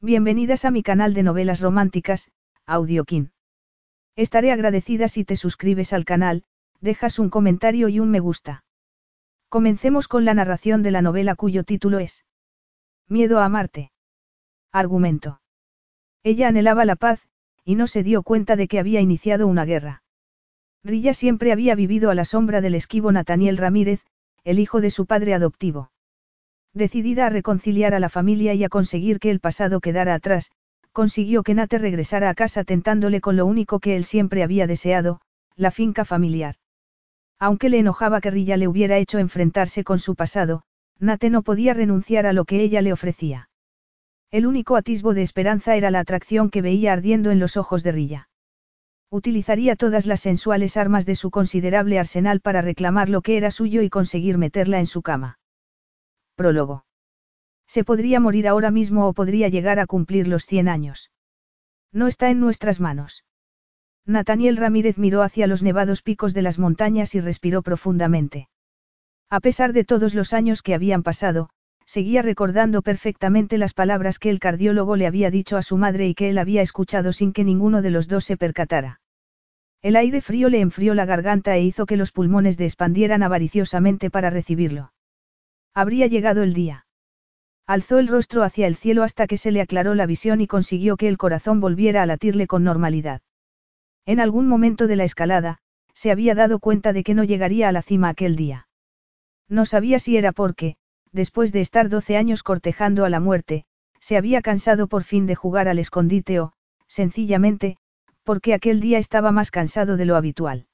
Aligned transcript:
Bienvenidas 0.00 0.64
a 0.64 0.70
mi 0.70 0.84
canal 0.84 1.12
de 1.12 1.24
novelas 1.24 1.60
románticas, 1.60 2.30
Audiokin. 2.66 3.32
Estaré 4.14 4.52
agradecida 4.52 5.08
si 5.08 5.24
te 5.24 5.34
suscribes 5.34 5.92
al 5.92 6.04
canal, 6.04 6.44
dejas 6.80 7.18
un 7.18 7.30
comentario 7.30 7.88
y 7.88 7.98
un 7.98 8.08
me 8.08 8.20
gusta. 8.20 8.64
Comencemos 9.48 10.06
con 10.06 10.24
la 10.24 10.34
narración 10.34 10.84
de 10.84 10.92
la 10.92 11.02
novela 11.02 11.34
cuyo 11.34 11.64
título 11.64 11.98
es 11.98 12.24
Miedo 13.08 13.40
a 13.40 13.46
amarte. 13.46 13.90
Argumento. 14.70 15.40
Ella 16.22 16.46
anhelaba 16.46 16.84
la 16.84 16.94
paz, 16.94 17.28
y 17.64 17.74
no 17.74 17.88
se 17.88 18.04
dio 18.04 18.22
cuenta 18.22 18.54
de 18.54 18.68
que 18.68 18.78
había 18.78 19.00
iniciado 19.00 19.48
una 19.48 19.64
guerra. 19.64 20.04
Rilla 20.84 21.12
siempre 21.12 21.50
había 21.50 21.74
vivido 21.74 22.10
a 22.10 22.14
la 22.14 22.24
sombra 22.24 22.60
del 22.60 22.76
esquivo 22.76 23.10
Nathaniel 23.10 23.56
Ramírez, 23.56 24.06
el 24.44 24.60
hijo 24.60 24.80
de 24.80 24.92
su 24.92 25.06
padre 25.06 25.34
adoptivo. 25.34 25.90
Decidida 26.78 27.26
a 27.26 27.28
reconciliar 27.28 27.92
a 27.92 27.98
la 27.98 28.08
familia 28.08 28.54
y 28.54 28.62
a 28.62 28.68
conseguir 28.68 29.18
que 29.18 29.32
el 29.32 29.40
pasado 29.40 29.80
quedara 29.80 30.14
atrás, 30.14 30.52
consiguió 30.92 31.42
que 31.42 31.52
Nate 31.52 31.76
regresara 31.76 32.30
a 32.30 32.34
casa 32.34 32.62
tentándole 32.62 33.20
con 33.20 33.36
lo 33.36 33.46
único 33.46 33.80
que 33.80 33.96
él 33.96 34.04
siempre 34.04 34.44
había 34.44 34.68
deseado, 34.68 35.20
la 35.56 35.72
finca 35.72 36.04
familiar. 36.04 36.54
Aunque 37.40 37.68
le 37.68 37.80
enojaba 37.80 38.20
que 38.20 38.30
Rilla 38.30 38.56
le 38.56 38.68
hubiera 38.68 38.96
hecho 38.96 39.18
enfrentarse 39.18 39.82
con 39.82 39.98
su 39.98 40.14
pasado, 40.14 40.62
Nate 41.00 41.30
no 41.30 41.42
podía 41.42 41.74
renunciar 41.74 42.26
a 42.26 42.32
lo 42.32 42.44
que 42.44 42.60
ella 42.60 42.80
le 42.80 42.92
ofrecía. 42.92 43.50
El 44.30 44.46
único 44.46 44.76
atisbo 44.76 45.14
de 45.14 45.22
esperanza 45.22 45.74
era 45.74 45.90
la 45.90 45.98
atracción 45.98 46.48
que 46.48 46.62
veía 46.62 46.92
ardiendo 46.92 47.32
en 47.32 47.40
los 47.40 47.56
ojos 47.56 47.82
de 47.82 47.90
Rilla. 47.90 48.28
Utilizaría 49.10 49.74
todas 49.74 50.06
las 50.06 50.20
sensuales 50.20 50.76
armas 50.76 51.06
de 51.06 51.16
su 51.16 51.32
considerable 51.32 51.98
arsenal 51.98 52.38
para 52.38 52.62
reclamar 52.62 53.08
lo 53.08 53.20
que 53.20 53.36
era 53.36 53.50
suyo 53.50 53.82
y 53.82 53.90
conseguir 53.90 54.38
meterla 54.38 54.78
en 54.78 54.86
su 54.86 55.02
cama. 55.02 55.37
Prólogo. 56.38 56.84
Se 57.66 57.82
podría 57.82 58.20
morir 58.20 58.46
ahora 58.46 58.70
mismo 58.70 59.08
o 59.08 59.12
podría 59.12 59.48
llegar 59.48 59.80
a 59.80 59.88
cumplir 59.88 60.28
los 60.28 60.46
100 60.46 60.68
años. 60.68 61.10
No 61.92 62.06
está 62.06 62.30
en 62.30 62.38
nuestras 62.38 62.78
manos. 62.78 63.24
Nathaniel 64.06 64.56
Ramírez 64.56 64.98
miró 64.98 65.22
hacia 65.22 65.48
los 65.48 65.64
nevados 65.64 66.00
picos 66.02 66.34
de 66.34 66.42
las 66.42 66.60
montañas 66.60 67.16
y 67.16 67.20
respiró 67.20 67.62
profundamente. 67.62 68.48
A 69.28 69.40
pesar 69.40 69.72
de 69.72 69.82
todos 69.82 70.14
los 70.14 70.32
años 70.32 70.62
que 70.62 70.74
habían 70.74 71.02
pasado, 71.02 71.50
seguía 71.86 72.22
recordando 72.22 72.82
perfectamente 72.82 73.58
las 73.58 73.74
palabras 73.74 74.20
que 74.20 74.30
el 74.30 74.38
cardiólogo 74.38 74.94
le 74.94 75.08
había 75.08 75.32
dicho 75.32 75.56
a 75.56 75.62
su 75.62 75.76
madre 75.76 76.06
y 76.06 76.14
que 76.14 76.30
él 76.30 76.38
había 76.38 76.62
escuchado 76.62 77.12
sin 77.12 77.32
que 77.32 77.42
ninguno 77.42 77.82
de 77.82 77.90
los 77.90 78.06
dos 78.06 78.24
se 78.24 78.36
percatara. 78.36 79.00
El 79.82 79.96
aire 79.96 80.20
frío 80.20 80.48
le 80.50 80.60
enfrió 80.60 80.94
la 80.94 81.04
garganta 81.04 81.56
e 81.56 81.62
hizo 81.62 81.84
que 81.84 81.96
los 81.96 82.12
pulmones 82.12 82.60
expandieran 82.60 83.24
avariciosamente 83.24 84.08
para 84.08 84.30
recibirlo. 84.30 84.92
Habría 85.78 86.08
llegado 86.08 86.42
el 86.42 86.54
día. 86.54 86.86
Alzó 87.64 88.00
el 88.00 88.08
rostro 88.08 88.42
hacia 88.42 88.66
el 88.66 88.74
cielo 88.74 89.04
hasta 89.04 89.28
que 89.28 89.36
se 89.36 89.52
le 89.52 89.60
aclaró 89.60 89.94
la 89.94 90.06
visión 90.06 90.40
y 90.40 90.48
consiguió 90.48 90.96
que 90.96 91.06
el 91.06 91.18
corazón 91.18 91.60
volviera 91.60 92.02
a 92.02 92.06
latirle 92.06 92.48
con 92.48 92.64
normalidad. 92.64 93.20
En 94.04 94.18
algún 94.18 94.48
momento 94.48 94.88
de 94.88 94.96
la 94.96 95.04
escalada, 95.04 95.58
se 95.94 96.10
había 96.10 96.34
dado 96.34 96.58
cuenta 96.58 96.92
de 96.92 97.04
que 97.04 97.14
no 97.14 97.22
llegaría 97.22 97.68
a 97.68 97.72
la 97.72 97.82
cima 97.82 98.08
aquel 98.08 98.34
día. 98.34 98.66
No 99.48 99.66
sabía 99.66 100.00
si 100.00 100.16
era 100.16 100.32
porque, 100.32 100.74
después 101.12 101.52
de 101.52 101.60
estar 101.60 101.88
doce 101.88 102.16
años 102.16 102.42
cortejando 102.42 103.04
a 103.04 103.08
la 103.08 103.20
muerte, 103.20 103.64
se 104.00 104.16
había 104.16 104.42
cansado 104.42 104.88
por 104.88 105.04
fin 105.04 105.26
de 105.26 105.36
jugar 105.36 105.68
al 105.68 105.78
escondite 105.78 106.40
o, 106.40 106.54
sencillamente, 106.88 107.76
porque 108.24 108.52
aquel 108.52 108.80
día 108.80 108.98
estaba 108.98 109.30
más 109.30 109.52
cansado 109.52 109.96
de 109.96 110.06
lo 110.06 110.16
habitual. 110.16 110.66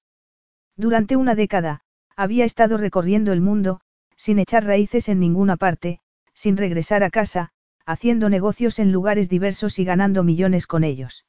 Durante 0.78 1.14
una 1.16 1.34
década, 1.34 1.82
había 2.16 2.46
estado 2.46 2.78
recorriendo 2.78 3.34
el 3.34 3.42
mundo, 3.42 3.82
sin 4.16 4.38
echar 4.38 4.64
raíces 4.64 5.08
en 5.08 5.20
ninguna 5.20 5.56
parte, 5.56 6.00
sin 6.34 6.56
regresar 6.56 7.02
a 7.04 7.10
casa, 7.10 7.50
haciendo 7.86 8.28
negocios 8.28 8.78
en 8.78 8.92
lugares 8.92 9.28
diversos 9.28 9.78
y 9.78 9.84
ganando 9.84 10.22
millones 10.22 10.66
con 10.66 10.84
ellos. 10.84 11.26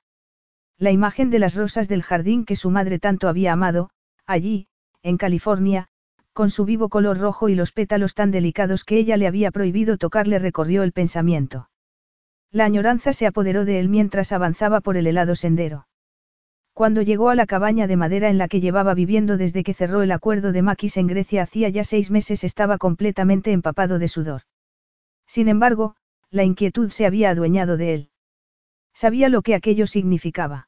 La 0.77 0.91
imagen 0.91 1.29
de 1.29 1.39
las 1.39 1.55
rosas 1.55 1.87
del 1.87 2.03
jardín 2.03 2.45
que 2.45 2.55
su 2.55 2.69
madre 2.69 2.99
tanto 2.99 3.27
había 3.27 3.53
amado, 3.53 3.89
allí, 4.25 4.67
en 5.03 5.17
California, 5.17 5.87
con 6.33 6.49
su 6.49 6.65
vivo 6.65 6.89
color 6.89 7.17
rojo 7.17 7.47
y 7.47 7.55
los 7.55 7.71
pétalos 7.71 8.13
tan 8.13 8.31
delicados 8.31 8.83
que 8.83 8.97
ella 8.97 9.15
le 9.15 9.27
había 9.27 9.51
prohibido 9.51 9.97
tocar 9.97 10.27
le 10.27 10.37
recorrió 10.37 10.83
el 10.83 10.91
pensamiento. 10.91 11.69
La 12.51 12.65
añoranza 12.65 13.13
se 13.13 13.25
apoderó 13.25 13.63
de 13.63 13.79
él 13.79 13.89
mientras 13.89 14.31
avanzaba 14.31 14.81
por 14.81 14.97
el 14.97 15.07
helado 15.07 15.35
sendero. 15.35 15.87
Cuando 16.75 17.01
llegó 17.01 17.29
a 17.29 17.35
la 17.35 17.45
cabaña 17.45 17.87
de 17.87 17.95
madera 17.95 18.29
en 18.29 18.37
la 18.37 18.49
que 18.49 18.59
llevaba 18.59 18.93
viviendo 18.93 19.37
desde 19.37 19.63
que 19.63 19.73
cerró 19.73 20.01
el 20.01 20.11
acuerdo 20.11 20.51
de 20.51 20.61
Maquis 20.61 20.97
en 20.97 21.07
Grecia 21.07 21.43
hacía 21.43 21.69
ya 21.69 21.85
seis 21.85 22.11
meses 22.11 22.43
estaba 22.43 22.77
completamente 22.77 23.53
empapado 23.53 23.97
de 23.97 24.09
sudor. 24.09 24.41
Sin 25.25 25.47
embargo, 25.47 25.95
la 26.31 26.43
inquietud 26.43 26.89
se 26.89 27.05
había 27.05 27.29
adueñado 27.29 27.77
de 27.77 27.93
él. 27.93 28.09
Sabía 28.93 29.29
lo 29.29 29.41
que 29.41 29.55
aquello 29.55 29.87
significaba. 29.87 30.67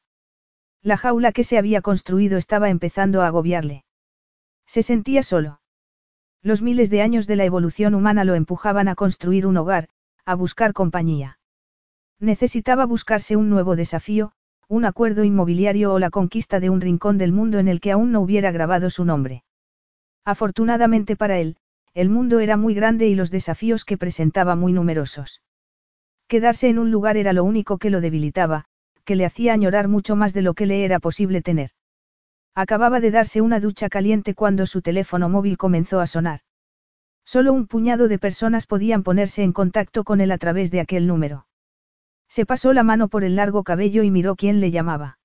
La 0.80 0.96
jaula 0.96 1.30
que 1.30 1.44
se 1.44 1.58
había 1.58 1.82
construido 1.82 2.38
estaba 2.38 2.70
empezando 2.70 3.20
a 3.20 3.26
agobiarle. 3.26 3.84
Se 4.64 4.82
sentía 4.82 5.22
solo. 5.22 5.60
Los 6.40 6.62
miles 6.62 6.88
de 6.88 7.02
años 7.02 7.26
de 7.26 7.36
la 7.36 7.44
evolución 7.44 7.94
humana 7.94 8.24
lo 8.24 8.34
empujaban 8.34 8.88
a 8.88 8.94
construir 8.94 9.46
un 9.46 9.58
hogar, 9.58 9.90
a 10.24 10.34
buscar 10.34 10.72
compañía. 10.72 11.38
Necesitaba 12.18 12.86
buscarse 12.86 13.36
un 13.36 13.50
nuevo 13.50 13.76
desafío, 13.76 14.32
un 14.68 14.84
acuerdo 14.84 15.24
inmobiliario 15.24 15.94
o 15.94 15.98
la 15.98 16.10
conquista 16.10 16.60
de 16.60 16.68
un 16.68 16.82
rincón 16.82 17.16
del 17.16 17.32
mundo 17.32 17.58
en 17.58 17.68
el 17.68 17.80
que 17.80 17.90
aún 17.90 18.12
no 18.12 18.20
hubiera 18.20 18.52
grabado 18.52 18.90
su 18.90 19.06
nombre. 19.06 19.42
Afortunadamente 20.26 21.16
para 21.16 21.38
él, 21.38 21.56
el 21.94 22.10
mundo 22.10 22.38
era 22.38 22.58
muy 22.58 22.74
grande 22.74 23.08
y 23.08 23.14
los 23.14 23.30
desafíos 23.30 23.86
que 23.86 23.96
presentaba 23.96 24.56
muy 24.56 24.74
numerosos. 24.74 25.42
Quedarse 26.26 26.68
en 26.68 26.78
un 26.78 26.90
lugar 26.90 27.16
era 27.16 27.32
lo 27.32 27.44
único 27.44 27.78
que 27.78 27.88
lo 27.88 28.02
debilitaba, 28.02 28.66
que 29.04 29.16
le 29.16 29.24
hacía 29.24 29.54
añorar 29.54 29.88
mucho 29.88 30.16
más 30.16 30.34
de 30.34 30.42
lo 30.42 30.52
que 30.52 30.66
le 30.66 30.84
era 30.84 31.00
posible 31.00 31.40
tener. 31.40 31.70
Acababa 32.54 33.00
de 33.00 33.10
darse 33.10 33.40
una 33.40 33.60
ducha 33.60 33.88
caliente 33.88 34.34
cuando 34.34 34.66
su 34.66 34.82
teléfono 34.82 35.30
móvil 35.30 35.56
comenzó 35.56 36.00
a 36.00 36.06
sonar. 36.06 36.40
Solo 37.24 37.54
un 37.54 37.66
puñado 37.66 38.06
de 38.06 38.18
personas 38.18 38.66
podían 38.66 39.02
ponerse 39.02 39.42
en 39.42 39.52
contacto 39.52 40.04
con 40.04 40.20
él 40.20 40.30
a 40.30 40.38
través 40.38 40.70
de 40.70 40.80
aquel 40.80 41.06
número. 41.06 41.47
Se 42.28 42.46
pasó 42.46 42.72
la 42.72 42.82
mano 42.82 43.08
por 43.08 43.24
el 43.24 43.36
largo 43.36 43.64
cabello 43.64 44.02
y 44.02 44.10
miró 44.10 44.36
quién 44.36 44.60
le 44.60 44.70
llamaba. 44.70 45.18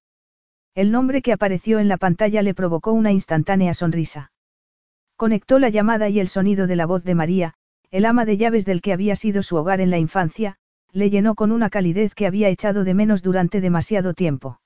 El 0.76 0.92
nombre 0.92 1.22
que 1.22 1.34
apareció 1.34 1.80
en 1.80 1.88
la 1.88 1.98
pantalla 1.98 2.42
le 2.42 2.54
provocó 2.54 2.94
una 2.94 3.12
instantánea 3.12 3.74
sonrisa. 3.74 4.32
Conectó 5.16 5.60
la 5.60 5.70
llamada 5.70 6.10
y 6.10 6.20
el 6.20 6.28
sonido 6.28 6.66
de 6.66 6.76
la 6.76 6.86
voz 6.86 7.04
de 7.04 7.16
María, 7.16 7.54
el 7.92 8.06
ama 8.06 8.26
de 8.26 8.38
llaves 8.38 8.66
del 8.66 8.82
que 8.82 8.94
había 8.94 9.16
sido 9.16 9.44
su 9.44 9.56
hogar 9.56 9.82
en 9.82 9.92
la 9.92 10.00
infancia, 10.00 10.58
le 10.92 11.10
llenó 11.10 11.36
con 11.36 11.52
una 11.52 11.70
calidez 11.70 12.16
que 12.16 12.26
había 12.26 12.50
echado 12.50 12.84
de 12.84 12.94
menos 12.94 13.22
durante 13.22 13.62
demasiado 13.62 14.14
tiempo. 14.14 14.60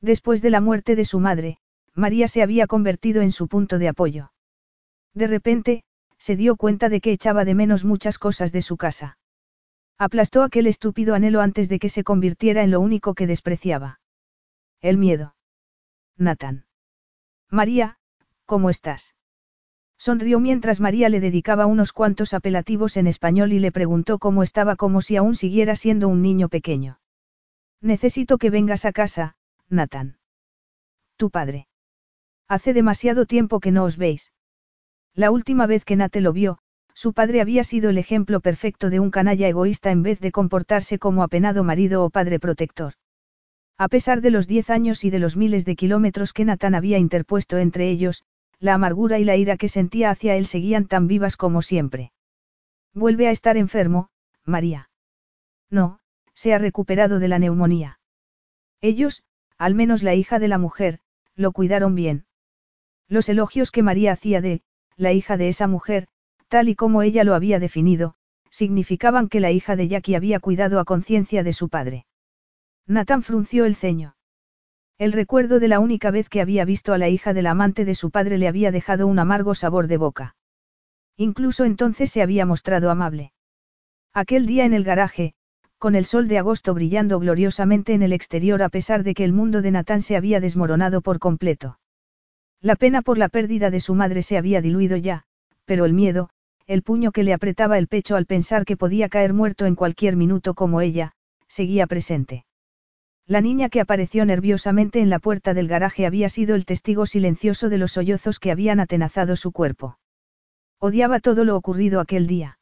Después 0.00 0.42
de 0.42 0.50
la 0.50 0.60
muerte 0.60 0.96
de 0.96 1.04
su 1.04 1.20
madre, 1.20 1.58
María 1.94 2.28
se 2.28 2.42
había 2.42 2.66
convertido 2.66 3.22
en 3.22 3.32
su 3.32 3.48
punto 3.48 3.78
de 3.78 3.88
apoyo. 3.88 4.32
De 5.14 5.26
repente, 5.26 5.84
se 6.18 6.36
dio 6.36 6.56
cuenta 6.56 6.88
de 6.88 7.00
que 7.00 7.12
echaba 7.12 7.44
de 7.44 7.54
menos 7.54 7.84
muchas 7.84 8.18
cosas 8.18 8.52
de 8.52 8.62
su 8.62 8.76
casa. 8.76 9.18
Aplastó 10.02 10.42
aquel 10.42 10.66
estúpido 10.66 11.14
anhelo 11.14 11.40
antes 11.40 11.68
de 11.68 11.78
que 11.78 11.88
se 11.88 12.02
convirtiera 12.02 12.64
en 12.64 12.72
lo 12.72 12.80
único 12.80 13.14
que 13.14 13.28
despreciaba. 13.28 14.00
El 14.80 14.96
miedo. 14.98 15.36
Nathan. 16.16 16.64
María, 17.48 17.98
¿cómo 18.44 18.68
estás? 18.68 19.14
Sonrió 19.96 20.40
mientras 20.40 20.80
María 20.80 21.08
le 21.08 21.20
dedicaba 21.20 21.66
unos 21.66 21.92
cuantos 21.92 22.34
apelativos 22.34 22.96
en 22.96 23.06
español 23.06 23.52
y 23.52 23.60
le 23.60 23.70
preguntó 23.70 24.18
cómo 24.18 24.42
estaba 24.42 24.74
como 24.74 25.02
si 25.02 25.14
aún 25.14 25.36
siguiera 25.36 25.76
siendo 25.76 26.08
un 26.08 26.20
niño 26.20 26.48
pequeño. 26.48 26.98
Necesito 27.80 28.38
que 28.38 28.50
vengas 28.50 28.84
a 28.84 28.90
casa, 28.90 29.36
Nathan. 29.68 30.18
Tu 31.16 31.30
padre. 31.30 31.68
Hace 32.48 32.74
demasiado 32.74 33.24
tiempo 33.24 33.60
que 33.60 33.70
no 33.70 33.84
os 33.84 33.96
veis. 33.96 34.32
La 35.14 35.30
última 35.30 35.68
vez 35.68 35.84
que 35.84 35.94
Nate 35.94 36.20
lo 36.20 36.32
vio, 36.32 36.58
su 36.94 37.12
padre 37.12 37.40
había 37.40 37.64
sido 37.64 37.90
el 37.90 37.98
ejemplo 37.98 38.40
perfecto 38.40 38.90
de 38.90 39.00
un 39.00 39.10
canalla 39.10 39.48
egoísta 39.48 39.90
en 39.90 40.02
vez 40.02 40.20
de 40.20 40.32
comportarse 40.32 40.98
como 40.98 41.22
apenado 41.22 41.64
marido 41.64 42.04
o 42.04 42.10
padre 42.10 42.38
protector. 42.38 42.94
A 43.78 43.88
pesar 43.88 44.20
de 44.20 44.30
los 44.30 44.46
diez 44.46 44.70
años 44.70 45.04
y 45.04 45.10
de 45.10 45.18
los 45.18 45.36
miles 45.36 45.64
de 45.64 45.76
kilómetros 45.76 46.32
que 46.32 46.44
Nathan 46.44 46.74
había 46.74 46.98
interpuesto 46.98 47.58
entre 47.58 47.88
ellos, 47.90 48.24
la 48.60 48.74
amargura 48.74 49.18
y 49.18 49.24
la 49.24 49.36
ira 49.36 49.56
que 49.56 49.68
sentía 49.68 50.10
hacia 50.10 50.36
él 50.36 50.46
seguían 50.46 50.86
tan 50.86 51.08
vivas 51.08 51.36
como 51.36 51.62
siempre. 51.62 52.12
Vuelve 52.94 53.26
a 53.26 53.30
estar 53.32 53.56
enfermo, 53.56 54.10
María. 54.44 54.90
No, 55.70 55.98
se 56.34 56.54
ha 56.54 56.58
recuperado 56.58 57.18
de 57.18 57.28
la 57.28 57.38
neumonía. 57.38 57.98
Ellos, 58.80 59.24
al 59.58 59.74
menos 59.74 60.02
la 60.02 60.14
hija 60.14 60.38
de 60.38 60.48
la 60.48 60.58
mujer, 60.58 61.00
lo 61.34 61.52
cuidaron 61.52 61.94
bien. 61.94 62.26
Los 63.08 63.28
elogios 63.28 63.70
que 63.70 63.82
María 63.82 64.12
hacía 64.12 64.40
de, 64.40 64.62
la 64.96 65.12
hija 65.12 65.36
de 65.36 65.48
esa 65.48 65.66
mujer, 65.66 66.08
tal 66.52 66.68
y 66.68 66.74
como 66.74 67.00
ella 67.00 67.24
lo 67.24 67.34
había 67.34 67.58
definido, 67.58 68.14
significaban 68.50 69.30
que 69.30 69.40
la 69.40 69.50
hija 69.50 69.74
de 69.74 69.88
Jackie 69.88 70.16
había 70.16 70.38
cuidado 70.38 70.80
a 70.80 70.84
conciencia 70.84 71.42
de 71.42 71.54
su 71.54 71.70
padre. 71.70 72.04
Nathan 72.86 73.22
frunció 73.22 73.64
el 73.64 73.74
ceño. 73.74 74.16
El 74.98 75.12
recuerdo 75.12 75.60
de 75.60 75.68
la 75.68 75.80
única 75.80 76.10
vez 76.10 76.28
que 76.28 76.42
había 76.42 76.66
visto 76.66 76.92
a 76.92 76.98
la 76.98 77.08
hija 77.08 77.32
del 77.32 77.46
amante 77.46 77.86
de 77.86 77.94
su 77.94 78.10
padre 78.10 78.36
le 78.36 78.48
había 78.48 78.70
dejado 78.70 79.06
un 79.06 79.18
amargo 79.18 79.54
sabor 79.54 79.86
de 79.86 79.96
boca. 79.96 80.36
Incluso 81.16 81.64
entonces 81.64 82.10
se 82.10 82.20
había 82.20 82.44
mostrado 82.44 82.90
amable. 82.90 83.32
Aquel 84.12 84.44
día 84.44 84.66
en 84.66 84.74
el 84.74 84.84
garaje, 84.84 85.32
con 85.78 85.94
el 85.94 86.04
sol 86.04 86.28
de 86.28 86.36
agosto 86.36 86.74
brillando 86.74 87.18
gloriosamente 87.18 87.94
en 87.94 88.02
el 88.02 88.12
exterior 88.12 88.62
a 88.62 88.68
pesar 88.68 89.04
de 89.04 89.14
que 89.14 89.24
el 89.24 89.32
mundo 89.32 89.62
de 89.62 89.70
Natán 89.70 90.02
se 90.02 90.16
había 90.16 90.38
desmoronado 90.38 91.00
por 91.00 91.18
completo. 91.18 91.78
La 92.60 92.76
pena 92.76 93.00
por 93.00 93.16
la 93.16 93.30
pérdida 93.30 93.70
de 93.70 93.80
su 93.80 93.94
madre 93.94 94.22
se 94.22 94.36
había 94.36 94.60
diluido 94.60 94.98
ya, 94.98 95.24
pero 95.64 95.86
el 95.86 95.94
miedo, 95.94 96.28
el 96.66 96.82
puño 96.82 97.12
que 97.12 97.22
le 97.22 97.32
apretaba 97.32 97.78
el 97.78 97.88
pecho 97.88 98.16
al 98.16 98.26
pensar 98.26 98.64
que 98.64 98.76
podía 98.76 99.08
caer 99.08 99.32
muerto 99.32 99.66
en 99.66 99.74
cualquier 99.74 100.16
minuto 100.16 100.54
como 100.54 100.80
ella, 100.80 101.12
seguía 101.48 101.86
presente. 101.86 102.44
La 103.26 103.40
niña 103.40 103.68
que 103.68 103.80
apareció 103.80 104.24
nerviosamente 104.24 105.00
en 105.00 105.10
la 105.10 105.18
puerta 105.18 105.54
del 105.54 105.68
garaje 105.68 106.06
había 106.06 106.28
sido 106.28 106.54
el 106.54 106.64
testigo 106.64 107.06
silencioso 107.06 107.68
de 107.68 107.78
los 107.78 107.92
sollozos 107.92 108.38
que 108.38 108.50
habían 108.50 108.80
atenazado 108.80 109.36
su 109.36 109.52
cuerpo. 109.52 109.98
Odiaba 110.78 111.20
todo 111.20 111.44
lo 111.44 111.56
ocurrido 111.56 112.00
aquel 112.00 112.26
día. 112.26 112.58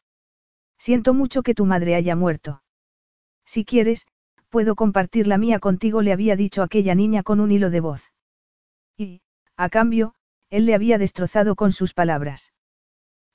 Siento 0.79 1.15
mucho 1.15 1.43
que 1.43 1.55
tu 1.55 1.65
madre 1.65 1.95
haya 1.95 2.17
muerto. 2.17 2.63
Si 3.45 3.65
quieres, 3.65 4.07
puedo 4.51 4.75
compartir 4.75 5.27
la 5.27 5.39
mía 5.39 5.59
contigo, 5.59 6.03
le 6.03 6.13
había 6.13 6.37
dicho 6.37 6.63
aquella 6.63 6.95
niña 6.95 7.23
con 7.23 7.41
un 7.41 7.51
hilo 7.51 7.71
de 7.71 7.81
voz. 7.81 8.13
Y, 8.97 9.23
a 9.57 9.71
cambio, 9.71 10.15
él 10.51 10.67
le 10.67 10.75
había 10.75 10.99
destrozado 10.99 11.57
con 11.57 11.73
sus 11.73 11.95
palabras. 11.95 12.53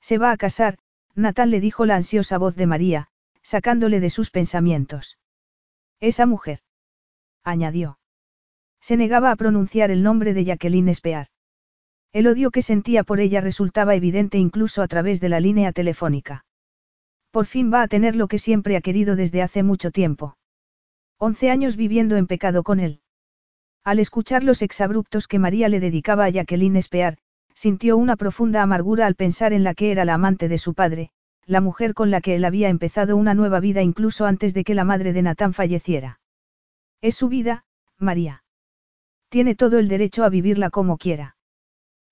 Se 0.08 0.18
va 0.18 0.30
a 0.30 0.36
casar, 0.36 0.78
Natán 1.16 1.50
le 1.50 1.58
dijo 1.58 1.84
la 1.84 1.96
ansiosa 1.96 2.38
voz 2.38 2.54
de 2.54 2.68
María, 2.68 3.08
sacándole 3.42 3.98
de 3.98 4.08
sus 4.08 4.30
pensamientos. 4.30 5.18
Esa 5.98 6.26
mujer 6.26 6.60
añadió. 7.42 7.98
Se 8.80 8.96
negaba 8.96 9.32
a 9.32 9.36
pronunciar 9.36 9.90
el 9.90 10.04
nombre 10.04 10.32
de 10.32 10.44
Jacqueline 10.44 10.94
Spear. 10.94 11.26
El 12.12 12.28
odio 12.28 12.52
que 12.52 12.62
sentía 12.62 13.02
por 13.02 13.18
ella 13.18 13.40
resultaba 13.40 13.96
evidente 13.96 14.38
incluso 14.38 14.80
a 14.80 14.86
través 14.86 15.20
de 15.20 15.28
la 15.28 15.40
línea 15.40 15.72
telefónica. 15.72 16.44
Por 17.32 17.46
fin 17.46 17.72
va 17.72 17.82
a 17.82 17.88
tener 17.88 18.14
lo 18.14 18.28
que 18.28 18.38
siempre 18.38 18.76
ha 18.76 18.82
querido 18.82 19.16
desde 19.16 19.42
hace 19.42 19.64
mucho 19.64 19.90
tiempo. 19.90 20.36
Once 21.18 21.50
años 21.50 21.74
viviendo 21.74 22.16
en 22.16 22.28
pecado 22.28 22.62
con 22.62 22.78
él. 22.78 23.00
Al 23.82 23.98
escuchar 23.98 24.44
los 24.44 24.62
exabruptos 24.62 25.26
que 25.26 25.40
María 25.40 25.68
le 25.68 25.80
dedicaba 25.80 26.26
a 26.26 26.30
Jacqueline 26.30 26.80
Spear, 26.80 27.18
sintió 27.56 27.96
una 27.96 28.16
profunda 28.16 28.62
amargura 28.62 29.06
al 29.06 29.14
pensar 29.14 29.54
en 29.54 29.64
la 29.64 29.74
que 29.74 29.90
era 29.90 30.04
la 30.04 30.14
amante 30.14 30.46
de 30.46 30.58
su 30.58 30.74
padre, 30.74 31.10
la 31.46 31.62
mujer 31.62 31.94
con 31.94 32.10
la 32.10 32.20
que 32.20 32.34
él 32.36 32.44
había 32.44 32.68
empezado 32.68 33.16
una 33.16 33.32
nueva 33.32 33.60
vida 33.60 33.80
incluso 33.80 34.26
antes 34.26 34.52
de 34.52 34.62
que 34.62 34.74
la 34.74 34.84
madre 34.84 35.14
de 35.14 35.22
Natán 35.22 35.54
falleciera. 35.54 36.20
Es 37.00 37.14
su 37.14 37.28
vida, 37.28 37.64
María. 37.98 38.44
Tiene 39.30 39.54
todo 39.54 39.78
el 39.78 39.88
derecho 39.88 40.22
a 40.22 40.28
vivirla 40.28 40.68
como 40.68 40.98
quiera. 40.98 41.36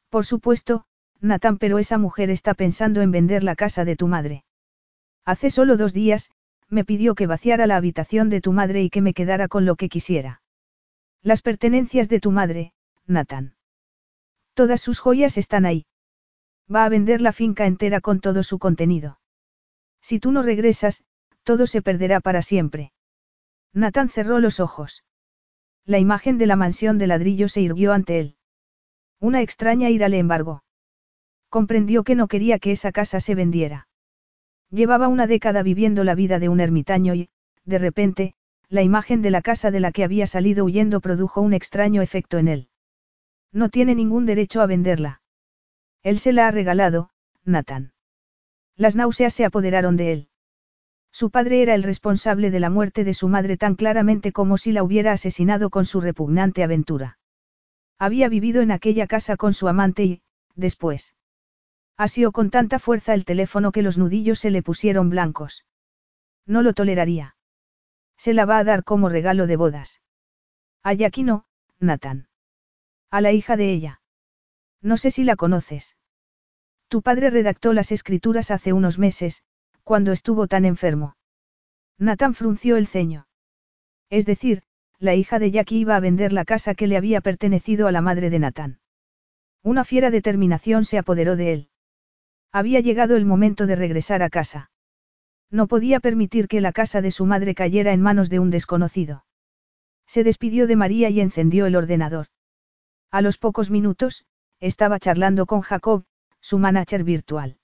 Por 0.09 0.25
supuesto, 0.25 0.87
Natán, 1.21 1.59
pero 1.59 1.79
esa 1.79 1.99
mujer 1.99 2.31
está 2.31 2.55
pensando 2.55 3.03
en 3.03 3.11
vender 3.11 3.45
la 3.45 3.55
casa 3.55 3.85
de 3.85 3.97
tu 3.97 4.09
madre. 4.09 4.45
Hace 5.27 5.51
solo 5.51 5.77
dos 5.77 5.93
días, 5.93 6.31
me 6.71 6.85
pidió 6.85 7.15
que 7.15 7.27
vaciara 7.27 7.67
la 7.67 7.77
habitación 7.77 8.31
de 8.31 8.41
tu 8.41 8.53
madre 8.53 8.83
y 8.83 8.89
que 8.89 9.03
me 9.03 9.13
quedara 9.13 9.49
con 9.49 9.67
lo 9.67 9.77
que 9.77 9.91
quisiera. 9.91 10.43
Las 11.23 11.43
pertenencias 11.43 12.09
de 12.09 12.21
tu 12.21 12.31
madre, 12.31 12.73
Natán. 13.07 13.55
Todas 14.55 14.81
sus 14.81 15.01
joyas 15.01 15.37
están 15.37 15.67
ahí. 15.67 15.87
Va 16.73 16.85
a 16.85 16.89
vender 16.89 17.21
la 17.21 17.33
finca 17.33 17.67
entera 17.67 18.01
con 18.01 18.21
todo 18.21 18.43
su 18.43 18.59
contenido. 18.59 19.19
Si 20.01 20.21
tú 20.21 20.33
no 20.33 20.43
regresas, 20.43 21.05
todo 21.43 21.67
se 21.67 21.83
perderá 21.83 22.21
para 22.21 22.41
siempre. 22.41 22.93
Nathan 23.73 24.09
cerró 24.09 24.39
los 24.39 24.61
ojos. 24.61 25.05
La 25.85 25.99
imagen 25.99 26.39
de 26.39 26.47
la 26.47 26.57
mansión 26.57 26.97
de 26.97 27.07
ladrillo 27.07 27.49
se 27.49 27.61
irguió 27.61 27.93
ante 27.93 28.21
él. 28.21 28.37
Una 29.21 29.43
extraña 29.43 29.91
ira 29.91 30.09
le 30.09 30.19
embargó. 30.19 30.63
Comprendió 31.49 32.05
que 32.05 32.15
no 32.15 32.29
quería 32.29 32.59
que 32.59 32.73
esa 32.73 32.93
casa 32.93 33.21
se 33.21 33.35
vendiera. 33.35 33.89
Llevaba 34.71 35.09
una 35.09 35.27
década 35.27 35.63
viviendo 35.63 36.05
la 36.05 36.15
vida 36.15 36.39
de 36.39 36.49
un 36.49 36.61
ermitaño 36.61 37.15
y, 37.15 37.29
de 37.65 37.79
repente, 37.79 38.35
la 38.69 38.83
imagen 38.83 39.23
de 39.23 39.31
la 39.31 39.43
casa 39.43 39.71
de 39.71 39.81
la 39.81 39.93
que 39.93 40.05
había 40.05 40.27
salido 40.27 40.65
huyendo 40.65 41.01
produjo 41.01 41.41
un 41.41 41.55
extraño 41.55 42.03
efecto 42.03 42.39
en 42.39 42.49
él. 42.49 42.69
No 43.55 43.69
tiene 43.69 43.95
ningún 43.95 44.27
derecho 44.27 44.61
a 44.61 44.67
venderla. 44.67 45.23
Él 46.03 46.19
se 46.19 46.33
la 46.33 46.49
ha 46.49 46.51
regalado, 46.51 47.11
Nathan. 47.45 47.93
Las 48.77 48.97
náuseas 48.97 49.33
se 49.33 49.45
apoderaron 49.45 49.97
de 49.97 50.13
él. 50.13 50.29
Su 51.13 51.31
padre 51.31 51.63
era 51.63 51.77
el 51.77 51.85
responsable 51.85 52.51
de 52.51 52.59
la 52.59 52.69
muerte 52.69 53.05
de 53.05 53.15
su 53.15 53.29
madre 53.29 53.57
tan 53.57 53.77
claramente 53.77 54.33
como 54.33 54.59
si 54.59 54.73
la 54.73 54.83
hubiera 54.83 55.13
asesinado 55.13 55.71
con 55.71 55.85
su 55.85 56.01
repugnante 56.01 56.65
aventura. 56.65 57.21
Había 57.97 58.29
vivido 58.29 58.61
en 58.61 58.73
aquella 58.73 59.07
casa 59.07 59.37
con 59.37 59.53
su 59.53 59.69
amante 59.69 60.03
y, 60.03 60.23
después. 60.57 61.15
Asió 61.97 62.33
con 62.33 62.51
tanta 62.51 62.81
fuerza 62.81 63.15
el 63.15 63.25
teléfono 63.25 63.71
que 63.71 63.83
los 63.83 63.99
nudillos 63.99 64.41
se 64.41 64.51
le 64.51 64.65
pusieron 64.65 65.11
blancos. 65.11 65.65
No 66.45 66.61
lo 66.63 66.73
toleraría. 66.73 67.37
Se 68.17 68.35
la 68.35 68.47
va 68.47 68.59
a 68.59 68.65
dar 68.65 68.83
como 68.83 69.09
regalo 69.09 69.47
de 69.47 69.57
bodas. 69.57 70.03
A 70.83 70.95
no, 71.23 71.47
Nathan. 71.79 72.27
A 73.15 73.21
la 73.21 73.31
hija 73.31 73.57
de 73.57 73.73
ella. 73.73 74.01
No 74.83 74.97
sé 74.97 75.13
si 75.13 75.23
la 75.23 75.37
conoces. 75.37 75.97
Tu 76.89 77.01
padre 77.01 77.31
redactó 77.31 77.73
las 77.73 77.93
escrituras 77.93 78.51
hace 78.51 78.73
unos 78.73 78.99
meses, 78.99 79.45
cuando 79.85 80.11
estuvo 80.11 80.49
tan 80.49 80.65
enfermo. 80.65 81.15
Nathan 81.97 82.35
frunció 82.35 82.77
el 82.77 82.89
ceño. 82.89 83.29
Es 84.11 84.27
decir, 84.27 84.65
la 84.99 85.15
hija 85.15 85.39
de 85.39 85.53
Jackie 85.53 85.79
iba 85.79 85.95
a 85.95 86.01
vender 86.01 86.33
la 86.33 86.45
casa 86.45 86.75
que 86.75 86.89
le 86.89 86.97
había 86.97 87.21
pertenecido 87.21 87.87
a 87.87 87.93
la 87.93 88.01
madre 88.01 88.31
de 88.31 88.41
Nathan. 88.41 88.81
Una 89.63 89.85
fiera 89.85 90.11
determinación 90.11 90.85
se 90.85 90.99
apoderó 90.99 91.37
de 91.37 91.53
él. 91.53 91.69
Había 92.51 92.81
llegado 92.81 93.15
el 93.15 93.27
momento 93.27 93.69
de 93.69 93.77
regresar 93.77 94.25
a 94.25 94.29
casa. 94.29 94.73
No 95.53 95.69
podía 95.69 96.01
permitir 96.01 96.49
que 96.49 96.61
la 96.61 96.73
casa 96.73 97.01
de 97.01 97.13
su 97.13 97.27
madre 97.27 97.55
cayera 97.55 97.93
en 97.93 98.03
manos 98.03 98.29
de 98.29 98.41
un 98.41 98.51
desconocido. 98.51 99.25
Se 100.05 100.25
despidió 100.25 100.67
de 100.67 100.75
María 100.75 101.11
y 101.11 101.21
encendió 101.21 101.67
el 101.67 101.77
ordenador. 101.77 102.27
A 103.15 103.23
los 103.23 103.39
pocos 103.39 103.71
minutos, 103.71 104.25
estaba 104.59 104.99
charlando 104.99 105.47
con 105.47 105.61
Jacob, 105.61 106.03
su 106.41 106.59
manager 106.59 107.05
virtual. 107.05 107.59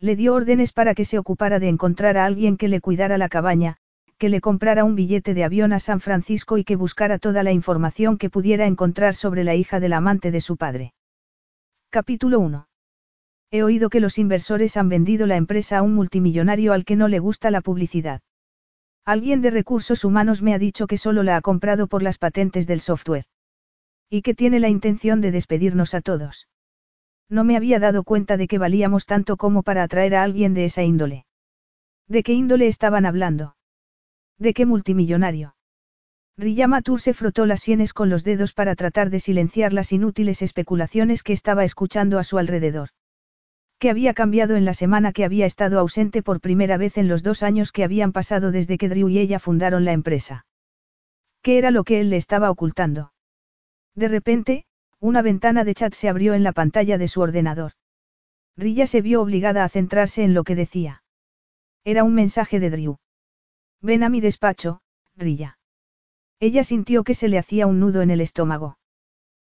Le 0.00 0.16
dio 0.16 0.32
órdenes 0.32 0.72
para 0.72 0.94
que 0.94 1.04
se 1.04 1.18
ocupara 1.18 1.58
de 1.58 1.68
encontrar 1.68 2.16
a 2.16 2.24
alguien 2.24 2.56
que 2.56 2.68
le 2.68 2.80
cuidara 2.80 3.18
la 3.18 3.28
cabaña, 3.28 3.76
que 4.16 4.30
le 4.30 4.40
comprara 4.40 4.84
un 4.84 4.94
billete 4.94 5.34
de 5.34 5.44
avión 5.44 5.74
a 5.74 5.78
San 5.78 6.00
Francisco 6.00 6.56
y 6.56 6.64
que 6.64 6.76
buscara 6.76 7.18
toda 7.18 7.42
la 7.42 7.52
información 7.52 8.16
que 8.16 8.30
pudiera 8.30 8.66
encontrar 8.66 9.14
sobre 9.14 9.44
la 9.44 9.54
hija 9.54 9.78
del 9.78 9.92
amante 9.92 10.30
de 10.30 10.40
su 10.40 10.56
padre. 10.56 10.94
Capítulo 11.90 12.40
1. 12.40 12.66
He 13.50 13.62
oído 13.62 13.90
que 13.90 14.00
los 14.00 14.16
inversores 14.16 14.78
han 14.78 14.88
vendido 14.88 15.26
la 15.26 15.36
empresa 15.36 15.76
a 15.76 15.82
un 15.82 15.94
multimillonario 15.94 16.72
al 16.72 16.86
que 16.86 16.96
no 16.96 17.08
le 17.08 17.18
gusta 17.18 17.50
la 17.50 17.60
publicidad. 17.60 18.22
Alguien 19.04 19.42
de 19.42 19.50
recursos 19.50 20.02
humanos 20.02 20.40
me 20.40 20.54
ha 20.54 20.58
dicho 20.58 20.86
que 20.86 20.96
solo 20.96 21.22
la 21.22 21.36
ha 21.36 21.42
comprado 21.42 21.88
por 21.88 22.02
las 22.02 22.16
patentes 22.16 22.66
del 22.66 22.80
software. 22.80 23.26
Y 24.14 24.20
que 24.20 24.34
tiene 24.34 24.60
la 24.60 24.68
intención 24.68 25.22
de 25.22 25.30
despedirnos 25.30 25.94
a 25.94 26.02
todos. 26.02 26.46
No 27.30 27.44
me 27.44 27.56
había 27.56 27.78
dado 27.78 28.04
cuenta 28.04 28.36
de 28.36 28.46
que 28.46 28.58
valíamos 28.58 29.06
tanto 29.06 29.38
como 29.38 29.62
para 29.62 29.82
atraer 29.82 30.14
a 30.14 30.22
alguien 30.22 30.52
de 30.52 30.66
esa 30.66 30.82
índole. 30.82 31.24
¿De 32.08 32.22
qué 32.22 32.34
índole 32.34 32.68
estaban 32.68 33.06
hablando? 33.06 33.56
¿De 34.38 34.52
qué 34.52 34.66
multimillonario? 34.66 35.56
Riyamatur 36.36 37.00
se 37.00 37.14
frotó 37.14 37.46
las 37.46 37.62
sienes 37.62 37.94
con 37.94 38.10
los 38.10 38.22
dedos 38.22 38.52
para 38.52 38.76
tratar 38.76 39.08
de 39.08 39.18
silenciar 39.18 39.72
las 39.72 39.92
inútiles 39.92 40.42
especulaciones 40.42 41.22
que 41.22 41.32
estaba 41.32 41.64
escuchando 41.64 42.18
a 42.18 42.24
su 42.24 42.36
alrededor. 42.36 42.90
¿Qué 43.78 43.88
había 43.88 44.12
cambiado 44.12 44.56
en 44.56 44.66
la 44.66 44.74
semana 44.74 45.12
que 45.12 45.24
había 45.24 45.46
estado 45.46 45.80
ausente 45.80 46.22
por 46.22 46.42
primera 46.42 46.76
vez 46.76 46.98
en 46.98 47.08
los 47.08 47.22
dos 47.22 47.42
años 47.42 47.72
que 47.72 47.82
habían 47.82 48.12
pasado 48.12 48.52
desde 48.52 48.76
que 48.76 48.90
Drew 48.90 49.08
y 49.08 49.20
ella 49.20 49.38
fundaron 49.38 49.86
la 49.86 49.92
empresa? 49.92 50.44
¿Qué 51.40 51.56
era 51.56 51.70
lo 51.70 51.84
que 51.84 52.00
él 52.00 52.10
le 52.10 52.18
estaba 52.18 52.50
ocultando? 52.50 53.11
De 53.94 54.08
repente, 54.08 54.64
una 55.00 55.22
ventana 55.22 55.64
de 55.64 55.74
chat 55.74 55.94
se 55.94 56.08
abrió 56.08 56.34
en 56.34 56.42
la 56.42 56.52
pantalla 56.52 56.98
de 56.98 57.08
su 57.08 57.20
ordenador. 57.20 57.72
Rilla 58.56 58.86
se 58.86 59.00
vio 59.00 59.20
obligada 59.22 59.64
a 59.64 59.68
centrarse 59.68 60.22
en 60.22 60.34
lo 60.34 60.44
que 60.44 60.54
decía. 60.54 61.02
Era 61.84 62.04
un 62.04 62.14
mensaje 62.14 62.60
de 62.60 62.70
Drew. 62.70 62.98
Ven 63.80 64.02
a 64.02 64.08
mi 64.08 64.20
despacho, 64.20 64.80
Rilla. 65.16 65.58
Ella 66.38 66.64
sintió 66.64 67.04
que 67.04 67.14
se 67.14 67.28
le 67.28 67.38
hacía 67.38 67.66
un 67.66 67.80
nudo 67.80 68.02
en 68.02 68.10
el 68.10 68.20
estómago. 68.20 68.78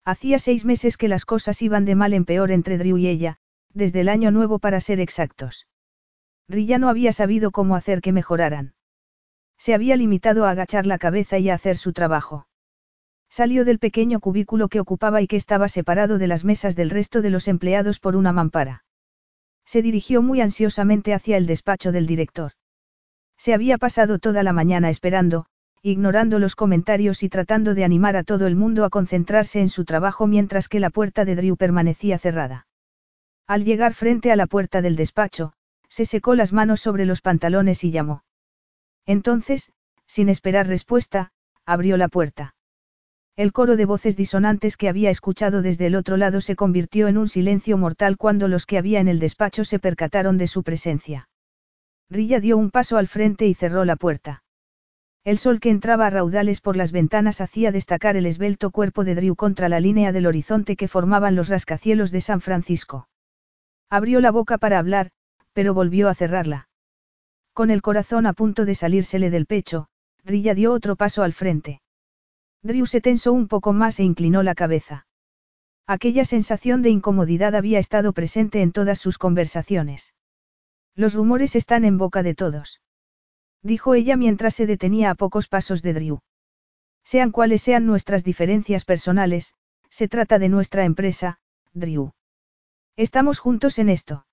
Hacía 0.04 0.40
seis 0.40 0.66
meses 0.66 0.98
que 0.98 1.08
las 1.08 1.26
cosas 1.26 1.62
iban 1.62 1.86
de 1.86 1.96
mal 1.96 2.14
en 2.14 2.26
peor 2.26 2.52
entre 2.52 2.78
Drew 2.78 2.98
y 2.98 3.08
ella, 3.08 3.38
desde 3.74 4.02
el 4.02 4.10
año 4.10 4.32
nuevo 4.32 4.60
para 4.60 4.80
ser 4.80 5.00
exactos. 5.00 5.68
Rilla 6.50 6.78
no 6.78 6.90
había 6.90 7.12
sabido 7.12 7.52
cómo 7.52 7.76
hacer 7.76 8.02
que 8.02 8.14
mejoraran. 8.14 8.74
Se 9.58 9.74
había 9.74 9.96
limitado 9.96 10.46
a 10.46 10.52
agachar 10.52 10.86
la 10.86 10.98
cabeza 10.98 11.40
y 11.40 11.50
a 11.50 11.56
hacer 11.56 11.78
su 11.78 11.94
trabajo. 11.94 12.48
Salió 13.30 13.66
del 13.66 13.80
pequeño 13.80 14.20
cubículo 14.20 14.70
que 14.70 14.80
ocupaba 14.80 15.22
y 15.22 15.28
que 15.28 15.36
estaba 15.36 15.68
separado 15.70 16.18
de 16.18 16.28
las 16.28 16.46
mesas 16.46 16.76
del 16.76 16.90
resto 16.90 17.22
de 17.22 17.30
los 17.30 17.48
empleados 17.48 18.00
por 18.00 18.16
una 18.16 18.32
mampara. 18.32 18.84
Se 19.66 19.82
dirigió 19.82 20.22
muy 20.22 20.42
ansiosamente 20.42 21.14
hacia 21.14 21.38
el 21.38 21.46
despacho 21.46 21.92
del 21.92 22.08
director. 22.08 22.54
Se 23.38 23.54
había 23.54 23.78
pasado 23.78 24.18
toda 24.18 24.44
la 24.44 24.54
mañana 24.54 24.90
esperando, 24.90 25.46
ignorando 25.82 26.40
los 26.40 26.56
comentarios 26.56 27.22
y 27.22 27.30
tratando 27.30 27.76
de 27.76 27.84
animar 27.84 28.16
a 28.16 28.24
todo 28.24 28.48
el 28.48 28.56
mundo 28.56 28.84
a 28.86 28.90
concentrarse 28.90 29.60
en 29.60 29.70
su 29.70 29.86
trabajo 29.86 30.26
mientras 30.26 30.68
que 30.68 30.80
la 30.80 30.90
puerta 30.90 31.24
de 31.24 31.36
Drew 31.36 31.56
permanecía 31.56 32.18
cerrada. 32.18 32.68
Al 33.46 33.64
llegar 33.64 33.94
frente 33.94 34.32
a 34.32 34.36
la 34.36 34.48
puerta 34.48 34.82
del 34.82 34.96
despacho, 34.96 35.54
se 35.88 36.06
secó 36.06 36.36
las 36.36 36.52
manos 36.52 36.82
sobre 36.82 37.06
los 37.06 37.22
pantalones 37.22 37.84
y 37.84 37.92
llamó. 37.92 38.24
Entonces, 39.06 39.72
sin 40.06 40.30
esperar 40.30 40.68
respuesta, 40.68 41.32
abrió 41.66 41.96
la 41.98 42.10
puerta. 42.10 42.56
El 43.38 43.54
coro 43.54 43.78
de 43.78 43.86
voces 43.86 44.18
disonantes 44.18 44.78
que 44.78 44.90
había 44.90 45.12
escuchado 45.12 45.62
desde 45.62 45.86
el 45.86 45.96
otro 45.96 46.18
lado 46.18 46.42
se 46.42 46.56
convirtió 46.56 47.08
en 47.08 47.20
un 47.20 47.28
silencio 47.28 47.78
mortal 47.78 48.18
cuando 48.18 48.48
los 48.48 48.66
que 48.66 48.80
había 48.80 49.00
en 49.00 49.08
el 49.08 49.20
despacho 49.20 49.64
se 49.64 49.78
percataron 49.78 50.40
de 50.40 50.48
su 50.48 50.64
presencia. 50.64 51.30
Rilla 52.10 52.40
dio 52.40 52.58
un 52.58 52.72
paso 52.72 52.98
al 52.98 53.08
frente 53.08 53.46
y 53.46 53.54
cerró 53.54 53.86
la 53.86 53.96
puerta. 53.96 54.42
El 55.24 55.38
sol 55.38 55.60
que 55.60 55.70
entraba 55.70 56.08
a 56.08 56.10
raudales 56.10 56.62
por 56.62 56.76
las 56.76 56.92
ventanas 56.92 57.40
hacía 57.40 57.72
destacar 57.72 58.18
el 58.18 58.26
esbelto 58.26 58.72
cuerpo 58.72 59.04
de 59.04 59.14
Drew 59.14 59.36
contra 59.36 59.70
la 59.70 59.80
línea 59.80 60.12
del 60.12 60.26
horizonte 60.26 60.76
que 60.76 60.88
formaban 60.88 61.36
los 61.36 61.50
rascacielos 61.50 62.10
de 62.10 62.22
San 62.22 62.42
Francisco. 62.42 63.08
Abrió 63.88 64.20
la 64.20 64.32
boca 64.32 64.58
para 64.58 64.80
hablar, 64.80 65.12
pero 65.54 65.76
volvió 65.76 66.10
a 66.10 66.16
cerrarla. 66.16 66.70
Con 67.54 67.70
el 67.70 67.84
corazón 67.84 68.26
a 68.26 68.34
punto 68.34 68.66
de 68.66 68.74
salírsele 68.74 69.30
del 69.30 69.46
pecho, 69.46 69.90
Rilla 70.26 70.56
dio 70.56 70.74
otro 70.74 70.96
paso 70.96 71.22
al 71.22 71.34
frente. 71.34 71.82
Drew 72.64 72.86
se 72.86 73.02
tensó 73.02 73.34
un 73.34 73.48
poco 73.48 73.74
más 73.74 74.00
e 74.00 74.04
inclinó 74.04 74.44
la 74.44 74.56
cabeza. 74.56 75.08
Aquella 75.86 76.26
sensación 76.26 76.82
de 76.82 76.90
incomodidad 76.90 77.56
había 77.56 77.80
estado 77.80 78.12
presente 78.14 78.62
en 78.62 78.72
todas 78.72 79.00
sus 79.00 79.18
conversaciones. 79.18 80.14
Los 80.96 81.14
rumores 81.14 81.56
están 81.56 81.86
en 81.86 81.98
boca 81.98 82.24
de 82.24 82.36
todos. 82.36 82.82
Dijo 83.62 83.94
ella 83.94 84.18
mientras 84.18 84.56
se 84.56 84.66
detenía 84.66 85.12
a 85.12 85.16
pocos 85.16 85.48
pasos 85.48 85.82
de 85.82 85.94
Drew. 85.94 86.20
Sean 87.04 87.32
cuales 87.32 87.62
sean 87.62 87.86
nuestras 87.86 88.24
diferencias 88.24 88.84
personales, 88.84 89.54
se 89.90 90.08
trata 90.08 90.40
de 90.40 90.50
nuestra 90.50 90.84
empresa, 90.84 91.40
Drew. 91.74 92.12
Estamos 92.98 93.40
juntos 93.40 93.80
en 93.80 93.90
esto. 93.90 94.26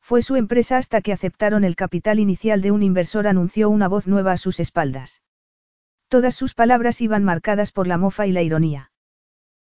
Fue 0.00 0.22
su 0.22 0.36
empresa 0.36 0.78
hasta 0.78 1.02
que 1.02 1.12
aceptaron 1.12 1.64
el 1.64 1.76
capital 1.76 2.18
inicial 2.18 2.62
de 2.62 2.70
un 2.70 2.82
inversor, 2.82 3.26
anunció 3.26 3.68
una 3.68 3.88
voz 3.88 4.06
nueva 4.06 4.32
a 4.32 4.38
sus 4.38 4.60
espaldas. 4.60 5.20
Todas 6.10 6.34
sus 6.34 6.54
palabras 6.54 7.00
iban 7.00 7.22
marcadas 7.22 7.70
por 7.70 7.86
la 7.86 7.96
mofa 7.96 8.26
y 8.26 8.32
la 8.32 8.42
ironía. 8.42 8.90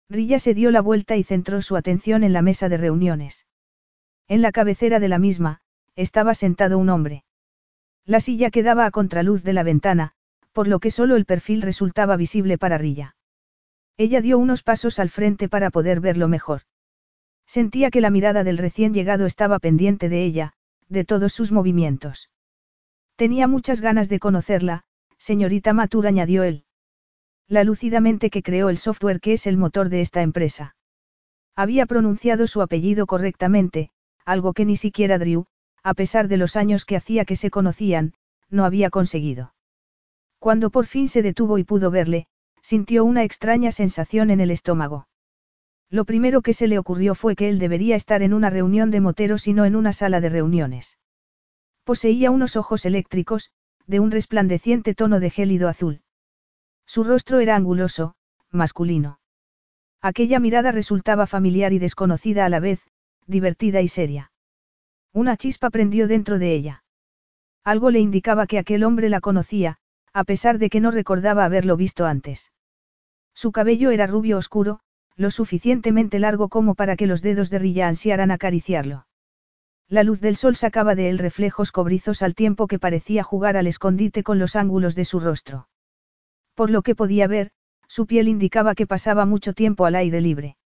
Rilla 0.10 0.40
se 0.40 0.54
dio 0.54 0.72
la 0.72 0.80
vuelta 0.80 1.18
y 1.18 1.24
centró 1.24 1.62
su 1.62 1.76
atención 1.76 2.24
en 2.24 2.32
la 2.32 2.42
mesa 2.42 2.70
de 2.70 2.78
reuniones. 2.78 3.46
En 4.30 4.42
la 4.42 4.54
cabecera 4.54 5.02
de 5.02 5.10
la 5.10 5.20
misma, 5.20 5.60
estaba 5.98 6.34
sentado 6.34 6.78
un 6.78 6.90
hombre. 6.90 7.26
La 8.06 8.22
silla 8.22 8.50
quedaba 8.50 8.86
a 8.86 8.92
contraluz 8.92 9.44
de 9.44 9.52
la 9.52 9.64
ventana, 9.64 10.14
por 10.54 10.70
lo 10.70 10.80
que 10.80 10.90
solo 10.90 11.18
el 11.18 11.26
perfil 11.26 11.62
resultaba 11.62 12.16
visible 12.16 12.58
para 12.58 12.78
Rilla. 12.78 13.18
Ella 13.98 14.22
dio 14.22 14.38
unos 14.38 14.64
pasos 14.64 15.00
al 15.00 15.10
frente 15.10 15.50
para 15.50 15.70
poder 15.70 16.00
verlo 16.00 16.30
mejor. 16.30 16.62
Sentía 17.46 17.92
que 17.92 18.00
la 18.00 18.10
mirada 18.10 18.46
del 18.46 18.58
recién 18.58 18.94
llegado 18.94 19.26
estaba 19.26 19.60
pendiente 19.60 20.08
de 20.08 20.24
ella, 20.24 20.54
de 20.88 21.04
todos 21.04 21.34
sus 21.34 21.52
movimientos. 21.52 22.32
Tenía 23.18 23.48
muchas 23.48 23.82
ganas 23.82 24.08
de 24.08 24.20
conocerla, 24.20 24.86
señorita 25.18 25.74
Matur 25.74 26.08
añadió 26.08 26.44
él. 26.44 26.66
La 27.48 27.64
lúcidamente 27.64 28.30
que 28.30 28.44
creó 28.44 28.70
el 28.70 28.78
software 28.78 29.20
que 29.20 29.34
es 29.34 29.48
el 29.48 29.58
motor 29.58 29.90
de 29.90 30.02
esta 30.02 30.22
empresa. 30.22 30.76
Había 31.56 31.86
pronunciado 31.86 32.46
su 32.48 32.62
apellido 32.62 33.08
correctamente, 33.08 33.90
algo 34.26 34.54
que 34.54 34.66
ni 34.66 34.76
siquiera 34.76 35.18
Drew, 35.18 35.46
a 35.84 35.94
pesar 35.94 36.28
de 36.28 36.38
los 36.38 36.56
años 36.56 36.86
que 36.86 36.98
hacía 36.98 37.26
que 37.26 37.36
se 37.36 37.50
conocían, 37.50 38.14
no 38.50 38.66
había 38.66 38.90
conseguido. 38.90 39.54
Cuando 40.40 40.70
por 40.70 40.86
fin 40.86 41.08
se 41.08 41.22
detuvo 41.22 41.58
y 41.58 41.64
pudo 41.64 41.90
verle, 41.90 42.28
sintió 42.62 43.06
una 43.06 43.24
extraña 43.24 43.72
sensación 43.72 44.30
en 44.30 44.42
el 44.42 44.52
estómago. 44.52 45.08
Lo 45.90 46.04
primero 46.04 46.42
que 46.42 46.54
se 46.54 46.68
le 46.68 46.78
ocurrió 46.78 47.16
fue 47.16 47.36
que 47.36 47.48
él 47.48 47.60
debería 47.60 47.96
estar 47.96 48.22
en 48.22 48.34
una 48.34 48.50
reunión 48.50 48.92
de 48.92 49.00
moteros 49.00 49.48
y 49.48 49.54
no 49.54 49.64
en 49.64 49.76
una 49.76 49.94
sala 49.94 50.20
de 50.20 50.30
reuniones. 50.30 51.00
Poseía 51.86 52.30
unos 52.30 52.58
ojos 52.58 52.86
eléctricos, 52.86 53.52
de 53.88 54.00
un 54.00 54.12
resplandeciente 54.12 54.94
tono 54.94 55.20
de 55.20 55.30
gélido 55.30 55.70
azul. 55.70 56.02
Su 56.86 57.04
rostro 57.04 57.40
era 57.40 57.56
anguloso, 57.56 58.16
masculino. 58.52 59.20
Aquella 60.02 60.40
mirada 60.40 60.72
resultaba 60.72 61.26
familiar 61.26 61.74
y 61.74 61.80
desconocida 61.80 62.46
a 62.46 62.50
la 62.50 62.60
vez, 62.60 62.82
divertida 63.26 63.82
y 63.82 63.88
seria. 63.88 64.32
Una 65.14 65.38
chispa 65.38 65.70
prendió 65.70 66.08
dentro 66.08 66.38
de 66.38 66.54
ella. 66.54 66.84
Algo 67.64 67.90
le 67.90 68.00
indicaba 68.00 68.46
que 68.46 68.60
aquel 68.60 68.84
hombre 68.84 69.10
la 69.10 69.20
conocía, 69.20 69.78
a 70.14 70.24
pesar 70.24 70.60
de 70.60 70.70
que 70.70 70.80
no 70.80 70.92
recordaba 70.92 71.46
haberlo 71.46 71.76
visto 71.76 72.06
antes. 72.06 72.52
Su 73.34 73.52
cabello 73.52 73.92
era 73.92 74.08
rubio 74.08 74.38
oscuro, 74.38 74.80
lo 75.16 75.32
suficientemente 75.32 76.20
largo 76.20 76.50
como 76.50 76.76
para 76.76 76.96
que 76.96 77.08
los 77.08 77.22
dedos 77.22 77.50
de 77.50 77.60
Rilla 77.60 77.88
ansiaran 77.88 78.32
acariciarlo. 78.32 79.08
La 79.90 80.04
luz 80.04 80.20
del 80.20 80.36
sol 80.36 80.58
sacaba 80.58 80.96
de 80.96 81.10
él 81.10 81.18
reflejos 81.18 81.72
cobrizos 81.72 82.22
al 82.22 82.36
tiempo 82.36 82.68
que 82.68 82.78
parecía 82.78 83.24
jugar 83.24 83.56
al 83.56 83.68
escondite 83.68 84.22
con 84.22 84.38
los 84.38 84.58
ángulos 84.58 84.96
de 84.96 85.06
su 85.06 85.22
rostro. 85.22 85.70
Por 86.56 86.70
lo 86.70 86.82
que 86.82 86.94
podía 86.94 87.28
ver, 87.28 87.52
su 87.88 88.06
piel 88.06 88.28
indicaba 88.28 88.76
que 88.76 88.86
pasaba 88.86 89.26
mucho 89.26 89.54
tiempo 89.54 89.86
al 89.86 89.96
aire 89.96 90.20
libre. 90.20 90.58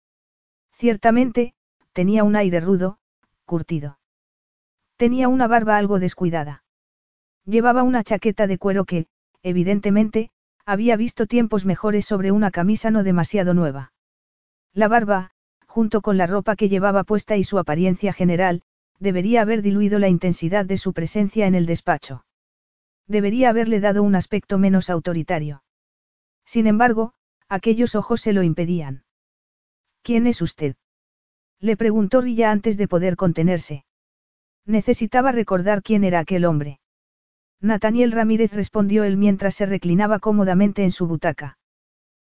Ciertamente, 0.71 1.53
tenía 1.93 2.23
un 2.23 2.35
aire 2.35 2.59
rudo, 2.59 2.97
curtido. 3.45 3.99
Tenía 4.97 5.27
una 5.27 5.47
barba 5.47 5.77
algo 5.77 5.99
descuidada. 5.99 6.63
Llevaba 7.45 7.83
una 7.83 8.03
chaqueta 8.03 8.47
de 8.47 8.57
cuero 8.57 8.85
que, 8.85 9.05
evidentemente, 9.43 10.31
había 10.65 10.95
visto 10.95 11.27
tiempos 11.27 11.65
mejores 11.65 12.05
sobre 12.05 12.31
una 12.31 12.49
camisa 12.49 12.89
no 12.89 13.03
demasiado 13.03 13.53
nueva. 13.53 13.93
La 14.73 14.87
barba, 14.87 15.31
junto 15.67 16.01
con 16.01 16.17
la 16.17 16.25
ropa 16.25 16.55
que 16.55 16.69
llevaba 16.69 17.03
puesta 17.03 17.37
y 17.37 17.43
su 17.43 17.59
apariencia 17.59 18.13
general, 18.13 18.63
debería 19.01 19.41
haber 19.41 19.63
diluido 19.63 19.97
la 19.97 20.09
intensidad 20.09 20.63
de 20.65 20.77
su 20.77 20.93
presencia 20.93 21.47
en 21.47 21.55
el 21.55 21.65
despacho. 21.65 22.23
Debería 23.07 23.49
haberle 23.49 23.79
dado 23.79 24.03
un 24.03 24.15
aspecto 24.15 24.59
menos 24.59 24.91
autoritario. 24.91 25.63
Sin 26.45 26.67
embargo, 26.67 27.13
aquellos 27.49 27.95
ojos 27.95 28.21
se 28.21 28.31
lo 28.31 28.43
impedían. 28.43 29.03
¿Quién 30.03 30.27
es 30.27 30.41
usted? 30.41 30.75
Le 31.59 31.75
preguntó 31.77 32.21
Rilla 32.21 32.51
antes 32.51 32.77
de 32.77 32.87
poder 32.87 33.15
contenerse. 33.15 33.85
Necesitaba 34.65 35.31
recordar 35.31 35.81
quién 35.81 36.03
era 36.03 36.19
aquel 36.19 36.45
hombre. 36.45 36.79
Nathaniel 37.59 38.11
Ramírez 38.11 38.53
respondió 38.53 39.03
él 39.03 39.17
mientras 39.17 39.55
se 39.55 39.65
reclinaba 39.65 40.19
cómodamente 40.19 40.83
en 40.83 40.91
su 40.91 41.07
butaca. 41.07 41.57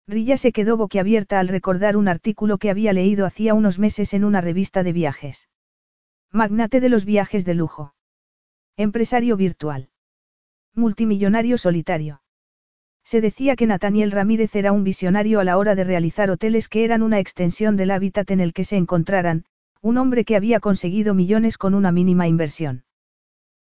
Rilla 0.06 0.36
se 0.36 0.52
quedó 0.52 0.76
boquiabierta 0.76 1.40
al 1.40 1.48
recordar 1.48 1.96
un 1.96 2.06
artículo 2.06 2.58
que 2.58 2.70
había 2.70 2.92
leído 2.92 3.26
hacía 3.26 3.54
unos 3.54 3.78
meses 3.80 4.14
en 4.14 4.24
una 4.24 4.40
revista 4.40 4.84
de 4.84 4.92
viajes. 4.92 5.48
Magnate 6.32 6.78
de 6.80 6.88
los 6.88 7.04
viajes 7.04 7.44
de 7.44 7.54
lujo. 7.54 7.92
Empresario 8.76 9.36
virtual. 9.36 9.88
Multimillonario 10.76 11.58
solitario. 11.58 12.22
Se 13.02 13.20
decía 13.20 13.56
que 13.56 13.66
Nathaniel 13.66 14.12
Ramírez 14.12 14.54
era 14.54 14.70
un 14.70 14.84
visionario 14.84 15.40
a 15.40 15.44
la 15.44 15.58
hora 15.58 15.74
de 15.74 15.82
realizar 15.82 16.30
hoteles 16.30 16.68
que 16.68 16.84
eran 16.84 17.02
una 17.02 17.18
extensión 17.18 17.76
del 17.76 17.90
hábitat 17.90 18.30
en 18.30 18.38
el 18.38 18.52
que 18.52 18.62
se 18.62 18.76
encontraran, 18.76 19.44
un 19.82 19.98
hombre 19.98 20.24
que 20.24 20.36
había 20.36 20.60
conseguido 20.60 21.14
millones 21.14 21.58
con 21.58 21.74
una 21.74 21.90
mínima 21.90 22.28
inversión. 22.28 22.84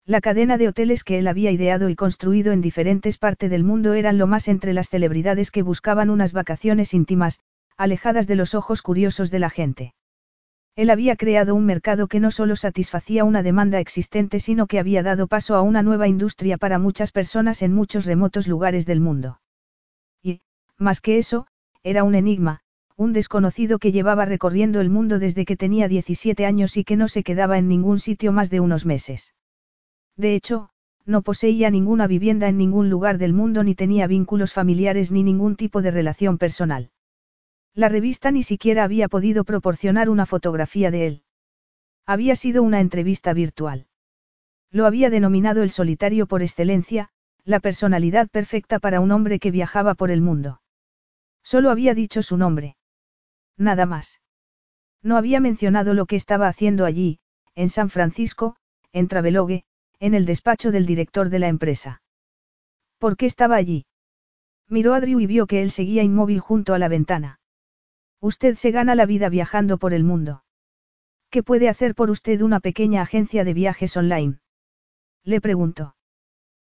La 0.04 0.20
cadena 0.20 0.58
de 0.58 0.68
hoteles 0.68 1.04
que 1.04 1.18
él 1.18 1.26
había 1.26 1.50
ideado 1.50 1.88
y 1.88 1.96
construido 1.96 2.52
en 2.52 2.60
diferentes 2.60 3.16
partes 3.16 3.48
del 3.48 3.64
mundo 3.64 3.94
eran 3.94 4.18
lo 4.18 4.26
más 4.26 4.46
entre 4.46 4.74
las 4.74 4.90
celebridades 4.90 5.50
que 5.50 5.62
buscaban 5.62 6.10
unas 6.10 6.34
vacaciones 6.34 6.92
íntimas, 6.92 7.40
alejadas 7.78 8.26
de 8.26 8.36
los 8.36 8.54
ojos 8.54 8.82
curiosos 8.82 9.30
de 9.30 9.38
la 9.38 9.48
gente. 9.48 9.94
Él 10.78 10.90
había 10.90 11.16
creado 11.16 11.56
un 11.56 11.66
mercado 11.66 12.06
que 12.06 12.20
no 12.20 12.30
solo 12.30 12.54
satisfacía 12.54 13.24
una 13.24 13.42
demanda 13.42 13.80
existente, 13.80 14.38
sino 14.38 14.68
que 14.68 14.78
había 14.78 15.02
dado 15.02 15.26
paso 15.26 15.56
a 15.56 15.62
una 15.62 15.82
nueva 15.82 16.06
industria 16.06 16.56
para 16.56 16.78
muchas 16.78 17.10
personas 17.10 17.62
en 17.62 17.74
muchos 17.74 18.06
remotos 18.06 18.46
lugares 18.46 18.86
del 18.86 19.00
mundo. 19.00 19.40
Y, 20.22 20.40
más 20.76 21.00
que 21.00 21.18
eso, 21.18 21.48
era 21.82 22.04
un 22.04 22.14
enigma, 22.14 22.60
un 22.94 23.12
desconocido 23.12 23.80
que 23.80 23.90
llevaba 23.90 24.24
recorriendo 24.24 24.80
el 24.80 24.88
mundo 24.88 25.18
desde 25.18 25.44
que 25.44 25.56
tenía 25.56 25.88
17 25.88 26.46
años 26.46 26.76
y 26.76 26.84
que 26.84 26.94
no 26.94 27.08
se 27.08 27.24
quedaba 27.24 27.58
en 27.58 27.66
ningún 27.66 27.98
sitio 27.98 28.30
más 28.30 28.48
de 28.48 28.60
unos 28.60 28.86
meses. 28.86 29.34
De 30.16 30.36
hecho, 30.36 30.70
no 31.04 31.22
poseía 31.22 31.70
ninguna 31.70 32.06
vivienda 32.06 32.46
en 32.46 32.56
ningún 32.56 32.88
lugar 32.88 33.18
del 33.18 33.32
mundo 33.32 33.64
ni 33.64 33.74
tenía 33.74 34.06
vínculos 34.06 34.52
familiares 34.52 35.10
ni 35.10 35.24
ningún 35.24 35.56
tipo 35.56 35.82
de 35.82 35.90
relación 35.90 36.38
personal. 36.38 36.92
La 37.78 37.88
revista 37.88 38.32
ni 38.32 38.42
siquiera 38.42 38.82
había 38.82 39.06
podido 39.06 39.44
proporcionar 39.44 40.10
una 40.10 40.26
fotografía 40.26 40.90
de 40.90 41.06
él. 41.06 41.22
Había 42.06 42.34
sido 42.34 42.64
una 42.64 42.80
entrevista 42.80 43.32
virtual. 43.32 43.86
Lo 44.72 44.84
había 44.84 45.10
denominado 45.10 45.62
el 45.62 45.70
solitario 45.70 46.26
por 46.26 46.42
excelencia, 46.42 47.10
la 47.44 47.60
personalidad 47.60 48.28
perfecta 48.30 48.80
para 48.80 48.98
un 48.98 49.12
hombre 49.12 49.38
que 49.38 49.52
viajaba 49.52 49.94
por 49.94 50.10
el 50.10 50.22
mundo. 50.22 50.60
Solo 51.44 51.70
había 51.70 51.94
dicho 51.94 52.20
su 52.20 52.36
nombre. 52.36 52.76
Nada 53.56 53.86
más. 53.86 54.20
No 55.00 55.16
había 55.16 55.38
mencionado 55.38 55.94
lo 55.94 56.06
que 56.06 56.16
estaba 56.16 56.48
haciendo 56.48 56.84
allí, 56.84 57.20
en 57.54 57.68
San 57.68 57.90
Francisco, 57.90 58.56
en 58.92 59.06
Travelogue, 59.06 59.62
en 60.00 60.14
el 60.14 60.26
despacho 60.26 60.72
del 60.72 60.84
director 60.84 61.28
de 61.28 61.38
la 61.38 61.46
empresa. 61.46 62.02
¿Por 62.98 63.16
qué 63.16 63.26
estaba 63.26 63.54
allí? 63.54 63.86
Miró 64.68 64.94
a 64.94 65.00
Drew 65.00 65.20
y 65.20 65.26
vio 65.28 65.46
que 65.46 65.62
él 65.62 65.70
seguía 65.70 66.02
inmóvil 66.02 66.40
junto 66.40 66.74
a 66.74 66.80
la 66.80 66.88
ventana. 66.88 67.38
Usted 68.20 68.56
se 68.56 68.70
gana 68.70 68.94
la 68.94 69.06
vida 69.06 69.28
viajando 69.28 69.78
por 69.78 69.92
el 69.94 70.04
mundo. 70.04 70.44
¿Qué 71.30 71.42
puede 71.42 71.68
hacer 71.68 71.94
por 71.94 72.10
usted 72.10 72.40
una 72.40 72.60
pequeña 72.60 73.02
agencia 73.02 73.44
de 73.44 73.54
viajes 73.54 73.96
online? 73.96 74.38
Le 75.24 75.40
preguntó. 75.40 75.94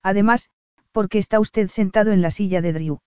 Además, 0.03 0.51
¿Por 0.95 1.09
qué 1.09 1.19
está 1.19 1.41
usted 1.41 1.71
sentado 1.71 2.13
en 2.13 2.23
la 2.23 2.31
silla 2.31 2.61
de 2.61 2.73
Drew? 2.73 3.01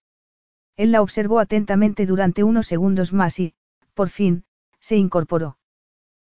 Él 0.76 0.92
la 0.92 1.02
observó 1.02 1.40
atentamente 1.40 2.06
durante 2.06 2.44
unos 2.44 2.68
segundos 2.68 3.14
más 3.14 3.40
y, 3.40 3.56
por 3.94 4.10
fin, 4.10 4.44
se 4.82 4.98
incorporó. 4.98 5.58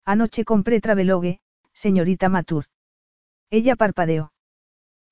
Anoche 0.03 0.45
compré 0.45 0.81
travelogue, 0.81 1.41
señorita 1.72 2.27
Matur. 2.27 2.65
Ella 3.51 3.75
parpadeó. 3.75 4.33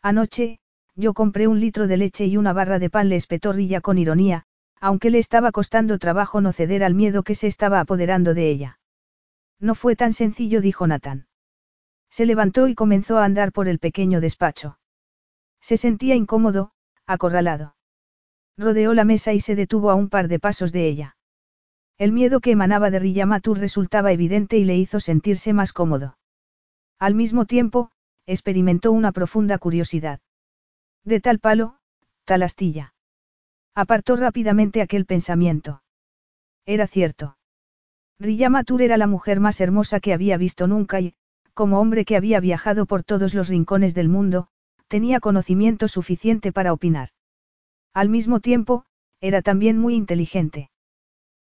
Anoche, 0.02 0.58
yo 0.96 1.14
compré 1.14 1.48
un 1.48 1.60
litro 1.60 1.86
de 1.86 1.98
leche 1.98 2.26
y 2.26 2.38
una 2.38 2.54
barra 2.54 2.80
de 2.80 2.90
pan, 2.90 3.08
le 3.08 3.18
espetó 3.18 3.54
Rilla 3.54 3.80
con 3.80 4.00
ironía, 4.00 4.48
aunque 4.82 5.12
le 5.12 5.20
estaba 5.20 5.52
costando 5.52 6.00
trabajo 6.00 6.42
no 6.42 6.52
ceder 6.52 6.84
al 6.84 6.96
miedo 6.96 7.22
que 7.22 7.36
se 7.36 7.48
estaba 7.48 7.80
apoderando 7.80 8.34
de 8.34 8.50
ella. 8.50 8.80
No 9.60 9.76
fue 9.76 9.96
tan 9.96 10.12
sencillo, 10.12 10.60
dijo 10.60 10.88
Nathan. 10.88 11.28
Se 12.10 12.26
levantó 12.26 12.68
y 12.68 12.74
comenzó 12.74 13.20
a 13.20 13.26
andar 13.26 13.52
por 13.52 13.68
el 13.68 13.78
pequeño 13.78 14.20
despacho. 14.20 14.80
Se 15.62 15.78
sentía 15.78 16.16
incómodo, 16.16 16.72
acorralado. 17.06 17.76
Rodeó 18.58 18.94
la 18.96 19.06
mesa 19.06 19.34
y 19.34 19.40
se 19.40 19.56
detuvo 19.56 19.92
a 19.92 19.96
un 19.96 20.10
par 20.10 20.28
de 20.28 20.40
pasos 20.40 20.72
de 20.72 20.88
ella. 20.88 21.16
El 22.00 22.12
miedo 22.12 22.40
que 22.40 22.52
emanaba 22.52 22.90
de 22.90 22.98
Rillamatur 22.98 23.60
resultaba 23.60 24.12
evidente 24.12 24.58
y 24.58 24.66
le 24.66 24.76
hizo 24.76 25.00
sentirse 25.00 25.54
más 25.54 25.74
cómodo. 25.74 26.18
Al 26.98 27.14
mismo 27.14 27.46
tiempo, 27.46 27.92
experimentó 28.26 28.92
una 28.92 29.12
profunda 29.12 29.60
curiosidad. 29.60 30.20
De 31.04 31.22
tal 31.22 31.40
palo, 31.40 31.78
tal 32.26 32.42
astilla. 32.42 32.96
Apartó 33.76 34.16
rápidamente 34.16 34.82
aquel 34.82 35.06
pensamiento. 35.06 35.82
Era 36.66 36.88
cierto. 36.88 37.38
Rillamatur 38.20 38.82
era 38.82 38.98
la 38.98 39.08
mujer 39.08 39.40
más 39.40 39.62
hermosa 39.62 40.00
que 40.00 40.14
había 40.14 40.38
visto 40.38 40.68
nunca 40.68 41.00
y, 41.00 41.16
como 41.54 41.80
hombre 41.80 42.06
que 42.06 42.18
había 42.18 42.40
viajado 42.40 42.86
por 42.86 43.04
todos 43.04 43.34
los 43.34 43.48
rincones 43.48 43.96
del 43.96 44.10
mundo, 44.10 44.48
tenía 44.88 45.20
conocimiento 45.20 45.88
suficiente 45.88 46.52
para 46.52 46.74
opinar. 46.74 47.10
Al 47.94 48.10
mismo 48.10 48.40
tiempo, 48.40 48.86
era 49.22 49.42
también 49.42 49.78
muy 49.78 49.96
inteligente. 49.96 50.70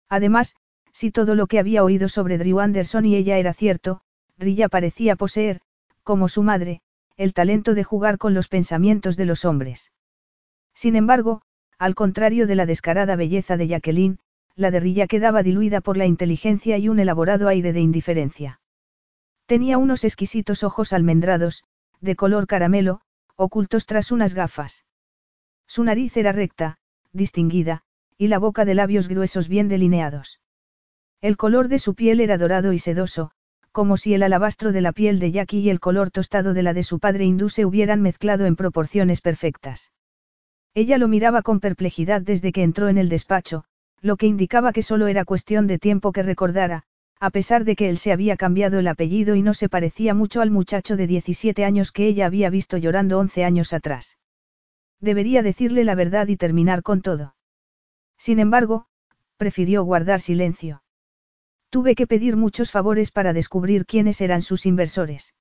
Además, 0.08 0.56
si 0.94 1.12
todo 1.12 1.36
lo 1.36 1.48
que 1.48 1.60
había 1.60 1.84
oído 1.84 2.10
sobre 2.10 2.38
Drew 2.38 2.60
Anderson 2.60 3.06
y 3.06 3.16
ella 3.16 3.38
era 3.38 3.54
cierto, 3.54 4.02
Rilla 4.38 4.70
parecía 4.70 5.16
poseer, 5.16 5.62
como 6.04 6.30
su 6.30 6.44
madre, 6.44 6.82
el 7.18 7.34
talento 7.34 7.74
de 7.74 7.84
jugar 7.84 8.18
con 8.18 8.34
los 8.34 8.48
pensamientos 8.48 9.18
de 9.18 9.26
los 9.26 9.46
hombres. 9.46 9.92
Sin 10.74 10.96
embargo, 10.96 11.42
al 11.80 11.96
contrario 11.96 12.46
de 12.46 12.56
la 12.56 12.66
descarada 12.66 13.16
belleza 13.16 13.56
de 13.56 13.68
Jacqueline, 13.68 14.20
la 14.56 14.70
de 14.70 14.82
Rilla 14.82 15.08
quedaba 15.08 15.44
diluida 15.44 15.80
por 15.80 15.96
la 15.96 16.06
inteligencia 16.06 16.78
y 16.78 16.90
un 16.90 17.00
elaborado 17.00 17.48
aire 17.48 17.72
de 17.72 17.80
indiferencia. 17.80 18.60
Tenía 19.46 19.78
unos 19.78 20.04
exquisitos 20.04 20.64
ojos 20.64 20.92
almendrados, 20.92 21.64
de 22.02 22.18
color 22.18 22.48
caramelo, 22.48 23.00
ocultos 23.38 23.86
tras 23.86 24.12
unas 24.12 24.34
gafas. 24.34 24.84
Su 25.66 25.86
nariz 25.86 26.18
era 26.18 26.34
recta, 26.34 26.80
distinguida, 27.14 27.84
y 28.18 28.28
la 28.28 28.40
boca 28.40 28.66
de 28.66 28.76
labios 28.76 29.08
gruesos 29.08 29.48
bien 29.48 29.70
delineados. 29.70 30.42
El 31.22 31.38
color 31.38 31.70
de 31.70 31.80
su 31.80 31.96
piel 31.96 32.20
era 32.20 32.38
dorado 32.38 32.74
y 32.74 32.80
sedoso, 32.80 33.32
como 33.72 33.96
si 33.96 34.14
el 34.14 34.24
alabastro 34.24 34.74
de 34.74 34.82
la 34.82 34.92
piel 34.92 35.20
de 35.20 35.32
Jackie 35.32 35.60
y 35.60 35.70
el 35.70 35.80
color 35.80 36.12
tostado 36.12 36.54
de 36.54 36.64
la 36.64 36.74
de 36.74 36.84
su 36.84 37.00
padre 37.00 37.24
hindú 37.24 37.48
se 37.48 37.64
hubieran 37.64 38.02
mezclado 38.02 38.46
en 38.46 38.58
proporciones 38.58 39.22
perfectas. 39.22 39.92
Ella 40.74 40.98
lo 40.98 41.08
miraba 41.08 41.42
con 41.42 41.60
perplejidad 41.60 42.22
desde 42.22 42.52
que 42.52 42.64
entró 42.64 42.90
en 42.90 42.98
el 42.98 43.10
despacho, 43.10 43.64
lo 44.02 44.18
que 44.18 44.28
indicaba 44.28 44.72
que 44.72 44.84
solo 44.84 45.08
era 45.08 45.26
cuestión 45.26 45.68
de 45.68 45.80
tiempo 45.80 46.12
que 46.12 46.24
recordara, 46.24 46.84
a 47.20 47.32
pesar 47.32 47.66
de 47.66 47.76
que 47.76 47.90
él 47.90 47.98
se 47.98 48.14
había 48.14 48.38
cambiado 48.38 48.80
el 48.80 48.88
apellido 48.88 49.36
y 49.36 49.42
no 49.42 49.54
se 49.54 49.68
parecía 49.68 50.14
mucho 50.14 50.42
al 50.42 50.52
muchacho 50.52 50.96
de 50.96 51.08
17 51.08 51.66
años 51.66 51.92
que 51.92 52.08
ella 52.08 52.26
había 52.26 52.50
visto 52.50 52.78
llorando 52.78 53.20
11 53.20 53.44
años 53.44 53.74
atrás. 53.74 54.18
Debería 55.02 55.44
decirle 55.44 55.84
la 55.84 55.96
verdad 55.96 56.28
y 56.28 56.38
terminar 56.38 56.82
con 56.82 57.02
todo. 57.02 57.36
Sin 58.18 58.40
embargo, 58.40 58.86
prefirió 59.38 59.84
guardar 59.84 60.22
silencio. 60.22 60.84
Tuve 61.70 61.96
que 61.96 62.08
pedir 62.08 62.36
muchos 62.36 62.72
favores 62.72 63.12
para 63.12 63.34
descubrir 63.34 63.86
quiénes 63.86 64.22
eran 64.22 64.42
sus 64.42 64.66
inversores. 64.66 65.34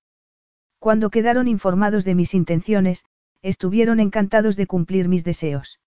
Cuando 0.78 1.10
quedaron 1.10 1.48
informados 1.48 2.04
de 2.04 2.14
mis 2.14 2.34
intenciones, 2.34 3.04
estuvieron 3.42 4.00
encantados 4.00 4.56
de 4.56 4.66
cumplir 4.66 5.08
mis 5.08 5.24
deseos. 5.24 5.80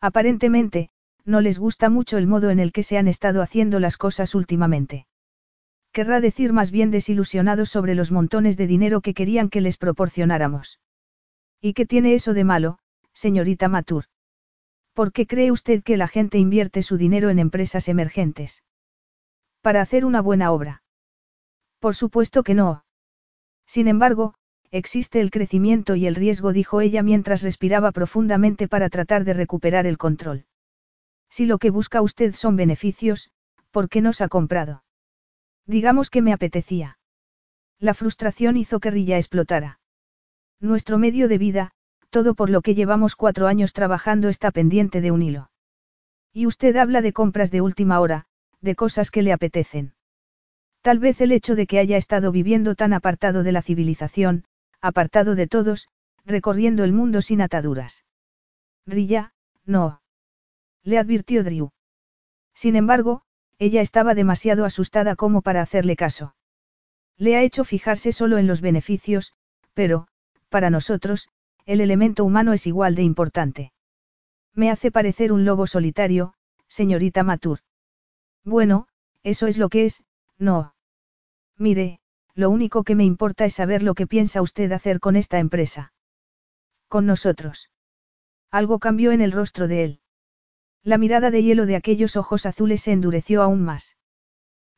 Aparentemente, 0.00 0.90
no 1.24 1.40
les 1.40 1.58
gusta 1.58 1.90
mucho 1.90 2.18
el 2.18 2.26
modo 2.26 2.50
en 2.50 2.60
el 2.60 2.72
que 2.72 2.82
se 2.82 2.98
han 2.98 3.08
estado 3.08 3.42
haciendo 3.42 3.80
las 3.80 3.96
cosas 3.96 4.34
últimamente. 4.34 5.06
Querrá 5.92 6.20
decir 6.20 6.52
más 6.52 6.70
bien 6.70 6.90
desilusionados 6.90 7.70
sobre 7.70 7.94
los 7.94 8.10
montones 8.10 8.56
de 8.56 8.66
dinero 8.66 9.00
que 9.00 9.14
querían 9.14 9.48
que 9.48 9.60
les 9.60 9.76
proporcionáramos. 9.76 10.80
¿Y 11.60 11.72
qué 11.74 11.86
tiene 11.86 12.14
eso 12.14 12.34
de 12.34 12.44
malo, 12.44 12.78
señorita 13.12 13.68
Matur? 13.68 14.04
¿Por 14.92 15.12
qué 15.12 15.26
cree 15.26 15.50
usted 15.50 15.82
que 15.82 15.96
la 15.96 16.08
gente 16.08 16.38
invierte 16.38 16.82
su 16.82 16.96
dinero 16.96 17.30
en 17.30 17.38
empresas 17.38 17.88
emergentes? 17.88 18.64
Para 19.60 19.80
hacer 19.80 20.04
una 20.04 20.20
buena 20.20 20.52
obra. 20.52 20.82
Por 21.78 21.94
supuesto 21.94 22.42
que 22.42 22.54
no. 22.54 22.84
Sin 23.66 23.88
embargo, 23.88 24.34
existe 24.70 25.20
el 25.20 25.30
crecimiento 25.30 25.96
y 25.96 26.06
el 26.06 26.14
riesgo, 26.14 26.52
dijo 26.52 26.80
ella 26.80 27.02
mientras 27.02 27.42
respiraba 27.42 27.92
profundamente 27.92 28.68
para 28.68 28.88
tratar 28.88 29.24
de 29.24 29.34
recuperar 29.34 29.86
el 29.86 29.98
control. 29.98 30.46
Si 31.30 31.46
lo 31.46 31.58
que 31.58 31.70
busca 31.70 32.02
usted 32.02 32.34
son 32.34 32.56
beneficios, 32.56 33.30
¿por 33.70 33.88
qué 33.88 34.00
nos 34.00 34.20
ha 34.20 34.28
comprado? 34.28 34.82
Digamos 35.66 36.10
que 36.10 36.22
me 36.22 36.32
apetecía. 36.32 36.98
La 37.78 37.94
frustración 37.94 38.56
hizo 38.56 38.80
que 38.80 38.90
Rilla 38.90 39.18
explotara. 39.18 39.80
Nuestro 40.60 40.98
medio 40.98 41.28
de 41.28 41.38
vida, 41.38 41.70
todo 42.10 42.34
por 42.34 42.50
lo 42.50 42.62
que 42.62 42.74
llevamos 42.74 43.14
cuatro 43.14 43.46
años 43.46 43.72
trabajando 43.72 44.28
está 44.28 44.50
pendiente 44.50 45.00
de 45.00 45.10
un 45.10 45.22
hilo. 45.22 45.50
Y 46.32 46.46
usted 46.46 46.76
habla 46.76 47.02
de 47.02 47.12
compras 47.12 47.50
de 47.50 47.60
última 47.60 48.00
hora, 48.00 48.26
de 48.60 48.74
cosas 48.74 49.10
que 49.10 49.22
le 49.22 49.32
apetecen. 49.32 49.94
Tal 50.82 50.98
vez 50.98 51.20
el 51.20 51.32
hecho 51.32 51.54
de 51.54 51.66
que 51.66 51.78
haya 51.78 51.96
estado 51.96 52.32
viviendo 52.32 52.74
tan 52.74 52.92
apartado 52.92 53.42
de 53.42 53.52
la 53.52 53.62
civilización, 53.62 54.44
apartado 54.80 55.34
de 55.34 55.46
todos, 55.46 55.88
recorriendo 56.24 56.84
el 56.84 56.92
mundo 56.92 57.22
sin 57.22 57.40
ataduras. 57.40 58.04
Rilla, 58.86 59.32
no. 59.64 60.02
Le 60.82 60.98
advirtió 60.98 61.44
Drew. 61.44 61.70
Sin 62.54 62.76
embargo, 62.76 63.22
ella 63.58 63.80
estaba 63.80 64.14
demasiado 64.14 64.64
asustada 64.64 65.16
como 65.16 65.42
para 65.42 65.62
hacerle 65.62 65.96
caso. 65.96 66.34
Le 67.16 67.36
ha 67.36 67.42
hecho 67.42 67.64
fijarse 67.64 68.12
solo 68.12 68.38
en 68.38 68.46
los 68.46 68.60
beneficios, 68.60 69.32
pero, 69.74 70.06
para 70.48 70.70
nosotros, 70.70 71.28
el 71.66 71.80
elemento 71.80 72.24
humano 72.24 72.52
es 72.52 72.66
igual 72.66 72.94
de 72.94 73.02
importante. 73.02 73.72
Me 74.54 74.70
hace 74.70 74.90
parecer 74.90 75.32
un 75.32 75.44
lobo 75.44 75.66
solitario, 75.66 76.34
señorita 76.68 77.22
Matur. 77.22 77.60
Bueno, 78.44 78.88
eso 79.22 79.46
es 79.46 79.58
lo 79.58 79.68
que 79.68 79.84
es, 79.84 80.04
no. 80.38 80.74
Mire, 81.56 82.00
lo 82.38 82.50
único 82.50 82.84
que 82.84 82.94
me 82.94 83.04
importa 83.04 83.46
es 83.46 83.54
saber 83.54 83.82
lo 83.82 83.96
que 83.96 84.06
piensa 84.06 84.42
usted 84.42 84.70
hacer 84.70 85.00
con 85.00 85.16
esta 85.16 85.40
empresa. 85.40 85.92
Con 86.86 87.04
nosotros. 87.04 87.72
Algo 88.52 88.78
cambió 88.78 89.10
en 89.10 89.20
el 89.20 89.32
rostro 89.32 89.66
de 89.66 89.82
él. 89.82 90.00
La 90.84 90.98
mirada 90.98 91.32
de 91.32 91.42
hielo 91.42 91.66
de 91.66 91.74
aquellos 91.74 92.14
ojos 92.14 92.46
azules 92.46 92.80
se 92.82 92.92
endureció 92.92 93.42
aún 93.42 93.64
más. 93.64 93.96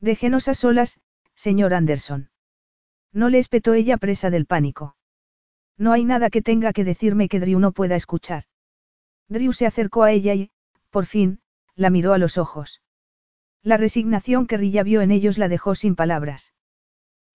Déjenos 0.00 0.48
a 0.48 0.54
solas, 0.54 1.00
señor 1.34 1.74
Anderson. 1.74 2.30
No 3.12 3.28
le 3.28 3.38
espetó 3.38 3.74
ella 3.74 3.98
presa 3.98 4.30
del 4.30 4.46
pánico. 4.46 4.96
No 5.76 5.92
hay 5.92 6.06
nada 6.06 6.30
que 6.30 6.40
tenga 6.40 6.72
que 6.72 6.84
decirme 6.84 7.28
que 7.28 7.40
Drew 7.40 7.58
no 7.58 7.72
pueda 7.72 7.94
escuchar. 7.94 8.44
Drew 9.28 9.52
se 9.52 9.66
acercó 9.66 10.04
a 10.04 10.12
ella 10.12 10.32
y, 10.32 10.50
por 10.88 11.04
fin, 11.04 11.40
la 11.74 11.90
miró 11.90 12.14
a 12.14 12.18
los 12.18 12.38
ojos. 12.38 12.80
La 13.62 13.76
resignación 13.76 14.46
que 14.46 14.56
Rilla 14.56 14.82
vio 14.82 15.02
en 15.02 15.10
ellos 15.10 15.36
la 15.36 15.48
dejó 15.48 15.74
sin 15.74 15.94
palabras. 15.94 16.54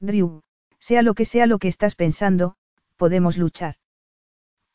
Drew, 0.06 0.42
sea 0.80 1.02
lo 1.02 1.14
que 1.14 1.26
sea 1.26 1.46
lo 1.48 1.60
que 1.60 1.68
estás 1.68 1.96
pensando, 1.96 2.56
podemos 2.96 3.38
luchar. 3.38 3.76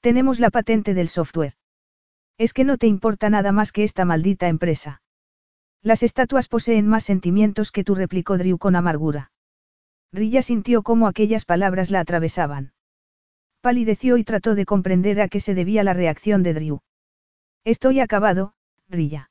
Tenemos 0.01 0.41
la 0.41 0.51
patente 0.51 0.95
del 0.95 1.09
software. 1.09 1.55
Es 2.39 2.53
que 2.53 2.65
no 2.65 2.79
te 2.79 2.87
importa 2.87 3.29
nada 3.31 3.53
más 3.53 3.71
que 3.71 3.85
esta 3.85 4.05
maldita 4.05 4.49
empresa. 4.49 5.03
Las 5.83 6.03
estatuas 6.03 6.49
poseen 6.49 6.87
más 6.87 7.05
sentimientos 7.05 7.71
que 7.71 7.85
tú, 7.85 7.95
replicó 7.95 8.39
Drew 8.39 8.59
con 8.59 8.77
amargura. 8.77 9.31
Rilla 10.13 10.43
sintió 10.43 10.83
cómo 10.83 11.07
aquellas 11.07 11.45
palabras 11.45 11.91
la 11.91 12.01
atravesaban. 12.01 12.73
Palideció 13.61 14.17
y 14.17 14.25
trató 14.25 14.55
de 14.55 14.65
comprender 14.67 15.21
a 15.21 15.29
qué 15.29 15.41
se 15.41 15.55
debía 15.55 15.85
la 15.85 15.93
reacción 15.93 16.43
de 16.43 16.55
Drew. 16.55 16.81
Estoy 17.65 18.01
acabado, 18.01 18.55
Rilla. 18.89 19.31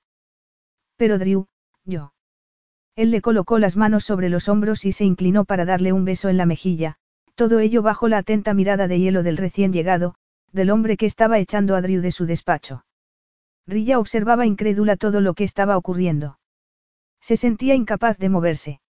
Pero 0.96 1.18
Drew, 1.18 1.48
yo. 1.84 2.14
Él 3.00 3.12
le 3.12 3.22
colocó 3.22 3.60
las 3.60 3.78
manos 3.78 4.04
sobre 4.04 4.28
los 4.28 4.50
hombros 4.50 4.84
y 4.84 4.92
se 4.92 5.06
inclinó 5.06 5.46
para 5.46 5.64
darle 5.64 5.94
un 5.94 6.04
beso 6.04 6.28
en 6.28 6.36
la 6.36 6.46
mejilla, 6.46 6.98
todo 7.34 7.60
ello 7.60 7.82
bajo 7.82 8.10
la 8.10 8.18
atenta 8.18 8.54
mirada 8.54 8.90
de 8.90 9.00
hielo 9.00 9.24
del 9.24 9.38
recién 9.38 9.72
llegado, 9.72 10.16
del 10.52 10.70
hombre 10.70 10.98
que 10.98 11.06
estaba 11.06 11.40
echando 11.40 11.78
a 11.78 11.82
Drew 11.82 12.02
de 12.02 12.12
su 12.12 12.26
despacho. 12.26 12.84
Rilla 13.66 14.00
observaba 14.00 14.46
incrédula 14.46 14.98
todo 14.98 15.22
lo 15.22 15.34
que 15.34 15.46
estaba 15.46 15.78
ocurriendo. 15.78 16.40
Se 17.22 17.38
sentía 17.38 17.74
incapaz 17.74 18.18
de 18.18 18.28
moverse. 18.28 18.82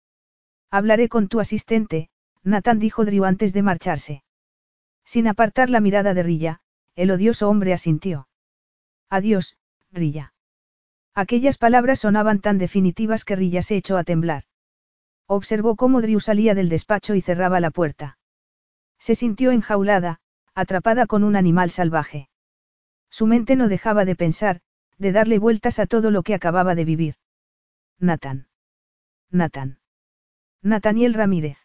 Hablaré 0.70 1.10
con 1.10 1.28
tu 1.28 1.38
asistente, 1.38 2.08
Nathan 2.42 2.78
dijo 2.78 3.04
Drew 3.04 3.26
antes 3.26 3.52
de 3.52 3.62
marcharse. 3.62 4.22
Sin 5.04 5.28
apartar 5.28 5.68
la 5.68 5.80
mirada 5.80 6.14
de 6.14 6.22
Rilla, 6.22 6.60
el 6.96 7.10
odioso 7.10 7.50
hombre 7.50 7.74
asintió. 7.74 8.26
Adiós, 9.10 9.58
Rilla. 9.92 10.32
Aquellas 11.18 11.58
palabras 11.58 11.98
sonaban 11.98 12.38
tan 12.38 12.58
definitivas 12.58 13.24
que 13.24 13.34
Rilla 13.34 13.60
se 13.60 13.74
echó 13.74 13.96
a 13.96 14.04
temblar. 14.04 14.44
Observó 15.26 15.74
cómo 15.74 16.00
Drew 16.00 16.20
salía 16.20 16.54
del 16.54 16.68
despacho 16.68 17.16
y 17.16 17.22
cerraba 17.22 17.58
la 17.58 17.72
puerta. 17.72 18.18
Se 19.00 19.16
sintió 19.16 19.50
enjaulada, 19.50 20.20
atrapada 20.54 21.06
con 21.06 21.24
un 21.24 21.34
animal 21.34 21.70
salvaje. 21.70 22.28
Su 23.10 23.26
mente 23.26 23.56
no 23.56 23.66
dejaba 23.66 24.04
de 24.04 24.14
pensar, 24.14 24.60
de 24.96 25.10
darle 25.10 25.40
vueltas 25.40 25.80
a 25.80 25.86
todo 25.86 26.12
lo 26.12 26.22
que 26.22 26.34
acababa 26.34 26.76
de 26.76 26.84
vivir. 26.84 27.14
Nathan. 27.98 28.46
Nathan. 29.28 29.80
Nathaniel 30.62 31.14
Ramírez. 31.14 31.58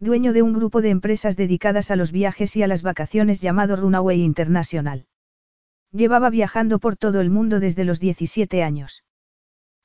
Dueño 0.00 0.32
de 0.32 0.42
un 0.42 0.52
grupo 0.52 0.82
de 0.82 0.90
empresas 0.90 1.36
dedicadas 1.36 1.92
a 1.92 1.96
los 1.96 2.10
viajes 2.10 2.56
y 2.56 2.64
a 2.64 2.66
las 2.66 2.82
vacaciones 2.82 3.40
llamado 3.40 3.76
Runaway 3.76 4.22
International. 4.22 5.06
Llevaba 5.96 6.28
viajando 6.28 6.78
por 6.78 6.98
todo 6.98 7.22
el 7.22 7.30
mundo 7.30 7.58
desde 7.58 7.84
los 7.84 8.00
17 8.00 8.62
años. 8.62 9.02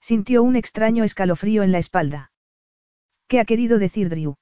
Sintió 0.01 0.43
un 0.43 0.57
extraño 0.57 1.05
escalofrío 1.05 1.63
en 1.63 1.71
la 1.71 1.77
espalda. 1.77 2.33
¿Qué 3.29 3.39
ha 3.39 3.45
querido 3.45 3.79
decir 3.79 4.09
Drew? 4.09 4.35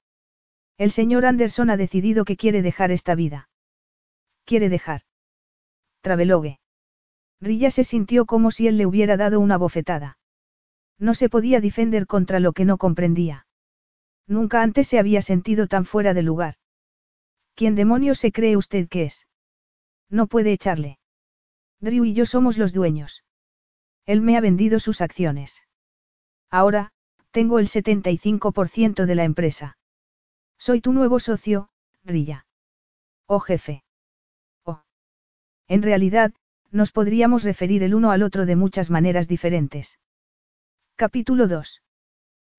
El 0.80 0.90
señor 0.90 1.28
Anderson 1.28 1.70
ha 1.70 1.78
decidido 1.78 2.26
que 2.26 2.38
quiere 2.38 2.64
dejar 2.64 2.90
esta 2.92 3.14
vida. 3.14 3.50
Quiere 4.46 4.68
dejar. 4.70 5.02
Travelogue. 6.02 6.60
Rilla 7.40 7.70
se 7.70 7.84
sintió 7.84 8.26
como 8.26 8.50
si 8.50 8.68
él 8.68 8.78
le 8.78 8.88
hubiera 8.88 9.16
dado 9.16 9.40
una 9.40 9.58
bofetada. 9.58 10.18
No 10.98 11.14
se 11.14 11.30
podía 11.30 11.62
defender 11.62 12.08
contra 12.08 12.40
lo 12.40 12.54
que 12.54 12.66
no 12.66 12.80
comprendía. 12.80 13.46
Nunca 14.26 14.64
antes 14.64 14.88
se 14.88 14.98
había 14.98 15.22
sentido 15.22 15.68
tan 15.68 15.86
fuera 15.86 16.16
de 16.16 16.24
lugar. 16.24 16.56
¿Quién 17.54 17.76
demonios 17.76 18.18
se 18.18 18.32
cree 18.32 18.58
usted 18.58 18.88
que 18.90 19.04
es? 19.04 19.28
No 20.10 20.26
puede 20.26 20.52
echarle. 20.52 20.99
Drew 21.82 22.06
y 22.06 22.14
yo 22.14 22.26
somos 22.26 22.58
los 22.58 22.74
dueños. 22.74 23.24
Él 24.06 24.22
me 24.22 24.38
ha 24.38 24.42
vendido 24.42 24.80
sus 24.80 25.02
acciones. 25.02 25.62
Ahora, 26.50 26.92
tengo 27.32 27.60
el 27.60 27.68
75% 27.68 29.06
de 29.06 29.16
la 29.16 29.24
empresa. 29.24 29.78
Soy 30.58 30.82
tu 30.82 30.94
nuevo 30.94 31.20
socio, 31.20 31.70
Rilla. 32.04 32.46
Oh 33.28 33.40
jefe. 33.40 33.84
Oh. 34.64 34.82
En 35.68 35.84
realidad, 35.84 36.34
nos 36.72 36.92
podríamos 36.92 37.44
referir 37.44 37.84
el 37.84 37.96
uno 37.96 38.12
al 38.12 38.24
otro 38.24 38.46
de 38.46 38.56
muchas 38.56 38.90
maneras 38.90 39.28
diferentes. 39.28 40.00
Capítulo 40.96 41.48
2. 41.48 41.82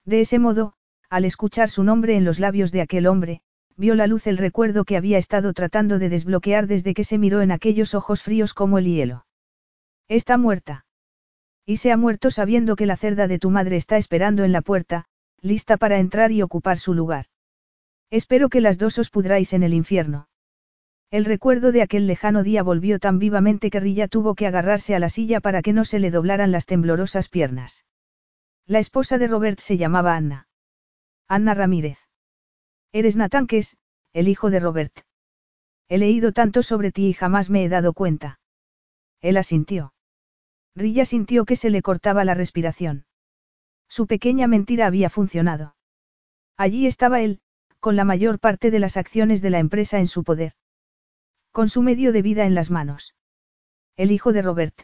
De 0.04 0.20
ese 0.20 0.38
modo, 0.38 0.74
al 1.09 1.24
escuchar 1.24 1.68
su 1.68 1.85
nombre 1.85 2.16
en 2.16 2.24
los 2.24 2.38
labios 2.38 2.72
de 2.72 2.80
aquel 2.80 3.06
hombre, 3.06 3.42
vio 3.76 3.94
la 3.94 4.06
luz 4.06 4.26
el 4.26 4.38
recuerdo 4.38 4.85
que 4.85 4.96
había 4.96 5.18
estado 5.18 5.52
tratando 5.52 5.98
de 5.98 6.09
desbloquear 6.09 6.66
desde 6.66 6.94
que 6.94 7.04
se 7.04 7.18
miró 7.18 7.40
en 7.40 7.52
aquellos 7.52 7.94
ojos 7.94 8.22
fríos 8.22 8.54
como 8.54 8.78
el 8.78 8.87
hielo. 8.87 9.26
Está 10.09 10.37
muerta. 10.37 10.85
Y 11.64 11.76
se 11.76 11.92
ha 11.92 11.96
muerto 11.96 12.30
sabiendo 12.30 12.76
que 12.76 12.87
la 12.87 12.96
cerda 12.96 13.28
de 13.28 13.38
tu 13.38 13.50
madre 13.50 13.76
está 13.76 13.96
esperando 13.96 14.44
en 14.44 14.52
la 14.52 14.61
puerta, 14.61 15.06
lista 15.40 15.76
para 15.76 15.98
entrar 15.98 16.33
y 16.33 16.42
ocupar 16.42 16.78
su 16.78 16.94
lugar. 16.94 17.26
Espero 18.11 18.48
que 18.48 18.61
las 18.61 18.76
dos 18.76 18.98
os 18.98 19.11
pudráis 19.11 19.52
en 19.52 19.62
el 19.62 19.72
infierno. 19.72 20.28
El 21.11 21.24
recuerdo 21.24 21.72
de 21.72 21.83
aquel 21.83 22.06
lejano 22.06 22.42
día 22.42 22.62
volvió 22.62 22.98
tan 22.98 23.18
vivamente 23.18 23.70
que 23.70 23.80
Rilla 23.80 24.09
tuvo 24.09 24.35
que 24.35 24.46
agarrarse 24.46 24.94
a 24.94 24.98
la 24.98 25.09
silla 25.09 25.40
para 25.40 25.62
que 25.62 25.72
no 25.72 25.85
se 25.85 25.98
le 25.98 26.11
doblaran 26.11 26.52
las 26.52 26.66
temblorosas 26.66 27.28
piernas. 27.28 27.85
La 28.66 28.78
esposa 28.78 29.18
de 29.18 29.26
Robert 29.26 29.59
se 29.59 29.76
llamaba 29.76 30.14
Anna. 30.14 30.48
Anna 31.26 31.54
Ramírez. 31.54 31.98
Eres 32.92 33.14
Nathan 33.14 33.46
es, 33.50 33.76
el 34.12 34.26
hijo 34.26 34.50
de 34.50 34.59
Robert. 34.59 35.00
He 35.88 35.98
leído 35.98 36.33
tanto 36.33 36.62
sobre 36.62 36.90
ti 36.90 37.07
y 37.07 37.12
jamás 37.12 37.48
me 37.48 37.64
he 37.64 37.68
dado 37.68 37.92
cuenta. 37.92 38.40
Él 39.20 39.37
asintió. 39.37 39.92
Rilla 40.74 41.05
sintió 41.05 41.44
que 41.44 41.57
se 41.57 41.70
le 41.70 41.83
cortaba 41.83 42.24
la 42.24 42.35
respiración. 42.35 43.07
Su 43.88 44.07
pequeña 44.07 44.46
mentira 44.46 44.87
había 44.87 45.11
funcionado. 45.11 45.76
Allí 46.57 46.87
estaba 46.87 47.20
él, 47.20 47.40
con 47.79 47.96
la 47.96 48.05
mayor 48.05 48.38
parte 48.38 48.70
de 48.70 48.79
las 48.79 48.96
acciones 48.96 49.40
de 49.40 49.50
la 49.50 49.59
empresa 49.59 49.98
en 49.98 50.07
su 50.07 50.24
poder. 50.24 50.53
Con 51.53 51.68
su 51.68 51.83
medio 51.83 52.12
de 52.12 52.22
vida 52.22 52.44
en 52.44 52.55
las 52.55 52.70
manos. 52.70 53.14
El 53.96 54.11
hijo 54.11 54.33
de 54.33 54.42
Robert. 54.42 54.83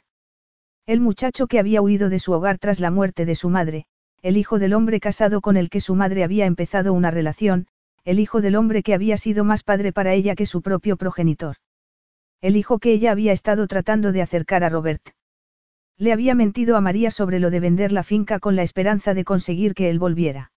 El 0.87 1.01
muchacho 1.01 1.47
que 1.47 1.59
había 1.59 1.83
huido 1.83 2.09
de 2.09 2.19
su 2.19 2.33
hogar 2.33 2.59
tras 2.59 2.79
la 2.79 2.91
muerte 2.91 3.25
de 3.25 3.35
su 3.35 3.49
madre, 3.49 3.87
el 4.23 4.37
hijo 4.37 4.59
del 4.59 4.75
hombre 4.75 5.01
casado 5.01 5.41
con 5.41 5.57
el 5.57 5.71
que 5.71 5.81
su 5.81 5.95
madre 5.95 6.25
había 6.25 6.47
empezado 6.47 6.93
una 6.93 7.11
relación, 7.11 7.67
el 8.07 8.21
hijo 8.21 8.41
del 8.41 8.55
hombre 8.55 8.85
que 8.85 8.95
había 8.95 9.17
sido 9.17 9.43
más 9.45 9.65
padre 9.65 9.93
para 9.93 10.15
ella 10.15 10.37
que 10.37 10.47
su 10.47 10.63
propio 10.63 10.97
progenitor. 10.97 11.57
El 12.41 12.55
hijo 12.55 12.79
que 12.79 12.93
ella 12.93 13.11
había 13.11 13.33
estado 13.33 13.67
tratando 13.67 14.13
de 14.13 14.23
acercar 14.23 14.63
a 14.63 14.69
Robert. 14.69 15.11
Le 15.99 16.13
había 16.13 16.37
mentido 16.37 16.77
a 16.77 16.81
María 16.81 17.11
sobre 17.11 17.41
lo 17.41 17.51
de 17.51 17.59
vender 17.59 17.91
la 17.91 18.05
finca 18.05 18.39
con 18.39 18.55
la 18.55 18.63
esperanza 18.63 19.13
de 19.13 19.25
conseguir 19.25 19.75
que 19.75 19.91
él 19.91 19.99
volviera. 19.99 20.53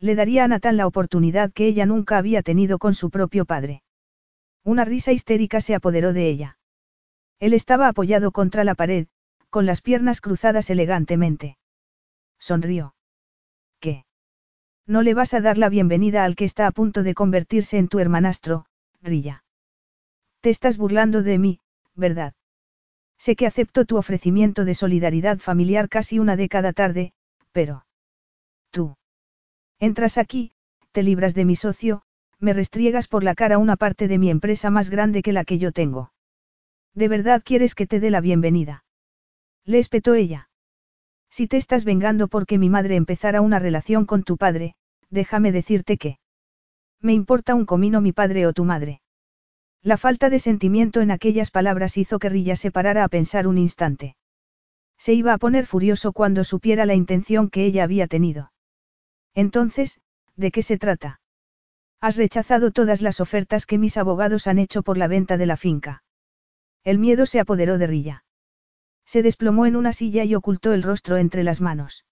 Le 0.00 0.14
daría 0.14 0.44
a 0.44 0.48
Natán 0.48 0.78
la 0.78 0.86
oportunidad 0.86 1.52
que 1.52 1.66
ella 1.66 1.84
nunca 1.84 2.16
había 2.16 2.40
tenido 2.40 2.78
con 2.78 2.94
su 2.94 3.10
propio 3.10 3.44
padre. 3.44 3.82
Una 4.64 4.86
risa 4.86 5.12
histérica 5.12 5.60
se 5.60 5.74
apoderó 5.74 6.14
de 6.14 6.26
ella. 6.26 6.56
Él 7.38 7.52
estaba 7.52 7.86
apoyado 7.86 8.32
contra 8.32 8.64
la 8.64 8.74
pared, 8.74 9.08
con 9.50 9.66
las 9.66 9.82
piernas 9.82 10.22
cruzadas 10.22 10.70
elegantemente. 10.70 11.58
Sonrió. 12.38 12.94
No 14.86 15.02
le 15.02 15.14
vas 15.14 15.32
a 15.34 15.40
dar 15.40 15.58
la 15.58 15.68
bienvenida 15.68 16.24
al 16.24 16.34
que 16.34 16.44
está 16.44 16.66
a 16.66 16.72
punto 16.72 17.02
de 17.02 17.14
convertirse 17.14 17.78
en 17.78 17.88
tu 17.88 17.98
hermanastro, 17.98 18.66
Rilla. 19.00 19.44
Te 20.40 20.50
estás 20.50 20.76
burlando 20.76 21.22
de 21.22 21.38
mí, 21.38 21.60
¿verdad? 21.94 22.34
Sé 23.16 23.36
que 23.36 23.46
acepto 23.46 23.84
tu 23.84 23.96
ofrecimiento 23.96 24.64
de 24.64 24.74
solidaridad 24.74 25.38
familiar 25.38 25.88
casi 25.88 26.18
una 26.18 26.34
década 26.34 26.72
tarde, 26.72 27.12
pero... 27.52 27.86
Tú. 28.70 28.96
Entras 29.78 30.18
aquí, 30.18 30.52
te 30.90 31.04
libras 31.04 31.34
de 31.34 31.44
mi 31.44 31.54
socio, 31.54 32.02
me 32.40 32.52
restriegas 32.52 33.06
por 33.06 33.22
la 33.22 33.36
cara 33.36 33.58
una 33.58 33.76
parte 33.76 34.08
de 34.08 34.18
mi 34.18 34.30
empresa 34.30 34.70
más 34.70 34.90
grande 34.90 35.22
que 35.22 35.32
la 35.32 35.44
que 35.44 35.58
yo 35.58 35.70
tengo. 35.70 36.12
¿De 36.94 37.06
verdad 37.06 37.42
quieres 37.44 37.76
que 37.76 37.86
te 37.86 38.00
dé 38.00 38.10
la 38.10 38.20
bienvenida? 38.20 38.84
Le 39.64 39.78
espetó 39.78 40.14
ella. 40.14 40.48
Si 41.32 41.46
te 41.46 41.56
estás 41.56 41.86
vengando 41.86 42.28
porque 42.28 42.58
mi 42.58 42.68
madre 42.68 42.94
empezara 42.94 43.40
una 43.40 43.58
relación 43.58 44.04
con 44.04 44.22
tu 44.22 44.36
padre, 44.36 44.74
déjame 45.08 45.50
decirte 45.50 45.96
que... 45.96 46.18
Me 47.00 47.14
importa 47.14 47.54
un 47.54 47.64
comino 47.64 48.02
mi 48.02 48.12
padre 48.12 48.46
o 48.46 48.52
tu 48.52 48.64
madre. 48.64 49.00
La 49.82 49.96
falta 49.96 50.28
de 50.28 50.38
sentimiento 50.38 51.00
en 51.00 51.10
aquellas 51.10 51.50
palabras 51.50 51.96
hizo 51.96 52.18
que 52.18 52.28
Rilla 52.28 52.54
se 52.54 52.70
parara 52.70 53.02
a 53.02 53.08
pensar 53.08 53.46
un 53.46 53.56
instante. 53.56 54.14
Se 54.98 55.14
iba 55.14 55.32
a 55.32 55.38
poner 55.38 55.64
furioso 55.64 56.12
cuando 56.12 56.44
supiera 56.44 56.84
la 56.84 56.94
intención 56.94 57.48
que 57.48 57.64
ella 57.64 57.84
había 57.84 58.08
tenido. 58.08 58.52
Entonces, 59.34 60.02
¿de 60.36 60.50
qué 60.50 60.62
se 60.62 60.76
trata? 60.76 61.22
Has 61.98 62.18
rechazado 62.18 62.72
todas 62.72 63.00
las 63.00 63.20
ofertas 63.20 63.64
que 63.64 63.78
mis 63.78 63.96
abogados 63.96 64.46
han 64.46 64.58
hecho 64.58 64.82
por 64.82 64.98
la 64.98 65.08
venta 65.08 65.38
de 65.38 65.46
la 65.46 65.56
finca. 65.56 66.04
El 66.84 66.98
miedo 66.98 67.24
se 67.24 67.40
apoderó 67.40 67.78
de 67.78 67.86
Rilla. 67.86 68.21
Se 69.04 69.22
desplomó 69.22 69.66
en 69.66 69.76
una 69.76 69.92
silla 69.92 70.24
y 70.24 70.34
ocultó 70.34 70.72
el 70.72 70.82
rostro 70.82 71.16
entre 71.16 71.42
las 71.44 71.60
manos. 71.60 72.04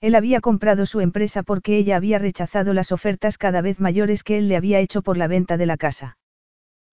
Él 0.00 0.14
había 0.14 0.40
comprado 0.40 0.86
su 0.86 1.00
empresa 1.00 1.42
porque 1.42 1.76
ella 1.76 1.96
había 1.96 2.18
rechazado 2.18 2.74
las 2.74 2.92
ofertas 2.92 3.38
cada 3.38 3.62
vez 3.62 3.80
mayores 3.80 4.22
que 4.22 4.38
él 4.38 4.48
le 4.48 4.56
había 4.56 4.80
hecho 4.80 5.02
por 5.02 5.16
la 5.16 5.26
venta 5.26 5.56
de 5.56 5.66
la 5.66 5.76
casa. 5.76 6.18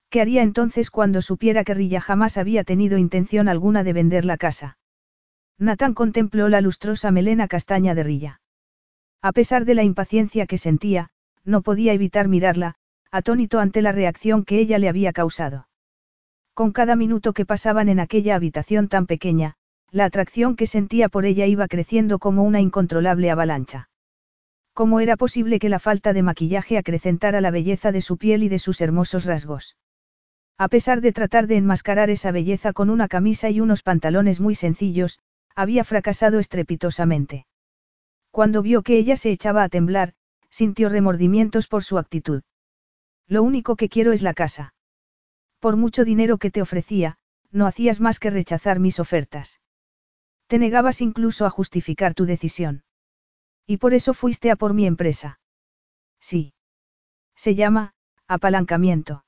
¿Qué 0.09 0.21
haría 0.21 0.43
entonces 0.43 0.91
cuando 0.91 1.21
supiera 1.21 1.63
que 1.63 1.73
Rilla 1.73 1.99
jamás 1.99 2.37
había 2.37 2.63
tenido 2.63 2.97
intención 2.97 3.49
alguna 3.49 3.83
de 3.83 3.93
vender 3.93 4.25
la 4.25 4.37
casa? 4.37 4.77
Nathan 5.57 5.93
contempló 5.93 6.49
la 6.49 6.61
lustrosa 6.61 7.11
melena 7.11 7.47
castaña 7.47 7.95
de 7.95 8.03
Rilla. 8.03 8.41
A 9.21 9.31
pesar 9.31 9.65
de 9.65 9.75
la 9.75 9.83
impaciencia 9.83 10.45
que 10.45 10.57
sentía, 10.57 11.09
no 11.43 11.61
podía 11.61 11.93
evitar 11.93 12.27
mirarla, 12.27 12.75
atónito 13.11 13.59
ante 13.59 13.81
la 13.81 13.91
reacción 13.91 14.45
que 14.45 14.59
ella 14.59 14.77
le 14.77 14.89
había 14.89 15.13
causado. 15.13 15.67
Con 16.53 16.71
cada 16.71 16.95
minuto 16.95 17.33
que 17.33 17.45
pasaban 17.45 17.89
en 17.89 17.99
aquella 17.99 18.35
habitación 18.35 18.87
tan 18.87 19.07
pequeña, 19.07 19.55
la 19.89 20.05
atracción 20.05 20.55
que 20.55 20.67
sentía 20.67 21.09
por 21.09 21.25
ella 21.25 21.47
iba 21.47 21.67
creciendo 21.67 22.19
como 22.19 22.43
una 22.43 22.61
incontrolable 22.61 23.31
avalancha. 23.31 23.89
¿Cómo 24.73 24.99
era 24.99 25.17
posible 25.17 25.59
que 25.59 25.69
la 25.69 25.79
falta 25.79 26.13
de 26.13 26.23
maquillaje 26.23 26.77
acrecentara 26.77 27.41
la 27.41 27.51
belleza 27.51 27.91
de 27.91 28.01
su 28.01 28.17
piel 28.17 28.43
y 28.43 28.49
de 28.49 28.59
sus 28.59 28.81
hermosos 28.81 29.25
rasgos? 29.25 29.77
A 30.57 30.67
pesar 30.67 31.01
de 31.01 31.11
tratar 31.11 31.47
de 31.47 31.57
enmascarar 31.57 32.09
esa 32.09 32.31
belleza 32.31 32.73
con 32.73 32.89
una 32.89 33.07
camisa 33.07 33.49
y 33.49 33.59
unos 33.59 33.81
pantalones 33.81 34.39
muy 34.39 34.55
sencillos, 34.55 35.19
había 35.55 35.83
fracasado 35.83 36.39
estrepitosamente. 36.39 37.45
Cuando 38.31 38.61
vio 38.61 38.81
que 38.81 38.97
ella 38.97 39.17
se 39.17 39.31
echaba 39.31 39.63
a 39.63 39.69
temblar, 39.69 40.13
sintió 40.49 40.89
remordimientos 40.89 41.67
por 41.67 41.83
su 41.83 41.97
actitud. 41.97 42.43
Lo 43.27 43.41
único 43.41 43.75
que 43.75 43.89
quiero 43.89 44.11
es 44.11 44.21
la 44.21 44.33
casa. 44.33 44.73
Por 45.63 45.77
mucho 45.77 46.03
dinero 46.03 46.39
que 46.39 46.51
te 46.51 46.61
ofrecía, 46.61 47.15
no 47.49 47.67
hacías 47.67 48.01
más 48.01 48.19
que 48.19 48.29
rechazar 48.29 48.81
mis 48.81 48.99
ofertas. 48.99 49.61
Te 50.47 50.59
negabas 50.59 50.99
incluso 50.99 51.45
a 51.45 51.49
justificar 51.49 52.13
tu 52.13 52.25
decisión. 52.25 52.83
Y 53.65 53.77
por 53.77 53.93
eso 53.93 54.13
fuiste 54.13 54.51
a 54.51 54.57
por 54.57 54.73
mi 54.73 54.85
empresa. 54.85 55.39
Sí. 56.19 56.53
Se 57.37 57.55
llama, 57.55 57.93
apalancamiento. 58.27 59.23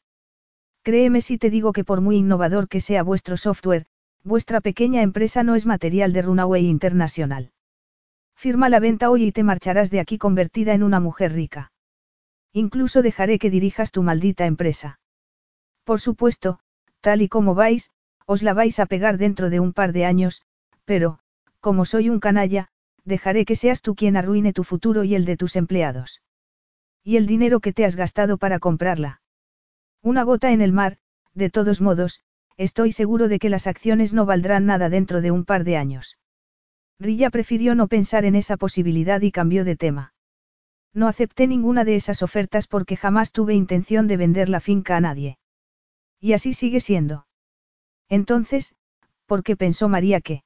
Créeme 0.84 1.22
si 1.22 1.38
te 1.38 1.50
digo 1.50 1.72
que 1.72 1.86
por 1.86 2.02
muy 2.02 2.18
innovador 2.18 2.68
que 2.68 2.82
sea 2.82 3.02
vuestro 3.02 3.38
software, 3.38 3.86
vuestra 4.22 4.60
pequeña 4.60 5.04
empresa 5.04 5.42
no 5.42 5.56
es 5.56 5.66
material 5.66 6.12
de 6.12 6.22
Runaway 6.22 6.68
International. 6.68 7.54
Firma 8.36 8.68
la 8.68 8.82
venta 8.82 9.10
hoy 9.10 9.24
y 9.24 9.32
te 9.32 9.44
marcharás 9.44 9.90
de 9.90 10.02
aquí 10.02 10.18
convertida 10.18 10.74
en 10.74 10.84
una 10.84 11.00
mujer 11.00 11.32
rica. 11.32 11.72
Incluso 12.52 13.02
dejaré 13.02 13.40
que 13.40 13.50
dirijas 13.50 13.94
tu 13.94 14.04
maldita 14.04 14.46
empresa. 14.46 15.00
Por 15.86 16.02
supuesto, 16.02 16.60
tal 17.00 17.22
y 17.22 17.30
como 17.30 17.56
vais, 17.56 17.92
os 18.26 18.44
la 18.44 18.54
vais 18.54 18.80
a 18.80 18.88
pegar 18.88 19.18
dentro 19.18 19.50
de 19.50 19.60
un 19.60 19.72
par 19.72 19.94
de 19.94 20.04
años, 20.06 20.42
pero, 20.84 21.20
como 21.62 21.86
soy 21.86 22.10
un 22.10 22.20
canalla, 22.20 22.68
dejaré 23.06 23.46
que 23.46 23.56
seas 23.56 23.82
tú 23.82 23.96
quien 23.96 24.18
arruine 24.18 24.52
tu 24.52 24.64
futuro 24.64 25.04
y 25.04 25.14
el 25.14 25.26
de 25.26 25.38
tus 25.38 25.56
empleados. 25.56 26.22
¿Y 27.04 27.18
el 27.18 27.28
dinero 27.28 27.60
que 27.60 27.72
te 27.72 27.86
has 27.86 27.96
gastado 27.96 28.38
para 28.38 28.58
comprarla? 28.58 29.22
Una 30.02 30.24
gota 30.24 30.52
en 30.52 30.62
el 30.62 30.72
mar, 30.72 30.98
de 31.36 31.52
todos 31.52 31.82
modos, 31.82 32.22
estoy 32.58 32.92
seguro 32.92 33.28
de 33.28 33.38
que 33.38 33.50
las 33.50 33.68
acciones 33.68 34.12
no 34.12 34.26
valdrán 34.26 34.66
nada 34.66 34.90
dentro 34.90 35.22
de 35.22 35.30
un 35.30 35.46
par 35.46 35.64
de 35.64 35.78
años. 35.78 36.18
Rilla 37.00 37.30
prefirió 37.30 37.76
no 37.76 37.88
pensar 37.88 38.26
en 38.26 38.36
esa 38.36 38.58
posibilidad 38.58 39.22
y 39.22 39.32
cambió 39.32 39.66
de 39.66 39.76
tema. 39.76 40.14
No 40.94 41.08
acepté 41.08 41.46
ninguna 41.46 41.84
de 41.84 41.96
esas 41.96 42.24
ofertas 42.24 42.68
porque 42.68 42.96
jamás 42.96 43.32
tuve 43.32 43.54
intención 43.54 44.08
de 44.08 44.18
vender 44.18 44.50
la 44.50 44.62
finca 44.62 44.96
a 44.96 45.02
nadie. 45.02 45.38
Y 46.20 46.34
así 46.34 46.54
sigue 46.54 46.80
siendo. 46.80 47.28
Entonces, 48.10 48.76
¿por 49.26 49.44
qué 49.44 49.56
pensó 49.56 49.90
María 49.90 50.22
que? 50.22 50.44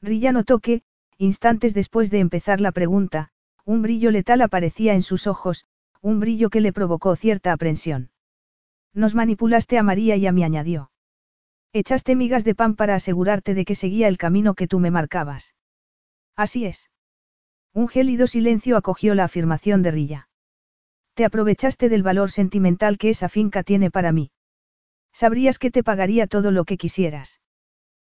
Rilla 0.00 0.32
notó 0.32 0.58
que, 0.58 0.82
instantes 1.18 1.74
después 1.74 2.10
de 2.10 2.18
empezar 2.18 2.60
la 2.60 2.72
pregunta, 2.72 3.30
un 3.64 3.82
brillo 3.82 4.10
letal 4.10 4.42
aparecía 4.42 4.94
en 4.94 5.02
sus 5.02 5.26
ojos, 5.26 5.66
un 6.00 6.18
brillo 6.18 6.50
que 6.50 6.60
le 6.60 6.72
provocó 6.72 7.14
cierta 7.14 7.52
aprensión. 7.52 8.10
Nos 8.92 9.14
manipulaste 9.14 9.78
a 9.78 9.84
María 9.84 10.16
y 10.16 10.26
a 10.26 10.32
mí 10.32 10.42
añadió. 10.42 10.90
Echaste 11.72 12.16
migas 12.16 12.44
de 12.44 12.54
pan 12.54 12.74
para 12.74 12.96
asegurarte 12.96 13.54
de 13.54 13.64
que 13.64 13.76
seguía 13.76 14.08
el 14.08 14.18
camino 14.18 14.54
que 14.54 14.66
tú 14.66 14.80
me 14.80 14.90
marcabas. 14.90 15.54
Así 16.36 16.66
es. 16.66 16.90
Un 17.72 17.88
gélido 17.88 18.26
silencio 18.26 18.76
acogió 18.76 19.14
la 19.14 19.24
afirmación 19.24 19.82
de 19.82 19.92
Rilla. 19.92 20.28
Te 21.14 21.24
aprovechaste 21.24 21.88
del 21.88 22.02
valor 22.02 22.30
sentimental 22.30 22.98
que 22.98 23.10
esa 23.10 23.28
finca 23.28 23.62
tiene 23.62 23.90
para 23.90 24.12
mí. 24.12 24.31
Sabrías 25.12 25.58
que 25.58 25.70
te 25.70 25.82
pagaría 25.82 26.26
todo 26.26 26.50
lo 26.50 26.64
que 26.64 26.76
quisieras. 26.76 27.40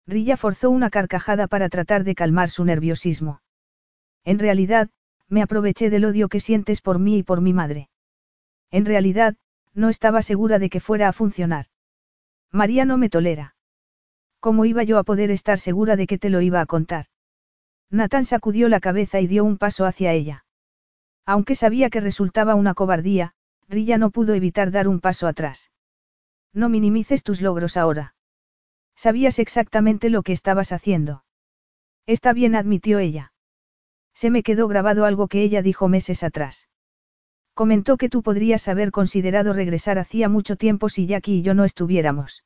Rilla 0.06 0.38
forzó 0.38 0.70
una 0.70 0.90
carcajada 0.90 1.48
para 1.48 1.70
tratar 1.70 2.04
de 2.04 2.16
calmar 2.16 2.50
su 2.50 2.64
nerviosismo. 2.66 3.42
En 4.24 4.40
realidad, 4.40 4.90
me 5.28 5.42
aproveché 5.42 5.90
del 5.90 6.06
odio 6.06 6.30
que 6.30 6.40
sientes 6.40 6.82
por 6.82 7.00
mí 7.00 7.20
y 7.20 7.24
por 7.24 7.42
mi 7.42 7.54
madre. 7.54 7.90
En 8.72 8.86
realidad, 8.86 9.36
no 9.74 9.90
estaba 9.90 10.22
segura 10.22 10.60
de 10.60 10.70
que 10.70 10.80
fuera 10.80 11.10
a 11.10 11.14
funcionar. 11.14 11.68
María 12.52 12.86
no 12.86 12.98
me 12.98 13.10
tolera. 13.10 13.56
¿Cómo 14.40 14.66
iba 14.66 14.84
yo 14.84 14.98
a 14.98 15.04
poder 15.04 15.32
estar 15.32 15.60
segura 15.60 15.96
de 15.96 16.08
que 16.08 16.18
te 16.18 16.30
lo 16.30 16.42
iba 16.42 16.62
a 16.62 16.66
contar? 16.66 17.06
Nathan 17.90 18.26
sacudió 18.26 18.70
la 18.70 18.80
cabeza 18.80 19.20
y 19.20 19.28
dio 19.28 19.44
un 19.44 19.58
paso 19.58 19.86
hacia 19.86 20.14
ella. 20.14 20.46
Aunque 21.26 21.56
sabía 21.56 21.90
que 21.90 22.00
resultaba 22.00 22.56
una 22.56 22.74
cobardía, 22.74 23.34
Rilla 23.68 23.98
no 23.98 24.12
pudo 24.12 24.34
evitar 24.34 24.72
dar 24.72 24.88
un 24.88 25.00
paso 25.00 25.28
atrás. 25.28 25.72
No 26.58 26.70
minimices 26.70 27.24
tus 27.24 27.40
logros 27.40 27.78
ahora. 27.78 28.16
Sabías 28.96 29.38
exactamente 29.38 30.10
lo 30.10 30.24
que 30.24 30.34
estabas 30.34 30.72
haciendo. 30.72 31.24
Está 32.08 32.34
bien, 32.34 32.56
admitió 32.56 32.98
ella. 32.98 33.32
Se 34.16 34.32
me 34.32 34.42
quedó 34.42 34.68
grabado 34.68 35.06
algo 35.06 35.28
que 35.28 35.44
ella 35.44 35.62
dijo 35.62 35.88
meses 35.88 36.24
atrás. 36.24 36.68
Comentó 37.54 37.98
que 37.98 38.10
tú 38.10 38.24
podrías 38.24 38.68
haber 38.68 38.90
considerado 38.90 39.54
regresar 39.54 40.00
hacía 40.00 40.30
mucho 40.30 40.56
tiempo 40.56 40.90
si 40.90 41.06
Jackie 41.06 41.38
y 41.38 41.42
yo 41.44 41.54
no 41.54 41.64
estuviéramos. 41.64 42.44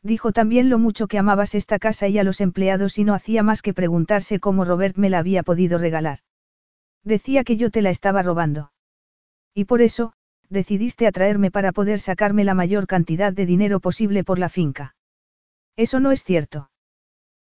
Dijo 0.00 0.30
también 0.30 0.68
lo 0.68 0.78
mucho 0.78 1.08
que 1.08 1.18
amabas 1.18 1.56
esta 1.56 1.80
casa 1.80 2.06
y 2.06 2.20
a 2.20 2.22
los 2.22 2.40
empleados 2.40 2.98
y 2.98 3.04
no 3.04 3.14
hacía 3.14 3.42
más 3.42 3.62
que 3.62 3.74
preguntarse 3.74 4.38
cómo 4.38 4.64
Robert 4.64 4.96
me 4.96 5.10
la 5.10 5.18
había 5.18 5.42
podido 5.42 5.78
regalar. 5.78 6.20
Decía 7.02 7.42
que 7.42 7.56
yo 7.56 7.72
te 7.72 7.82
la 7.82 7.90
estaba 7.90 8.22
robando. 8.22 8.70
Y 9.54 9.64
por 9.64 9.82
eso, 9.82 10.12
decidiste 10.54 11.06
atraerme 11.06 11.50
para 11.50 11.72
poder 11.72 12.00
sacarme 12.00 12.44
la 12.44 12.54
mayor 12.54 12.86
cantidad 12.86 13.34
de 13.34 13.44
dinero 13.44 13.80
posible 13.80 14.24
por 14.24 14.38
la 14.38 14.48
finca. 14.48 14.94
Eso 15.76 16.00
no 16.00 16.12
es 16.12 16.24
cierto. 16.24 16.70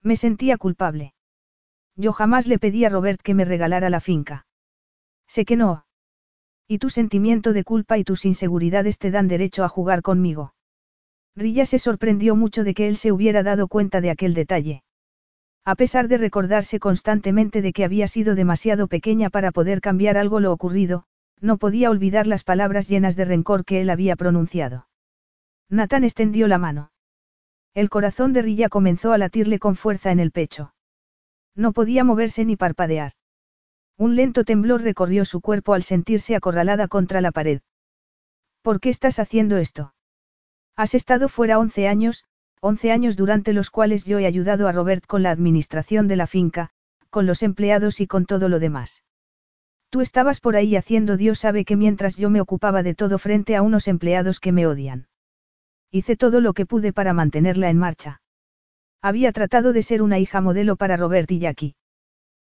Me 0.02 0.16
sentía 0.16 0.58
culpable. 0.58 1.14
Yo 1.96 2.12
jamás 2.12 2.48
le 2.48 2.58
pedí 2.58 2.86
a 2.86 2.90
Robert 2.90 3.22
que 3.22 3.36
me 3.36 3.46
regalara 3.46 3.92
la 3.92 4.00
finca. 4.00 4.48
Sé 5.28 5.46
que 5.46 5.56
no. 5.56 5.86
Y 6.68 6.80
tu 6.80 6.90
sentimiento 6.90 7.54
de 7.54 7.64
culpa 7.64 8.00
y 8.00 8.04
tus 8.04 8.26
inseguridades 8.26 8.98
te 8.98 9.12
dan 9.12 9.28
derecho 9.28 9.64
a 9.64 9.70
jugar 9.70 10.02
conmigo. 10.02 10.56
Rilla 11.36 11.66
se 11.66 11.78
sorprendió 11.78 12.36
mucho 12.36 12.64
de 12.64 12.74
que 12.74 12.88
él 12.88 12.98
se 12.98 13.12
hubiera 13.12 13.44
dado 13.44 13.68
cuenta 13.68 14.02
de 14.02 14.10
aquel 14.10 14.34
detalle. 14.34 14.84
A 15.66 15.76
pesar 15.76 16.08
de 16.08 16.18
recordarse 16.18 16.80
constantemente 16.80 17.62
de 17.62 17.74
que 17.74 17.86
había 17.86 18.08
sido 18.08 18.36
demasiado 18.36 18.88
pequeña 18.88 19.30
para 19.30 19.52
poder 19.52 19.80
cambiar 19.80 20.18
algo 20.18 20.40
lo 20.40 20.52
ocurrido, 20.52 21.06
no 21.44 21.58
podía 21.58 21.90
olvidar 21.90 22.26
las 22.26 22.46
palabras 22.46 22.88
llenas 22.88 23.18
de 23.18 23.26
rencor 23.26 23.66
que 23.66 23.82
él 23.82 23.90
había 23.90 24.16
pronunciado. 24.16 24.88
Nathan 25.70 26.06
extendió 26.06 26.48
la 26.48 26.58
mano. 26.58 26.94
El 27.74 27.90
corazón 27.90 28.32
de 28.32 28.42
Rilla 28.42 28.70
comenzó 28.70 29.12
a 29.12 29.18
latirle 29.18 29.60
con 29.60 29.76
fuerza 29.76 30.12
en 30.12 30.22
el 30.22 30.32
pecho. 30.32 30.74
No 31.54 31.74
podía 31.74 32.06
moverse 32.06 32.46
ni 32.46 32.56
parpadear. 32.56 33.12
Un 33.98 34.16
lento 34.16 34.46
temblor 34.46 34.84
recorrió 34.84 35.26
su 35.26 35.42
cuerpo 35.42 35.74
al 35.74 35.84
sentirse 35.84 36.34
acorralada 36.34 36.88
contra 36.88 37.20
la 37.20 37.34
pared. 37.34 37.60
¿Por 38.62 38.80
qué 38.80 38.90
estás 38.90 39.20
haciendo 39.20 39.58
esto? 39.58 39.94
Has 40.78 40.96
estado 40.96 41.28
fuera 41.28 41.60
once 41.60 41.90
años, 41.90 42.24
once 42.62 42.90
años 42.90 43.18
durante 43.18 43.52
los 43.52 43.70
cuales 43.70 44.06
yo 44.06 44.18
he 44.18 44.26
ayudado 44.26 44.70
a 44.70 44.72
Robert 44.72 45.06
con 45.06 45.24
la 45.24 45.32
administración 45.32 46.08
de 46.08 46.16
la 46.16 46.26
finca, 46.26 46.70
con 47.10 47.26
los 47.26 47.44
empleados 47.44 48.00
y 48.00 48.08
con 48.08 48.26
todo 48.26 48.48
lo 48.48 48.60
demás. 48.60 49.04
Tú 49.94 50.02
estabas 50.02 50.40
por 50.40 50.56
ahí 50.56 50.76
haciendo 50.76 51.18
Dios 51.18 51.38
sabe 51.38 51.66
que 51.66 51.76
mientras 51.76 52.18
yo 52.18 52.32
me 52.32 52.42
ocupaba 52.42 52.82
de 52.82 52.96
todo 52.96 53.20
frente 53.20 53.56
a 53.56 53.62
unos 53.62 53.88
empleados 53.88 54.40
que 54.40 54.52
me 54.52 54.66
odian. 54.66 55.08
Hice 55.92 56.16
todo 56.16 56.42
lo 56.42 56.54
que 56.54 56.66
pude 56.66 56.92
para 56.92 57.14
mantenerla 57.14 57.70
en 57.70 57.78
marcha. 57.78 58.20
Había 59.04 59.32
tratado 59.32 59.72
de 59.72 59.84
ser 59.84 60.02
una 60.02 60.18
hija 60.18 60.42
modelo 60.42 60.78
para 60.78 60.98
Robert 60.98 61.30
y 61.30 61.38
Jackie. 61.38 61.76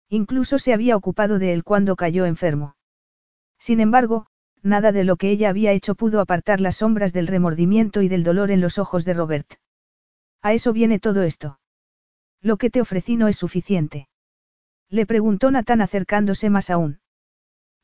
Incluso 0.09 0.57
se 0.57 0.73
había 0.73 0.95
ocupado 0.97 1.37
de 1.37 1.53
él 1.53 1.63
cuando 1.63 1.95
cayó 1.95 2.25
enfermo. 2.25 2.77
Sin 3.59 3.79
embargo, 3.79 4.25
nada 4.63 4.91
de 4.91 5.03
lo 5.03 5.15
que 5.15 5.29
ella 5.29 5.49
había 5.49 5.71
hecho 5.71 5.93
pudo 5.93 6.21
apartar 6.21 6.59
las 6.61 6.77
sombras 6.77 7.13
del 7.13 7.27
remordimiento 7.27 8.01
y 8.01 8.07
del 8.07 8.23
dolor 8.23 8.49
en 8.49 8.59
los 8.59 8.79
ojos 8.79 9.05
de 9.05 9.13
Robert. 9.13 9.53
A 10.41 10.53
eso 10.53 10.73
viene 10.73 10.97
todo 10.97 11.21
esto. 11.21 11.59
Lo 12.41 12.57
que 12.57 12.71
te 12.71 12.81
ofrecí 12.81 13.17
no 13.17 13.27
es 13.27 13.37
suficiente. 13.37 14.07
Le 14.89 15.05
preguntó 15.05 15.51
Nathan 15.51 15.81
acercándose 15.81 16.49
más 16.49 16.71
aún. 16.71 17.01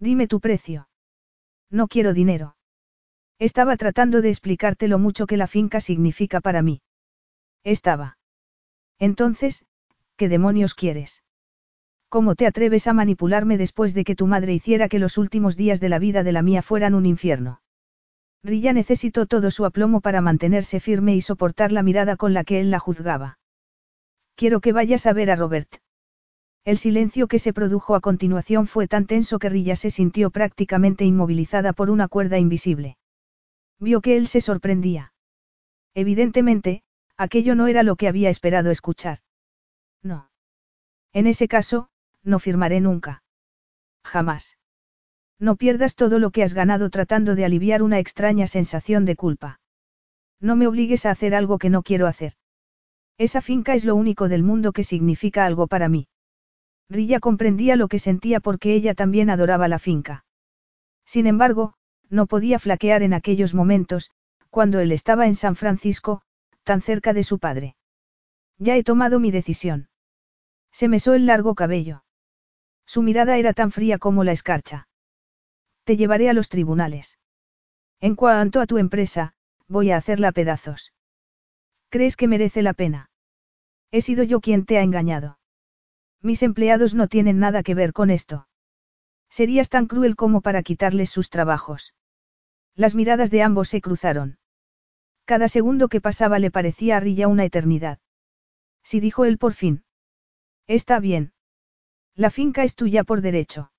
Dime 0.02 0.28
tu 0.28 0.40
precio. 0.40 0.90
No 1.70 1.88
quiero 1.88 2.14
dinero. 2.14 2.56
Estaba 3.38 3.78
tratando 3.78 4.22
de 4.22 4.30
explicarte 4.30 4.88
lo 4.88 4.98
mucho 4.98 5.28
que 5.28 5.38
la 5.38 5.46
finca 5.46 5.80
significa 5.80 6.42
para 6.42 6.64
mí. 6.64 6.82
Estaba. 7.64 8.18
Entonces, 8.98 9.64
¿qué 10.18 10.28
demonios 10.28 10.74
quieres? 10.74 11.24
¿Cómo 12.10 12.34
te 12.34 12.48
atreves 12.48 12.88
a 12.88 12.94
manipularme 12.94 13.60
después 13.60 13.94
de 13.94 14.04
que 14.04 14.16
tu 14.16 14.26
madre 14.26 14.54
hiciera 14.54 14.90
que 14.90 14.98
los 14.98 15.20
últimos 15.20 15.56
días 15.56 15.80
de 15.80 15.90
la 15.90 16.00
vida 16.00 16.24
de 16.24 16.32
la 16.32 16.42
mía 16.42 16.64
fueran 16.64 16.96
un 16.96 17.06
infierno? 17.06 17.62
Rilla 18.44 18.74
necesitó 18.74 19.28
todo 19.28 19.52
su 19.52 19.66
aplomo 19.66 20.02
para 20.02 20.20
mantenerse 20.20 20.80
firme 20.80 21.16
y 21.16 21.22
soportar 21.22 21.72
la 21.72 21.84
mirada 21.84 22.18
con 22.18 22.34
la 22.34 22.44
que 22.44 22.60
él 22.60 22.72
la 22.72 22.80
juzgaba. 22.80 23.38
Quiero 24.36 24.62
que 24.62 24.74
vayas 24.74 25.06
a 25.06 25.14
ver 25.14 25.30
a 25.30 25.36
Robert. 25.36 25.81
El 26.64 26.78
silencio 26.78 27.28
que 27.28 27.40
se 27.40 27.54
produjo 27.54 27.96
a 27.96 28.02
continuación 28.02 28.68
fue 28.68 28.88
tan 28.88 29.08
tenso 29.08 29.40
que 29.40 29.50
Rilla 29.50 29.76
se 29.76 29.90
sintió 29.90 30.30
prácticamente 30.30 31.06
inmovilizada 31.06 31.74
por 31.74 31.90
una 31.90 32.08
cuerda 32.08 32.38
invisible. 32.38 32.98
Vio 33.80 34.02
que 34.02 34.16
él 34.16 34.28
se 34.28 34.42
sorprendía. 34.42 35.14
Evidentemente, 35.96 36.84
aquello 37.18 37.56
no 37.56 37.66
era 37.66 37.82
lo 37.82 37.96
que 37.96 38.08
había 38.08 38.30
esperado 38.30 38.70
escuchar. 38.70 39.20
No. 40.04 40.30
En 41.14 41.26
ese 41.26 41.48
caso, 41.48 41.90
no 42.24 42.38
firmaré 42.38 42.80
nunca. 42.80 43.24
Jamás. 44.04 44.60
No 45.40 45.56
pierdas 45.56 45.96
todo 45.96 46.20
lo 46.20 46.30
que 46.30 46.44
has 46.44 46.54
ganado 46.54 46.92
tratando 46.92 47.34
de 47.34 47.44
aliviar 47.44 47.82
una 47.82 47.98
extraña 47.98 48.46
sensación 48.46 49.06
de 49.06 49.16
culpa. 49.16 49.60
No 50.40 50.56
me 50.56 50.68
obligues 50.68 51.08
a 51.08 51.12
hacer 51.12 51.34
algo 51.34 51.58
que 51.58 51.72
no 51.72 51.82
quiero 51.82 52.06
hacer. 52.06 52.34
Esa 53.18 53.42
finca 53.42 53.74
es 53.74 53.84
lo 53.84 53.96
único 53.96 54.30
del 54.30 54.44
mundo 54.44 54.72
que 54.72 54.84
significa 54.84 55.46
algo 55.46 55.66
para 55.66 55.90
mí. 55.90 56.08
Rilla 56.92 57.22
comprendía 57.22 57.78
lo 57.78 57.88
que 57.88 58.00
sentía 58.00 58.42
porque 58.42 58.74
ella 58.74 58.94
también 58.94 59.30
adoraba 59.30 59.70
la 59.70 59.80
finca. 59.80 60.26
Sin 61.06 61.26
embargo, 61.26 61.74
no 62.10 62.28
podía 62.28 62.60
flaquear 62.60 63.02
en 63.02 63.14
aquellos 63.14 63.54
momentos, 63.54 64.12
cuando 64.50 64.82
él 64.82 64.92
estaba 64.92 65.26
en 65.26 65.36
San 65.36 65.56
Francisco, 65.56 66.22
tan 66.64 66.82
cerca 66.82 67.14
de 67.14 67.24
su 67.24 67.40
padre. 67.40 67.78
Ya 68.58 68.76
he 68.76 68.84
tomado 68.84 69.22
mi 69.22 69.32
decisión. 69.32 69.88
Se 70.74 70.90
mesó 70.90 71.14
el 71.14 71.26
largo 71.26 71.56
cabello. 71.56 72.04
Su 72.86 73.02
mirada 73.04 73.38
era 73.38 73.54
tan 73.54 73.72
fría 73.72 73.98
como 73.98 74.26
la 74.26 74.34
escarcha. 74.34 74.90
Te 75.86 75.96
llevaré 75.96 76.30
a 76.30 76.34
los 76.34 76.50
tribunales. 76.50 77.20
En 78.02 78.16
cuanto 78.16 78.60
a 78.60 78.68
tu 78.68 78.78
empresa, 78.78 79.34
voy 79.70 79.92
a 79.92 79.98
hacerla 79.98 80.28
a 80.28 80.32
pedazos. 80.34 80.94
¿Crees 81.90 82.18
que 82.18 82.28
merece 82.28 82.62
la 82.62 82.74
pena? 82.74 83.10
He 83.92 84.02
sido 84.02 84.24
yo 84.26 84.42
quien 84.42 84.66
te 84.66 84.78
ha 84.78 84.82
engañado. 84.82 85.40
Mis 86.22 86.44
empleados 86.44 86.94
no 86.94 87.08
tienen 87.08 87.40
nada 87.40 87.64
que 87.64 87.76
ver 87.76 87.94
con 87.94 88.10
esto. 88.10 88.48
Serías 89.30 89.70
tan 89.70 89.88
cruel 89.88 90.16
como 90.16 90.42
para 90.42 90.62
quitarles 90.62 91.10
sus 91.10 91.30
trabajos. 91.30 91.96
Las 92.76 92.96
miradas 92.96 93.32
de 93.32 93.42
ambos 93.42 93.70
se 93.70 93.82
cruzaron. 93.82 94.38
Cada 95.26 95.48
segundo 95.48 95.88
que 95.88 96.02
pasaba 96.02 96.40
le 96.40 96.52
parecía 96.52 96.98
a 96.98 97.00
Rilla 97.00 97.28
una 97.28 97.46
eternidad. 97.46 98.00
Sí 98.84 99.00
dijo 99.00 99.26
él 99.26 99.38
por 99.38 99.54
fin. 99.54 99.84
Está 100.68 101.00
bien. 101.00 101.34
La 102.16 102.30
finca 102.30 102.64
es 102.64 102.76
tuya 102.76 103.04
por 103.04 103.22
derecho. 103.22 103.72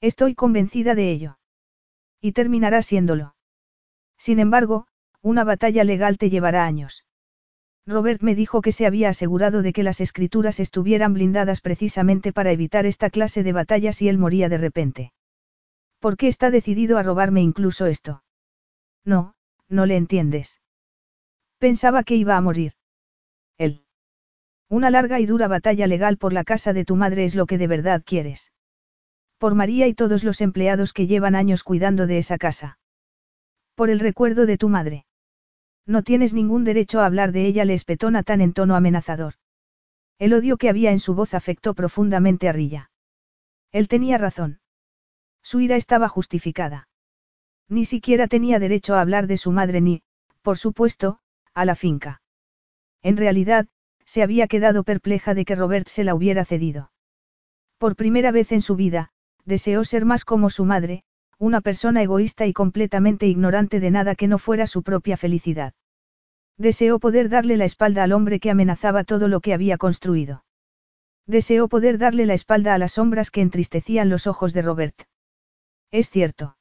Estoy 0.00 0.34
convencida 0.34 0.94
de 0.94 1.10
ello. 1.10 1.38
Y 2.20 2.32
terminará 2.32 2.82
siéndolo. 2.82 3.34
Sin 4.16 4.38
embargo, 4.38 4.86
una 5.22 5.44
batalla 5.44 5.84
legal 5.84 6.18
te 6.18 6.30
llevará 6.30 6.64
años. 6.64 7.04
Robert 7.88 8.20
me 8.20 8.34
dijo 8.34 8.60
que 8.60 8.70
se 8.70 8.84
había 8.84 9.08
asegurado 9.08 9.62
de 9.62 9.72
que 9.72 9.82
las 9.82 10.02
escrituras 10.02 10.60
estuvieran 10.60 11.14
blindadas 11.14 11.62
precisamente 11.62 12.34
para 12.34 12.52
evitar 12.52 12.84
esta 12.84 13.08
clase 13.08 13.42
de 13.42 13.54
batallas 13.54 13.96
si 13.96 14.10
él 14.10 14.18
moría 14.18 14.50
de 14.50 14.58
repente. 14.58 15.12
¿Por 15.98 16.18
qué 16.18 16.28
está 16.28 16.50
decidido 16.50 16.98
a 16.98 17.02
robarme 17.02 17.40
incluso 17.40 17.86
esto? 17.86 18.22
No, 19.06 19.34
no 19.70 19.86
le 19.86 19.96
entiendes. 19.96 20.60
Pensaba 21.56 22.02
que 22.04 22.14
iba 22.14 22.36
a 22.36 22.42
morir. 22.42 22.74
Él. 23.56 23.86
Una 24.68 24.90
larga 24.90 25.18
y 25.18 25.24
dura 25.24 25.48
batalla 25.48 25.86
legal 25.86 26.18
por 26.18 26.34
la 26.34 26.44
casa 26.44 26.74
de 26.74 26.84
tu 26.84 26.94
madre 26.94 27.24
es 27.24 27.34
lo 27.34 27.46
que 27.46 27.56
de 27.56 27.68
verdad 27.68 28.02
quieres. 28.04 28.52
Por 29.38 29.54
María 29.54 29.86
y 29.86 29.94
todos 29.94 30.24
los 30.24 30.42
empleados 30.42 30.92
que 30.92 31.06
llevan 31.06 31.34
años 31.34 31.64
cuidando 31.64 32.06
de 32.06 32.18
esa 32.18 32.36
casa. 32.36 32.78
Por 33.74 33.88
el 33.88 33.98
recuerdo 33.98 34.44
de 34.44 34.58
tu 34.58 34.68
madre. 34.68 35.06
No 35.88 36.02
tienes 36.02 36.34
ningún 36.34 36.64
derecho 36.64 37.00
a 37.00 37.06
hablar 37.06 37.32
de 37.32 37.46
ella, 37.46 37.64
le 37.64 37.72
espetó 37.72 38.10
Natán 38.10 38.42
en 38.42 38.52
tono 38.52 38.76
amenazador. 38.76 39.34
El 40.18 40.34
odio 40.34 40.58
que 40.58 40.68
había 40.68 40.90
en 40.90 40.98
su 40.98 41.14
voz 41.14 41.32
afectó 41.32 41.72
profundamente 41.72 42.46
a 42.46 42.52
Rilla. 42.52 42.90
Él 43.72 43.88
tenía 43.88 44.18
razón. 44.18 44.60
Su 45.42 45.60
ira 45.60 45.76
estaba 45.76 46.10
justificada. 46.10 46.88
Ni 47.70 47.86
siquiera 47.86 48.28
tenía 48.28 48.58
derecho 48.58 48.96
a 48.96 49.00
hablar 49.00 49.26
de 49.26 49.38
su 49.38 49.50
madre 49.50 49.80
ni, 49.80 50.02
por 50.42 50.58
supuesto, 50.58 51.20
a 51.54 51.64
la 51.64 51.74
finca. 51.74 52.20
En 53.02 53.16
realidad, 53.16 53.66
se 54.04 54.22
había 54.22 54.46
quedado 54.46 54.84
perpleja 54.84 55.32
de 55.32 55.46
que 55.46 55.54
Robert 55.54 55.88
se 55.88 56.04
la 56.04 56.14
hubiera 56.14 56.44
cedido. 56.44 56.92
Por 57.78 57.96
primera 57.96 58.30
vez 58.30 58.52
en 58.52 58.60
su 58.60 58.76
vida, 58.76 59.10
deseó 59.46 59.84
ser 59.84 60.04
más 60.04 60.26
como 60.26 60.50
su 60.50 60.66
madre, 60.66 61.04
una 61.38 61.60
persona 61.60 62.02
egoísta 62.02 62.46
y 62.46 62.52
completamente 62.52 63.26
ignorante 63.26 63.80
de 63.80 63.90
nada 63.90 64.14
que 64.14 64.28
no 64.28 64.38
fuera 64.38 64.66
su 64.66 64.82
propia 64.82 65.16
felicidad. 65.16 65.72
Deseó 66.56 66.98
poder 66.98 67.28
darle 67.28 67.56
la 67.56 67.64
espalda 67.64 68.02
al 68.02 68.12
hombre 68.12 68.40
que 68.40 68.50
amenazaba 68.50 69.04
todo 69.04 69.28
lo 69.28 69.40
que 69.40 69.54
había 69.54 69.78
construido. 69.78 70.44
Deseó 71.26 71.68
poder 71.68 71.98
darle 71.98 72.26
la 72.26 72.34
espalda 72.34 72.74
a 72.74 72.78
las 72.78 72.92
sombras 72.92 73.30
que 73.30 73.42
entristecían 73.42 74.08
los 74.08 74.26
ojos 74.26 74.52
de 74.52 74.62
Robert. 74.62 75.02
Es 75.92 76.10
cierto. 76.10 76.56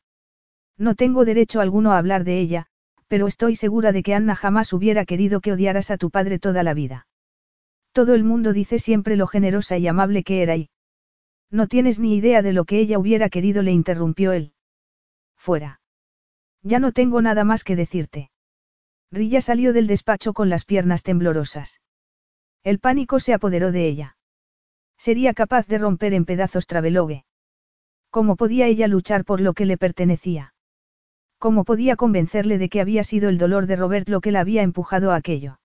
No 0.78 0.94
tengo 0.94 1.26
derecho 1.26 1.60
alguno 1.60 1.94
a 1.94 1.98
hablar 1.98 2.24
de 2.24 2.40
ella, 2.40 2.68
pero 3.08 3.26
estoy 3.26 3.56
segura 3.56 3.92
de 3.92 4.04
que 4.04 4.14
Anna 4.14 4.36
jamás 4.36 4.74
hubiera 4.74 5.06
querido 5.06 5.42
que 5.42 5.54
odiaras 5.54 5.90
a 5.90 5.98
tu 5.98 6.12
padre 6.12 6.38
toda 6.38 6.62
la 6.62 6.74
vida. 6.74 7.08
Todo 7.94 8.14
el 8.14 8.24
mundo 8.24 8.54
dice 8.54 8.78
siempre 8.78 9.16
lo 9.16 9.26
generosa 9.26 9.78
y 9.78 9.88
amable 9.88 10.24
que 10.24 10.44
era 10.44 10.56
y... 10.56 10.70
No 11.50 11.68
tienes 11.68 12.00
ni 12.00 12.16
idea 12.16 12.42
de 12.42 12.54
lo 12.54 12.66
que 12.66 12.80
ella 12.80 13.00
hubiera 13.00 13.30
querido, 13.30 13.64
le 13.64 13.72
interrumpió 13.72 14.34
él. 14.34 14.52
Fuera. 15.48 15.80
Ya 16.62 16.80
no 16.80 16.92
tengo 16.92 17.22
nada 17.22 17.46
más 17.46 17.64
que 17.64 17.78
decirte. 17.78 18.32
Rilla 19.14 19.40
salió 19.40 19.72
del 19.72 19.88
despacho 19.88 20.34
con 20.34 20.50
las 20.50 20.66
piernas 20.66 21.04
temblorosas. 21.04 21.80
El 22.66 22.80
pánico 22.80 23.22
se 23.22 23.34
apoderó 23.34 23.72
de 23.72 23.88
ella. 23.88 24.18
Sería 24.98 25.34
capaz 25.34 25.66
de 25.68 25.78
romper 25.78 26.14
en 26.14 26.26
pedazos 26.26 26.68
Travelogue. 26.68 27.24
¿Cómo 28.10 28.36
podía 28.36 28.68
ella 28.68 28.90
luchar 28.90 29.24
por 29.24 29.40
lo 29.40 29.54
que 29.54 29.66
le 29.66 29.78
pertenecía? 29.78 30.54
¿Cómo 31.40 31.64
podía 31.64 31.96
convencerle 31.96 32.58
de 32.58 32.68
que 32.68 32.82
había 32.82 33.06
sido 33.06 33.30
el 33.30 33.38
dolor 33.38 33.68
de 33.68 33.78
Robert 33.78 34.10
lo 34.10 34.20
que 34.20 34.34
la 34.34 34.42
había 34.42 34.64
empujado 34.64 35.14
a 35.14 35.16
aquello? 35.16 35.62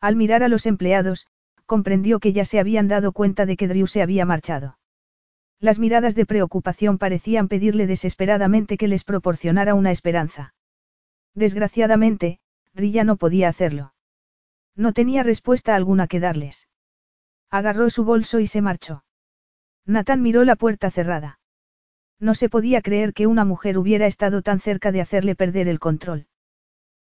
Al 0.00 0.16
mirar 0.16 0.42
a 0.42 0.48
los 0.48 0.66
empleados, 0.66 1.28
comprendió 1.64 2.18
que 2.18 2.32
ya 2.32 2.44
se 2.44 2.58
habían 2.58 2.88
dado 2.88 3.12
cuenta 3.12 3.46
de 3.46 3.56
que 3.56 3.68
Drew 3.68 3.86
se 3.86 4.02
había 4.02 4.24
marchado. 4.24 4.78
Las 5.58 5.78
miradas 5.78 6.14
de 6.14 6.26
preocupación 6.26 6.98
parecían 6.98 7.48
pedirle 7.48 7.86
desesperadamente 7.86 8.76
que 8.76 8.88
les 8.88 9.04
proporcionara 9.04 9.74
una 9.74 9.90
esperanza. 9.90 10.54
Desgraciadamente, 11.34 12.40
Rilla 12.74 13.04
no 13.04 13.16
podía 13.16 13.48
hacerlo. 13.48 13.94
No 14.74 14.92
tenía 14.92 15.22
respuesta 15.22 15.74
alguna 15.74 16.06
que 16.06 16.20
darles. 16.20 16.68
Agarró 17.50 17.88
su 17.88 18.04
bolso 18.04 18.40
y 18.40 18.46
se 18.46 18.60
marchó. 18.60 19.04
Nathan 19.86 20.20
miró 20.20 20.44
la 20.44 20.56
puerta 20.56 20.90
cerrada. 20.90 21.40
No 22.18 22.34
se 22.34 22.48
podía 22.48 22.82
creer 22.82 23.14
que 23.14 23.26
una 23.26 23.44
mujer 23.44 23.78
hubiera 23.78 24.06
estado 24.06 24.42
tan 24.42 24.60
cerca 24.60 24.92
de 24.92 25.00
hacerle 25.00 25.34
perder 25.34 25.68
el 25.68 25.78
control. 25.78 26.26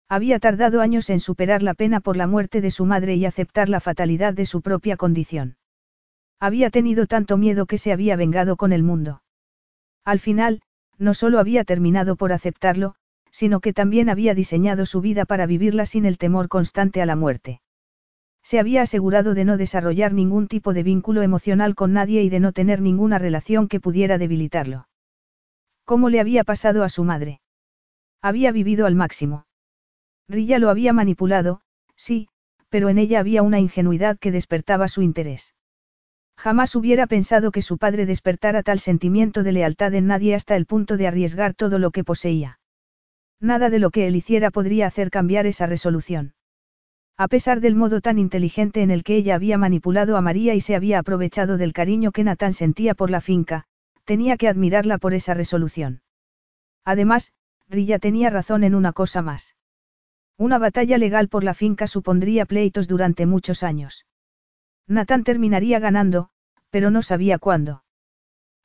Había 0.08 0.38
tardado 0.38 0.80
años 0.80 1.10
en 1.10 1.18
superar 1.18 1.62
la 1.62 1.74
pena 1.74 2.00
por 2.00 2.16
la 2.16 2.26
muerte 2.26 2.60
de 2.60 2.70
su 2.70 2.84
madre 2.84 3.14
y 3.16 3.24
aceptar 3.24 3.68
la 3.68 3.80
fatalidad 3.80 4.34
de 4.34 4.46
su 4.46 4.60
propia 4.60 4.96
condición. 4.96 5.56
Había 6.44 6.68
tenido 6.68 7.06
tanto 7.06 7.38
miedo 7.38 7.64
que 7.64 7.78
se 7.78 7.90
había 7.90 8.16
vengado 8.16 8.56
con 8.56 8.74
el 8.74 8.82
mundo. 8.82 9.22
Al 10.04 10.20
final, 10.20 10.60
no 10.98 11.14
solo 11.14 11.38
había 11.38 11.64
terminado 11.64 12.16
por 12.16 12.34
aceptarlo, 12.34 12.96
sino 13.30 13.60
que 13.60 13.72
también 13.72 14.10
había 14.10 14.34
diseñado 14.34 14.84
su 14.84 15.00
vida 15.00 15.24
para 15.24 15.46
vivirla 15.46 15.86
sin 15.86 16.04
el 16.04 16.18
temor 16.18 16.48
constante 16.48 17.00
a 17.00 17.06
la 17.06 17.16
muerte. 17.16 17.62
Se 18.42 18.58
había 18.58 18.82
asegurado 18.82 19.32
de 19.32 19.46
no 19.46 19.56
desarrollar 19.56 20.12
ningún 20.12 20.46
tipo 20.46 20.74
de 20.74 20.82
vínculo 20.82 21.22
emocional 21.22 21.74
con 21.74 21.94
nadie 21.94 22.22
y 22.22 22.28
de 22.28 22.40
no 22.40 22.52
tener 22.52 22.82
ninguna 22.82 23.18
relación 23.18 23.66
que 23.66 23.80
pudiera 23.80 24.18
debilitarlo. 24.18 24.86
¿Cómo 25.86 26.10
le 26.10 26.20
había 26.20 26.44
pasado 26.44 26.84
a 26.84 26.90
su 26.90 27.04
madre? 27.04 27.40
Había 28.20 28.52
vivido 28.52 28.84
al 28.84 28.96
máximo. 28.96 29.46
Rilla 30.28 30.58
lo 30.58 30.68
había 30.68 30.92
manipulado, 30.92 31.62
sí, 31.96 32.28
pero 32.68 32.90
en 32.90 32.98
ella 32.98 33.20
había 33.20 33.42
una 33.42 33.60
ingenuidad 33.60 34.18
que 34.18 34.30
despertaba 34.30 34.88
su 34.88 35.00
interés. 35.00 35.54
Jamás 36.36 36.74
hubiera 36.74 37.06
pensado 37.06 37.50
que 37.50 37.62
su 37.62 37.78
padre 37.78 38.06
despertara 38.06 38.62
tal 38.62 38.78
sentimiento 38.78 39.42
de 39.42 39.52
lealtad 39.52 39.94
en 39.94 40.06
nadie 40.06 40.34
hasta 40.34 40.56
el 40.56 40.66
punto 40.66 40.96
de 40.96 41.06
arriesgar 41.06 41.54
todo 41.54 41.78
lo 41.78 41.90
que 41.90 42.04
poseía. 42.04 42.58
Nada 43.40 43.70
de 43.70 43.78
lo 43.78 43.90
que 43.90 44.06
él 44.06 44.16
hiciera 44.16 44.50
podría 44.50 44.86
hacer 44.86 45.10
cambiar 45.10 45.46
esa 45.46 45.66
resolución. 45.66 46.34
A 47.16 47.28
pesar 47.28 47.60
del 47.60 47.76
modo 47.76 48.00
tan 48.00 48.18
inteligente 48.18 48.82
en 48.82 48.90
el 48.90 49.04
que 49.04 49.16
ella 49.16 49.36
había 49.36 49.56
manipulado 49.56 50.16
a 50.16 50.20
María 50.20 50.54
y 50.54 50.60
se 50.60 50.74
había 50.74 50.98
aprovechado 50.98 51.56
del 51.56 51.72
cariño 51.72 52.10
que 52.10 52.24
Natán 52.24 52.52
sentía 52.52 52.94
por 52.94 53.10
la 53.10 53.20
finca, 53.20 53.66
tenía 54.04 54.36
que 54.36 54.48
admirarla 54.48 54.98
por 54.98 55.14
esa 55.14 55.34
resolución. 55.34 56.02
Además, 56.84 57.32
Rilla 57.68 57.98
tenía 57.98 58.30
razón 58.30 58.64
en 58.64 58.74
una 58.74 58.92
cosa 58.92 59.22
más. 59.22 59.54
Una 60.36 60.58
batalla 60.58 60.98
legal 60.98 61.28
por 61.28 61.44
la 61.44 61.54
finca 61.54 61.86
supondría 61.86 62.44
pleitos 62.46 62.88
durante 62.88 63.26
muchos 63.26 63.62
años. 63.62 64.04
Nathan 64.86 65.24
terminaría 65.24 65.78
ganando, 65.78 66.28
pero 66.70 66.90
no 66.90 67.02
sabía 67.02 67.38
cuándo. 67.38 67.84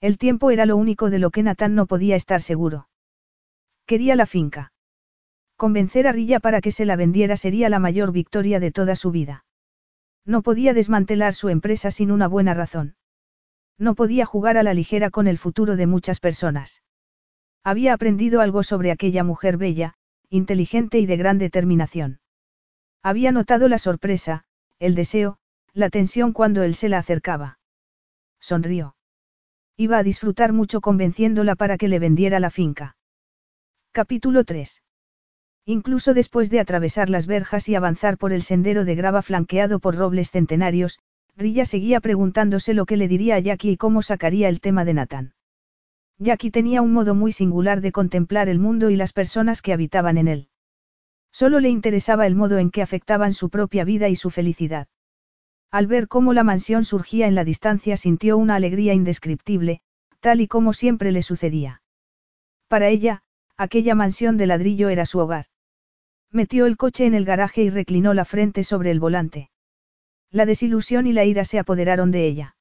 El 0.02 0.18
tiempo 0.18 0.52
era 0.52 0.66
lo 0.66 0.78
único 0.78 1.10
de 1.10 1.20
lo 1.20 1.30
que 1.30 1.44
Nathan 1.44 1.76
no 1.76 1.86
podía 1.86 2.16
estar 2.16 2.42
seguro. 2.42 2.90
Quería 3.86 4.16
la 4.16 4.26
finca. 4.26 4.72
Convencer 5.58 6.08
a 6.08 6.12
Rilla 6.12 6.40
para 6.40 6.62
que 6.62 6.72
se 6.72 6.86
la 6.86 6.96
vendiera 6.96 7.36
sería 7.36 7.68
la 7.70 7.80
mayor 7.80 8.12
victoria 8.12 8.60
de 8.60 8.72
toda 8.72 8.96
su 8.96 9.12
vida. 9.12 9.46
No 10.26 10.42
podía 10.42 10.74
desmantelar 10.74 11.34
su 11.34 11.50
empresa 11.50 11.92
sin 11.92 12.12
una 12.12 12.28
buena 12.28 12.54
razón. 12.54 12.96
No 13.78 13.96
podía 13.96 14.26
jugar 14.26 14.58
a 14.58 14.64
la 14.64 14.74
ligera 14.74 15.10
con 15.10 15.28
el 15.28 15.38
futuro 15.38 15.76
de 15.76 15.88
muchas 15.88 16.20
personas. 16.20 16.84
Había 17.64 17.94
aprendido 17.94 18.42
algo 18.42 18.64
sobre 18.64 18.92
aquella 18.92 19.24
mujer 19.24 19.58
bella, 19.58 19.96
inteligente 20.30 21.00
y 21.00 21.06
de 21.06 21.18
gran 21.18 21.40
determinación. 21.40 22.20
Había 23.02 23.32
notado 23.32 23.68
la 23.68 23.80
sorpresa, 23.80 24.46
el 24.80 24.96
deseo, 24.96 25.39
la 25.74 25.90
tensión 25.90 26.34
cuando 26.34 26.64
él 26.64 26.76
se 26.76 26.90
la 26.90 26.98
acercaba. 26.98 27.60
Sonrió. 28.40 28.96
Iba 29.78 29.98
a 29.98 30.04
disfrutar 30.04 30.54
mucho 30.54 30.82
convenciéndola 30.82 31.56
para 31.56 31.78
que 31.78 31.88
le 31.88 32.00
vendiera 32.00 32.40
la 32.40 32.50
finca. 32.50 32.98
Capítulo 33.92 34.44
3. 34.44 34.84
Incluso 35.66 36.14
después 36.14 36.50
de 36.50 36.60
atravesar 36.60 37.10
las 37.10 37.28
verjas 37.28 37.70
y 37.70 37.76
avanzar 37.76 38.18
por 38.18 38.34
el 38.34 38.42
sendero 38.42 38.86
de 38.86 38.96
grava 38.96 39.22
flanqueado 39.22 39.80
por 39.80 39.96
robles 39.96 40.32
centenarios, 40.32 41.00
Rilla 41.38 41.66
seguía 41.66 42.02
preguntándose 42.02 42.74
lo 42.74 42.86
que 42.86 42.98
le 42.98 43.08
diría 43.08 43.36
a 43.36 43.40
Jackie 43.40 43.72
y 43.72 43.78
cómo 43.78 44.02
sacaría 44.02 44.50
el 44.50 44.62
tema 44.62 44.84
de 44.84 44.94
Nathan. 44.94 45.34
Jackie 46.18 46.52
tenía 46.52 46.82
un 46.82 46.92
modo 46.92 47.16
muy 47.16 47.32
singular 47.32 47.80
de 47.80 47.94
contemplar 47.94 48.50
el 48.50 48.60
mundo 48.60 48.90
y 48.90 48.98
las 48.98 49.14
personas 49.14 49.62
que 49.62 49.72
habitaban 49.72 50.18
en 50.18 50.28
él. 50.28 50.50
Solo 51.32 51.62
le 51.62 51.70
interesaba 51.70 52.28
el 52.28 52.36
modo 52.36 52.58
en 52.58 52.72
que 52.72 52.82
afectaban 52.82 53.34
su 53.34 53.50
propia 53.50 53.86
vida 53.86 54.10
y 54.10 54.18
su 54.18 54.30
felicidad. 54.30 54.88
Al 55.72 55.86
ver 55.86 56.08
cómo 56.08 56.34
la 56.34 56.44
mansión 56.44 56.84
surgía 56.84 57.28
en 57.28 57.36
la 57.36 57.44
distancia 57.44 57.96
sintió 57.96 58.38
una 58.38 58.56
alegría 58.56 58.94
indescriptible, 58.94 59.82
tal 60.20 60.42
y 60.42 60.48
como 60.48 60.74
siempre 60.74 61.12
le 61.12 61.22
sucedía. 61.22 61.82
Para 62.68 62.88
ella, 62.88 63.22
aquella 63.56 63.94
mansión 63.94 64.38
de 64.38 64.48
ladrillo 64.48 64.90
era 64.90 65.06
su 65.06 65.20
hogar. 65.20 65.46
Metió 66.32 66.66
el 66.66 66.78
coche 66.78 67.06
en 67.06 67.14
el 67.14 67.26
garaje 67.26 67.64
y 67.64 67.70
reclinó 67.70 68.14
la 68.14 68.26
frente 68.26 68.64
sobre 68.64 68.92
el 68.92 69.00
volante. 69.00 69.50
La 70.32 70.46
desilusión 70.46 71.08
y 71.08 71.14
la 71.14 71.26
ira 71.26 71.46
se 71.46 71.60
apoderaron 71.60 72.12
de 72.12 72.26
ella. 72.26 72.56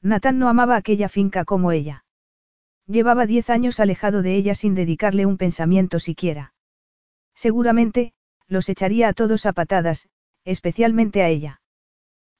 Nathan 0.00 0.38
no 0.38 0.48
amaba 0.48 0.76
aquella 0.76 1.08
finca 1.08 1.44
como 1.44 1.72
ella. 1.72 2.04
Llevaba 2.86 3.26
diez 3.26 3.48
años 3.48 3.80
alejado 3.80 4.22
de 4.22 4.36
ella 4.36 4.54
sin 4.54 4.74
dedicarle 4.74 5.24
un 5.24 5.38
pensamiento 5.38 5.98
siquiera. 5.98 6.52
Seguramente, 7.34 8.12
los 8.46 8.68
echaría 8.68 9.08
a 9.08 9.12
todos 9.12 9.46
a 9.46 9.52
patadas, 9.52 10.08
especialmente 10.44 11.22
a 11.22 11.28
ella. 11.28 11.60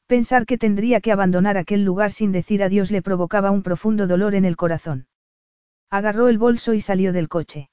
Pensar 0.06 0.44
que 0.44 0.58
tendría 0.58 1.00
que 1.00 1.12
abandonar 1.12 1.56
aquel 1.56 1.84
lugar 1.84 2.12
sin 2.12 2.30
decir 2.30 2.62
adiós 2.62 2.90
le 2.90 3.02
provocaba 3.02 3.50
un 3.50 3.62
profundo 3.62 4.06
dolor 4.06 4.34
en 4.34 4.44
el 4.44 4.56
corazón. 4.56 5.06
Agarró 5.90 6.28
el 6.28 6.38
bolso 6.38 6.74
y 6.74 6.80
salió 6.80 7.12
del 7.12 7.28
coche. 7.28 7.70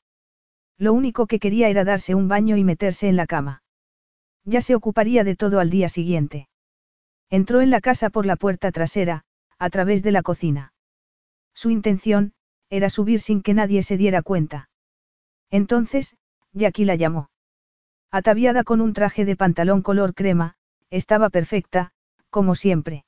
Lo 0.78 0.94
único 0.94 1.28
que 1.28 1.40
quería 1.40 1.70
era 1.70 1.84
darse 1.84 2.16
un 2.16 2.28
baño 2.28 2.56
y 2.58 2.64
meterse 2.64 3.10
en 3.10 3.16
la 3.16 3.28
cama. 3.28 3.64
Ya 4.46 4.62
se 4.62 4.76
ocuparía 4.76 5.24
de 5.24 5.36
todo 5.36 5.60
al 5.60 5.70
día 5.70 5.90
siguiente. 5.90 6.48
Entró 7.30 7.62
en 7.62 7.70
la 7.70 7.82
casa 7.82 8.10
por 8.10 8.26
la 8.26 8.36
puerta 8.36 8.72
trasera, 8.72 9.24
a 9.60 9.70
través 9.70 10.02
de 10.02 10.12
la 10.12 10.22
cocina. 10.22 10.74
Su 11.54 11.70
intención, 11.70 12.34
era 12.70 12.90
subir 12.90 13.20
sin 13.20 13.42
que 13.42 13.54
nadie 13.54 13.84
se 13.84 13.98
diera 13.98 14.22
cuenta. 14.22 14.70
Entonces, 15.50 16.16
Jackie 16.54 16.86
la 16.86 16.96
llamó. 16.96 17.30
Ataviada 18.10 18.64
con 18.64 18.82
un 18.82 18.94
traje 18.94 19.26
de 19.26 19.36
pantalón 19.36 19.82
color 19.82 20.14
crema, 20.14 20.56
estaba 20.90 21.30
perfecta, 21.30 21.92
como 22.32 22.56
siempre. 22.56 23.06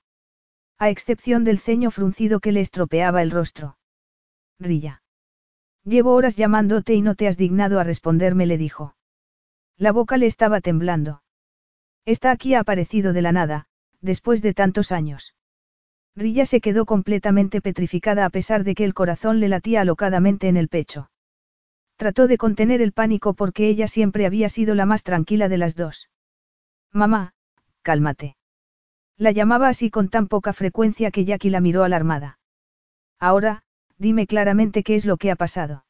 A 0.78 0.90
excepción 0.90 1.44
del 1.44 1.58
ceño 1.58 1.90
fruncido 1.90 2.40
que 2.40 2.52
le 2.52 2.62
estropeaba 2.62 3.24
el 3.24 3.32
rostro. 3.32 3.78
Rilla. 4.60 5.02
Llevo 5.84 6.14
horas 6.14 6.36
llamándote 6.36 6.94
y 6.94 7.02
no 7.02 7.16
te 7.16 7.28
has 7.28 7.38
dignado 7.38 7.80
a 7.80 7.84
responderme, 7.84 8.46
le 8.46 8.58
dijo. 8.58 8.96
La 9.78 9.92
boca 9.92 10.18
le 10.18 10.28
estaba 10.28 10.62
temblando. 10.62 11.24
Está 12.06 12.32
aquí 12.32 12.54
ha 12.54 12.60
aparecido 12.60 13.14
de 13.14 13.22
la 13.22 13.32
nada, 13.32 13.66
después 14.02 14.42
de 14.42 14.54
tantos 14.54 14.92
años. 14.92 15.36
Rilla 16.16 16.46
se 16.46 16.62
quedó 16.62 16.86
completamente 16.86 17.62
petrificada 17.62 18.26
a 18.26 18.30
pesar 18.30 18.64
de 18.64 18.76
que 18.76 18.84
el 18.84 18.94
corazón 18.94 19.40
le 19.40 19.48
latía 19.48 19.82
alocadamente 19.82 20.48
en 20.48 20.58
el 20.58 20.68
pecho. 20.70 21.10
Trató 21.96 22.28
de 22.28 22.38
contener 22.38 22.82
el 22.82 22.92
pánico 22.92 23.34
porque 23.34 23.68
ella 23.68 23.88
siempre 23.88 24.26
había 24.26 24.50
sido 24.50 24.76
la 24.76 24.86
más 24.86 25.04
tranquila 25.04 25.50
de 25.50 25.58
las 25.58 25.76
dos. 25.76 26.10
Mamá, 26.92 27.34
cálmate. 27.82 28.36
La 29.18 29.32
llamaba 29.32 29.68
así 29.68 29.90
con 29.90 30.10
tan 30.10 30.28
poca 30.28 30.54
frecuencia 30.54 31.12
que 31.12 31.26
Jackie 31.26 31.50
la 31.50 31.62
miró 31.62 31.84
alarmada. 31.84 32.40
Ahora, 33.20 33.64
dime 33.98 34.28
claramente 34.28 34.84
qué 34.84 34.96
es 34.96 35.06
lo 35.06 35.18
que 35.18 35.32
ha 35.32 35.36
pasado. 35.36 35.86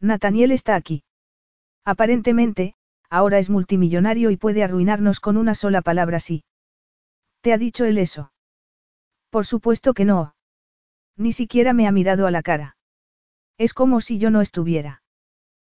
Nathaniel 0.00 0.52
está 0.52 0.74
aquí. 0.74 1.04
Aparentemente, 1.84 2.74
ahora 3.10 3.38
es 3.38 3.50
multimillonario 3.50 4.30
y 4.30 4.36
puede 4.36 4.62
arruinarnos 4.62 5.20
con 5.20 5.36
una 5.36 5.54
sola 5.54 5.82
palabra 5.82 6.20
sí. 6.20 6.44
¿Te 7.40 7.52
ha 7.52 7.58
dicho 7.58 7.84
él 7.84 7.98
eso? 7.98 8.32
Por 9.30 9.46
supuesto 9.46 9.94
que 9.94 10.04
no. 10.04 10.34
Ni 11.16 11.32
siquiera 11.32 11.72
me 11.72 11.86
ha 11.86 11.92
mirado 11.92 12.26
a 12.26 12.30
la 12.30 12.42
cara. 12.42 12.76
Es 13.58 13.72
como 13.72 14.00
si 14.00 14.18
yo 14.18 14.30
no 14.30 14.40
estuviera. 14.40 15.02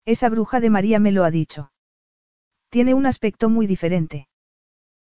Esa 0.05 0.29
bruja 0.29 0.61
de 0.61 0.71
María 0.71 0.99
me 0.99 1.13
lo 1.13 1.25
ha 1.25 1.31
dicho. 1.31 1.71
Tiene 2.71 2.95
un 2.95 3.07
aspecto 3.07 3.49
muy 3.49 3.67
diferente. 3.67 4.29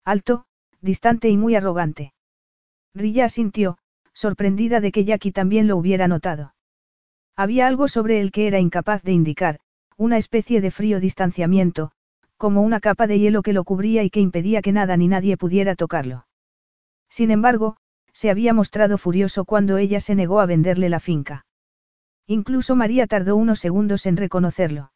Alto, 0.05 0.47
distante 0.85 1.31
y 1.31 1.37
muy 1.37 1.57
arrogante. 1.57 2.13
Rilla 2.95 3.25
asintió, 3.25 3.79
sorprendida 4.13 4.81
de 4.81 4.93
que 4.93 5.05
Jackie 5.05 5.33
también 5.33 5.67
lo 5.67 5.77
hubiera 5.77 6.07
notado. 6.07 6.55
Había 7.35 7.67
algo 7.67 7.89
sobre 7.89 8.21
él 8.21 8.31
que 8.31 8.47
era 8.47 8.61
incapaz 8.61 9.03
de 9.03 9.13
indicar, 9.13 9.59
una 9.97 10.19
especie 10.19 10.61
de 10.61 10.71
frío 10.71 11.01
distanciamiento, 11.01 11.91
como 12.37 12.63
una 12.63 12.81
capa 12.81 13.07
de 13.07 13.19
hielo 13.19 13.43
que 13.43 13.53
lo 13.53 13.65
cubría 13.65 14.03
y 14.05 14.11
que 14.11 14.21
impedía 14.21 14.61
que 14.61 14.73
nada 14.73 14.97
ni 14.97 15.09
nadie 15.09 15.37
pudiera 15.37 15.75
tocarlo. 15.75 16.27
Sin 17.09 17.31
embargo, 17.31 17.77
se 18.13 18.31
había 18.31 18.53
mostrado 18.53 18.99
furioso 18.99 19.45
cuando 19.45 19.79
ella 19.79 20.01
se 20.01 20.15
negó 20.15 20.41
a 20.41 20.47
venderle 20.47 20.89
la 20.89 21.01
finca. 21.01 21.47
Incluso 22.27 22.77
María 22.77 23.07
tardó 23.07 23.37
unos 23.37 23.59
segundos 23.59 24.07
en 24.07 24.17
reconocerlo. 24.17 24.93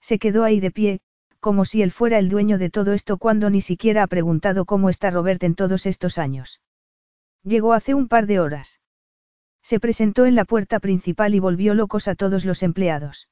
Se 0.00 0.18
quedó 0.18 0.44
ahí 0.44 0.60
de 0.60 0.70
pie, 0.70 1.00
como 1.40 1.64
si 1.64 1.82
él 1.82 1.90
fuera 1.90 2.18
el 2.18 2.28
dueño 2.28 2.58
de 2.58 2.70
todo 2.70 2.92
esto 2.92 3.18
cuando 3.18 3.50
ni 3.50 3.60
siquiera 3.60 4.02
ha 4.02 4.06
preguntado 4.06 4.64
cómo 4.66 4.90
está 4.90 5.10
Robert 5.10 5.42
en 5.42 5.54
todos 5.54 5.86
estos 5.86 6.18
años. 6.18 6.60
Llegó 7.42 7.72
hace 7.72 7.94
un 7.94 8.08
par 8.08 8.26
de 8.26 8.38
horas. 8.38 8.80
Se 9.62 9.80
presentó 9.80 10.26
en 10.26 10.34
la 10.34 10.44
puerta 10.44 10.80
principal 10.80 11.34
y 11.34 11.38
volvió 11.38 11.74
locos 11.74 12.08
a 12.08 12.14
todos 12.14 12.44
los 12.44 12.62
empleados. 12.62 13.28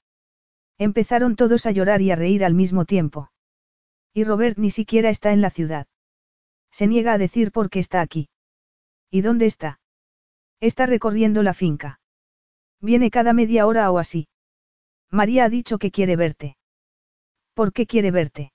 Empezaron 0.78 1.36
todos 1.36 1.66
a 1.66 1.70
llorar 1.70 2.02
y 2.02 2.10
a 2.10 2.16
reír 2.16 2.44
al 2.44 2.54
mismo 2.54 2.84
tiempo. 2.84 3.30
Y 4.14 4.24
Robert 4.24 4.58
ni 4.58 4.70
siquiera 4.70 5.10
está 5.10 5.32
en 5.32 5.40
la 5.40 5.50
ciudad. 5.50 5.86
Se 6.70 6.86
niega 6.86 7.12
a 7.12 7.18
decir 7.18 7.52
por 7.52 7.70
qué 7.70 7.78
está 7.78 8.00
aquí. 8.00 8.28
¿Y 9.10 9.22
dónde 9.22 9.46
está? 9.46 9.80
Está 10.60 10.86
recorriendo 10.86 11.42
la 11.42 11.54
finca. 11.54 12.00
Viene 12.80 13.10
cada 13.10 13.32
media 13.32 13.66
hora 13.66 13.90
o 13.90 13.98
así. 13.98 14.28
María 15.10 15.44
ha 15.44 15.48
dicho 15.48 15.78
que 15.78 15.90
quiere 15.90 16.16
verte. 16.16 16.56
¿Por 17.58 17.72
qué 17.72 17.88
quiere 17.88 18.12
verte? 18.12 18.52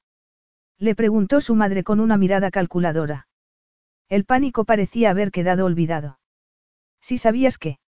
Le 0.79 0.95
preguntó 0.95 1.41
su 1.41 1.55
madre 1.55 1.83
con 1.83 1.99
una 1.99 2.15
mirada 2.15 2.51
calculadora. 2.51 3.27
El 4.07 4.23
pánico 4.23 4.63
parecía 4.63 5.09
haber 5.09 5.29
quedado 5.29 5.65
olvidado. 5.65 6.19
Si 7.01 7.17
sabías 7.17 7.57
que. 7.57 7.79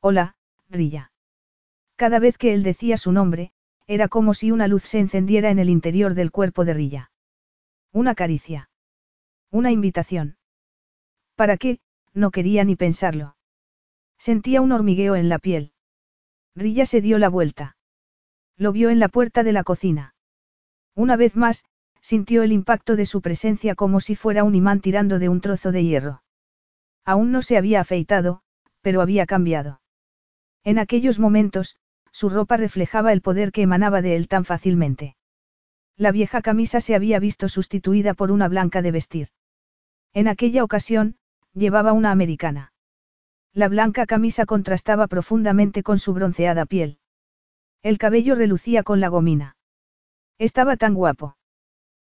Hola, 0.00 0.36
Rilla. 0.68 1.12
Cada 1.96 2.18
vez 2.18 2.36
que 2.36 2.52
él 2.52 2.62
decía 2.62 2.98
su 2.98 3.10
nombre, 3.10 3.52
era 3.86 4.08
como 4.08 4.34
si 4.34 4.50
una 4.50 4.68
luz 4.68 4.82
se 4.82 4.98
encendiera 4.98 5.48
en 5.48 5.58
el 5.58 5.70
interior 5.70 6.12
del 6.12 6.30
cuerpo 6.30 6.66
de 6.66 6.74
Rilla. 6.74 7.10
Una 7.90 8.14
caricia. 8.14 8.68
Una 9.50 9.70
invitación. 9.70 10.36
¿Para 11.36 11.56
qué? 11.56 11.80
No 12.12 12.30
quería 12.30 12.64
ni 12.64 12.76
pensarlo. 12.76 13.34
Sentía 14.18 14.60
un 14.60 14.72
hormigueo 14.72 15.16
en 15.16 15.30
la 15.30 15.38
piel. 15.38 15.72
Rilla 16.54 16.84
se 16.84 17.00
dio 17.00 17.16
la 17.18 17.30
vuelta. 17.30 17.78
Lo 18.58 18.72
vio 18.72 18.90
en 18.90 19.00
la 19.00 19.08
puerta 19.08 19.42
de 19.42 19.52
la 19.52 19.64
cocina. 19.64 20.13
Una 20.94 21.16
vez 21.16 21.36
más, 21.36 21.64
sintió 22.00 22.42
el 22.42 22.52
impacto 22.52 22.96
de 22.96 23.06
su 23.06 23.20
presencia 23.20 23.74
como 23.74 24.00
si 24.00 24.14
fuera 24.14 24.44
un 24.44 24.54
imán 24.54 24.80
tirando 24.80 25.18
de 25.18 25.28
un 25.28 25.40
trozo 25.40 25.72
de 25.72 25.84
hierro. 25.84 26.22
Aún 27.04 27.32
no 27.32 27.42
se 27.42 27.56
había 27.56 27.80
afeitado, 27.80 28.42
pero 28.80 29.00
había 29.00 29.26
cambiado. 29.26 29.80
En 30.62 30.78
aquellos 30.78 31.18
momentos, 31.18 31.76
su 32.12 32.28
ropa 32.28 32.56
reflejaba 32.56 33.12
el 33.12 33.22
poder 33.22 33.50
que 33.52 33.62
emanaba 33.62 34.02
de 34.02 34.16
él 34.16 34.28
tan 34.28 34.44
fácilmente. 34.44 35.16
La 35.96 36.12
vieja 36.12 36.42
camisa 36.42 36.80
se 36.80 36.94
había 36.94 37.18
visto 37.18 37.48
sustituida 37.48 38.14
por 38.14 38.30
una 38.30 38.48
blanca 38.48 38.82
de 38.82 38.90
vestir. 38.90 39.28
En 40.12 40.28
aquella 40.28 40.62
ocasión, 40.62 41.16
llevaba 41.54 41.92
una 41.92 42.10
americana. 42.10 42.72
La 43.52 43.68
blanca 43.68 44.06
camisa 44.06 44.46
contrastaba 44.46 45.06
profundamente 45.06 45.82
con 45.82 45.98
su 45.98 46.12
bronceada 46.12 46.66
piel. 46.66 46.98
El 47.82 47.98
cabello 47.98 48.34
relucía 48.34 48.82
con 48.82 49.00
la 49.00 49.08
gomina. 49.08 49.56
Estaba 50.38 50.76
tan 50.76 50.94
guapo. 50.94 51.36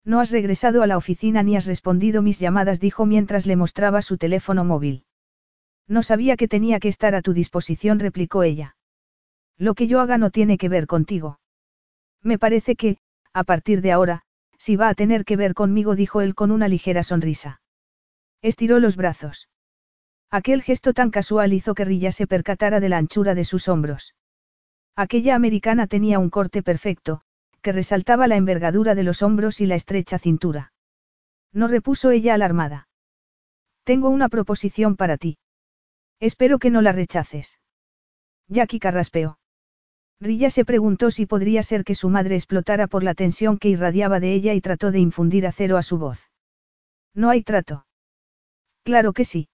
No 0.04 0.20
has 0.20 0.30
regresado 0.30 0.82
a 0.82 0.86
la 0.86 0.96
oficina 0.96 1.42
ni 1.42 1.56
has 1.56 1.66
respondido 1.66 2.22
mis 2.22 2.38
llamadas, 2.38 2.80
dijo 2.80 3.06
mientras 3.06 3.46
le 3.46 3.56
mostraba 3.56 4.02
su 4.02 4.18
teléfono 4.18 4.64
móvil. 4.64 5.04
No 5.86 6.02
sabía 6.02 6.36
que 6.36 6.48
tenía 6.48 6.80
que 6.80 6.88
estar 6.88 7.14
a 7.14 7.22
tu 7.22 7.32
disposición, 7.32 7.98
replicó 7.98 8.42
ella. 8.42 8.76
Lo 9.58 9.74
que 9.74 9.86
yo 9.86 10.00
haga 10.00 10.18
no 10.18 10.30
tiene 10.30 10.56
que 10.56 10.68
ver 10.68 10.86
contigo. 10.86 11.40
Me 12.22 12.38
parece 12.38 12.76
que, 12.76 12.98
a 13.32 13.44
partir 13.44 13.82
de 13.82 13.92
ahora, 13.92 14.22
si 14.58 14.76
va 14.76 14.88
a 14.88 14.94
tener 14.94 15.24
que 15.24 15.36
ver 15.36 15.54
conmigo, 15.54 15.96
dijo 15.96 16.20
él 16.20 16.34
con 16.34 16.50
una 16.50 16.68
ligera 16.68 17.02
sonrisa. 17.02 17.60
Estiró 18.42 18.78
los 18.78 18.96
brazos. 18.96 19.48
Aquel 20.30 20.62
gesto 20.62 20.92
tan 20.92 21.10
casual 21.10 21.52
hizo 21.52 21.74
que 21.74 21.84
Rilla 21.84 22.12
se 22.12 22.26
percatara 22.26 22.78
de 22.80 22.88
la 22.88 22.98
anchura 22.98 23.34
de 23.34 23.44
sus 23.44 23.68
hombros. 23.68 24.14
Aquella 24.96 25.34
americana 25.34 25.86
tenía 25.86 26.18
un 26.18 26.30
corte 26.30 26.62
perfecto, 26.62 27.22
que 27.60 27.72
resaltaba 27.72 28.26
la 28.26 28.36
envergadura 28.36 28.94
de 28.94 29.02
los 29.02 29.22
hombros 29.22 29.60
y 29.60 29.66
la 29.66 29.74
estrecha 29.74 30.18
cintura. 30.18 30.72
No 31.52 31.68
repuso 31.68 32.10
ella 32.10 32.34
alarmada. 32.34 32.88
Tengo 33.84 34.08
una 34.08 34.28
proposición 34.28 34.96
para 34.96 35.16
ti. 35.16 35.38
Espero 36.20 36.58
que 36.58 36.70
no 36.70 36.82
la 36.82 36.92
rechaces. 36.92 37.60
Jackie 38.48 38.78
carraspeó. 38.78 39.38
Rilla 40.20 40.50
se 40.50 40.66
preguntó 40.66 41.10
si 41.10 41.24
podría 41.24 41.62
ser 41.62 41.82
que 41.82 41.94
su 41.94 42.10
madre 42.10 42.34
explotara 42.34 42.86
por 42.86 43.02
la 43.02 43.14
tensión 43.14 43.58
que 43.58 43.70
irradiaba 43.70 44.20
de 44.20 44.34
ella 44.34 44.52
y 44.52 44.60
trató 44.60 44.90
de 44.90 44.98
infundir 44.98 45.46
acero 45.46 45.78
a 45.78 45.82
su 45.82 45.98
voz. 45.98 46.30
No 47.14 47.30
hay 47.30 47.42
trato. 47.42 47.86
Claro 48.84 49.12
que 49.12 49.24
sí. 49.24 49.48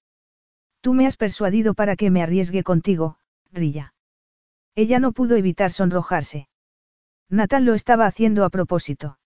Tú 0.80 0.92
me 0.92 1.06
has 1.06 1.16
persuadido 1.16 1.74
para 1.74 1.96
que 1.96 2.10
me 2.10 2.22
arriesgue 2.22 2.62
contigo, 2.62 3.18
Rilla. 3.52 3.94
Ella 4.74 4.98
no 4.98 5.12
pudo 5.12 5.36
evitar 5.36 5.72
sonrojarse. 5.72 6.48
Nathan 7.28 7.64
lo 7.64 7.74
estaba 7.74 8.06
haciendo 8.06 8.44
a 8.44 8.50
propósito. 8.50 9.18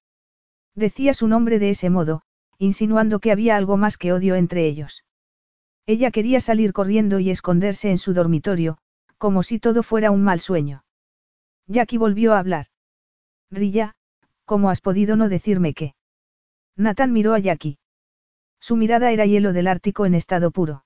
Decía 0.75 1.15
su 1.15 1.29
nombre 1.29 1.59
de 1.59 1.71
ese 1.71 1.91
modo, 1.91 2.23
insinuando 2.59 3.19
que 3.19 3.33
había 3.33 3.57
algo 3.57 3.77
más 3.77 3.99
que 3.99 4.13
odio 4.13 4.35
entre 4.35 4.67
ellos. 4.67 5.05
Ella 5.87 6.11
quería 6.11 6.41
salir 6.41 6.73
corriendo 6.73 7.19
y 7.19 7.31
esconderse 7.31 7.91
en 7.91 7.99
su 7.99 8.15
dormitorio, 8.15 8.79
como 9.19 9.43
si 9.43 9.59
todo 9.59 9.83
fuera 9.83 10.11
un 10.11 10.23
mal 10.23 10.41
sueño. 10.41 10.85
Jackie 11.67 11.99
volvió 11.99 12.35
a 12.35 12.39
hablar. 12.39 12.67
Rilla, 13.51 13.95
¿cómo 14.45 14.71
has 14.71 14.81
podido 14.81 15.17
no 15.17 15.29
decirme 15.29 15.75
qué? 15.75 15.95
Nathan 16.77 17.13
miró 17.13 17.35
a 17.35 17.39
Jackie. 17.39 17.79
Su 18.61 18.77
mirada 18.77 19.11
era 19.11 19.27
hielo 19.27 19.53
del 19.53 19.67
Ártico 19.67 20.07
en 20.07 20.15
estado 20.15 20.51
puro. 20.51 20.85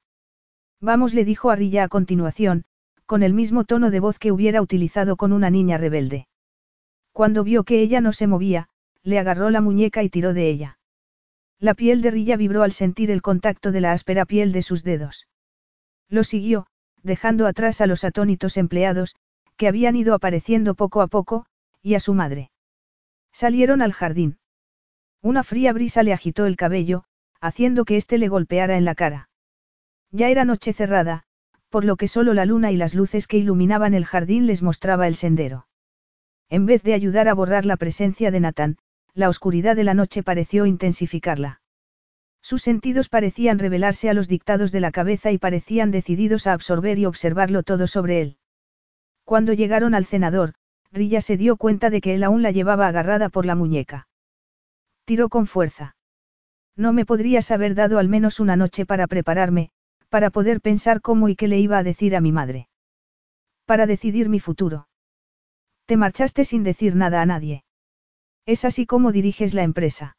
Vamos, 0.81 1.15
le 1.15 1.25
dijo 1.25 1.51
a 1.51 1.57
Rilla 1.57 1.85
a 1.85 1.89
continuación, 1.89 2.65
con 3.07 3.23
el 3.23 3.35
mismo 3.35 3.65
tono 3.65 3.91
de 3.91 4.01
voz 4.01 4.19
que 4.19 4.33
hubiera 4.33 4.63
utilizado 4.63 5.17
con 5.17 5.33
una 5.33 5.51
niña 5.51 5.79
rebelde. 5.79 6.27
Cuando 7.15 7.45
vio 7.45 7.63
que 7.63 7.81
ella 7.81 8.01
no 8.01 8.13
se 8.13 8.27
movía, 8.27 8.69
le 9.05 9.21
agarró 9.21 9.49
la 9.51 9.61
muñeca 9.61 10.03
y 10.03 10.11
tiró 10.11 10.35
de 10.35 10.49
ella. 10.51 10.79
La 11.61 11.75
piel 11.75 12.03
de 12.03 12.11
Rilla 12.11 12.37
vibró 12.37 12.65
al 12.65 12.73
sentir 12.73 13.13
el 13.13 13.23
contacto 13.23 13.71
de 13.71 13.81
la 13.81 13.93
áspera 13.93 14.25
piel 14.25 14.51
de 14.51 14.63
sus 14.63 14.83
dedos. 14.83 15.29
Lo 16.09 16.25
siguió, 16.25 16.67
dejando 17.05 17.47
atrás 17.47 17.81
a 17.81 17.87
los 17.87 18.03
atónitos 18.03 18.57
empleados, 18.57 19.15
que 19.57 19.69
habían 19.69 19.95
ido 19.95 20.13
apareciendo 20.13 20.75
poco 20.75 21.03
a 21.03 21.07
poco, 21.07 21.47
y 21.83 21.95
a 21.95 22.01
su 22.01 22.15
madre. 22.15 22.51
Salieron 23.31 23.81
al 23.81 23.93
jardín. 23.93 24.39
Una 25.23 25.45
fría 25.45 25.73
brisa 25.73 26.03
le 26.03 26.13
agitó 26.13 26.47
el 26.47 26.57
cabello, 26.57 27.05
haciendo 27.41 27.85
que 27.85 27.97
éste 27.97 28.19
le 28.19 28.27
golpeara 28.27 28.77
en 28.77 28.85
la 28.85 28.97
cara. 28.97 29.29
Ya 30.11 30.31
era 30.31 30.45
noche 30.45 30.73
cerrada, 30.73 31.23
por 31.69 31.85
lo 31.85 31.95
que 31.95 32.09
solo 32.09 32.35
la 32.35 32.45
luna 32.45 32.73
y 32.73 32.77
las 32.77 32.93
luces 32.93 33.29
que 33.29 33.37
iluminaban 33.37 33.95
el 33.95 34.05
jardín 34.05 34.49
les 34.49 34.63
mostraba 34.63 35.07
el 35.07 35.15
sendero. 35.15 35.69
En 36.51 36.67
vez 36.67 36.83
de 36.83 36.95
ayudar 36.95 37.29
a 37.29 37.35
borrar 37.35 37.67
la 37.67 37.77
presencia 37.77 38.31
de 38.31 38.41
Nathan, 38.41 38.77
la 39.15 39.29
oscuridad 39.29 39.77
de 39.77 39.85
la 39.85 39.95
noche 39.95 40.23
pareció 40.23 40.67
intensificarla. 40.67 41.61
Sus 42.43 42.63
sentidos 42.63 43.09
parecían 43.09 43.59
revelarse 43.59 44.11
a 44.11 44.15
los 44.15 44.29
dictados 44.29 44.71
de 44.71 44.81
la 44.81 44.93
cabeza 44.93 45.31
y 45.31 45.39
parecían 45.39 45.91
decididos 45.91 46.47
a 46.47 46.53
absorber 46.53 46.99
y 46.99 47.07
observarlo 47.07 47.63
todo 47.63 47.87
sobre 47.87 48.21
él. 48.21 48.37
Cuando 49.25 49.55
llegaron 49.55 49.95
al 49.95 50.05
cenador, 50.05 50.55
Rilla 50.93 51.23
se 51.23 51.37
dio 51.37 51.57
cuenta 51.57 51.91
de 51.91 52.01
que 52.01 52.15
él 52.15 52.23
aún 52.23 52.43
la 52.43 52.51
llevaba 52.51 52.87
agarrada 52.87 53.31
por 53.31 53.47
la 53.47 53.55
muñeca. 53.55 54.09
Tiró 55.07 55.29
con 55.29 55.47
fuerza. 55.47 55.97
No 56.77 56.93
me 56.93 57.07
podrías 57.07 57.51
haber 57.51 57.75
dado 57.75 57.99
al 57.99 58.09
menos 58.09 58.41
una 58.41 58.57
noche 58.57 58.85
para 58.85 59.07
prepararme, 59.07 59.71
para 60.09 60.31
poder 60.31 60.61
pensar 60.61 61.01
cómo 61.01 61.29
y 61.29 61.37
qué 61.37 61.49
le 61.49 61.59
iba 61.59 61.79
a 61.79 61.83
decir 61.83 62.15
a 62.15 62.21
mi 62.21 62.31
madre. 62.31 62.69
Para 63.65 63.87
decidir 63.87 64.29
mi 64.29 64.41
futuro. 64.41 64.87
Te 65.87 65.97
marchaste 65.97 66.45
sin 66.45 66.65
decir 66.65 66.97
nada 66.97 67.21
a 67.21 67.27
nadie. 67.27 67.65
Es 68.47 68.65
así 68.65 68.87
como 68.87 69.13
diriges 69.13 69.55
la 69.55 69.63
empresa. 69.63 70.17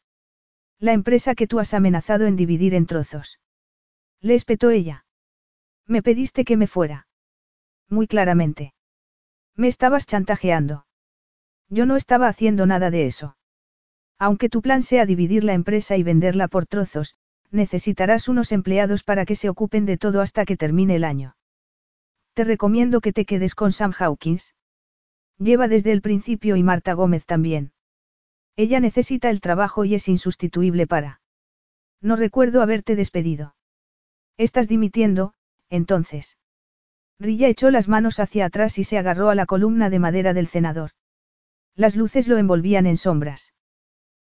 La 0.78 0.92
empresa 0.92 1.34
que 1.34 1.46
tú 1.46 1.58
has 1.58 1.74
amenazado 1.74 2.26
en 2.26 2.36
dividir 2.36 2.74
en 2.74 2.86
trozos. 2.86 3.40
Le 4.20 4.34
espetó 4.34 4.70
ella. 4.70 5.04
Me 5.86 6.02
pediste 6.02 6.44
que 6.44 6.56
me 6.56 6.66
fuera. 6.66 7.06
Muy 7.88 8.06
claramente. 8.06 8.74
Me 9.54 9.68
estabas 9.68 10.06
chantajeando. 10.06 10.86
Yo 11.68 11.86
no 11.86 11.96
estaba 11.96 12.28
haciendo 12.28 12.66
nada 12.66 12.90
de 12.90 13.06
eso. 13.06 13.36
Aunque 14.18 14.48
tu 14.48 14.62
plan 14.62 14.82
sea 14.82 15.06
dividir 15.06 15.44
la 15.44 15.54
empresa 15.54 15.96
y 15.96 16.02
venderla 16.02 16.48
por 16.48 16.66
trozos, 16.66 17.14
necesitarás 17.50 18.28
unos 18.28 18.52
empleados 18.52 19.02
para 19.02 19.24
que 19.24 19.36
se 19.36 19.48
ocupen 19.48 19.86
de 19.86 19.98
todo 19.98 20.20
hasta 20.20 20.44
que 20.44 20.56
termine 20.56 20.96
el 20.96 21.04
año. 21.04 21.36
Te 22.34 22.44
recomiendo 22.44 23.00
que 23.00 23.12
te 23.12 23.24
quedes 23.24 23.54
con 23.54 23.72
Sam 23.72 23.92
Hawkins. 23.98 24.55
Lleva 25.38 25.68
desde 25.68 25.92
el 25.92 26.00
principio 26.00 26.56
y 26.56 26.62
Marta 26.62 26.94
Gómez 26.94 27.26
también. 27.26 27.72
Ella 28.56 28.80
necesita 28.80 29.28
el 29.30 29.40
trabajo 29.40 29.84
y 29.84 29.94
es 29.94 30.08
insustituible 30.08 30.86
para. 30.86 31.20
No 32.00 32.16
recuerdo 32.16 32.62
haberte 32.62 32.96
despedido. 32.96 33.54
Estás 34.38 34.68
dimitiendo, 34.68 35.34
entonces. 35.68 36.38
Rilla 37.18 37.48
echó 37.48 37.70
las 37.70 37.88
manos 37.88 38.20
hacia 38.20 38.46
atrás 38.46 38.78
y 38.78 38.84
se 38.84 38.98
agarró 38.98 39.30
a 39.30 39.34
la 39.34 39.46
columna 39.46 39.90
de 39.90 39.98
madera 39.98 40.34
del 40.34 40.46
cenador. 40.46 40.90
Las 41.74 41.96
luces 41.96 42.28
lo 42.28 42.38
envolvían 42.38 42.86
en 42.86 42.96
sombras. 42.96 43.52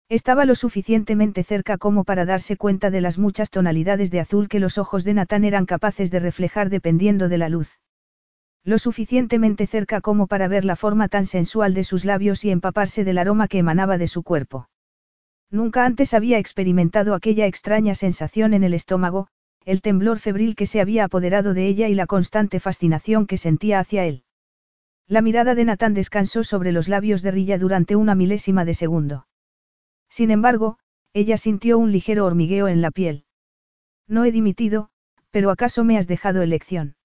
Estaba 0.09 0.45
lo 0.45 0.55
suficientemente 0.55 1.43
cerca 1.43 1.77
como 1.77 2.03
para 2.03 2.25
darse 2.25 2.57
cuenta 2.57 2.89
de 2.89 3.01
las 3.01 3.19
muchas 3.19 3.51
tonalidades 3.51 4.09
de 4.09 4.19
azul 4.19 4.47
que 4.47 4.59
los 4.59 4.79
ojos 4.79 5.03
de 5.03 5.13
Natán 5.13 5.43
eran 5.43 5.65
capaces 5.65 6.09
de 6.09 6.19
reflejar 6.19 6.69
dependiendo 6.69 7.29
de 7.29 7.37
la 7.37 7.49
luz. 7.49 7.79
Lo 8.63 8.77
suficientemente 8.77 9.67
cerca 9.67 10.01
como 10.01 10.27
para 10.27 10.47
ver 10.47 10.65
la 10.65 10.75
forma 10.75 11.07
tan 11.07 11.25
sensual 11.25 11.73
de 11.73 11.83
sus 11.83 12.05
labios 12.05 12.43
y 12.45 12.51
empaparse 12.51 13.03
del 13.03 13.17
aroma 13.17 13.47
que 13.47 13.59
emanaba 13.59 13.97
de 13.97 14.07
su 14.07 14.23
cuerpo. 14.23 14.69
Nunca 15.49 15.85
antes 15.85 16.13
había 16.13 16.37
experimentado 16.37 17.15
aquella 17.15 17.47
extraña 17.47 17.95
sensación 17.95 18.53
en 18.53 18.63
el 18.63 18.73
estómago, 18.73 19.27
el 19.65 19.81
temblor 19.81 20.19
febril 20.19 20.55
que 20.55 20.65
se 20.65 20.81
había 20.81 21.05
apoderado 21.05 21.53
de 21.53 21.67
ella 21.67 21.87
y 21.87 21.95
la 21.95 22.05
constante 22.05 22.59
fascinación 22.59 23.25
que 23.25 23.37
sentía 23.37 23.79
hacia 23.79 24.05
él. 24.05 24.23
La 25.07 25.21
mirada 25.21 25.55
de 25.55 25.65
Natán 25.65 25.95
descansó 25.95 26.43
sobre 26.43 26.71
los 26.71 26.87
labios 26.87 27.23
de 27.23 27.31
Rilla 27.31 27.57
durante 27.57 27.95
una 27.95 28.13
milésima 28.13 28.63
de 28.63 28.75
segundo. 28.75 29.27
Sin 30.07 30.29
embargo, 30.29 30.77
ella 31.13 31.37
sintió 31.37 31.79
un 31.79 31.91
ligero 31.91 32.25
hormigueo 32.25 32.67
en 32.67 32.81
la 32.81 32.91
piel. 32.91 33.25
No 34.07 34.25
he 34.25 34.31
dimitido, 34.31 34.89
pero 35.31 35.49
¿acaso 35.49 35.83
me 35.83 35.97
has 35.97 36.07
dejado 36.07 36.43
elección? 36.43 36.95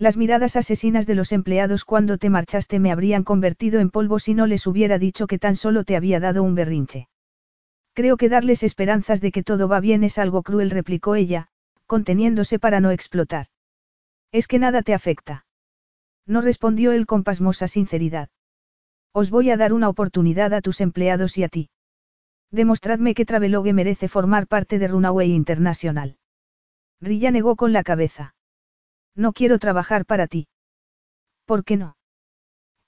Las 0.00 0.16
miradas 0.16 0.54
asesinas 0.54 1.08
de 1.08 1.16
los 1.16 1.32
empleados 1.32 1.84
cuando 1.84 2.18
te 2.18 2.30
marchaste 2.30 2.78
me 2.78 2.92
habrían 2.92 3.24
convertido 3.24 3.80
en 3.80 3.90
polvo 3.90 4.20
si 4.20 4.32
no 4.32 4.46
les 4.46 4.68
hubiera 4.68 4.96
dicho 4.96 5.26
que 5.26 5.40
tan 5.40 5.56
solo 5.56 5.82
te 5.82 5.96
había 5.96 6.20
dado 6.20 6.44
un 6.44 6.54
berrinche. 6.54 7.08
Creo 7.94 8.16
que 8.16 8.28
darles 8.28 8.62
esperanzas 8.62 9.20
de 9.20 9.32
que 9.32 9.42
todo 9.42 9.66
va 9.66 9.80
bien 9.80 10.04
es 10.04 10.18
algo 10.18 10.44
cruel, 10.44 10.70
replicó 10.70 11.16
ella, 11.16 11.48
conteniéndose 11.86 12.60
para 12.60 12.78
no 12.78 12.92
explotar. 12.92 13.46
Es 14.30 14.46
que 14.46 14.60
nada 14.60 14.82
te 14.82 14.94
afecta. 14.94 15.46
No 16.26 16.42
respondió 16.42 16.92
él 16.92 17.06
con 17.06 17.24
pasmosa 17.24 17.66
sinceridad. 17.66 18.28
Os 19.12 19.30
voy 19.30 19.50
a 19.50 19.56
dar 19.56 19.72
una 19.72 19.88
oportunidad 19.88 20.54
a 20.54 20.60
tus 20.60 20.80
empleados 20.80 21.36
y 21.38 21.42
a 21.42 21.48
ti. 21.48 21.70
Demostradme 22.52 23.14
que 23.14 23.24
Travelogue 23.24 23.72
merece 23.72 24.06
formar 24.06 24.46
parte 24.46 24.78
de 24.78 24.86
Runaway 24.86 25.32
International. 25.32 26.18
Rilla 27.00 27.32
negó 27.32 27.56
con 27.56 27.72
la 27.72 27.82
cabeza. 27.82 28.36
No 29.18 29.32
quiero 29.32 29.58
trabajar 29.58 30.06
para 30.06 30.28
ti. 30.28 30.46
¿Por 31.44 31.64
qué 31.64 31.76
no? 31.76 31.96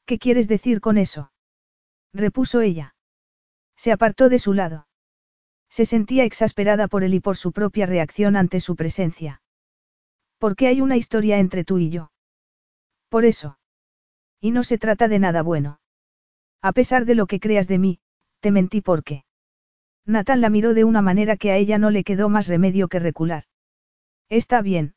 ¿Qué 0.07 0.21
quieres 0.21 0.47
decir 0.47 0.81
con 0.81 0.97
eso? 0.97 1.33
repuso 2.15 2.61
ella. 2.61 2.95
Se 3.77 3.91
apartó 3.91 4.29
de 4.29 4.39
su 4.39 4.53
lado. 4.53 4.87
Se 5.69 5.85
sentía 5.87 6.23
exasperada 6.25 6.87
por 6.87 7.03
él 7.03 7.15
y 7.15 7.21
por 7.21 7.37
su 7.37 7.51
propia 7.51 7.87
reacción 7.87 8.37
ante 8.37 8.61
su 8.61 8.77
presencia. 8.77 9.43
¿Por 10.39 10.55
qué 10.55 10.69
hay 10.69 10.81
una 10.81 10.97
historia 10.97 11.41
entre 11.41 11.65
tú 11.65 11.79
y 11.79 11.91
yo? 11.91 12.13
Por 13.09 13.25
eso. 13.25 13.59
Y 14.41 14.53
no 14.53 14.63
se 14.63 14.79
trata 14.79 15.09
de 15.09 15.19
nada 15.19 15.43
bueno. 15.43 15.81
A 16.63 16.71
pesar 16.73 17.07
de 17.07 17.17
lo 17.17 17.27
que 17.27 17.41
creas 17.41 17.67
de 17.67 17.79
mí, 17.79 17.99
te 18.39 18.53
mentí 18.53 18.83
porque. 18.83 19.25
Natán 20.07 20.41
la 20.41 20.49
miró 20.49 20.75
de 20.75 20.85
una 20.85 21.03
manera 21.03 21.37
que 21.37 21.51
a 21.51 21.57
ella 21.57 21.79
no 21.79 21.91
le 21.91 22.05
quedó 22.05 22.29
más 22.29 22.47
remedio 22.47 22.87
que 22.87 23.01
recular. 23.01 23.45
Está 24.29 24.63
bien. 24.63 24.95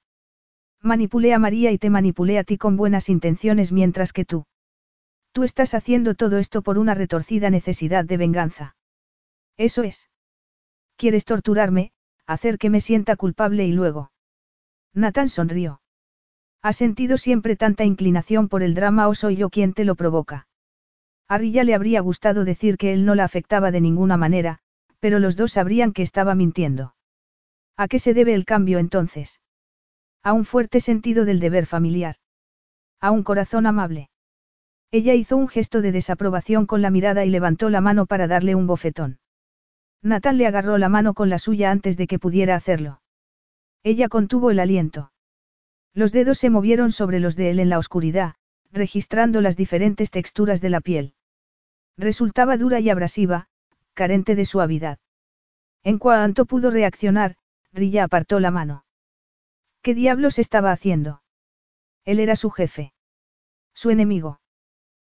Manipulé 0.84 1.34
a 1.34 1.40
María 1.40 1.72
y 1.72 1.78
te 1.78 1.90
manipulé 1.90 2.38
a 2.38 2.44
ti 2.44 2.58
con 2.58 2.76
buenas 2.76 3.08
intenciones 3.08 3.72
mientras 3.72 4.12
que 4.12 4.26
tú. 4.26 4.46
Tú 5.32 5.44
estás 5.44 5.74
haciendo 5.74 6.14
todo 6.14 6.40
esto 6.40 6.62
por 6.62 6.78
una 6.78 6.94
retorcida 6.94 7.50
necesidad 7.50 8.04
de 8.04 8.18
venganza. 8.18 8.76
Eso 9.56 9.84
es. 9.84 10.10
Quieres 10.98 11.24
torturarme, 11.24 11.94
hacer 12.28 12.58
que 12.58 12.70
me 12.70 12.82
sienta 12.82 13.16
culpable 13.16 13.66
y 13.66 13.72
luego. 13.72 14.12
Natán 14.94 15.30
sonrió. 15.30 15.82
¿Has 16.62 16.76
sentido 16.76 17.18
siempre 17.18 17.56
tanta 17.56 17.86
inclinación 17.86 18.50
por 18.50 18.62
el 18.62 18.76
drama 18.76 19.08
o 19.08 19.16
soy 19.16 19.38
yo 19.38 19.50
quien 19.50 19.74
te 19.74 19.86
lo 19.86 19.96
provoca? 19.96 20.48
A 21.30 21.38
Rilla 21.38 21.64
le 21.64 21.76
habría 21.76 22.02
gustado 22.02 22.44
decir 22.44 22.78
que 22.78 22.92
él 22.92 23.06
no 23.06 23.16
la 23.16 23.24
afectaba 23.24 23.72
de 23.72 23.80
ninguna 23.80 24.18
manera, 24.18 24.60
pero 25.00 25.20
los 25.20 25.38
dos 25.38 25.54
sabrían 25.54 25.94
que 25.94 26.02
estaba 26.02 26.36
mintiendo. 26.36 26.94
¿A 27.78 27.88
qué 27.88 28.00
se 28.00 28.14
debe 28.14 28.34
el 28.34 28.44
cambio 28.44 28.80
entonces? 28.80 29.40
A 30.26 30.32
un 30.32 30.46
fuerte 30.46 30.80
sentido 30.80 31.26
del 31.26 31.42
deber 31.42 31.66
familiar. 31.66 32.16
A 33.02 33.12
un 33.12 33.24
corazón 33.24 33.66
amable. 33.66 34.10
Ella 34.90 35.16
hizo 35.16 35.36
un 35.36 35.50
gesto 35.50 35.82
de 35.82 35.92
desaprobación 35.92 36.66
con 36.66 36.82
la 36.82 36.92
mirada 36.92 37.26
y 37.26 37.30
levantó 37.30 37.70
la 37.70 37.82
mano 37.82 38.06
para 38.06 38.28
darle 38.28 38.56
un 38.56 38.66
bofetón. 38.66 39.20
Natán 40.02 40.38
le 40.38 40.48
agarró 40.48 40.78
la 40.78 40.88
mano 40.88 41.14
con 41.14 41.30
la 41.30 41.40
suya 41.40 41.72
antes 41.72 41.98
de 41.98 42.08
que 42.08 42.20
pudiera 42.20 42.56
hacerlo. 42.56 43.02
Ella 43.84 44.08
contuvo 44.08 44.50
el 44.50 44.62
aliento. 44.62 45.12
Los 45.94 46.14
dedos 46.14 46.38
se 46.38 46.50
movieron 46.50 46.94
sobre 46.94 47.20
los 47.20 47.36
de 47.36 47.50
él 47.50 47.60
en 47.60 47.68
la 47.68 47.78
oscuridad, 47.78 48.36
registrando 48.72 49.42
las 49.42 49.58
diferentes 49.58 50.10
texturas 50.10 50.62
de 50.62 50.70
la 50.70 50.80
piel. 50.80 51.16
Resultaba 51.98 52.56
dura 52.56 52.80
y 52.80 52.90
abrasiva, 52.90 53.50
carente 53.94 54.36
de 54.36 54.46
suavidad. 54.46 55.00
En 55.84 56.00
cuanto 56.00 56.46
pudo 56.46 56.72
reaccionar, 56.72 57.36
Rilla 57.74 58.06
apartó 58.06 58.40
la 58.40 58.52
mano. 58.52 58.83
¿Qué 59.84 59.94
diablos 59.94 60.40
estaba 60.40 60.72
haciendo? 60.72 61.24
Él 62.06 62.22
era 62.22 62.38
su 62.38 62.50
jefe. 62.50 62.94
Su 63.74 63.90
enemigo. 63.90 64.40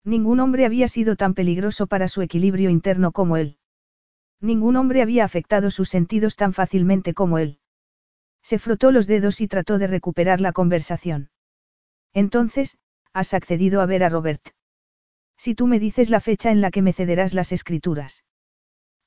Ningún 0.04 0.40
hombre 0.40 0.66
había 0.66 0.88
sido 0.88 1.16
tan 1.16 1.36
peligroso 1.36 1.86
para 1.86 2.08
su 2.08 2.24
equilibrio 2.24 2.72
interno 2.72 3.12
como 3.12 3.38
él. 3.38 3.60
Ningún 4.42 4.76
hombre 4.76 5.04
había 5.04 5.24
afectado 5.24 5.70
sus 5.70 5.90
sentidos 5.90 6.36
tan 6.36 6.52
fácilmente 6.52 7.14
como 7.14 7.38
él. 7.38 7.60
Se 8.42 8.58
frotó 8.58 8.92
los 8.92 9.06
dedos 9.06 9.40
y 9.40 9.48
trató 9.48 9.78
de 9.78 9.86
recuperar 9.86 10.42
la 10.42 10.52
conversación. 10.52 11.30
Entonces, 12.12 12.80
has 13.14 13.36
accedido 13.36 13.82
a 13.82 13.86
ver 13.86 14.04
a 14.04 14.10
Robert. 14.10 14.50
Si 15.38 15.54
tú 15.54 15.68
me 15.68 15.80
dices 15.80 16.10
la 16.10 16.22
fecha 16.22 16.50
en 16.50 16.62
la 16.62 16.72
que 16.72 16.82
me 16.82 16.94
cederás 16.94 17.36
las 17.36 17.52
escrituras. 17.52 18.24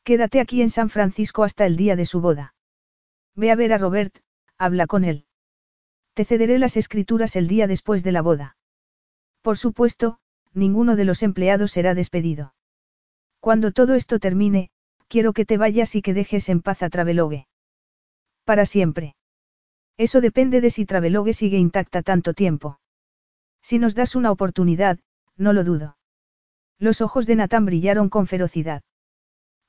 Quédate 0.05 0.39
aquí 0.39 0.63
en 0.63 0.71
San 0.71 0.89
Francisco 0.89 1.43
hasta 1.43 1.67
el 1.67 1.77
día 1.77 1.97
de 1.97 2.07
su 2.07 2.21
boda. 2.21 2.55
Ve 3.35 3.51
a 3.51 3.57
ver 3.57 3.73
a 3.73 3.79
Robert, 3.79 4.17
habla 4.57 4.87
con 4.87 5.05
él. 5.05 5.28
Te 6.19 6.25
cederé 6.25 6.59
las 6.59 6.77
escrituras 6.77 7.37
el 7.37 7.47
día 7.47 7.69
después 7.69 8.03
de 8.03 8.11
la 8.11 8.23
boda. 8.23 8.57
Por 9.41 9.57
supuesto, 9.57 10.19
ninguno 10.53 10.97
de 10.97 11.05
los 11.05 11.23
empleados 11.23 11.71
será 11.71 11.95
despedido. 11.95 12.55
Cuando 13.39 13.71
todo 13.71 13.95
esto 13.95 14.19
termine, 14.19 14.71
quiero 15.07 15.33
que 15.33 15.45
te 15.45 15.59
vayas 15.59 15.95
y 15.95 16.03
que 16.03 16.15
dejes 16.15 16.49
en 16.49 16.61
paz 16.61 16.83
a 16.83 16.91
Travelogue. 16.91 17.47
Para 18.43 18.67
siempre. 18.67 19.15
Eso 19.97 20.21
depende 20.21 20.61
de 20.61 20.71
si 20.71 20.87
Travelogue 20.87 21.35
sigue 21.35 21.57
intacta 21.57 22.03
tanto 22.03 22.35
tiempo. 22.35 22.81
Si 23.63 23.79
nos 23.79 23.95
das 23.95 24.17
una 24.17 24.33
oportunidad, 24.33 24.99
no 25.37 25.53
lo 25.53 25.63
dudo. 25.63 25.99
Los 26.81 27.01
ojos 27.01 27.29
de 27.29 27.37
Natán 27.37 27.65
brillaron 27.65 28.09
con 28.09 28.27
ferocidad. 28.27 28.83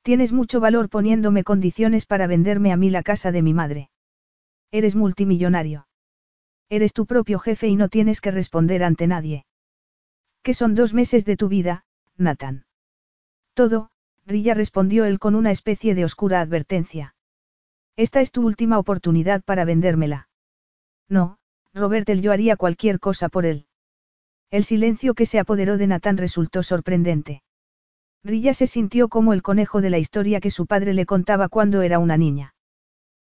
Tienes 0.02 0.32
mucho 0.32 0.60
valor 0.60 0.90
poniéndome 0.90 1.44
condiciones 1.44 2.08
para 2.08 2.26
venderme 2.26 2.72
a 2.72 2.76
mí 2.76 2.90
la 2.90 3.04
casa 3.04 3.32
de 3.32 3.44
mi 3.44 3.54
madre. 3.54 3.92
Eres 4.72 4.96
multimillonario. 4.96 5.86
Eres 6.70 6.94
tu 6.94 7.06
propio 7.06 7.40
jefe 7.40 7.68
y 7.68 7.76
no 7.76 7.90
tienes 7.90 8.22
que 8.22 8.32
responder 8.32 8.84
ante 8.84 9.08
nadie. 9.08 9.46
¿Qué 10.44 10.54
son 10.54 10.76
dos 10.76 10.94
meses 10.94 11.26
de 11.26 11.36
tu 11.36 11.48
vida, 11.48 11.84
Nathan? 12.16 12.66
Todo, 13.54 13.90
Rilla 14.26 14.54
respondió 14.54 15.06
él 15.06 15.20
con 15.20 15.36
una 15.36 15.52
especie 15.52 15.96
de 15.96 16.06
oscura 16.06 16.42
advertencia. 16.42 17.16
Esta 17.96 18.22
es 18.22 18.32
tu 18.32 18.46
última 18.46 18.78
oportunidad 18.78 19.44
para 19.44 19.66
vendérmela. 19.66 20.30
No, 21.10 21.38
Robert, 21.74 22.08
el 22.10 22.22
yo 22.22 22.32
haría 22.32 22.56
cualquier 22.56 23.00
cosa 23.00 23.30
por 23.30 23.46
él. 23.46 23.66
El 24.52 24.64
silencio 24.64 25.16
que 25.16 25.26
se 25.26 25.40
apoderó 25.40 25.78
de 25.78 25.88
Natán 25.88 26.18
resultó 26.18 26.64
sorprendente. 26.64 27.42
Rilla 28.24 28.54
se 28.54 28.68
sintió 28.68 29.08
como 29.08 29.34
el 29.34 29.42
conejo 29.42 29.82
de 29.82 29.90
la 29.90 29.98
historia 29.98 30.40
que 30.40 30.52
su 30.52 30.66
padre 30.66 30.94
le 30.94 31.06
contaba 31.06 31.50
cuando 31.50 31.82
era 31.82 32.00
una 32.00 32.18
niña. 32.18 32.54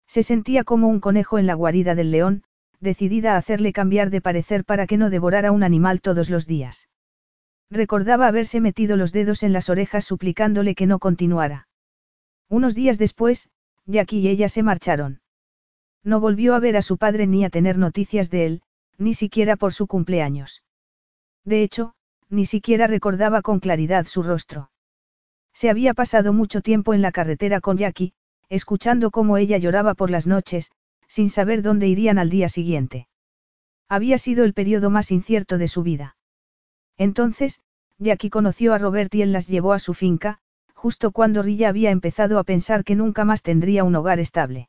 Se 0.07 0.23
sentía 0.23 0.65
como 0.65 0.89
un 0.89 1.01
conejo 1.01 1.39
en 1.39 1.47
la 1.47 1.55
guarida 1.55 1.95
del 1.95 2.11
león, 2.11 2.43
decidida 2.81 3.35
a 3.35 3.37
hacerle 3.37 3.73
cambiar 3.73 4.11
de 4.11 4.21
parecer 4.21 4.65
para 4.65 4.87
que 4.87 4.97
no 4.97 5.11
devorara 5.11 5.53
un 5.53 5.63
animal 5.63 6.01
todos 6.01 6.31
los 6.31 6.47
días. 6.47 6.89
Recordaba 7.71 8.27
haberse 8.27 8.61
metido 8.61 8.97
los 8.97 9.13
dedos 9.13 9.43
en 9.43 9.53
las 9.53 9.69
orejas 9.69 10.05
suplicándole 10.05 10.75
que 10.75 10.87
no 10.87 10.99
continuara. 10.99 11.69
Unos 12.49 12.75
días 12.75 12.99
después, 12.99 13.49
Jackie 13.87 14.19
y 14.19 14.29
ella 14.29 14.49
se 14.49 14.63
marcharon. 14.63 15.21
No 16.03 16.19
volvió 16.19 16.55
a 16.55 16.59
ver 16.59 16.77
a 16.77 16.83
su 16.83 16.97
padre 16.99 17.27
ni 17.27 17.45
a 17.45 17.51
tener 17.51 17.79
noticias 17.79 18.31
de 18.31 18.47
él, 18.47 18.63
ni 18.99 19.15
siquiera 19.15 19.57
por 19.57 19.73
su 19.73 19.87
cumpleaños. 19.87 20.63
De 21.45 21.63
hecho, 21.63 21.95
ni 22.29 22.47
siquiera 22.47 22.87
recordaba 22.87 23.43
con 23.43 23.61
claridad 23.61 24.07
su 24.07 24.23
rostro. 24.23 24.71
Se 25.53 25.69
había 25.69 25.95
pasado 25.95 26.33
mucho 26.33 26.61
tiempo 26.61 26.95
en 26.95 27.03
la 27.03 27.13
carretera 27.13 27.61
con 27.61 27.77
Jackie, 27.77 28.15
escuchando 28.49 29.11
cómo 29.11 29.37
ella 29.37 29.59
lloraba 29.59 29.95
por 29.95 30.11
las 30.11 30.27
noches, 30.27 30.71
sin 31.11 31.29
saber 31.29 31.61
dónde 31.61 31.89
irían 31.89 32.21
al 32.21 32.31
día 32.31 32.49
siguiente. 32.49 33.09
Había 33.89 34.17
sido 34.17 34.45
el 34.45 34.55
periodo 34.55 34.91
más 34.91 35.11
incierto 35.11 35.59
de 35.59 35.67
su 35.67 35.83
vida. 35.83 36.17
Entonces, 36.97 37.61
Jackie 37.99 38.31
conoció 38.31 38.75
a 38.75 38.79
Robert 38.79 39.13
y 39.17 39.23
él 39.23 39.33
las 39.33 39.49
llevó 39.49 39.73
a 39.73 39.81
su 39.81 39.93
finca, 39.93 40.39
justo 40.73 41.11
cuando 41.11 41.43
Rilla 41.43 41.69
había 41.69 41.91
empezado 41.91 42.39
a 42.39 42.45
pensar 42.45 42.85
que 42.85 42.95
nunca 42.95 43.25
más 43.25 43.43
tendría 43.43 43.83
un 43.83 43.97
hogar 43.97 44.21
estable. 44.21 44.69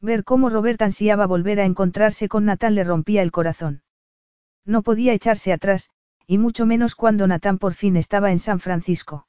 Ver 0.00 0.24
cómo 0.24 0.48
Robert 0.48 0.80
ansiaba 0.80 1.26
volver 1.26 1.60
a 1.60 1.66
encontrarse 1.66 2.26
con 2.26 2.46
Natán 2.46 2.74
le 2.74 2.82
rompía 2.82 3.20
el 3.20 3.30
corazón. 3.30 3.82
No 4.64 4.82
podía 4.82 5.12
echarse 5.12 5.52
atrás, 5.52 5.90
y 6.26 6.38
mucho 6.38 6.64
menos 6.64 6.94
cuando 6.94 7.26
Natán 7.26 7.58
por 7.58 7.74
fin 7.74 7.98
estaba 7.98 8.32
en 8.32 8.38
San 8.38 8.60
Francisco. 8.60 9.26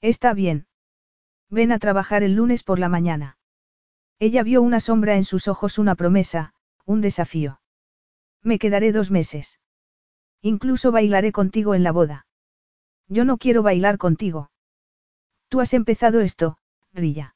Está 0.00 0.32
bien. 0.32 0.66
Ven 1.50 1.72
a 1.72 1.78
trabajar 1.78 2.22
el 2.22 2.36
lunes 2.36 2.62
por 2.62 2.78
la 2.78 2.88
mañana. 2.88 3.36
Ella 4.22 4.44
vio 4.44 4.62
una 4.62 4.78
sombra 4.78 5.16
en 5.16 5.24
sus 5.24 5.48
ojos, 5.48 5.80
una 5.80 5.96
promesa, 5.96 6.54
un 6.84 7.00
desafío. 7.00 7.60
Me 8.40 8.60
quedaré 8.60 8.92
dos 8.92 9.10
meses. 9.10 9.58
Incluso 10.42 10.92
bailaré 10.92 11.32
contigo 11.32 11.74
en 11.74 11.82
la 11.82 11.90
boda. 11.90 12.28
Yo 13.08 13.24
no 13.24 13.36
quiero 13.36 13.64
bailar 13.64 13.98
contigo. 13.98 14.52
Tú 15.48 15.60
has 15.60 15.74
empezado 15.74 16.20
esto, 16.20 16.56
Rilla. 16.92 17.34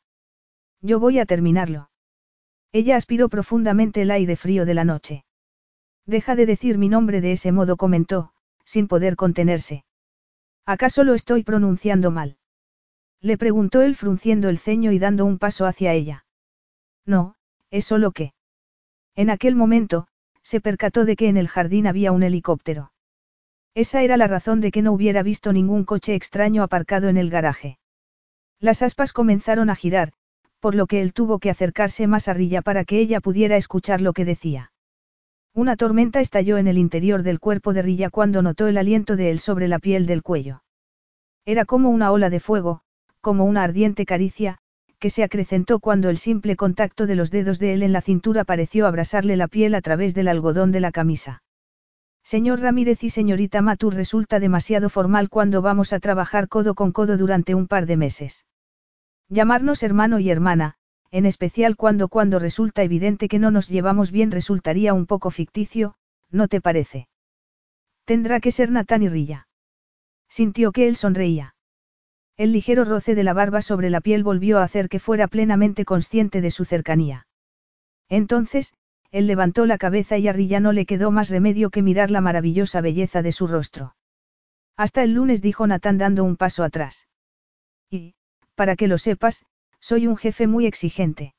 Yo 0.81 1.01
voy 1.01 1.19
a 1.19 1.27
terminarlo. 1.27 1.91
Ella 2.71 2.95
aspiró 2.95 3.29
profundamente 3.29 4.03
el 4.03 4.13
aire 4.13 4.37
frío 4.37 4.65
de 4.65 4.75
la 4.75 4.85
noche. 4.85 5.25
Deja 6.05 6.37
de 6.37 6.47
decir 6.47 6.79
mi 6.79 6.89
nombre 6.89 7.21
de 7.21 7.33
ese 7.33 7.51
modo, 7.51 7.77
comentó, 7.77 8.33
sin 8.65 8.87
poder 8.87 9.17
contenerse. 9.17 9.85
¿Acaso 10.65 11.03
lo 11.03 11.15
estoy 11.15 11.43
pronunciando 11.43 12.13
mal? 12.13 12.39
Le 13.21 13.37
preguntó 13.37 13.83
él 13.83 13.97
frunciendo 13.97 14.49
el 14.49 14.59
ceño 14.59 14.93
y 14.93 15.01
dando 15.01 15.25
un 15.25 15.39
paso 15.41 15.67
hacia 15.67 15.93
ella. 15.93 16.26
No, 17.07 17.37
es 17.71 17.85
solo 17.87 18.11
que. 18.11 18.35
En 19.15 19.31
aquel 19.31 19.55
momento, 19.55 20.09
se 20.43 20.61
percató 20.61 21.05
de 21.05 21.17
que 21.17 21.29
en 21.29 21.37
el 21.37 21.49
jardín 21.49 21.87
había 21.87 22.13
un 22.13 22.23
helicóptero. 22.23 22.93
Esa 23.75 24.03
era 24.03 24.17
la 24.17 24.27
razón 24.27 24.61
de 24.61 24.71
que 24.71 24.83
no 24.83 24.93
hubiera 24.93 25.23
visto 25.23 25.53
ningún 25.53 25.85
coche 25.85 26.15
extraño 26.15 26.63
aparcado 26.63 27.09
en 27.09 27.17
el 27.17 27.31
garaje. 27.31 27.79
Las 28.59 28.83
aspas 28.83 29.13
comenzaron 29.13 29.71
a 29.71 29.77
girar, 29.77 30.13
por 30.61 30.75
lo 30.75 30.87
que 30.87 31.01
él 31.03 31.13
tuvo 31.13 31.39
que 31.39 31.51
acercarse 31.51 32.07
más 32.07 32.29
a 32.29 32.35
Rilla 32.35 32.63
para 32.63 32.85
que 32.85 32.99
ella 32.99 33.21
pudiera 33.21 33.57
escuchar 33.57 34.01
lo 34.01 34.13
que 34.13 34.25
decía. 34.25 34.73
Una 35.55 35.77
tormenta 35.77 36.21
estalló 36.21 36.59
en 36.59 36.67
el 36.67 36.79
interior 36.79 37.23
del 37.23 37.41
cuerpo 37.41 37.73
de 37.73 37.83
Rilla 37.83 38.11
cuando 38.11 38.43
notó 38.43 38.67
el 38.67 38.79
aliento 38.79 39.17
de 39.17 39.31
él 39.31 39.39
sobre 39.39 39.69
la 39.69 39.79
piel 39.79 40.07
del 40.07 40.23
cuello. 40.23 40.63
Era 41.45 41.65
como 41.65 41.91
una 41.91 42.11
ola 42.13 42.31
de 42.31 42.41
fuego, 42.41 42.81
como 43.21 43.45
una 43.45 43.63
ardiente 43.63 44.07
caricia, 44.07 44.59
que 44.99 45.11
se 45.11 45.23
acrecentó 45.23 45.79
cuando 45.79 46.09
el 46.09 46.19
simple 46.19 46.57
contacto 46.57 47.07
de 47.07 47.17
los 47.17 47.31
dedos 47.31 47.59
de 47.59 47.75
él 47.75 47.83
en 47.83 47.93
la 47.93 48.01
cintura 48.01 48.45
pareció 48.45 48.87
abrasarle 48.87 49.37
la 49.37 49.49
piel 49.49 49.75
a 49.75 49.81
través 49.81 50.15
del 50.15 50.29
algodón 50.29 50.73
de 50.73 50.81
la 50.81 50.93
camisa. 50.93 51.43
Señor 52.23 52.61
Ramírez 52.61 53.05
y 53.05 53.11
señorita 53.11 53.63
Matur 53.63 53.95
resulta 53.95 54.41
demasiado 54.41 54.89
formal 54.89 55.29
cuando 55.29 55.63
vamos 55.63 55.93
a 55.93 56.01
trabajar 56.01 56.49
codo 56.49 56.75
con 56.75 56.93
codo 56.93 57.17
durante 57.17 57.55
un 57.55 57.69
par 57.69 57.87
de 57.87 57.97
meses. 57.97 58.47
Llamarnos 59.29 59.83
hermano 59.83 60.19
y 60.19 60.31
hermana, 60.31 60.75
en 61.11 61.27
especial 61.27 61.77
cuando 61.77 62.09
cuando 62.09 62.39
resulta 62.39 62.83
evidente 62.83 63.29
que 63.29 63.39
no 63.39 63.51
nos 63.51 63.69
llevamos 63.69 64.11
bien 64.11 64.31
resultaría 64.31 64.95
un 64.95 65.07
poco 65.07 65.31
ficticio, 65.31 65.95
¿no 66.31 66.49
te 66.49 66.61
parece? 66.61 67.09
Tendrá 68.05 68.41
que 68.41 68.53
ser 68.53 68.71
Natán 68.71 69.03
y 69.03 69.09
Rilla. 69.09 69.49
Sintió 70.29 70.73
que 70.73 70.89
él 70.89 70.97
sonreía. 70.97 71.56
El 72.37 72.53
ligero 72.53 72.85
roce 72.85 73.15
de 73.15 73.25
la 73.25 73.33
barba 73.33 73.63
sobre 73.63 73.89
la 73.89 74.01
piel 74.01 74.23
volvió 74.23 74.59
a 74.59 74.65
hacer 74.65 74.89
que 74.89 74.99
fuera 74.99 75.27
plenamente 75.27 75.85
consciente 75.85 76.41
de 76.41 76.51
su 76.51 76.65
cercanía. 76.65 77.27
Entonces, 78.09 78.75
él 79.11 79.27
levantó 79.27 79.65
la 79.65 79.79
cabeza 79.79 80.19
y 80.19 80.29
a 80.29 80.33
Rilla 80.33 80.61
no 80.61 80.73
le 80.73 80.85
quedó 80.85 81.11
más 81.11 81.31
remedio 81.31 81.71
que 81.71 81.83
mirar 81.83 82.11
la 82.11 82.21
maravillosa 82.21 82.81
belleza 82.83 83.23
de 83.23 83.33
su 83.33 83.47
rostro. 83.47 83.97
Hasta 84.77 85.03
el 85.03 85.15
lunes 85.15 85.41
dijo 85.41 85.67
Natán 85.67 85.97
dando 85.97 86.25
un 86.25 86.37
paso 86.37 86.63
atrás. 86.63 87.09
Y, 87.91 88.15
para 88.55 88.77
que 88.77 88.89
lo 88.89 88.99
sepas, 88.99 89.47
soy 89.81 90.07
un 90.07 90.17
jefe 90.19 90.47
muy 90.47 90.67
exigente. 90.67 91.35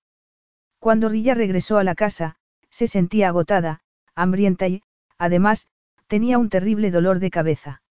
Cuando 0.79 1.09
Rilla 1.09 1.35
regresó 1.35 1.77
a 1.77 1.83
la 1.83 1.93
casa, 1.93 2.37
se 2.69 2.87
sentía 2.87 3.27
agotada, 3.27 3.81
hambrienta 4.15 4.67
y, 4.67 4.81
además, 5.19 5.67
tenía 6.07 6.39
un 6.39 6.49
terrible 6.49 6.89
dolor 6.89 7.19
de 7.19 7.29
cabeza. 7.29 7.81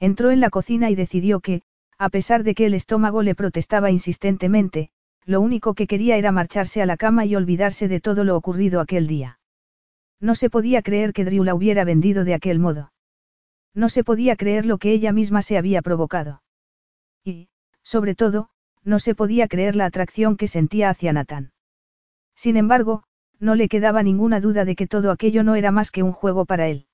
Entró 0.00 0.32
en 0.32 0.40
la 0.40 0.50
cocina 0.50 0.90
y 0.90 0.96
decidió 0.96 1.40
que, 1.40 1.62
a 1.98 2.08
pesar 2.08 2.42
de 2.44 2.54
que 2.54 2.66
el 2.66 2.74
estómago 2.74 3.22
le 3.22 3.34
protestaba 3.34 3.90
insistentemente, 3.90 4.90
lo 5.24 5.40
único 5.40 5.74
que 5.74 5.86
quería 5.86 6.16
era 6.16 6.32
marcharse 6.32 6.82
a 6.82 6.86
la 6.86 6.96
cama 6.96 7.24
y 7.24 7.34
olvidarse 7.34 7.88
de 7.88 8.00
todo 8.00 8.24
lo 8.24 8.36
ocurrido 8.36 8.80
aquel 8.80 9.06
día. 9.06 9.38
No 10.20 10.34
se 10.34 10.50
podía 10.50 10.82
creer 10.82 11.12
que 11.12 11.24
Drew 11.24 11.44
la 11.44 11.54
hubiera 11.54 11.84
vendido 11.84 12.24
de 12.24 12.34
aquel 12.34 12.58
modo. 12.58 12.92
No 13.74 13.88
se 13.88 14.04
podía 14.04 14.36
creer 14.36 14.66
lo 14.66 14.78
que 14.78 14.92
ella 14.92 15.12
misma 15.12 15.42
se 15.42 15.58
había 15.58 15.82
provocado. 15.82 16.42
Y, 17.24 17.48
sobre 17.82 18.14
todo, 18.14 18.50
no 18.84 18.98
se 18.98 19.14
podía 19.14 19.48
creer 19.48 19.76
la 19.76 19.86
atracción 19.86 20.36
que 20.36 20.46
sentía 20.46 20.90
hacia 20.90 21.12
Nathan. 21.12 21.52
Sin 22.34 22.56
embargo, 22.56 23.04
no 23.38 23.54
le 23.54 23.68
quedaba 23.68 24.02
ninguna 24.02 24.40
duda 24.40 24.64
de 24.64 24.76
que 24.76 24.86
todo 24.86 25.10
aquello 25.10 25.42
no 25.42 25.54
era 25.54 25.70
más 25.70 25.90
que 25.90 26.02
un 26.02 26.12
juego 26.12 26.44
para 26.44 26.68
él. 26.68 26.86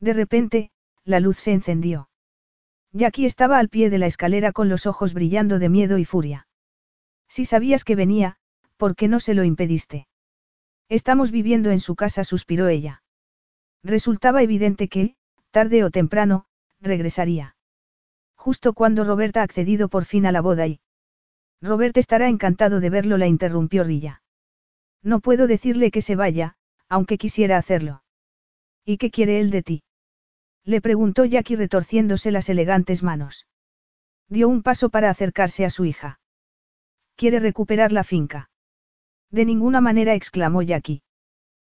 De 0.00 0.12
repente, 0.12 0.70
la 1.04 1.20
luz 1.20 1.38
se 1.38 1.52
encendió. 1.52 2.08
Jackie 2.96 3.26
estaba 3.26 3.58
al 3.58 3.68
pie 3.68 3.90
de 3.90 3.98
la 3.98 4.06
escalera 4.06 4.52
con 4.52 4.68
los 4.68 4.86
ojos 4.86 5.14
brillando 5.14 5.58
de 5.58 5.68
miedo 5.68 5.98
y 5.98 6.04
furia. 6.04 6.46
Si 7.28 7.44
sabías 7.44 7.82
que 7.82 7.96
venía, 7.96 8.36
¿por 8.76 8.94
qué 8.94 9.08
no 9.08 9.18
se 9.18 9.34
lo 9.34 9.42
impediste? 9.42 10.06
Estamos 10.88 11.32
viviendo 11.32 11.72
en 11.72 11.80
su 11.80 11.96
casa, 11.96 12.22
suspiró 12.22 12.68
ella. 12.68 13.02
Resultaba 13.82 14.44
evidente 14.44 14.86
que, 14.86 15.16
tarde 15.50 15.82
o 15.82 15.90
temprano, 15.90 16.46
regresaría. 16.80 17.56
Justo 18.36 18.74
cuando 18.74 19.02
Roberta 19.02 19.40
ha 19.40 19.44
accedido 19.44 19.88
por 19.88 20.04
fin 20.04 20.24
a 20.24 20.32
la 20.32 20.40
boda 20.40 20.68
y... 20.68 20.80
Robert 21.60 21.96
estará 21.96 22.28
encantado 22.28 22.78
de 22.78 22.90
verlo, 22.90 23.18
la 23.18 23.26
interrumpió 23.26 23.82
Rilla. 23.82 24.22
No 25.02 25.18
puedo 25.18 25.48
decirle 25.48 25.90
que 25.90 26.00
se 26.00 26.14
vaya, 26.14 26.54
aunque 26.88 27.18
quisiera 27.18 27.58
hacerlo. 27.58 28.04
¿Y 28.84 28.98
qué 28.98 29.10
quiere 29.10 29.40
él 29.40 29.50
de 29.50 29.62
ti? 29.64 29.82
Le 30.64 30.80
preguntó 30.80 31.24
Jackie 31.24 31.56
retorciéndose 31.56 32.30
las 32.30 32.48
elegantes 32.48 33.02
manos. 33.02 33.46
Dio 34.28 34.48
un 34.48 34.62
paso 34.62 34.88
para 34.88 35.10
acercarse 35.10 35.64
a 35.64 35.70
su 35.70 35.84
hija. 35.84 36.20
¿Quiere 37.16 37.38
recuperar 37.38 37.92
la 37.92 38.04
finca? 38.04 38.50
De 39.30 39.44
ninguna 39.44 39.80
manera 39.80 40.14
exclamó 40.14 40.62
Jackie. 40.62 41.02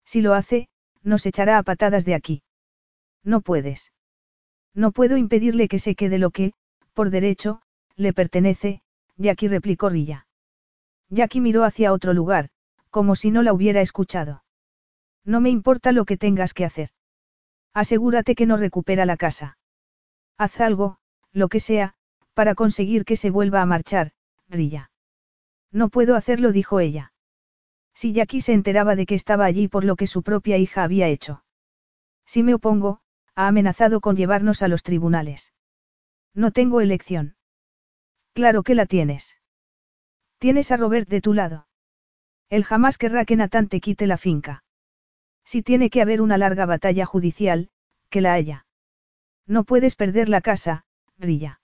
Si 0.05 0.21
lo 0.21 0.33
hace, 0.33 0.69
nos 1.01 1.25
echará 1.25 1.57
a 1.57 1.63
patadas 1.63 2.05
de 2.05 2.15
aquí. 2.15 2.43
No 3.23 3.41
puedes. 3.41 3.91
No 4.73 4.91
puedo 4.91 5.17
impedirle 5.17 5.67
que 5.67 5.79
se 5.79 5.95
quede 5.95 6.19
lo 6.19 6.29
que, 6.29 6.53
por 6.93 7.09
derecho, 7.09 7.61
le 7.95 8.13
pertenece, 8.13 8.81
Jackie 9.17 9.47
replicó 9.47 9.89
Rilla. 9.89 10.27
Jackie 11.09 11.41
miró 11.41 11.63
hacia 11.63 11.93
otro 11.93 12.13
lugar, 12.13 12.49
como 12.89 13.15
si 13.15 13.31
no 13.31 13.41
la 13.41 13.53
hubiera 13.53 13.81
escuchado. 13.81 14.43
No 15.23 15.41
me 15.41 15.49
importa 15.49 15.91
lo 15.91 16.05
que 16.05 16.17
tengas 16.17 16.53
que 16.53 16.65
hacer. 16.65 16.89
Asegúrate 17.76 18.36
que 18.36 18.45
no 18.45 18.55
recupera 18.57 19.05
la 19.05 19.17
casa. 19.17 19.57
Haz 20.38 20.61
algo, 20.61 20.97
lo 21.34 21.49
que 21.49 21.59
sea, 21.59 21.93
para 22.34 22.55
conseguir 22.55 23.03
que 23.05 23.17
se 23.17 23.30
vuelva 23.30 23.61
a 23.61 23.65
marchar, 23.65 24.13
Rilla. 24.47 24.91
No 25.71 25.89
puedo 25.89 26.15
hacerlo, 26.15 26.53
dijo 26.53 26.80
ella. 26.80 27.13
Si 27.93 28.13
Jackie 28.13 28.41
se 28.41 28.53
enteraba 28.53 28.95
de 28.95 29.05
que 29.05 29.15
estaba 29.15 29.45
allí 29.45 29.67
por 29.67 29.84
lo 29.84 29.97
que 29.97 30.07
su 30.07 30.23
propia 30.23 30.57
hija 30.57 30.84
había 30.84 31.09
hecho. 31.09 31.43
Si 32.26 32.43
me 32.43 32.53
opongo, 32.53 33.01
ha 33.36 33.47
amenazado 33.47 34.01
con 34.01 34.15
llevarnos 34.15 34.61
a 34.63 34.69
los 34.69 34.82
tribunales. 34.82 35.53
No 36.34 36.51
tengo 36.51 36.80
elección. 36.80 37.36
Claro 38.34 38.63
que 38.63 38.76
la 38.76 38.86
tienes. 38.86 39.38
Tienes 40.39 40.71
a 40.71 40.78
Robert 40.78 41.09
de 41.09 41.21
tu 41.21 41.34
lado. 41.34 41.67
Él 42.49 42.63
jamás 42.63 42.97
querrá 42.97 43.26
que 43.26 43.36
Natán 43.36 43.67
te 43.67 43.82
quite 43.82 44.07
la 44.07 44.17
finca. 44.17 44.64
Si 45.45 45.61
tiene 45.61 45.89
que 45.89 46.01
haber 46.01 46.21
una 46.21 46.37
larga 46.37 46.65
batalla 46.65 47.05
judicial, 47.05 47.69
que 48.09 48.21
la 48.21 48.33
haya. 48.33 48.65
No 49.47 49.63
puedes 49.63 49.95
perder 49.95 50.27
la 50.27 50.41
casa, 50.41 50.85
Rilla. 51.17 51.61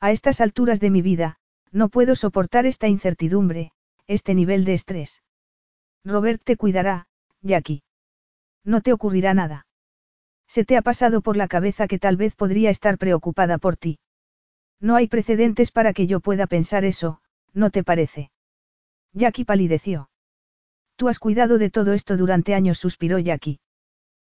A 0.00 0.10
estas 0.10 0.40
alturas 0.40 0.80
de 0.80 0.90
mi 0.90 1.02
vida, 1.02 1.38
no 1.70 1.88
puedo 1.88 2.16
soportar 2.16 2.66
esta 2.66 2.88
incertidumbre, 2.88 3.72
este 4.06 4.34
nivel 4.34 4.64
de 4.64 4.74
estrés. 4.74 5.22
Robert 6.04 6.42
te 6.42 6.56
cuidará, 6.56 7.06
Jackie. 7.42 7.82
No 8.64 8.80
te 8.80 8.92
ocurrirá 8.92 9.34
nada. 9.34 9.66
Se 10.46 10.64
te 10.64 10.76
ha 10.76 10.82
pasado 10.82 11.20
por 11.20 11.36
la 11.36 11.48
cabeza 11.48 11.86
que 11.86 11.98
tal 11.98 12.16
vez 12.16 12.34
podría 12.34 12.70
estar 12.70 12.98
preocupada 12.98 13.58
por 13.58 13.76
ti. 13.76 13.98
No 14.80 14.96
hay 14.96 15.08
precedentes 15.08 15.70
para 15.70 15.92
que 15.92 16.06
yo 16.06 16.20
pueda 16.20 16.46
pensar 16.46 16.84
eso, 16.84 17.20
¿no 17.52 17.70
te 17.70 17.84
parece? 17.84 18.30
Jackie 19.12 19.44
palideció. 19.44 20.10
Tú 20.96 21.08
has 21.08 21.18
cuidado 21.18 21.58
de 21.58 21.70
todo 21.70 21.92
esto 21.92 22.16
durante 22.16 22.54
años, 22.54 22.78
suspiró 22.78 23.18
Jackie. 23.18 23.60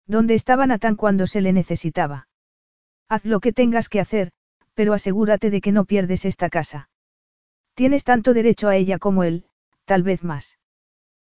¿Dónde 0.06 0.34
estaba 0.34 0.66
Nathan 0.66 0.96
cuando 0.96 1.28
se 1.28 1.42
le 1.42 1.54
necesitaba? 1.54 2.28
Haz 3.08 3.26
lo 3.26 3.40
que 3.40 3.54
tengas 3.54 3.90
que 3.90 4.00
hacer, 4.00 4.32
pero 4.74 4.94
asegúrate 4.94 5.50
de 5.50 5.62
que 5.62 5.72
no 5.72 5.86
pierdes 5.86 6.26
esta 6.26 6.50
casa. 6.50 6.90
Tienes 7.76 8.04
tanto 8.04 8.34
derecho 8.34 8.68
a 8.68 8.76
ella 8.76 9.00
como 9.00 9.24
él, 9.24 9.46
tal 9.86 10.04
vez 10.04 10.24
más. 10.24 10.58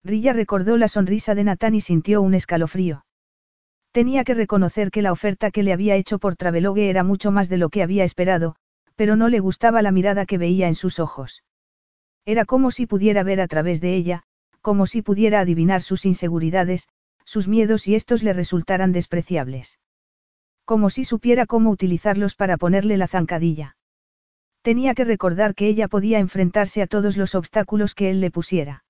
Rilla 0.04 0.34
recordó 0.34 0.78
la 0.78 0.88
sonrisa 0.88 1.36
de 1.36 1.46
Nathan 1.46 1.76
y 1.76 1.82
sintió 1.82 2.22
un 2.22 2.34
escalofrío. 2.34 3.06
Tenía 3.92 4.24
que 4.24 4.34
reconocer 4.34 4.92
que 4.92 5.02
la 5.02 5.12
oferta 5.12 5.52
que 5.52 5.64
le 5.64 5.72
había 5.72 5.96
hecho 5.96 6.20
por 6.20 6.36
Travelogue 6.36 6.90
era 6.90 7.04
mucho 7.04 7.32
más 7.32 7.48
de 7.48 7.58
lo 7.58 7.70
que 7.70 7.84
había 7.84 8.04
esperado, 8.04 8.56
pero 8.96 9.16
no 9.16 9.30
le 9.30 9.40
gustaba 9.40 9.82
la 9.82 9.92
mirada 9.92 10.26
que 10.26 10.38
veía 10.38 10.68
en 10.68 10.76
sus 10.76 11.00
ojos. 11.00 11.44
Era 12.26 12.46
como 12.46 12.72
si 12.72 12.86
pudiera 12.86 13.24
ver 13.24 13.40
a 13.40 13.48
través 13.48 13.82
de 13.82 13.96
ella, 13.96 14.24
como 14.64 14.88
si 14.88 15.02
pudiera 15.02 15.42
adivinar 15.42 15.82
sus 15.82 16.06
inseguridades, 16.06 16.88
sus 17.26 17.48
miedos 17.50 17.86
y 17.88 17.96
estos 17.96 18.24
le 18.24 18.32
resultaran 18.32 18.94
despreciables. 18.94 19.78
Como 20.64 20.90
si 20.90 21.04
supiera 21.04 21.46
cómo 21.46 21.70
utilizarlos 21.70 22.36
para 22.36 22.56
ponerle 22.56 22.96
la 22.96 23.10
zancadilla. 23.10 23.76
Tenía 24.62 24.96
que 24.96 25.04
recordar 25.04 25.54
que 25.54 25.68
ella 25.68 25.90
podía 25.90 26.20
enfrentarse 26.20 26.82
a 26.82 26.88
todos 26.88 27.18
los 27.18 27.36
obstáculos 27.36 27.94
que 27.94 28.10
él 28.10 28.22
le 28.22 28.32
pusiera. 28.32 28.86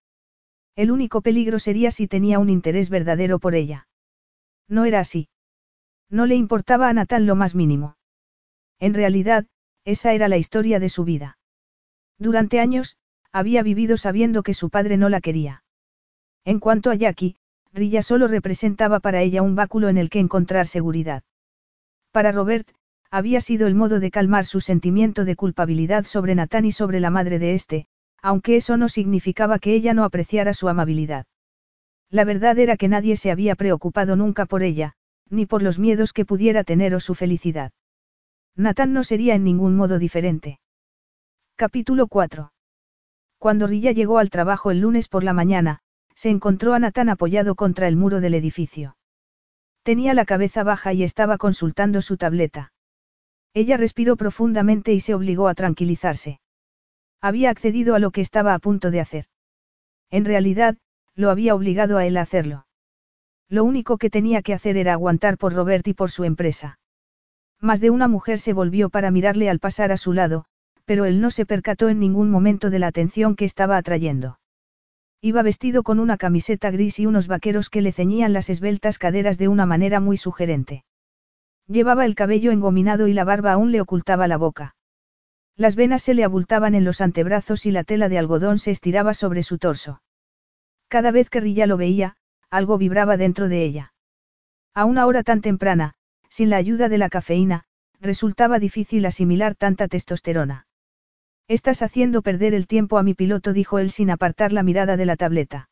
El 0.75 0.91
único 0.91 1.23
peligro 1.23 1.57
sería 1.57 1.89
si 1.89 2.07
tenía 2.07 2.37
un 2.37 2.49
interés 2.51 2.91
verdadero 2.91 3.39
por 3.39 3.55
ella. 3.55 3.87
No 4.69 4.85
era 4.85 4.99
así. 4.99 5.27
No 6.07 6.27
le 6.27 6.35
importaba 6.35 6.87
a 6.87 6.93
Natán 6.93 7.25
lo 7.25 7.35
más 7.35 7.55
mínimo. 7.55 7.97
En 8.79 8.93
realidad, 8.93 9.47
esa 9.85 10.13
era 10.13 10.27
la 10.27 10.37
historia 10.37 10.79
de 10.79 10.89
su 10.89 11.03
vida. 11.03 11.39
Durante 12.19 12.59
años, 12.59 12.97
había 13.31 13.63
vivido 13.63 13.97
sabiendo 13.97 14.43
que 14.43 14.53
su 14.53 14.69
padre 14.69 14.97
no 14.97 15.09
la 15.09 15.19
quería. 15.19 15.62
En 16.45 16.59
cuanto 16.59 16.91
a 16.91 16.95
Jackie, 16.95 17.35
Rilla 17.71 18.01
solo 18.01 18.27
representaba 18.27 18.99
para 18.99 19.21
ella 19.21 19.41
un 19.41 19.55
báculo 19.55 19.89
en 19.89 19.97
el 19.97 20.09
que 20.09 20.19
encontrar 20.19 20.67
seguridad. 20.67 21.23
Para 22.11 22.31
Robert, 22.31 22.67
había 23.09 23.41
sido 23.41 23.67
el 23.67 23.75
modo 23.75 23.99
de 23.99 24.11
calmar 24.11 24.45
su 24.45 24.59
sentimiento 24.59 25.23
de 25.23 25.35
culpabilidad 25.35 26.05
sobre 26.05 26.35
Natán 26.35 26.65
y 26.65 26.71
sobre 26.71 26.99
la 26.99 27.11
madre 27.11 27.39
de 27.39 27.53
este, 27.53 27.85
aunque 28.21 28.55
eso 28.55 28.75
no 28.75 28.89
significaba 28.89 29.59
que 29.59 29.73
ella 29.73 29.93
no 29.93 30.03
apreciara 30.03 30.53
su 30.53 30.67
amabilidad. 30.67 31.25
La 32.09 32.25
verdad 32.25 32.57
era 32.57 32.75
que 32.77 32.87
nadie 32.87 33.17
se 33.17 33.31
había 33.31 33.55
preocupado 33.55 34.15
nunca 34.15 34.45
por 34.45 34.63
ella, 34.63 34.93
ni 35.29 35.45
por 35.45 35.61
los 35.61 35.77
miedos 35.77 36.11
que 36.11 36.25
pudiera 36.25 36.63
tener 36.63 36.95
o 36.95 36.99
su 36.99 37.15
felicidad. 37.15 37.71
Natán 38.55 38.93
no 38.93 39.03
sería 39.03 39.35
en 39.35 39.43
ningún 39.43 39.75
modo 39.75 39.99
diferente. 39.99 40.59
Capítulo 41.55 42.07
4. 42.07 42.51
Cuando 43.37 43.67
Rilla 43.67 43.91
llegó 43.91 44.19
al 44.19 44.29
trabajo 44.29 44.71
el 44.71 44.79
lunes 44.79 45.07
por 45.07 45.23
la 45.23 45.33
mañana, 45.33 45.82
se 46.15 46.29
encontró 46.29 46.73
a 46.73 46.79
Natán 46.79 47.09
apoyado 47.09 47.55
contra 47.55 47.87
el 47.87 47.95
muro 47.95 48.21
del 48.21 48.33
edificio. 48.33 48.95
Tenía 49.83 50.13
la 50.13 50.25
cabeza 50.25 50.63
baja 50.63 50.93
y 50.93 51.03
estaba 51.03 51.37
consultando 51.37 52.01
su 52.01 52.17
tableta. 52.17 52.71
Ella 53.53 53.77
respiró 53.77 54.15
profundamente 54.15 54.93
y 54.93 54.99
se 54.99 55.13
obligó 55.13 55.47
a 55.47 55.53
tranquilizarse. 55.53 56.39
Había 57.21 57.49
accedido 57.49 57.95
a 57.95 57.99
lo 57.99 58.11
que 58.11 58.21
estaba 58.21 58.53
a 58.53 58.59
punto 58.59 58.91
de 58.91 58.99
hacer. 58.99 59.25
En 60.09 60.25
realidad, 60.25 60.77
lo 61.15 61.29
había 61.29 61.55
obligado 61.55 61.97
a 61.97 62.05
él 62.05 62.17
a 62.17 62.21
hacerlo. 62.21 62.65
Lo 63.49 63.63
único 63.63 63.97
que 63.97 64.09
tenía 64.09 64.41
que 64.41 64.53
hacer 64.53 64.77
era 64.77 64.93
aguantar 64.93 65.37
por 65.37 65.53
Robert 65.53 65.87
y 65.87 65.93
por 65.93 66.09
su 66.09 66.23
empresa. 66.23 66.79
Más 67.59 67.79
de 67.79 67.89
una 67.89 68.07
mujer 68.07 68.39
se 68.39 68.53
volvió 68.53 68.89
para 68.89 69.11
mirarle 69.11 69.49
al 69.49 69.59
pasar 69.59 69.91
a 69.91 69.97
su 69.97 70.11
lado, 70.11 70.45
pero 70.85 71.05
él 71.05 71.21
no 71.21 71.31
se 71.31 71.45
percató 71.45 71.89
en 71.89 71.99
ningún 71.99 72.29
momento 72.29 72.69
de 72.69 72.79
la 72.79 72.87
atención 72.87 73.35
que 73.35 73.45
estaba 73.45 73.77
atrayendo. 73.77 74.39
Iba 75.25 75.41
vestido 75.41 75.83
con 75.83 76.01
una 76.01 76.17
camiseta 76.17 76.69
gris 76.69 76.99
y 76.99 77.05
unos 77.05 77.27
vaqueros 77.27 77.69
que 77.69 77.81
le 77.81 77.93
ceñían 77.93 78.33
las 78.33 78.49
esbeltas 78.49 78.97
caderas 78.97 79.37
de 79.37 79.47
una 79.47 79.65
manera 79.65 80.01
muy 80.01 80.17
sugerente. 80.17 80.83
Llevaba 81.65 82.03
el 82.03 82.13
cabello 82.13 82.51
engominado 82.51 83.07
y 83.07 83.13
la 83.13 83.23
barba 83.23 83.53
aún 83.53 83.71
le 83.71 83.79
ocultaba 83.79 84.27
la 84.27 84.35
boca. 84.35 84.75
Las 85.55 85.77
venas 85.77 86.03
se 86.03 86.13
le 86.13 86.25
abultaban 86.25 86.75
en 86.75 86.83
los 86.83 86.99
antebrazos 86.99 87.65
y 87.65 87.71
la 87.71 87.85
tela 87.85 88.09
de 88.09 88.17
algodón 88.17 88.59
se 88.59 88.71
estiraba 88.71 89.13
sobre 89.13 89.43
su 89.43 89.59
torso. 89.59 90.01
Cada 90.89 91.11
vez 91.11 91.29
que 91.29 91.39
Rilla 91.39 91.67
lo 91.67 91.77
veía, 91.77 92.17
algo 92.49 92.77
vibraba 92.77 93.15
dentro 93.15 93.47
de 93.47 93.63
ella. 93.63 93.93
A 94.73 94.83
una 94.83 95.05
hora 95.05 95.23
tan 95.23 95.39
temprana, 95.39 95.93
sin 96.27 96.49
la 96.49 96.57
ayuda 96.57 96.89
de 96.89 96.97
la 96.97 97.07
cafeína, 97.07 97.63
resultaba 98.01 98.59
difícil 98.59 99.05
asimilar 99.05 99.55
tanta 99.55 99.87
testosterona. 99.87 100.67
Estás 101.47 101.81
haciendo 101.81 102.21
perder 102.21 102.53
el 102.53 102.67
tiempo 102.67 102.97
a 102.97 103.03
mi 103.03 103.13
piloto, 103.13 103.53
dijo 103.53 103.79
él 103.79 103.91
sin 103.91 104.09
apartar 104.09 104.53
la 104.53 104.63
mirada 104.63 104.97
de 104.97 105.05
la 105.05 105.17
tableta. 105.17 105.69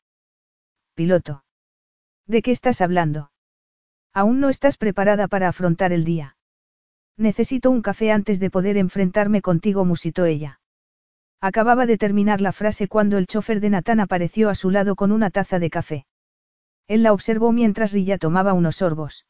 Piloto. 0.96 1.44
¿De 2.28 2.42
qué 2.42 2.52
estás 2.52 2.82
hablando? 2.82 3.32
Aún 4.14 4.40
no 4.40 4.50
estás 4.50 4.78
preparada 4.78 5.28
para 5.28 5.48
afrontar 5.48 5.94
el 5.94 6.04
día. 6.04 6.36
Necesito 7.18 7.72
un 7.72 7.82
café 7.82 8.12
antes 8.12 8.40
de 8.40 8.50
poder 8.50 8.78
enfrentarme 8.78 9.42
contigo, 9.42 9.86
musitó 9.86 10.26
ella. 10.26 10.60
Acababa 11.40 11.86
de 11.86 11.98
terminar 11.98 12.42
la 12.42 12.52
frase 12.52 12.88
cuando 12.88 13.18
el 13.18 13.28
chofer 13.28 13.62
de 13.62 13.70
Natán 13.70 14.00
apareció 14.00 14.50
a 14.50 14.56
su 14.56 14.70
lado 14.70 14.96
con 14.96 15.12
una 15.12 15.30
taza 15.30 15.60
de 15.60 15.70
café. 15.70 16.06
Él 16.88 17.04
la 17.04 17.14
observó 17.14 17.52
mientras 17.52 17.94
Rilla 17.94 18.18
tomaba 18.18 18.54
unos 18.54 18.78
sorbos. 18.78 19.26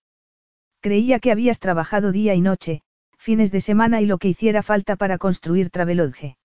Creía 0.82 1.20
que 1.20 1.32
habías 1.32 1.60
trabajado 1.60 2.12
día 2.12 2.34
y 2.34 2.42
noche, 2.42 2.82
fines 3.22 3.52
de 3.52 3.62
semana 3.62 4.02
y 4.02 4.08
lo 4.08 4.18
que 4.18 4.30
hiciera 4.30 4.64
falta 4.64 4.96
para 4.96 5.20
construir 5.20 5.70
Travelodge. 5.70 6.38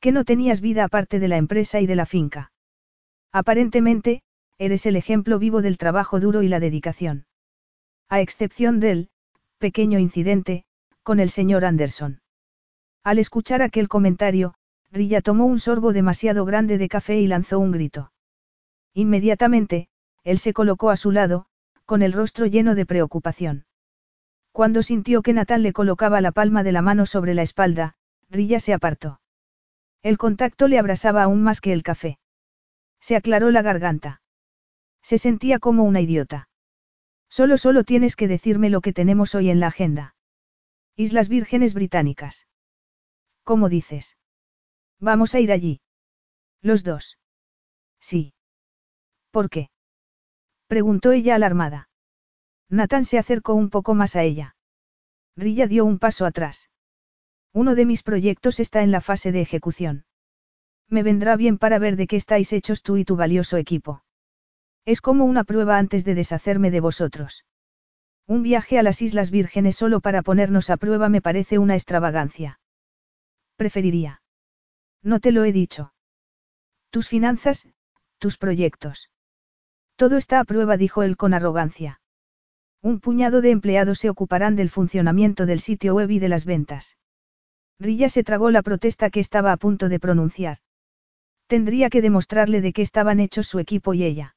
Que 0.00 0.12
no 0.12 0.24
tenías 0.24 0.60
vida 0.60 0.84
aparte 0.84 1.18
de 1.18 1.26
la 1.26 1.38
empresa 1.38 1.80
y 1.80 1.86
de 1.86 1.96
la 1.96 2.06
finca. 2.06 2.52
Aparentemente, 3.32 4.22
eres 4.58 4.86
el 4.86 4.94
ejemplo 4.94 5.40
vivo 5.40 5.60
del 5.60 5.76
trabajo 5.76 6.20
duro 6.20 6.42
y 6.42 6.48
la 6.48 6.60
dedicación. 6.60 7.26
A 8.08 8.20
excepción 8.20 8.78
del, 8.78 9.10
pequeño 9.58 9.98
incidente, 9.98 10.64
con 11.02 11.18
el 11.18 11.30
señor 11.30 11.64
Anderson. 11.64 12.20
Al 13.02 13.18
escuchar 13.18 13.60
aquel 13.60 13.88
comentario, 13.88 14.54
Rilla 14.92 15.20
tomó 15.20 15.46
un 15.46 15.58
sorbo 15.58 15.92
demasiado 15.92 16.44
grande 16.44 16.78
de 16.78 16.88
café 16.88 17.18
y 17.18 17.26
lanzó 17.26 17.58
un 17.58 17.72
grito. 17.72 18.12
Inmediatamente, 18.94 19.88
él 20.22 20.38
se 20.38 20.52
colocó 20.52 20.90
a 20.90 20.96
su 20.96 21.10
lado, 21.10 21.46
con 21.86 22.02
el 22.02 22.12
rostro 22.12 22.46
lleno 22.46 22.76
de 22.76 22.86
preocupación. 22.86 23.64
Cuando 24.58 24.82
sintió 24.82 25.22
que 25.22 25.32
Natán 25.32 25.62
le 25.62 25.72
colocaba 25.72 26.20
la 26.20 26.32
palma 26.32 26.64
de 26.64 26.72
la 26.72 26.82
mano 26.82 27.06
sobre 27.06 27.32
la 27.32 27.42
espalda, 27.42 27.94
Rilla 28.28 28.58
se 28.58 28.74
apartó. 28.74 29.20
El 30.02 30.18
contacto 30.18 30.66
le 30.66 30.80
abrasaba 30.80 31.22
aún 31.22 31.44
más 31.44 31.60
que 31.60 31.72
el 31.72 31.84
café. 31.84 32.18
Se 32.98 33.14
aclaró 33.14 33.52
la 33.52 33.62
garganta. 33.62 34.20
Se 35.00 35.16
sentía 35.16 35.60
como 35.60 35.84
una 35.84 36.00
idiota. 36.00 36.48
Solo 37.28 37.56
solo 37.56 37.84
tienes 37.84 38.16
que 38.16 38.26
decirme 38.26 38.68
lo 38.68 38.80
que 38.80 38.92
tenemos 38.92 39.36
hoy 39.36 39.48
en 39.48 39.60
la 39.60 39.68
agenda. 39.68 40.16
Islas 40.96 41.28
Vírgenes 41.28 41.72
Británicas. 41.72 42.48
¿Cómo 43.44 43.68
dices? 43.68 44.16
Vamos 44.98 45.36
a 45.36 45.38
ir 45.38 45.52
allí. 45.52 45.82
Los 46.62 46.82
dos. 46.82 47.16
Sí. 48.00 48.34
¿Por 49.30 49.50
qué? 49.50 49.70
Preguntó 50.66 51.12
ella 51.12 51.36
alarmada. 51.36 51.87
Nathan 52.70 53.04
se 53.04 53.18
acercó 53.18 53.54
un 53.54 53.70
poco 53.70 53.94
más 53.94 54.16
a 54.16 54.22
ella. 54.22 54.56
Rilla 55.36 55.66
dio 55.66 55.84
un 55.84 55.98
paso 55.98 56.26
atrás. 56.26 56.70
Uno 57.52 57.74
de 57.74 57.86
mis 57.86 58.02
proyectos 58.02 58.60
está 58.60 58.82
en 58.82 58.90
la 58.90 59.00
fase 59.00 59.32
de 59.32 59.40
ejecución. 59.40 60.04
Me 60.88 61.02
vendrá 61.02 61.36
bien 61.36 61.58
para 61.58 61.78
ver 61.78 61.96
de 61.96 62.06
qué 62.06 62.16
estáis 62.16 62.52
hechos 62.52 62.82
tú 62.82 62.96
y 62.96 63.04
tu 63.04 63.16
valioso 63.16 63.56
equipo. 63.56 64.02
Es 64.84 65.00
como 65.00 65.24
una 65.24 65.44
prueba 65.44 65.78
antes 65.78 66.04
de 66.04 66.14
deshacerme 66.14 66.70
de 66.70 66.80
vosotros. 66.80 67.44
Un 68.26 68.42
viaje 68.42 68.78
a 68.78 68.82
las 68.82 69.00
Islas 69.00 69.30
Vírgenes 69.30 69.76
solo 69.76 70.00
para 70.00 70.22
ponernos 70.22 70.70
a 70.70 70.76
prueba 70.76 71.08
me 71.08 71.22
parece 71.22 71.58
una 71.58 71.74
extravagancia. 71.74 72.60
Preferiría. 73.56 74.22
No 75.02 75.20
te 75.20 75.32
lo 75.32 75.44
he 75.44 75.52
dicho. 75.52 75.92
Tus 76.90 77.08
finanzas, 77.08 77.68
tus 78.18 78.36
proyectos. 78.36 79.10
Todo 79.96 80.16
está 80.16 80.40
a 80.40 80.44
prueba, 80.44 80.76
dijo 80.76 81.02
él 81.02 81.16
con 81.16 81.34
arrogancia. 81.34 82.00
Un 82.82 83.00
puñado 83.00 83.40
de 83.40 83.50
empleados 83.50 83.98
se 83.98 84.08
ocuparán 84.08 84.54
del 84.56 84.70
funcionamiento 84.70 85.46
del 85.46 85.60
sitio 85.60 85.94
web 85.94 86.10
y 86.10 86.18
de 86.18 86.28
las 86.28 86.44
ventas. 86.44 86.96
Rilla 87.80 88.08
se 88.08 88.24
tragó 88.24 88.50
la 88.50 88.62
protesta 88.62 89.10
que 89.10 89.20
estaba 89.20 89.52
a 89.52 89.56
punto 89.56 89.88
de 89.88 90.00
pronunciar. 90.00 90.58
Tendría 91.46 91.90
que 91.90 92.02
demostrarle 92.02 92.60
de 92.60 92.72
qué 92.72 92.82
estaban 92.82 93.20
hechos 93.20 93.46
su 93.46 93.58
equipo 93.58 93.94
y 93.94 94.04
ella. 94.04 94.36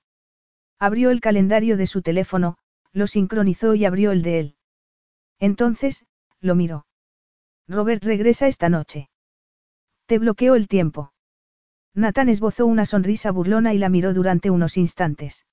Abrió 0.79 1.11
el 1.11 1.21
calendario 1.21 1.77
de 1.77 1.87
su 1.87 2.01
teléfono, 2.01 2.57
lo 2.93 3.07
sincronizó 3.07 3.75
y 3.75 3.85
abrió 3.85 4.11
el 4.11 4.21
de 4.21 4.39
él. 4.39 4.55
Entonces, 5.39 6.05
lo 6.39 6.55
miró. 6.55 6.85
Robert 7.67 8.03
regresa 8.03 8.47
esta 8.47 8.69
noche. 8.69 9.09
Te 10.05 10.19
bloqueó 10.19 10.55
el 10.55 10.67
tiempo. 10.67 11.13
Nathan 11.93 12.29
esbozó 12.29 12.65
una 12.65 12.85
sonrisa 12.85 13.31
burlona 13.31 13.73
y 13.73 13.77
la 13.77 13.89
miró 13.89 14.13
durante 14.13 14.49
unos 14.49 14.77
instantes. 14.77 15.45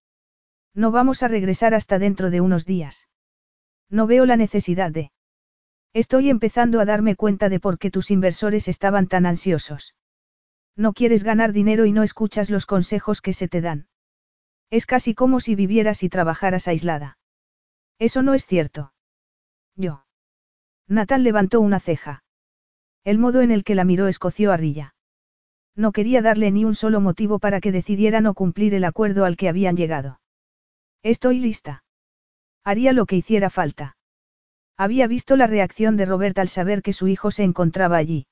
No 0.75 0.91
vamos 0.91 1.23
a 1.23 1.29
regresar 1.29 1.75
hasta 1.75 1.99
dentro 1.99 2.31
de 2.31 2.41
unos 2.41 2.65
días. 2.65 3.09
No 3.91 4.07
veo 4.07 4.27
la 4.27 4.37
necesidad 4.37 4.91
de... 4.91 5.13
Estoy 5.95 6.31
empezando 6.31 6.81
a 6.81 6.85
darme 6.85 7.17
cuenta 7.17 7.49
de 7.49 7.61
por 7.61 7.79
qué 7.79 7.91
tus 7.91 8.11
inversores 8.11 8.69
estaban 8.69 9.09
tan 9.09 9.27
ansiosos. 9.27 9.95
No 10.77 10.93
quieres 10.93 11.25
ganar 11.25 11.53
dinero 11.53 11.87
y 11.87 11.93
no 11.93 12.03
escuchas 12.03 12.51
los 12.51 12.67
consejos 12.67 13.21
que 13.21 13.33
se 13.33 13.49
te 13.49 13.61
dan. 13.61 13.89
Es 14.71 14.87
casi 14.87 15.15
como 15.15 15.41
si 15.41 15.55
vivieras 15.55 16.03
y 16.03 16.09
trabajaras 16.09 16.69
aislada. 16.69 17.19
Eso 17.99 18.23
no 18.23 18.35
es 18.35 18.47
cierto. 18.47 18.93
Yo. 19.75 20.05
Nathan 20.87 21.25
levantó 21.25 21.61
una 21.61 21.81
ceja. 21.81 22.23
El 23.03 23.19
modo 23.19 23.41
en 23.41 23.51
el 23.51 23.65
que 23.65 23.75
la 23.75 23.85
miró 23.85 24.07
escoció 24.07 24.53
a 24.53 24.57
Rilla. 24.57 24.95
No 25.75 25.93
quería 25.93 26.23
darle 26.23 26.51
ni 26.51 26.65
un 26.65 26.75
solo 26.75 27.01
motivo 27.01 27.39
para 27.39 27.61
que 27.61 27.73
decidiera 27.73 28.21
no 28.21 28.35
cumplir 28.35 28.75
el 28.75 28.85
acuerdo 28.85 29.25
al 29.25 29.37
que 29.37 29.49
habían 29.49 29.77
llegado. 29.77 30.21
Estoy 31.03 31.39
lista. 31.39 31.85
Haría 32.65 32.93
lo 32.93 33.07
que 33.07 33.17
hiciera 33.17 33.51
falta. 33.51 33.97
Había 34.77 35.07
visto 35.07 35.37
la 35.37 35.47
reacción 35.47 35.97
de 35.97 36.07
Robert 36.07 36.39
al 36.39 36.49
saber 36.49 36.83
que 36.83 36.93
su 36.93 37.09
hijo 37.09 37.31
se 37.31 37.45
encontraba 37.45 37.97
allí. 37.97 38.27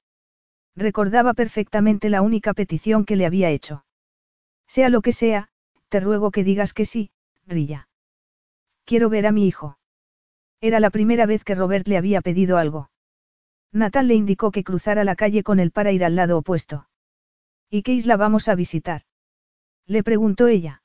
Recordaba 0.75 1.35
perfectamente 1.35 2.11
la 2.11 2.23
única 2.23 2.55
petición 2.55 3.05
que 3.05 3.17
le 3.17 3.27
había 3.27 3.51
hecho. 3.51 3.85
Sea 4.67 4.89
lo 4.89 5.01
que 5.01 5.13
sea, 5.13 5.49
te 5.89 6.01
ruego 6.01 6.31
que 6.31 6.45
digas 6.45 6.73
que 6.73 6.85
sí, 6.85 7.11
Rilla. 7.47 7.89
Quiero 8.85 9.09
ver 9.09 9.27
a 9.27 9.33
mi 9.33 9.47
hijo. 9.47 9.79
Era 10.61 10.81
la 10.81 10.91
primera 10.91 11.27
vez 11.27 11.45
que 11.45 11.55
Robert 11.55 11.87
le 11.89 11.97
había 11.97 12.21
pedido 12.21 12.59
algo. 12.59 12.91
Nathan 13.73 14.09
le 14.09 14.15
indicó 14.15 14.51
que 14.51 14.65
cruzara 14.65 15.05
la 15.05 15.17
calle 15.17 15.43
con 15.43 15.61
él 15.61 15.71
para 15.71 15.93
ir 15.93 16.05
al 16.05 16.17
lado 16.17 16.39
opuesto. 16.39 16.89
¿Y 17.71 17.83
qué 17.83 17.93
isla 17.93 18.17
vamos 18.17 18.49
a 18.49 18.55
visitar? 18.55 19.03
Le 19.87 20.03
preguntó 20.03 20.47
ella. 20.47 20.83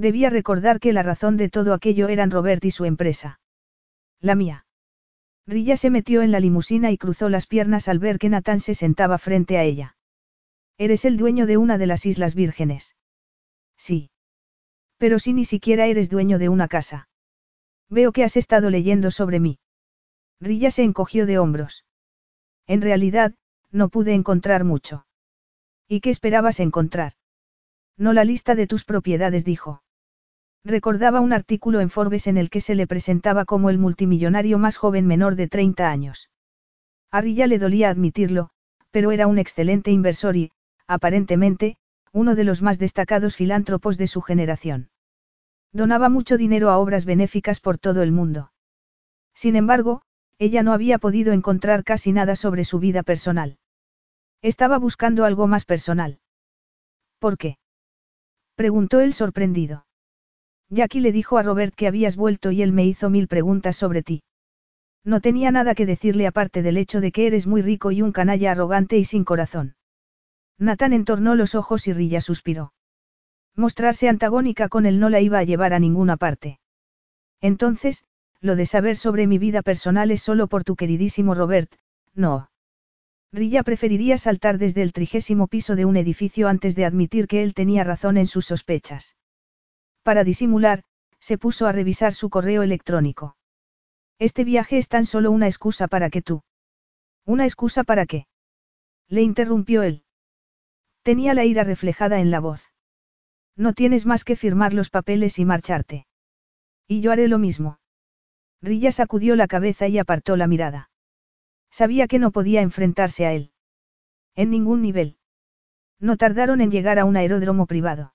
Debía 0.00 0.30
recordar 0.30 0.80
que 0.80 0.94
la 0.94 1.02
razón 1.02 1.36
de 1.36 1.50
todo 1.50 1.74
aquello 1.74 2.08
eran 2.08 2.30
Robert 2.30 2.64
y 2.64 2.70
su 2.70 2.86
empresa. 2.86 3.38
La 4.18 4.34
mía. 4.34 4.64
Rilla 5.46 5.76
se 5.76 5.90
metió 5.90 6.22
en 6.22 6.30
la 6.30 6.40
limusina 6.40 6.90
y 6.90 6.96
cruzó 6.96 7.28
las 7.28 7.46
piernas 7.46 7.86
al 7.86 7.98
ver 7.98 8.18
que 8.18 8.30
Natán 8.30 8.60
se 8.60 8.74
sentaba 8.74 9.18
frente 9.18 9.58
a 9.58 9.62
ella. 9.62 9.96
Eres 10.78 11.04
el 11.04 11.18
dueño 11.18 11.44
de 11.44 11.58
una 11.58 11.76
de 11.76 11.86
las 11.86 12.06
Islas 12.06 12.34
Vírgenes. 12.34 12.96
Sí. 13.76 14.10
Pero 14.96 15.18
si 15.18 15.34
ni 15.34 15.44
siquiera 15.44 15.84
eres 15.84 16.08
dueño 16.08 16.38
de 16.38 16.48
una 16.48 16.66
casa. 16.66 17.10
Veo 17.90 18.12
que 18.12 18.24
has 18.24 18.38
estado 18.38 18.70
leyendo 18.70 19.10
sobre 19.10 19.38
mí. 19.38 19.58
Rilla 20.40 20.70
se 20.70 20.82
encogió 20.82 21.26
de 21.26 21.38
hombros. 21.38 21.84
En 22.66 22.80
realidad, 22.80 23.34
no 23.70 23.90
pude 23.90 24.14
encontrar 24.14 24.64
mucho. 24.64 25.04
¿Y 25.86 26.00
qué 26.00 26.08
esperabas 26.08 26.58
encontrar? 26.58 27.12
No 27.98 28.14
la 28.14 28.24
lista 28.24 28.54
de 28.54 28.66
tus 28.66 28.86
propiedades, 28.86 29.44
dijo. 29.44 29.82
Recordaba 30.64 31.20
un 31.20 31.32
artículo 31.32 31.80
en 31.80 31.88
Forbes 31.88 32.26
en 32.26 32.36
el 32.36 32.50
que 32.50 32.60
se 32.60 32.74
le 32.74 32.86
presentaba 32.86 33.44
como 33.46 33.70
el 33.70 33.78
multimillonario 33.78 34.58
más 34.58 34.76
joven 34.76 35.06
menor 35.06 35.34
de 35.34 35.48
30 35.48 35.90
años. 35.90 36.30
A 37.10 37.20
Rilla 37.22 37.46
le 37.46 37.58
dolía 37.58 37.88
admitirlo, 37.88 38.50
pero 38.90 39.10
era 39.10 39.26
un 39.26 39.38
excelente 39.38 39.90
inversor 39.90 40.36
y, 40.36 40.52
aparentemente, 40.86 41.76
uno 42.12 42.34
de 42.34 42.44
los 42.44 42.60
más 42.60 42.78
destacados 42.78 43.36
filántropos 43.36 43.96
de 43.96 44.06
su 44.06 44.20
generación. 44.20 44.90
Donaba 45.72 46.08
mucho 46.08 46.36
dinero 46.36 46.70
a 46.70 46.78
obras 46.78 47.04
benéficas 47.04 47.60
por 47.60 47.78
todo 47.78 48.02
el 48.02 48.12
mundo. 48.12 48.52
Sin 49.34 49.56
embargo, 49.56 50.02
ella 50.38 50.62
no 50.62 50.72
había 50.72 50.98
podido 50.98 51.32
encontrar 51.32 51.84
casi 51.84 52.12
nada 52.12 52.36
sobre 52.36 52.64
su 52.64 52.78
vida 52.80 53.02
personal. 53.02 53.58
Estaba 54.42 54.78
buscando 54.78 55.24
algo 55.24 55.46
más 55.46 55.64
personal. 55.64 56.18
¿Por 57.18 57.38
qué? 57.38 57.58
preguntó 58.56 59.00
él 59.00 59.14
sorprendido. 59.14 59.86
Jackie 60.70 61.00
le 61.00 61.10
dijo 61.10 61.36
a 61.36 61.42
Robert 61.42 61.74
que 61.74 61.88
habías 61.88 62.16
vuelto 62.16 62.52
y 62.52 62.62
él 62.62 62.72
me 62.72 62.86
hizo 62.86 63.10
mil 63.10 63.26
preguntas 63.26 63.76
sobre 63.76 64.02
ti. 64.02 64.22
No 65.04 65.20
tenía 65.20 65.50
nada 65.50 65.74
que 65.74 65.84
decirle 65.84 66.26
aparte 66.26 66.62
del 66.62 66.76
hecho 66.76 67.00
de 67.00 67.10
que 67.10 67.26
eres 67.26 67.46
muy 67.46 67.60
rico 67.60 67.90
y 67.90 68.02
un 68.02 68.12
canalla 68.12 68.52
arrogante 68.52 68.96
y 68.96 69.04
sin 69.04 69.24
corazón. 69.24 69.74
Nathan 70.58 70.92
entornó 70.92 71.34
los 71.34 71.54
ojos 71.54 71.88
y 71.88 71.92
Rilla 71.92 72.20
suspiró. 72.20 72.72
Mostrarse 73.56 74.08
antagónica 74.08 74.68
con 74.68 74.86
él 74.86 75.00
no 75.00 75.08
la 75.08 75.20
iba 75.20 75.38
a 75.38 75.44
llevar 75.44 75.72
a 75.72 75.80
ninguna 75.80 76.16
parte. 76.16 76.60
Entonces, 77.40 78.04
lo 78.40 78.54
de 78.54 78.66
saber 78.66 78.96
sobre 78.96 79.26
mi 79.26 79.38
vida 79.38 79.62
personal 79.62 80.10
es 80.10 80.22
solo 80.22 80.46
por 80.46 80.62
tu 80.62 80.76
queridísimo 80.76 81.34
Robert, 81.34 81.74
no. 82.14 82.50
Rilla 83.32 83.62
preferiría 83.62 84.18
saltar 84.18 84.58
desde 84.58 84.82
el 84.82 84.92
trigésimo 84.92 85.48
piso 85.48 85.76
de 85.76 85.84
un 85.84 85.96
edificio 85.96 86.48
antes 86.48 86.76
de 86.76 86.84
admitir 86.84 87.26
que 87.26 87.42
él 87.42 87.54
tenía 87.54 87.84
razón 87.84 88.16
en 88.16 88.26
sus 88.26 88.46
sospechas. 88.46 89.16
Para 90.10 90.24
disimular, 90.24 90.82
se 91.20 91.38
puso 91.38 91.68
a 91.68 91.70
revisar 91.70 92.14
su 92.14 92.30
correo 92.30 92.64
electrónico. 92.64 93.36
Este 94.18 94.42
viaje 94.42 94.76
es 94.76 94.88
tan 94.88 95.06
solo 95.06 95.30
una 95.30 95.46
excusa 95.46 95.86
para 95.86 96.10
que 96.10 96.20
tú. 96.20 96.42
¿Una 97.24 97.44
excusa 97.44 97.84
para 97.84 98.06
qué? 98.06 98.26
Le 99.06 99.22
interrumpió 99.22 99.84
él. 99.84 100.02
Tenía 101.04 101.32
la 101.32 101.44
ira 101.44 101.62
reflejada 101.62 102.18
en 102.18 102.32
la 102.32 102.40
voz. 102.40 102.72
No 103.54 103.72
tienes 103.72 104.04
más 104.04 104.24
que 104.24 104.34
firmar 104.34 104.74
los 104.74 104.90
papeles 104.90 105.38
y 105.38 105.44
marcharte. 105.44 106.08
Y 106.88 107.02
yo 107.02 107.12
haré 107.12 107.28
lo 107.28 107.38
mismo. 107.38 107.78
Rilla 108.60 108.90
sacudió 108.90 109.36
la 109.36 109.46
cabeza 109.46 109.86
y 109.86 109.96
apartó 110.00 110.36
la 110.36 110.48
mirada. 110.48 110.90
Sabía 111.70 112.08
que 112.08 112.18
no 112.18 112.32
podía 112.32 112.62
enfrentarse 112.62 113.26
a 113.26 113.32
él. 113.32 113.52
En 114.34 114.50
ningún 114.50 114.82
nivel. 114.82 115.18
No 116.00 116.16
tardaron 116.16 116.60
en 116.60 116.72
llegar 116.72 116.98
a 116.98 117.04
un 117.04 117.16
aeródromo 117.16 117.66
privado. 117.66 118.12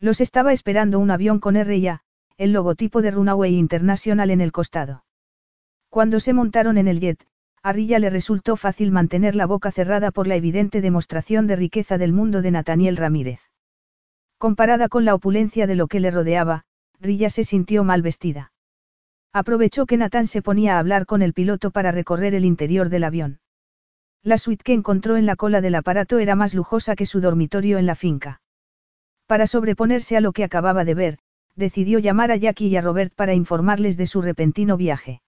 Los 0.00 0.20
estaba 0.20 0.52
esperando 0.52 0.98
un 0.98 1.10
avión 1.10 1.40
con 1.40 1.56
R 1.56 2.00
el 2.36 2.52
logotipo 2.52 3.00
de 3.00 3.10
Runaway 3.12 3.54
International 3.54 4.30
en 4.30 4.40
el 4.40 4.52
costado. 4.52 5.04
Cuando 5.88 6.18
se 6.18 6.32
montaron 6.32 6.78
en 6.78 6.88
el 6.88 6.98
jet, 6.98 7.24
a 7.62 7.72
Rilla 7.72 7.98
le 7.98 8.10
resultó 8.10 8.56
fácil 8.56 8.90
mantener 8.90 9.36
la 9.36 9.46
boca 9.46 9.70
cerrada 9.70 10.10
por 10.10 10.26
la 10.26 10.34
evidente 10.34 10.80
demostración 10.80 11.46
de 11.46 11.56
riqueza 11.56 11.96
del 11.96 12.12
mundo 12.12 12.42
de 12.42 12.50
Nathaniel 12.50 12.96
Ramírez. 12.96 13.40
Comparada 14.36 14.88
con 14.88 15.04
la 15.04 15.14
opulencia 15.14 15.66
de 15.66 15.76
lo 15.76 15.86
que 15.86 16.00
le 16.00 16.10
rodeaba, 16.10 16.64
Rilla 17.00 17.30
se 17.30 17.44
sintió 17.44 17.84
mal 17.84 18.02
vestida. 18.02 18.52
Aprovechó 19.32 19.86
que 19.86 19.96
Nathan 19.96 20.26
se 20.26 20.42
ponía 20.42 20.76
a 20.76 20.78
hablar 20.78 21.06
con 21.06 21.22
el 21.22 21.32
piloto 21.32 21.70
para 21.70 21.90
recorrer 21.90 22.34
el 22.34 22.44
interior 22.44 22.88
del 22.88 23.04
avión. 23.04 23.40
La 24.22 24.38
suite 24.38 24.62
que 24.64 24.74
encontró 24.74 25.16
en 25.16 25.26
la 25.26 25.36
cola 25.36 25.60
del 25.60 25.74
aparato 25.74 26.18
era 26.18 26.34
más 26.34 26.54
lujosa 26.54 26.96
que 26.96 27.06
su 27.06 27.20
dormitorio 27.20 27.78
en 27.78 27.86
la 27.86 27.94
finca. 27.94 28.40
Para 29.26 29.46
sobreponerse 29.46 30.16
a 30.16 30.20
lo 30.20 30.32
que 30.32 30.44
acababa 30.44 30.84
de 30.84 30.94
ver, 30.94 31.18
decidió 31.56 31.98
llamar 31.98 32.30
a 32.30 32.36
Jackie 32.36 32.68
y 32.68 32.76
a 32.76 32.82
Robert 32.82 33.14
para 33.14 33.34
informarles 33.34 33.96
de 33.96 34.06
su 34.06 34.22
repentino 34.22 34.76
viaje. 34.76 35.22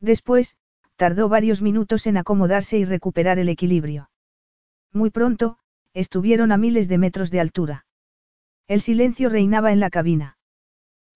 Después, 0.00 0.56
tardó 0.96 1.28
varios 1.28 1.62
minutos 1.62 2.06
en 2.06 2.16
acomodarse 2.16 2.78
y 2.78 2.84
recuperar 2.84 3.38
el 3.38 3.48
equilibrio. 3.48 4.10
Muy 4.92 5.10
pronto, 5.10 5.58
estuvieron 5.94 6.52
a 6.52 6.56
miles 6.56 6.88
de 6.88 6.98
metros 6.98 7.30
de 7.30 7.40
altura. 7.40 7.86
El 8.66 8.80
silencio 8.80 9.28
reinaba 9.28 9.72
en 9.72 9.80
la 9.80 9.90
cabina. 9.90 10.38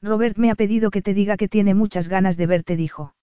Robert 0.02 0.36
me 0.36 0.50
ha 0.50 0.54
pedido 0.54 0.90
que 0.90 1.02
te 1.02 1.14
diga 1.14 1.36
que 1.36 1.48
tiene 1.48 1.74
muchas 1.74 2.08
ganas 2.08 2.36
de 2.36 2.46
verte, 2.46 2.76
dijo. 2.76 3.14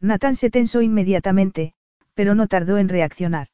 Nathan 0.00 0.34
se 0.34 0.50
tensó 0.50 0.80
inmediatamente, 0.82 1.74
pero 2.14 2.34
no 2.34 2.46
tardó 2.46 2.78
en 2.78 2.88
reaccionar. 2.88 3.48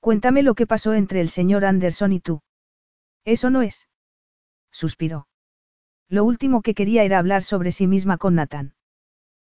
Cuéntame 0.00 0.42
lo 0.42 0.54
que 0.54 0.66
pasó 0.66 0.92
entre 0.92 1.20
el 1.20 1.30
señor 1.30 1.64
Anderson 1.64 2.12
y 2.12 2.20
tú. 2.20 2.42
Eso 3.24 3.50
no 3.50 3.62
es. 3.62 3.88
Suspiró. 4.70 5.28
Lo 6.08 6.24
último 6.24 6.62
que 6.62 6.74
quería 6.74 7.04
era 7.04 7.18
hablar 7.18 7.42
sobre 7.42 7.72
sí 7.72 7.86
misma 7.86 8.18
con 8.18 8.34
Nathan. 8.34 8.74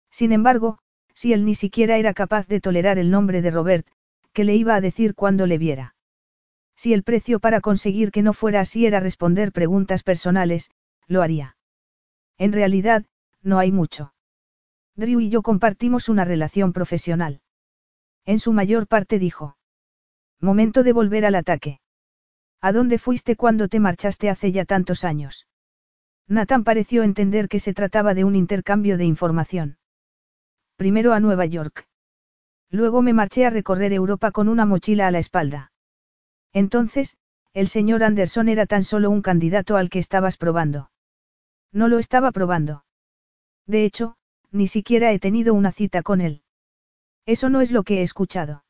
Sin 0.10 0.32
embargo, 0.32 0.80
si 1.14 1.34
él 1.34 1.46
ni 1.46 1.56
siquiera 1.56 1.98
era 1.98 2.14
capaz 2.14 2.48
de 2.48 2.62
tolerar 2.62 2.98
el 2.98 3.12
nombre 3.12 3.42
de 3.42 3.52
Robert, 3.52 3.88
¿qué 4.34 4.44
le 4.44 4.56
iba 4.56 4.76
a 4.76 4.82
decir 4.82 5.16
cuando 5.16 5.48
le 5.48 5.58
viera? 5.58 5.96
Si 6.76 6.94
el 6.94 7.04
precio 7.04 7.40
para 7.40 7.62
conseguir 7.62 8.12
que 8.12 8.22
no 8.22 8.34
fuera 8.34 8.62
así 8.62 8.86
era 8.86 9.00
responder 9.00 9.52
preguntas 9.52 10.04
personales, 10.04 10.70
lo 11.08 11.22
haría. 11.22 11.58
En 12.38 12.54
realidad, 12.54 13.06
no 13.42 13.58
hay 13.58 13.72
mucho. 13.72 14.14
Drew 14.96 15.20
y 15.20 15.30
yo 15.30 15.42
compartimos 15.42 16.10
una 16.10 16.26
relación 16.26 16.74
profesional. 16.74 17.42
En 18.26 18.40
su 18.40 18.54
mayor 18.54 18.88
parte 18.88 19.20
dijo. 19.20 19.58
Momento 20.40 20.84
de 20.84 20.94
volver 20.94 21.26
al 21.26 21.36
ataque. 21.36 21.80
¿A 22.62 22.72
dónde 22.72 22.98
fuiste 22.98 23.36
cuando 23.36 23.68
te 23.68 23.80
marchaste 23.80 24.30
hace 24.30 24.52
ya 24.52 24.66
tantos 24.66 25.04
años? 25.04 25.48
Nathan 26.28 26.64
pareció 26.64 27.04
entender 27.04 27.48
que 27.48 27.60
se 27.60 27.74
trataba 27.74 28.14
de 28.14 28.24
un 28.24 28.36
intercambio 28.36 28.98
de 28.98 29.06
información. 29.06 29.78
Primero 30.76 31.14
a 31.14 31.20
Nueva 31.20 31.46
York. 31.46 31.88
Luego 32.70 33.02
me 33.02 33.14
marché 33.14 33.46
a 33.46 33.50
recorrer 33.50 33.94
Europa 33.94 34.32
con 34.32 34.50
una 34.50 34.66
mochila 34.66 35.08
a 35.08 35.12
la 35.12 35.20
espalda. 35.20 35.72
Entonces, 36.52 37.18
el 37.54 37.68
señor 37.68 38.04
Anderson 38.04 38.50
era 38.50 38.66
tan 38.66 38.84
solo 38.84 39.10
un 39.10 39.22
candidato 39.22 39.78
al 39.78 39.90
que 39.90 40.00
estabas 40.00 40.38
probando. 40.38 40.92
No 41.72 41.88
lo 41.88 41.98
estaba 41.98 42.32
probando. 42.32 42.86
De 43.66 43.86
hecho, 43.86 44.18
ni 44.52 44.68
siquiera 44.68 45.12
he 45.12 45.20
tenido 45.20 45.54
una 45.54 45.72
cita 45.72 46.04
con 46.04 46.22
él. 46.22 46.42
Eso 47.26 47.50
no 47.50 47.62
es 47.62 47.72
lo 47.72 47.84
que 47.84 48.00
he 48.00 48.04
escuchado. 48.04 48.64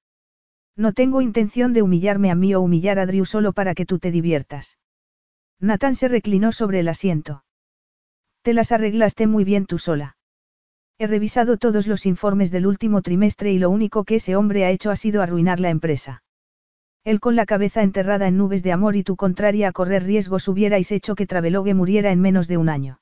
No 0.77 0.93
tengo 0.93 1.21
intención 1.21 1.73
de 1.73 1.81
humillarme 1.81 2.29
a 2.29 2.35
mí 2.35 2.53
o 2.53 2.61
humillar 2.61 2.99
a 2.99 3.07
Drew 3.07 3.25
solo 3.25 3.51
para 3.51 3.73
que 3.73 3.87
tú 3.87 3.97
te 3.97 4.11
diviertas. 4.11 4.77
Nathan 5.59 5.95
se 5.95 6.07
reclinó 6.07 6.51
sobre 6.51 6.79
el 6.79 6.87
asiento. 6.87 7.43
Te 8.43 8.53
las 8.53 8.71
arreglaste 8.71 9.25
muy 9.25 9.43
bien 9.43 9.65
tú 9.65 9.79
sola. 9.79 10.17
He 10.99 11.07
revisado 11.07 11.57
todos 11.57 11.87
los 11.87 12.05
informes 12.05 12.51
del 12.51 12.67
último 12.67 13.01
trimestre 13.01 13.51
y 13.51 13.57
lo 13.57 13.71
único 13.71 14.03
que 14.03 14.15
ese 14.15 14.35
hombre 14.35 14.65
ha 14.65 14.69
hecho 14.69 14.91
ha 14.91 14.95
sido 14.95 15.23
arruinar 15.23 15.59
la 15.59 15.71
empresa. 15.71 16.23
Él 17.03 17.19
con 17.19 17.35
la 17.35 17.47
cabeza 17.47 17.81
enterrada 17.81 18.27
en 18.27 18.37
nubes 18.37 18.61
de 18.61 18.71
amor 18.71 18.95
y 18.95 19.03
tú 19.03 19.15
contraria 19.15 19.69
a 19.69 19.71
correr 19.71 20.03
riesgos 20.03 20.47
hubierais 20.47 20.91
hecho 20.91 21.15
que 21.15 21.25
Travelogue 21.25 21.73
muriera 21.73 22.11
en 22.11 22.21
menos 22.21 22.47
de 22.47 22.57
un 22.57 22.69
año. 22.69 22.99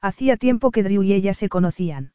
Hacía 0.00 0.38
tiempo 0.38 0.70
que 0.70 0.82
Drew 0.82 1.02
y 1.02 1.12
ella 1.12 1.34
se 1.34 1.50
conocían. 1.50 2.12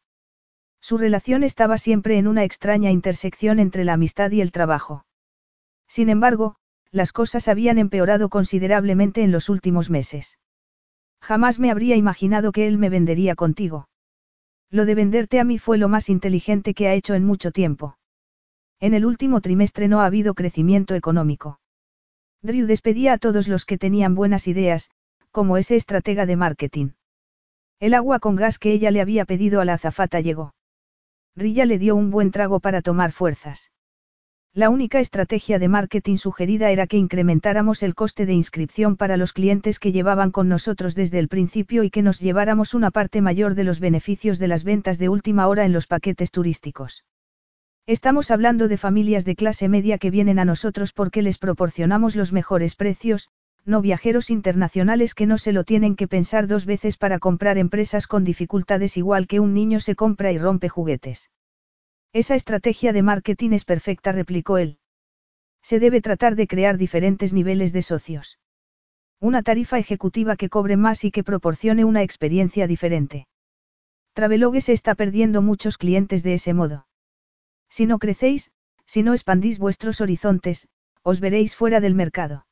Su 0.82 0.98
relación 0.98 1.44
estaba 1.44 1.78
siempre 1.78 2.18
en 2.18 2.28
una 2.28 2.44
extraña 2.44 2.92
intersección 2.92 3.60
entre 3.60 3.86
la 3.86 3.94
amistad 3.94 4.32
y 4.32 4.42
el 4.42 4.52
trabajo. 4.52 5.06
Sin 5.88 6.10
embargo, 6.10 6.56
las 6.92 7.14
cosas 7.14 7.48
habían 7.48 7.78
empeorado 7.78 8.30
considerablemente 8.30 9.22
en 9.22 9.32
los 9.32 9.48
últimos 9.48 9.90
meses. 9.90 10.40
Jamás 11.22 11.60
me 11.60 11.72
habría 11.72 11.96
imaginado 11.96 12.52
que 12.52 12.68
él 12.68 12.78
me 12.78 12.90
vendería 12.90 13.36
contigo. 13.36 13.88
Lo 14.70 14.86
de 14.86 14.96
venderte 14.96 15.40
a 15.40 15.44
mí 15.44 15.60
fue 15.60 15.78
lo 15.78 15.88
más 15.88 16.10
inteligente 16.10 16.74
que 16.74 16.88
ha 16.88 16.94
hecho 16.94 17.14
en 17.14 17.26
mucho 17.26 17.52
tiempo. 17.52 17.98
En 18.80 18.94
el 18.94 19.06
último 19.06 19.40
trimestre 19.40 19.88
no 19.88 20.02
ha 20.02 20.06
habido 20.06 20.34
crecimiento 20.34 20.96
económico. 20.96 21.60
Drew 22.42 22.66
despedía 22.66 23.14
a 23.14 23.18
todos 23.20 23.48
los 23.48 23.66
que 23.66 23.78
tenían 23.78 24.16
buenas 24.16 24.48
ideas, 24.48 24.90
como 25.30 25.58
ese 25.58 25.76
estratega 25.76 26.26
de 26.26 26.36
marketing. 26.36 26.90
El 27.80 27.94
agua 27.94 28.20
con 28.20 28.36
gas 28.36 28.58
que 28.58 28.72
ella 28.72 28.90
le 28.90 29.02
había 29.02 29.26
pedido 29.26 29.62
a 29.62 29.66
la 29.66 29.74
azafata 29.74 30.20
llegó. 30.20 30.54
Rilla 31.36 31.66
le 31.66 31.80
dio 31.80 31.96
un 31.96 32.12
buen 32.12 32.32
trago 32.32 32.60
para 32.60 32.82
tomar 32.82 33.12
fuerzas. 33.12 33.72
La 34.54 34.70
única 34.70 35.00
estrategia 35.00 35.60
de 35.60 35.70
marketing 35.70 36.18
sugerida 36.18 36.72
era 36.72 36.86
que 36.86 36.98
incrementáramos 36.98 37.84
el 37.84 37.96
coste 37.96 38.26
de 38.26 38.34
inscripción 38.34 38.98
para 38.98 39.16
los 39.16 39.32
clientes 39.32 39.80
que 39.80 39.94
llevaban 39.94 40.32
con 40.32 40.50
nosotros 40.50 40.94
desde 40.94 41.20
el 41.20 41.30
principio 41.30 41.84
y 41.86 41.90
que 41.90 42.02
nos 42.02 42.20
lleváramos 42.20 42.74
una 42.74 42.92
parte 42.92 43.22
mayor 43.22 43.56
de 43.56 43.64
los 43.64 43.80
beneficios 43.80 44.40
de 44.40 44.50
las 44.50 44.66
ventas 44.66 45.00
de 45.00 45.08
última 45.08 45.48
hora 45.48 45.64
en 45.64 45.72
los 45.72 45.88
paquetes 45.88 46.32
turísticos. 46.32 47.06
Estamos 47.88 48.30
hablando 48.30 48.68
de 48.68 48.76
familias 48.76 49.24
de 49.24 49.38
clase 49.38 49.70
media 49.70 49.98
que 49.98 50.12
vienen 50.12 50.38
a 50.38 50.46
nosotros 50.46 50.92
porque 50.92 51.22
les 51.22 51.38
proporcionamos 51.38 52.18
los 52.18 52.34
mejores 52.34 52.76
precios, 52.76 53.30
no 53.66 53.82
viajeros 53.82 54.30
internacionales 54.30 55.14
que 55.14 55.28
no 55.28 55.38
se 55.38 55.52
lo 55.52 55.64
tienen 55.64 55.96
que 55.96 56.08
pensar 56.08 56.48
dos 56.48 56.66
veces 56.66 56.98
para 56.98 57.20
comprar 57.20 57.58
empresas 57.58 58.08
con 58.08 58.24
dificultades 58.24 58.98
igual 58.98 59.28
que 59.28 59.40
un 59.40 59.54
niño 59.54 59.80
se 59.80 59.96
compra 59.96 60.32
y 60.32 60.38
rompe 60.38 60.70
juguetes. 60.70 61.30
Esa 62.14 62.36
estrategia 62.36 62.92
de 62.92 63.04
marketing 63.04 63.52
es 63.52 63.66
perfecta, 63.66 64.12
replicó 64.12 64.58
él. 64.58 64.80
Se 65.62 65.80
debe 65.80 66.02
tratar 66.02 66.36
de 66.36 66.48
crear 66.48 66.78
diferentes 66.78 67.34
niveles 67.34 67.72
de 67.72 67.84
socios. 67.84 68.40
Una 69.20 69.44
tarifa 69.44 69.78
ejecutiva 69.78 70.36
que 70.36 70.50
cobre 70.50 70.76
más 70.76 71.04
y 71.04 71.12
que 71.12 71.24
proporcione 71.24 71.86
una 71.86 72.02
experiencia 72.02 72.66
diferente. 72.68 73.28
Travelogue 74.14 74.62
se 74.62 74.74
está 74.74 74.96
perdiendo 74.96 75.42
muchos 75.42 75.78
clientes 75.78 76.24
de 76.24 76.34
ese 76.34 76.54
modo. 76.54 76.88
Si 77.70 77.86
no 77.86 78.00
crecéis, 78.00 78.52
si 78.86 79.04
no 79.04 79.14
expandís 79.14 79.60
vuestros 79.60 80.02
horizontes, 80.02 80.68
os 81.04 81.20
veréis 81.20 81.56
fuera 81.56 81.80
del 81.80 81.96
mercado. 81.96 82.46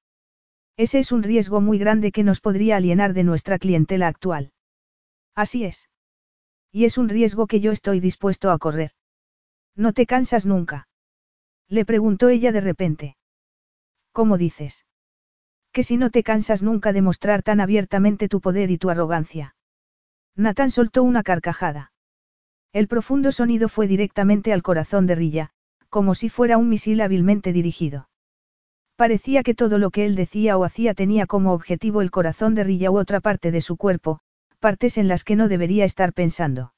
Ese 0.80 1.00
es 1.00 1.12
un 1.12 1.24
riesgo 1.24 1.60
muy 1.60 1.78
grande 1.78 2.14
que 2.14 2.24
nos 2.24 2.40
podría 2.40 2.78
alienar 2.78 3.14
de 3.14 3.26
nuestra 3.26 3.60
clientela 3.60 4.08
actual. 4.08 4.54
Así 5.36 5.66
es. 5.66 5.90
Y 6.72 6.86
es 6.86 6.98
un 6.98 7.10
riesgo 7.10 7.48
que 7.48 7.60
yo 7.60 7.74
estoy 7.74 8.00
dispuesto 8.00 8.50
a 8.50 8.58
correr. 8.58 8.92
¿No 9.76 9.92
te 9.92 10.06
cansas 10.06 10.46
nunca? 10.46 10.88
Le 11.68 11.84
preguntó 11.84 12.30
ella 12.30 12.54
de 12.54 12.62
repente. 12.62 13.18
¿Cómo 14.14 14.38
dices? 14.38 14.86
Que 15.74 15.84
si 15.84 15.98
no 15.98 16.12
te 16.12 16.24
cansas 16.24 16.64
nunca 16.64 16.94
de 16.94 17.02
mostrar 17.02 17.44
tan 17.44 17.60
abiertamente 17.60 18.30
tu 18.30 18.40
poder 18.40 18.72
y 18.72 18.78
tu 18.78 18.90
arrogancia. 18.90 19.58
Nathan 20.38 20.72
soltó 20.72 21.04
una 21.04 21.24
carcajada. 21.24 21.92
El 22.72 22.88
profundo 22.88 23.34
sonido 23.34 23.68
fue 23.68 23.88
directamente 23.88 24.54
al 24.54 24.64
corazón 24.64 25.08
de 25.08 25.16
Rilla, 25.16 25.50
como 25.90 26.16
si 26.16 26.30
fuera 26.30 26.58
un 26.58 26.70
misil 26.70 27.02
hábilmente 27.02 27.52
dirigido. 27.52 28.08
Parecía 29.00 29.44
que 29.44 29.56
todo 29.56 29.78
lo 29.78 29.92
que 29.92 30.06
él 30.06 30.16
decía 30.16 30.58
o 30.58 30.66
hacía 30.66 30.94
tenía 30.94 31.26
como 31.26 31.54
objetivo 31.54 32.02
el 32.02 32.12
corazón 32.12 32.54
de 32.54 32.66
Rilla 32.66 32.92
u 32.92 32.98
otra 32.98 33.22
parte 33.22 33.50
de 33.50 33.62
su 33.62 33.78
cuerpo, 33.78 34.20
partes 34.60 34.98
en 34.98 35.08
las 35.08 35.24
que 35.24 35.38
no 35.38 35.48
debería 35.48 35.86
estar 35.86 36.12
pensando. 36.12 36.74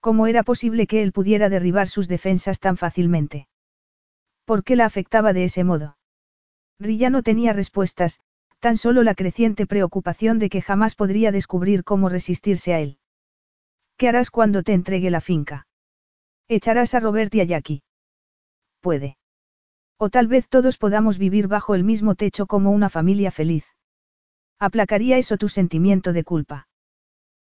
¿Cómo 0.00 0.26
era 0.26 0.42
posible 0.42 0.86
que 0.86 1.02
él 1.02 1.12
pudiera 1.12 1.48
derribar 1.48 1.88
sus 1.88 2.08
defensas 2.08 2.60
tan 2.60 2.76
fácilmente? 2.76 3.48
¿Por 4.44 4.64
qué 4.64 4.76
la 4.76 4.84
afectaba 4.84 5.32
de 5.32 5.44
ese 5.44 5.64
modo? 5.64 5.96
Rilla 6.78 7.08
no 7.08 7.22
tenía 7.22 7.54
respuestas, 7.54 8.20
tan 8.58 8.76
solo 8.76 9.02
la 9.02 9.14
creciente 9.14 9.66
preocupación 9.66 10.38
de 10.38 10.50
que 10.50 10.60
jamás 10.60 10.94
podría 10.94 11.32
descubrir 11.32 11.84
cómo 11.84 12.10
resistirse 12.10 12.74
a 12.74 12.80
él. 12.80 12.98
¿Qué 13.96 14.10
harás 14.10 14.30
cuando 14.30 14.62
te 14.62 14.74
entregue 14.74 15.10
la 15.10 15.22
finca? 15.22 15.66
Echarás 16.48 16.94
a 16.94 17.00
Robert 17.00 17.34
y 17.34 17.40
a 17.40 17.44
Jackie. 17.44 17.82
Puede. 18.82 19.16
O 20.02 20.08
tal 20.08 20.28
vez 20.28 20.48
todos 20.48 20.78
podamos 20.78 21.18
vivir 21.18 21.46
bajo 21.46 21.74
el 21.74 21.84
mismo 21.84 22.14
techo 22.14 22.46
como 22.46 22.70
una 22.70 22.88
familia 22.88 23.30
feliz. 23.30 23.66
¿Aplacaría 24.58 25.18
eso 25.18 25.36
tu 25.36 25.50
sentimiento 25.50 26.14
de 26.14 26.24
culpa? 26.24 26.68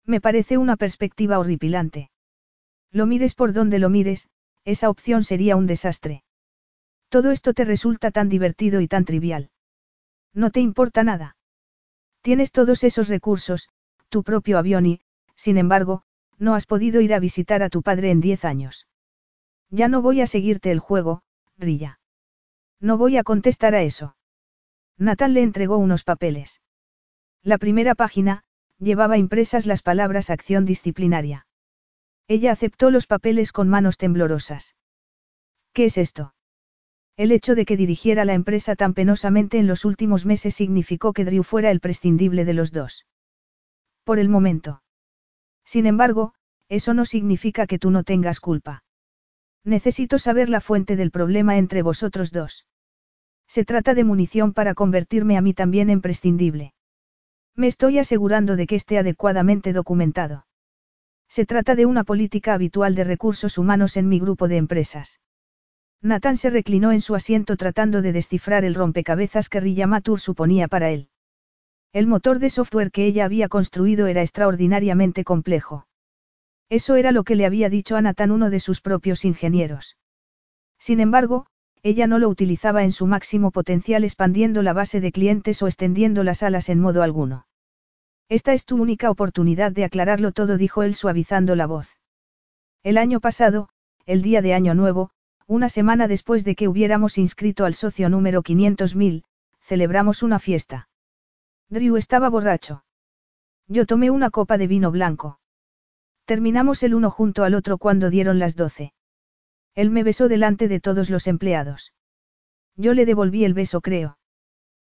Me 0.07 0.23
parece 0.23 0.57
una 0.57 0.77
perspectiva 0.77 1.39
horripilante. 1.39 2.11
Lo 2.91 3.05
mires 3.05 3.35
por 3.35 3.53
donde 3.53 3.79
lo 3.79 3.91
mires, 3.91 4.31
esa 4.65 4.89
opción 4.89 5.23
sería 5.23 5.55
un 5.55 5.67
desastre. 5.67 6.25
Todo 7.11 7.31
esto 7.31 7.53
te 7.53 7.67
resulta 7.67 8.11
tan 8.11 8.31
divertido 8.31 8.81
y 8.81 8.89
tan 8.89 9.05
trivial. 9.05 9.51
No 10.33 10.51
te 10.51 10.61
importa 10.61 11.05
nada. 11.05 11.37
Tienes 12.23 12.53
todos 12.53 12.85
esos 12.85 13.09
recursos, 13.09 13.69
tu 14.09 14.23
propio 14.23 14.57
avión 14.57 14.87
y, 14.87 15.01
sin 15.35 15.59
embargo, 15.59 16.05
no 16.39 16.55
has 16.55 16.65
podido 16.65 17.03
ir 17.03 17.13
a 17.13 17.19
visitar 17.19 17.63
a 17.63 17.69
tu 17.69 17.83
padre 17.83 18.11
en 18.11 18.23
diez 18.23 18.47
años. 18.47 18.89
Ya 19.69 19.89
no 19.89 20.01
voy 20.01 20.23
a 20.23 20.27
seguirte 20.27 20.71
el 20.71 20.81
juego, 20.81 21.23
Rilla. 21.59 22.01
No 22.81 22.99
voy 22.99 23.17
a 23.17 23.25
contestar 23.25 23.75
a 23.75 23.83
eso. 23.83 24.17
Nathan 24.99 25.35
le 25.35 25.43
entregó 25.43 25.79
unos 25.79 26.05
papeles. 26.05 26.61
La 27.43 27.59
primera 27.59 27.95
página, 27.95 28.43
llevaba 28.79 29.19
impresas 29.19 29.67
las 29.67 29.83
palabras 29.83 30.31
acción 30.31 30.65
disciplinaria. 30.65 31.47
Ella 32.29 32.53
aceptó 32.53 32.91
los 32.91 33.07
papeles 33.07 33.53
con 33.53 33.69
manos 33.69 33.99
temblorosas. 33.99 34.75
¿Qué 35.73 35.87
es 35.87 35.99
esto? 35.99 36.35
El 37.17 37.33
hecho 37.33 37.55
de 37.55 37.65
que 37.65 37.77
dirigiera 37.77 38.25
la 38.25 38.35
empresa 38.35 38.77
tan 38.77 38.93
penosamente 38.93 39.59
en 39.59 39.67
los 39.67 39.85
últimos 39.85 40.27
meses 40.27 40.55
significó 40.55 41.13
que 41.13 41.25
Drew 41.25 41.43
fuera 41.43 41.71
el 41.71 41.81
prescindible 41.81 42.45
de 42.45 42.55
los 42.55 42.73
dos. 42.73 43.07
Por 44.05 44.19
el 44.19 44.29
momento. 44.29 44.83
Sin 45.65 45.87
embargo, 45.87 46.35
eso 46.69 46.95
no 46.95 47.05
significa 47.05 47.67
que 47.67 47.79
tú 47.79 47.91
no 47.91 48.03
tengas 48.03 48.41
culpa. 48.41 48.85
Necesito 49.67 50.21
saber 50.21 50.49
la 50.49 50.61
fuente 50.61 50.95
del 50.95 51.11
problema 51.11 51.59
entre 51.59 51.83
vosotros 51.83 52.31
dos. 52.31 52.67
Se 53.49 53.65
trata 53.65 53.95
de 53.95 54.05
munición 54.05 54.53
para 54.53 54.75
convertirme 54.75 55.37
a 55.37 55.41
mí 55.41 55.55
también 55.55 55.91
en 55.91 56.01
prescindible. 56.01 56.73
Me 57.57 57.67
estoy 57.67 57.99
asegurando 57.99 58.55
de 58.55 58.69
que 58.69 58.77
esté 58.77 58.97
adecuadamente 58.97 59.73
documentado. 59.73 60.47
Se 61.29 61.47
trata 61.47 61.75
de 61.75 61.85
una 61.85 62.05
política 62.05 62.55
habitual 62.55 62.95
de 62.95 63.03
recursos 63.03 63.59
humanos 63.59 63.97
en 63.97 64.09
mi 64.09 64.21
grupo 64.21 64.47
de 64.47 64.57
empresas. 64.57 65.19
Nathan 66.01 66.37
se 66.37 66.51
reclinó 66.51 66.93
en 66.93 67.01
su 67.01 67.17
asiento 67.17 67.57
tratando 67.57 68.03
de 68.03 68.13
descifrar 68.13 68.65
el 68.65 68.77
rompecabezas 68.77 69.49
que 69.49 69.59
Riyamatur 69.59 70.21
suponía 70.21 70.69
para 70.69 70.91
él. 70.91 71.09
El 71.93 72.07
motor 72.07 72.39
de 72.39 72.51
software 72.51 72.93
que 72.93 73.05
ella 73.05 73.25
había 73.25 73.49
construido 73.49 74.07
era 74.07 74.23
extraordinariamente 74.23 75.25
complejo. 75.25 75.86
Eso 76.69 76.97
era 76.97 77.13
lo 77.13 77.23
que 77.25 77.37
le 77.37 77.47
había 77.47 77.69
dicho 77.69 77.97
a 77.97 78.15
uno 78.25 78.51
de 78.51 78.61
sus 78.61 78.81
propios 78.81 79.25
ingenieros. 79.25 79.97
Sin 80.79 81.01
embargo, 81.01 81.47
ella 81.83 82.07
no 82.07 82.19
lo 82.19 82.29
utilizaba 82.29 82.83
en 82.83 82.91
su 82.91 83.07
máximo 83.07 83.53
potencial 83.53 84.03
expandiendo 84.03 84.63
la 84.63 84.73
base 84.73 85.01
de 85.01 85.13
clientes 85.13 85.63
o 85.63 85.69
extendiendo 85.69 86.25
las 86.25 86.43
alas 86.43 86.69
en 86.69 86.81
modo 86.81 87.03
alguno. 87.03 87.47
Esta 88.29 88.53
es 88.53 88.65
tu 88.65 88.77
única 88.77 89.11
oportunidad 89.11 89.71
de 89.71 89.85
aclararlo 89.85 90.33
todo, 90.33 90.57
dijo 90.57 90.83
él 90.83 90.97
suavizando 90.97 91.55
la 91.55 91.67
voz. 91.67 91.97
El 92.83 92.99
año 92.99 93.21
pasado, 93.21 93.69
el 94.05 94.23
día 94.23 94.43
de 94.43 94.55
Año 94.55 94.75
Nuevo, 94.75 95.11
una 95.47 95.69
semana 95.69 96.09
después 96.09 96.45
de 96.45 96.57
que 96.57 96.67
hubiéramos 96.67 97.19
inscrito 97.19 97.65
al 97.65 97.75
socio 97.75 98.09
número 98.09 98.43
500.000, 98.43 99.23
celebramos 99.61 100.25
una 100.25 100.41
fiesta. 100.41 100.89
Drew 101.69 101.97
estaba 101.97 102.29
borracho. 102.29 102.85
Yo 103.69 103.87
tomé 103.87 104.11
una 104.11 104.31
copa 104.31 104.59
de 104.59 104.67
vino 104.67 104.91
blanco. 104.91 105.39
Terminamos 106.27 106.83
el 106.83 106.95
uno 106.95 107.11
junto 107.11 107.45
al 107.45 107.55
otro 107.55 107.79
cuando 107.79 108.11
dieron 108.11 108.41
las 108.41 108.57
doce. 108.57 108.93
Él 109.77 109.91
me 109.91 110.03
besó 110.03 110.29
delante 110.29 110.67
de 110.67 110.81
todos 110.81 111.09
los 111.09 111.29
empleados. 111.29 111.95
Yo 112.77 112.95
le 112.95 113.07
devolví 113.07 113.45
el 113.45 113.55
beso, 113.55 113.81
creo. 113.81 114.19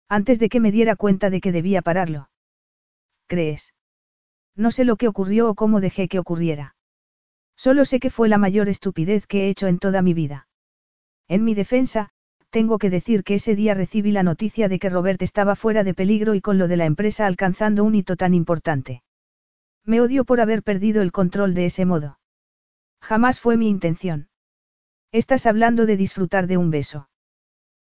Antes 0.08 0.40
de 0.40 0.48
que 0.48 0.62
me 0.62 0.72
diera 0.72 0.96
cuenta 0.96 1.30
de 1.30 1.42
que 1.42 1.52
debía 1.52 1.82
pararlo. 1.82 2.30
¿Crees? 3.28 3.74
No 4.56 4.72
sé 4.72 4.86
lo 4.86 4.96
que 4.96 5.10
ocurrió 5.10 5.50
o 5.50 5.56
cómo 5.56 5.82
dejé 5.82 6.08
que 6.08 6.20
ocurriera. 6.20 6.76
Solo 7.58 7.84
sé 7.84 8.00
que 8.00 8.10
fue 8.10 8.30
la 8.30 8.38
mayor 8.38 8.70
estupidez 8.70 9.28
que 9.28 9.46
he 9.46 9.50
hecho 9.50 9.68
en 9.68 9.80
toda 9.80 10.02
mi 10.02 10.14
vida. 10.14 10.48
En 11.28 11.44
mi 11.44 11.54
defensa, 11.54 12.12
tengo 12.50 12.78
que 12.78 12.90
decir 12.90 13.24
que 13.26 13.36
ese 13.36 13.56
día 13.56 13.74
recibí 13.74 14.12
la 14.12 14.24
noticia 14.24 14.70
de 14.70 14.80
que 14.80 14.90
Robert 14.90 15.22
estaba 15.22 15.58
fuera 15.58 15.84
de 15.84 15.94
peligro 15.94 16.36
y 16.36 16.40
con 16.42 16.58
lo 16.58 16.70
de 16.70 16.78
la 16.78 16.86
empresa 16.86 17.26
alcanzando 17.26 17.84
un 17.84 17.96
hito 17.96 18.16
tan 18.16 18.34
importante. 18.34 19.04
Me 19.86 20.02
odio 20.02 20.26
por 20.26 20.42
haber 20.42 20.64
perdido 20.64 21.02
el 21.02 21.12
control 21.12 21.54
de 21.54 21.68
ese 21.68 21.86
modo. 21.86 22.20
Jamás 23.02 23.40
fue 23.40 23.56
mi 23.56 23.70
intención. 23.70 24.30
Estás 25.12 25.46
hablando 25.46 25.86
de 25.86 25.96
disfrutar 25.96 26.48
de 26.48 26.58
un 26.58 26.72
beso. 26.72 27.10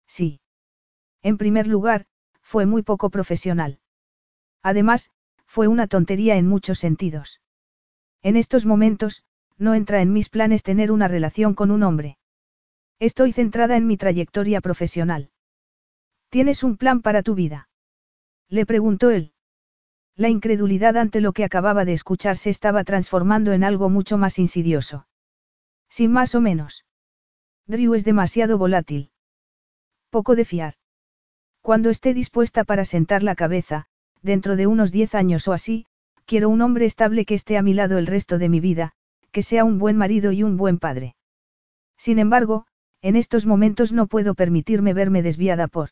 Sí. 0.08 0.42
En 1.22 1.38
primer 1.38 1.68
lugar, 1.68 2.08
fue 2.42 2.66
muy 2.66 2.82
poco 2.82 3.10
profesional. 3.10 3.80
Además, 4.64 5.12
fue 5.46 5.68
una 5.68 5.88
tontería 5.88 6.38
en 6.38 6.48
muchos 6.48 6.80
sentidos. 6.80 7.42
En 8.24 8.36
estos 8.36 8.66
momentos, 8.66 9.24
no 9.58 9.76
entra 9.76 10.02
en 10.02 10.12
mis 10.12 10.30
planes 10.30 10.64
tener 10.64 10.92
una 10.92 11.08
relación 11.08 11.54
con 11.54 11.70
un 11.70 11.84
hombre. 11.84 12.18
Estoy 13.00 13.32
centrada 13.32 13.78
en 13.78 13.86
mi 13.86 13.98
trayectoria 13.98 14.60
profesional. 14.60 15.30
¿Tienes 16.30 16.64
un 16.64 16.78
plan 16.78 17.02
para 17.02 17.22
tu 17.22 17.36
vida? 17.36 17.70
Le 18.48 18.66
preguntó 18.66 19.12
él. 19.12 19.34
La 20.16 20.30
incredulidad 20.30 20.98
ante 20.98 21.22
lo 21.22 21.34
que 21.34 21.44
acababa 21.44 21.86
de 21.86 21.94
escuchar 21.94 22.38
se 22.38 22.50
estaba 22.50 22.84
transformando 22.84 23.54
en 23.54 23.64
algo 23.64 23.90
mucho 23.90 24.18
más 24.18 24.40
insidioso. 24.40 25.08
Sin 25.90 26.12
más 26.12 26.36
o 26.36 26.42
menos. 26.42 26.86
Drew 27.68 27.94
es 27.96 28.04
demasiado 28.04 28.58
volátil. 28.58 29.12
Poco 30.10 30.36
de 30.36 30.46
fiar. 30.46 30.76
Cuando 31.62 31.90
esté 31.90 32.14
dispuesta 32.14 32.64
para 32.64 32.86
sentar 32.86 33.24
la 33.24 33.36
cabeza, 33.36 33.86
dentro 34.22 34.56
de 34.56 34.68
unos 34.68 34.92
diez 34.92 35.16
años 35.16 35.48
o 35.48 35.54
así, 35.54 35.86
quiero 36.26 36.50
un 36.50 36.62
hombre 36.62 36.86
estable 36.86 37.26
que 37.26 37.36
esté 37.36 37.58
a 37.58 37.62
mi 37.62 37.74
lado 37.74 37.98
el 37.98 38.08
resto 38.08 38.38
de 38.38 38.50
mi 38.50 38.60
vida, 38.60 38.94
que 39.32 39.42
sea 39.42 39.64
un 39.64 39.80
buen 39.80 39.98
marido 39.98 40.32
y 40.32 40.44
un 40.44 40.58
buen 40.58 40.80
padre. 40.80 41.16
Sin 41.98 42.20
embargo, 42.20 42.66
en 43.02 43.16
estos 43.16 43.46
momentos 43.46 43.94
no 43.94 44.08
puedo 44.08 44.34
permitirme 44.34 44.94
verme 44.94 45.22
desviada 45.22 45.68
por. 45.68 45.90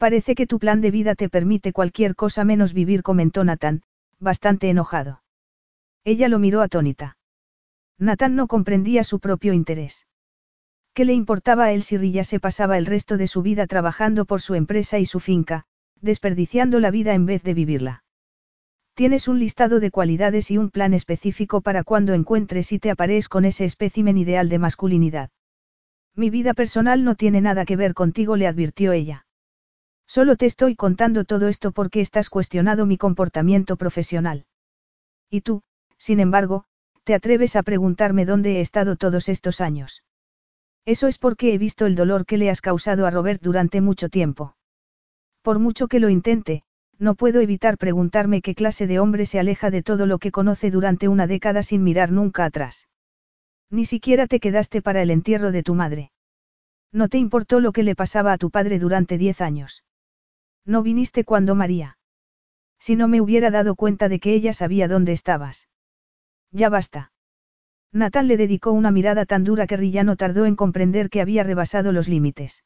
Parece 0.00 0.34
que 0.34 0.46
tu 0.46 0.58
plan 0.58 0.80
de 0.80 0.90
vida 0.90 1.14
te 1.14 1.28
permite 1.28 1.74
cualquier 1.74 2.16
cosa 2.16 2.42
menos 2.42 2.72
vivir, 2.72 3.02
comentó 3.02 3.44
Nathan, 3.44 3.82
bastante 4.18 4.70
enojado. 4.70 5.22
Ella 6.04 6.28
lo 6.28 6.38
miró 6.38 6.62
atónita. 6.62 7.18
Nathan 7.98 8.34
no 8.34 8.46
comprendía 8.46 9.04
su 9.04 9.20
propio 9.20 9.52
interés. 9.52 10.06
¿Qué 10.94 11.04
le 11.04 11.12
importaba 11.12 11.64
a 11.64 11.72
él 11.72 11.82
si 11.82 11.98
Rilla 11.98 12.24
se 12.24 12.40
pasaba 12.40 12.78
el 12.78 12.86
resto 12.86 13.18
de 13.18 13.26
su 13.26 13.42
vida 13.42 13.66
trabajando 13.66 14.24
por 14.24 14.40
su 14.40 14.54
empresa 14.54 14.98
y 14.98 15.04
su 15.04 15.20
finca, 15.20 15.66
desperdiciando 16.00 16.80
la 16.80 16.90
vida 16.90 17.12
en 17.12 17.26
vez 17.26 17.42
de 17.42 17.52
vivirla? 17.52 18.02
Tienes 18.94 19.28
un 19.28 19.38
listado 19.38 19.80
de 19.80 19.90
cualidades 19.90 20.50
y 20.50 20.56
un 20.56 20.70
plan 20.70 20.94
específico 20.94 21.60
para 21.60 21.84
cuando 21.84 22.14
encuentres 22.14 22.72
y 22.72 22.78
te 22.78 22.90
aparees 22.90 23.28
con 23.28 23.44
ese 23.44 23.66
espécimen 23.66 24.16
ideal 24.16 24.48
de 24.48 24.58
masculinidad. 24.60 25.28
Mi 26.16 26.30
vida 26.30 26.54
personal 26.54 27.04
no 27.04 27.16
tiene 27.16 27.42
nada 27.42 27.66
que 27.66 27.76
ver 27.76 27.92
contigo, 27.92 28.36
le 28.36 28.46
advirtió 28.46 28.92
ella. 28.92 29.26
Solo 30.10 30.34
te 30.34 30.46
estoy 30.46 30.74
contando 30.74 31.24
todo 31.24 31.46
esto 31.46 31.70
porque 31.70 32.00
estás 32.00 32.30
cuestionado 32.30 32.84
mi 32.84 32.98
comportamiento 32.98 33.76
profesional. 33.76 34.44
Y 35.30 35.42
tú, 35.42 35.62
sin 35.98 36.18
embargo, 36.18 36.64
te 37.04 37.14
atreves 37.14 37.54
a 37.54 37.62
preguntarme 37.62 38.24
dónde 38.24 38.56
he 38.56 38.60
estado 38.60 38.96
todos 38.96 39.28
estos 39.28 39.60
años. 39.60 40.02
Eso 40.84 41.06
es 41.06 41.16
porque 41.16 41.54
he 41.54 41.58
visto 41.58 41.86
el 41.86 41.94
dolor 41.94 42.26
que 42.26 42.38
le 42.38 42.50
has 42.50 42.60
causado 42.60 43.06
a 43.06 43.10
Robert 43.10 43.40
durante 43.40 43.80
mucho 43.80 44.08
tiempo. 44.08 44.56
Por 45.42 45.60
mucho 45.60 45.86
que 45.86 46.00
lo 46.00 46.08
intente, 46.08 46.64
no 46.98 47.14
puedo 47.14 47.40
evitar 47.40 47.78
preguntarme 47.78 48.42
qué 48.42 48.56
clase 48.56 48.88
de 48.88 48.98
hombre 48.98 49.26
se 49.26 49.38
aleja 49.38 49.70
de 49.70 49.84
todo 49.84 50.06
lo 50.06 50.18
que 50.18 50.32
conoce 50.32 50.72
durante 50.72 51.06
una 51.06 51.28
década 51.28 51.62
sin 51.62 51.84
mirar 51.84 52.10
nunca 52.10 52.44
atrás. 52.44 52.88
Ni 53.70 53.84
siquiera 53.84 54.26
te 54.26 54.40
quedaste 54.40 54.82
para 54.82 55.02
el 55.02 55.12
entierro 55.12 55.52
de 55.52 55.62
tu 55.62 55.76
madre. 55.76 56.10
No 56.90 57.06
te 57.06 57.18
importó 57.18 57.60
lo 57.60 57.70
que 57.70 57.84
le 57.84 57.94
pasaba 57.94 58.32
a 58.32 58.38
tu 58.38 58.50
padre 58.50 58.80
durante 58.80 59.16
diez 59.16 59.40
años. 59.40 59.84
No 60.64 60.82
viniste 60.82 61.24
cuando 61.24 61.54
María. 61.54 61.98
Si 62.78 62.96
no 62.96 63.08
me 63.08 63.20
hubiera 63.20 63.50
dado 63.50 63.74
cuenta 63.74 64.08
de 64.08 64.20
que 64.20 64.32
ella 64.34 64.52
sabía 64.52 64.88
dónde 64.88 65.12
estabas. 65.12 65.68
Ya 66.50 66.68
basta. 66.68 67.12
Nathan 67.92 68.28
le 68.28 68.36
dedicó 68.36 68.72
una 68.72 68.90
mirada 68.90 69.26
tan 69.26 69.44
dura 69.44 69.66
que 69.66 69.76
Rillano 69.76 70.16
tardó 70.16 70.46
en 70.46 70.56
comprender 70.56 71.10
que 71.10 71.20
había 71.20 71.42
rebasado 71.42 71.92
los 71.92 72.08
límites. 72.08 72.64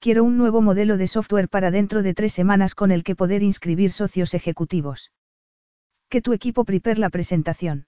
Quiero 0.00 0.24
un 0.24 0.36
nuevo 0.36 0.60
modelo 0.60 0.96
de 0.98 1.06
software 1.06 1.48
para 1.48 1.70
dentro 1.70 2.02
de 2.02 2.14
tres 2.14 2.32
semanas 2.32 2.74
con 2.74 2.90
el 2.90 3.04
que 3.04 3.16
poder 3.16 3.42
inscribir 3.42 3.90
socios 3.90 4.34
ejecutivos. 4.34 5.12
Que 6.10 6.20
tu 6.20 6.32
equipo 6.32 6.64
prepare 6.64 6.98
la 6.98 7.10
presentación. 7.10 7.86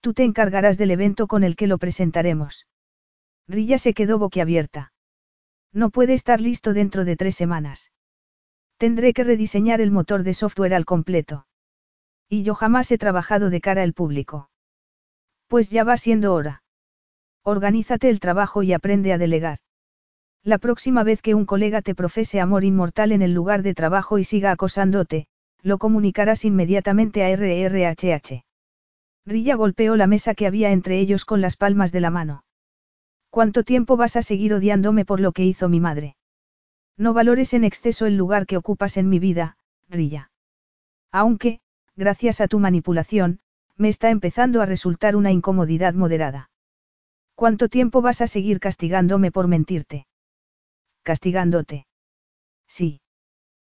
Tú 0.00 0.14
te 0.14 0.24
encargarás 0.24 0.78
del 0.78 0.90
evento 0.90 1.26
con 1.26 1.44
el 1.44 1.56
que 1.56 1.66
lo 1.66 1.78
presentaremos. 1.78 2.66
Rilla 3.46 3.78
se 3.78 3.94
quedó 3.94 4.18
boquiabierta. 4.18 4.92
No 5.72 5.90
puede 5.90 6.14
estar 6.14 6.40
listo 6.40 6.72
dentro 6.72 7.04
de 7.04 7.16
tres 7.16 7.36
semanas. 7.36 7.92
Tendré 8.80 9.12
que 9.12 9.24
rediseñar 9.24 9.82
el 9.82 9.90
motor 9.90 10.22
de 10.22 10.32
software 10.32 10.72
al 10.72 10.86
completo. 10.86 11.44
Y 12.30 12.44
yo 12.44 12.54
jamás 12.54 12.90
he 12.90 12.96
trabajado 12.96 13.50
de 13.50 13.60
cara 13.60 13.82
al 13.82 13.92
público. 13.92 14.48
Pues 15.48 15.68
ya 15.68 15.84
va 15.84 15.98
siendo 15.98 16.32
hora. 16.32 16.62
Organízate 17.44 18.08
el 18.08 18.20
trabajo 18.20 18.62
y 18.62 18.72
aprende 18.72 19.12
a 19.12 19.18
delegar. 19.18 19.58
La 20.42 20.56
próxima 20.56 21.02
vez 21.02 21.20
que 21.20 21.34
un 21.34 21.44
colega 21.44 21.82
te 21.82 21.94
profese 21.94 22.40
amor 22.40 22.64
inmortal 22.64 23.12
en 23.12 23.20
el 23.20 23.34
lugar 23.34 23.62
de 23.62 23.74
trabajo 23.74 24.16
y 24.16 24.24
siga 24.24 24.50
acosándote, 24.50 25.26
lo 25.60 25.76
comunicarás 25.76 26.46
inmediatamente 26.46 27.22
a 27.22 27.36
RRHH. 27.36 28.46
Rilla 29.26 29.56
golpeó 29.56 29.94
la 29.96 30.06
mesa 30.06 30.34
que 30.34 30.46
había 30.46 30.72
entre 30.72 31.00
ellos 31.00 31.26
con 31.26 31.42
las 31.42 31.58
palmas 31.58 31.92
de 31.92 32.00
la 32.00 32.08
mano. 32.08 32.44
¿Cuánto 33.28 33.62
tiempo 33.62 33.98
vas 33.98 34.16
a 34.16 34.22
seguir 34.22 34.54
odiándome 34.54 35.04
por 35.04 35.20
lo 35.20 35.32
que 35.32 35.44
hizo 35.44 35.68
mi 35.68 35.80
madre? 35.80 36.16
No 37.00 37.14
valores 37.14 37.54
en 37.54 37.64
exceso 37.64 38.04
el 38.04 38.18
lugar 38.18 38.44
que 38.44 38.58
ocupas 38.58 38.98
en 38.98 39.08
mi 39.08 39.18
vida, 39.18 39.56
Rilla. 39.88 40.30
Aunque, 41.10 41.60
gracias 41.96 42.42
a 42.42 42.46
tu 42.46 42.58
manipulación, 42.58 43.40
me 43.78 43.88
está 43.88 44.10
empezando 44.10 44.60
a 44.60 44.66
resultar 44.66 45.16
una 45.16 45.32
incomodidad 45.32 45.94
moderada. 45.94 46.50
¿Cuánto 47.34 47.70
tiempo 47.70 48.02
vas 48.02 48.20
a 48.20 48.26
seguir 48.26 48.60
castigándome 48.60 49.32
por 49.32 49.48
mentirte? 49.48 50.06
Castigándote. 51.02 51.86
Sí. 52.68 53.00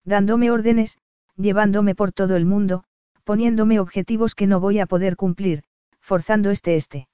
Dándome 0.04 0.50
órdenes, 0.50 0.98
llevándome 1.36 1.94
por 1.94 2.10
todo 2.10 2.34
el 2.34 2.44
mundo, 2.44 2.82
poniéndome 3.22 3.78
objetivos 3.78 4.34
que 4.34 4.48
no 4.48 4.58
voy 4.58 4.80
a 4.80 4.86
poder 4.86 5.14
cumplir, 5.14 5.62
forzando 6.00 6.50
este 6.50 6.74
este. 6.74 7.06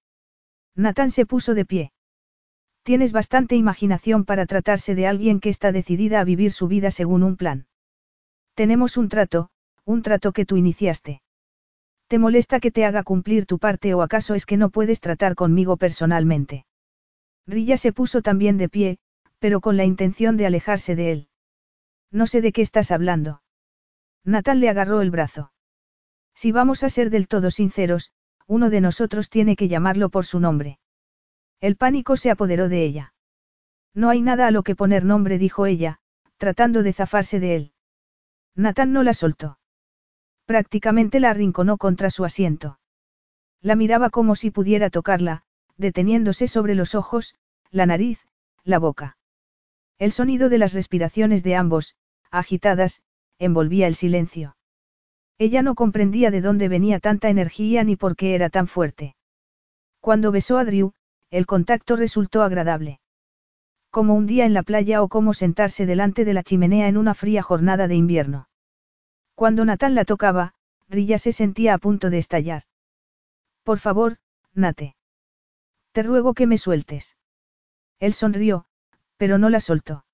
Nathan 0.74 1.10
se 1.10 1.26
puso 1.26 1.52
de 1.52 1.66
pie. 1.66 1.93
Tienes 2.89 3.12
bastante 3.12 3.55
imaginación 3.55 4.24
para 4.24 4.47
tratarse 4.47 4.94
de 4.94 5.06
alguien 5.06 5.40
que 5.40 5.51
está 5.51 5.73
decidida 5.73 6.20
a 6.20 6.24
vivir 6.24 6.52
su 6.52 6.69
vida 6.69 6.90
según 6.90 7.23
un 7.23 7.36
plan. 7.36 7.66
Tenemos 8.55 8.97
un 8.97 9.10
trato, 9.10 9.51
un 9.85 10.01
trato 10.01 10.32
que 10.32 10.47
tú 10.47 10.56
iniciaste. 10.56 11.20
¿Te 12.06 12.19
molesta 12.19 12.60
que 12.60 12.70
te 12.70 12.86
haga 12.86 13.02
cumplir 13.02 13.44
tu 13.44 13.59
parte 13.59 13.93
o 13.93 14.01
acaso 14.01 14.35
es 14.35 14.47
que 14.47 14.56
no 14.56 14.70
puedes 14.70 15.02
tratar 15.02 15.35
conmigo 15.35 15.77
personalmente? 15.77 16.65
Rilla 17.47 17.77
se 17.77 17.93
puso 17.93 18.23
también 18.23 18.56
de 18.56 18.70
pie, 18.70 18.98
pero 19.39 19.60
con 19.60 19.77
la 19.77 19.85
intención 19.85 20.39
de 20.39 20.47
alejarse 20.47 20.97
de 20.97 21.12
él. 21.12 21.28
No 22.10 22.27
sé 22.27 22.40
de 22.40 22.52
qué 22.52 22.62
estás 22.62 22.90
hablando. 22.90 23.43
Natán 24.24 24.60
le 24.60 24.70
agarró 24.70 25.02
el 25.02 25.10
brazo. 25.10 25.52
Si 26.35 26.52
vamos 26.52 26.82
a 26.85 26.89
ser 26.89 27.10
del 27.10 27.28
todo 27.28 27.51
sinceros, 27.51 28.12
uno 28.47 28.70
de 28.70 28.81
nosotros 28.81 29.28
tiene 29.28 29.56
que 29.56 29.69
llamarlo 29.69 30.09
por 30.09 30.24
su 30.24 30.40
nombre. 30.40 30.78
El 31.60 31.76
pánico 31.76 32.16
se 32.16 32.30
apoderó 32.30 32.68
de 32.68 32.85
ella. 32.85 33.14
No 33.94 34.10
hay 34.10 34.22
nada 34.22 34.47
a 34.47 34.51
lo 34.51 34.62
que 34.62 34.76
poner 34.76 35.05
nombre, 35.05 35.39
dijo 35.39 35.66
ella, 35.66 35.98
tratando 36.36 36.82
de 36.82 36.93
zafarse 36.93 37.40
de 37.40 37.56
él. 37.56 37.72
Natán 38.55 38.93
no 38.93 39.02
la 39.02 39.14
soltó. 39.14 39.59
Prácticamente 40.44 41.20
la 41.20 41.30
arrinconó 41.30 41.76
contra 41.76 42.10
su 42.10 42.24
asiento. 42.24 42.78
La 43.60 43.74
miraba 43.74 44.10
como 44.10 44.36
si 44.36 44.51
pudiera 44.51 44.89
tocarla, 44.89 45.43
deteniéndose 45.76 46.47
sobre 46.48 46.74
los 46.74 46.94
ojos, 46.94 47.35
la 47.70 47.86
nariz, 47.86 48.26
la 48.62 48.78
boca. 48.78 49.16
El 49.98 50.12
sonido 50.12 50.48
de 50.48 50.59
las 50.59 50.74
respiraciones 50.74 51.43
de 51.43 51.56
ambos, 51.56 51.97
agitadas, 52.30 53.02
envolvía 53.39 53.89
el 53.89 53.97
silencio. 53.97 54.56
Ella 55.39 55.62
no 55.62 55.74
comprendía 55.74 56.30
de 56.30 56.40
dónde 56.40 56.68
venía 56.68 57.01
tanta 57.01 57.30
energía 57.30 57.85
ni 57.85 57.97
por 57.97 58.16
qué 58.16 58.35
era 58.35 58.48
tan 58.48 58.68
fuerte. 58.68 59.16
Cuando 60.01 60.30
besó 60.32 60.59
a 60.59 60.64
Drew, 60.64 60.93
el 61.31 61.47
contacto 61.47 61.97
resultó 61.97 62.43
agradable. 62.43 63.01
Como 63.91 64.15
un 64.15 64.27
día 64.27 64.45
en 64.47 64.55
la 64.55 64.63
playa 64.63 65.03
o 65.03 65.09
como 65.09 65.35
sentarse 65.35 65.87
delante 65.87 66.25
de 66.25 66.35
la 66.35 66.43
chimenea 66.43 66.89
en 66.89 66.97
una 66.97 67.15
fría 67.15 67.43
jornada 67.43 67.89
de 67.89 67.95
invierno. 67.95 68.49
Cuando 69.35 69.65
Natán 69.65 69.95
la 69.95 70.05
tocaba, 70.05 70.55
Rilla 70.89 71.19
se 71.19 71.33
sentía 71.33 71.75
a 71.75 71.79
punto 71.79 72.11
de 72.11 72.19
estallar. 72.19 72.63
Por 73.63 73.79
favor, 73.79 74.17
Nate. 74.55 74.97
Te 75.93 76.03
ruego 76.03 76.35
que 76.35 76.47
me 76.47 76.59
sueltes. 76.59 77.17
Él 77.99 78.15
sonrió, 78.15 78.67
pero 79.17 79.39
no 79.39 79.51
la 79.51 79.61
soltó. 79.61 80.05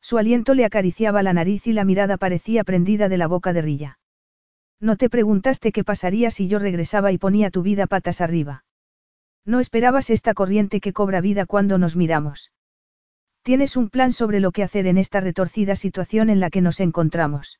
Su 0.00 0.18
aliento 0.18 0.54
le 0.54 0.64
acariciaba 0.64 1.22
la 1.22 1.32
nariz 1.32 1.66
y 1.66 1.72
la 1.72 1.84
mirada 1.84 2.16
parecía 2.16 2.64
prendida 2.64 3.08
de 3.08 3.18
la 3.18 3.28
boca 3.28 3.52
de 3.52 3.62
Rilla. 3.62 3.98
No 4.80 4.96
te 4.96 5.08
preguntaste 5.08 5.70
qué 5.70 5.84
pasaría 5.84 6.32
si 6.32 6.48
yo 6.48 6.58
regresaba 6.58 7.12
y 7.12 7.18
ponía 7.18 7.50
tu 7.50 7.62
vida 7.62 7.86
patas 7.86 8.20
arriba. 8.20 8.64
No 9.44 9.60
esperabas 9.60 10.10
esta 10.10 10.34
corriente 10.34 10.80
que 10.80 10.92
cobra 10.92 11.20
vida 11.20 11.46
cuando 11.46 11.78
nos 11.78 11.96
miramos. 11.96 12.52
Tienes 13.42 13.76
un 13.76 13.90
plan 13.90 14.12
sobre 14.12 14.38
lo 14.38 14.52
que 14.52 14.62
hacer 14.62 14.86
en 14.86 14.98
esta 14.98 15.20
retorcida 15.20 15.74
situación 15.74 16.30
en 16.30 16.38
la 16.38 16.48
que 16.48 16.60
nos 16.60 16.78
encontramos. 16.78 17.58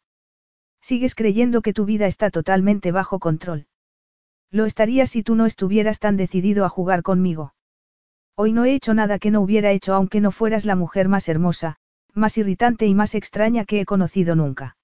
Sigues 0.81 1.15
creyendo 1.15 1.61
que 1.61 1.73
tu 1.73 1.85
vida 1.85 2.07
está 2.07 2.31
totalmente 2.31 2.93
bajo 2.93 3.19
control. 3.19 3.67
Lo 4.51 4.67
estaría 4.67 5.07
si 5.07 5.23
tú 5.23 5.35
no 5.35 5.47
estuvieras 5.47 5.99
tan 5.99 6.17
decidido 6.17 6.65
a 6.65 6.69
jugar 6.69 7.03
conmigo. 7.03 7.55
Hoy 8.37 8.53
no 8.53 8.65
he 8.65 8.75
hecho 8.75 8.95
nada 8.95 9.19
que 9.19 9.31
no 9.31 9.41
hubiera 9.41 9.73
hecho 9.73 9.95
aunque 9.95 10.21
no 10.21 10.31
fueras 10.31 10.65
la 10.65 10.77
mujer 10.77 11.09
más 11.09 11.29
hermosa, 11.29 11.79
más 12.15 12.39
irritante 12.39 12.87
y 12.87 12.95
más 12.95 13.15
extraña 13.15 13.65
que 13.65 13.81
he 13.81 13.85
conocido 13.85 14.37
nunca. 14.37 14.77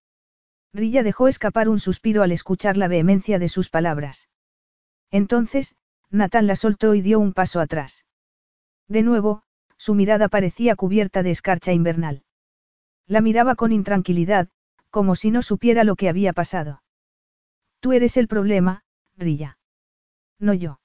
Rilla 0.73 1.03
dejó 1.03 1.29
escapar 1.29 1.69
un 1.69 1.79
suspiro 1.79 2.23
al 2.23 2.33
escuchar 2.33 2.77
la 2.77 2.89
vehemencia 2.89 3.39
de 3.39 3.49
sus 3.49 3.71
palabras. 3.71 4.29
Entonces, 5.11 5.75
Natán 6.11 6.47
la 6.47 6.57
soltó 6.57 6.95
y 6.95 7.03
dio 7.03 7.19
un 7.21 7.33
paso 7.33 7.61
atrás. 7.61 8.05
De 8.89 9.03
nuevo, 9.03 9.43
su 9.77 9.95
mirada 9.95 10.29
parecía 10.29 10.75
cubierta 10.75 11.23
de 11.23 11.31
escarcha 11.31 11.73
invernal. 11.73 12.23
La 13.07 13.21
miraba 13.21 13.55
con 13.55 13.73
intranquilidad, 13.73 14.49
como 14.91 15.15
si 15.15 15.31
no 15.31 15.43
supiera 15.43 15.85
lo 15.85 15.97
que 15.97 16.09
había 16.09 16.33
pasado. 16.33 16.83
Tú 17.81 17.93
eres 17.93 18.17
el 18.17 18.29
problema, 18.29 18.83
Rilla. 19.17 19.59
No 20.39 20.55
yo. 20.55 20.81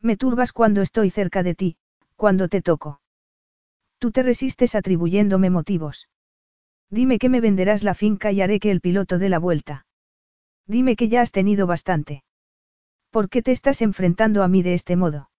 Me 0.00 0.16
turbas 0.16 0.52
cuando 0.52 0.82
estoy 0.82 1.10
cerca 1.10 1.42
de 1.42 1.54
ti, 1.54 1.76
cuando 2.14 2.48
te 2.48 2.62
toco. 2.62 3.00
Tú 3.98 4.12
te 4.12 4.22
resistes 4.22 4.74
atribuyéndome 4.74 5.50
motivos. 5.50 6.08
Dime 6.90 7.18
que 7.18 7.28
me 7.28 7.40
venderás 7.40 7.82
la 7.82 7.94
finca 7.94 8.30
y 8.30 8.40
haré 8.40 8.60
que 8.60 8.70
el 8.70 8.80
piloto 8.80 9.18
dé 9.18 9.28
la 9.28 9.38
vuelta. 9.38 9.86
Dime 10.66 10.96
que 10.96 11.08
ya 11.08 11.22
has 11.22 11.32
tenido 11.32 11.66
bastante. 11.66 12.22
¿Por 13.16 13.30
qué 13.30 13.40
te 13.40 13.50
estás 13.50 13.80
enfrentando 13.80 14.42
a 14.42 14.48
mí 14.48 14.62
de 14.62 14.74
este 14.74 14.94
modo? 14.94 15.30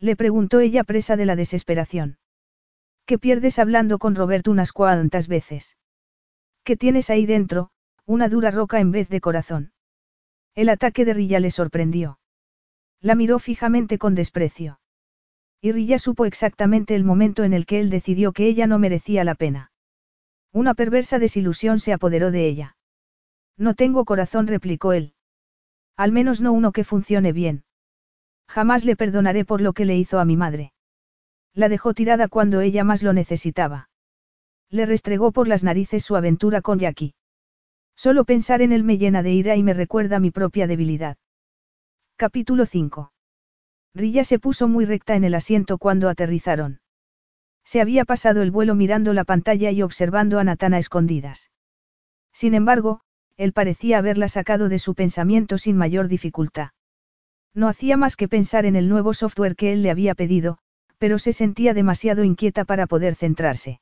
Le 0.00 0.16
preguntó 0.16 0.60
ella 0.60 0.84
presa 0.84 1.16
de 1.16 1.26
la 1.26 1.36
desesperación. 1.36 2.16
¿Qué 3.04 3.18
pierdes 3.18 3.58
hablando 3.58 3.98
con 3.98 4.14
Roberto 4.14 4.50
unas 4.50 4.72
cuantas 4.72 5.28
veces? 5.28 5.76
¿Qué 6.62 6.78
tienes 6.78 7.10
ahí 7.10 7.26
dentro? 7.26 7.72
Una 8.06 8.30
dura 8.30 8.50
roca 8.50 8.80
en 8.80 8.90
vez 8.90 9.10
de 9.10 9.20
corazón. 9.20 9.74
El 10.54 10.70
ataque 10.70 11.04
de 11.04 11.12
Rilla 11.12 11.40
le 11.40 11.50
sorprendió. 11.50 12.20
La 13.02 13.14
miró 13.16 13.38
fijamente 13.38 13.98
con 13.98 14.14
desprecio. 14.14 14.80
Y 15.60 15.72
Rilla 15.72 15.98
supo 15.98 16.24
exactamente 16.24 16.94
el 16.94 17.04
momento 17.04 17.44
en 17.44 17.52
el 17.52 17.66
que 17.66 17.80
él 17.80 17.90
decidió 17.90 18.32
que 18.32 18.46
ella 18.46 18.66
no 18.66 18.78
merecía 18.78 19.24
la 19.24 19.34
pena. 19.34 19.72
Una 20.52 20.72
perversa 20.72 21.18
desilusión 21.18 21.80
se 21.80 21.92
apoderó 21.92 22.30
de 22.30 22.46
ella. 22.46 22.78
No 23.58 23.74
tengo 23.74 24.06
corazón, 24.06 24.46
replicó 24.46 24.94
él. 24.94 25.13
Al 25.96 26.12
menos 26.12 26.40
no 26.40 26.52
uno 26.52 26.72
que 26.72 26.84
funcione 26.84 27.32
bien. 27.32 27.64
Jamás 28.48 28.84
le 28.84 28.96
perdonaré 28.96 29.44
por 29.44 29.60
lo 29.60 29.72
que 29.72 29.84
le 29.84 29.96
hizo 29.96 30.18
a 30.18 30.24
mi 30.24 30.36
madre. 30.36 30.72
La 31.54 31.68
dejó 31.68 31.94
tirada 31.94 32.28
cuando 32.28 32.60
ella 32.60 32.84
más 32.84 33.02
lo 33.02 33.12
necesitaba. 33.12 33.88
Le 34.70 34.86
restregó 34.86 35.30
por 35.30 35.46
las 35.46 35.62
narices 35.62 36.04
su 36.04 36.16
aventura 36.16 36.62
con 36.62 36.78
Jackie. 36.78 37.14
Solo 37.96 38.24
pensar 38.24 38.60
en 38.60 38.72
él 38.72 38.82
me 38.82 38.98
llena 38.98 39.22
de 39.22 39.32
ira 39.32 39.54
y 39.54 39.62
me 39.62 39.72
recuerda 39.72 40.18
mi 40.18 40.32
propia 40.32 40.66
debilidad. 40.66 41.16
Capítulo 42.16 42.66
5. 42.66 43.12
Rilla 43.94 44.24
se 44.24 44.40
puso 44.40 44.66
muy 44.66 44.84
recta 44.84 45.14
en 45.14 45.22
el 45.22 45.34
asiento 45.34 45.78
cuando 45.78 46.08
aterrizaron. 46.08 46.80
Se 47.64 47.80
había 47.80 48.04
pasado 48.04 48.42
el 48.42 48.50
vuelo 48.50 48.74
mirando 48.74 49.12
la 49.12 49.24
pantalla 49.24 49.70
y 49.70 49.82
observando 49.82 50.40
a 50.40 50.44
Natana 50.44 50.78
escondidas. 50.78 51.50
Sin 52.32 52.54
embargo, 52.54 53.00
él 53.36 53.52
parecía 53.52 53.98
haberla 53.98 54.28
sacado 54.28 54.68
de 54.68 54.78
su 54.78 54.94
pensamiento 54.94 55.58
sin 55.58 55.76
mayor 55.76 56.08
dificultad. 56.08 56.70
No 57.54 57.68
hacía 57.68 57.96
más 57.96 58.16
que 58.16 58.28
pensar 58.28 58.66
en 58.66 58.76
el 58.76 58.88
nuevo 58.88 59.14
software 59.14 59.56
que 59.56 59.72
él 59.72 59.82
le 59.82 59.90
había 59.90 60.14
pedido, 60.14 60.58
pero 60.98 61.18
se 61.18 61.32
sentía 61.32 61.74
demasiado 61.74 62.24
inquieta 62.24 62.64
para 62.64 62.86
poder 62.86 63.14
centrarse. 63.14 63.80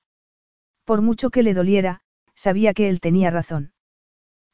Por 0.84 1.02
mucho 1.02 1.30
que 1.30 1.42
le 1.42 1.54
doliera, 1.54 2.00
sabía 2.34 2.74
que 2.74 2.88
él 2.88 3.00
tenía 3.00 3.30
razón. 3.30 3.72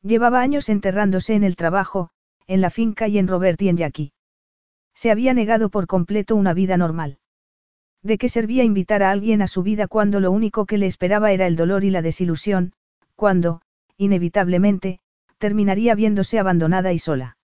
Llevaba 0.02 0.40
años 0.40 0.68
enterrándose 0.68 1.34
en 1.34 1.44
el 1.44 1.56
trabajo, 1.56 2.10
en 2.46 2.60
la 2.60 2.70
finca 2.70 3.08
y 3.08 3.18
en 3.18 3.28
Robert 3.28 3.60
y 3.62 3.68
en 3.68 3.76
Jackie. 3.76 4.12
Se 4.94 5.10
había 5.10 5.34
negado 5.34 5.70
por 5.70 5.86
completo 5.86 6.36
una 6.36 6.54
vida 6.54 6.76
normal. 6.76 7.18
¿De 8.02 8.18
qué 8.18 8.28
servía 8.28 8.64
invitar 8.64 9.02
a 9.02 9.10
alguien 9.10 9.42
a 9.42 9.48
su 9.48 9.62
vida 9.62 9.88
cuando 9.88 10.20
lo 10.20 10.30
único 10.30 10.66
que 10.66 10.78
le 10.78 10.86
esperaba 10.86 11.32
era 11.32 11.46
el 11.46 11.56
dolor 11.56 11.84
y 11.84 11.90
la 11.90 12.02
desilusión, 12.02 12.72
cuando, 13.16 13.60
inevitablemente, 13.98 15.00
terminaría 15.36 15.94
viéndose 15.94 16.38
abandonada 16.38 16.92
y 16.92 16.98
sola? 16.98 17.36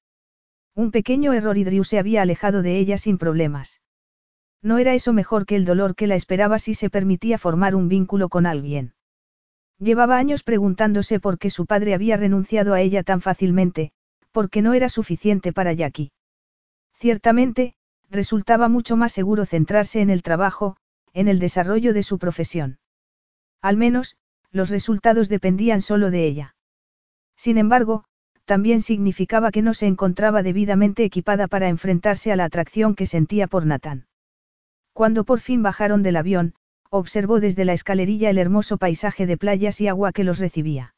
Un 0.75 0.91
pequeño 0.91 1.33
error 1.33 1.59
y 1.59 1.65
Drew 1.65 1.85
se 1.85 1.99
había 1.99 2.23
alejado 2.23 2.63
de 2.63 2.79
ella 2.79 2.97
sin 2.97 3.19
problemas. 3.19 3.81
No 4.63 4.79
era 4.79 4.95
eso 4.95 5.13
mejor 5.13 5.45
que 5.45 5.57
el 5.57 5.67
dolor 5.67 5.95
que 5.95 6.07
la 6.07 6.15
esperaba 6.15 6.59
si 6.59 6.75
se 6.75 6.89
permitía 6.89 7.37
formar 7.37 7.75
un 7.75 7.89
vínculo 7.89 8.29
con 8.29 8.47
alguien. 8.47 8.95
Llevaba 9.79 10.17
años 10.17 10.43
preguntándose 10.43 11.21
por 11.21 11.39
qué 11.39 11.51
su 11.51 11.67
padre 11.67 11.95
había 11.95 12.17
renunciado 12.17 12.73
a 12.73 12.81
ella 12.81 13.03
tan 13.03 13.21
fácilmente, 13.21 13.93
porque 14.33 14.63
no 14.63 14.73
era 14.73 14.89
suficiente 14.89 15.53
para 15.53 15.73
Jackie. 15.73 16.13
Ciertamente, 16.95 17.75
resultaba 18.11 18.69
mucho 18.69 18.97
más 18.97 19.13
seguro 19.13 19.45
centrarse 19.45 20.01
en 20.01 20.11
el 20.11 20.23
trabajo, 20.23 20.77
en 21.13 21.29
el 21.29 21.39
desarrollo 21.39 21.93
de 21.93 22.03
su 22.03 22.19
profesión. 22.19 22.79
Al 23.61 23.77
menos, 23.77 24.17
los 24.55 24.71
resultados 24.71 25.29
dependían 25.29 25.83
solo 25.83 26.11
de 26.13 26.25
ella. 26.25 26.55
Sin 27.37 27.59
embargo, 27.59 28.05
también 28.45 28.83
significaba 28.83 29.51
que 29.51 29.63
no 29.63 29.75
se 29.75 29.87
encontraba 29.87 30.45
debidamente 30.45 31.03
equipada 31.03 31.49
para 31.49 31.69
enfrentarse 31.69 32.31
a 32.31 32.37
la 32.37 32.45
atracción 32.45 32.95
que 32.95 33.07
sentía 33.07 33.49
por 33.49 33.67
Nathan. 33.67 34.07
Cuando 34.93 35.25
por 35.25 35.41
fin 35.41 35.63
bajaron 35.63 36.05
del 36.05 36.17
avión, 36.17 36.55
observó 36.89 37.41
desde 37.41 37.65
la 37.65 37.73
escalerilla 37.73 38.31
el 38.31 38.39
hermoso 38.39 38.79
paisaje 38.79 39.27
de 39.27 39.37
playas 39.37 39.81
y 39.81 39.89
agua 39.89 40.13
que 40.13 40.23
los 40.23 40.39
recibía. 40.39 40.95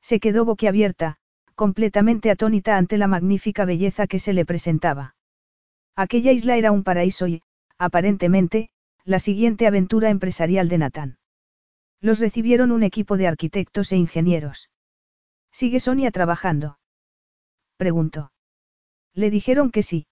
Se 0.00 0.18
quedó 0.18 0.46
boquiabierta, 0.46 1.18
completamente 1.54 2.30
atónita 2.30 2.78
ante 2.78 2.96
la 2.96 3.08
magnífica 3.08 3.66
belleza 3.66 4.06
que 4.06 4.18
se 4.18 4.32
le 4.32 4.46
presentaba. 4.46 5.14
Aquella 5.96 6.32
isla 6.32 6.56
era 6.56 6.72
un 6.72 6.82
paraíso 6.82 7.26
y, 7.26 7.42
aparentemente, 7.76 8.70
la 9.04 9.18
siguiente 9.18 9.66
aventura 9.66 10.08
empresarial 10.08 10.70
de 10.70 10.78
Natán. 10.78 11.19
Los 12.00 12.18
recibieron 12.18 12.72
un 12.72 12.82
equipo 12.82 13.16
de 13.16 13.26
arquitectos 13.26 13.92
e 13.92 13.96
ingenieros. 13.96 14.70
¿Sigue 15.52 15.80
Sonia 15.80 16.10
trabajando? 16.10 16.78
Preguntó. 17.76 18.32
Le 19.14 19.30
dijeron 19.30 19.70
que 19.70 19.82
sí. 19.82 20.06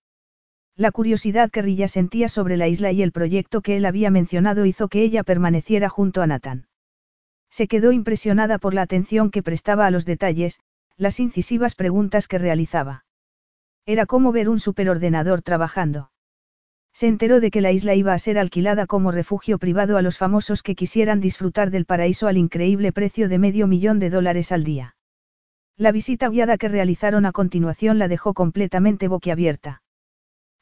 La 0.77 0.93
curiosidad 0.93 1.51
que 1.51 1.63
Rilla 1.63 1.89
sentía 1.89 2.29
sobre 2.29 2.57
la 2.57 2.69
isla 2.69 2.93
y 2.93 3.03
el 3.03 3.13
proyecto 3.13 3.63
que 3.63 3.77
él 3.77 3.87
había 3.87 4.11
mencionado 4.11 4.65
hizo 4.67 4.89
que 4.89 5.03
ella 5.03 5.25
permaneciera 5.25 5.89
junto 5.89 6.23
a 6.23 6.27
Nathan. 6.27 6.69
Se 7.51 7.67
quedó 7.67 7.93
impresionada 7.93 8.59
por 8.59 8.75
la 8.75 8.83
atención 8.83 9.31
que 9.31 9.43
prestaba 9.43 9.87
a 9.87 9.91
los 9.91 10.05
detalles, 10.05 10.61
las 10.97 11.21
incisivas 11.21 11.75
preguntas 11.75 12.29
que 12.29 12.39
realizaba. 12.39 13.05
Era 13.87 14.05
como 14.07 14.33
ver 14.33 14.49
un 14.49 14.61
superordenador 14.61 15.43
trabajando. 15.43 16.11
Se 16.99 17.07
enteró 17.07 17.39
de 17.39 17.53
que 17.53 17.61
la 17.61 17.71
isla 17.71 17.95
iba 17.95 18.13
a 18.13 18.19
ser 18.19 18.41
alquilada 18.41 18.89
como 18.89 19.13
refugio 19.13 19.61
privado 19.61 19.99
a 19.99 20.03
los 20.03 20.19
famosos 20.19 20.65
que 20.65 20.75
quisieran 20.75 21.21
disfrutar 21.21 21.71
del 21.71 21.85
paraíso 21.85 22.27
al 22.27 22.37
increíble 22.37 22.91
precio 22.91 23.29
de 23.29 23.39
medio 23.39 23.69
millón 23.69 24.01
de 24.01 24.11
dólares 24.11 24.51
al 24.51 24.65
día. 24.65 24.97
La 25.77 25.93
visita 25.93 26.29
guiada 26.29 26.59
que 26.59 26.67
realizaron 26.67 27.25
a 27.25 27.31
continuación 27.31 28.01
la 28.01 28.09
dejó 28.09 28.35
completamente 28.35 29.07
boquiabierta. 29.07 29.81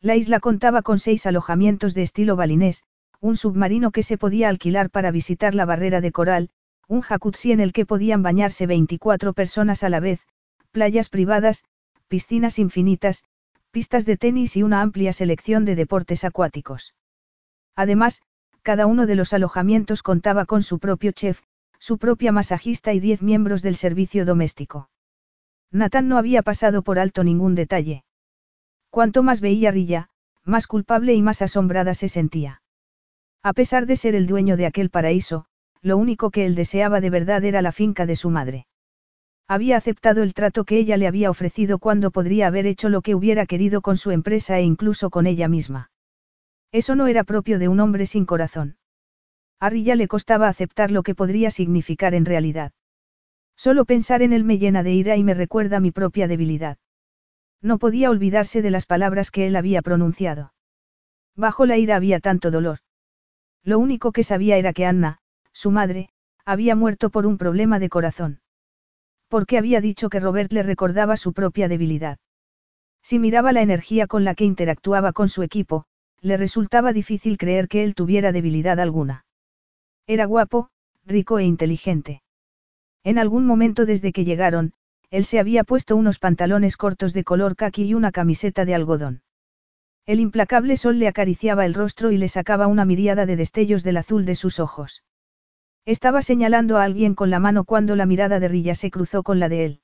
La 0.02 0.14
isla 0.14 0.38
contaba 0.38 0.82
con 0.82 0.98
seis 0.98 1.24
alojamientos 1.24 1.94
de 1.94 2.02
estilo 2.02 2.36
balinés, 2.36 2.82
un 3.18 3.38
submarino 3.38 3.90
que 3.90 4.02
se 4.02 4.18
podía 4.18 4.50
alquilar 4.50 4.90
para 4.90 5.10
visitar 5.10 5.54
la 5.54 5.64
barrera 5.64 6.02
de 6.02 6.12
coral, 6.12 6.50
un 6.86 7.00
jacuzzi 7.00 7.52
en 7.52 7.60
el 7.60 7.72
que 7.72 7.86
podían 7.86 8.22
bañarse 8.22 8.66
24 8.66 9.32
personas 9.32 9.82
a 9.82 9.88
la 9.88 10.00
vez, 10.00 10.20
playas 10.70 11.08
privadas, 11.08 11.64
piscinas 12.08 12.58
infinitas, 12.58 13.24
pistas 13.76 14.06
de 14.06 14.16
tenis 14.16 14.56
y 14.56 14.62
una 14.62 14.80
amplia 14.80 15.12
selección 15.12 15.66
de 15.66 15.76
deportes 15.76 16.24
acuáticos. 16.24 16.94
Además, 17.74 18.22
cada 18.62 18.86
uno 18.86 19.04
de 19.04 19.16
los 19.16 19.34
alojamientos 19.34 20.02
contaba 20.02 20.46
con 20.46 20.62
su 20.62 20.78
propio 20.78 21.12
chef, 21.12 21.42
su 21.78 21.98
propia 21.98 22.32
masajista 22.32 22.94
y 22.94 23.00
diez 23.00 23.20
miembros 23.20 23.60
del 23.60 23.76
servicio 23.76 24.24
doméstico. 24.24 24.88
Nathan 25.70 26.08
no 26.08 26.16
había 26.16 26.40
pasado 26.40 26.80
por 26.80 26.98
alto 26.98 27.22
ningún 27.22 27.54
detalle. 27.54 28.02
Cuanto 28.88 29.22
más 29.22 29.42
veía 29.42 29.72
Rilla, 29.72 30.08
más 30.42 30.66
culpable 30.66 31.12
y 31.12 31.20
más 31.20 31.42
asombrada 31.42 31.92
se 31.92 32.08
sentía. 32.08 32.62
A 33.42 33.52
pesar 33.52 33.84
de 33.84 33.96
ser 33.96 34.14
el 34.14 34.26
dueño 34.26 34.56
de 34.56 34.64
aquel 34.64 34.88
paraíso, 34.88 35.44
lo 35.82 35.98
único 35.98 36.30
que 36.30 36.46
él 36.46 36.54
deseaba 36.54 37.02
de 37.02 37.10
verdad 37.10 37.44
era 37.44 37.60
la 37.60 37.72
finca 37.72 38.06
de 38.06 38.16
su 38.16 38.30
madre. 38.30 38.66
Había 39.48 39.77
aceptado 39.77 40.23
el 40.23 40.35
trato 40.35 40.64
que 40.64 40.77
ella 40.77 40.97
le 40.97 41.06
había 41.06 41.31
ofrecido 41.31 41.78
cuando 41.78 42.10
podría 42.10 42.48
haber 42.48 42.66
hecho 42.66 42.89
lo 42.89 43.01
que 43.01 43.14
hubiera 43.14 43.47
querido 43.47 43.81
con 43.81 43.97
su 43.97 44.10
empresa 44.10 44.59
e 44.59 44.62
incluso 44.62 45.09
con 45.09 45.27
ella 45.27 45.47
misma. 45.47 45.90
Eso 46.73 46.97
no 46.97 47.06
era 47.06 47.23
propio 47.23 47.59
de 47.60 47.68
un 47.68 47.78
hombre 47.78 48.06
sin 48.06 48.27
corazón. 48.27 48.77
A 49.60 49.70
Rilla 49.70 49.94
le 49.94 50.09
costaba 50.09 50.48
aceptar 50.48 50.90
lo 50.90 51.02
que 51.02 51.14
podría 51.14 51.51
significar 51.51 52.14
en 52.14 52.24
realidad. 52.24 52.73
Solo 53.56 53.85
pensar 53.85 54.20
en 54.23 54.32
él 54.32 54.44
me 54.44 54.59
llena 54.59 54.82
de 54.82 54.93
ira 54.93 55.16
y 55.16 55.23
me 55.23 55.32
recuerda 55.32 55.81
mi 55.81 55.93
propia 55.93 56.27
debilidad. 56.27 56.77
No 57.62 57.78
podía 57.78 58.10
olvidarse 58.10 58.62
de 58.62 58.70
las 58.70 58.85
palabras 58.85 59.31
que 59.31 59.47
él 59.47 59.56
había 59.56 59.81
pronunciado. 59.81 60.52
Bajo 61.36 61.66
la 61.66 61.78
ira 61.78 61.97
había 61.97 62.20
tanto 62.20 62.51
dolor. 62.51 62.81
Lo 63.62 63.78
único 63.78 64.12
que 64.12 64.24
sabía 64.24 64.56
era 64.56 64.73
que 64.73 64.86
Anna, 64.86 65.20
su 65.52 65.70
madre, 65.70 66.10
había 66.44 66.74
muerto 66.77 67.10
por 67.10 67.27
un 67.27 67.39
problema 67.39 67.78
de 67.78 67.89
corazón. 67.89 68.40
Porque 69.28 69.58
había 69.58 69.80
dicho 69.80 70.08
que 70.08 70.20
Robert 70.20 70.52
le 70.52 70.62
recordaba 70.62 71.16
su 71.16 71.32
propia 71.32 71.68
debilidad. 71.68 72.18
Si 73.02 73.18
miraba 73.18 73.52
la 73.52 73.62
energía 73.62 74.06
con 74.06 74.24
la 74.24 74.34
que 74.34 74.44
interactuaba 74.44 75.12
con 75.12 75.28
su 75.28 75.42
equipo, 75.42 75.84
le 76.20 76.36
resultaba 76.36 76.92
difícil 76.92 77.38
creer 77.38 77.68
que 77.68 77.84
él 77.84 77.94
tuviera 77.94 78.32
debilidad 78.32 78.80
alguna. 78.80 79.24
Era 80.06 80.24
guapo, 80.24 80.70
rico 81.04 81.38
e 81.38 81.44
inteligente. 81.44 82.22
En 83.04 83.18
algún 83.18 83.46
momento 83.46 83.86
desde 83.86 84.12
que 84.12 84.24
llegaron, 84.24 84.72
él 85.10 85.24
se 85.24 85.38
había 85.38 85.62
puesto 85.62 85.96
unos 85.96 86.18
pantalones 86.18 86.76
cortos 86.76 87.12
de 87.12 87.22
color 87.22 87.54
caqui 87.54 87.84
y 87.84 87.94
una 87.94 88.10
camiseta 88.10 88.64
de 88.64 88.74
algodón. 88.74 89.22
El 90.04 90.20
implacable 90.20 90.76
sol 90.76 90.98
le 90.98 91.08
acariciaba 91.08 91.66
el 91.66 91.74
rostro 91.74 92.10
y 92.10 92.16
le 92.16 92.28
sacaba 92.28 92.66
una 92.66 92.84
miríada 92.84 93.26
de 93.26 93.36
destellos 93.36 93.82
del 93.82 93.96
azul 93.96 94.24
de 94.24 94.34
sus 94.34 94.60
ojos. 94.60 95.02
Estaba 95.86 96.20
señalando 96.20 96.78
a 96.78 96.82
alguien 96.82 97.14
con 97.14 97.30
la 97.30 97.38
mano 97.38 97.64
cuando 97.64 97.94
la 97.94 98.06
mirada 98.06 98.40
de 98.40 98.48
Rilla 98.48 98.74
se 98.74 98.90
cruzó 98.90 99.22
con 99.22 99.38
la 99.38 99.48
de 99.48 99.64
él. 99.64 99.80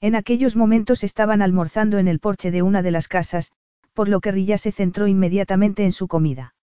En 0.00 0.16
aquellos 0.16 0.56
momentos 0.56 1.04
estaban 1.04 1.42
almorzando 1.42 1.98
en 1.98 2.08
el 2.08 2.18
porche 2.18 2.50
de 2.50 2.62
una 2.62 2.82
de 2.82 2.90
las 2.90 3.06
casas, 3.06 3.52
por 3.92 4.08
lo 4.08 4.20
que 4.20 4.32
Rilla 4.32 4.58
se 4.58 4.72
centró 4.72 5.06
inmediatamente 5.06 5.84
en 5.84 5.92
su 5.92 6.08
comida. 6.08 6.56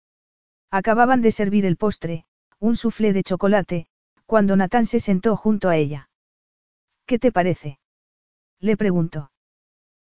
Acababan 0.73 1.23
de 1.23 1.31
servir 1.31 1.65
el 1.67 1.77
postre, 1.77 2.25
un 2.59 2.75
soufflé 2.75 3.13
de 3.13 3.23
chocolate, 3.23 3.87
cuando 4.27 4.57
Natán 4.57 4.87
se 4.87 4.99
sentó 4.99 5.37
junto 5.37 5.69
a 5.69 5.77
ella. 5.77 6.11
¿Qué 7.07 7.21
te 7.21 7.31
parece? 7.31 7.79
Le 8.59 8.77
preguntó. 8.77 9.31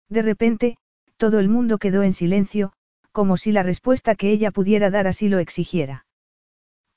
De 0.09 0.23
repente, 0.23 0.77
todo 1.17 1.41
el 1.41 1.49
mundo 1.49 1.79
quedó 1.79 2.05
en 2.05 2.13
silencio, 2.13 2.73
como 3.11 3.37
si 3.37 3.51
la 3.51 3.65
respuesta 3.65 4.15
que 4.15 4.31
ella 4.31 4.53
pudiera 4.53 4.91
dar 4.91 5.09
así 5.09 5.29
lo 5.29 5.41
exigiera. 5.41 6.07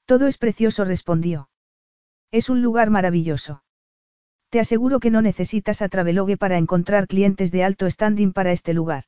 Todo 0.08 0.28
es 0.28 0.38
precioso, 0.38 0.86
respondió. 0.86 1.50
Es 2.32 2.50
un 2.50 2.62
lugar 2.62 2.90
maravilloso. 2.90 3.62
Te 4.50 4.62
aseguro 4.62 5.02
que 5.02 5.12
no 5.12 5.22
necesitas 5.22 5.82
a 5.82 5.90
Travelogue 5.90 6.38
para 6.38 6.58
encontrar 6.58 7.08
clientes 7.08 7.52
de 7.52 7.66
alto 7.66 7.92
standing 7.92 8.32
para 8.32 8.54
este 8.54 8.74
lugar. 8.74 9.04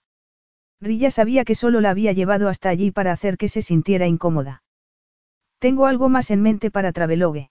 Rilla 0.82 1.10
sabía 1.10 1.46
que 1.46 1.56
solo 1.56 1.80
la 1.80 1.92
había 1.92 2.12
llevado 2.12 2.50
hasta 2.50 2.68
allí 2.68 2.92
para 2.92 3.14
hacer 3.14 3.38
que 3.38 3.48
se 3.48 3.62
sintiera 3.62 4.08
incómoda. 4.08 4.62
Tengo 5.60 5.86
algo 5.86 6.10
más 6.10 6.32
en 6.32 6.42
mente 6.42 6.70
para 6.70 6.92
Travelogue. 6.92 7.50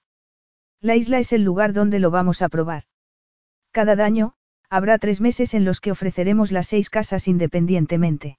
La 0.83 0.97
isla 0.97 1.19
es 1.19 1.33
el 1.33 1.43
lugar 1.43 1.73
donde 1.73 2.01
lo 2.01 2.11
vamos 2.11 2.43
a 2.43 2.51
probar. 2.51 2.85
Cada 3.71 4.05
año, 4.05 4.35
habrá 4.69 4.99
tres 4.99 5.23
meses 5.23 5.55
en 5.55 5.65
los 5.65 5.81
que 5.81 5.91
ofreceremos 5.91 6.53
las 6.53 6.69
seis 6.69 6.91
casas 6.91 7.27
independientemente. 7.29 8.39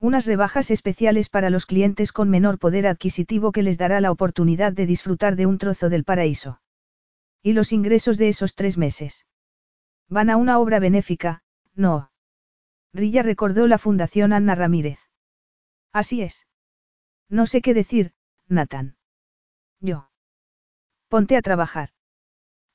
Unas 0.00 0.26
rebajas 0.26 0.70
especiales 0.70 1.28
para 1.28 1.50
los 1.50 1.66
clientes 1.66 2.12
con 2.12 2.30
menor 2.30 2.58
poder 2.58 2.86
adquisitivo 2.86 3.50
que 3.50 3.62
les 3.62 3.78
dará 3.78 4.00
la 4.00 4.12
oportunidad 4.12 4.72
de 4.72 4.86
disfrutar 4.86 5.34
de 5.34 5.46
un 5.46 5.58
trozo 5.58 5.88
del 5.88 6.04
paraíso. 6.04 6.60
¿Y 7.42 7.52
los 7.52 7.72
ingresos 7.72 8.16
de 8.16 8.28
esos 8.28 8.54
tres 8.54 8.78
meses? 8.78 9.26
Van 10.08 10.30
a 10.30 10.36
una 10.36 10.58
obra 10.58 10.78
benéfica, 10.78 11.42
no. 11.74 12.12
Rilla 12.92 13.22
recordó 13.22 13.66
la 13.66 13.78
Fundación 13.78 14.32
Anna 14.32 14.54
Ramírez. 14.54 15.00
Así 15.92 16.22
es. 16.22 16.46
No 17.28 17.46
sé 17.46 17.60
qué 17.60 17.74
decir, 17.74 18.12
Nathan. 18.46 18.96
Yo. 19.80 20.10
Ponte 21.08 21.36
a 21.36 21.42
trabajar. 21.42 21.90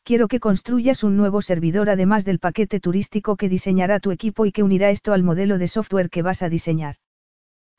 Quiero 0.03 0.27
que 0.27 0.41
construyas 0.41 1.03
un 1.03 1.15
nuevo 1.15 1.41
servidor 1.41 1.89
además 1.89 2.25
del 2.25 2.39
paquete 2.39 2.81
turístico 2.81 3.37
que 3.37 3.47
diseñará 3.47 4.01
tu 4.01 4.11
equipo 4.11 4.45
y 4.45 4.51
que 4.51 4.63
unirá 4.63 4.89
esto 4.89 5.13
al 5.13 5.23
modelo 5.23 5.57
de 5.57 5.69
software 5.69 6.09
que 6.09 6.21
vas 6.21 6.43
a 6.43 6.49
diseñar. 6.49 6.97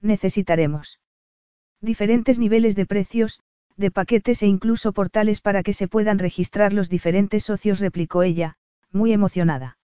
Necesitaremos 0.05 1.01
diferentes 1.81 2.39
niveles 2.39 2.77
de 2.77 2.85
precios, 2.85 3.41
de 3.79 3.91
paquetes 3.91 4.43
e 4.43 4.47
incluso 4.47 4.93
portales 4.93 5.41
para 5.41 5.63
que 5.63 5.73
se 5.73 5.89
puedan 5.89 6.19
registrar 6.19 6.75
los 6.75 6.91
diferentes 6.91 7.45
socios, 7.45 7.81
replicó 7.81 8.23
ella, 8.23 8.57
muy 8.93 9.15
emocionada. 9.15 9.79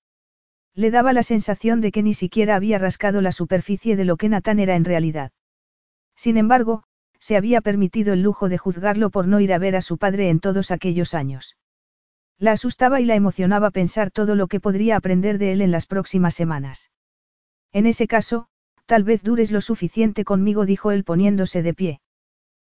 Le 0.75 0.91
daba 0.91 1.15
la 1.15 1.23
sensación 1.23 1.81
de 1.81 1.91
que 1.91 2.03
ni 2.03 2.13
siquiera 2.13 2.55
había 2.55 2.79
rascado 2.79 3.23
la 3.23 3.33
superficie 3.33 3.97
de 3.97 4.05
lo 4.05 4.19
que 4.19 4.29
Nathan 4.29 4.59
era 4.59 4.77
en 4.77 4.85
realidad. 4.85 5.33
Sin 6.17 6.37
embargo, 6.37 6.85
se 7.19 7.39
había 7.39 7.63
permitido 7.63 8.13
el 8.13 8.21
lujo 8.21 8.51
de 8.51 8.59
juzgarlo 8.59 9.09
por 9.09 9.27
no 9.27 9.41
ir 9.41 9.55
a 9.55 9.59
ver 9.59 9.75
a 9.75 9.81
su 9.81 9.97
padre 9.97 10.29
en 10.29 10.41
todos 10.41 10.71
aquellos 10.71 11.15
años. 11.15 11.57
La 12.39 12.53
asustaba 12.53 13.01
y 13.01 13.07
la 13.07 13.15
emocionaba 13.15 13.71
pensar 13.71 14.11
todo 14.11 14.35
lo 14.35 14.49
que 14.49 14.61
podría 14.61 14.97
aprender 14.97 15.39
de 15.39 15.53
él 15.53 15.63
en 15.63 15.71
las 15.71 15.87
próximas 15.87 16.35
semanas. 16.35 16.91
En 17.73 17.87
ese 17.87 18.07
caso, 18.07 18.50
tal 18.91 19.05
vez 19.05 19.23
dures 19.23 19.53
lo 19.53 19.61
suficiente 19.61 20.25
conmigo, 20.25 20.67
dijo 20.67 20.91
él 20.91 21.05
poniéndose 21.05 21.63
de 21.63 21.75
pie. 21.75 22.01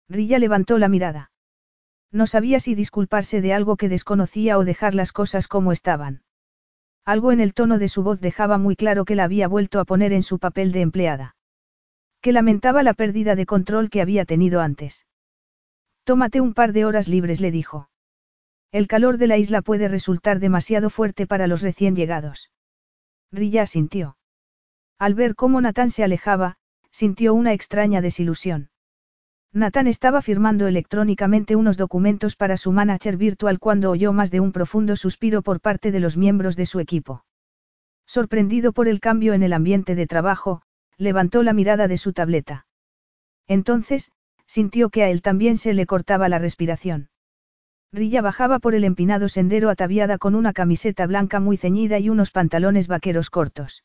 Rilla 0.10 0.39
levantó 0.39 0.80
la 0.80 0.89
mirada. 0.89 1.31
No 2.11 2.26
sabía 2.26 2.60
si 2.60 2.73
disculparse 2.73 3.39
de 3.39 3.53
algo 3.53 3.77
que 3.77 3.88
desconocía 3.88 4.57
o 4.57 4.65
dejar 4.65 4.95
las 4.95 5.11
cosas 5.11 5.48
como 5.48 5.72
estaban. 5.72 6.23
Algo 7.06 7.31
en 7.31 7.39
el 7.39 7.53
tono 7.53 7.77
de 7.77 7.88
su 7.88 8.02
voz 8.02 8.19
dejaba 8.19 8.57
muy 8.57 8.76
claro 8.76 9.06
que 9.06 9.15
la 9.15 9.26
había 9.26 9.48
vuelto 9.48 9.80
a 9.80 9.85
poner 9.85 10.11
en 10.11 10.23
su 10.23 10.39
papel 10.39 10.72
de 10.72 10.81
empleada 10.81 11.35
que 12.22 12.34
lamentaba 12.34 12.84
la 12.84 12.94
pérdida 12.94 13.35
de 13.35 13.45
control 13.45 13.89
que 13.89 14.02
había 14.02 14.26
tenido 14.26 14.60
antes. 14.60 15.06
Tómate 16.03 16.41
un 16.41 16.53
par 16.53 16.73
de 16.73 16.84
horas 16.84 17.07
libres, 17.07 17.39
le 17.39 17.52
dijo. 17.52 17.89
El 18.72 18.88
calor 18.88 19.18
de 19.18 19.27
la 19.27 19.38
isla 19.38 19.61
puede 19.61 19.88
resultar 19.88 20.39
demasiado 20.39 20.89
fuerte 20.89 21.26
para 21.26 21.48
los 21.48 21.61
recién 21.61 21.95
llegados. 21.95 22.52
Rilla 23.31 23.65
sintió. 23.65 24.16
Al 24.99 25.14
ver 25.14 25.36
cómo 25.36 25.61
Natán 25.61 25.91
se 25.91 26.03
alejaba, 26.03 26.57
sintió 26.91 27.34
una 27.34 27.53
extraña 27.53 28.02
desilusión. 28.02 28.69
Natán 29.53 29.88
estaba 29.88 30.22
firmando 30.22 30.68
electrónicamente 30.68 31.56
unos 31.56 31.78
documentos 31.78 32.36
para 32.36 32.57
su 32.57 32.72
manager 32.72 33.18
virtual 33.18 33.60
cuando 33.60 33.91
oyó 33.91 34.11
más 34.14 34.32
de 34.32 34.40
un 34.40 34.52
profundo 34.52 34.95
suspiro 34.95 35.41
por 35.41 35.61
parte 35.61 35.91
de 35.91 35.99
los 35.99 36.18
miembros 36.18 36.56
de 36.56 36.65
su 36.65 36.80
equipo. 36.80 37.24
Sorprendido 38.06 38.74
por 38.74 38.88
el 38.88 38.99
cambio 38.99 39.34
en 39.34 39.44
el 39.44 39.53
ambiente 39.53 39.95
de 39.95 40.07
trabajo, 40.07 40.61
levantó 40.98 41.44
la 41.44 41.53
mirada 41.53 41.88
de 41.88 41.98
su 41.98 42.14
tableta. 42.14 42.65
Entonces, 43.48 44.11
sintió 44.45 44.90
que 44.90 45.03
a 45.03 45.10
él 45.10 45.22
también 45.22 45.57
se 45.57 45.74
le 45.74 45.86
cortaba 45.86 46.30
la 46.30 46.40
respiración. 46.40 47.10
Rilla 47.91 48.22
bajaba 48.22 48.60
por 48.60 48.76
el 48.76 48.84
empinado 48.84 49.30
sendero 49.30 49.69
ataviada 49.69 50.18
con 50.18 50.36
una 50.36 50.53
camiseta 50.53 51.06
blanca 51.06 51.40
muy 51.40 51.57
ceñida 51.57 51.99
y 51.99 52.10
unos 52.10 52.32
pantalones 52.32 52.88
vaqueros 52.88 53.30
cortos. 53.30 53.84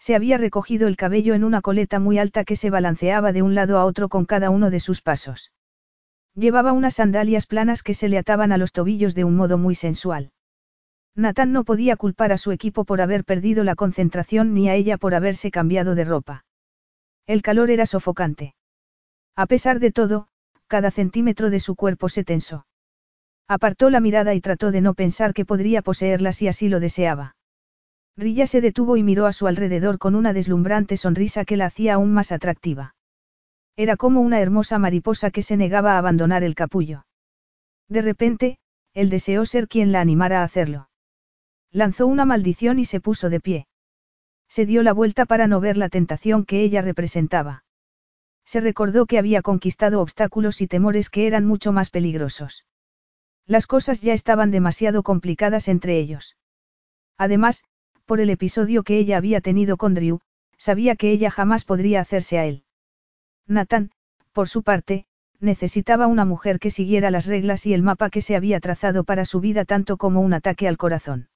Se 0.00 0.14
había 0.14 0.38
recogido 0.38 0.88
el 0.88 0.96
cabello 0.96 1.34
en 1.34 1.44
una 1.44 1.60
coleta 1.60 2.00
muy 2.00 2.18
alta 2.18 2.44
que 2.44 2.56
se 2.56 2.70
balanceaba 2.70 3.32
de 3.32 3.42
un 3.42 3.54
lado 3.54 3.78
a 3.78 3.84
otro 3.84 4.08
con 4.08 4.24
cada 4.24 4.48
uno 4.48 4.70
de 4.70 4.80
sus 4.80 5.02
pasos. 5.02 5.52
Llevaba 6.34 6.72
unas 6.72 6.94
sandalias 6.94 7.46
planas 7.46 7.82
que 7.82 7.92
se 7.92 8.08
le 8.08 8.16
ataban 8.16 8.50
a 8.50 8.56
los 8.56 8.72
tobillos 8.72 9.14
de 9.14 9.24
un 9.24 9.36
modo 9.36 9.58
muy 9.58 9.74
sensual. 9.74 10.32
Nathan 11.14 11.52
no 11.52 11.64
podía 11.64 11.96
culpar 11.96 12.32
a 12.32 12.38
su 12.38 12.50
equipo 12.50 12.86
por 12.86 13.02
haber 13.02 13.24
perdido 13.24 13.62
la 13.62 13.74
concentración 13.74 14.54
ni 14.54 14.70
a 14.70 14.74
ella 14.74 14.96
por 14.96 15.14
haberse 15.14 15.50
cambiado 15.50 15.94
de 15.94 16.04
ropa. 16.04 16.44
El 17.26 17.42
calor 17.42 17.70
era 17.70 17.84
sofocante. 17.84 18.54
A 19.36 19.46
pesar 19.46 19.80
de 19.80 19.92
todo, 19.92 20.28
cada 20.66 20.90
centímetro 20.90 21.50
de 21.50 21.60
su 21.60 21.74
cuerpo 21.74 22.08
se 22.08 22.24
tensó. 22.24 22.66
Apartó 23.48 23.90
la 23.90 24.00
mirada 24.00 24.32
y 24.32 24.40
trató 24.40 24.70
de 24.70 24.80
no 24.80 24.94
pensar 24.94 25.34
que 25.34 25.44
podría 25.44 25.82
poseerla 25.82 26.32
si 26.32 26.48
así 26.48 26.68
lo 26.68 26.80
deseaba. 26.80 27.34
Rilla 28.20 28.46
se 28.46 28.60
detuvo 28.60 28.98
y 28.98 29.02
miró 29.02 29.24
a 29.24 29.32
su 29.32 29.46
alrededor 29.46 29.98
con 29.98 30.14
una 30.14 30.34
deslumbrante 30.34 30.98
sonrisa 30.98 31.46
que 31.46 31.56
la 31.56 31.64
hacía 31.64 31.94
aún 31.94 32.12
más 32.12 32.32
atractiva. 32.32 32.94
Era 33.76 33.96
como 33.96 34.20
una 34.20 34.40
hermosa 34.40 34.78
mariposa 34.78 35.30
que 35.30 35.42
se 35.42 35.56
negaba 35.56 35.94
a 35.94 35.98
abandonar 35.98 36.44
el 36.44 36.54
capullo. 36.54 37.06
De 37.88 38.02
repente, 38.02 38.58
él 38.92 39.08
deseó 39.08 39.46
ser 39.46 39.68
quien 39.68 39.90
la 39.90 40.02
animara 40.02 40.42
a 40.42 40.44
hacerlo. 40.44 40.90
Lanzó 41.70 42.06
una 42.06 42.26
maldición 42.26 42.78
y 42.78 42.84
se 42.84 43.00
puso 43.00 43.30
de 43.30 43.40
pie. 43.40 43.66
Se 44.48 44.66
dio 44.66 44.82
la 44.82 44.92
vuelta 44.92 45.24
para 45.24 45.46
no 45.46 45.60
ver 45.60 45.78
la 45.78 45.88
tentación 45.88 46.44
que 46.44 46.60
ella 46.60 46.82
representaba. 46.82 47.64
Se 48.44 48.60
recordó 48.60 49.06
que 49.06 49.18
había 49.18 49.40
conquistado 49.40 50.02
obstáculos 50.02 50.60
y 50.60 50.66
temores 50.66 51.08
que 51.08 51.26
eran 51.26 51.46
mucho 51.46 51.72
más 51.72 51.88
peligrosos. 51.88 52.66
Las 53.46 53.66
cosas 53.66 54.02
ya 54.02 54.12
estaban 54.12 54.50
demasiado 54.50 55.02
complicadas 55.02 55.68
entre 55.68 55.98
ellos. 55.98 56.36
Además, 57.16 57.64
por 58.10 58.20
el 58.20 58.30
episodio 58.30 58.82
que 58.82 58.98
ella 58.98 59.18
había 59.18 59.40
tenido 59.40 59.76
con 59.76 59.94
Drew, 59.94 60.18
sabía 60.58 60.96
que 60.96 61.12
ella 61.12 61.30
jamás 61.30 61.64
podría 61.64 62.00
hacerse 62.00 62.40
a 62.40 62.44
él. 62.44 62.64
Nathan, 63.46 63.92
por 64.32 64.48
su 64.48 64.64
parte, 64.64 65.06
necesitaba 65.38 66.08
una 66.08 66.24
mujer 66.24 66.58
que 66.58 66.72
siguiera 66.72 67.12
las 67.12 67.26
reglas 67.26 67.66
y 67.66 67.72
el 67.72 67.84
mapa 67.84 68.10
que 68.10 68.20
se 68.20 68.34
había 68.34 68.58
trazado 68.58 69.04
para 69.04 69.24
su 69.24 69.38
vida 69.38 69.64
tanto 69.64 69.96
como 69.96 70.22
un 70.22 70.34
ataque 70.34 70.66
al 70.66 70.76
corazón. 70.76 71.28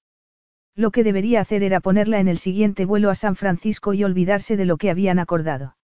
Lo 0.75 0.91
que 0.91 1.05
debería 1.05 1.41
hacer 1.41 1.63
era 1.63 1.79
ponerla 1.79 2.19
en 2.19 2.27
el 2.27 2.39
siguiente 2.39 2.87
vuelo 2.87 3.09
a 3.09 3.15
San 3.15 3.37
Francisco 3.37 3.95
y 3.95 4.03
olvidarse 4.03 4.57
de 4.57 4.65
lo 4.65 4.77
que 4.77 4.91
habían 4.91 5.21
acordado. 5.21 5.77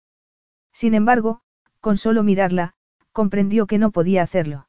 Sin 0.72 0.94
embargo, 0.94 1.42
con 1.80 1.98
solo 1.98 2.22
mirarla, 2.22 2.72
comprendió 3.12 3.66
que 3.66 3.76
no 3.76 3.90
podía 3.90 4.22
hacerlo. 4.22 4.68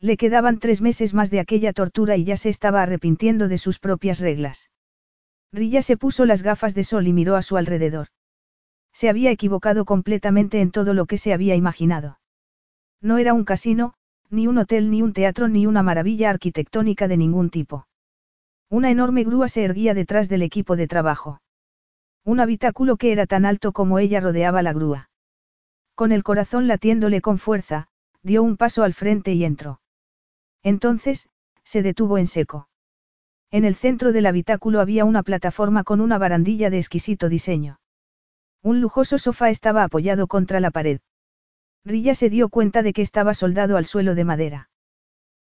Le 0.00 0.16
quedaban 0.16 0.58
tres 0.58 0.80
meses 0.80 1.14
más 1.14 1.30
de 1.30 1.38
aquella 1.38 1.72
tortura 1.72 2.16
y 2.16 2.24
ya 2.24 2.36
se 2.36 2.48
estaba 2.48 2.82
arrepintiendo 2.82 3.46
de 3.46 3.58
sus 3.58 3.78
propias 3.78 4.18
reglas. 4.18 4.68
Rilla 5.52 5.82
se 5.82 5.96
puso 5.96 6.24
las 6.26 6.42
gafas 6.42 6.74
de 6.74 6.84
sol 6.84 7.06
y 7.06 7.12
miró 7.12 7.36
a 7.36 7.42
su 7.42 7.56
alrededor. 7.56 8.08
Se 8.92 9.08
había 9.08 9.30
equivocado 9.30 9.84
completamente 9.84 10.60
en 10.60 10.70
todo 10.70 10.94
lo 10.94 11.06
que 11.06 11.18
se 11.18 11.32
había 11.32 11.54
imaginado. 11.54 12.18
No 13.00 13.18
era 13.18 13.32
un 13.32 13.44
casino, 13.44 13.94
ni 14.30 14.46
un 14.46 14.58
hotel, 14.58 14.90
ni 14.90 15.02
un 15.02 15.12
teatro, 15.12 15.48
ni 15.48 15.66
una 15.66 15.82
maravilla 15.82 16.30
arquitectónica 16.30 17.08
de 17.08 17.16
ningún 17.16 17.50
tipo. 17.50 17.86
Una 18.68 18.90
enorme 18.90 19.24
grúa 19.24 19.48
se 19.48 19.64
erguía 19.64 19.94
detrás 19.94 20.28
del 20.28 20.42
equipo 20.42 20.76
de 20.76 20.86
trabajo. 20.86 21.40
Un 22.24 22.40
habitáculo 22.40 22.96
que 22.96 23.12
era 23.12 23.26
tan 23.26 23.46
alto 23.46 23.72
como 23.72 23.98
ella 23.98 24.20
rodeaba 24.20 24.62
la 24.62 24.74
grúa. 24.74 25.10
Con 25.94 26.12
el 26.12 26.22
corazón 26.22 26.68
latiéndole 26.68 27.20
con 27.22 27.38
fuerza, 27.38 27.88
dio 28.22 28.42
un 28.42 28.56
paso 28.56 28.82
al 28.82 28.92
frente 28.92 29.32
y 29.32 29.44
entró. 29.44 29.80
Entonces, 30.62 31.28
se 31.64 31.82
detuvo 31.82 32.18
en 32.18 32.26
seco. 32.26 32.68
En 33.50 33.64
el 33.64 33.74
centro 33.74 34.12
del 34.12 34.26
habitáculo 34.26 34.80
había 34.80 35.04
una 35.04 35.22
plataforma 35.22 35.82
con 35.82 36.00
una 36.00 36.18
barandilla 36.18 36.68
de 36.68 36.78
exquisito 36.78 37.28
diseño. 37.28 37.80
Un 38.62 38.80
lujoso 38.80 39.18
sofá 39.18 39.48
estaba 39.50 39.84
apoyado 39.84 40.26
contra 40.26 40.60
la 40.60 40.70
pared. 40.70 41.00
Rilla 41.84 42.14
se 42.14 42.28
dio 42.28 42.50
cuenta 42.50 42.82
de 42.82 42.92
que 42.92 43.02
estaba 43.02 43.32
soldado 43.32 43.76
al 43.76 43.86
suelo 43.86 44.14
de 44.14 44.24
madera. 44.24 44.70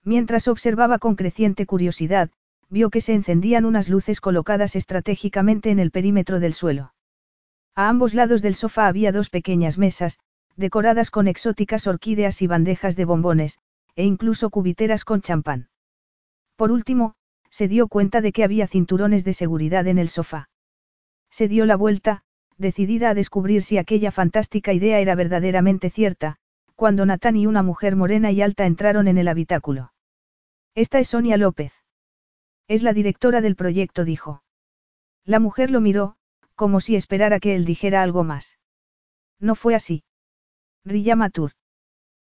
Mientras 0.02 0.48
observaba 0.48 0.98
con 0.98 1.14
creciente 1.14 1.66
curiosidad, 1.66 2.30
vio 2.70 2.88
que 2.88 3.02
se 3.02 3.12
encendían 3.12 3.66
unas 3.66 3.88
luces 3.90 4.20
colocadas 4.20 4.76
estratégicamente 4.76 5.70
en 5.70 5.78
el 5.78 5.90
perímetro 5.90 6.40
del 6.40 6.54
suelo. 6.54 6.94
A 7.74 7.88
ambos 7.88 8.14
lados 8.14 8.40
del 8.40 8.54
sofá 8.54 8.86
había 8.86 9.12
dos 9.12 9.28
pequeñas 9.28 9.76
mesas, 9.76 10.18
decoradas 10.56 11.10
con 11.10 11.28
exóticas 11.28 11.86
orquídeas 11.86 12.40
y 12.40 12.46
bandejas 12.46 12.96
de 12.96 13.04
bombones, 13.04 13.58
e 13.94 14.04
incluso 14.04 14.48
cubiteras 14.50 15.04
con 15.04 15.20
champán. 15.20 15.68
Por 16.56 16.70
último, 16.72 17.14
se 17.50 17.68
dio 17.68 17.88
cuenta 17.88 18.20
de 18.20 18.32
que 18.32 18.44
había 18.44 18.66
cinturones 18.66 19.24
de 19.24 19.34
seguridad 19.34 19.86
en 19.86 19.98
el 19.98 20.08
sofá. 20.08 20.48
Se 21.30 21.48
dio 21.48 21.66
la 21.66 21.76
vuelta, 21.76 22.22
decidida 22.56 23.10
a 23.10 23.14
descubrir 23.14 23.62
si 23.62 23.78
aquella 23.78 24.12
fantástica 24.12 24.72
idea 24.72 25.00
era 25.00 25.14
verdaderamente 25.14 25.90
cierta, 25.90 26.36
cuando 26.76 27.04
Natán 27.06 27.36
y 27.36 27.46
una 27.46 27.62
mujer 27.62 27.96
morena 27.96 28.30
y 28.32 28.42
alta 28.42 28.66
entraron 28.66 29.08
en 29.08 29.18
el 29.18 29.28
habitáculo. 29.28 29.92
Esta 30.74 30.98
es 30.98 31.08
Sonia 31.08 31.36
López. 31.36 31.72
Es 32.68 32.82
la 32.82 32.92
directora 32.92 33.40
del 33.40 33.56
proyecto, 33.56 34.04
dijo. 34.04 34.42
La 35.24 35.40
mujer 35.40 35.70
lo 35.70 35.80
miró, 35.80 36.16
como 36.54 36.80
si 36.80 36.96
esperara 36.96 37.40
que 37.40 37.54
él 37.54 37.64
dijera 37.64 38.02
algo 38.02 38.24
más. 38.24 38.58
No 39.38 39.54
fue 39.54 39.74
así. 39.74 40.04
Rilla 40.84 41.16
Matur. 41.16 41.52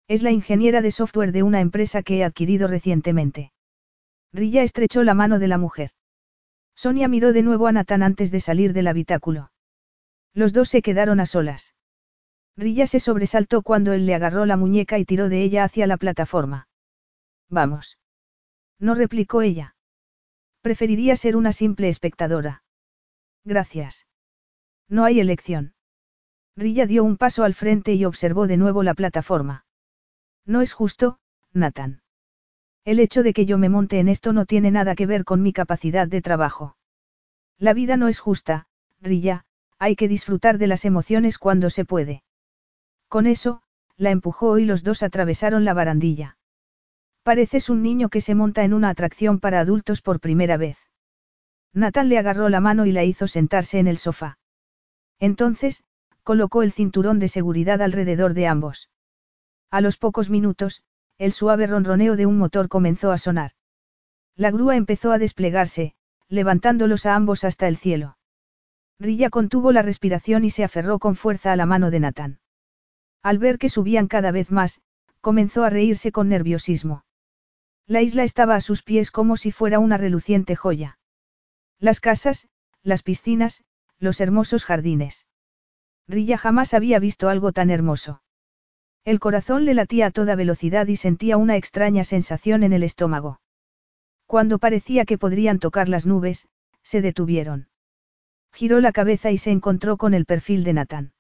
Es 0.08 0.24
la 0.24 0.32
ingeniera 0.32 0.82
de 0.82 0.92
software 0.92 1.32
de 1.32 1.44
una 1.44 1.62
empresa 1.62 2.04
que 2.04 2.18
he 2.18 2.24
adquirido 2.24 2.68
recientemente. 2.68 3.52
Rilla 4.34 4.64
estrechó 4.64 5.04
la 5.04 5.14
mano 5.14 5.40
de 5.40 5.48
la 5.48 5.58
mujer. 5.58 5.92
Sonia 6.76 7.08
miró 7.08 7.34
de 7.34 7.44
nuevo 7.44 7.68
a 7.68 7.72
Natán 7.72 8.02
antes 8.02 8.32
de 8.32 8.40
salir 8.40 8.74
del 8.74 8.88
habitáculo. 8.88 9.52
Los 10.34 10.54
dos 10.54 10.70
se 10.70 10.82
quedaron 10.82 11.20
a 11.20 11.26
solas. 11.26 11.76
Rilla 12.56 12.88
se 12.88 13.00
sobresaltó 13.00 13.62
cuando 13.62 13.94
él 13.94 14.06
le 14.06 14.16
agarró 14.16 14.46
la 14.46 14.58
muñeca 14.58 14.98
y 14.98 15.06
tiró 15.06 15.30
de 15.30 15.44
ella 15.44 15.64
hacia 15.64 15.88
la 15.88 15.98
plataforma. 15.98 16.68
Vamos. 17.50 17.98
No 18.80 18.96
replicó 18.96 19.42
ella. 19.42 19.76
Preferiría 20.62 21.16
ser 21.16 21.36
una 21.36 21.52
simple 21.52 21.90
espectadora. 21.90 22.64
Gracias. 23.44 24.08
No 24.88 25.04
hay 25.04 25.20
elección. 25.20 25.74
Rilla 26.56 26.86
dio 26.86 27.04
un 27.04 27.18
paso 27.18 27.44
al 27.44 27.54
frente 27.54 27.94
y 27.94 28.06
observó 28.06 28.48
de 28.48 28.58
nuevo 28.58 28.84
la 28.84 28.94
plataforma. 28.94 29.66
No 30.46 30.62
es 30.62 30.74
justo, 30.74 31.20
Nathan. 31.54 32.02
El 32.84 33.00
hecho 33.00 33.22
de 33.22 33.34
que 33.34 33.46
yo 33.46 33.58
me 33.58 33.70
monte 33.70 34.00
en 34.00 34.08
esto 34.08 34.34
no 34.34 34.46
tiene 34.46 34.72
nada 34.72 34.96
que 34.96 35.06
ver 35.06 35.24
con 35.24 35.42
mi 35.44 35.54
capacidad 35.54 36.08
de 36.08 36.22
trabajo. 36.22 36.78
La 37.60 37.74
vida 37.74 37.96
no 37.96 38.08
es 38.08 38.20
justa, 38.20 38.68
Rilla, 39.00 39.46
hay 39.78 39.96
que 39.96 40.08
disfrutar 40.08 40.58
de 40.58 40.68
las 40.68 40.84
emociones 40.86 41.38
cuando 41.38 41.70
se 41.70 41.86
puede. 41.86 42.24
Con 43.08 43.28
eso, 43.28 43.62
la 43.98 44.10
empujó 44.10 44.58
y 44.58 44.66
los 44.66 44.84
dos 44.84 45.04
atravesaron 45.04 45.64
la 45.64 45.76
barandilla. 45.76 46.38
Pareces 47.24 47.70
un 47.70 47.84
niño 47.84 48.10
que 48.10 48.22
se 48.22 48.34
monta 48.34 48.64
en 48.64 48.74
una 48.74 48.90
atracción 48.90 49.40
para 49.40 49.60
adultos 49.60 50.02
por 50.02 50.20
primera 50.20 50.58
vez. 50.58 50.78
Nathan 51.74 52.10
le 52.10 52.18
agarró 52.18 52.50
la 52.50 52.62
mano 52.62 52.88
y 52.88 52.92
la 52.92 53.04
hizo 53.04 53.28
sentarse 53.28 53.78
en 53.78 53.88
el 53.88 54.00
sofá. 54.00 54.40
Entonces, 55.20 55.84
colocó 56.24 56.64
el 56.64 56.72
cinturón 56.72 57.20
de 57.20 57.28
seguridad 57.28 57.82
alrededor 57.82 58.34
de 58.34 58.48
ambos. 58.48 58.90
A 59.70 59.82
los 59.82 59.98
pocos 59.98 60.32
minutos, 60.32 60.84
el 61.18 61.32
suave 61.34 61.68
ronroneo 61.68 62.16
de 62.16 62.26
un 62.26 62.38
motor 62.38 62.68
comenzó 62.68 63.12
a 63.12 63.18
sonar. 63.18 63.52
La 64.36 64.52
grúa 64.52 64.76
empezó 64.76 65.12
a 65.12 65.18
desplegarse, 65.18 65.94
levantándolos 66.28 67.06
a 67.06 67.16
ambos 67.16 67.44
hasta 67.44 67.68
el 67.68 67.78
cielo. 67.78 68.18
Rilla 69.00 69.30
contuvo 69.30 69.72
la 69.72 69.82
respiración 69.82 70.46
y 70.46 70.50
se 70.50 70.64
aferró 70.64 71.00
con 71.00 71.16
fuerza 71.16 71.52
a 71.52 71.56
la 71.56 71.66
mano 71.66 71.92
de 71.92 72.00
Nathan. 72.00 72.40
Al 73.22 73.38
ver 73.38 73.58
que 73.58 73.70
subían 73.70 74.08
cada 74.08 74.32
vez 74.32 74.52
más, 74.52 74.82
comenzó 75.22 75.64
a 75.64 75.70
reírse 75.70 76.12
con 76.12 76.30
nerviosismo. 76.30 77.06
La 77.88 78.02
isla 78.02 78.24
estaba 78.24 78.56
a 78.56 78.62
sus 78.62 78.84
pies 78.84 79.12
como 79.12 79.38
si 79.38 79.52
fuera 79.52 79.80
una 79.80 79.98
reluciente 79.98 80.56
joya. 80.56 81.00
Las 81.80 82.00
casas, 82.00 82.48
las 82.84 83.04
piscinas, 83.04 83.64
los 84.00 84.22
hermosos 84.22 84.66
jardines. 84.66 85.28
Rilla 86.08 86.38
jamás 86.38 86.74
había 86.74 87.00
visto 87.00 87.30
algo 87.30 87.52
tan 87.52 87.70
hermoso. 87.70 88.22
El 89.04 89.20
corazón 89.20 89.66
le 89.66 89.74
latía 89.74 90.08
a 90.08 90.12
toda 90.12 90.36
velocidad 90.36 90.86
y 90.88 90.96
sentía 90.96 91.38
una 91.38 91.56
extraña 91.56 92.04
sensación 92.04 92.62
en 92.62 92.72
el 92.72 92.84
estómago. 92.84 93.42
Cuando 94.28 94.60
parecía 94.60 95.06
que 95.06 95.18
podrían 95.18 95.58
tocar 95.58 95.90
las 95.90 96.06
nubes, 96.06 96.48
se 96.84 97.02
detuvieron. 97.02 97.68
Giró 98.54 98.80
la 98.80 98.92
cabeza 98.92 99.32
y 99.32 99.38
se 99.38 99.50
encontró 99.50 99.98
con 99.98 100.14
el 100.14 100.26
perfil 100.26 100.64
de 100.64 100.74
Nathan. 100.74 101.14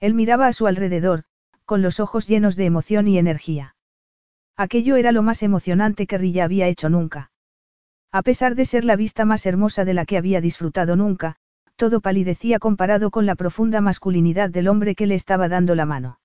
Él 0.00 0.14
miraba 0.14 0.46
a 0.46 0.52
su 0.52 0.66
alrededor, 0.66 1.24
con 1.66 1.82
los 1.82 2.00
ojos 2.00 2.26
llenos 2.26 2.56
de 2.56 2.64
emoción 2.64 3.06
y 3.06 3.18
energía. 3.18 3.76
Aquello 4.56 4.96
era 4.96 5.12
lo 5.12 5.22
más 5.22 5.42
emocionante 5.42 6.06
que 6.06 6.16
Rilla 6.16 6.44
había 6.44 6.68
hecho 6.68 6.88
nunca. 6.88 7.32
A 8.12 8.22
pesar 8.22 8.54
de 8.54 8.64
ser 8.64 8.84
la 8.84 8.96
vista 8.96 9.24
más 9.24 9.44
hermosa 9.44 9.84
de 9.84 9.92
la 9.92 10.06
que 10.06 10.16
había 10.16 10.40
disfrutado 10.40 10.96
nunca, 10.96 11.36
todo 11.76 12.00
palidecía 12.00 12.58
comparado 12.58 13.10
con 13.10 13.26
la 13.26 13.34
profunda 13.34 13.80
masculinidad 13.80 14.48
del 14.48 14.68
hombre 14.68 14.94
que 14.94 15.06
le 15.06 15.16
estaba 15.16 15.48
dando 15.48 15.74
la 15.74 15.84
mano. 15.84 16.18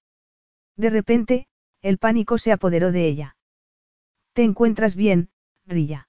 De 0.80 0.90
repente, 0.90 1.46
el 1.82 1.98
pánico 1.98 2.38
se 2.38 2.54
apoderó 2.54 2.94
de 2.94 3.06
ella. 3.06 3.36
¿Te 4.32 4.44
encuentras 4.44 4.96
bien, 4.96 5.30
Rilla? 5.66 6.08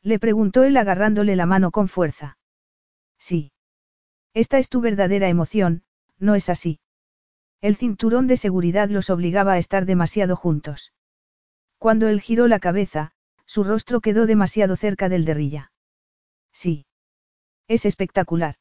Le 0.00 0.18
preguntó 0.18 0.62
él 0.62 0.78
agarrándole 0.78 1.36
la 1.36 1.44
mano 1.44 1.70
con 1.72 1.88
fuerza. 1.88 2.38
Sí. 3.18 3.52
Esta 4.32 4.58
es 4.58 4.70
tu 4.70 4.80
verdadera 4.80 5.28
emoción, 5.28 5.82
¿no 6.18 6.34
es 6.34 6.48
así? 6.48 6.80
El 7.60 7.76
cinturón 7.76 8.26
de 8.28 8.38
seguridad 8.38 8.88
los 8.88 9.10
obligaba 9.10 9.52
a 9.52 9.58
estar 9.58 9.84
demasiado 9.84 10.36
juntos. 10.36 10.94
Cuando 11.76 12.08
él 12.08 12.22
giró 12.22 12.48
la 12.48 12.60
cabeza, 12.60 13.12
su 13.44 13.62
rostro 13.62 14.00
quedó 14.00 14.24
demasiado 14.24 14.76
cerca 14.76 15.10
del 15.10 15.26
de 15.26 15.34
Rilla. 15.34 15.72
Sí. 16.50 16.86
Es 17.68 17.84
espectacular. 17.84 18.54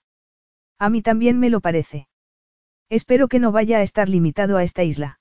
A 0.77 0.89
mí 0.89 1.01
también 1.01 1.39
me 1.39 1.49
lo 1.49 1.61
parece. 1.61 2.09
Espero 2.89 3.29
que 3.29 3.39
no 3.39 3.53
vaya 3.53 3.77
a 3.77 3.81
estar 3.81 4.09
limitado 4.09 4.57
a 4.57 4.63
esta 4.63 4.83
isla. 4.83 5.20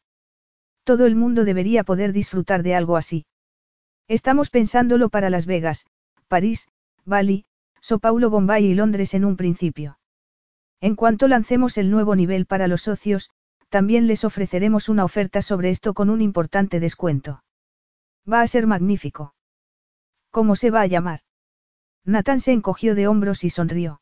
Todo 0.91 1.07
el 1.07 1.15
mundo 1.15 1.45
debería 1.45 1.85
poder 1.85 2.12
disfrutar 2.12 2.65
de 2.65 2.75
algo 2.75 2.97
así. 2.97 3.25
Estamos 4.09 4.51
pensándolo 4.51 5.09
para 5.09 5.31
Las 5.31 5.47
Vegas, 5.47 5.87
París, 6.27 6.67
Bali, 7.05 7.45
So 7.81 8.01
Paulo 8.01 8.29
Bombay 8.29 8.67
y 8.67 8.75
Londres 8.75 9.15
en 9.15 9.25
un 9.25 9.37
principio. 9.37 10.01
En 10.81 10.97
cuanto 10.97 11.29
lancemos 11.29 11.79
el 11.79 11.93
nuevo 11.93 12.17
nivel 12.17 12.45
para 12.45 12.67
los 12.67 12.83
socios, 12.83 13.31
también 13.69 14.09
les 14.09 14.25
ofreceremos 14.25 14.89
una 14.89 15.05
oferta 15.05 15.43
sobre 15.43 15.71
esto 15.71 15.95
con 15.95 16.11
un 16.11 16.21
importante 16.21 16.81
descuento. 16.81 17.45
Va 18.29 18.41
a 18.41 18.47
ser 18.49 18.67
magnífico. 18.67 19.33
¿Cómo 20.33 20.57
se 20.57 20.73
va 20.73 20.81
a 20.81 20.89
llamar? 20.89 21.21
Nathan 22.05 22.41
se 22.41 22.51
encogió 22.51 22.97
de 22.97 23.07
hombros 23.07 23.45
y 23.45 23.51
sonrió. 23.51 24.01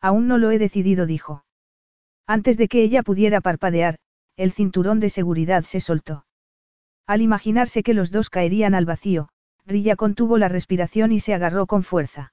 Aún 0.00 0.26
no 0.26 0.38
lo 0.38 0.52
he 0.52 0.58
decidido, 0.58 1.04
dijo. 1.04 1.44
Antes 2.26 2.56
de 2.56 2.66
que 2.68 2.82
ella 2.82 3.02
pudiera 3.02 3.42
parpadear, 3.42 3.98
el 4.38 4.52
cinturón 4.52 5.00
de 5.00 5.10
seguridad 5.10 5.64
se 5.64 5.80
soltó. 5.80 6.24
Al 7.06 7.22
imaginarse 7.22 7.82
que 7.82 7.92
los 7.92 8.10
dos 8.12 8.30
caerían 8.30 8.74
al 8.74 8.86
vacío, 8.86 9.28
Rilla 9.66 9.96
contuvo 9.96 10.38
la 10.38 10.48
respiración 10.48 11.10
y 11.10 11.20
se 11.20 11.34
agarró 11.34 11.66
con 11.66 11.82
fuerza. 11.82 12.32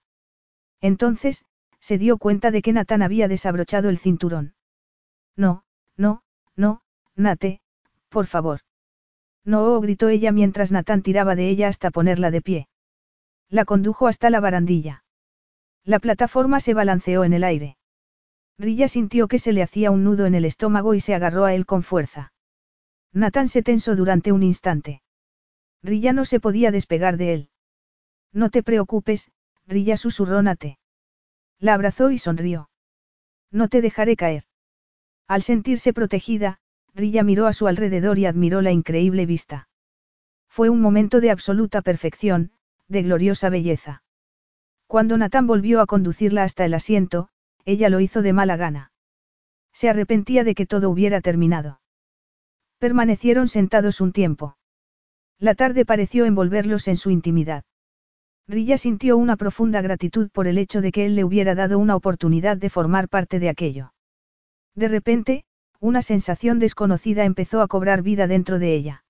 Entonces, 0.81 1.45
se 1.79 1.97
dio 1.97 2.17
cuenta 2.17 2.51
de 2.51 2.61
que 2.61 2.73
Nathan 2.73 3.01
había 3.01 3.27
desabrochado 3.27 3.89
el 3.89 3.97
cinturón. 3.97 4.53
No, 5.35 5.63
no, 5.97 6.21
no, 6.55 6.83
Nate, 7.15 7.59
por 8.09 8.27
favor. 8.27 8.61
No, 9.43 9.81
gritó 9.81 10.09
ella 10.09 10.31
mientras 10.31 10.71
Natán 10.71 11.01
tiraba 11.01 11.35
de 11.35 11.49
ella 11.49 11.67
hasta 11.67 11.89
ponerla 11.89 12.29
de 12.29 12.41
pie. 12.41 12.67
La 13.49 13.65
condujo 13.65 14.07
hasta 14.07 14.29
la 14.29 14.39
barandilla. 14.39 15.03
La 15.83 15.99
plataforma 15.99 16.59
se 16.59 16.75
balanceó 16.75 17.23
en 17.23 17.33
el 17.33 17.43
aire. 17.43 17.77
Rilla 18.57 18.87
sintió 18.87 19.27
que 19.27 19.39
se 19.39 19.51
le 19.51 19.61
hacía 19.61 19.91
un 19.91 20.03
nudo 20.03 20.25
en 20.25 20.35
el 20.35 20.45
estómago 20.45 20.93
y 20.93 21.01
se 21.01 21.13
agarró 21.13 21.45
a 21.45 21.53
él 21.53 21.65
con 21.65 21.83
fuerza. 21.83 22.33
Natán 23.11 23.49
se 23.49 23.63
tensó 23.63 23.95
durante 23.95 24.31
un 24.31 24.43
instante. 24.43 25.01
Rilla 25.83 26.13
no 26.13 26.25
se 26.25 26.39
podía 26.39 26.71
despegar 26.71 27.17
de 27.17 27.33
él. 27.33 27.49
No 28.31 28.49
te 28.49 28.63
preocupes, 28.63 29.31
Rilla 29.67 29.97
susurró 29.97 30.41
Nate. 30.41 30.79
La 31.59 31.73
abrazó 31.73 32.11
y 32.11 32.17
sonrió. 32.17 32.69
No 33.51 33.67
te 33.67 33.81
dejaré 33.81 34.15
caer. 34.15 34.43
Al 35.27 35.41
sentirse 35.41 35.93
protegida, 35.93 36.59
Rilla 36.93 37.23
miró 37.23 37.47
a 37.47 37.53
su 37.53 37.67
alrededor 37.67 38.19
y 38.19 38.25
admiró 38.25 38.61
la 38.61 38.71
increíble 38.71 39.25
vista. 39.25 39.69
Fue 40.47 40.69
un 40.69 40.81
momento 40.81 41.19
de 41.19 41.31
absoluta 41.31 41.81
perfección, 41.81 42.51
de 42.87 43.03
gloriosa 43.03 43.49
belleza. 43.49 44.03
Cuando 44.87 45.17
Natán 45.17 45.47
volvió 45.47 45.81
a 45.81 45.87
conducirla 45.87 46.43
hasta 46.43 46.65
el 46.65 46.73
asiento, 46.73 47.29
ella 47.65 47.89
lo 47.89 47.99
hizo 47.99 48.21
de 48.21 48.33
mala 48.33 48.57
gana. 48.57 48.91
Se 49.73 49.89
arrepentía 49.89 50.43
de 50.43 50.55
que 50.55 50.65
todo 50.65 50.89
hubiera 50.89 51.21
terminado. 51.21 51.81
Permanecieron 52.79 53.47
sentados 53.47 53.99
un 53.99 54.11
tiempo. 54.11 54.57
La 55.39 55.55
tarde 55.55 55.85
pareció 55.85 56.25
envolverlos 56.25 56.87
en 56.87 56.97
su 56.97 57.09
intimidad. 57.09 57.63
Rilla 58.47 58.77
sintió 58.77 59.17
una 59.17 59.37
profunda 59.37 59.81
gratitud 59.81 60.29
por 60.31 60.47
el 60.47 60.57
hecho 60.57 60.81
de 60.81 60.91
que 60.91 61.05
él 61.05 61.15
le 61.15 61.23
hubiera 61.23 61.55
dado 61.55 61.79
una 61.79 61.95
oportunidad 61.95 62.57
de 62.57 62.69
formar 62.69 63.09
parte 63.09 63.39
de 63.39 63.49
aquello. 63.49 63.93
De 64.75 64.87
repente, 64.87 65.45
una 65.79 66.01
sensación 66.01 66.59
desconocida 66.59 67.25
empezó 67.25 67.61
a 67.61 67.67
cobrar 67.67 68.01
vida 68.01 68.27
dentro 68.27 68.59
de 68.59 68.75
ella. 68.75 69.03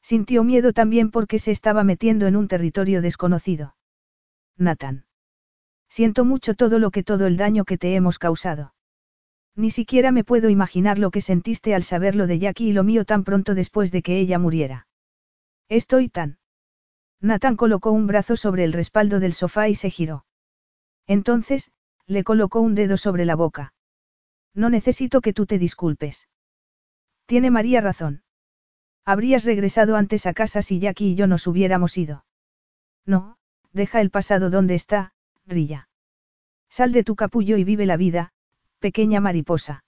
Sintió 0.00 0.44
miedo 0.44 0.72
también 0.72 1.10
porque 1.10 1.38
se 1.38 1.50
estaba 1.50 1.84
metiendo 1.84 2.26
en 2.26 2.36
un 2.36 2.48
territorio 2.48 3.02
desconocido. 3.02 3.76
Nathan. 4.56 5.04
Siento 5.92 6.24
mucho 6.24 6.54
todo 6.54 6.78
lo 6.78 6.90
que 6.90 7.02
todo 7.02 7.26
el 7.26 7.36
daño 7.36 7.66
que 7.66 7.76
te 7.76 7.94
hemos 7.94 8.18
causado. 8.18 8.72
Ni 9.54 9.70
siquiera 9.70 10.10
me 10.10 10.24
puedo 10.24 10.48
imaginar 10.48 10.98
lo 10.98 11.10
que 11.10 11.20
sentiste 11.20 11.74
al 11.74 11.82
saber 11.82 12.16
lo 12.16 12.26
de 12.26 12.38
Jackie 12.38 12.70
y 12.70 12.72
lo 12.72 12.82
mío 12.82 13.04
tan 13.04 13.24
pronto 13.24 13.54
después 13.54 13.92
de 13.92 14.00
que 14.00 14.18
ella 14.18 14.38
muriera. 14.38 14.86
Estoy 15.68 16.08
tan. 16.08 16.38
Nathan 17.20 17.56
colocó 17.56 17.90
un 17.90 18.06
brazo 18.06 18.36
sobre 18.36 18.64
el 18.64 18.72
respaldo 18.72 19.20
del 19.20 19.34
sofá 19.34 19.68
y 19.68 19.74
se 19.74 19.90
giró. 19.90 20.24
Entonces, 21.06 21.70
le 22.06 22.24
colocó 22.24 22.62
un 22.62 22.74
dedo 22.74 22.96
sobre 22.96 23.26
la 23.26 23.36
boca. 23.36 23.74
No 24.54 24.70
necesito 24.70 25.20
que 25.20 25.34
tú 25.34 25.44
te 25.44 25.58
disculpes. 25.58 26.26
Tiene 27.26 27.50
María 27.50 27.82
razón. 27.82 28.22
Habrías 29.04 29.44
regresado 29.44 29.96
antes 29.96 30.24
a 30.24 30.32
casa 30.32 30.62
si 30.62 30.78
Jackie 30.78 31.10
y 31.10 31.16
yo 31.16 31.26
nos 31.26 31.46
hubiéramos 31.46 31.98
ido. 31.98 32.24
No, 33.04 33.36
deja 33.74 34.00
el 34.00 34.08
pasado 34.08 34.48
donde 34.48 34.74
está, 34.74 35.12
Rilla. 35.46 35.88
Sal 36.68 36.92
de 36.92 37.04
tu 37.04 37.16
capullo 37.16 37.56
y 37.56 37.64
vive 37.64 37.86
la 37.86 37.96
vida, 37.96 38.32
pequeña 38.78 39.20
mariposa. 39.20 39.84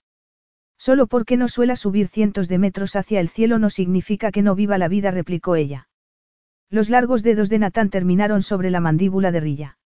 Solo 0.77 1.07
porque 1.07 1.37
no 1.37 1.47
suela 1.47 1.75
subir 1.75 2.07
cientos 2.07 2.47
de 2.47 2.57
metros 2.57 2.95
hacia 2.95 3.19
el 3.19 3.29
cielo 3.29 3.59
no 3.59 3.69
significa 3.69 4.31
que 4.31 4.41
no 4.41 4.55
viva 4.55 4.77
la 4.77 4.87
vida, 4.87 5.11
replicó 5.11 5.55
ella. 5.55 5.87
Los 6.69 6.89
largos 6.89 7.23
dedos 7.23 7.49
de 7.49 7.59
Natán 7.59 7.89
terminaron 7.89 8.41
sobre 8.41 8.69
la 8.69 8.81
mandíbula 8.81 9.31
de 9.31 9.39
Rilla. 9.39 9.77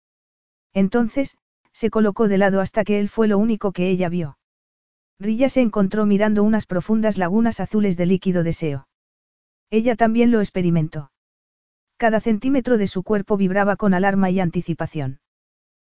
Entonces, 0.74 1.38
se 1.72 1.90
colocó 1.90 2.28
de 2.28 2.38
lado 2.38 2.62
hasta 2.62 2.84
que 2.84 3.00
él 3.00 3.10
fue 3.10 3.28
lo 3.28 3.38
único 3.38 3.72
que 3.72 3.90
ella 3.90 4.10
vio. 4.10 4.38
Rilla 5.20 5.50
se 5.50 5.62
encontró 5.62 6.06
mirando 6.06 6.44
unas 6.44 6.66
profundas 6.66 7.18
lagunas 7.18 7.60
azules 7.60 7.98
de 7.98 8.06
líquido 8.06 8.44
deseo. 8.44 8.88
Ella 9.70 9.96
también 9.96 10.32
lo 10.32 10.40
experimentó. 10.40 11.12
Cada 11.98 12.22
centímetro 12.22 12.78
de 12.78 12.88
su 12.88 13.04
cuerpo 13.04 13.38
vibraba 13.38 13.76
con 13.76 13.94
alarma 13.94 14.30
y 14.30 14.40
anticipación. 14.40 15.20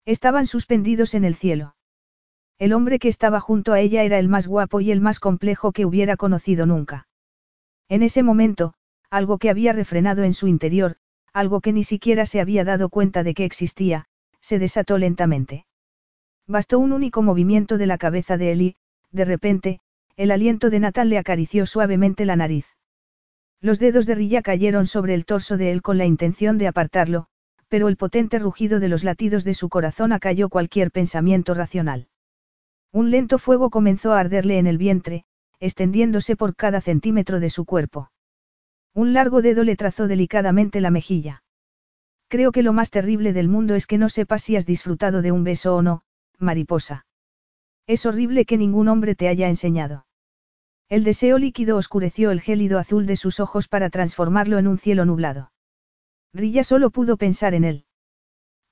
Estaban 0.06 0.48
suspendidos 0.48 1.14
en 1.14 1.26
el 1.26 1.36
cielo. 1.36 1.76
El 2.58 2.74
hombre 2.74 3.00
que 3.00 3.08
estaba 3.08 3.40
junto 3.40 3.74
a 3.74 3.80
ella 3.80 4.04
era 4.04 4.20
el 4.20 4.28
más 4.28 4.48
guapo 4.48 4.82
y 4.82 4.92
el 4.92 5.02
más 5.02 5.20
complejo 5.20 5.72
que 5.72 5.86
hubiera 5.86 6.18
conocido 6.18 6.66
nunca. 6.66 7.08
En 7.90 8.04
ese 8.04 8.24
momento, 8.24 8.74
algo 9.10 9.38
que 9.38 9.50
había 9.50 9.74
refrenado 9.74 10.24
en 10.24 10.34
su 10.34 10.48
interior, 10.48 10.98
algo 11.34 11.62
que 11.62 11.74
ni 11.74 11.84
siquiera 11.84 12.26
se 12.26 12.40
había 12.40 12.64
dado 12.64 12.90
cuenta 12.90 13.24
de 13.24 13.34
que 13.34 13.46
existía, 13.46 14.06
se 14.42 14.60
desató 14.60 14.98
lentamente. 14.98 15.66
Bastó 16.48 16.80
un 16.80 16.92
único 16.92 17.22
movimiento 17.22 17.78
de 17.78 17.88
la 17.88 17.98
cabeza 17.98 18.38
de 18.38 18.52
Eli, 18.52 18.76
de 19.12 19.26
repente, 19.26 19.80
el 20.18 20.32
aliento 20.32 20.70
de 20.70 20.80
Natal 20.80 21.10
le 21.10 21.18
acarició 21.18 21.66
suavemente 21.66 22.26
la 22.26 22.36
nariz. 22.36 22.66
Los 23.60 23.80
dedos 23.80 24.06
de 24.06 24.16
Rilla 24.16 24.42
cayeron 24.42 24.88
sobre 24.88 25.14
el 25.14 25.26
torso 25.26 25.58
de 25.58 25.72
él 25.72 25.82
con 25.82 25.98
la 25.98 26.06
intención 26.06 26.58
de 26.58 26.68
apartarlo, 26.68 27.28
pero 27.72 27.88
el 27.88 27.96
potente 27.96 28.38
rugido 28.38 28.82
de 28.82 28.90
los 28.90 29.06
latidos 29.06 29.46
de 29.46 29.54
su 29.54 29.70
corazón 29.70 30.12
acalló 30.12 30.50
cualquier 30.50 30.92
pensamiento 30.92 31.54
racional. 31.54 32.10
Un 32.92 33.12
lento 33.12 33.40
fuego 33.40 33.70
comenzó 33.70 34.12
a 34.12 34.20
arderle 34.20 34.58
en 34.58 34.68
el 34.68 34.78
vientre, 34.78 35.24
extendiéndose 35.62 36.36
por 36.36 36.54
cada 36.54 36.82
centímetro 36.82 37.40
de 37.40 37.50
su 37.50 37.64
cuerpo. 37.64 38.12
Un 38.94 39.14
largo 39.14 39.42
dedo 39.42 39.64
le 39.64 39.78
trazó 39.78 40.10
delicadamente 40.10 40.82
la 40.82 40.92
mejilla. 40.92 41.44
Creo 42.28 42.52
que 42.52 42.62
lo 42.62 42.74
más 42.74 42.90
terrible 42.90 43.32
del 43.32 43.48
mundo 43.48 43.74
es 43.76 43.88
que 43.88 43.98
no 43.98 44.10
sepas 44.10 44.44
si 44.44 44.58
has 44.58 44.66
disfrutado 44.66 45.22
de 45.22 45.32
un 45.32 45.46
beso 45.46 45.74
o 45.74 45.82
no, 45.82 46.04
mariposa. 46.40 47.06
Es 47.88 48.06
horrible 48.06 48.44
que 48.44 48.58
ningún 48.58 48.90
hombre 48.90 49.16
te 49.16 49.30
haya 49.30 49.48
enseñado. 49.48 50.06
El 50.90 51.06
deseo 51.06 51.38
líquido 51.38 51.78
oscureció 51.78 52.32
el 52.32 52.42
gélido 52.42 52.80
azul 52.80 53.06
de 53.06 53.16
sus 53.16 53.40
ojos 53.40 53.70
para 53.70 53.90
transformarlo 53.90 54.58
en 54.58 54.68
un 54.68 54.78
cielo 54.78 55.06
nublado. 55.06 55.51
Rilla 56.34 56.64
solo 56.64 56.90
pudo 56.90 57.18
pensar 57.18 57.54
en 57.54 57.64
él. 57.64 57.86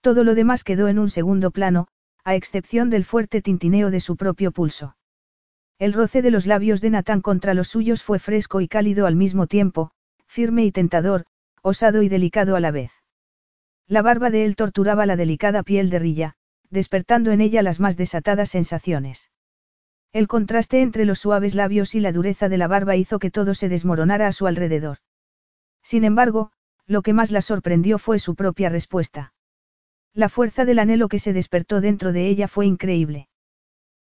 Todo 0.01 0.23
lo 0.23 0.35
demás 0.35 0.63
quedó 0.63 0.87
en 0.87 0.97
un 0.99 1.09
segundo 1.09 1.51
plano, 1.51 1.87
a 2.23 2.35
excepción 2.35 2.89
del 2.89 3.05
fuerte 3.05 3.41
tintineo 3.41 3.91
de 3.91 3.99
su 3.99 4.15
propio 4.15 4.51
pulso. 4.51 4.95
El 5.77 5.93
roce 5.93 6.21
de 6.21 6.31
los 6.31 6.45
labios 6.45 6.81
de 6.81 6.89
Natán 6.89 7.21
contra 7.21 7.53
los 7.53 7.69
suyos 7.69 8.03
fue 8.03 8.19
fresco 8.19 8.61
y 8.61 8.67
cálido 8.67 9.07
al 9.07 9.15
mismo 9.15 9.47
tiempo, 9.47 9.91
firme 10.27 10.65
y 10.65 10.71
tentador, 10.71 11.25
osado 11.61 12.01
y 12.01 12.09
delicado 12.09 12.55
a 12.55 12.59
la 12.59 12.71
vez. 12.71 12.91
La 13.87 14.01
barba 14.01 14.29
de 14.29 14.45
él 14.45 14.55
torturaba 14.55 15.05
la 15.05 15.15
delicada 15.15 15.63
piel 15.63 15.89
de 15.89 15.99
Rilla, 15.99 16.35
despertando 16.69 17.31
en 17.31 17.41
ella 17.41 17.61
las 17.61 17.79
más 17.79 17.97
desatadas 17.97 18.49
sensaciones. 18.49 19.31
El 20.11 20.27
contraste 20.27 20.81
entre 20.81 21.05
los 21.05 21.19
suaves 21.19 21.55
labios 21.55 21.95
y 21.95 21.99
la 21.99 22.11
dureza 22.11 22.49
de 22.49 22.57
la 22.57 22.67
barba 22.67 22.95
hizo 22.95 23.19
que 23.19 23.31
todo 23.31 23.53
se 23.53 23.69
desmoronara 23.69 24.27
a 24.27 24.31
su 24.31 24.47
alrededor. 24.47 24.97
Sin 25.81 26.03
embargo, 26.03 26.51
lo 26.89 27.03
que 27.03 27.13
más 27.13 27.29
la 27.29 27.43
sorprendió 27.43 27.99
fue 27.99 28.17
su 28.17 28.33
propia 28.33 28.67
respuesta. 28.67 29.31
La 30.15 30.27
fuerza 30.27 30.65
del 30.65 30.79
anhelo 30.79 31.07
que 31.07 31.19
se 31.19 31.33
despertó 31.33 31.81
dentro 31.81 32.11
de 32.11 32.27
ella 32.27 32.47
fue 32.47 32.65
increíble. 32.65 33.29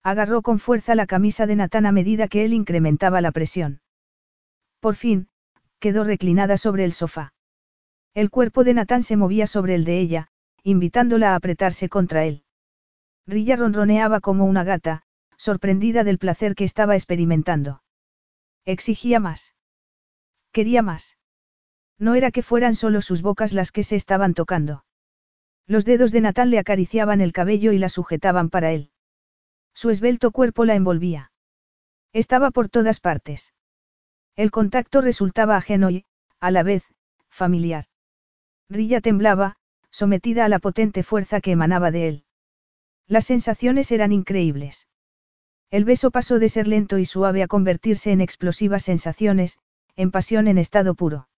Agarró 0.03 0.41
con 0.41 0.59
fuerza 0.59 0.93
la 0.93 1.07
camisa 1.07 1.47
de 1.47 1.55
Natán 1.55 1.85
a 1.85 1.93
medida 1.93 2.27
que 2.27 2.43
él 2.43 2.51
incrementaba 2.51 3.21
la 3.21 3.31
presión. 3.31 3.79
Por 4.81 4.95
fin, 4.95 5.29
quedó 5.79 6.03
reclinada 6.03 6.57
sobre 6.57 6.83
el 6.83 6.91
sofá. 6.91 7.33
El 8.13 8.29
cuerpo 8.29 8.65
de 8.65 8.73
Natán 8.73 9.01
se 9.01 9.15
movía 9.15 9.47
sobre 9.47 9.75
el 9.75 9.85
de 9.85 9.99
ella, 9.99 10.27
invitándola 10.61 11.31
a 11.31 11.35
apretarse 11.35 11.87
contra 11.87 12.25
él. 12.25 12.43
Rilla 13.25 13.55
ronroneaba 13.55 14.19
como 14.19 14.43
una 14.43 14.65
gata, 14.65 15.03
sorprendida 15.37 16.03
del 16.03 16.17
placer 16.17 16.53
que 16.53 16.65
estaba 16.65 16.95
experimentando. 16.95 17.81
Exigía 18.65 19.21
más. 19.21 19.55
Quería 20.51 20.81
más. 20.81 21.15
No 22.03 22.15
era 22.15 22.31
que 22.31 22.41
fueran 22.41 22.75
solo 22.75 23.01
sus 23.01 23.21
bocas 23.21 23.53
las 23.53 23.71
que 23.71 23.81
se 23.81 23.95
estaban 23.95 24.33
tocando. 24.33 24.83
Los 25.67 25.85
dedos 25.85 26.11
de 26.11 26.19
Natán 26.19 26.49
le 26.49 26.59
acariciaban 26.59 27.21
el 27.21 27.31
cabello 27.31 27.71
y 27.71 27.77
la 27.77 27.87
sujetaban 27.87 28.49
para 28.49 28.73
él. 28.73 28.91
Su 29.73 29.89
esbelto 29.89 30.31
cuerpo 30.31 30.65
la 30.65 30.75
envolvía. 30.75 31.31
Estaba 32.11 32.51
por 32.51 32.67
todas 32.67 32.99
partes. 32.99 33.53
El 34.35 34.51
contacto 34.51 34.99
resultaba 34.99 35.55
ajeno 35.55 35.91
y, 35.91 36.03
a 36.41 36.51
la 36.51 36.63
vez, 36.63 36.83
familiar. 37.29 37.85
Rilla 38.69 38.99
temblaba, 38.99 39.55
sometida 39.89 40.43
a 40.43 40.49
la 40.49 40.59
potente 40.59 41.03
fuerza 41.03 41.39
que 41.39 41.51
emanaba 41.51 41.89
de 41.89 42.09
él. 42.09 42.25
Las 43.07 43.23
sensaciones 43.27 43.93
eran 43.93 44.11
increíbles. 44.11 44.89
El 45.71 45.85
beso 45.85 46.11
pasó 46.11 46.37
de 46.37 46.49
ser 46.49 46.67
lento 46.67 46.97
y 46.97 47.05
suave 47.05 47.43
a 47.43 47.47
convertirse 47.47 48.11
en 48.11 48.19
explosivas 48.19 48.83
sensaciones, 48.83 49.57
en 49.95 50.11
pasión 50.11 50.49
en 50.49 50.57
estado 50.57 50.95
puro. 50.95 51.29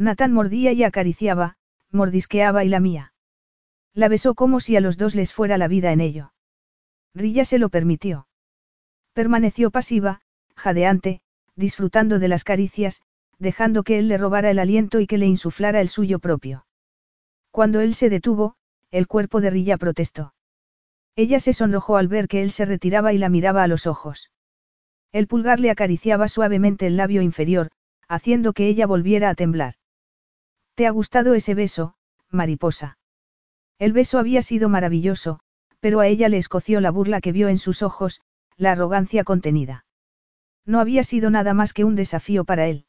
Natán 0.00 0.32
mordía 0.32 0.72
y 0.72 0.82
acariciaba, 0.82 1.58
mordisqueaba 1.92 2.64
y 2.64 2.70
lamía. 2.70 3.12
La 3.92 4.08
besó 4.08 4.34
como 4.34 4.58
si 4.58 4.74
a 4.74 4.80
los 4.80 4.96
dos 4.96 5.14
les 5.14 5.34
fuera 5.34 5.58
la 5.58 5.68
vida 5.68 5.92
en 5.92 6.00
ello. 6.00 6.32
Rilla 7.14 7.44
se 7.44 7.58
lo 7.58 7.68
permitió. 7.68 8.26
Permaneció 9.12 9.70
pasiva, 9.70 10.22
jadeante, 10.56 11.20
disfrutando 11.54 12.18
de 12.18 12.28
las 12.28 12.44
caricias, 12.44 13.02
dejando 13.38 13.82
que 13.82 13.98
él 13.98 14.08
le 14.08 14.16
robara 14.16 14.50
el 14.50 14.58
aliento 14.58 15.00
y 15.00 15.06
que 15.06 15.18
le 15.18 15.26
insuflara 15.26 15.82
el 15.82 15.90
suyo 15.90 16.18
propio. 16.18 16.64
Cuando 17.50 17.82
él 17.82 17.94
se 17.94 18.08
detuvo, 18.08 18.54
el 18.90 19.06
cuerpo 19.06 19.42
de 19.42 19.50
Rilla 19.50 19.76
protestó. 19.76 20.32
Ella 21.14 21.40
se 21.40 21.52
sonrojó 21.52 21.98
al 21.98 22.08
ver 22.08 22.26
que 22.26 22.40
él 22.40 22.52
se 22.52 22.64
retiraba 22.64 23.12
y 23.12 23.18
la 23.18 23.28
miraba 23.28 23.64
a 23.64 23.68
los 23.68 23.86
ojos. 23.86 24.30
El 25.12 25.26
pulgar 25.26 25.60
le 25.60 25.70
acariciaba 25.70 26.26
suavemente 26.28 26.86
el 26.86 26.96
labio 26.96 27.20
inferior, 27.20 27.68
haciendo 28.08 28.54
que 28.54 28.66
ella 28.66 28.86
volviera 28.86 29.28
a 29.28 29.34
temblar. 29.34 29.74
¿Te 30.74 30.86
ha 30.86 30.90
gustado 30.90 31.34
ese 31.34 31.54
beso, 31.54 31.94
mariposa? 32.30 32.98
El 33.78 33.92
beso 33.92 34.18
había 34.18 34.42
sido 34.42 34.68
maravilloso, 34.68 35.40
pero 35.80 36.00
a 36.00 36.06
ella 36.06 36.28
le 36.28 36.38
escoció 36.38 36.80
la 36.80 36.90
burla 36.90 37.20
que 37.20 37.32
vio 37.32 37.48
en 37.48 37.58
sus 37.58 37.82
ojos, 37.82 38.20
la 38.56 38.72
arrogancia 38.72 39.24
contenida. 39.24 39.84
No 40.66 40.80
había 40.80 41.02
sido 41.02 41.30
nada 41.30 41.54
más 41.54 41.72
que 41.72 41.84
un 41.84 41.96
desafío 41.96 42.44
para 42.44 42.66
él. 42.66 42.84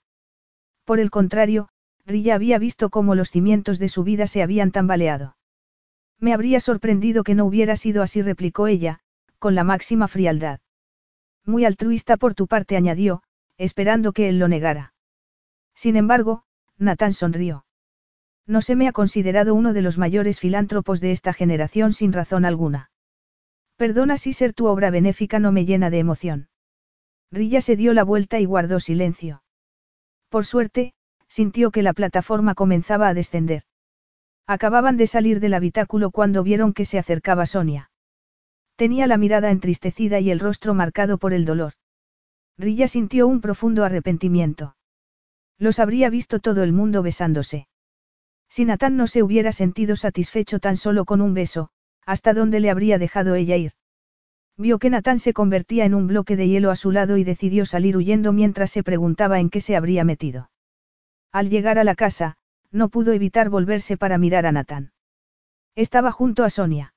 Por 0.84 1.00
el 1.00 1.10
contrario, 1.10 1.70
Rilla 2.06 2.36
había 2.36 2.60
visto 2.60 2.90
cómo 2.90 3.16
los 3.16 3.32
cimientos 3.32 3.80
de 3.80 3.90
su 3.90 4.04
vida 4.04 4.28
se 4.28 4.44
habían 4.44 4.72
tambaleado. 4.72 5.38
Me 6.20 6.34
habría 6.34 6.60
sorprendido 6.60 7.24
que 7.24 7.36
no 7.36 7.46
hubiera 7.46 7.76
sido 7.76 8.04
así, 8.04 8.22
replicó 8.22 8.68
ella, 8.68 9.00
con 9.40 9.56
la 9.56 9.64
máxima 9.64 10.08
frialdad. 10.08 10.60
Muy 11.46 11.66
altruista 11.66 12.18
por 12.18 12.36
tu 12.36 12.48
parte, 12.48 12.76
añadió, 12.76 13.24
esperando 13.58 14.12
que 14.12 14.30
él 14.30 14.38
lo 14.38 14.48
negara. 14.48 14.94
Sin 15.74 15.96
embargo, 15.96 16.44
Natán 16.78 17.14
sonrió. 17.14 17.66
No 18.48 18.62
se 18.62 18.76
me 18.76 18.88
ha 18.88 18.92
considerado 18.92 19.54
uno 19.54 19.74
de 19.74 19.82
los 19.82 19.98
mayores 19.98 20.40
filántropos 20.40 21.00
de 21.00 21.12
esta 21.12 21.34
generación 21.34 21.94
sin 21.94 22.14
razón 22.14 22.46
alguna. 22.46 22.92
Perdona 23.78 24.18
si 24.18 24.34
ser 24.34 24.54
tu 24.54 24.68
obra 24.68 24.90
benéfica 24.92 25.40
no 25.40 25.52
me 25.52 25.66
llena 25.66 25.90
de 25.90 26.00
emoción. 26.00 26.50
Rilla 27.32 27.62
se 27.62 27.76
dio 27.76 27.94
la 27.94 28.04
vuelta 28.04 28.40
y 28.40 28.46
guardó 28.46 28.80
silencio. 28.80 29.44
Por 30.30 30.46
suerte, 30.46 30.94
sintió 31.28 31.72
que 31.72 31.82
la 31.82 31.94
plataforma 31.94 32.56
comenzaba 32.56 33.08
a 33.08 33.14
descender. 33.14 33.64
Acababan 34.48 34.98
de 34.98 35.08
salir 35.08 35.40
del 35.40 35.54
habitáculo 35.54 36.12
cuando 36.12 36.44
vieron 36.44 36.74
que 36.74 36.86
se 36.86 37.00
acercaba 37.00 37.46
Sonia. 37.46 37.90
Tenía 38.76 39.08
la 39.08 39.18
mirada 39.18 39.52
entristecida 39.52 40.20
y 40.20 40.30
el 40.32 40.40
rostro 40.40 40.74
marcado 40.74 41.18
por 41.18 41.34
el 41.34 41.46
dolor. 41.46 41.74
Rilla 42.58 42.88
sintió 42.88 43.28
un 43.28 43.40
profundo 43.40 43.84
arrepentimiento. 43.84 44.76
Los 45.58 45.80
habría 45.80 46.10
visto 46.10 46.40
todo 46.40 46.64
el 46.64 46.74
mundo 46.74 47.02
besándose. 47.02 47.68
Si 48.52 48.66
Natán 48.66 48.98
no 48.98 49.08
se 49.08 49.24
hubiera 49.24 49.54
sentido 49.54 49.96
satisfecho 49.96 50.60
tan 50.60 50.76
solo 50.76 51.06
con 51.06 51.22
un 51.22 51.34
beso, 51.34 51.70
¿hasta 52.06 52.34
dónde 52.34 52.60
le 52.60 52.70
habría 52.70 52.98
dejado 52.98 53.36
ella 53.36 53.56
ir? 53.56 53.72
Vio 54.58 54.78
que 54.78 54.90
Natán 54.90 55.20
se 55.20 55.32
convertía 55.32 55.86
en 55.86 55.96
un 55.96 56.08
bloque 56.08 56.36
de 56.36 56.50
hielo 56.50 56.70
a 56.70 56.76
su 56.76 56.92
lado 56.92 57.16
y 57.16 57.24
decidió 57.24 57.66
salir 57.66 57.96
huyendo 57.96 58.34
mientras 58.34 58.70
se 58.70 58.84
preguntaba 58.84 59.40
en 59.40 59.50
qué 59.50 59.62
se 59.62 59.78
habría 59.78 60.04
metido. 60.04 60.52
Al 61.32 61.50
llegar 61.50 61.80
a 61.80 61.86
la 61.86 61.96
casa, 61.96 62.36
no 62.72 62.90
pudo 62.90 63.14
evitar 63.14 63.50
volverse 63.50 63.96
para 63.96 64.18
mirar 64.18 64.46
a 64.46 64.52
Natán. 64.52 64.92
Estaba 65.74 66.12
junto 66.12 66.44
a 66.44 66.50
Sonia. 66.50 66.94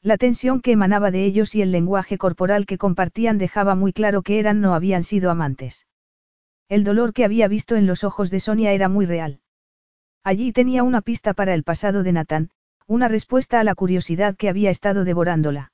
La 0.00 0.16
tensión 0.16 0.60
que 0.60 0.70
emanaba 0.70 1.10
de 1.10 1.24
ellos 1.24 1.56
y 1.56 1.62
el 1.62 1.72
lenguaje 1.72 2.18
corporal 2.18 2.66
que 2.66 2.78
compartían 2.78 3.36
dejaba 3.36 3.74
muy 3.74 3.92
claro 3.92 4.22
que 4.22 4.38
eran 4.38 4.60
no 4.60 4.74
habían 4.74 5.02
sido 5.02 5.32
amantes. 5.32 5.88
El 6.68 6.84
dolor 6.84 7.12
que 7.12 7.24
había 7.24 7.48
visto 7.48 7.74
en 7.74 7.88
los 7.88 8.04
ojos 8.04 8.30
de 8.30 8.38
Sonia 8.38 8.70
era 8.70 8.88
muy 8.88 9.06
real. 9.06 9.40
Allí 10.28 10.52
tenía 10.52 10.82
una 10.82 11.00
pista 11.00 11.32
para 11.32 11.54
el 11.54 11.62
pasado 11.62 12.02
de 12.02 12.12
Natán, 12.12 12.50
una 12.86 13.08
respuesta 13.08 13.60
a 13.60 13.64
la 13.64 13.74
curiosidad 13.74 14.36
que 14.36 14.50
había 14.50 14.68
estado 14.68 15.04
devorándola. 15.04 15.72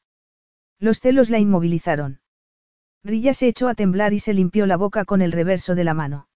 Los 0.78 1.00
celos 1.00 1.28
la 1.28 1.40
inmovilizaron. 1.40 2.20
Rilla 3.02 3.34
se 3.34 3.48
echó 3.48 3.66
a 3.66 3.74
temblar 3.74 4.12
y 4.12 4.20
se 4.20 4.32
limpió 4.32 4.66
la 4.66 4.76
boca 4.76 5.04
con 5.04 5.22
el 5.22 5.32
reverso 5.32 5.74
de 5.74 5.82
la 5.82 5.92
mano. 5.92 6.28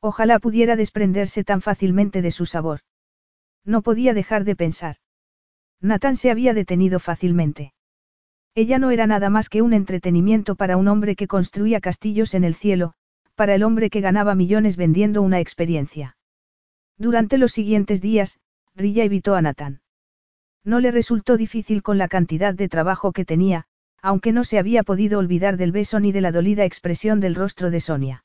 Ojalá 0.00 0.40
pudiera 0.40 0.74
desprenderse 0.74 1.44
tan 1.44 1.60
fácilmente 1.60 2.20
de 2.20 2.32
su 2.32 2.46
sabor. 2.46 2.80
No 3.64 3.80
podía 3.80 4.12
dejar 4.12 4.42
de 4.42 4.56
pensar. 4.56 4.96
Natán 5.80 6.16
se 6.16 6.32
había 6.32 6.52
detenido 6.52 6.98
fácilmente. 6.98 7.74
Ella 8.56 8.80
no 8.80 8.90
era 8.90 9.06
nada 9.06 9.30
más 9.30 9.48
que 9.48 9.62
un 9.62 9.72
entretenimiento 9.72 10.56
para 10.56 10.76
un 10.76 10.88
hombre 10.88 11.14
que 11.14 11.28
construía 11.28 11.80
castillos 11.80 12.34
en 12.34 12.42
el 12.42 12.56
cielo, 12.56 12.94
para 13.36 13.54
el 13.54 13.62
hombre 13.62 13.88
que 13.88 14.00
ganaba 14.00 14.34
millones 14.34 14.76
vendiendo 14.76 15.22
una 15.22 15.38
experiencia. 15.38 16.16
Durante 16.98 17.38
los 17.38 17.52
siguientes 17.52 18.00
días, 18.00 18.38
Rilla 18.74 19.04
evitó 19.04 19.34
a 19.34 19.42
Nathan. 19.42 19.80
No 20.64 20.80
le 20.80 20.90
resultó 20.90 21.36
difícil 21.36 21.82
con 21.82 21.98
la 21.98 22.08
cantidad 22.08 22.54
de 22.54 22.68
trabajo 22.68 23.12
que 23.12 23.24
tenía, 23.24 23.66
aunque 24.02 24.32
no 24.32 24.44
se 24.44 24.58
había 24.58 24.82
podido 24.82 25.18
olvidar 25.18 25.56
del 25.56 25.72
beso 25.72 26.00
ni 26.00 26.12
de 26.12 26.20
la 26.20 26.32
dolida 26.32 26.64
expresión 26.64 27.20
del 27.20 27.34
rostro 27.34 27.70
de 27.70 27.80
Sonia. 27.80 28.24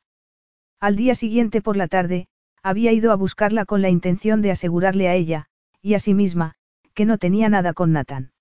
Al 0.79 0.95
día 0.95 1.15
siguiente 1.15 1.61
por 1.61 1.77
la 1.77 1.87
tarde, 1.87 2.27
había 2.63 2.91
ido 2.91 3.11
a 3.11 3.15
buscarla 3.15 3.65
con 3.65 3.81
la 3.81 3.89
intención 3.89 4.41
de 4.41 4.51
asegurarle 4.51 5.07
a 5.07 5.15
ella, 5.15 5.47
y 5.81 5.95
a 5.95 5.99
sí 5.99 6.13
misma, 6.13 6.55
que 6.93 7.05
no 7.05 7.17
tenía 7.17 7.49
nada 7.49 7.73
con 7.73 7.91
Nathan. 7.91 8.31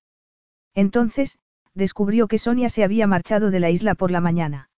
Entonces, 0.74 1.39
descubrió 1.74 2.28
que 2.28 2.39
Sonia 2.39 2.69
se 2.69 2.85
había 2.85 3.07
marchado 3.07 3.51
de 3.51 3.61
la 3.61 3.70
isla 3.70 3.94
por 3.94 4.11
la 4.11 4.20
mañana. 4.20 4.70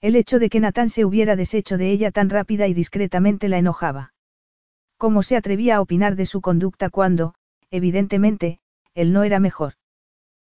El 0.00 0.16
hecho 0.16 0.38
de 0.38 0.48
que 0.48 0.60
Nathan 0.60 0.88
se 0.88 1.04
hubiera 1.04 1.36
deshecho 1.36 1.76
de 1.76 1.90
ella 1.90 2.10
tan 2.10 2.30
rápida 2.30 2.66
y 2.66 2.74
discretamente 2.74 3.48
la 3.48 3.58
enojaba. 3.58 4.12
¿Cómo 5.00 5.22
se 5.22 5.34
atrevía 5.34 5.76
a 5.76 5.80
opinar 5.80 6.14
de 6.14 6.26
su 6.26 6.42
conducta 6.42 6.90
cuando, 6.90 7.32
evidentemente, 7.70 8.58
él 8.92 9.14
no 9.14 9.22
era 9.22 9.40
mejor? 9.40 9.72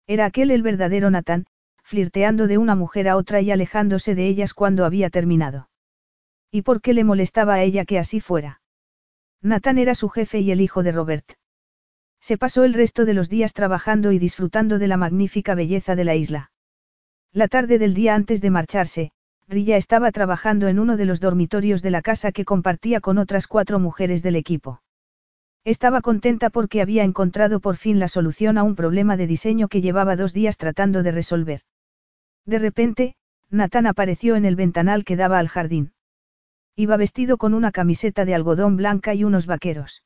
Era 0.08 0.26
aquel 0.26 0.50
el 0.50 0.64
verdadero 0.64 1.12
Natán, 1.12 1.46
flirteando 1.84 2.48
de 2.48 2.58
una 2.58 2.74
mujer 2.74 3.10
a 3.10 3.16
otra 3.16 3.42
y 3.42 3.52
alejándose 3.52 4.16
de 4.16 4.28
ellas 4.28 4.56
cuando 4.56 4.86
había 4.86 5.12
terminado. 5.12 5.70
¿Y 6.50 6.64
por 6.64 6.82
qué 6.82 6.96
le 6.96 7.04
molestaba 7.04 7.54
a 7.54 7.62
ella 7.62 7.86
que 7.86 8.00
así 8.00 8.22
fuera? 8.22 8.60
Natán 9.40 9.78
era 9.78 9.94
su 9.94 10.10
jefe 10.10 10.40
y 10.40 10.50
el 10.50 10.62
hijo 10.62 10.82
de 10.82 10.94
Robert. 10.94 11.34
Se 12.20 12.40
pasó 12.40 12.64
el 12.64 12.74
resto 12.74 13.06
de 13.06 13.14
los 13.14 13.30
días 13.30 13.54
trabajando 13.54 14.12
y 14.12 14.18
disfrutando 14.18 14.80
de 14.80 14.88
la 14.88 14.98
magnífica 14.98 15.54
belleza 15.54 15.96
de 15.96 16.06
la 16.06 16.16
isla. 16.16 16.52
La 17.32 17.50
tarde 17.50 17.78
del 17.78 17.94
día 17.94 18.16
antes 18.16 18.42
de 18.42 18.50
marcharse, 18.50 19.12
Rilla 19.50 19.78
estaba 19.78 20.12
trabajando 20.12 20.68
en 20.68 20.78
uno 20.78 20.96
de 20.96 21.06
los 21.06 21.20
dormitorios 21.20 21.82
de 21.82 21.90
la 21.90 22.04
casa 22.04 22.32
que 22.32 22.46
compartía 22.46 23.02
con 23.02 23.18
otras 23.18 23.48
cuatro 23.48 23.80
mujeres 23.80 24.22
del 24.22 24.36
equipo. 24.36 24.84
Estaba 25.66 26.02
contenta 26.02 26.52
porque 26.52 26.84
había 26.84 27.04
encontrado 27.04 27.60
por 27.60 27.76
fin 27.76 27.98
la 27.98 28.10
solución 28.10 28.60
a 28.60 28.64
un 28.64 28.76
problema 28.76 29.18
de 29.18 29.26
diseño 29.26 29.68
que 29.68 29.82
llevaba 29.82 30.16
dos 30.16 30.34
días 30.34 30.58
tratando 30.58 31.02
de 31.02 31.12
resolver. 31.12 31.62
De 32.46 32.60
repente, 32.60 33.16
Natán 33.50 33.88
apareció 33.88 34.36
en 34.36 34.46
el 34.46 34.56
ventanal 34.56 35.04
que 35.04 35.16
daba 35.16 35.40
al 35.40 35.48
jardín. 35.48 35.94
Iba 36.76 36.96
vestido 36.96 37.38
con 37.38 37.56
una 37.56 37.72
camiseta 37.72 38.26
de 38.26 38.36
algodón 38.36 38.78
blanca 38.78 39.16
y 39.16 39.24
unos 39.24 39.48
vaqueros. 39.48 40.04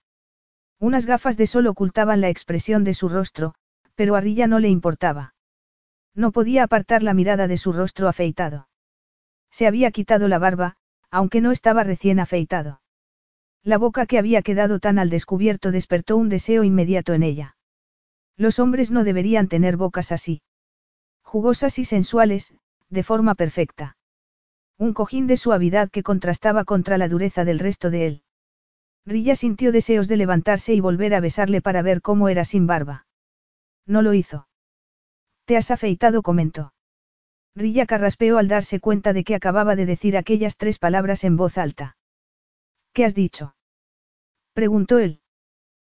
Unas 0.79 1.05
gafas 1.05 1.35
de 1.35 1.47
sol 1.47 1.67
ocultaban 1.67 2.21
la 2.21 2.29
expresión 2.29 2.85
de 2.85 2.93
su 2.93 3.09
rostro, 3.09 3.55
pero 3.95 4.15
a 4.15 4.21
Rilla 4.21 4.47
no 4.47 4.59
le 4.59 4.69
importaba. 4.69 5.35
No 6.15 6.31
podía 6.31 6.63
apartar 6.63 7.03
la 7.03 7.13
mirada 7.13 7.49
de 7.49 7.57
su 7.57 7.73
rostro 7.73 8.07
afeitado. 8.07 8.69
Se 9.53 9.67
había 9.67 9.91
quitado 9.91 10.27
la 10.27 10.39
barba, 10.39 10.77
aunque 11.11 11.39
no 11.39 11.51
estaba 11.51 11.83
recién 11.83 12.19
afeitado. 12.19 12.81
La 13.61 13.77
boca 13.77 14.07
que 14.07 14.17
había 14.17 14.41
quedado 14.41 14.79
tan 14.79 14.97
al 14.97 15.11
descubierto 15.11 15.69
despertó 15.69 16.17
un 16.17 16.27
deseo 16.27 16.63
inmediato 16.63 17.13
en 17.13 17.21
ella. 17.21 17.55
Los 18.35 18.57
hombres 18.57 18.89
no 18.89 19.03
deberían 19.03 19.47
tener 19.47 19.77
bocas 19.77 20.11
así. 20.11 20.41
Jugosas 21.21 21.77
y 21.77 21.85
sensuales, 21.85 22.55
de 22.89 23.03
forma 23.03 23.35
perfecta. 23.35 23.95
Un 24.79 24.93
cojín 24.93 25.27
de 25.27 25.37
suavidad 25.37 25.91
que 25.91 26.01
contrastaba 26.01 26.65
contra 26.65 26.97
la 26.97 27.07
dureza 27.07 27.45
del 27.45 27.59
resto 27.59 27.91
de 27.91 28.07
él. 28.07 28.23
Rilla 29.05 29.35
sintió 29.35 29.71
deseos 29.71 30.07
de 30.07 30.17
levantarse 30.17 30.73
y 30.73 30.79
volver 30.79 31.13
a 31.13 31.19
besarle 31.19 31.61
para 31.61 31.83
ver 31.83 32.01
cómo 32.01 32.27
era 32.27 32.43
sin 32.43 32.65
barba. 32.65 33.05
No 33.85 34.01
lo 34.01 34.15
hizo. 34.15 34.47
Te 35.45 35.57
has 35.57 35.69
afeitado, 35.69 36.23
comentó. 36.23 36.72
Rilla 37.55 37.85
carraspeó 37.85 38.37
al 38.37 38.47
darse 38.47 38.79
cuenta 38.79 39.13
de 39.13 39.23
que 39.23 39.35
acababa 39.35 39.75
de 39.75 39.85
decir 39.85 40.17
aquellas 40.17 40.57
tres 40.57 40.79
palabras 40.79 41.23
en 41.23 41.37
voz 41.37 41.57
alta. 41.57 41.97
¿Qué 42.93 43.05
has 43.05 43.13
dicho? 43.13 43.55
preguntó 44.53 44.99
él. 44.99 45.21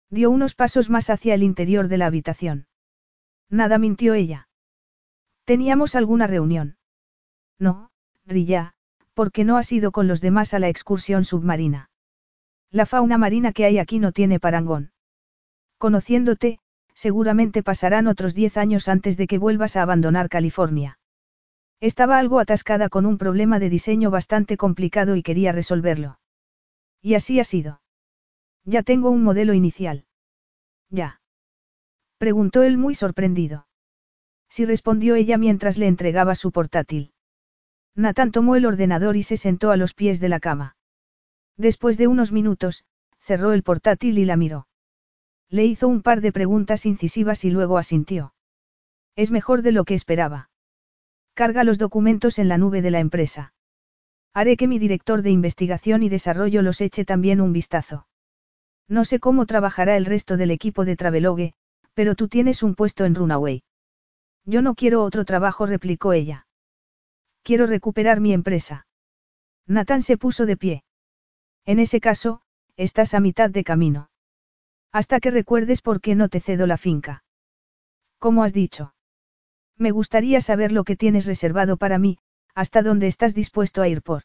Dio 0.09 0.31
unos 0.31 0.55
pasos 0.55 0.89
más 0.89 1.09
hacia 1.09 1.33
el 1.33 1.43
interior 1.43 1.87
de 1.87 1.97
la 1.97 2.07
habitación. 2.07 2.67
Nada 3.49 3.77
mintió 3.77 4.13
ella. 4.13 4.47
¿Teníamos 5.43 5.95
alguna 5.95 6.27
reunión? 6.27 6.77
No, 7.57 7.89
Rilla, 8.25 8.73
porque 9.13 9.43
no 9.43 9.57
has 9.57 9.71
ido 9.71 9.91
con 9.91 10.07
los 10.07 10.21
demás 10.21 10.53
a 10.53 10.59
la 10.59 10.69
excursión 10.69 11.23
submarina. 11.23 11.89
La 12.71 12.85
fauna 12.85 13.17
marina 13.17 13.51
que 13.51 13.65
hay 13.65 13.79
aquí 13.79 13.99
no 13.99 14.11
tiene 14.11 14.39
parangón. 14.39 14.91
Conociéndote, 15.77 16.59
seguramente 16.93 17.63
pasarán 17.63 18.07
otros 18.07 18.33
diez 18.33 18.57
años 18.57 18.87
antes 18.87 19.17
de 19.17 19.27
que 19.27 19.37
vuelvas 19.37 19.75
a 19.75 19.81
abandonar 19.81 20.29
California. 20.29 20.98
Estaba 21.81 22.19
algo 22.19 22.39
atascada 22.39 22.89
con 22.89 23.05
un 23.05 23.17
problema 23.17 23.59
de 23.59 23.69
diseño 23.69 24.11
bastante 24.11 24.57
complicado 24.57 25.15
y 25.15 25.23
quería 25.23 25.51
resolverlo. 25.51 26.19
Y 27.01 27.13
así 27.13 27.39
ha 27.39 27.45
sido. 27.45 27.81
Ya 28.65 28.83
tengo 28.83 29.09
un 29.09 29.23
modelo 29.23 29.53
inicial. 29.53 30.05
Ya. 30.89 31.21
Preguntó 32.17 32.63
él 32.63 32.77
muy 32.77 32.95
sorprendido. 32.95 33.67
Sí 34.49 34.65
respondió 34.65 35.15
ella 35.15 35.37
mientras 35.37 35.77
le 35.77 35.87
entregaba 35.87 36.35
su 36.35 36.51
portátil. 36.51 37.13
Nathan 37.95 38.31
tomó 38.31 38.55
el 38.55 38.65
ordenador 38.65 39.15
y 39.15 39.23
se 39.23 39.37
sentó 39.37 39.71
a 39.71 39.77
los 39.77 39.93
pies 39.93 40.19
de 40.19 40.29
la 40.29 40.39
cama. 40.39 40.75
Después 41.55 41.97
de 41.97 42.07
unos 42.07 42.31
minutos, 42.31 42.83
cerró 43.19 43.53
el 43.53 43.63
portátil 43.63 44.17
y 44.17 44.25
la 44.25 44.37
miró. 44.37 44.67
Le 45.49 45.65
hizo 45.65 45.87
un 45.87 46.01
par 46.01 46.21
de 46.21 46.31
preguntas 46.31 46.85
incisivas 46.85 47.45
y 47.45 47.51
luego 47.51 47.77
asintió. 47.77 48.33
Es 49.15 49.31
mejor 49.31 49.61
de 49.61 49.71
lo 49.71 49.85
que 49.85 49.93
esperaba. 49.93 50.48
Carga 51.33 51.63
los 51.63 51.77
documentos 51.77 52.39
en 52.39 52.47
la 52.47 52.57
nube 52.57 52.81
de 52.81 52.91
la 52.91 52.99
empresa. 52.99 53.53
Haré 54.33 54.57
que 54.57 54.67
mi 54.67 54.79
director 54.79 55.21
de 55.21 55.31
investigación 55.31 56.03
y 56.03 56.09
desarrollo 56.09 56.61
los 56.61 56.81
eche 56.81 57.05
también 57.05 57.41
un 57.41 57.53
vistazo. 57.53 58.07
No 58.87 59.05
sé 59.05 59.19
cómo 59.19 59.45
trabajará 59.45 59.97
el 59.97 60.05
resto 60.05 60.37
del 60.37 60.51
equipo 60.51 60.85
de 60.85 60.95
Travelogue, 60.95 61.53
pero 61.93 62.15
tú 62.15 62.27
tienes 62.27 62.63
un 62.63 62.75
puesto 62.75 63.05
en 63.05 63.15
Runaway. 63.15 63.63
Yo 64.45 64.61
no 64.61 64.75
quiero 64.75 65.03
otro 65.03 65.25
trabajo, 65.25 65.65
replicó 65.65 66.13
ella. 66.13 66.47
Quiero 67.43 67.67
recuperar 67.67 68.19
mi 68.19 68.33
empresa. 68.33 68.87
Nathan 69.67 70.01
se 70.01 70.17
puso 70.17 70.45
de 70.45 70.57
pie. 70.57 70.83
En 71.65 71.79
ese 71.79 71.99
caso, 71.99 72.41
estás 72.77 73.13
a 73.13 73.19
mitad 73.19 73.49
de 73.49 73.63
camino. 73.63 74.09
Hasta 74.91 75.19
que 75.19 75.29
recuerdes 75.29 75.81
por 75.81 76.01
qué 76.01 76.15
no 76.15 76.29
te 76.29 76.39
cedo 76.39 76.65
la 76.65 76.77
finca. 76.77 77.23
¿Cómo 78.17 78.43
has 78.43 78.53
dicho? 78.53 78.93
Me 79.79 79.91
gustaría 79.91 80.41
saber 80.41 80.73
lo 80.73 80.83
que 80.83 80.97
tienes 80.97 81.25
reservado 81.25 81.77
para 81.77 81.97
mí, 81.97 82.19
hasta 82.53 82.83
dónde 82.83 83.07
estás 83.07 83.33
dispuesto 83.33 83.81
a 83.81 83.87
ir 83.87 84.01
por. 84.01 84.23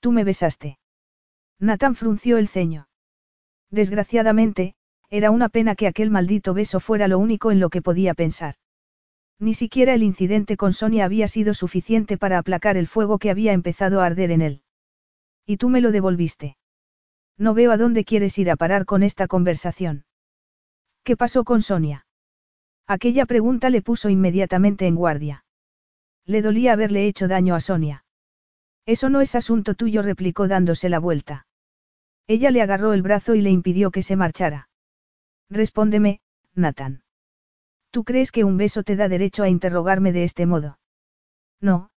Tú 0.00 0.12
me 0.12 0.24
besaste. 0.24 0.78
Nathan 1.60 1.94
frunció 1.94 2.38
el 2.38 2.48
ceño. 2.48 2.88
Desgraciadamente, 3.70 4.74
era 5.10 5.30
una 5.30 5.50
pena 5.50 5.74
que 5.74 5.86
aquel 5.86 6.10
maldito 6.10 6.54
beso 6.54 6.80
fuera 6.80 7.06
lo 7.06 7.18
único 7.18 7.50
en 7.50 7.60
lo 7.60 7.68
que 7.68 7.82
podía 7.82 8.14
pensar. 8.14 8.54
Ni 9.38 9.52
siquiera 9.52 9.92
el 9.92 10.02
incidente 10.02 10.56
con 10.56 10.72
Sonia 10.72 11.04
había 11.04 11.28
sido 11.28 11.52
suficiente 11.52 12.16
para 12.16 12.38
aplacar 12.38 12.78
el 12.78 12.86
fuego 12.86 13.18
que 13.18 13.30
había 13.30 13.52
empezado 13.52 14.00
a 14.00 14.06
arder 14.06 14.30
en 14.30 14.40
él. 14.40 14.62
Y 15.44 15.58
tú 15.58 15.68
me 15.68 15.82
lo 15.82 15.92
devolviste. 15.92 16.56
No 17.36 17.52
veo 17.52 17.70
a 17.72 17.76
dónde 17.76 18.04
quieres 18.04 18.38
ir 18.38 18.50
a 18.50 18.56
parar 18.56 18.86
con 18.86 19.02
esta 19.02 19.26
conversación. 19.26 20.06
¿Qué 21.04 21.16
pasó 21.16 21.44
con 21.44 21.60
Sonia? 21.60 22.05
Aquella 22.86 23.26
pregunta 23.26 23.68
le 23.68 23.82
puso 23.82 24.08
inmediatamente 24.08 24.86
en 24.86 24.94
guardia. 24.94 25.44
Le 26.24 26.42
dolía 26.42 26.72
haberle 26.72 27.06
hecho 27.06 27.26
daño 27.28 27.54
a 27.54 27.60
Sonia. 27.60 28.04
Eso 28.86 29.10
no 29.10 29.20
es 29.20 29.34
asunto 29.34 29.74
tuyo, 29.74 30.02
replicó 30.02 30.46
dándose 30.46 30.88
la 30.88 31.00
vuelta. 31.00 31.46
Ella 32.28 32.50
le 32.50 32.62
agarró 32.62 32.92
el 32.92 33.02
brazo 33.02 33.34
y 33.34 33.40
le 33.40 33.50
impidió 33.50 33.90
que 33.90 34.02
se 34.02 34.16
marchara. 34.16 34.68
Respóndeme, 35.50 36.20
Nathan. 36.54 37.02
¿Tú 37.90 38.04
crees 38.04 38.30
que 38.30 38.44
un 38.44 38.56
beso 38.56 38.82
te 38.82 38.96
da 38.96 39.08
derecho 39.08 39.42
a 39.42 39.48
interrogarme 39.48 40.12
de 40.12 40.24
este 40.24 40.46
modo? 40.46 40.78
No, 41.60 41.90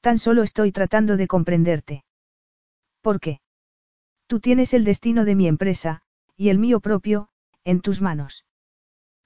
tan 0.00 0.18
solo 0.18 0.42
estoy 0.42 0.72
tratando 0.72 1.16
de 1.16 1.26
comprenderte. 1.26 2.04
¿Por 3.00 3.20
qué? 3.20 3.40
Tú 4.26 4.40
tienes 4.40 4.74
el 4.74 4.84
destino 4.84 5.24
de 5.24 5.34
mi 5.34 5.48
empresa, 5.48 6.02
y 6.36 6.48
el 6.48 6.58
mío 6.58 6.80
propio, 6.80 7.28
en 7.64 7.80
tus 7.80 8.00
manos. 8.00 8.45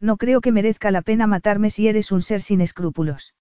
No 0.00 0.16
creo 0.16 0.40
que 0.40 0.52
merezca 0.52 0.90
la 0.90 1.02
pena 1.02 1.26
matarme 1.26 1.70
si 1.70 1.86
eres 1.86 2.10
un 2.10 2.22
ser 2.22 2.40
sin 2.40 2.60
escrúpulos. 2.60 3.34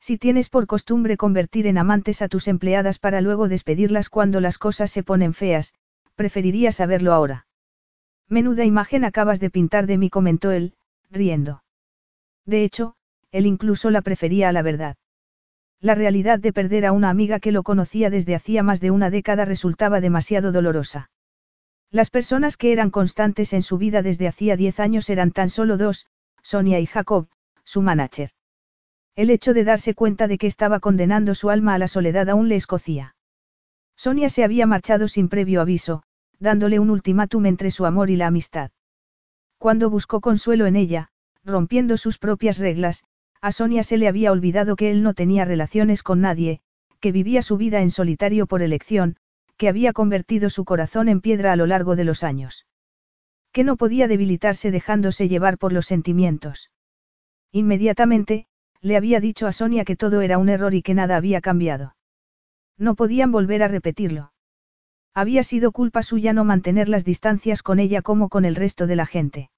Si 0.00 0.18
tienes 0.18 0.48
por 0.48 0.66
costumbre 0.66 1.16
convertir 1.16 1.66
en 1.66 1.78
amantes 1.78 2.22
a 2.22 2.28
tus 2.28 2.48
empleadas 2.48 2.98
para 2.98 3.20
luego 3.20 3.48
despedirlas 3.48 4.08
cuando 4.08 4.40
las 4.40 4.58
cosas 4.58 4.90
se 4.90 5.02
ponen 5.02 5.34
feas, 5.34 5.74
preferiría 6.14 6.72
saberlo 6.72 7.12
ahora. 7.12 7.46
Menuda 8.28 8.64
imagen 8.64 9.04
acabas 9.04 9.40
de 9.40 9.50
pintar 9.50 9.86
de 9.86 9.98
mí, 9.98 10.10
comentó 10.10 10.50
él, 10.50 10.74
riendo. 11.10 11.62
De 12.46 12.64
hecho, 12.64 12.96
él 13.30 13.46
incluso 13.46 13.90
la 13.90 14.02
prefería 14.02 14.48
a 14.48 14.52
la 14.52 14.62
verdad. 14.62 14.96
La 15.80 15.94
realidad 15.94 16.38
de 16.38 16.52
perder 16.52 16.86
a 16.86 16.92
una 16.92 17.10
amiga 17.10 17.40
que 17.40 17.52
lo 17.52 17.62
conocía 17.62 18.08
desde 18.08 18.34
hacía 18.34 18.62
más 18.62 18.80
de 18.80 18.90
una 18.90 19.10
década 19.10 19.44
resultaba 19.44 20.00
demasiado 20.00 20.52
dolorosa. 20.52 21.10
Las 21.94 22.10
personas 22.10 22.56
que 22.56 22.72
eran 22.72 22.90
constantes 22.90 23.52
en 23.52 23.62
su 23.62 23.78
vida 23.78 24.02
desde 24.02 24.26
hacía 24.26 24.56
diez 24.56 24.80
años 24.80 25.08
eran 25.10 25.30
tan 25.30 25.48
solo 25.48 25.76
dos, 25.76 26.06
Sonia 26.42 26.80
y 26.80 26.86
Jacob, 26.86 27.28
su 27.62 27.82
manager. 27.82 28.30
El 29.14 29.30
hecho 29.30 29.54
de 29.54 29.62
darse 29.62 29.94
cuenta 29.94 30.26
de 30.26 30.36
que 30.36 30.48
estaba 30.48 30.80
condenando 30.80 31.36
su 31.36 31.50
alma 31.50 31.72
a 31.72 31.78
la 31.78 31.86
soledad 31.86 32.28
aún 32.28 32.48
le 32.48 32.56
escocía. 32.56 33.14
Sonia 33.94 34.28
se 34.28 34.42
había 34.42 34.66
marchado 34.66 35.06
sin 35.06 35.28
previo 35.28 35.60
aviso, 35.60 36.02
dándole 36.40 36.80
un 36.80 36.90
ultimátum 36.90 37.46
entre 37.46 37.70
su 37.70 37.86
amor 37.86 38.10
y 38.10 38.16
la 38.16 38.26
amistad. 38.26 38.72
Cuando 39.58 39.88
buscó 39.88 40.20
consuelo 40.20 40.66
en 40.66 40.74
ella, 40.74 41.10
rompiendo 41.44 41.96
sus 41.96 42.18
propias 42.18 42.58
reglas, 42.58 43.04
a 43.40 43.52
Sonia 43.52 43.84
se 43.84 43.98
le 43.98 44.08
había 44.08 44.32
olvidado 44.32 44.74
que 44.74 44.90
él 44.90 45.04
no 45.04 45.14
tenía 45.14 45.44
relaciones 45.44 46.02
con 46.02 46.20
nadie, 46.20 46.60
que 46.98 47.12
vivía 47.12 47.40
su 47.42 47.56
vida 47.56 47.82
en 47.82 47.92
solitario 47.92 48.48
por 48.48 48.62
elección, 48.62 49.16
que 49.56 49.68
había 49.68 49.92
convertido 49.92 50.50
su 50.50 50.64
corazón 50.64 51.08
en 51.08 51.20
piedra 51.20 51.52
a 51.52 51.56
lo 51.56 51.66
largo 51.66 51.96
de 51.96 52.04
los 52.04 52.24
años. 52.24 52.66
Que 53.52 53.64
no 53.64 53.76
podía 53.76 54.08
debilitarse 54.08 54.70
dejándose 54.70 55.28
llevar 55.28 55.58
por 55.58 55.72
los 55.72 55.86
sentimientos. 55.86 56.70
Inmediatamente, 57.52 58.46
le 58.80 58.96
había 58.96 59.20
dicho 59.20 59.46
a 59.46 59.52
Sonia 59.52 59.84
que 59.84 59.96
todo 59.96 60.20
era 60.20 60.38
un 60.38 60.48
error 60.48 60.74
y 60.74 60.82
que 60.82 60.94
nada 60.94 61.16
había 61.16 61.40
cambiado. 61.40 61.94
No 62.76 62.96
podían 62.96 63.30
volver 63.30 63.62
a 63.62 63.68
repetirlo. 63.68 64.32
Había 65.14 65.44
sido 65.44 65.70
culpa 65.70 66.02
suya 66.02 66.32
no 66.32 66.44
mantener 66.44 66.88
las 66.88 67.04
distancias 67.04 67.62
con 67.62 67.78
ella 67.78 68.02
como 68.02 68.28
con 68.28 68.44
el 68.44 68.56
resto 68.56 68.88
de 68.88 68.96
la 68.96 69.06
gente. 69.06 69.50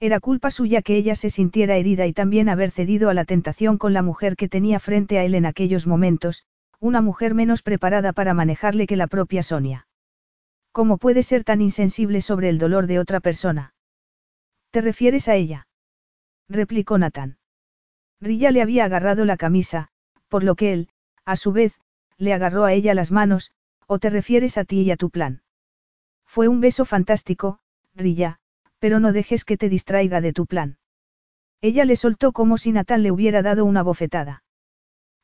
Era 0.00 0.18
culpa 0.18 0.50
suya 0.50 0.82
que 0.82 0.96
ella 0.96 1.14
se 1.14 1.30
sintiera 1.30 1.76
herida 1.76 2.08
y 2.08 2.12
también 2.12 2.48
haber 2.48 2.72
cedido 2.72 3.08
a 3.08 3.14
la 3.14 3.24
tentación 3.24 3.78
con 3.78 3.92
la 3.92 4.02
mujer 4.02 4.34
que 4.34 4.48
tenía 4.48 4.80
frente 4.80 5.18
a 5.18 5.24
él 5.24 5.36
en 5.36 5.46
aquellos 5.46 5.86
momentos, 5.86 6.44
una 6.82 7.00
mujer 7.00 7.32
menos 7.32 7.62
preparada 7.62 8.12
para 8.12 8.34
manejarle 8.34 8.88
que 8.88 8.96
la 8.96 9.06
propia 9.06 9.44
Sonia. 9.44 9.86
¿Cómo 10.72 10.98
puede 10.98 11.22
ser 11.22 11.44
tan 11.44 11.60
insensible 11.60 12.20
sobre 12.20 12.48
el 12.48 12.58
dolor 12.58 12.88
de 12.88 12.98
otra 12.98 13.20
persona? 13.20 13.72
¿Te 14.72 14.80
refieres 14.80 15.28
a 15.28 15.36
ella? 15.36 15.68
replicó 16.48 16.98
Nathan. 16.98 17.38
Rilla 18.20 18.50
le 18.50 18.62
había 18.62 18.84
agarrado 18.84 19.24
la 19.24 19.36
camisa, 19.36 19.90
por 20.26 20.42
lo 20.42 20.56
que 20.56 20.72
él, 20.72 20.88
a 21.24 21.36
su 21.36 21.52
vez, 21.52 21.72
le 22.18 22.32
agarró 22.32 22.64
a 22.64 22.72
ella 22.72 22.94
las 22.94 23.12
manos, 23.12 23.52
o 23.86 24.00
te 24.00 24.10
refieres 24.10 24.58
a 24.58 24.64
ti 24.64 24.80
y 24.80 24.90
a 24.90 24.96
tu 24.96 25.08
plan. 25.08 25.42
Fue 26.26 26.48
un 26.48 26.60
beso 26.60 26.84
fantástico, 26.84 27.60
Rilla, 27.94 28.40
pero 28.80 28.98
no 28.98 29.12
dejes 29.12 29.44
que 29.44 29.56
te 29.56 29.68
distraiga 29.68 30.20
de 30.20 30.32
tu 30.32 30.46
plan. 30.46 30.78
Ella 31.60 31.84
le 31.84 31.94
soltó 31.94 32.32
como 32.32 32.58
si 32.58 32.72
Natán 32.72 33.04
le 33.04 33.12
hubiera 33.12 33.40
dado 33.40 33.64
una 33.64 33.84
bofetada. 33.84 34.41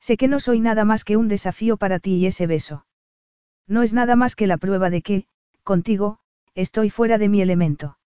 Sé 0.01 0.17
que 0.17 0.29
no 0.29 0.41
soy 0.41 0.61
nada 0.61 0.85
más 0.85 1.05
que 1.05 1.17
un 1.17 1.29
desafío 1.29 1.77
para 1.77 1.99
ti 1.99 2.17
y 2.17 2.27
ese 2.27 2.47
beso. 2.47 2.87
No 3.67 3.83
es 3.83 3.93
nada 3.93 4.17
más 4.17 4.37
que 4.37 4.47
la 4.47 4.57
prueba 4.57 4.91
de 4.91 5.03
que, 5.03 5.27
contigo, 5.63 6.19
estoy 6.55 6.91
fuera 6.91 7.19
de 7.19 7.29
mi 7.29 7.43
elemento. 7.43 7.99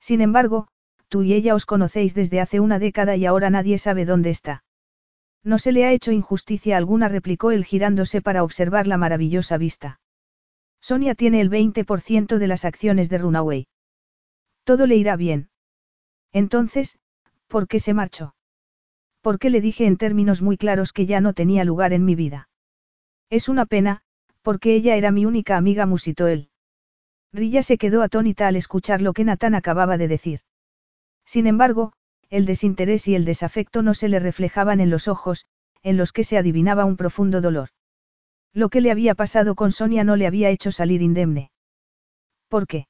Sin 0.00 0.20
embargo, 0.20 0.68
tú 1.08 1.22
y 1.22 1.34
ella 1.34 1.54
os 1.54 1.66
conocéis 1.66 2.14
desde 2.14 2.40
hace 2.40 2.60
una 2.60 2.78
década 2.78 3.16
y 3.16 3.26
ahora 3.26 3.50
nadie 3.50 3.78
sabe 3.78 4.04
dónde 4.04 4.30
está. 4.30 4.64
No 5.44 5.58
se 5.58 5.72
le 5.72 5.84
ha 5.84 5.92
hecho 5.92 6.12
injusticia 6.12 6.76
alguna, 6.76 7.08
replicó 7.08 7.50
él 7.50 7.64
girándose 7.64 8.20
para 8.20 8.42
observar 8.42 8.86
la 8.86 8.96
maravillosa 8.96 9.56
vista. 9.56 10.00
Sonia 10.80 11.14
tiene 11.14 11.40
el 11.40 11.50
20% 11.50 12.38
de 12.38 12.46
las 12.46 12.64
acciones 12.64 13.08
de 13.08 13.18
Runaway. 13.18 13.66
Todo 14.64 14.86
le 14.86 14.96
irá 14.96 15.16
bien. 15.16 15.50
Entonces, 16.32 16.98
¿por 17.46 17.68
qué 17.68 17.80
se 17.80 17.94
marchó? 17.94 18.34
Porque 19.20 19.50
le 19.50 19.60
dije 19.60 19.86
en 19.86 19.96
términos 19.96 20.42
muy 20.42 20.56
claros 20.56 20.92
que 20.92 21.06
ya 21.06 21.20
no 21.20 21.32
tenía 21.32 21.64
lugar 21.64 21.92
en 21.92 22.04
mi 22.04 22.14
vida. 22.14 22.48
Es 23.30 23.48
una 23.48 23.66
pena, 23.66 24.02
porque 24.42 24.74
ella 24.74 24.96
era 24.96 25.10
mi 25.10 25.26
única 25.26 25.56
amiga, 25.56 25.86
musitó 25.86 26.26
él. 26.26 26.50
Rilla 27.32 27.62
se 27.62 27.76
quedó 27.76 28.02
atónita 28.02 28.48
al 28.48 28.56
escuchar 28.56 29.02
lo 29.02 29.12
que 29.12 29.24
Natán 29.24 29.54
acababa 29.54 29.98
de 29.98 30.08
decir. 30.08 30.40
Sin 31.26 31.46
embargo, 31.46 31.92
el 32.30 32.46
desinterés 32.46 33.08
y 33.08 33.14
el 33.14 33.24
desafecto 33.24 33.82
no 33.82 33.94
se 33.94 34.08
le 34.08 34.18
reflejaban 34.18 34.80
en 34.80 34.90
los 34.90 35.08
ojos, 35.08 35.46
en 35.82 35.96
los 35.96 36.12
que 36.12 36.24
se 36.24 36.38
adivinaba 36.38 36.84
un 36.84 36.96
profundo 36.96 37.40
dolor. 37.40 37.68
Lo 38.54 38.70
que 38.70 38.80
le 38.80 38.90
había 38.90 39.14
pasado 39.14 39.54
con 39.54 39.72
Sonia 39.72 40.04
no 40.04 40.16
le 40.16 40.26
había 40.26 40.50
hecho 40.50 40.72
salir 40.72 41.02
indemne. 41.02 41.50
¿Por 42.48 42.66
qué? 42.66 42.86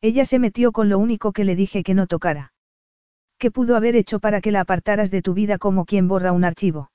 Ella 0.00 0.24
se 0.24 0.38
metió 0.38 0.72
con 0.72 0.88
lo 0.88 0.98
único 0.98 1.32
que 1.32 1.44
le 1.44 1.54
dije 1.54 1.82
que 1.82 1.94
no 1.94 2.06
tocara. 2.06 2.52
¿Qué 3.40 3.50
pudo 3.50 3.74
haber 3.74 3.96
hecho 3.96 4.20
para 4.20 4.42
que 4.42 4.50
la 4.50 4.60
apartaras 4.60 5.10
de 5.10 5.22
tu 5.22 5.32
vida 5.32 5.56
como 5.56 5.86
quien 5.86 6.08
borra 6.08 6.32
un 6.32 6.44
archivo? 6.44 6.90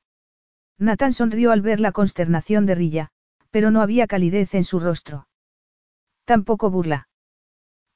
Nathan 0.78 1.12
sonrió 1.12 1.52
al 1.52 1.62
ver 1.62 1.80
la 1.80 1.92
consternación 1.92 2.68
de 2.68 2.76
Rilla, 2.76 3.10
pero 3.50 3.72
no 3.72 3.82
había 3.82 4.06
calidez 4.06 4.54
en 4.54 4.64
su 4.64 4.80
rostro. 4.80 5.28
Tampoco 6.24 6.70
burla. 6.70 7.08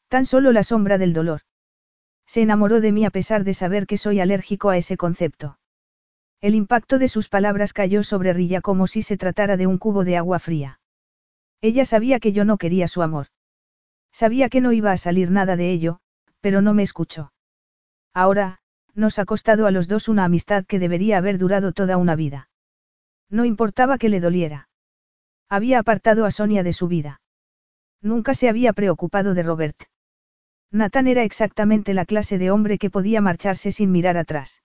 Tan 0.07 0.25
solo 0.25 0.51
la 0.51 0.63
sombra 0.63 0.97
del 0.97 1.13
dolor. 1.13 1.41
Se 2.25 2.41
enamoró 2.41 2.81
de 2.81 2.91
mí 2.91 3.05
a 3.05 3.11
pesar 3.11 3.43
de 3.43 3.53
saber 3.53 3.85
que 3.85 3.99
soy 3.99 4.19
alérgico 4.19 4.69
a 4.69 4.77
ese 4.77 4.97
concepto. 4.97 5.59
El 6.41 6.55
impacto 6.55 6.97
de 6.97 7.07
sus 7.07 7.29
palabras 7.29 7.71
cayó 7.71 8.01
sobre 8.01 8.33
Rilla 8.33 8.61
como 8.61 8.87
si 8.87 9.03
se 9.03 9.15
tratara 9.15 9.57
de 9.57 9.67
un 9.67 9.77
cubo 9.77 10.03
de 10.03 10.17
agua 10.17 10.39
fría. 10.39 10.79
Ella 11.61 11.85
sabía 11.85 12.19
que 12.19 12.31
yo 12.31 12.45
no 12.45 12.57
quería 12.57 12.87
su 12.87 13.03
amor. 13.03 13.27
Sabía 14.11 14.49
que 14.49 14.59
no 14.59 14.71
iba 14.71 14.91
a 14.91 14.97
salir 14.97 15.29
nada 15.29 15.55
de 15.55 15.69
ello, 15.71 15.99
pero 16.41 16.63
no 16.63 16.73
me 16.73 16.81
escuchó. 16.81 17.31
Ahora, 18.13 18.59
nos 18.95 19.19
ha 19.19 19.25
costado 19.25 19.65
a 19.65 19.71
los 19.71 19.87
dos 19.87 20.07
una 20.07 20.25
amistad 20.25 20.65
que 20.65 20.79
debería 20.79 21.17
haber 21.17 21.37
durado 21.37 21.71
toda 21.71 21.97
una 21.97 22.15
vida. 22.15 22.49
No 23.29 23.45
importaba 23.45 23.97
que 23.97 24.09
le 24.09 24.19
doliera. 24.19 24.69
Había 25.49 25.79
apartado 25.79 26.25
a 26.25 26.31
Sonia 26.31 26.63
de 26.63 26.73
su 26.73 26.87
vida. 26.87 27.21
Nunca 28.01 28.33
se 28.33 28.49
había 28.49 28.73
preocupado 28.73 29.33
de 29.33 29.43
Robert. 29.43 29.83
Nathan 30.71 31.07
era 31.07 31.23
exactamente 31.23 31.93
la 31.93 32.05
clase 32.05 32.37
de 32.37 32.51
hombre 32.51 32.77
que 32.77 32.89
podía 32.89 33.21
marcharse 33.21 33.71
sin 33.71 33.91
mirar 33.91 34.17
atrás. 34.17 34.61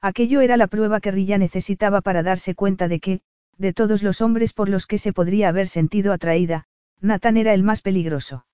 Aquello 0.00 0.40
era 0.40 0.56
la 0.56 0.68
prueba 0.68 1.00
que 1.00 1.10
Rilla 1.10 1.38
necesitaba 1.38 2.00
para 2.00 2.22
darse 2.22 2.54
cuenta 2.54 2.86
de 2.86 3.00
que, 3.00 3.20
de 3.58 3.72
todos 3.72 4.02
los 4.02 4.20
hombres 4.20 4.52
por 4.52 4.68
los 4.68 4.86
que 4.86 4.98
se 4.98 5.12
podría 5.12 5.48
haber 5.48 5.66
sentido 5.68 6.12
atraída, 6.12 6.66
Nathan 7.00 7.36
era 7.36 7.54
el 7.54 7.62
más 7.62 7.82
peligroso. 7.82 8.46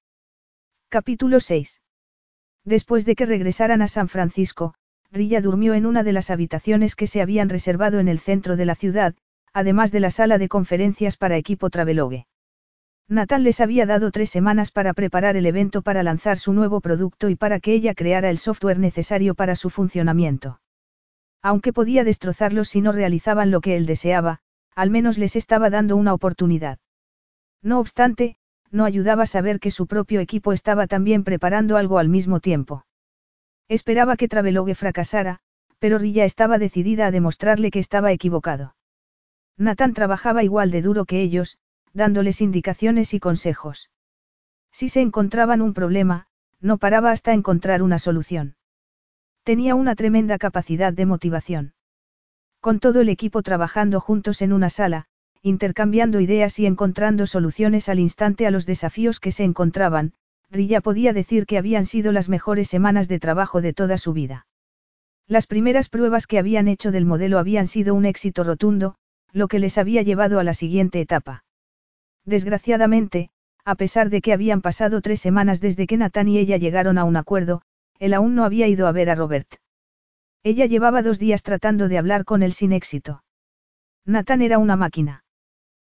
Capítulo 0.89 1.41
6. 1.41 1.82
Después 2.65 3.05
de 3.05 3.15
que 3.15 3.27
regresaran 3.27 3.83
a 3.83 3.89
San 3.89 4.09
Francisco, 4.09 4.75
Rilla 5.11 5.41
durmió 5.41 5.75
en 5.75 5.85
una 5.85 6.03
de 6.03 6.13
las 6.13 6.31
habitaciones 6.31 6.95
que 6.95 7.07
se 7.07 7.21
habían 7.21 7.49
reservado 7.49 7.99
en 7.99 8.09
el 8.09 8.19
centro 8.19 8.57
de 8.57 8.65
la 8.65 8.75
ciudad, 8.75 9.15
además 9.53 9.93
de 9.93 10.01
la 10.01 10.11
sala 10.11 10.39
de 10.39 10.49
conferencias 10.49 11.17
para 11.17 11.37
equipo 11.37 11.71
Travelogue. 11.71 12.27
Nathan 13.09 13.43
les 13.43 13.61
había 13.61 13.85
dado 13.85 14.11
tres 14.11 14.31
semanas 14.31 14.71
para 14.71 14.95
preparar 14.95 15.37
el 15.37 15.45
evento 15.45 15.83
para 15.83 16.03
lanzar 16.03 16.39
su 16.39 16.53
nuevo 16.53 16.81
producto 16.81 17.29
y 17.29 17.37
para 17.37 17.61
que 17.61 17.75
ella 17.75 17.95
creara 17.95 18.31
el 18.31 18.39
software 18.39 18.79
necesario 18.79 19.35
para 19.35 19.55
su 19.57 19.69
funcionamiento. 19.69 20.61
Aunque 21.43 21.73
podía 21.73 22.05
destrozarlos 22.05 22.69
si 22.69 22.81
no 22.81 22.93
realizaban 22.93 23.51
lo 23.51 23.61
que 23.61 23.77
él 23.77 23.85
deseaba, 23.85 24.39
al 24.75 24.91
menos 24.91 25.19
les 25.19 25.37
estaba 25.37 25.69
dando 25.69 25.97
una 25.97 26.15
oportunidad. 26.15 26.79
No 27.61 27.81
obstante, 27.81 28.37
no 28.73 28.85
ayudaba 28.85 29.27
saber 29.27 29.61
que 29.61 29.71
su 29.71 29.87
propio 29.87 30.19
equipo 30.21 30.53
estaba 30.53 30.87
también 30.87 31.23
preparando 31.23 31.77
algo 31.77 31.99
al 31.99 32.09
mismo 32.09 32.41
tiempo. 32.41 32.85
Esperaba 33.69 34.17
que 34.17 34.29
Travelogue 34.29 34.75
fracasara, 34.75 35.41
pero 35.79 35.99
Rilla 35.99 36.25
estaba 36.25 36.59
decidida 36.59 37.07
a 37.07 37.11
demostrarle 37.11 37.71
que 37.71 37.79
estaba 37.79 38.11
equivocado. 38.13 38.75
Nathan 39.57 39.95
trabajaba 39.95 40.43
igual 40.43 40.71
de 40.71 40.83
duro 40.83 41.05
que 41.05 41.21
ellos, 41.21 41.59
dándoles 41.93 42.41
indicaciones 42.41 43.15
y 43.15 43.21
consejos. 43.21 43.91
Si 44.73 44.89
se 44.89 45.03
encontraban 45.03 45.61
un 45.61 45.75
problema, 45.75 46.27
no 46.61 46.79
paraba 46.79 47.11
hasta 47.11 47.35
encontrar 47.35 47.83
una 47.83 47.99
solución. 47.99 48.57
Tenía 49.43 49.75
una 49.75 49.95
tremenda 49.95 50.39
capacidad 50.39 50.93
de 50.93 51.05
motivación. 51.05 51.75
Con 52.61 52.79
todo 52.79 53.01
el 53.01 53.09
equipo 53.09 53.43
trabajando 53.43 54.01
juntos 54.01 54.41
en 54.41 54.53
una 54.53 54.71
sala, 54.71 55.07
intercambiando 55.43 56.21
ideas 56.21 56.59
y 56.59 56.67
encontrando 56.67 57.27
soluciones 57.27 57.89
al 57.89 57.99
instante 57.99 58.47
a 58.47 58.51
los 58.51 58.65
desafíos 58.65 59.19
que 59.19 59.33
se 59.33 59.45
encontraban, 59.45 60.13
Rilla 60.51 60.81
podía 60.81 61.13
decir 61.13 61.47
que 61.47 61.59
habían 61.59 61.85
sido 61.85 62.13
las 62.13 62.29
mejores 62.29 62.69
semanas 62.69 63.09
de 63.09 63.19
trabajo 63.19 63.61
de 63.61 63.73
toda 63.73 63.99
su 63.99 64.13
vida. 64.13 64.47
Las 65.27 65.47
primeras 65.47 65.89
pruebas 65.89 66.27
que 66.27 66.39
habían 66.39 66.69
hecho 66.69 66.93
del 66.93 67.07
modelo 67.07 67.39
habían 67.39 67.67
sido 67.67 67.95
un 67.95 68.05
éxito 68.05 68.45
rotundo, 68.45 68.95
lo 69.33 69.49
que 69.49 69.59
les 69.59 69.79
había 69.79 70.03
llevado 70.03 70.39
a 70.39 70.45
la 70.45 70.55
siguiente 70.55 71.01
etapa. 71.01 71.45
Desgraciadamente, 72.25 73.31
a 73.65 73.75
pesar 73.75 74.11
de 74.11 74.21
que 74.21 74.33
habían 74.33 74.61
pasado 74.61 75.01
tres 75.01 75.21
semanas 75.21 75.61
desde 75.61 75.87
que 75.87 75.97
Nathan 75.97 76.29
y 76.29 76.39
ella 76.39 76.57
llegaron 76.57 76.99
a 76.99 77.05
un 77.05 77.17
acuerdo, 77.17 77.63
él 77.99 78.15
aún 78.15 78.35
no 78.35 78.45
había 78.45 78.69
ido 78.69 78.87
a 78.87 78.93
ver 78.93 79.11
a 79.11 79.15
Robert. 79.15 79.55
Ella 80.45 80.67
llevaba 80.67 81.03
dos 81.03 81.19
días 81.19 81.43
tratando 81.43 81.89
de 81.89 81.99
hablar 81.99 82.25
con 82.25 82.43
él 82.43 82.53
sin 82.53 82.73
éxito. 82.73 83.23
Nathan 84.05 84.43
era 84.43 84.59
una 84.59 84.77
máquina. 84.77 85.25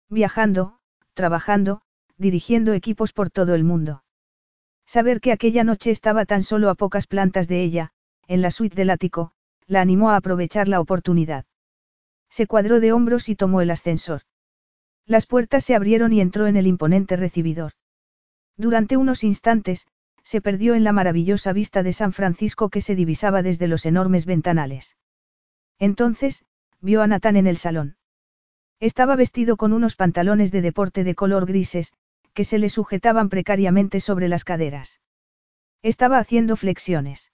Viajando, 0.09 0.79
trabajando, 1.15 1.83
dirigiendo 2.17 2.73
equipos 2.73 3.13
por 3.13 3.31
todo 3.31 3.55
el 3.55 3.65
mundo. 3.65 4.05
Saber 4.87 5.21
que 5.21 5.33
aquella 5.33 5.65
noche 5.65 5.91
estaba 5.91 6.25
tan 6.27 6.43
solo 6.43 6.71
a 6.71 6.77
pocas 6.77 7.07
plantas 7.07 7.49
de 7.49 7.63
ella, 7.63 7.91
en 8.29 8.41
la 8.41 8.51
suite 8.51 8.77
del 8.77 8.91
ático, 8.91 9.33
la 9.67 9.81
animó 9.81 10.11
a 10.11 10.17
aprovechar 10.17 10.69
la 10.69 10.81
oportunidad. 10.81 11.45
Se 12.31 12.47
cuadró 12.47 12.79
de 12.81 12.93
hombros 12.93 13.29
y 13.29 13.35
tomó 13.35 13.61
el 13.61 13.71
ascensor. 13.71 14.23
Las 15.07 15.27
puertas 15.27 15.65
se 15.65 15.75
abrieron 15.75 16.13
y 16.13 16.21
entró 16.21 16.47
en 16.47 16.57
el 16.57 16.67
imponente 16.67 17.17
recibidor. 17.17 17.73
Durante 18.57 18.97
unos 18.97 19.25
instantes, 19.25 19.87
se 20.23 20.41
perdió 20.41 20.75
en 20.75 20.85
la 20.85 20.93
maravillosa 20.93 21.53
vista 21.53 21.83
de 21.83 21.93
San 21.93 22.13
Francisco 22.13 22.69
que 22.69 22.81
se 22.81 22.97
divisaba 22.97 23.43
desde 23.43 23.69
los 23.69 23.87
enormes 23.87 24.27
ventanales. 24.27 24.97
Entonces, 25.79 26.45
vio 26.81 27.03
a 27.03 27.07
Natán 27.07 27.37
en 27.37 27.47
el 27.47 27.59
salón. 27.59 27.97
Estaba 28.81 29.17
vestido 29.17 29.57
con 29.57 29.73
unos 29.73 29.97
pantalones 29.97 30.53
de 30.53 30.61
deporte 30.61 31.03
de 31.03 31.15
color 31.15 31.47
grises, 31.47 31.95
que 32.35 32.45
se 32.45 32.59
le 32.59 32.69
sujetaban 32.69 33.31
precariamente 33.31 34.01
sobre 34.01 34.29
las 34.29 34.45
caderas. 34.45 35.01
Estaba 35.83 36.19
haciendo 36.19 36.57
flexiones. 36.57 37.33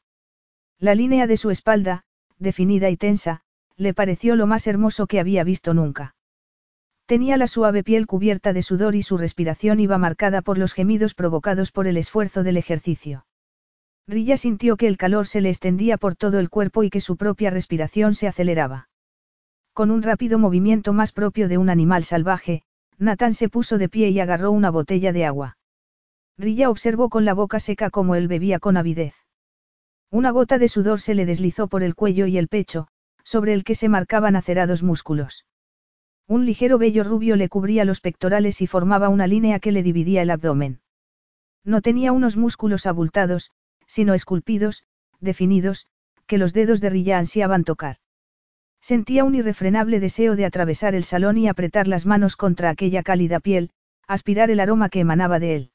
La 0.79 0.95
línea 0.95 1.27
de 1.27 1.37
su 1.37 1.51
espalda, 1.51 2.05
definida 2.39 2.91
y 2.91 2.97
tensa, 2.97 3.43
le 3.77 3.95
pareció 3.95 4.37
lo 4.37 4.47
más 4.47 4.67
hermoso 4.67 5.07
que 5.07 5.19
había 5.19 5.43
visto 5.43 5.75
nunca. 5.75 6.15
Tenía 7.07 7.37
la 7.37 7.49
suave 7.49 7.83
piel 7.83 8.07
cubierta 8.07 8.53
de 8.53 8.63
sudor 8.63 8.95
y 8.95 9.03
su 9.03 9.19
respiración 9.19 9.81
iba 9.81 9.99
marcada 9.99 10.43
por 10.43 10.59
los 10.59 10.73
gemidos 10.73 11.15
provocados 11.15 11.73
por 11.73 11.89
el 11.89 11.97
esfuerzo 11.97 12.45
del 12.45 12.57
ejercicio. 12.57 13.27
Rilla 14.07 14.37
sintió 14.37 14.77
que 14.77 14.87
el 14.87 14.97
calor 14.97 15.27
se 15.27 15.41
le 15.41 15.51
extendía 15.51 15.99
por 15.99 16.15
todo 16.15 16.39
el 16.39 16.51
cuerpo 16.51 16.85
y 16.85 16.91
que 16.91 17.01
su 17.01 17.17
propia 17.17 17.51
respiración 17.51 18.15
se 18.15 18.29
aceleraba. 18.29 18.89
Con 19.75 19.91
un 19.91 20.03
rápido 20.03 20.39
movimiento 20.39 20.93
más 20.93 21.13
propio 21.13 21.49
de 21.49 21.57
un 21.57 21.71
animal 21.71 22.05
salvaje, 22.05 22.63
Nathan 22.99 23.33
se 23.33 23.49
puso 23.49 23.79
de 23.79 23.89
pie 23.89 24.11
y 24.11 24.21
agarró 24.21 24.51
una 24.51 24.71
botella 24.71 25.13
de 25.13 25.25
agua. 25.25 25.57
Rilla 26.37 26.69
observó 26.69 27.09
con 27.09 27.25
la 27.25 27.33
boca 27.33 27.59
seca 27.59 27.89
cómo 27.89 28.15
él 28.15 28.29
bebía 28.29 28.59
con 28.59 28.77
avidez. 28.77 29.15
Una 30.11 30.31
gota 30.31 30.59
de 30.59 30.69
sudor 30.69 31.01
se 31.01 31.15
le 31.15 31.25
deslizó 31.25 31.69
por 31.69 31.83
el 31.83 31.95
cuello 31.95 32.27
y 32.27 32.37
el 32.37 32.49
pecho, 32.49 32.89
sobre 33.25 33.55
el 33.55 33.65
que 33.65 33.75
se 33.75 33.89
marcaban 33.89 34.37
acerados 34.37 34.83
músculos. 34.83 35.47
Un 36.29 36.45
ligero 36.45 36.77
vello 36.77 37.03
rubio 37.03 37.37
le 37.37 37.49
cubría 37.49 37.87
los 37.87 38.01
pectorales 38.01 38.61
y 38.61 38.67
formaba 38.67 39.09
una 39.09 39.27
línea 39.27 39.59
que 39.59 39.73
le 39.73 39.83
dividía 39.83 40.21
el 40.21 40.31
abdomen. 40.31 40.81
No 41.65 41.81
tenía 41.81 42.13
unos 42.13 42.37
músculos 42.37 42.85
abultados, 42.85 43.53
sino 43.87 44.13
esculpidos, 44.13 44.85
definidos, 45.21 45.87
que 46.27 46.37
los 46.37 46.53
dedos 46.53 46.83
de 46.83 46.91
Rilla 46.91 47.19
ansiaban 47.19 47.65
tocar. 47.65 47.97
Sentía 48.83 49.23
un 49.23 49.37
irrefrenable 49.37 50.01
deseo 50.01 50.35
de 50.35 50.45
atravesar 50.45 50.97
el 50.97 51.05
salón 51.05 51.39
y 51.39 51.49
apretar 51.49 51.87
las 51.87 52.05
manos 52.05 52.35
contra 52.35 52.69
aquella 52.69 53.05
cálida 53.05 53.39
piel, 53.39 53.71
aspirar 54.09 54.51
el 54.51 54.59
aroma 54.59 54.89
que 54.89 54.99
emanaba 54.99 55.39
de 55.39 55.55
él. 55.55 55.71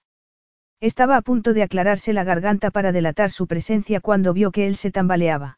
Estaba 0.81 1.15
a 1.15 1.21
punto 1.21 1.53
de 1.53 1.63
aclararse 1.63 2.11
la 2.11 2.25
garganta 2.25 2.69
para 2.69 2.91
delatar 2.91 3.31
su 3.31 3.47
presencia 3.47 4.01
cuando 4.01 4.33
vio 4.33 4.51
que 4.51 4.67
él 4.67 4.75
se 4.75 4.91
tambaleaba. 4.91 5.57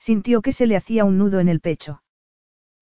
Sintió 0.00 0.42
que 0.42 0.52
se 0.52 0.66
le 0.66 0.76
hacía 0.76 1.04
un 1.04 1.18
nudo 1.18 1.38
en 1.38 1.48
el 1.48 1.60
pecho. 1.60 2.02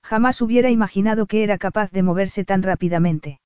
Jamás 0.03 0.41
hubiera 0.41 0.71
imaginado 0.71 1.27
que 1.27 1.45
era 1.45 1.59
capaz 1.59 1.91
de 1.91 2.03
moverse 2.03 2.45
tan 2.45 2.63
rápidamente. 2.63 3.41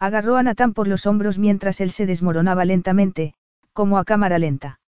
Agarró 0.00 0.36
a 0.36 0.42
Natán 0.42 0.74
por 0.74 0.88
los 0.88 1.06
hombros 1.06 1.38
mientras 1.38 1.80
él 1.80 1.92
se 1.92 2.04
desmoronaba 2.06 2.64
lentamente, 2.64 3.34
como 3.72 3.98
a 3.98 4.04
cámara 4.04 4.40
lenta. 4.40 4.80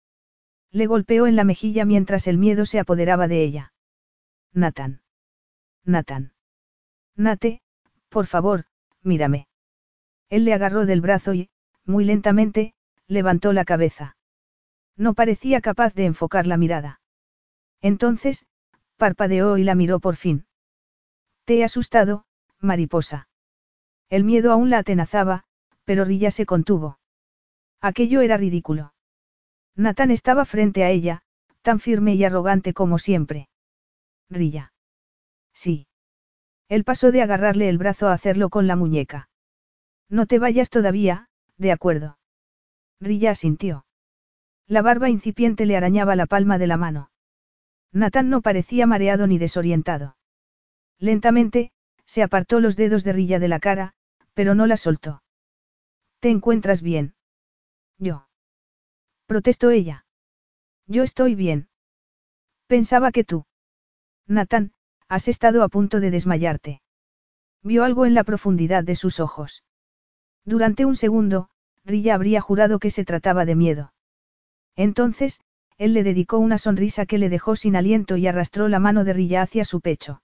Le 0.72 0.88
golpeó 0.88 1.28
en 1.28 1.36
la 1.36 1.44
mejilla 1.44 1.86
mientras 1.86 2.26
el 2.28 2.40
miedo 2.40 2.66
se 2.66 2.80
apoderaba 2.80 3.28
de 3.28 3.44
ella. 3.44 3.73
Natán. 4.54 5.02
Natán. 5.84 6.34
Nate, 7.16 7.62
por 8.10 8.28
favor, 8.28 8.66
mírame. 9.02 9.48
Él 10.30 10.46
le 10.46 10.54
agarró 10.54 10.86
del 10.86 11.02
brazo 11.02 11.34
y, 11.34 11.50
muy 11.86 12.06
lentamente, 12.06 12.76
levantó 13.08 13.52
la 13.52 13.66
cabeza. 13.66 14.16
No 14.96 15.16
parecía 15.16 15.60
capaz 15.60 15.94
de 15.96 16.06
enfocar 16.06 16.46
la 16.46 16.58
mirada. 16.58 17.02
Entonces, 17.82 18.46
parpadeó 18.98 19.58
y 19.58 19.64
la 19.64 19.76
miró 19.76 20.00
por 20.00 20.16
fin. 20.16 20.46
Te 21.46 21.58
he 21.58 21.64
asustado, 21.64 22.26
mariposa. 22.60 23.28
El 24.10 24.24
miedo 24.24 24.52
aún 24.52 24.70
la 24.70 24.78
atenazaba, 24.78 25.46
pero 25.84 26.06
Rilla 26.06 26.32
se 26.32 26.46
contuvo. 26.46 27.00
Aquello 27.82 28.22
era 28.22 28.38
ridículo. 28.38 28.94
Nathan 29.76 30.12
estaba 30.12 30.46
frente 30.46 30.84
a 30.84 30.92
ella, 30.92 31.24
tan 31.64 31.80
firme 31.80 32.14
y 32.14 32.24
arrogante 32.24 32.74
como 32.74 33.00
siempre. 33.00 33.50
Rilla. 34.34 34.74
Sí. 35.54 35.88
Él 36.68 36.84
pasó 36.84 37.12
de 37.12 37.22
agarrarle 37.22 37.70
el 37.70 37.78
brazo 37.78 38.08
a 38.08 38.14
hacerlo 38.14 38.50
con 38.50 38.68
la 38.68 38.76
muñeca. 38.76 39.30
No 40.10 40.26
te 40.26 40.40
vayas 40.40 40.70
todavía, 40.70 41.30
de 41.58 41.72
acuerdo. 41.72 42.18
Rilla 43.00 43.32
asintió. 43.32 43.86
La 44.68 44.82
barba 44.82 45.10
incipiente 45.10 45.66
le 45.66 45.78
arañaba 45.78 46.16
la 46.16 46.26
palma 46.26 46.58
de 46.58 46.68
la 46.68 46.78
mano. 46.78 47.12
Nathan 47.92 48.30
no 48.30 48.42
parecía 48.42 48.88
mareado 48.88 49.28
ni 49.28 49.38
desorientado. 49.38 50.18
Lentamente, 51.00 51.72
se 52.06 52.24
apartó 52.24 52.60
los 52.60 52.76
dedos 52.76 53.04
de 53.04 53.14
Rilla 53.14 53.40
de 53.40 53.48
la 53.48 53.60
cara, 53.60 53.94
pero 54.34 54.56
no 54.56 54.66
la 54.66 54.78
soltó. 54.78 55.24
¿Te 56.20 56.30
encuentras 56.30 56.82
bien? 56.82 57.16
Yo. 57.98 58.28
Protestó 59.28 59.70
ella. 59.70 60.06
Yo 60.88 61.04
estoy 61.04 61.36
bien. 61.36 61.70
Pensaba 62.68 63.12
que 63.12 63.24
tú. 63.24 63.46
Nathan, 64.28 64.72
has 65.08 65.28
estado 65.28 65.64
a 65.64 65.70
punto 65.70 66.00
de 66.00 66.12
desmayarte. 66.12 66.82
Vio 67.62 67.84
algo 67.84 68.06
en 68.06 68.14
la 68.14 68.24
profundidad 68.24 68.84
de 68.84 68.96
sus 68.96 69.20
ojos. 69.20 69.64
Durante 70.46 70.86
un 70.86 70.96
segundo, 70.96 71.50
Rilla 71.86 72.16
habría 72.16 72.42
jurado 72.42 72.80
que 72.80 72.90
se 72.90 73.06
trataba 73.06 73.46
de 73.46 73.56
miedo. 73.56 73.94
Entonces, 74.76 75.40
él 75.78 75.94
le 75.94 76.04
dedicó 76.04 76.38
una 76.38 76.58
sonrisa 76.58 77.06
que 77.06 77.18
le 77.18 77.30
dejó 77.30 77.56
sin 77.56 77.76
aliento 77.76 78.18
y 78.18 78.28
arrastró 78.28 78.68
la 78.68 78.80
mano 78.80 79.04
de 79.04 79.14
Rilla 79.14 79.42
hacia 79.42 79.66
su 79.66 79.82
pecho. 79.82 80.22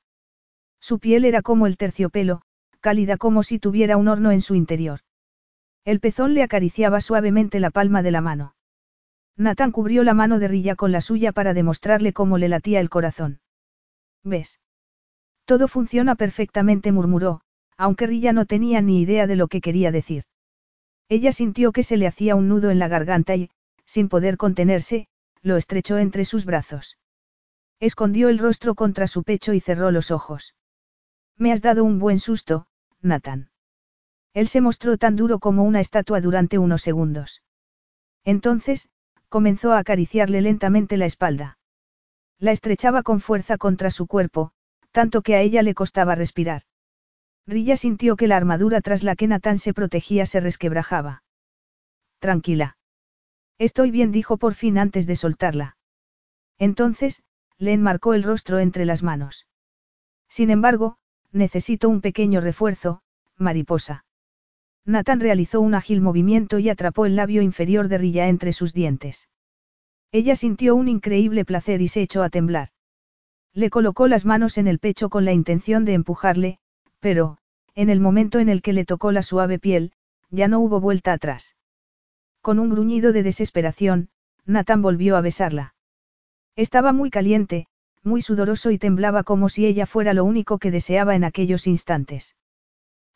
Su 0.80 0.99
piel 0.99 1.26
era 1.26 1.41
como 1.41 1.67
el 1.67 1.77
terciopelo, 1.77 2.41
cálida 2.80 3.17
como 3.17 3.43
si 3.43 3.59
tuviera 3.59 3.97
un 3.97 4.07
horno 4.07 4.31
en 4.31 4.41
su 4.41 4.55
interior. 4.55 5.01
El 5.85 5.99
pezón 5.99 6.34
le 6.34 6.43
acariciaba 6.43 7.01
suavemente 7.01 7.59
la 7.59 7.71
palma 7.71 8.01
de 8.01 8.11
la 8.11 8.21
mano. 8.21 8.55
Nathan 9.35 9.71
cubrió 9.71 10.03
la 10.03 10.13
mano 10.13 10.39
de 10.39 10.47
Rilla 10.47 10.76
con 10.76 10.91
la 10.91 11.01
suya 11.01 11.31
para 11.31 11.53
demostrarle 11.53 12.13
cómo 12.13 12.38
le 12.38 12.49
latía 12.49 12.80
el 12.80 12.89
corazón. 12.89 13.39
¿Ves? 14.23 14.59
Todo 15.45 15.67
funciona 15.67 16.15
perfectamente, 16.15 16.91
murmuró, 16.91 17.41
aunque 17.77 18.07
Rilla 18.07 18.33
no 18.33 18.45
tenía 18.45 18.81
ni 18.81 19.01
idea 19.01 19.27
de 19.27 19.35
lo 19.35 19.47
que 19.47 19.61
quería 19.61 19.91
decir. 19.91 20.23
Ella 21.07 21.31
sintió 21.31 21.71
que 21.71 21.83
se 21.83 21.97
le 21.97 22.07
hacía 22.07 22.35
un 22.35 22.47
nudo 22.47 22.69
en 22.69 22.79
la 22.79 22.87
garganta 22.87 23.35
y, 23.35 23.49
sin 23.85 24.09
poder 24.09 24.37
contenerse, 24.37 25.07
lo 25.41 25.57
estrechó 25.57 25.97
entre 25.97 26.25
sus 26.25 26.45
brazos. 26.45 26.97
Escondió 27.79 28.29
el 28.29 28.37
rostro 28.37 28.75
contra 28.75 29.07
su 29.07 29.23
pecho 29.23 29.53
y 29.53 29.59
cerró 29.59 29.91
los 29.91 30.11
ojos. 30.11 30.53
Me 31.37 31.51
has 31.51 31.61
dado 31.61 31.83
un 31.85 31.99
buen 31.99 32.19
susto, 32.19 32.67
Nathan. 33.01 33.49
Él 34.33 34.47
se 34.47 34.61
mostró 34.61 34.97
tan 34.97 35.15
duro 35.15 35.39
como 35.39 35.63
una 35.63 35.79
estatua 35.79 36.21
durante 36.21 36.57
unos 36.57 36.81
segundos. 36.81 37.41
Entonces, 38.25 38.89
comenzó 39.29 39.71
a 39.71 39.79
acariciarle 39.79 40.41
lentamente 40.41 40.97
la 40.97 41.05
espalda. 41.05 41.59
La 42.40 42.52
estrechaba 42.52 43.03
con 43.03 43.20
fuerza 43.20 43.57
contra 43.57 43.91
su 43.91 44.07
cuerpo, 44.07 44.52
tanto 44.91 45.22
que 45.22 45.36
a 45.36 45.41
ella 45.41 45.61
le 45.61 45.74
costaba 45.74 46.16
respirar. 46.16 46.64
Rilla 47.45 47.76
sintió 47.76 48.16
que 48.16 48.28
la 48.28 48.38
armadura 48.38 48.80
tras 48.82 49.03
la 49.03 49.16
que 49.16 49.28
Natán 49.28 49.57
se 49.57 49.74
protegía 49.74 50.26
se 50.26 50.40
resquebrajaba. 50.40 51.24
Tranquila. 52.20 52.78
Estoy 53.57 53.91
bien, 53.91 54.11
dijo 54.11 54.38
por 54.38 54.53
fin 54.53 54.78
antes 54.78 55.06
de 55.06 55.16
soltarla. 55.16 55.78
Entonces, 56.57 57.24
le 57.57 57.74
enmarcó 57.74 58.14
el 58.14 58.24
rostro 58.24 58.60
entre 58.60 58.86
las 58.86 59.03
manos. 59.03 59.48
Sin 60.30 60.49
embargo, 60.49 60.98
necesito 61.32 61.90
un 61.90 62.02
pequeño 62.02 62.40
refuerzo, 62.40 63.02
mariposa. 63.38 64.06
Nathan 64.86 65.20
realizó 65.20 65.60
un 65.60 65.76
ágil 65.76 66.02
movimiento 66.02 66.57
y 66.60 66.70
atrapó 66.70 67.06
el 67.06 67.16
labio 67.16 67.41
inferior 67.41 67.90
de 67.90 67.98
Rilla 67.98 68.28
entre 68.30 68.53
sus 68.53 68.74
dientes. 68.74 69.28
Ella 70.11 70.36
sintió 70.36 70.76
un 70.76 70.88
increíble 70.88 71.45
placer 71.45 71.81
y 71.81 71.88
se 71.88 72.02
echó 72.02 72.23
a 72.23 72.30
temblar. 72.30 72.69
Le 73.53 73.69
colocó 73.69 74.07
las 74.07 74.26
manos 74.26 74.57
en 74.57 74.68
el 74.68 74.80
pecho 74.80 75.10
con 75.10 75.26
la 75.26 75.34
intención 75.34 75.86
de 75.86 75.94
empujarle, 75.94 76.60
pero, 76.99 77.38
en 77.76 77.90
el 77.90 77.99
momento 77.99 78.40
en 78.40 78.49
el 78.49 78.61
que 78.61 78.73
le 78.73 78.86
tocó 78.86 79.11
la 79.11 79.23
suave 79.23 79.60
piel, 79.60 79.91
ya 80.31 80.48
no 80.48 80.60
hubo 80.60 80.80
vuelta 80.80 81.14
atrás. 81.14 81.56
Con 82.41 82.60
un 82.60 82.69
gruñido 82.69 83.11
de 83.11 83.23
desesperación, 83.23 84.10
Nathan 84.45 84.81
volvió 84.81 85.15
a 85.15 85.22
besarla. 85.22 85.76
Estaba 86.56 86.91
muy 86.91 87.10
caliente, 87.10 87.68
muy 88.03 88.22
sudoroso 88.22 88.72
y 88.72 88.77
temblaba 88.77 89.23
como 89.23 89.49
si 89.49 89.65
ella 89.65 89.86
fuera 89.86 90.14
lo 90.14 90.23
único 90.23 90.57
que 90.57 90.72
deseaba 90.72 91.15
en 91.15 91.23
aquellos 91.23 91.68
instantes. 91.68 92.36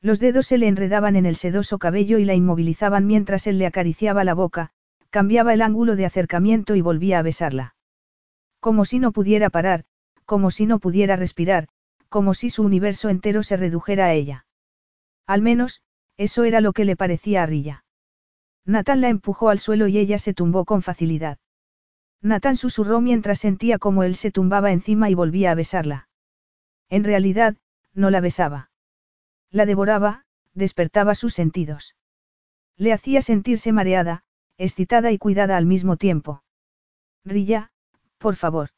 Los 0.02 0.20
dedos 0.20 0.48
se 0.48 0.58
le 0.58 0.68
enredaban 0.68 1.16
en 1.16 1.26
el 1.26 1.38
sedoso 1.38 1.80
cabello 1.80 2.20
y 2.20 2.26
la 2.26 2.36
inmovilizaban 2.36 3.08
mientras 3.08 3.48
él 3.48 3.58
le 3.58 3.66
acariciaba 3.66 4.24
la 4.24 4.34
boca, 4.34 4.72
cambiaba 5.14 5.54
el 5.54 5.62
ángulo 5.62 5.96
de 5.96 6.08
acercamiento 6.08 6.74
y 6.74 6.82
volvía 6.82 7.20
a 7.20 7.22
besarla. 7.22 7.76
Como 8.60 8.84
si 8.84 8.98
no 8.98 9.12
pudiera 9.12 9.52
parar, 9.52 9.86
como 10.26 10.50
si 10.50 10.66
no 10.66 10.80
pudiera 10.80 11.16
respirar, 11.16 11.68
como 12.10 12.34
si 12.34 12.50
su 12.50 12.64
universo 12.64 13.10
entero 13.10 13.44
se 13.44 13.56
redujera 13.56 14.08
a 14.08 14.14
ella. 14.14 14.48
Al 15.28 15.44
menos, 15.44 15.84
eso 16.18 16.46
era 16.46 16.62
lo 16.62 16.74
que 16.74 16.84
le 16.84 16.96
parecía 16.96 17.44
a 17.44 17.46
Rilla. 17.46 17.86
Nathan 18.66 19.02
la 19.02 19.10
empujó 19.10 19.50
al 19.50 19.60
suelo 19.60 19.86
y 19.88 20.00
ella 20.00 20.18
se 20.18 20.34
tumbó 20.34 20.66
con 20.66 20.82
facilidad. 20.82 21.38
Nathan 22.24 22.58
susurró 22.58 23.00
mientras 23.00 23.38
sentía 23.38 23.78
como 23.78 24.02
él 24.02 24.16
se 24.16 24.32
tumbaba 24.32 24.72
encima 24.72 25.12
y 25.12 25.14
volvía 25.14 25.52
a 25.52 25.56
besarla. 25.56 26.10
En 26.90 27.04
realidad, 27.04 27.56
no 27.94 28.10
la 28.10 28.20
besaba. 28.20 28.72
La 29.52 29.68
devoraba, 29.68 30.26
despertaba 30.56 31.14
sus 31.14 31.36
sentidos. 31.36 31.96
Le 32.78 32.94
hacía 32.94 33.22
sentirse 33.22 33.72
mareada, 33.72 34.24
excitada 34.58 35.12
y 35.12 35.18
cuidada 35.18 35.58
al 35.58 35.66
mismo 35.66 35.98
tiempo. 35.98 36.44
Rilla, 37.26 37.72
por 38.18 38.36
favor. 38.36 38.70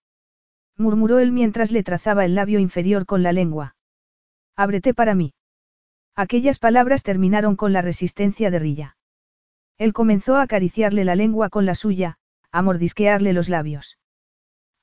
Murmuró 0.77 1.19
él 1.19 1.31
mientras 1.31 1.72
le 1.72 1.84
trazaba 1.84 2.26
el 2.26 2.35
labio 2.35 2.60
inferior 2.60 3.06
con 3.06 3.23
la 3.23 3.31
lengua. 3.31 3.76
Ábrete 4.56 4.93
para 4.93 5.15
mí. 5.15 5.34
Aquellas 6.15 6.60
palabras 6.60 7.03
terminaron 7.03 7.56
con 7.56 7.73
la 7.73 7.81
resistencia 7.81 8.52
de 8.52 8.60
Rilla. 8.60 8.97
Él 9.77 9.93
comenzó 9.93 10.35
a 10.35 10.43
acariciarle 10.43 11.03
la 11.03 11.15
lengua 11.15 11.49
con 11.49 11.65
la 11.65 11.76
suya, 11.76 12.18
a 12.52 12.61
mordisquearle 12.61 13.34
los 13.34 13.49
labios. 13.49 13.97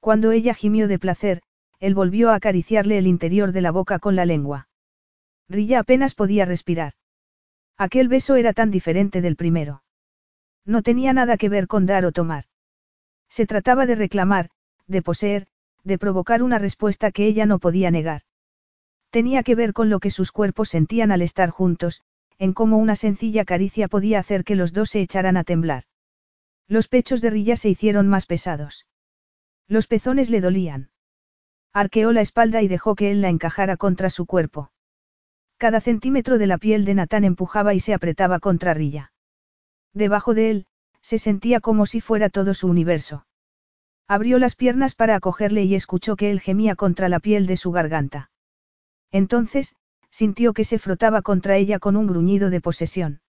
Cuando 0.00 0.32
ella 0.32 0.52
gimió 0.54 0.88
de 0.88 0.98
placer, 0.98 1.42
él 1.78 1.94
volvió 1.94 2.30
a 2.30 2.34
acariciarle 2.34 2.98
el 2.98 3.06
interior 3.06 3.52
de 3.52 3.62
la 3.62 3.70
boca 3.70 3.98
con 3.98 4.14
la 4.14 4.26
lengua. 4.26 4.68
Rilla 5.48 5.80
apenas 5.80 6.14
podía 6.14 6.44
respirar. 6.44 6.92
Aquel 7.78 8.08
beso 8.08 8.36
era 8.36 8.52
tan 8.52 8.70
diferente 8.70 9.20
del 9.20 9.36
primero. 9.36 9.81
No 10.64 10.82
tenía 10.82 11.12
nada 11.12 11.36
que 11.36 11.48
ver 11.48 11.66
con 11.66 11.86
dar 11.86 12.04
o 12.04 12.12
tomar. 12.12 12.44
Se 13.28 13.46
trataba 13.46 13.86
de 13.86 13.94
reclamar, 13.94 14.50
de 14.86 15.02
poseer, 15.02 15.46
de 15.84 15.98
provocar 15.98 16.42
una 16.42 16.58
respuesta 16.58 17.10
que 17.10 17.26
ella 17.26 17.46
no 17.46 17.58
podía 17.58 17.90
negar. 17.90 18.22
Tenía 19.10 19.42
que 19.42 19.54
ver 19.54 19.72
con 19.72 19.90
lo 19.90 20.00
que 20.00 20.10
sus 20.10 20.32
cuerpos 20.32 20.68
sentían 20.68 21.12
al 21.12 21.22
estar 21.22 21.50
juntos, 21.50 22.02
en 22.38 22.52
cómo 22.52 22.78
una 22.78 22.96
sencilla 22.96 23.44
caricia 23.44 23.88
podía 23.88 24.18
hacer 24.18 24.44
que 24.44 24.56
los 24.56 24.72
dos 24.72 24.90
se 24.90 25.00
echaran 25.00 25.36
a 25.36 25.44
temblar. 25.44 25.84
Los 26.68 26.88
pechos 26.88 27.20
de 27.20 27.30
Rilla 27.30 27.56
se 27.56 27.68
hicieron 27.68 28.08
más 28.08 28.26
pesados. 28.26 28.86
Los 29.68 29.86
pezones 29.86 30.30
le 30.30 30.40
dolían. 30.40 30.90
Arqueó 31.72 32.12
la 32.12 32.20
espalda 32.20 32.62
y 32.62 32.68
dejó 32.68 32.94
que 32.94 33.10
él 33.10 33.20
la 33.20 33.28
encajara 33.28 33.76
contra 33.76 34.10
su 34.10 34.26
cuerpo. 34.26 34.70
Cada 35.56 35.80
centímetro 35.80 36.38
de 36.38 36.46
la 36.46 36.58
piel 36.58 36.84
de 36.84 36.94
Natán 36.94 37.24
empujaba 37.24 37.74
y 37.74 37.80
se 37.80 37.94
apretaba 37.94 38.40
contra 38.40 38.74
Rilla. 38.74 39.12
Debajo 39.94 40.34
de 40.34 40.50
él, 40.50 40.66
se 41.02 41.18
sentía 41.18 41.60
como 41.60 41.86
si 41.86 42.00
fuera 42.00 42.30
todo 42.30 42.54
su 42.54 42.68
universo. 42.68 43.26
Abrió 44.08 44.38
las 44.38 44.56
piernas 44.56 44.94
para 44.94 45.16
acogerle 45.16 45.64
y 45.64 45.74
escuchó 45.74 46.16
que 46.16 46.30
él 46.30 46.40
gemía 46.40 46.76
contra 46.76 47.08
la 47.08 47.20
piel 47.20 47.46
de 47.46 47.56
su 47.56 47.72
garganta. 47.72 48.30
Entonces, 49.10 49.74
sintió 50.10 50.52
que 50.52 50.64
se 50.64 50.78
frotaba 50.78 51.22
contra 51.22 51.56
ella 51.56 51.78
con 51.78 51.96
un 51.96 52.06
gruñido 52.06 52.50
de 52.50 52.60
posesión. 52.60 53.20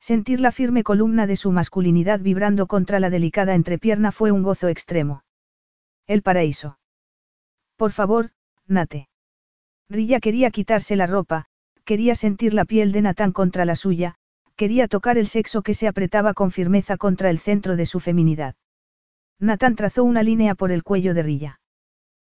Sentir 0.00 0.40
la 0.40 0.52
firme 0.52 0.84
columna 0.84 1.26
de 1.26 1.36
su 1.36 1.50
masculinidad 1.50 2.20
vibrando 2.20 2.66
contra 2.66 3.00
la 3.00 3.10
delicada 3.10 3.54
entrepierna 3.54 4.12
fue 4.12 4.30
un 4.30 4.42
gozo 4.42 4.68
extremo. 4.68 5.24
El 6.06 6.22
paraíso. 6.22 6.78
Por 7.76 7.92
favor, 7.92 8.30
Nate. 8.66 9.08
Rilla 9.88 10.20
quería 10.20 10.50
quitarse 10.50 10.96
la 10.96 11.06
ropa, 11.06 11.46
quería 11.84 12.14
sentir 12.14 12.54
la 12.54 12.64
piel 12.64 12.92
de 12.92 13.02
Natán 13.02 13.32
contra 13.32 13.64
la 13.64 13.76
suya, 13.76 14.17
quería 14.58 14.88
tocar 14.88 15.18
el 15.18 15.28
sexo 15.28 15.62
que 15.62 15.72
se 15.72 15.86
apretaba 15.86 16.34
con 16.34 16.50
firmeza 16.50 16.96
contra 16.96 17.30
el 17.30 17.38
centro 17.38 17.76
de 17.76 17.86
su 17.86 18.00
feminidad. 18.00 18.56
Natán 19.38 19.76
trazó 19.76 20.02
una 20.02 20.24
línea 20.24 20.56
por 20.56 20.72
el 20.72 20.82
cuello 20.82 21.14
de 21.14 21.22
Rilla. 21.22 21.60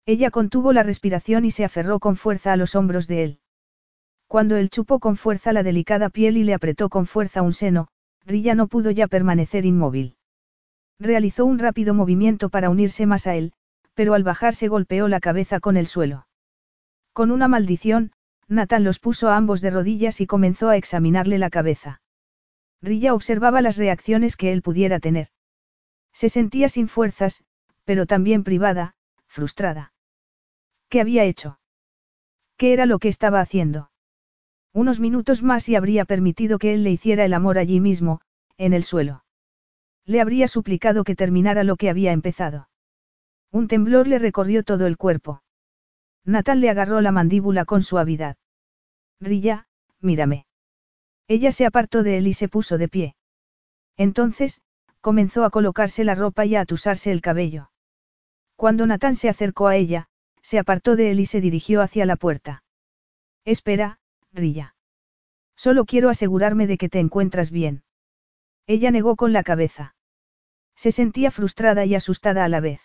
Ella 0.07 0.31
contuvo 0.31 0.73
la 0.73 0.85
respiración 0.85 1.45
y 1.45 1.51
se 1.51 1.65
aferró 1.65 1.99
con 1.99 2.15
fuerza 2.15 2.53
a 2.53 2.57
los 2.57 2.77
hombros 2.77 3.09
de 3.09 3.25
él. 3.25 3.41
Cuando 4.29 4.57
él 4.57 4.71
chupó 4.71 5.01
con 5.01 5.17
fuerza 5.17 5.53
la 5.53 5.65
delicada 5.65 6.11
piel 6.11 6.37
y 6.37 6.45
le 6.45 6.55
apretó 6.55 6.89
con 6.91 7.07
fuerza 7.07 7.43
un 7.43 7.53
seno, 7.53 7.89
Rilla 8.25 8.55
no 8.55 8.69
pudo 8.69 8.93
ya 8.93 9.09
permanecer 9.09 9.67
inmóvil. 9.67 10.15
Realizó 11.01 11.45
un 11.45 11.59
rápido 11.59 11.93
movimiento 11.93 12.51
para 12.51 12.71
unirse 12.71 13.05
más 13.05 13.27
a 13.27 13.35
él, 13.35 13.53
pero 13.95 14.15
al 14.15 14.23
bajarse 14.23 14.69
golpeó 14.69 15.09
la 15.09 15.19
cabeza 15.19 15.59
con 15.59 15.77
el 15.77 15.89
suelo. 15.89 16.29
Con 17.13 17.33
una 17.33 17.49
maldición, 17.49 18.13
Nathan 18.47 18.85
los 18.85 19.01
puso 19.01 19.29
a 19.29 19.37
ambos 19.37 19.61
de 19.61 19.71
rodillas 19.71 20.21
y 20.21 20.29
comenzó 20.29 20.69
a 20.69 20.77
examinarle 20.77 21.39
la 21.39 21.51
cabeza. 21.51 22.02
Rilla 22.83 23.15
observaba 23.15 23.61
las 23.61 23.77
reacciones 23.77 24.37
que 24.37 24.53
él 24.53 24.61
pudiera 24.61 24.99
tener. 24.99 25.29
Se 26.13 26.29
sentía 26.29 26.69
sin 26.69 26.89
fuerzas, 26.89 27.45
pero 27.85 28.07
también 28.07 28.43
privada, 28.45 28.95
frustrada. 29.27 29.93
¿Qué 30.89 31.01
había 31.01 31.25
hecho? 31.25 31.59
¿Qué 32.57 32.73
era 32.73 32.85
lo 32.87 32.99
que 32.99 33.09
estaba 33.09 33.41
haciendo? 33.41 33.91
Unos 34.73 35.01
minutos 35.01 35.43
más 35.43 35.69
y 35.69 35.77
habría 35.77 36.05
permitido 36.05 36.59
que 36.59 36.75
él 36.75 36.83
le 36.83 36.91
hiciera 36.91 37.25
el 37.25 37.35
amor 37.35 37.59
allí 37.59 37.81
mismo, 37.81 38.21
en 38.57 38.73
el 38.73 38.85
suelo. 38.85 39.25
Le 40.05 40.21
habría 40.21 40.49
suplicado 40.49 41.05
que 41.05 41.15
terminara 41.15 41.65
lo 41.65 41.77
que 41.77 41.89
había 41.89 42.13
empezado. 42.13 42.69
Un 43.51 43.69
temblor 43.69 44.09
le 44.09 44.19
recorrió 44.19 44.65
todo 44.65 44.87
el 44.87 44.97
cuerpo. 44.97 45.43
Nathan 46.25 46.61
le 46.61 46.71
agarró 46.71 47.01
la 47.01 47.13
mandíbula 47.13 47.65
con 47.65 47.83
suavidad. 47.83 48.37
Rilla, 49.21 49.67
mírame. 50.01 50.47
Ella 51.29 51.53
se 51.53 51.67
apartó 51.67 52.03
de 52.03 52.19
él 52.19 52.27
y 52.27 52.35
se 52.35 52.49
puso 52.49 52.79
de 52.79 52.89
pie. 52.89 53.17
Entonces, 53.97 54.61
comenzó 55.01 55.45
a 55.45 55.51
colocarse 55.51 56.05
la 56.05 56.15
ropa 56.15 56.47
y 56.47 56.57
a 56.57 56.61
atusarse 56.63 57.11
el 57.11 57.21
cabello. 57.21 57.71
Cuando 58.57 58.87
Natán 58.87 59.17
se 59.17 59.29
acercó 59.29 59.67
a 59.67 59.77
ella, 59.77 60.09
se 60.43 60.59
apartó 60.59 60.97
de 60.97 61.11
él 61.11 61.21
y 61.21 61.27
se 61.27 61.41
dirigió 61.41 61.81
hacia 61.81 62.07
la 62.07 62.17
puerta. 62.17 62.63
Espera, 63.45 63.99
Rilla. 64.33 64.75
Solo 65.57 65.85
quiero 65.85 66.09
asegurarme 66.09 66.67
de 66.67 66.79
que 66.79 66.89
te 66.89 67.01
encuentras 67.01 67.51
bien. 67.51 67.83
Ella 68.67 68.91
negó 68.91 69.17
con 69.17 69.33
la 69.33 69.43
cabeza. 69.43 69.95
Se 70.77 70.93
sentía 70.93 71.31
frustrada 71.31 71.85
y 71.85 71.95
asustada 71.95 72.45
a 72.45 72.49
la 72.49 72.61
vez. 72.61 72.81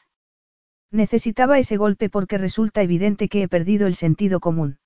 Necesitaba 0.92 1.60
ese 1.60 1.78
golpe 1.78 2.10
porque 2.10 2.38
resulta 2.38 2.82
evidente 2.82 3.30
que 3.30 3.44
he 3.44 3.48
perdido 3.48 3.88
el 3.88 3.96
sentido 3.96 4.40
común. 4.40 4.80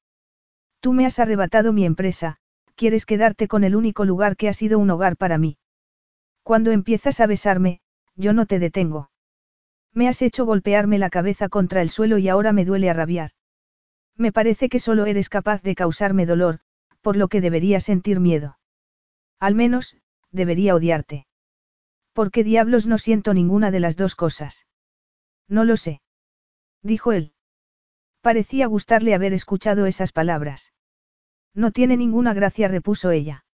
Tú 0.79 0.93
me 0.93 1.05
has 1.05 1.19
arrebatado 1.19 1.73
mi 1.73 1.85
empresa, 1.85 2.37
quieres 2.81 3.05
quedarte 3.05 3.47
con 3.47 3.63
el 3.63 3.75
único 3.75 4.05
lugar 4.05 4.35
que 4.35 4.49
ha 4.49 4.53
sido 4.53 4.79
un 4.79 4.89
hogar 4.89 5.15
para 5.15 5.37
mí. 5.37 5.59
Cuando 6.41 6.71
empiezas 6.71 7.19
a 7.19 7.27
besarme, 7.27 7.79
yo 8.15 8.33
no 8.33 8.47
te 8.47 8.57
detengo. 8.57 9.11
Me 9.93 10.07
has 10.07 10.23
hecho 10.23 10.47
golpearme 10.47 10.97
la 10.97 11.11
cabeza 11.11 11.47
contra 11.47 11.83
el 11.83 11.91
suelo 11.91 12.17
y 12.17 12.27
ahora 12.27 12.53
me 12.53 12.65
duele 12.65 12.89
a 12.89 12.93
rabiar. 12.93 13.33
Me 14.17 14.31
parece 14.31 14.67
que 14.67 14.79
solo 14.79 15.05
eres 15.05 15.29
capaz 15.29 15.61
de 15.61 15.75
causarme 15.75 16.25
dolor, 16.25 16.61
por 17.01 17.17
lo 17.17 17.27
que 17.27 17.39
debería 17.39 17.79
sentir 17.81 18.19
miedo. 18.19 18.57
Al 19.39 19.53
menos, 19.53 19.97
debería 20.31 20.73
odiarte. 20.73 21.27
¿Por 22.13 22.31
qué 22.31 22.43
diablos 22.43 22.87
no 22.87 22.97
siento 22.97 23.35
ninguna 23.35 23.69
de 23.69 23.79
las 23.79 23.95
dos 23.95 24.15
cosas? 24.15 24.65
No 25.47 25.65
lo 25.65 25.77
sé. 25.77 26.01
Dijo 26.81 27.11
él. 27.11 27.33
Parecía 28.21 28.65
gustarle 28.65 29.13
haber 29.13 29.33
escuchado 29.33 29.85
esas 29.85 30.11
palabras. 30.11 30.73
No 31.53 31.71
tiene 31.71 31.97
ninguna 31.97 32.33
gracia, 32.33 32.67
repuso 32.67 33.11
ella. 33.11 33.45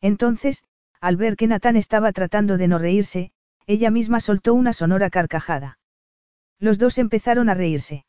Entonces, 0.00 0.64
al 1.00 1.16
ver 1.16 1.36
que 1.36 1.46
Natán 1.46 1.76
estaba 1.76 2.12
tratando 2.12 2.56
de 2.56 2.68
no 2.68 2.78
reírse, 2.78 3.32
ella 3.66 3.90
misma 3.90 4.20
soltó 4.20 4.54
una 4.54 4.72
sonora 4.72 5.10
carcajada. 5.10 5.78
Los 6.58 6.78
dos 6.78 6.98
empezaron 6.98 7.48
a 7.48 7.54
reírse. 7.54 8.06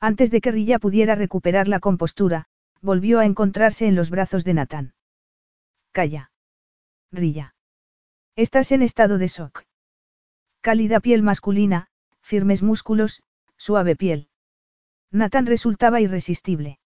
Antes 0.00 0.30
de 0.30 0.40
que 0.40 0.50
Rilla 0.50 0.78
pudiera 0.78 1.14
recuperar 1.14 1.68
la 1.68 1.80
compostura, 1.80 2.46
volvió 2.80 3.20
a 3.20 3.26
encontrarse 3.26 3.86
en 3.86 3.94
los 3.94 4.10
brazos 4.10 4.44
de 4.44 4.54
Natán. 4.54 4.94
Calla. 5.92 6.30
Rilla. 7.12 7.54
Estás 8.36 8.72
en 8.72 8.82
estado 8.82 9.18
de 9.18 9.26
shock. 9.26 9.64
Cálida 10.62 11.00
piel 11.00 11.22
masculina, 11.22 11.88
firmes 12.22 12.62
músculos, 12.62 13.22
suave 13.56 13.96
piel. 13.96 14.28
Nathan 15.10 15.46
resultaba 15.46 16.00
irresistible. 16.00 16.79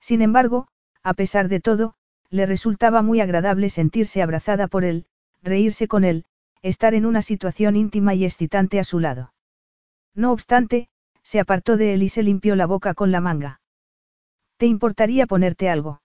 Sin 0.00 0.22
embargo, 0.22 0.68
a 1.02 1.14
pesar 1.14 1.48
de 1.48 1.60
todo, 1.60 1.94
le 2.30 2.46
resultaba 2.46 3.02
muy 3.02 3.20
agradable 3.20 3.70
sentirse 3.70 4.22
abrazada 4.22 4.68
por 4.68 4.84
él, 4.84 5.06
reírse 5.42 5.88
con 5.88 6.04
él, 6.04 6.24
estar 6.62 6.94
en 6.94 7.06
una 7.06 7.22
situación 7.22 7.76
íntima 7.76 8.14
y 8.14 8.24
excitante 8.24 8.78
a 8.78 8.84
su 8.84 9.00
lado. 9.00 9.32
No 10.14 10.32
obstante, 10.32 10.88
se 11.22 11.40
apartó 11.40 11.76
de 11.76 11.94
él 11.94 12.02
y 12.02 12.08
se 12.08 12.22
limpió 12.22 12.56
la 12.56 12.66
boca 12.66 12.94
con 12.94 13.12
la 13.12 13.20
manga. 13.20 13.60
¿Te 14.56 14.66
importaría 14.66 15.26
ponerte 15.26 15.68
algo? 15.68 16.02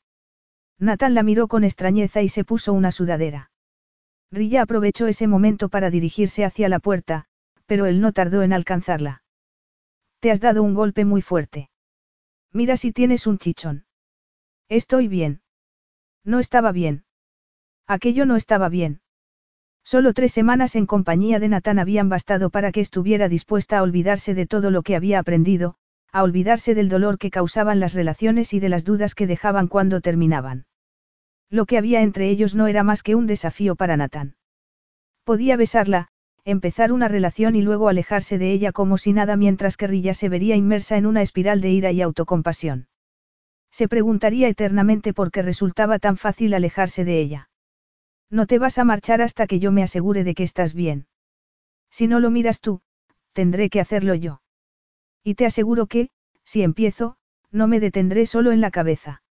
Nathan 0.80 1.14
la 1.14 1.24
miró 1.24 1.48
con 1.48 1.64
extrañeza 1.64 2.22
y 2.22 2.30
se 2.30 2.44
puso 2.44 2.74
una 2.74 2.92
sudadera. 2.92 3.52
Rilla 4.32 4.64
aprovechó 4.64 5.08
ese 5.08 5.28
momento 5.28 5.70
para 5.70 5.90
dirigirse 5.90 6.44
hacia 6.44 6.70
la 6.70 6.80
puerta, 6.80 7.26
pero 7.66 7.86
él 7.86 8.02
no 8.02 8.12
tardó 8.12 8.44
en 8.44 8.54
alcanzarla. 8.54 9.24
Te 10.20 10.32
has 10.32 10.42
dado 10.42 10.64
un 10.64 10.74
golpe 10.74 11.06
muy 11.06 11.22
fuerte. 11.22 11.70
Mira 12.56 12.78
si 12.78 12.94
tienes 12.94 13.28
un 13.28 13.38
chichón. 13.38 13.84
Estoy 14.70 15.10
bien. 15.10 15.42
No 16.24 16.40
estaba 16.40 16.72
bien. 16.72 17.04
Aquello 17.86 18.26
no 18.26 18.38
estaba 18.38 18.70
bien. 18.70 19.02
Solo 19.84 20.14
tres 20.14 20.32
semanas 20.32 20.78
en 20.78 20.86
compañía 20.86 21.40
de 21.40 21.50
Natán 21.50 21.80
habían 21.80 22.08
bastado 22.08 22.50
para 22.50 22.72
que 22.72 22.80
estuviera 22.80 23.28
dispuesta 23.28 23.78
a 23.78 23.84
olvidarse 23.84 24.34
de 24.34 24.46
todo 24.46 24.72
lo 24.72 24.84
que 24.84 24.96
había 24.96 25.20
aprendido, 25.20 25.76
a 26.14 26.24
olvidarse 26.24 26.76
del 26.76 26.88
dolor 26.88 27.18
que 27.18 27.30
causaban 27.30 27.82
las 27.82 27.94
relaciones 27.94 28.54
y 28.54 28.62
de 28.62 28.70
las 28.70 28.86
dudas 28.86 29.16
que 29.16 29.28
dejaban 29.28 29.68
cuando 29.68 30.00
terminaban. 30.00 30.66
Lo 31.50 31.66
que 31.66 31.78
había 31.78 32.04
entre 32.04 32.30
ellos 32.30 32.56
no 32.56 32.68
era 32.68 32.84
más 32.84 33.04
que 33.04 33.16
un 33.16 33.28
desafío 33.28 33.76
para 33.76 33.98
Natán. 33.98 34.38
Podía 35.26 35.58
besarla, 35.58 36.08
empezar 36.46 36.92
una 36.94 37.08
relación 37.08 37.56
y 37.56 37.64
luego 37.64 37.90
alejarse 37.90 38.38
de 38.38 38.52
ella 38.52 38.72
como 38.72 38.98
si 38.98 39.14
nada 39.14 39.36
mientras 39.36 39.78
que 39.78 39.88
Rilla 39.88 40.14
se 40.14 40.30
vería 40.30 40.56
inmersa 40.56 40.96
en 40.96 41.08
una 41.08 41.24
espiral 41.24 41.60
de 41.60 41.72
ira 41.72 41.92
y 41.92 42.02
autocompasión. 42.02 42.88
Se 43.72 43.88
preguntaría 43.88 44.48
eternamente 44.48 45.14
por 45.14 45.32
qué 45.32 45.42
resultaba 45.42 46.00
tan 46.00 46.18
fácil 46.18 46.54
alejarse 46.54 47.04
de 47.04 47.20
ella. 47.20 47.50
No 48.30 48.46
te 48.46 48.60
vas 48.60 48.78
a 48.78 48.86
marchar 48.86 49.22
hasta 49.22 49.48
que 49.48 49.60
yo 49.60 49.72
me 49.72 49.84
asegure 49.84 50.24
de 50.24 50.36
que 50.36 50.44
estás 50.44 50.74
bien. 50.74 51.08
Si 51.90 52.08
no 52.08 52.20
lo 52.20 52.30
miras 52.30 52.62
tú, 52.62 52.82
tendré 53.34 53.70
que 53.70 53.80
hacerlo 53.80 54.16
yo. 54.16 54.42
Y 55.24 55.36
te 55.36 55.46
aseguro 55.46 55.88
que, 55.88 56.10
si 56.44 56.62
empiezo, 56.62 57.18
no 57.52 57.68
me 57.68 57.80
detendré 57.80 58.28
solo 58.28 58.52
en 58.52 58.62
la 58.62 58.72
cabeza. 58.72 59.24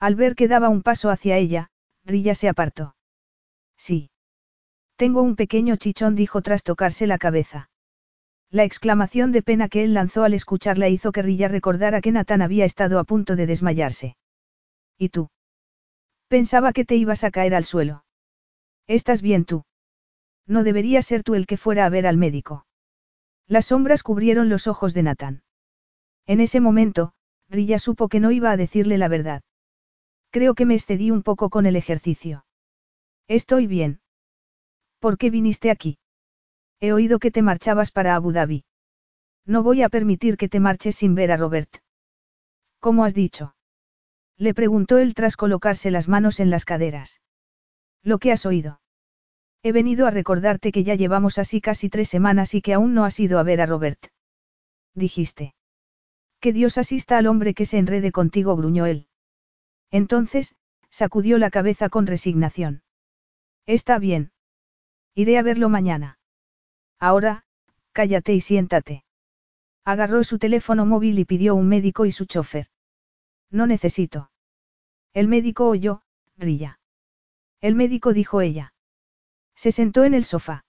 Al 0.00 0.16
ver 0.16 0.34
que 0.34 0.48
daba 0.48 0.68
un 0.68 0.82
paso 0.82 1.10
hacia 1.10 1.36
ella, 1.36 1.70
Rilla 2.04 2.34
se 2.34 2.48
apartó. 2.48 2.96
Sí. 3.76 4.11
Tengo 5.02 5.20
un 5.20 5.34
pequeño 5.34 5.74
chichón, 5.74 6.14
dijo 6.14 6.42
tras 6.42 6.62
tocarse 6.62 7.08
la 7.08 7.18
cabeza. 7.18 7.68
La 8.50 8.62
exclamación 8.62 9.32
de 9.32 9.42
pena 9.42 9.68
que 9.68 9.82
él 9.82 9.94
lanzó 9.94 10.22
al 10.22 10.32
escucharla 10.32 10.88
hizo 10.88 11.10
que 11.10 11.22
Rilla 11.22 11.48
recordara 11.48 12.00
que 12.00 12.12
Natán 12.12 12.40
había 12.40 12.64
estado 12.64 13.00
a 13.00 13.02
punto 13.02 13.34
de 13.34 13.46
desmayarse. 13.46 14.16
¿Y 14.96 15.08
tú? 15.08 15.28
Pensaba 16.28 16.72
que 16.72 16.84
te 16.84 16.94
ibas 16.94 17.24
a 17.24 17.32
caer 17.32 17.56
al 17.56 17.64
suelo. 17.64 18.04
¿Estás 18.86 19.22
bien 19.22 19.44
tú? 19.44 19.64
No 20.46 20.62
debería 20.62 21.02
ser 21.02 21.24
tú 21.24 21.34
el 21.34 21.48
que 21.48 21.56
fuera 21.56 21.84
a 21.84 21.88
ver 21.88 22.06
al 22.06 22.16
médico. 22.16 22.64
Las 23.48 23.66
sombras 23.66 24.04
cubrieron 24.04 24.48
los 24.48 24.68
ojos 24.68 24.94
de 24.94 25.02
Natán. 25.02 25.42
En 26.26 26.40
ese 26.40 26.60
momento, 26.60 27.12
Rilla 27.48 27.80
supo 27.80 28.08
que 28.08 28.20
no 28.20 28.30
iba 28.30 28.52
a 28.52 28.56
decirle 28.56 28.98
la 28.98 29.08
verdad. 29.08 29.42
Creo 30.30 30.54
que 30.54 30.64
me 30.64 30.74
excedí 30.74 31.10
un 31.10 31.24
poco 31.24 31.50
con 31.50 31.66
el 31.66 31.74
ejercicio. 31.74 32.46
Estoy 33.26 33.66
bien. 33.66 34.01
¿Por 35.02 35.18
qué 35.18 35.30
viniste 35.30 35.72
aquí? 35.72 35.98
He 36.78 36.92
oído 36.92 37.18
que 37.18 37.32
te 37.32 37.42
marchabas 37.42 37.90
para 37.90 38.14
Abu 38.14 38.30
Dhabi. 38.30 38.64
No 39.44 39.64
voy 39.64 39.82
a 39.82 39.88
permitir 39.88 40.36
que 40.36 40.48
te 40.48 40.60
marches 40.60 40.94
sin 40.94 41.16
ver 41.16 41.32
a 41.32 41.36
Robert. 41.36 41.78
¿Cómo 42.78 43.04
has 43.04 43.12
dicho? 43.12 43.56
Le 44.38 44.54
preguntó 44.54 44.98
él 44.98 45.14
tras 45.14 45.36
colocarse 45.36 45.90
las 45.90 46.06
manos 46.06 46.38
en 46.38 46.50
las 46.50 46.64
caderas. 46.64 47.20
Lo 48.04 48.20
que 48.20 48.30
has 48.30 48.46
oído. 48.46 48.80
He 49.64 49.72
venido 49.72 50.06
a 50.06 50.12
recordarte 50.12 50.70
que 50.70 50.84
ya 50.84 50.94
llevamos 50.94 51.36
así 51.36 51.60
casi 51.60 51.88
tres 51.88 52.08
semanas 52.08 52.54
y 52.54 52.62
que 52.62 52.72
aún 52.72 52.94
no 52.94 53.04
has 53.04 53.18
ido 53.18 53.40
a 53.40 53.42
ver 53.42 53.60
a 53.60 53.66
Robert. 53.66 54.06
Dijiste. 54.94 55.56
Que 56.38 56.52
Dios 56.52 56.78
asista 56.78 57.18
al 57.18 57.26
hombre 57.26 57.54
que 57.54 57.66
se 57.66 57.78
enrede 57.78 58.12
contigo, 58.12 58.54
gruñó 58.54 58.86
él. 58.86 59.08
Entonces, 59.90 60.54
sacudió 60.90 61.38
la 61.38 61.50
cabeza 61.50 61.88
con 61.88 62.06
resignación. 62.06 62.84
Está 63.66 63.98
bien. 63.98 64.30
Iré 65.14 65.38
a 65.38 65.42
verlo 65.42 65.68
mañana. 65.68 66.18
Ahora, 66.98 67.44
cállate 67.92 68.32
y 68.32 68.40
siéntate. 68.40 69.04
Agarró 69.84 70.24
su 70.24 70.38
teléfono 70.38 70.86
móvil 70.86 71.18
y 71.18 71.24
pidió 71.24 71.54
un 71.54 71.68
médico 71.68 72.06
y 72.06 72.12
su 72.12 72.24
chofer. 72.24 72.68
No 73.50 73.66
necesito. 73.66 74.30
El 75.12 75.28
médico 75.28 75.68
oyó, 75.68 76.02
Rilla. 76.38 76.80
El 77.60 77.74
médico 77.74 78.12
dijo 78.12 78.40
ella. 78.40 78.72
Se 79.54 79.72
sentó 79.72 80.04
en 80.04 80.14
el 80.14 80.24
sofá. 80.24 80.64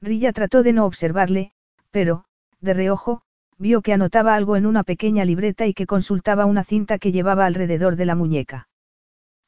Rilla 0.00 0.32
trató 0.32 0.62
de 0.62 0.72
no 0.72 0.86
observarle, 0.86 1.52
pero, 1.90 2.24
de 2.60 2.72
reojo, 2.72 3.22
vio 3.58 3.82
que 3.82 3.92
anotaba 3.92 4.34
algo 4.34 4.56
en 4.56 4.64
una 4.64 4.84
pequeña 4.84 5.24
libreta 5.24 5.66
y 5.66 5.74
que 5.74 5.86
consultaba 5.86 6.46
una 6.46 6.64
cinta 6.64 6.98
que 6.98 7.12
llevaba 7.12 7.44
alrededor 7.44 7.96
de 7.96 8.06
la 8.06 8.14
muñeca. 8.14 8.68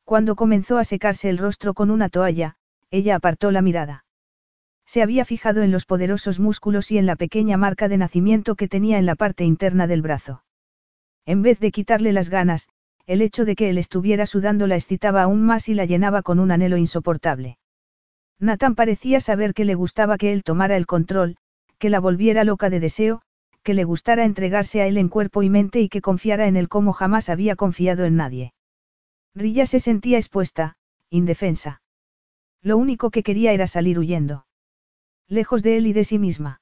Cuando 0.05 0.37
comenzó 0.37 0.79
a 0.79 0.85
secarse 0.85 1.31
el 1.31 1.39
rostro 1.39 1.73
con 1.73 1.91
una 1.91 2.09
toalla, 2.09 2.57
ella 2.91 3.15
apartó 3.15 3.53
la 3.53 3.63
mirada. 3.63 4.05
Se 4.91 5.03
había 5.03 5.25
fijado 5.25 5.63
en 5.63 5.71
los 5.71 5.87
poderosos 5.87 6.41
músculos 6.41 6.91
y 6.91 6.99
en 6.99 7.07
la 7.07 7.15
pequeña 7.15 7.57
marca 7.57 7.87
de 7.87 7.97
nacimiento 7.97 8.57
que 8.57 8.67
tenía 8.67 8.99
en 8.99 9.07
la 9.07 9.15
parte 9.15 9.45
interna 9.45 9.87
del 9.87 10.03
brazo. 10.03 10.43
En 11.25 11.43
vez 11.43 11.61
de 11.61 11.71
quitarle 11.71 12.13
las 12.13 12.29
ganas, 12.29 12.69
el 13.07 13.23
hecho 13.23 13.45
de 13.45 13.55
que 13.55 13.71
él 13.71 13.79
estuviera 13.79 14.27
sudando 14.27 14.67
la 14.67 14.75
excitaba 14.75 15.23
aún 15.23 15.43
más 15.43 15.69
y 15.69 15.75
la 15.75 15.85
llenaba 15.85 16.23
con 16.23 16.41
un 16.41 16.51
anhelo 16.51 16.77
insoportable. 16.77 17.57
Nathan 18.41 18.75
parecía 18.75 19.21
saber 19.21 19.55
que 19.55 19.65
le 19.65 19.77
gustaba 19.77 20.19
que 20.19 20.33
él 20.33 20.43
tomara 20.43 20.77
el 20.77 20.87
control, 20.87 21.37
que 21.79 21.89
la 21.89 22.01
volviera 22.01 22.43
loca 22.43 22.69
de 22.69 22.81
deseo, 22.81 23.23
que 23.63 23.75
le 23.75 23.85
gustara 23.85 24.25
entregarse 24.25 24.83
a 24.83 24.89
él 24.89 24.99
en 24.99 25.09
cuerpo 25.09 25.45
y 25.45 25.51
mente 25.51 25.81
y 25.81 25.89
que 25.89 26.01
confiara 26.01 26.49
en 26.49 26.57
él 26.57 26.69
como 26.69 26.93
jamás 26.93 27.29
había 27.29 27.55
confiado 27.55 28.07
en 28.07 28.17
nadie. 28.17 28.55
Rilla 29.37 29.67
se 29.67 29.79
sentía 29.79 30.19
expuesta, 30.19 30.75
indefensa. 31.11 31.81
Lo 32.61 32.77
único 32.77 33.13
que 33.13 33.23
quería 33.23 33.53
era 33.53 33.69
salir 33.69 33.97
huyendo 33.97 34.47
lejos 35.31 35.63
de 35.63 35.79
él 35.79 35.87
y 35.87 35.93
de 35.93 36.05
sí 36.05 36.19
misma. 36.19 36.61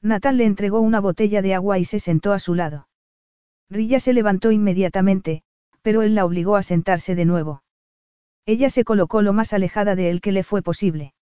Nathan 0.00 0.38
le 0.38 0.44
entregó 0.44 0.80
una 0.80 1.00
botella 1.00 1.42
de 1.42 1.54
agua 1.54 1.78
y 1.78 1.84
se 1.84 1.98
sentó 1.98 2.32
a 2.32 2.38
su 2.38 2.54
lado. 2.54 2.88
Rilla 3.68 4.00
se 4.00 4.14
levantó 4.14 4.52
inmediatamente, 4.52 5.42
pero 5.82 6.02
él 6.02 6.14
la 6.14 6.24
obligó 6.24 6.56
a 6.56 6.62
sentarse 6.62 7.14
de 7.14 7.24
nuevo. 7.24 7.62
Ella 8.46 8.70
se 8.70 8.84
colocó 8.84 9.22
lo 9.22 9.32
más 9.32 9.52
alejada 9.52 9.96
de 9.96 10.08
él 10.10 10.20
que 10.20 10.32
le 10.32 10.44
fue 10.44 10.62
posible. 10.62 11.14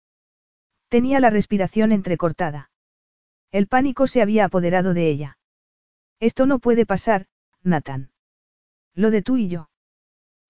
Tenía 0.89 1.21
la 1.21 1.31
respiración 1.31 1.91
entrecortada. 1.91 2.71
El 3.51 3.67
pánico 3.67 4.07
se 4.07 4.23
había 4.23 4.45
apoderado 4.45 4.95
de 4.95 5.09
ella. 5.09 5.39
Esto 6.21 6.47
no 6.47 6.59
puede 6.59 6.87
pasar, 6.87 7.27
Nathan. 7.63 8.11
Lo 8.95 9.11
de 9.11 9.23
tú 9.23 9.37
y 9.37 9.49
yo. 9.49 9.71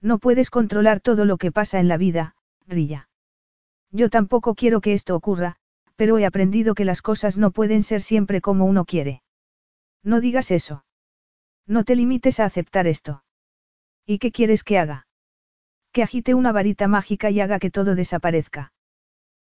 No 0.01 0.19
puedes 0.19 0.51
controlar 0.51 1.01
todo 1.01 1.25
lo 1.25 1.37
que 1.37 1.53
pasa 1.53 1.81
en 1.81 1.89
la 1.89 1.97
vida, 1.97 2.35
Rilla. 2.67 3.09
Yo 3.91 4.11
tampoco 4.11 4.55
quiero 4.55 4.81
que 4.81 4.95
esto 4.95 5.15
ocurra, 5.17 5.58
pero 5.99 6.17
he 6.17 6.25
aprendido 6.25 6.77
que 6.77 6.85
las 6.85 7.03
cosas 7.03 7.39
no 7.39 7.51
pueden 7.51 7.83
ser 7.83 8.03
siempre 8.03 8.41
como 8.41 8.67
uno 8.67 8.85
quiere. 8.85 9.21
No 10.05 10.21
digas 10.21 10.53
eso. 10.53 10.85
No 11.67 11.83
te 11.83 11.97
limites 11.97 12.39
a 12.39 12.45
aceptar 12.45 12.87
esto. 12.87 13.25
¿Y 14.07 14.21
qué 14.21 14.31
quieres 14.31 14.63
que 14.63 14.79
haga? 14.79 15.09
Que 15.91 16.05
agite 16.05 16.35
una 16.35 16.53
varita 16.53 16.87
mágica 16.87 17.31
y 17.31 17.41
haga 17.41 17.59
que 17.59 17.73
todo 17.73 17.97
desaparezca. 17.97 18.73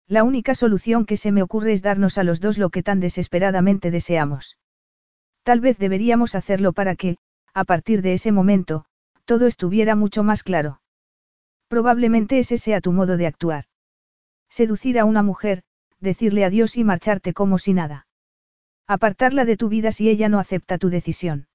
La 0.06 0.24
única 0.24 0.54
solución 0.54 1.06
que 1.06 1.16
se 1.16 1.32
me 1.32 1.42
ocurre 1.42 1.72
es 1.72 1.80
darnos 1.80 2.18
a 2.18 2.22
los 2.22 2.38
dos 2.38 2.58
lo 2.58 2.68
que 2.68 2.82
tan 2.82 3.00
desesperadamente 3.00 3.90
deseamos. 3.90 4.58
Tal 5.44 5.60
vez 5.60 5.78
deberíamos 5.78 6.34
hacerlo 6.34 6.74
para 6.74 6.96
que, 6.96 7.16
a 7.54 7.64
partir 7.64 8.02
de 8.02 8.12
ese 8.12 8.30
momento, 8.30 8.84
todo 9.24 9.46
estuviera 9.46 9.96
mucho 9.96 10.22
más 10.22 10.42
claro. 10.42 10.82
Probablemente 11.68 12.38
ese 12.38 12.58
sea 12.58 12.82
tu 12.82 12.92
modo 12.92 13.16
de 13.16 13.26
actuar. 13.26 13.64
Seducir 14.50 14.98
a 14.98 15.06
una 15.06 15.22
mujer, 15.22 15.64
decirle 16.02 16.44
adiós 16.44 16.76
y 16.76 16.84
marcharte 16.84 17.32
como 17.32 17.58
si 17.58 17.72
nada. 17.72 18.06
Apartarla 18.86 19.46
de 19.46 19.56
tu 19.56 19.68
vida 19.68 19.92
si 19.92 20.10
ella 20.10 20.28
no 20.28 20.38
acepta 20.38 20.76
tu 20.76 20.90
decisión. 20.90 21.48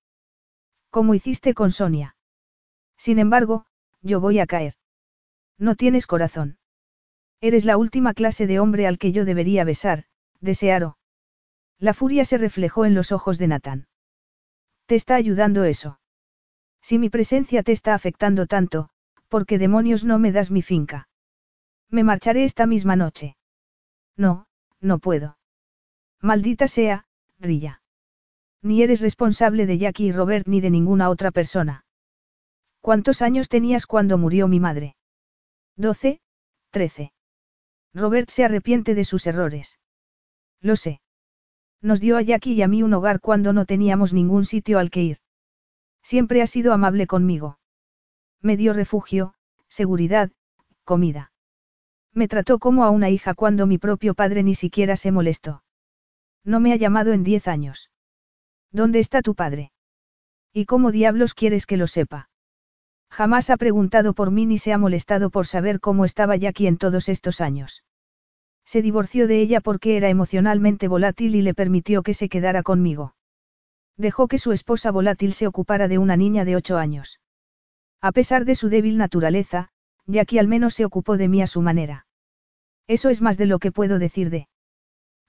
Como 0.90 1.14
hiciste 1.14 1.54
con 1.54 1.72
Sonia. 1.72 2.16
Sin 2.98 3.20
embargo, 3.20 3.66
yo 4.02 4.20
voy 4.20 4.40
a 4.40 4.48
caer. 4.48 4.74
No 5.60 5.76
tienes 5.76 6.08
corazón. 6.08 6.58
Eres 7.42 7.66
la 7.66 7.78
última 7.78 8.14
clase 8.14 8.48
de 8.48 8.60
hombre 8.60 8.88
al 8.88 8.98
que 8.98 9.12
yo 9.12 9.26
debería 9.26 9.64
besar, 9.64 10.06
desearo. 10.40 10.98
La 11.78 11.94
furia 11.94 12.26
se 12.26 12.38
reflejó 12.38 12.86
en 12.86 12.96
los 12.96 13.12
ojos 13.12 13.38
de 13.38 13.48
Natán. 13.48 13.88
¿Te 14.88 14.96
está 14.96 15.16
ayudando 15.16 15.64
eso? 15.64 16.00
Si 16.82 16.98
mi 16.98 17.10
presencia 17.10 17.62
te 17.62 17.74
está 17.74 17.94
afectando 17.94 18.48
tanto, 18.48 18.90
¿por 19.28 19.46
qué 19.46 19.60
demonios 19.60 20.06
no 20.06 20.18
me 20.18 20.32
das 20.32 20.50
mi 20.50 20.62
finca? 20.62 21.10
Me 21.90 22.04
marcharé 22.04 22.44
esta 22.44 22.66
misma 22.66 22.96
noche. 22.96 23.37
No, 24.18 24.48
no 24.82 25.00
puedo. 25.00 25.38
Maldita 26.22 26.68
sea, 26.68 27.06
Rilla. 27.40 27.82
Ni 28.62 28.82
eres 28.82 29.02
responsable 29.02 29.66
de 29.66 29.78
Jackie 29.78 30.08
y 30.08 30.12
Robert 30.12 30.48
ni 30.48 30.60
de 30.60 30.72
ninguna 30.72 31.10
otra 31.10 31.32
persona. 31.32 31.86
¿Cuántos 32.82 33.22
años 33.22 33.50
tenías 33.50 33.86
cuando 33.86 34.18
murió 34.18 34.48
mi 34.48 34.60
madre? 34.60 34.96
Doce, 35.76 36.20
trece. 36.72 37.14
Robert 37.94 38.30
se 38.30 38.44
arrepiente 38.44 38.96
de 38.96 39.06
sus 39.06 39.28
errores. 39.28 39.80
Lo 40.62 40.76
sé. 40.76 41.02
Nos 41.82 42.00
dio 42.00 42.18
a 42.18 42.22
Jackie 42.22 42.54
y 42.54 42.62
a 42.64 42.68
mí 42.68 42.82
un 42.82 42.94
hogar 42.94 43.20
cuando 43.22 43.54
no 43.54 43.66
teníamos 43.66 44.14
ningún 44.14 44.46
sitio 44.46 44.80
al 44.80 44.90
que 44.90 45.04
ir. 45.04 45.18
Siempre 46.02 46.42
ha 46.42 46.48
sido 46.48 46.74
amable 46.74 47.06
conmigo. 47.06 47.60
Me 48.42 48.58
dio 48.58 48.74
refugio, 48.74 49.36
seguridad, 49.68 50.32
comida. 50.84 51.32
Me 52.18 52.28
trató 52.28 52.58
como 52.58 52.84
a 52.84 52.90
una 52.90 53.12
hija 53.12 53.36
cuando 53.36 53.68
mi 53.68 53.78
propio 53.78 54.16
padre 54.16 54.42
ni 54.42 54.56
siquiera 54.56 54.98
se 54.98 55.12
molestó. 55.12 55.62
No 56.44 56.60
me 56.60 56.74
ha 56.74 56.76
llamado 56.76 57.14
en 57.14 57.24
diez 57.24 57.48
años. 57.48 57.92
¿Dónde 58.72 58.98
está 58.98 59.22
tu 59.22 59.36
padre? 59.36 59.72
¿Y 60.52 60.66
cómo 60.66 60.92
diablos 60.92 61.36
quieres 61.36 61.68
que 61.68 61.78
lo 61.78 61.86
sepa? 61.86 62.32
Jamás 63.12 63.52
ha 63.52 63.58
preguntado 63.58 64.16
por 64.16 64.32
mí 64.32 64.48
ni 64.48 64.58
se 64.58 64.74
ha 64.74 64.80
molestado 64.80 65.30
por 65.30 65.46
saber 65.46 65.80
cómo 65.80 66.06
estaba 66.06 66.36
Jackie 66.36 66.66
en 66.66 66.78
todos 66.78 67.08
estos 67.08 67.40
años. 67.40 67.84
Se 68.66 68.82
divorció 68.82 69.28
de 69.28 69.40
ella 69.40 69.62
porque 69.62 69.96
era 69.96 70.10
emocionalmente 70.10 70.88
volátil 70.88 71.36
y 71.36 71.44
le 71.44 71.54
permitió 71.54 72.02
que 72.02 72.16
se 72.16 72.30
quedara 72.30 72.64
conmigo. 72.64 73.14
Dejó 73.96 74.28
que 74.28 74.40
su 74.40 74.54
esposa 74.54 74.90
volátil 74.90 75.34
se 75.34 75.46
ocupara 75.46 75.88
de 75.88 76.00
una 76.00 76.18
niña 76.18 76.46
de 76.46 76.56
ocho 76.56 76.78
años. 76.78 77.20
A 78.02 78.12
pesar 78.12 78.44
de 78.44 78.56
su 78.56 78.70
débil 78.70 78.98
naturaleza, 78.98 79.70
Jackie 80.08 80.40
al 80.40 80.48
menos 80.48 80.74
se 80.74 80.84
ocupó 80.84 81.16
de 81.16 81.28
mí 81.28 81.44
a 81.44 81.48
su 81.48 81.62
manera. 81.62 82.07
Eso 82.88 83.10
es 83.10 83.22
más 83.22 83.38
de 83.38 83.46
lo 83.46 83.60
que 83.60 83.72
puedo 83.72 84.00
decir 84.00 84.30
de. 84.30 84.48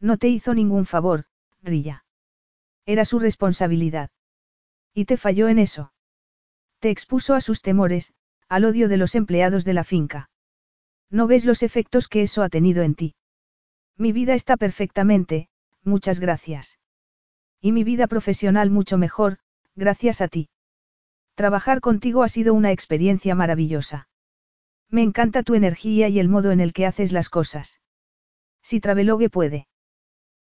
No 0.00 0.16
te 0.16 0.28
hizo 0.28 0.54
ningún 0.54 0.86
favor, 0.86 1.24
Rilla. 1.62 2.04
Era 2.86 3.04
su 3.04 3.18
responsabilidad. 3.18 4.10
Y 4.94 5.04
te 5.04 5.16
falló 5.16 5.48
en 5.48 5.58
eso. 5.58 5.92
Te 6.78 6.90
expuso 6.90 7.34
a 7.34 7.40
sus 7.40 7.60
temores, 7.60 8.14
al 8.48 8.64
odio 8.64 8.88
de 8.88 8.96
los 8.96 9.14
empleados 9.14 9.64
de 9.64 9.74
la 9.74 9.84
finca. 9.84 10.30
No 11.10 11.26
ves 11.26 11.44
los 11.44 11.62
efectos 11.62 12.08
que 12.08 12.22
eso 12.22 12.42
ha 12.42 12.48
tenido 12.48 12.82
en 12.82 12.94
ti. 12.94 13.14
Mi 13.96 14.12
vida 14.12 14.34
está 14.34 14.56
perfectamente, 14.56 15.48
muchas 15.82 16.20
gracias. 16.20 16.78
Y 17.60 17.72
mi 17.72 17.82
vida 17.82 18.06
profesional 18.06 18.70
mucho 18.70 18.98
mejor, 18.98 19.38
gracias 19.74 20.20
a 20.20 20.28
ti. 20.28 20.48
Trabajar 21.34 21.80
contigo 21.80 22.22
ha 22.22 22.28
sido 22.28 22.54
una 22.54 22.72
experiencia 22.72 23.34
maravillosa. 23.34 24.07
Me 24.90 25.02
encanta 25.02 25.42
tu 25.42 25.54
energía 25.54 26.08
y 26.08 26.18
el 26.18 26.28
modo 26.28 26.50
en 26.50 26.60
el 26.60 26.72
que 26.72 26.86
haces 26.86 27.12
las 27.12 27.28
cosas. 27.28 27.80
Si 28.62 28.80
Travelogue 28.80 29.28
puede. 29.28 29.68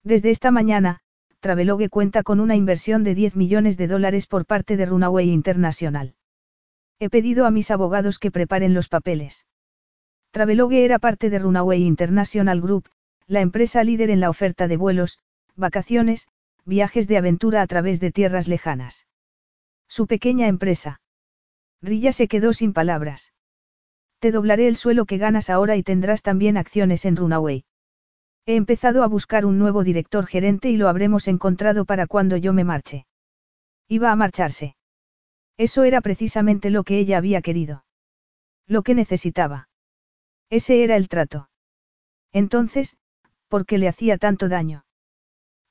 Desde 0.04 0.32
esta 0.32 0.52
mañana, 0.52 1.00
Travelogue 1.40 1.90
cuenta 1.90 2.24
con 2.24 2.40
una 2.40 2.56
inversión 2.56 3.04
de 3.04 3.16
10 3.16 3.36
millones 3.36 3.78
de 3.78 3.88
dólares 3.88 4.28
por 4.28 4.46
parte 4.46 4.78
de 4.78 4.86
Runaway 4.86 5.30
International. 5.30 6.16
He 7.00 7.10
pedido 7.10 7.46
a 7.46 7.52
mis 7.52 7.72
abogados 7.72 8.20
que 8.20 8.32
preparen 8.32 8.74
los 8.74 8.88
papeles. 8.88 9.46
Travelogue 10.32 10.86
era 10.86 11.00
parte 11.00 11.30
de 11.30 11.40
Runaway 11.40 11.84
International 11.84 12.62
Group, 12.62 12.90
la 13.28 13.42
empresa 13.42 13.84
líder 13.84 14.10
en 14.10 14.20
la 14.20 14.30
oferta 14.30 14.68
de 14.68 14.78
vuelos, 14.78 15.20
vacaciones, 15.56 16.28
viajes 16.66 17.08
de 17.08 17.18
aventura 17.18 17.62
a 17.62 17.68
través 17.68 18.00
de 18.00 18.12
tierras 18.12 18.48
lejanas. 18.48 19.06
Su 19.88 20.08
pequeña 20.08 20.48
empresa. 20.48 21.02
Rilla 21.82 22.14
se 22.14 22.28
quedó 22.28 22.54
sin 22.54 22.74
palabras. 22.74 23.33
Te 24.24 24.32
doblaré 24.32 24.70
el 24.70 24.78
suelo 24.78 25.06
que 25.06 25.18
ganas 25.18 25.50
ahora 25.50 25.76
y 25.76 25.84
tendrás 25.84 26.22
también 26.22 26.56
acciones 26.56 27.04
en 27.04 27.18
Runaway. 27.18 27.66
He 28.46 28.56
empezado 28.56 29.04
a 29.04 29.08
buscar 29.08 29.46
un 29.46 29.60
nuevo 29.60 29.84
director 29.84 30.28
gerente 30.28 30.70
y 30.70 30.78
lo 30.78 30.88
habremos 30.88 31.28
encontrado 31.28 31.84
para 31.84 32.08
cuando 32.08 32.38
yo 32.38 32.54
me 32.54 32.64
marche. 32.64 33.06
Iba 33.90 34.14
a 34.14 34.16
marcharse. 34.16 34.78
Eso 35.58 35.84
era 35.84 36.00
precisamente 36.00 36.70
lo 36.70 36.86
que 36.86 37.00
ella 37.00 37.18
había 37.18 37.42
querido. 37.42 37.84
Lo 38.66 38.82
que 38.82 38.96
necesitaba. 38.96 39.68
Ese 40.50 40.86
era 40.86 40.96
el 40.96 41.10
trato. 41.10 41.50
Entonces, 42.32 42.96
¿por 43.50 43.66
qué 43.66 43.78
le 43.78 43.90
hacía 43.90 44.18
tanto 44.18 44.48
daño? 44.48 44.86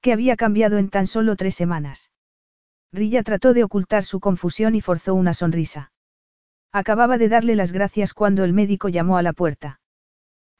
¿Qué 0.02 0.12
había 0.12 0.36
cambiado 0.36 0.76
en 0.76 0.90
tan 0.90 1.06
solo 1.06 1.36
tres 1.36 1.54
semanas? 1.54 2.10
Rilla 2.92 3.22
trató 3.22 3.54
de 3.54 3.64
ocultar 3.64 4.04
su 4.04 4.20
confusión 4.20 4.74
y 4.74 4.82
forzó 4.82 5.14
una 5.14 5.32
sonrisa. 5.32 5.91
Acababa 6.73 7.19
de 7.19 7.28
darle 7.28 7.55
las 7.55 7.70
gracias 7.70 8.15
cuando 8.15 8.44
el 8.44 8.55
médico 8.55 8.89
llamó 8.89 9.19
a 9.19 9.23
la 9.23 9.35
puerta. 9.35 9.81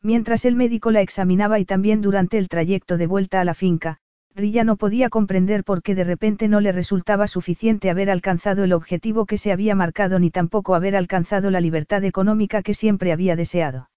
Mientras 0.03 0.45
el 0.45 0.57
médico 0.57 0.91
la 0.91 1.01
examinaba 1.01 1.59
y 1.59 1.65
también 1.65 2.03
durante 2.03 2.37
el 2.37 2.49
trayecto 2.49 2.99
de 2.99 3.07
vuelta 3.07 3.41
a 3.41 3.45
la 3.45 3.55
finca, 3.55 3.99
Rilla 4.35 4.65
no 4.65 4.77
podía 4.77 5.09
comprender 5.11 5.65
por 5.65 5.83
qué 5.83 5.95
de 5.95 6.05
repente 6.05 6.49
no 6.49 6.61
le 6.61 6.73
resultaba 6.73 7.27
suficiente 7.27 7.89
haber 7.89 8.11
alcanzado 8.11 8.65
el 8.65 8.73
objetivo 8.73 9.27
que 9.27 9.39
se 9.39 9.53
había 9.53 9.75
marcado 9.75 10.19
ni 10.19 10.31
tampoco 10.31 10.75
haber 10.75 10.97
alcanzado 10.97 11.51
la 11.51 11.61
libertad 11.61 12.05
económica 12.05 12.63
que 12.63 12.75
siempre 12.75 13.13
había 13.13 13.37
deseado. 13.37 13.91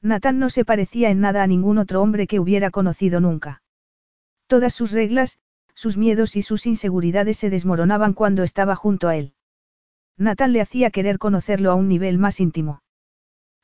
Nathan 0.00 0.38
no 0.38 0.50
se 0.50 0.64
parecía 0.64 1.10
en 1.10 1.20
nada 1.20 1.42
a 1.42 1.46
ningún 1.46 1.78
otro 1.78 2.02
hombre 2.02 2.26
que 2.26 2.40
hubiera 2.40 2.70
conocido 2.70 3.20
nunca. 3.20 3.62
Todas 4.48 4.74
sus 4.74 4.92
reglas, 4.92 5.38
sus 5.74 5.96
miedos 5.96 6.36
y 6.36 6.42
sus 6.42 6.66
inseguridades 6.66 7.36
se 7.36 7.50
desmoronaban 7.50 8.12
cuando 8.12 8.42
estaba 8.42 8.76
junto 8.76 9.08
a 9.08 9.16
él. 9.16 9.34
Nathan 10.18 10.52
le 10.52 10.60
hacía 10.60 10.90
querer 10.90 11.18
conocerlo 11.18 11.70
a 11.70 11.74
un 11.74 11.88
nivel 11.88 12.18
más 12.18 12.40
íntimo. 12.40 12.82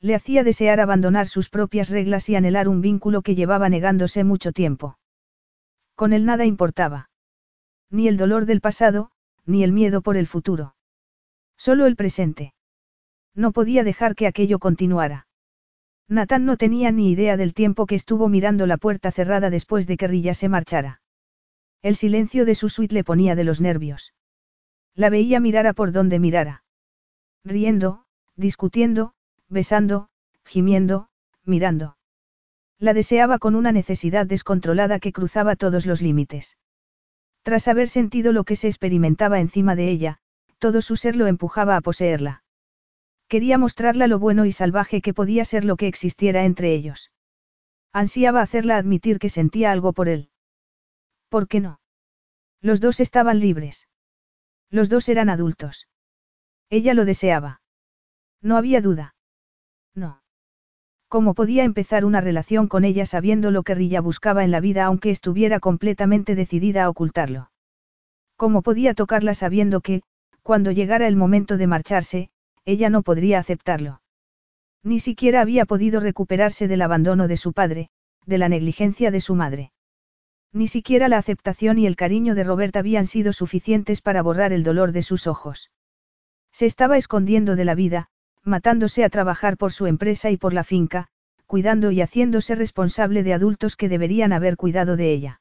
Le 0.01 0.15
hacía 0.15 0.45
desear 0.45 0.81
abandonar 0.81 1.27
sus 1.27 1.51
propias 1.51 1.91
reglas 1.91 2.29
y 2.29 2.37
anhelar 2.37 2.69
un 2.69 2.81
vínculo 2.81 3.23
que 3.23 3.35
llevaba 3.35 3.69
negándose 3.69 4.25
mucho 4.25 4.53
tiempo. 4.53 4.99
Con 5.95 6.12
él 6.12 6.25
nada 6.25 6.45
importaba. 6.45 7.11
Ni 7.91 8.07
el 8.07 8.16
dolor 8.16 8.47
del 8.47 8.61
pasado, 8.61 9.11
ni 9.45 9.65
el 9.65 9.73
miedo 9.73 10.03
por 10.03 10.16
el 10.16 10.27
futuro. 10.27 10.75
Solo 11.57 11.87
el 11.87 11.97
presente. 11.97 12.55
No 13.35 13.53
podía 13.53 13.83
dejar 13.83 14.15
que 14.15 14.27
aquello 14.27 14.59
continuara. 14.59 15.27
Nathan 16.09 16.45
no 16.45 16.57
tenía 16.57 16.91
ni 16.93 17.11
idea 17.11 17.37
del 17.37 17.53
tiempo 17.53 17.87
que 17.87 17.95
estuvo 17.95 18.29
mirando 18.29 18.66
la 18.66 18.77
puerta 18.77 19.11
cerrada 19.11 19.51
después 19.51 19.87
de 19.87 19.97
que 19.97 20.07
Rilla 20.07 20.35
se 20.35 20.49
marchara. 20.49 21.03
El 21.83 21.97
silencio 21.97 22.45
de 22.45 22.55
su 22.55 22.69
suite 22.69 22.95
le 22.95 23.05
ponía 23.05 23.35
de 23.35 23.45
los 23.45 23.61
nervios. 23.61 24.15
La 24.99 25.11
veía 25.11 25.39
mirar 25.39 25.69
a 25.69 25.75
por 25.75 25.93
donde 25.93 26.19
mirara. 26.19 26.65
Riendo, 27.45 28.05
discutiendo, 28.35 29.15
besando, 29.49 30.09
gimiendo, 30.45 31.09
mirando. 31.45 31.97
La 32.81 32.95
deseaba 32.95 33.39
con 33.39 33.55
una 33.55 33.70
necesidad 33.70 34.27
descontrolada 34.27 34.99
que 34.99 35.12
cruzaba 35.12 35.55
todos 35.55 35.87
los 35.87 36.03
límites. 36.03 36.59
Tras 37.45 37.69
haber 37.69 37.89
sentido 37.89 38.33
lo 38.33 38.43
que 38.43 38.57
se 38.57 38.66
experimentaba 38.66 39.39
encima 39.39 39.77
de 39.77 39.89
ella, 39.89 40.19
todo 40.59 40.83
su 40.83 40.97
ser 40.97 41.15
lo 41.15 41.29
empujaba 41.29 41.77
a 41.77 41.81
poseerla. 41.81 42.43
Quería 43.29 43.57
mostrarla 43.57 44.09
lo 44.09 44.19
bueno 44.19 44.47
y 44.47 44.53
salvaje 44.53 45.01
que 45.01 45.15
podía 45.15 45.45
ser 45.45 45.65
lo 45.65 45.77
que 45.77 45.87
existiera 45.87 46.45
entre 46.45 46.75
ellos. 46.75 47.12
Ansiaba 47.93 48.43
hacerla 48.43 48.77
admitir 48.77 49.20
que 49.20 49.29
sentía 49.29 49.70
algo 49.70 49.93
por 49.93 50.09
él. 50.09 50.31
¿Por 51.29 51.47
qué 51.47 51.61
no? 51.61 51.79
Los 52.61 52.81
dos 52.81 52.99
estaban 52.99 53.39
libres. 53.39 53.88
Los 54.70 54.89
dos 54.89 55.09
eran 55.09 55.31
adultos. 55.31 55.89
Ella 56.70 56.95
lo 56.95 57.05
deseaba. 57.05 57.61
No 58.43 58.57
había 58.57 58.81
duda. 58.81 59.15
No. 59.95 60.23
¿Cómo 61.09 61.35
podía 61.35 61.65
empezar 61.65 62.05
una 62.05 62.20
relación 62.20 62.69
con 62.69 62.85
ella 62.85 63.07
sabiendo 63.07 63.51
lo 63.51 63.62
que 63.62 63.74
Rilla 63.74 64.01
buscaba 64.01 64.45
en 64.45 64.51
la 64.51 64.61
vida 64.61 64.85
aunque 64.85 65.11
estuviera 65.11 65.59
completamente 65.59 66.35
decidida 66.35 66.85
a 66.85 66.90
ocultarlo? 66.90 67.51
¿Cómo 68.36 68.62
podía 68.62 68.95
tocarla 68.95 69.35
sabiendo 69.35 69.81
que, 69.81 70.03
cuando 70.43 70.70
llegara 70.70 71.09
el 71.09 71.16
momento 71.16 71.57
de 71.57 71.66
marcharse, 71.66 72.31
ella 72.65 72.90
no 72.90 73.03
podría 73.03 73.39
aceptarlo? 73.39 74.03
Ni 74.82 75.01
siquiera 75.01 75.40
había 75.40 75.65
podido 75.65 76.01
recuperarse 76.01 76.69
del 76.69 76.82
abandono 76.82 77.27
de 77.27 77.36
su 77.36 77.53
padre, 77.53 77.89
de 78.27 78.39
la 78.39 78.49
negligencia 78.49 79.11
de 79.11 79.20
su 79.20 79.35
madre. 79.35 79.73
Ni 80.53 80.66
siquiera 80.66 81.09
la 81.09 81.19
aceptación 81.19 81.79
y 81.79 81.87
el 81.87 81.97
cariño 81.97 82.35
de 82.35 82.45
Robert 82.45 82.77
habían 82.77 83.07
sido 83.07 83.33
suficientes 83.33 84.01
para 84.01 84.23
borrar 84.23 84.53
el 84.53 84.65
dolor 84.65 84.93
de 84.93 85.03
sus 85.03 85.27
ojos. 85.27 85.70
Se 86.53 86.66
estaba 86.66 86.97
escondiendo 86.97 87.55
de 87.55 87.65
la 87.65 87.75
vida, 87.75 88.09
matándose 88.43 89.05
a 89.05 89.11
trabajar 89.11 89.57
por 89.57 89.73
su 89.73 89.87
empresa 89.87 90.31
y 90.31 90.37
por 90.37 90.55
la 90.55 90.65
finca, 90.65 91.09
cuidando 91.47 91.91
y 91.91 92.01
haciéndose 92.01 92.55
responsable 92.55 93.23
de 93.23 93.35
adultos 93.35 93.77
que 93.77 93.89
deberían 93.89 94.33
haber 94.33 94.57
cuidado 94.57 94.97
de 94.97 95.12
ella. 95.12 95.41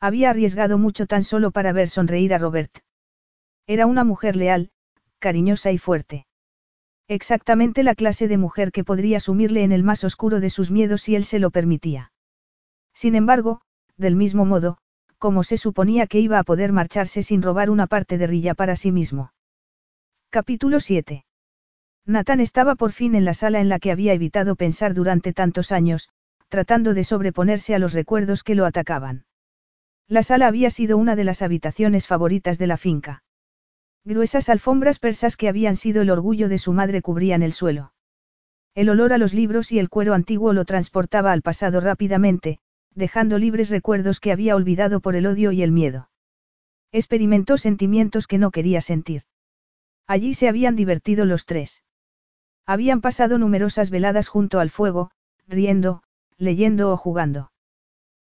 Había 0.00 0.30
arriesgado 0.30 0.76
mucho 0.76 1.06
tan 1.06 1.24
solo 1.24 1.52
para 1.52 1.72
ver 1.72 1.88
sonreír 1.88 2.34
a 2.34 2.38
Robert. 2.38 2.78
Era 3.66 3.86
una 3.86 4.04
mujer 4.04 4.36
leal, 4.36 4.70
cariñosa 5.18 5.72
y 5.72 5.78
fuerte. 5.78 6.26
Exactamente 7.08 7.82
la 7.82 7.94
clase 7.94 8.28
de 8.28 8.36
mujer 8.36 8.72
que 8.72 8.84
podría 8.84 9.20
sumirle 9.20 9.62
en 9.62 9.72
el 9.72 9.84
más 9.84 10.04
oscuro 10.04 10.40
de 10.40 10.50
sus 10.50 10.70
miedos 10.70 11.02
si 11.02 11.14
él 11.14 11.24
se 11.24 11.38
lo 11.38 11.50
permitía. 11.50 12.12
Sin 12.92 13.14
embargo, 13.14 13.62
del 13.96 14.16
mismo 14.16 14.44
modo, 14.44 14.78
como 15.18 15.42
se 15.42 15.56
suponía 15.56 16.06
que 16.06 16.20
iba 16.20 16.38
a 16.38 16.44
poder 16.44 16.72
marcharse 16.72 17.22
sin 17.22 17.42
robar 17.42 17.70
una 17.70 17.86
parte 17.86 18.18
de 18.18 18.26
Rilla 18.26 18.54
para 18.54 18.76
sí 18.76 18.92
mismo. 18.92 19.32
Capítulo 20.30 20.80
7. 20.80 21.24
Nathan 22.04 22.40
estaba 22.40 22.74
por 22.74 22.92
fin 22.92 23.14
en 23.14 23.24
la 23.24 23.34
sala 23.34 23.60
en 23.60 23.68
la 23.68 23.78
que 23.78 23.90
había 23.90 24.12
evitado 24.12 24.54
pensar 24.54 24.94
durante 24.94 25.32
tantos 25.32 25.72
años, 25.72 26.08
tratando 26.48 26.94
de 26.94 27.04
sobreponerse 27.04 27.74
a 27.74 27.78
los 27.78 27.94
recuerdos 27.94 28.42
que 28.44 28.54
lo 28.54 28.66
atacaban. 28.66 29.24
La 30.06 30.22
sala 30.22 30.46
había 30.46 30.70
sido 30.70 30.98
una 30.98 31.16
de 31.16 31.24
las 31.24 31.42
habitaciones 31.42 32.06
favoritas 32.06 32.58
de 32.58 32.66
la 32.68 32.76
finca. 32.76 33.24
Gruesas 34.04 34.48
alfombras 34.48 35.00
persas 35.00 35.36
que 35.36 35.48
habían 35.48 35.74
sido 35.74 36.02
el 36.02 36.10
orgullo 36.10 36.48
de 36.48 36.58
su 36.58 36.72
madre 36.72 37.02
cubrían 37.02 37.42
el 37.42 37.52
suelo. 37.52 37.92
El 38.76 38.88
olor 38.88 39.12
a 39.12 39.18
los 39.18 39.34
libros 39.34 39.72
y 39.72 39.80
el 39.80 39.88
cuero 39.88 40.14
antiguo 40.14 40.52
lo 40.52 40.64
transportaba 40.64 41.32
al 41.32 41.42
pasado 41.42 41.80
rápidamente, 41.80 42.60
dejando 42.96 43.38
libres 43.38 43.70
recuerdos 43.70 44.18
que 44.18 44.32
había 44.32 44.56
olvidado 44.56 45.00
por 45.00 45.14
el 45.14 45.26
odio 45.26 45.52
y 45.52 45.62
el 45.62 45.70
miedo. 45.70 46.10
Experimentó 46.90 47.58
sentimientos 47.58 48.26
que 48.26 48.38
no 48.38 48.50
quería 48.50 48.80
sentir. 48.80 49.22
Allí 50.06 50.34
se 50.34 50.48
habían 50.48 50.74
divertido 50.74 51.24
los 51.24 51.44
tres. 51.44 51.84
Habían 52.64 53.00
pasado 53.00 53.38
numerosas 53.38 53.90
veladas 53.90 54.28
junto 54.28 54.58
al 54.60 54.70
fuego, 54.70 55.10
riendo, 55.46 56.02
leyendo 56.38 56.90
o 56.90 56.96
jugando. 56.96 57.52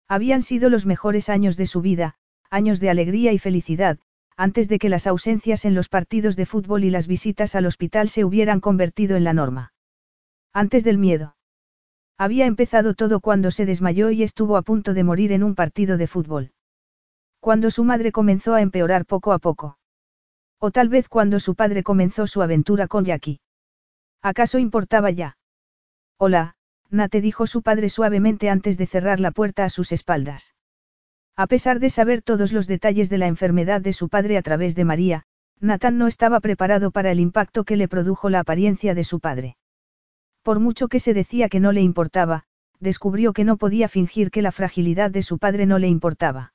Habían 0.07 0.41
sido 0.41 0.69
los 0.69 0.85
mejores 0.85 1.29
años 1.29 1.57
de 1.57 1.67
su 1.67 1.81
vida, 1.81 2.15
años 2.49 2.79
de 2.79 2.89
alegría 2.89 3.33
y 3.33 3.39
felicidad, 3.39 3.99
antes 4.37 4.67
de 4.67 4.79
que 4.79 4.89
las 4.89 5.05
ausencias 5.05 5.65
en 5.65 5.75
los 5.75 5.89
partidos 5.89 6.35
de 6.35 6.45
fútbol 6.45 6.83
y 6.83 6.89
las 6.89 7.07
visitas 7.07 7.55
al 7.55 7.65
hospital 7.65 8.09
se 8.09 8.25
hubieran 8.25 8.59
convertido 8.59 9.15
en 9.15 9.23
la 9.23 9.33
norma. 9.33 9.73
Antes 10.53 10.83
del 10.83 10.97
miedo. 10.97 11.35
Había 12.17 12.45
empezado 12.45 12.93
todo 12.93 13.19
cuando 13.19 13.51
se 13.51 13.65
desmayó 13.65 14.11
y 14.11 14.23
estuvo 14.23 14.57
a 14.57 14.61
punto 14.61 14.93
de 14.93 15.03
morir 15.03 15.31
en 15.31 15.43
un 15.43 15.55
partido 15.55 15.97
de 15.97 16.07
fútbol. 16.07 16.51
Cuando 17.39 17.71
su 17.71 17.83
madre 17.83 18.11
comenzó 18.11 18.53
a 18.53 18.61
empeorar 18.61 19.05
poco 19.05 19.33
a 19.33 19.39
poco. 19.39 19.77
O 20.59 20.71
tal 20.71 20.89
vez 20.89 21.09
cuando 21.09 21.39
su 21.39 21.55
padre 21.55 21.81
comenzó 21.81 22.27
su 22.27 22.41
aventura 22.41 22.87
con 22.87 23.05
Jackie. 23.05 23.39
¿Acaso 24.21 24.59
importaba 24.59 25.09
ya? 25.09 25.37
Hola, 26.17 26.55
Nate 26.91 27.21
dijo 27.21 27.47
su 27.47 27.63
padre 27.63 27.89
suavemente 27.89 28.49
antes 28.49 28.77
de 28.77 28.85
cerrar 28.85 29.19
la 29.19 29.31
puerta 29.31 29.65
a 29.65 29.69
sus 29.69 29.91
espaldas. 29.91 30.53
A 31.35 31.47
pesar 31.47 31.79
de 31.79 31.89
saber 31.89 32.21
todos 32.21 32.51
los 32.51 32.67
detalles 32.67 33.09
de 33.09 33.17
la 33.17 33.27
enfermedad 33.27 33.81
de 33.81 33.93
su 33.93 34.09
padre 34.09 34.37
a 34.37 34.41
través 34.41 34.75
de 34.75 34.85
María, 34.85 35.23
Nathan 35.59 35.97
no 35.97 36.07
estaba 36.07 36.39
preparado 36.39 36.91
para 36.91 37.11
el 37.11 37.19
impacto 37.19 37.63
que 37.63 37.77
le 37.77 37.87
produjo 37.87 38.29
la 38.29 38.41
apariencia 38.41 38.93
de 38.93 39.03
su 39.03 39.19
padre. 39.19 39.55
Por 40.43 40.59
mucho 40.59 40.87
que 40.87 40.99
se 40.99 41.13
decía 41.13 41.49
que 41.49 41.59
no 41.59 41.71
le 41.71 41.81
importaba, 41.81 42.45
descubrió 42.79 43.31
que 43.33 43.43
no 43.43 43.57
podía 43.57 43.87
fingir 43.87 44.31
que 44.31 44.41
la 44.41 44.51
fragilidad 44.51 45.11
de 45.11 45.21
su 45.21 45.37
padre 45.37 45.65
no 45.65 45.77
le 45.77 45.87
importaba. 45.87 46.53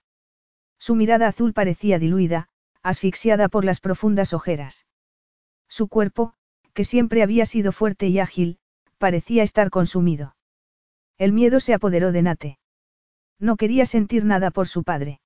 Su 0.79 0.95
mirada 0.95 1.29
azul 1.29 1.53
parecía 1.53 1.99
diluida, 1.99 2.49
asfixiada 2.83 3.49
por 3.49 3.65
las 3.65 3.81
profundas 3.81 4.33
ojeras. 4.33 4.87
Su 5.69 5.89
cuerpo, 5.89 6.35
que 6.75 6.85
siempre 6.85 7.23
había 7.23 7.47
sido 7.47 7.73
fuerte 7.73 8.09
y 8.09 8.19
ágil, 8.19 8.59
parecía 8.99 9.43
estar 9.43 9.71
consumido. 9.71 10.37
El 11.17 11.33
miedo 11.33 11.61
se 11.61 11.75
apoderó 11.75 12.13
de 12.13 12.23
Nate. 12.23 12.59
No 13.39 13.57
quería 13.57 13.87
sentir 13.87 14.25
nada 14.25 14.51
por 14.51 14.69
su 14.69 14.83
padre. 14.83 15.21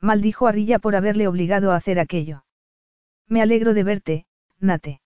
Maldijo 0.00 0.46
a 0.46 0.52
Rilla 0.52 0.78
por 0.78 0.96
haberle 0.96 1.28
obligado 1.28 1.70
a 1.72 1.76
hacer 1.76 1.98
aquello. 1.98 2.44
Me 3.28 3.40
alegro 3.42 3.74
de 3.74 3.84
verte, 3.84 4.26
Nate. 4.58 5.00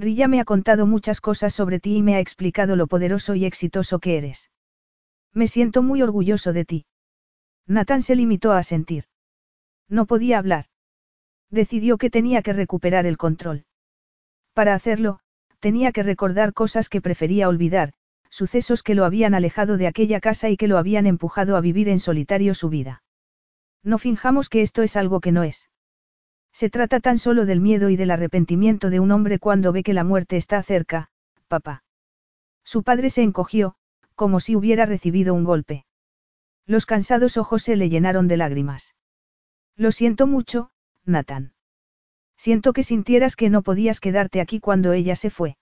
Rilla 0.00 0.28
me 0.28 0.40
ha 0.40 0.46
contado 0.46 0.86
muchas 0.86 1.20
cosas 1.20 1.52
sobre 1.52 1.78
ti 1.78 1.96
y 1.96 2.02
me 2.02 2.14
ha 2.14 2.20
explicado 2.20 2.74
lo 2.74 2.86
poderoso 2.86 3.34
y 3.34 3.44
exitoso 3.44 3.98
que 3.98 4.16
eres. 4.16 4.50
Me 5.34 5.46
siento 5.46 5.82
muy 5.82 6.00
orgulloso 6.00 6.54
de 6.54 6.64
ti. 6.64 6.86
Nathan 7.66 8.02
se 8.02 8.16
limitó 8.16 8.52
a 8.52 8.62
sentir. 8.62 9.04
No 9.88 10.06
podía 10.06 10.38
hablar. 10.38 10.64
Decidió 11.50 11.98
que 11.98 12.08
tenía 12.08 12.40
que 12.40 12.54
recuperar 12.54 13.04
el 13.04 13.18
control. 13.18 13.66
Para 14.54 14.74
hacerlo, 14.74 15.20
tenía 15.58 15.92
que 15.92 16.02
recordar 16.02 16.54
cosas 16.54 16.88
que 16.88 17.02
prefería 17.02 17.48
olvidar, 17.48 17.92
sucesos 18.30 18.82
que 18.82 18.94
lo 18.94 19.04
habían 19.04 19.34
alejado 19.34 19.76
de 19.76 19.86
aquella 19.86 20.20
casa 20.20 20.48
y 20.48 20.56
que 20.56 20.68
lo 20.68 20.78
habían 20.78 21.06
empujado 21.06 21.56
a 21.56 21.60
vivir 21.60 21.90
en 21.90 22.00
solitario 22.00 22.54
su 22.54 22.70
vida. 22.70 23.02
No 23.82 23.98
finjamos 23.98 24.48
que 24.48 24.62
esto 24.62 24.82
es 24.82 24.96
algo 24.96 25.20
que 25.20 25.32
no 25.32 25.42
es. 25.42 25.69
Se 26.52 26.68
trata 26.70 27.00
tan 27.00 27.18
solo 27.18 27.46
del 27.46 27.60
miedo 27.60 27.90
y 27.90 27.96
del 27.96 28.10
arrepentimiento 28.10 28.90
de 28.90 29.00
un 29.00 29.12
hombre 29.12 29.38
cuando 29.38 29.72
ve 29.72 29.82
que 29.82 29.94
la 29.94 30.04
muerte 30.04 30.36
está 30.36 30.62
cerca, 30.62 31.10
papá. 31.48 31.84
Su 32.64 32.82
padre 32.82 33.10
se 33.10 33.22
encogió, 33.22 33.76
como 34.14 34.40
si 34.40 34.56
hubiera 34.56 34.84
recibido 34.84 35.32
un 35.32 35.44
golpe. 35.44 35.86
Los 36.66 36.86
cansados 36.86 37.36
ojos 37.36 37.62
se 37.62 37.76
le 37.76 37.88
llenaron 37.88 38.28
de 38.28 38.36
lágrimas. 38.36 38.94
Lo 39.76 39.92
siento 39.92 40.26
mucho, 40.26 40.70
Nathan. 41.04 41.54
Siento 42.36 42.72
que 42.72 42.82
sintieras 42.82 43.36
que 43.36 43.50
no 43.50 43.62
podías 43.62 43.98
quedarte 43.98 44.40
aquí 44.40 44.60
cuando 44.60 44.92
ella 44.92 45.16
se 45.16 45.30
fue. 45.30 45.56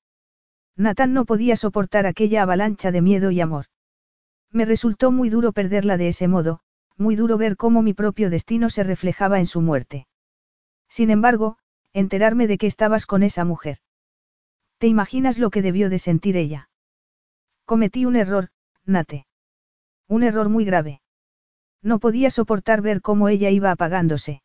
Nathan 0.76 1.12
no 1.12 1.24
podía 1.24 1.56
soportar 1.56 2.06
aquella 2.06 2.42
avalancha 2.42 2.90
de 2.90 3.00
miedo 3.00 3.30
y 3.30 3.40
amor. 3.40 3.66
Me 4.50 4.64
resultó 4.64 5.12
muy 5.12 5.30
duro 5.30 5.52
perderla 5.52 5.96
de 5.96 6.08
ese 6.08 6.28
modo, 6.28 6.60
muy 6.96 7.14
duro 7.14 7.38
ver 7.38 7.56
cómo 7.56 7.82
mi 7.82 7.94
propio 7.94 8.30
destino 8.30 8.70
se 8.70 8.82
reflejaba 8.82 9.38
en 9.38 9.46
su 9.46 9.60
muerte. 9.60 10.07
Sin 10.88 11.10
embargo, 11.10 11.58
enterarme 11.92 12.46
de 12.46 12.58
que 12.58 12.66
estabas 12.66 13.06
con 13.06 13.22
esa 13.22 13.44
mujer. 13.44 13.78
¿Te 14.78 14.86
imaginas 14.86 15.38
lo 15.38 15.50
que 15.50 15.62
debió 15.62 15.90
de 15.90 15.98
sentir 15.98 16.36
ella? 16.36 16.70
Cometí 17.64 18.04
un 18.04 18.16
error, 18.16 18.50
Nate. 18.84 19.26
Un 20.06 20.22
error 20.22 20.48
muy 20.48 20.64
grave. 20.64 21.02
No 21.82 21.98
podía 21.98 22.30
soportar 22.30 22.80
ver 22.80 23.02
cómo 23.02 23.28
ella 23.28 23.50
iba 23.50 23.70
apagándose. 23.70 24.42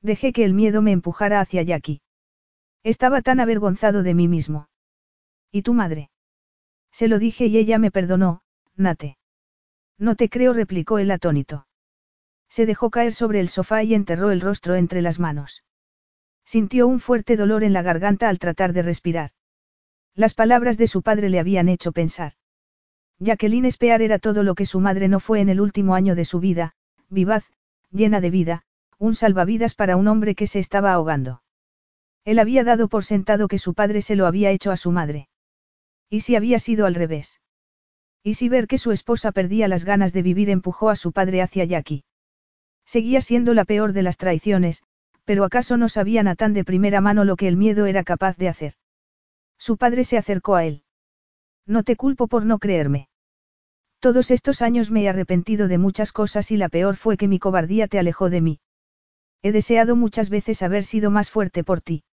Dejé 0.00 0.32
que 0.32 0.44
el 0.44 0.54
miedo 0.54 0.82
me 0.82 0.92
empujara 0.92 1.40
hacia 1.40 1.62
Jackie. 1.62 2.02
Estaba 2.82 3.22
tan 3.22 3.40
avergonzado 3.40 4.02
de 4.02 4.14
mí 4.14 4.28
mismo. 4.28 4.68
¿Y 5.50 5.62
tu 5.62 5.74
madre? 5.74 6.10
Se 6.92 7.08
lo 7.08 7.18
dije 7.18 7.46
y 7.46 7.58
ella 7.58 7.78
me 7.78 7.90
perdonó, 7.90 8.42
Nate. 8.76 9.18
No 9.98 10.14
te 10.14 10.28
creo, 10.28 10.52
replicó 10.52 10.98
el 10.98 11.10
atónito. 11.10 11.66
Se 12.48 12.66
dejó 12.66 12.90
caer 12.90 13.12
sobre 13.12 13.40
el 13.40 13.48
sofá 13.48 13.82
y 13.82 13.94
enterró 13.94 14.30
el 14.30 14.40
rostro 14.40 14.74
entre 14.76 15.02
las 15.02 15.18
manos. 15.18 15.64
Sintió 16.44 16.86
un 16.86 17.00
fuerte 17.00 17.36
dolor 17.36 17.64
en 17.64 17.72
la 17.72 17.82
garganta 17.82 18.28
al 18.28 18.38
tratar 18.38 18.72
de 18.72 18.82
respirar. 18.82 19.32
Las 20.14 20.34
palabras 20.34 20.78
de 20.78 20.86
su 20.86 21.02
padre 21.02 21.28
le 21.28 21.40
habían 21.40 21.68
hecho 21.68 21.92
pensar. 21.92 22.32
Jacqueline 23.18 23.70
Spear 23.70 24.02
era 24.02 24.18
todo 24.18 24.42
lo 24.42 24.54
que 24.54 24.66
su 24.66 24.80
madre 24.80 25.08
no 25.08 25.20
fue 25.20 25.40
en 25.40 25.48
el 25.48 25.60
último 25.60 25.94
año 25.94 26.14
de 26.14 26.24
su 26.24 26.38
vida, 26.38 26.74
vivaz, 27.08 27.44
llena 27.90 28.20
de 28.20 28.30
vida, 28.30 28.62
un 28.98 29.14
salvavidas 29.14 29.74
para 29.74 29.96
un 29.96 30.08
hombre 30.08 30.34
que 30.34 30.46
se 30.46 30.58
estaba 30.58 30.92
ahogando. 30.92 31.42
Él 32.24 32.38
había 32.38 32.64
dado 32.64 32.88
por 32.88 33.04
sentado 33.04 33.48
que 33.48 33.58
su 33.58 33.74
padre 33.74 34.02
se 34.02 34.16
lo 34.16 34.26
había 34.26 34.50
hecho 34.50 34.70
a 34.72 34.76
su 34.76 34.90
madre. 34.92 35.28
¿Y 36.08 36.20
si 36.20 36.36
había 36.36 36.58
sido 36.58 36.86
al 36.86 36.94
revés? 36.94 37.40
¿Y 38.22 38.34
si 38.34 38.48
ver 38.48 38.66
que 38.66 38.78
su 38.78 38.92
esposa 38.92 39.32
perdía 39.32 39.68
las 39.68 39.84
ganas 39.84 40.12
de 40.12 40.22
vivir 40.22 40.50
empujó 40.50 40.90
a 40.90 40.96
su 40.96 41.12
padre 41.12 41.42
hacia 41.42 41.64
Jackie? 41.64 42.04
Seguía 42.86 43.20
siendo 43.20 43.52
la 43.52 43.64
peor 43.64 43.92
de 43.92 44.02
las 44.02 44.16
traiciones, 44.16 44.84
pero 45.24 45.44
¿acaso 45.44 45.76
no 45.76 45.88
sabía 45.88 46.22
Natán 46.22 46.54
de 46.54 46.64
primera 46.64 47.00
mano 47.00 47.24
lo 47.24 47.36
que 47.36 47.48
el 47.48 47.56
miedo 47.56 47.86
era 47.86 48.04
capaz 48.04 48.36
de 48.36 48.48
hacer? 48.48 48.74
Su 49.58 49.76
padre 49.76 50.04
se 50.04 50.16
acercó 50.16 50.54
a 50.54 50.64
él. 50.64 50.84
No 51.66 51.82
te 51.82 51.96
culpo 51.96 52.28
por 52.28 52.46
no 52.46 52.58
creerme. 52.58 53.08
Todos 53.98 54.30
estos 54.30 54.62
años 54.62 54.90
me 54.90 55.02
he 55.02 55.08
arrepentido 55.08 55.66
de 55.66 55.78
muchas 55.78 56.12
cosas 56.12 56.50
y 56.52 56.56
la 56.56 56.68
peor 56.68 56.96
fue 56.96 57.16
que 57.16 57.26
mi 57.26 57.40
cobardía 57.40 57.88
te 57.88 57.98
alejó 57.98 58.30
de 58.30 58.40
mí. 58.40 58.60
He 59.42 59.50
deseado 59.50 59.96
muchas 59.96 60.30
veces 60.30 60.62
haber 60.62 60.84
sido 60.84 61.10
más 61.10 61.28
fuerte 61.28 61.64
por 61.64 61.80
ti. 61.80 62.04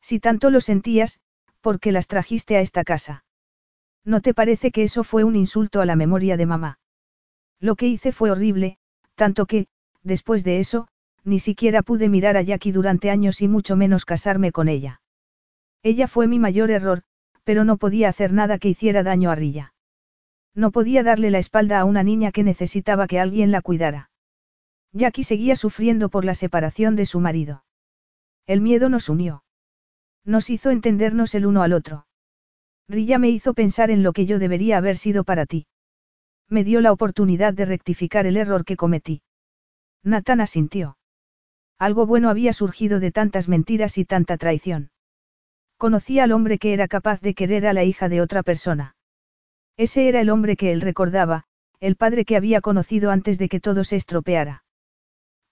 Si 0.00 0.18
tanto 0.18 0.50
lo 0.50 0.60
sentías, 0.60 1.20
¿por 1.60 1.78
qué 1.78 1.92
las 1.92 2.08
trajiste 2.08 2.56
a 2.56 2.60
esta 2.60 2.82
casa? 2.82 3.24
¿No 4.04 4.20
te 4.20 4.34
parece 4.34 4.72
que 4.72 4.82
eso 4.82 5.04
fue 5.04 5.22
un 5.22 5.36
insulto 5.36 5.80
a 5.80 5.86
la 5.86 5.94
memoria 5.94 6.36
de 6.36 6.46
mamá? 6.46 6.80
Lo 7.60 7.76
que 7.76 7.86
hice 7.86 8.10
fue 8.10 8.32
horrible, 8.32 8.78
tanto 9.14 9.46
que, 9.46 9.68
después 10.02 10.44
de 10.44 10.60
eso, 10.60 10.88
ni 11.24 11.38
siquiera 11.38 11.82
pude 11.82 12.08
mirar 12.08 12.36
a 12.36 12.42
Jackie 12.42 12.72
durante 12.72 13.10
años 13.10 13.42
y 13.42 13.48
mucho 13.48 13.76
menos 13.76 14.04
casarme 14.04 14.52
con 14.52 14.68
ella. 14.68 15.00
Ella 15.82 16.08
fue 16.08 16.26
mi 16.26 16.38
mayor 16.38 16.70
error, 16.70 17.02
pero 17.44 17.64
no 17.64 17.76
podía 17.76 18.08
hacer 18.08 18.32
nada 18.32 18.58
que 18.58 18.68
hiciera 18.68 19.02
daño 19.02 19.30
a 19.30 19.34
Rilla. 19.34 19.74
No 20.54 20.70
podía 20.70 21.02
darle 21.02 21.30
la 21.30 21.38
espalda 21.38 21.80
a 21.80 21.84
una 21.84 22.02
niña 22.02 22.30
que 22.32 22.42
necesitaba 22.42 23.06
que 23.06 23.18
alguien 23.18 23.50
la 23.50 23.62
cuidara. 23.62 24.10
Jackie 24.92 25.24
seguía 25.24 25.56
sufriendo 25.56 26.08
por 26.10 26.24
la 26.24 26.34
separación 26.34 26.96
de 26.96 27.06
su 27.06 27.20
marido. 27.20 27.64
El 28.46 28.60
miedo 28.60 28.88
nos 28.88 29.08
unió. 29.08 29.44
Nos 30.24 30.50
hizo 30.50 30.70
entendernos 30.70 31.34
el 31.34 31.46
uno 31.46 31.62
al 31.62 31.72
otro. 31.72 32.06
Rilla 32.88 33.18
me 33.18 33.30
hizo 33.30 33.54
pensar 33.54 33.90
en 33.90 34.02
lo 34.02 34.12
que 34.12 34.26
yo 34.26 34.38
debería 34.38 34.76
haber 34.76 34.96
sido 34.96 35.24
para 35.24 35.46
ti. 35.46 35.66
Me 36.48 36.64
dio 36.64 36.80
la 36.80 36.92
oportunidad 36.92 37.54
de 37.54 37.64
rectificar 37.64 38.26
el 38.26 38.36
error 38.36 38.64
que 38.64 38.76
cometí. 38.76 39.22
Nathan 40.04 40.40
asintió. 40.40 40.96
Algo 41.78 42.06
bueno 42.06 42.28
había 42.28 42.52
surgido 42.52 43.00
de 43.00 43.12
tantas 43.12 43.48
mentiras 43.48 43.98
y 43.98 44.04
tanta 44.04 44.36
traición. 44.36 44.90
Conocía 45.76 46.24
al 46.24 46.32
hombre 46.32 46.58
que 46.58 46.72
era 46.72 46.88
capaz 46.88 47.20
de 47.20 47.34
querer 47.34 47.66
a 47.66 47.72
la 47.72 47.84
hija 47.84 48.08
de 48.08 48.20
otra 48.20 48.42
persona. 48.42 48.96
Ese 49.76 50.08
era 50.08 50.20
el 50.20 50.30
hombre 50.30 50.56
que 50.56 50.72
él 50.72 50.80
recordaba, 50.80 51.44
el 51.80 51.96
padre 51.96 52.24
que 52.24 52.36
había 52.36 52.60
conocido 52.60 53.10
antes 53.10 53.38
de 53.38 53.48
que 53.48 53.60
todo 53.60 53.84
se 53.84 53.96
estropeara. 53.96 54.64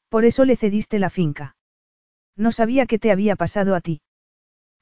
Por 0.08 0.24
eso 0.24 0.44
le 0.44 0.56
cediste 0.56 0.98
la 0.98 1.10
finca. 1.10 1.56
No 2.36 2.52
sabía 2.52 2.86
qué 2.86 2.98
te 2.98 3.10
había 3.10 3.36
pasado 3.36 3.74
a 3.74 3.80
ti. 3.80 4.02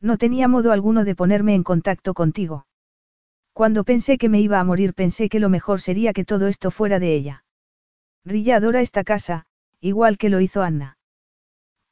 No 0.00 0.16
tenía 0.18 0.48
modo 0.48 0.72
alguno 0.72 1.04
de 1.04 1.14
ponerme 1.14 1.54
en 1.54 1.62
contacto 1.62 2.14
contigo. 2.14 2.66
Cuando 3.52 3.84
pensé 3.84 4.18
que 4.18 4.28
me 4.28 4.40
iba 4.40 4.60
a 4.60 4.64
morir 4.64 4.94
pensé 4.94 5.28
que 5.28 5.40
lo 5.40 5.48
mejor 5.48 5.80
sería 5.80 6.12
que 6.12 6.24
todo 6.24 6.46
esto 6.46 6.70
fuera 6.70 6.98
de 6.98 7.14
ella. 7.14 7.44
Rilla 8.24 8.56
adora 8.56 8.80
esta 8.80 9.04
casa, 9.04 9.46
igual 9.80 10.18
que 10.18 10.28
lo 10.28 10.40
hizo 10.40 10.62
Anna. 10.62 10.98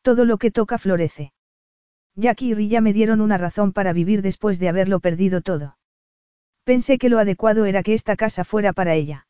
Todo 0.02 0.24
lo 0.24 0.38
que 0.38 0.50
toca 0.50 0.78
florece. 0.78 1.32
Jackie 2.14 2.50
y 2.50 2.54
Rilla 2.54 2.80
me 2.80 2.92
dieron 2.92 3.20
una 3.20 3.38
razón 3.38 3.72
para 3.72 3.92
vivir 3.92 4.22
después 4.22 4.58
de 4.58 4.68
haberlo 4.68 5.00
perdido 5.00 5.40
todo. 5.40 5.76
Pensé 6.64 6.98
que 6.98 7.08
lo 7.08 7.18
adecuado 7.18 7.64
era 7.66 7.82
que 7.82 7.94
esta 7.94 8.16
casa 8.16 8.44
fuera 8.44 8.72
para 8.72 8.94
ella. 8.94 9.26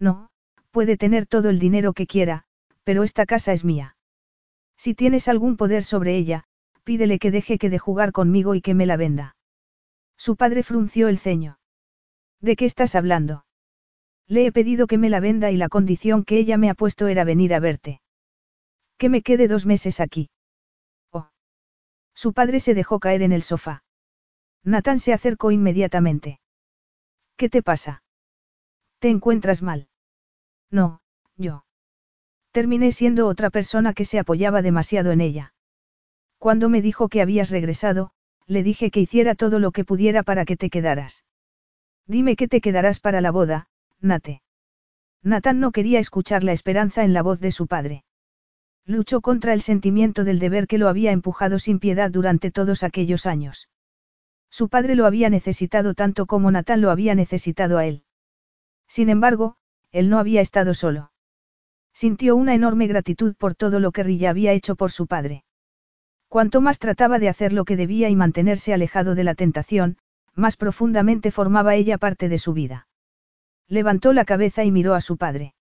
No, 0.00 0.30
puede 0.70 0.96
tener 0.96 1.26
todo 1.26 1.50
el 1.50 1.58
dinero 1.58 1.92
que 1.92 2.06
quiera, 2.06 2.44
pero 2.84 3.04
esta 3.04 3.26
casa 3.26 3.52
es 3.52 3.64
mía. 3.64 3.96
Si 4.76 4.94
tienes 4.94 5.28
algún 5.28 5.56
poder 5.56 5.84
sobre 5.84 6.16
ella, 6.16 6.44
pídele 6.84 7.18
que 7.18 7.30
deje 7.30 7.58
que 7.58 7.68
de 7.68 7.78
jugar 7.78 8.12
conmigo 8.12 8.54
y 8.54 8.62
que 8.62 8.74
me 8.74 8.86
la 8.86 8.96
venda. 8.96 9.36
Su 10.16 10.36
padre 10.36 10.62
frunció 10.62 11.08
el 11.08 11.18
ceño. 11.18 11.58
¿De 12.40 12.56
qué 12.56 12.64
estás 12.64 12.94
hablando? 12.94 13.44
Le 14.28 14.44
he 14.44 14.52
pedido 14.52 14.86
que 14.86 14.98
me 14.98 15.08
la 15.08 15.20
venda 15.20 15.50
y 15.50 15.56
la 15.56 15.70
condición 15.70 16.22
que 16.24 16.38
ella 16.38 16.58
me 16.58 16.68
ha 16.68 16.74
puesto 16.74 17.08
era 17.08 17.24
venir 17.24 17.54
a 17.54 17.60
verte. 17.60 18.02
Que 18.98 19.08
me 19.08 19.22
quede 19.22 19.48
dos 19.48 19.64
meses 19.64 20.00
aquí. 20.00 20.28
Oh. 21.10 21.30
Su 22.14 22.34
padre 22.34 22.60
se 22.60 22.74
dejó 22.74 23.00
caer 23.00 23.22
en 23.22 23.32
el 23.32 23.42
sofá. 23.42 23.84
Nathan 24.64 24.98
se 24.98 25.14
acercó 25.14 25.50
inmediatamente. 25.50 26.40
¿Qué 27.36 27.48
te 27.48 27.62
pasa? 27.62 28.02
¿Te 28.98 29.08
encuentras 29.08 29.62
mal? 29.62 29.88
No, 30.70 31.00
yo. 31.36 31.64
Terminé 32.50 32.92
siendo 32.92 33.28
otra 33.28 33.48
persona 33.48 33.94
que 33.94 34.04
se 34.04 34.18
apoyaba 34.18 34.60
demasiado 34.60 35.12
en 35.12 35.20
ella. 35.20 35.54
Cuando 36.36 36.68
me 36.68 36.82
dijo 36.82 37.08
que 37.08 37.22
habías 37.22 37.50
regresado, 37.50 38.10
le 38.46 38.62
dije 38.62 38.90
que 38.90 39.00
hiciera 39.00 39.34
todo 39.34 39.58
lo 39.58 39.70
que 39.70 39.84
pudiera 39.84 40.22
para 40.22 40.44
que 40.44 40.56
te 40.56 40.68
quedaras. 40.68 41.24
Dime 42.06 42.36
que 42.36 42.48
te 42.48 42.60
quedarás 42.60 43.00
para 43.00 43.20
la 43.20 43.30
boda, 43.30 43.67
Nate. 44.00 44.42
Nathan 45.22 45.60
no 45.60 45.72
quería 45.72 45.98
escuchar 45.98 46.44
la 46.44 46.52
esperanza 46.52 47.04
en 47.04 47.12
la 47.12 47.22
voz 47.22 47.40
de 47.40 47.50
su 47.50 47.66
padre. 47.66 48.04
Luchó 48.84 49.20
contra 49.20 49.52
el 49.52 49.60
sentimiento 49.60 50.24
del 50.24 50.38
deber 50.38 50.66
que 50.66 50.78
lo 50.78 50.88
había 50.88 51.12
empujado 51.12 51.58
sin 51.58 51.78
piedad 51.78 52.10
durante 52.10 52.50
todos 52.50 52.82
aquellos 52.82 53.26
años. 53.26 53.68
Su 54.50 54.68
padre 54.68 54.94
lo 54.94 55.04
había 55.04 55.28
necesitado 55.28 55.94
tanto 55.94 56.26
como 56.26 56.50
Nathan 56.50 56.80
lo 56.80 56.90
había 56.90 57.14
necesitado 57.14 57.78
a 57.78 57.86
él. 57.86 58.04
Sin 58.86 59.10
embargo, 59.10 59.56
él 59.92 60.08
no 60.08 60.18
había 60.18 60.40
estado 60.40 60.72
solo. 60.74 61.12
Sintió 61.92 62.36
una 62.36 62.54
enorme 62.54 62.86
gratitud 62.86 63.34
por 63.36 63.54
todo 63.54 63.80
lo 63.80 63.92
que 63.92 64.02
Rilla 64.02 64.30
había 64.30 64.52
hecho 64.52 64.76
por 64.76 64.90
su 64.90 65.06
padre. 65.06 65.44
Cuanto 66.28 66.60
más 66.60 66.78
trataba 66.78 67.18
de 67.18 67.28
hacer 67.28 67.52
lo 67.52 67.64
que 67.64 67.76
debía 67.76 68.08
y 68.08 68.16
mantenerse 68.16 68.72
alejado 68.72 69.14
de 69.14 69.24
la 69.24 69.34
tentación, 69.34 69.98
más 70.34 70.56
profundamente 70.56 71.30
formaba 71.30 71.74
ella 71.74 71.98
parte 71.98 72.28
de 72.28 72.38
su 72.38 72.52
vida. 72.52 72.87
Levantó 73.68 74.12
la 74.12 74.24
cabeza 74.24 74.64
y 74.64 74.72
miró 74.72 74.94
a 74.94 75.00
su 75.00 75.16
padre. 75.16 75.54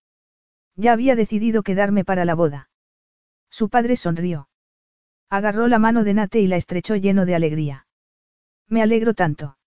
Ya 0.75 0.93
había 0.93 1.15
decidido 1.15 1.63
quedarme 1.63 2.05
para 2.05 2.23
la 2.23 2.35
boda. 2.35 2.69
Su 3.49 3.69
padre 3.69 3.95
sonrió. 3.95 4.49
Agarró 5.29 5.67
la 5.67 5.79
mano 5.79 6.03
de 6.03 6.13
Nate 6.13 6.39
y 6.39 6.47
la 6.47 6.55
estrechó 6.55 6.95
lleno 6.95 7.25
de 7.25 7.35
alegría. 7.35 7.87
Me 8.67 8.81
alegro 8.81 9.13
tanto. 9.13 9.57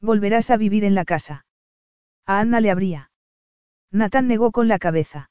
Volverás 0.00 0.50
a 0.50 0.56
vivir 0.56 0.84
en 0.84 0.94
la 0.94 1.04
casa. 1.04 1.44
A 2.24 2.40
Anna 2.40 2.60
le 2.60 2.70
habría. 2.70 3.10
Nathan 3.90 4.28
negó 4.28 4.52
con 4.52 4.68
la 4.68 4.78
cabeza. 4.78 5.30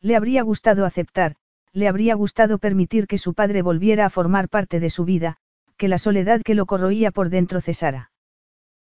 Le 0.00 0.14
habría 0.14 0.42
gustado 0.42 0.84
aceptar, 0.84 1.36
le 1.72 1.88
habría 1.88 2.14
gustado 2.14 2.58
permitir 2.58 3.06
que 3.06 3.18
su 3.18 3.34
padre 3.34 3.62
volviera 3.62 4.06
a 4.06 4.10
formar 4.10 4.48
parte 4.48 4.80
de 4.80 4.90
su 4.90 5.04
vida, 5.04 5.38
que 5.76 5.88
la 5.88 5.98
soledad 5.98 6.42
que 6.42 6.54
lo 6.54 6.66
corroía 6.66 7.10
por 7.10 7.30
dentro 7.30 7.60
cesara. 7.60 8.10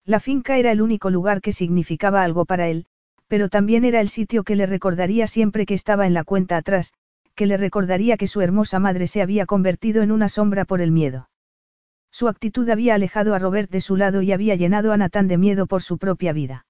La 0.05 0.19
finca 0.19 0.57
era 0.57 0.71
el 0.71 0.81
único 0.81 1.09
lugar 1.09 1.41
que 1.41 1.53
significaba 1.53 2.23
algo 2.23 2.45
para 2.45 2.67
él, 2.67 2.85
pero 3.27 3.49
también 3.49 3.85
era 3.85 4.01
el 4.01 4.09
sitio 4.09 4.43
que 4.43 4.55
le 4.55 4.65
recordaría 4.65 5.27
siempre 5.27 5.65
que 5.65 5.73
estaba 5.73 6.07
en 6.07 6.13
la 6.13 6.23
cuenta 6.23 6.57
atrás, 6.57 6.93
que 7.35 7.45
le 7.45 7.57
recordaría 7.57 8.17
que 8.17 8.27
su 8.27 8.41
hermosa 8.41 8.79
madre 8.79 9.07
se 9.07 9.21
había 9.21 9.45
convertido 9.45 10.01
en 10.01 10.11
una 10.11 10.27
sombra 10.27 10.65
por 10.65 10.81
el 10.81 10.91
miedo. 10.91 11.29
Su 12.11 12.27
actitud 12.27 12.69
había 12.69 12.95
alejado 12.95 13.33
a 13.33 13.39
Robert 13.39 13.71
de 13.71 13.79
su 13.79 13.95
lado 13.95 14.21
y 14.21 14.33
había 14.33 14.55
llenado 14.55 14.91
a 14.91 14.97
Nathan 14.97 15.27
de 15.27 15.37
miedo 15.37 15.65
por 15.65 15.81
su 15.81 15.97
propia 15.97 16.33
vida. 16.33 16.65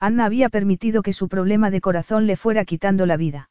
Anna 0.00 0.24
había 0.24 0.48
permitido 0.48 1.02
que 1.02 1.12
su 1.12 1.28
problema 1.28 1.70
de 1.70 1.80
corazón 1.80 2.26
le 2.26 2.36
fuera 2.36 2.64
quitando 2.64 3.04
la 3.04 3.16
vida. 3.16 3.50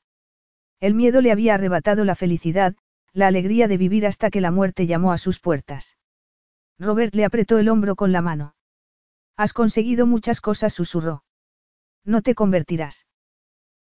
El 0.79 0.95
miedo 0.95 1.21
le 1.21 1.31
había 1.31 1.53
arrebatado 1.53 2.03
la 2.03 2.15
felicidad, 2.15 2.75
la 3.13 3.27
alegría 3.27 3.67
de 3.67 3.77
vivir 3.77 4.07
hasta 4.07 4.31
que 4.31 4.41
la 4.41 4.51
muerte 4.51 4.87
llamó 4.87 5.11
a 5.11 5.17
sus 5.17 5.39
puertas. 5.39 5.97
Robert 6.79 7.13
le 7.13 7.25
apretó 7.25 7.59
el 7.59 7.69
hombro 7.69 7.95
con 7.95 8.11
la 8.11 8.21
mano. 8.21 8.55
Has 9.35 9.53
conseguido 9.53 10.05
muchas 10.05 10.41
cosas, 10.41 10.73
susurró. 10.73 11.23
No 12.05 12.21
te 12.21 12.35
convertirás. 12.35 13.07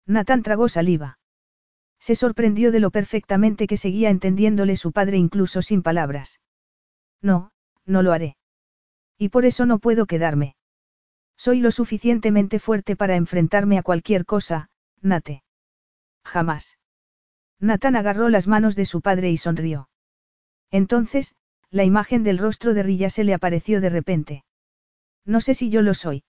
Nathan 0.06 0.44
tragó 0.44 0.69
saliva. 0.69 1.19
Se 1.99 2.15
sorprendió 2.15 2.72
de 2.72 2.80
lo 2.80 2.91
perfectamente 2.91 3.68
que 3.68 3.78
seguía 3.78 4.10
entendiéndole 4.10 4.76
su 4.76 4.91
padre 4.91 5.18
incluso 5.18 5.61
sin 5.61 5.84
palabras. 5.84 6.40
No, 7.22 7.52
no 7.86 8.02
lo 8.02 8.11
haré. 8.11 8.38
Y 9.18 9.30
por 9.30 9.45
eso 9.45 9.65
no 9.65 9.80
puedo 9.80 10.07
quedarme. 10.07 10.56
Soy 11.38 11.60
lo 11.60 11.72
suficientemente 11.72 12.60
fuerte 12.60 12.95
para 12.95 13.15
enfrentarme 13.15 13.78
a 13.78 13.84
cualquier 13.84 14.26
cosa, 14.26 14.69
Nate. 15.02 15.44
Jamás. 16.23 16.78
Nathan 17.60 17.95
agarró 17.95 18.30
las 18.30 18.48
manos 18.48 18.76
de 18.76 18.86
su 18.86 19.02
padre 19.02 19.30
y 19.30 19.38
sonrió. 19.38 19.90
Entonces, 20.72 21.36
la 21.69 21.84
imagen 21.84 22.23
del 22.23 22.38
rostro 22.38 22.73
de 22.73 22.84
Rilla 22.84 23.10
se 23.10 23.23
le 23.23 23.34
apareció 23.34 23.82
de 23.82 23.90
repente. 23.90 24.44
No 25.26 25.41
sé 25.41 25.53
si 25.53 25.69
yo 25.69 25.81
lo 25.81 25.93
soy. 25.93 26.23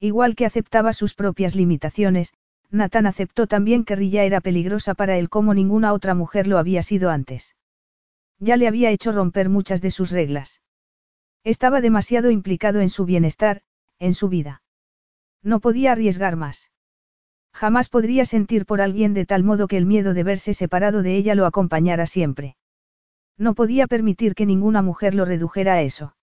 Igual 0.00 0.34
que 0.34 0.46
aceptaba 0.46 0.92
sus 0.92 1.14
propias 1.14 1.54
limitaciones, 1.54 2.34
Nathan 2.70 3.06
aceptó 3.06 3.46
también 3.46 3.84
que 3.84 3.96
Rilla 3.96 4.24
era 4.24 4.40
peligrosa 4.40 4.94
para 4.94 5.16
él 5.16 5.28
como 5.28 5.54
ninguna 5.54 5.92
otra 5.92 6.14
mujer 6.14 6.46
lo 6.46 6.58
había 6.58 6.82
sido 6.82 7.10
antes. 7.10 7.54
Ya 8.38 8.56
le 8.56 8.68
había 8.68 8.90
hecho 8.90 9.12
romper 9.12 9.48
muchas 9.48 9.80
de 9.80 9.90
sus 9.90 10.10
reglas. 10.10 10.60
Estaba 11.44 11.80
demasiado 11.80 12.30
implicado 12.30 12.80
en 12.80 12.90
su 12.90 13.04
bienestar, 13.04 13.62
en 13.98 14.14
su 14.14 14.28
vida. 14.28 14.62
No 15.42 15.60
podía 15.60 15.92
arriesgar 15.92 16.36
más. 16.36 16.70
Jamás 17.52 17.88
podría 17.88 18.26
sentir 18.26 18.66
por 18.66 18.80
alguien 18.80 19.14
de 19.14 19.24
tal 19.24 19.42
modo 19.42 19.68
que 19.68 19.78
el 19.78 19.86
miedo 19.86 20.12
de 20.12 20.24
verse 20.24 20.52
separado 20.52 21.02
de 21.02 21.16
ella 21.16 21.34
lo 21.34 21.46
acompañara 21.46 22.06
siempre. 22.06 22.56
No 23.38 23.54
podía 23.54 23.86
permitir 23.86 24.34
que 24.34 24.44
ninguna 24.44 24.82
mujer 24.82 25.14
lo 25.14 25.24
redujera 25.24 25.74
a 25.74 25.82
eso. 25.82 26.16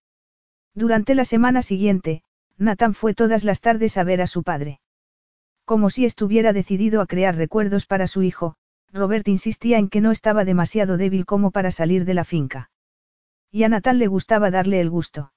Durante 0.75 1.13
la 1.15 1.25
semana 1.25 1.61
siguiente, 1.61 2.23
Nathan 2.57 2.93
fue 2.93 3.13
todas 3.13 3.43
las 3.43 3.61
tardes 3.61 3.97
a 3.97 4.03
ver 4.03 4.21
a 4.21 4.27
su 4.27 4.43
padre. 4.43 4.79
Como 5.65 5.89
si 5.89 6.05
estuviera 6.05 6.53
decidido 6.53 7.01
a 7.01 7.05
crear 7.07 7.35
recuerdos 7.35 7.85
para 7.85 8.07
su 8.07 8.23
hijo, 8.23 8.55
Robert 8.91 9.27
insistía 9.27 9.77
en 9.77 9.89
que 9.89 10.01
no 10.01 10.11
estaba 10.11 10.45
demasiado 10.45 10.97
débil 10.97 11.25
como 11.25 11.51
para 11.51 11.71
salir 11.71 12.05
de 12.05 12.13
la 12.13 12.25
finca. 12.25 12.69
Y 13.51 13.63
a 13.63 13.69
Nathan 13.69 13.99
le 13.99 14.07
gustaba 14.07 14.51
darle 14.51 14.81
el 14.81 14.89
gusto. 14.89 15.31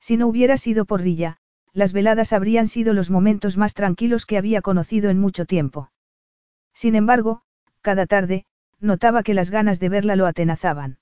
Si 0.00 0.16
no 0.16 0.26
hubiera 0.26 0.56
sido 0.56 0.84
por 0.84 1.02
Rilla, 1.02 1.38
las 1.72 1.92
veladas 1.92 2.32
habrían 2.32 2.68
sido 2.68 2.94
los 2.94 3.10
momentos 3.10 3.56
más 3.56 3.74
tranquilos 3.74 4.26
que 4.26 4.38
había 4.38 4.62
conocido 4.62 5.10
en 5.10 5.18
mucho 5.18 5.44
tiempo. 5.44 5.90
Sin 6.72 6.94
embargo, 6.94 7.42
cada 7.80 8.06
tarde, 8.06 8.44
notaba 8.80 9.22
que 9.22 9.34
las 9.34 9.50
ganas 9.50 9.80
de 9.80 9.88
verla 9.88 10.16
lo 10.16 10.26
atenazaban. 10.26 10.98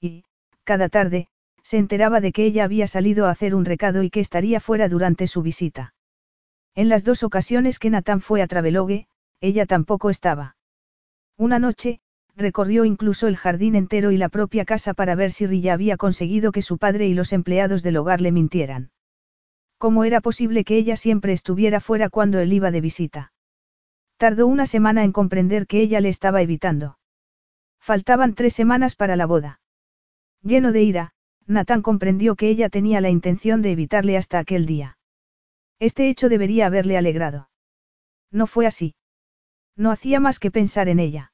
Y, 0.00 0.24
cada 0.64 0.88
tarde, 0.88 1.28
se 1.66 1.78
enteraba 1.78 2.20
de 2.20 2.30
que 2.30 2.44
ella 2.44 2.62
había 2.62 2.86
salido 2.86 3.26
a 3.26 3.30
hacer 3.30 3.52
un 3.52 3.64
recado 3.64 4.04
y 4.04 4.08
que 4.08 4.20
estaría 4.20 4.60
fuera 4.60 4.88
durante 4.88 5.26
su 5.26 5.42
visita. 5.42 5.94
En 6.76 6.88
las 6.88 7.02
dos 7.02 7.24
ocasiones 7.24 7.80
que 7.80 7.90
Natán 7.90 8.20
fue 8.20 8.40
a 8.40 8.46
Travelogue, 8.46 9.08
ella 9.40 9.66
tampoco 9.66 10.08
estaba. 10.08 10.56
Una 11.36 11.58
noche, 11.58 11.98
recorrió 12.36 12.84
incluso 12.84 13.26
el 13.26 13.36
jardín 13.36 13.74
entero 13.74 14.12
y 14.12 14.16
la 14.16 14.28
propia 14.28 14.64
casa 14.64 14.94
para 14.94 15.16
ver 15.16 15.32
si 15.32 15.44
Rilla 15.44 15.72
había 15.72 15.96
conseguido 15.96 16.52
que 16.52 16.62
su 16.62 16.78
padre 16.78 17.08
y 17.08 17.14
los 17.14 17.32
empleados 17.32 17.82
del 17.82 17.96
hogar 17.96 18.20
le 18.20 18.30
mintieran. 18.30 18.92
¿Cómo 19.76 20.04
era 20.04 20.20
posible 20.20 20.62
que 20.62 20.76
ella 20.76 20.96
siempre 20.96 21.32
estuviera 21.32 21.80
fuera 21.80 22.10
cuando 22.10 22.38
él 22.38 22.52
iba 22.52 22.70
de 22.70 22.80
visita? 22.80 23.32
Tardó 24.18 24.46
una 24.46 24.66
semana 24.66 25.02
en 25.02 25.10
comprender 25.10 25.66
que 25.66 25.80
ella 25.80 26.00
le 26.00 26.10
estaba 26.10 26.42
evitando. 26.42 26.96
Faltaban 27.80 28.34
tres 28.34 28.54
semanas 28.54 28.94
para 28.94 29.16
la 29.16 29.26
boda. 29.26 29.60
Lleno 30.42 30.70
de 30.70 30.82
ira, 30.84 31.12
Nathan 31.46 31.82
comprendió 31.82 32.34
que 32.34 32.48
ella 32.48 32.68
tenía 32.68 33.00
la 33.00 33.10
intención 33.10 33.62
de 33.62 33.72
evitarle 33.72 34.16
hasta 34.16 34.38
aquel 34.38 34.66
día. 34.66 34.98
Este 35.78 36.08
hecho 36.08 36.28
debería 36.28 36.66
haberle 36.66 36.96
alegrado. 36.96 37.48
No 38.30 38.46
fue 38.46 38.66
así. 38.66 38.94
No 39.76 39.90
hacía 39.90 40.20
más 40.20 40.38
que 40.38 40.50
pensar 40.50 40.88
en 40.88 40.98
ella. 40.98 41.32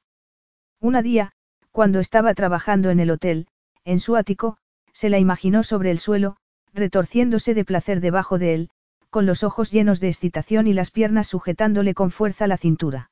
Una 0.79 1.01
día, 1.01 1.31
cuando 1.71 1.99
estaba 1.99 2.33
trabajando 2.33 2.89
en 2.89 2.99
el 2.99 3.09
hotel, 3.09 3.47
en 3.85 3.99
su 3.99 4.15
ático, 4.15 4.57
se 4.91 5.09
la 5.09 5.17
imaginó 5.17 5.63
sobre 5.63 5.91
el 5.91 5.97
suelo, 5.97 6.37
retorciéndose 6.73 7.53
de 7.53 7.65
placer 7.65 7.99
debajo 8.01 8.37
de 8.37 8.53
él, 8.53 8.69
con 9.09 9.25
los 9.25 9.43
ojos 9.43 9.71
llenos 9.71 9.99
de 9.99 10.09
excitación 10.09 10.67
y 10.67 10.73
las 10.73 10.91
piernas 10.91 11.27
sujetándole 11.27 11.93
con 11.93 12.11
fuerza 12.11 12.47
la 12.47 12.57
cintura. 12.57 13.11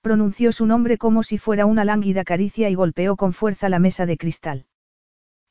Pronunció 0.00 0.52
su 0.52 0.66
nombre 0.66 0.98
como 0.98 1.22
si 1.22 1.38
fuera 1.38 1.64
una 1.64 1.84
lánguida 1.84 2.24
caricia 2.24 2.68
y 2.68 2.74
golpeó 2.74 3.16
con 3.16 3.32
fuerza 3.32 3.68
la 3.68 3.78
mesa 3.78 4.04
de 4.04 4.16
cristal. 4.16 4.66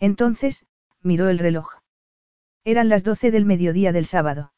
Entonces, 0.01 0.65
miró 1.03 1.29
el 1.29 1.39
reloj. 1.39 1.75
Eran 2.65 2.89
las 2.89 3.03
doce 3.03 3.31
del 3.31 3.45
mediodía 3.45 3.93
del 3.93 4.05
sábado. 4.05 4.51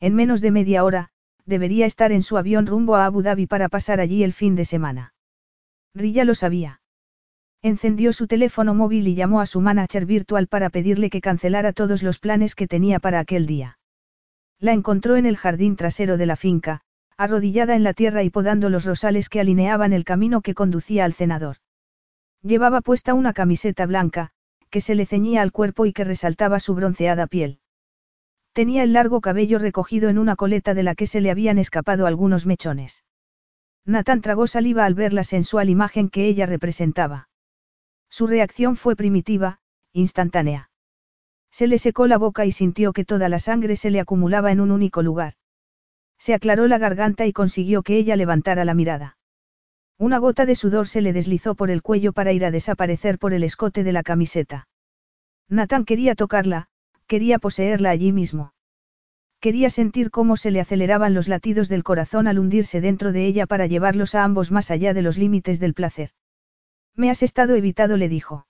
En 0.00 0.14
menos 0.14 0.40
de 0.40 0.50
media 0.50 0.84
hora, 0.84 1.10
debería 1.44 1.86
estar 1.86 2.10
en 2.10 2.22
su 2.22 2.36
avión 2.36 2.66
rumbo 2.66 2.96
a 2.96 3.06
Abu 3.06 3.22
Dhabi 3.22 3.46
para 3.46 3.68
pasar 3.68 4.00
allí 4.00 4.24
el 4.24 4.32
fin 4.32 4.56
de 4.56 4.64
semana. 4.64 5.14
Rilla 5.94 6.24
lo 6.24 6.34
sabía. 6.34 6.80
Encendió 7.62 8.12
su 8.12 8.26
teléfono 8.26 8.74
móvil 8.74 9.06
y 9.06 9.14
llamó 9.14 9.40
a 9.40 9.46
su 9.46 9.60
manager 9.60 10.04
virtual 10.04 10.48
para 10.48 10.68
pedirle 10.68 11.10
que 11.10 11.20
cancelara 11.20 11.72
todos 11.72 12.02
los 12.02 12.18
planes 12.18 12.54
que 12.56 12.66
tenía 12.66 12.98
para 12.98 13.20
aquel 13.20 13.46
día. 13.46 13.78
La 14.58 14.72
encontró 14.72 15.16
en 15.16 15.26
el 15.26 15.36
jardín 15.36 15.76
trasero 15.76 16.16
de 16.16 16.26
la 16.26 16.36
finca, 16.36 16.80
arrodillada 17.16 17.76
en 17.76 17.84
la 17.84 17.94
tierra 17.94 18.24
y 18.24 18.30
podando 18.30 18.68
los 18.68 18.84
rosales 18.84 19.28
que 19.28 19.40
alineaban 19.40 19.92
el 19.92 20.04
camino 20.04 20.40
que 20.42 20.54
conducía 20.54 21.04
al 21.04 21.14
cenador. 21.14 21.58
Llevaba 22.42 22.80
puesta 22.80 23.14
una 23.14 23.32
camiseta 23.32 23.86
blanca, 23.86 24.32
que 24.70 24.80
se 24.80 24.94
le 24.94 25.06
ceñía 25.06 25.42
al 25.42 25.52
cuerpo 25.52 25.86
y 25.86 25.92
que 25.92 26.04
resaltaba 26.04 26.60
su 26.60 26.74
bronceada 26.74 27.26
piel. 27.26 27.60
Tenía 28.52 28.82
el 28.82 28.92
largo 28.92 29.20
cabello 29.20 29.58
recogido 29.58 30.08
en 30.08 30.18
una 30.18 30.36
coleta 30.36 30.74
de 30.74 30.82
la 30.82 30.94
que 30.94 31.06
se 31.06 31.20
le 31.20 31.30
habían 31.30 31.58
escapado 31.58 32.06
algunos 32.06 32.46
mechones. 32.46 33.04
Nathan 33.84 34.20
tragó 34.20 34.46
saliva 34.46 34.84
al 34.84 34.94
ver 34.94 35.12
la 35.12 35.24
sensual 35.24 35.70
imagen 35.70 36.08
que 36.08 36.26
ella 36.26 36.46
representaba. 36.46 37.28
Su 38.08 38.26
reacción 38.26 38.76
fue 38.76 38.96
primitiva, 38.96 39.58
instantánea. 39.92 40.70
Se 41.50 41.66
le 41.66 41.78
secó 41.78 42.06
la 42.06 42.18
boca 42.18 42.44
y 42.46 42.52
sintió 42.52 42.92
que 42.92 43.04
toda 43.04 43.28
la 43.28 43.38
sangre 43.38 43.76
se 43.76 43.90
le 43.90 44.00
acumulaba 44.00 44.52
en 44.52 44.60
un 44.60 44.70
único 44.70 45.02
lugar. 45.02 45.34
Se 46.18 46.34
aclaró 46.34 46.66
la 46.66 46.78
garganta 46.78 47.26
y 47.26 47.32
consiguió 47.32 47.82
que 47.82 47.96
ella 47.96 48.16
levantara 48.16 48.64
la 48.64 48.74
mirada. 48.74 49.15
Una 49.98 50.18
gota 50.18 50.44
de 50.44 50.54
sudor 50.54 50.88
se 50.88 51.00
le 51.00 51.14
deslizó 51.14 51.54
por 51.54 51.70
el 51.70 51.80
cuello 51.80 52.12
para 52.12 52.32
ir 52.32 52.44
a 52.44 52.50
desaparecer 52.50 53.18
por 53.18 53.32
el 53.32 53.42
escote 53.42 53.82
de 53.82 53.92
la 53.92 54.02
camiseta. 54.02 54.68
Nathan 55.48 55.84
quería 55.84 56.14
tocarla, 56.14 56.68
quería 57.06 57.38
poseerla 57.38 57.90
allí 57.90 58.12
mismo. 58.12 58.52
Quería 59.40 59.70
sentir 59.70 60.10
cómo 60.10 60.36
se 60.36 60.50
le 60.50 60.60
aceleraban 60.60 61.14
los 61.14 61.28
latidos 61.28 61.68
del 61.68 61.82
corazón 61.82 62.26
al 62.26 62.38
hundirse 62.38 62.80
dentro 62.80 63.12
de 63.12 63.26
ella 63.26 63.46
para 63.46 63.66
llevarlos 63.66 64.14
a 64.14 64.24
ambos 64.24 64.50
más 64.50 64.70
allá 64.70 64.92
de 64.92 65.02
los 65.02 65.16
límites 65.16 65.60
del 65.60 65.72
placer. 65.72 66.10
Me 66.94 67.10
has 67.10 67.22
estado 67.22 67.54
evitado, 67.54 67.96
le 67.96 68.08
dijo. 68.08 68.46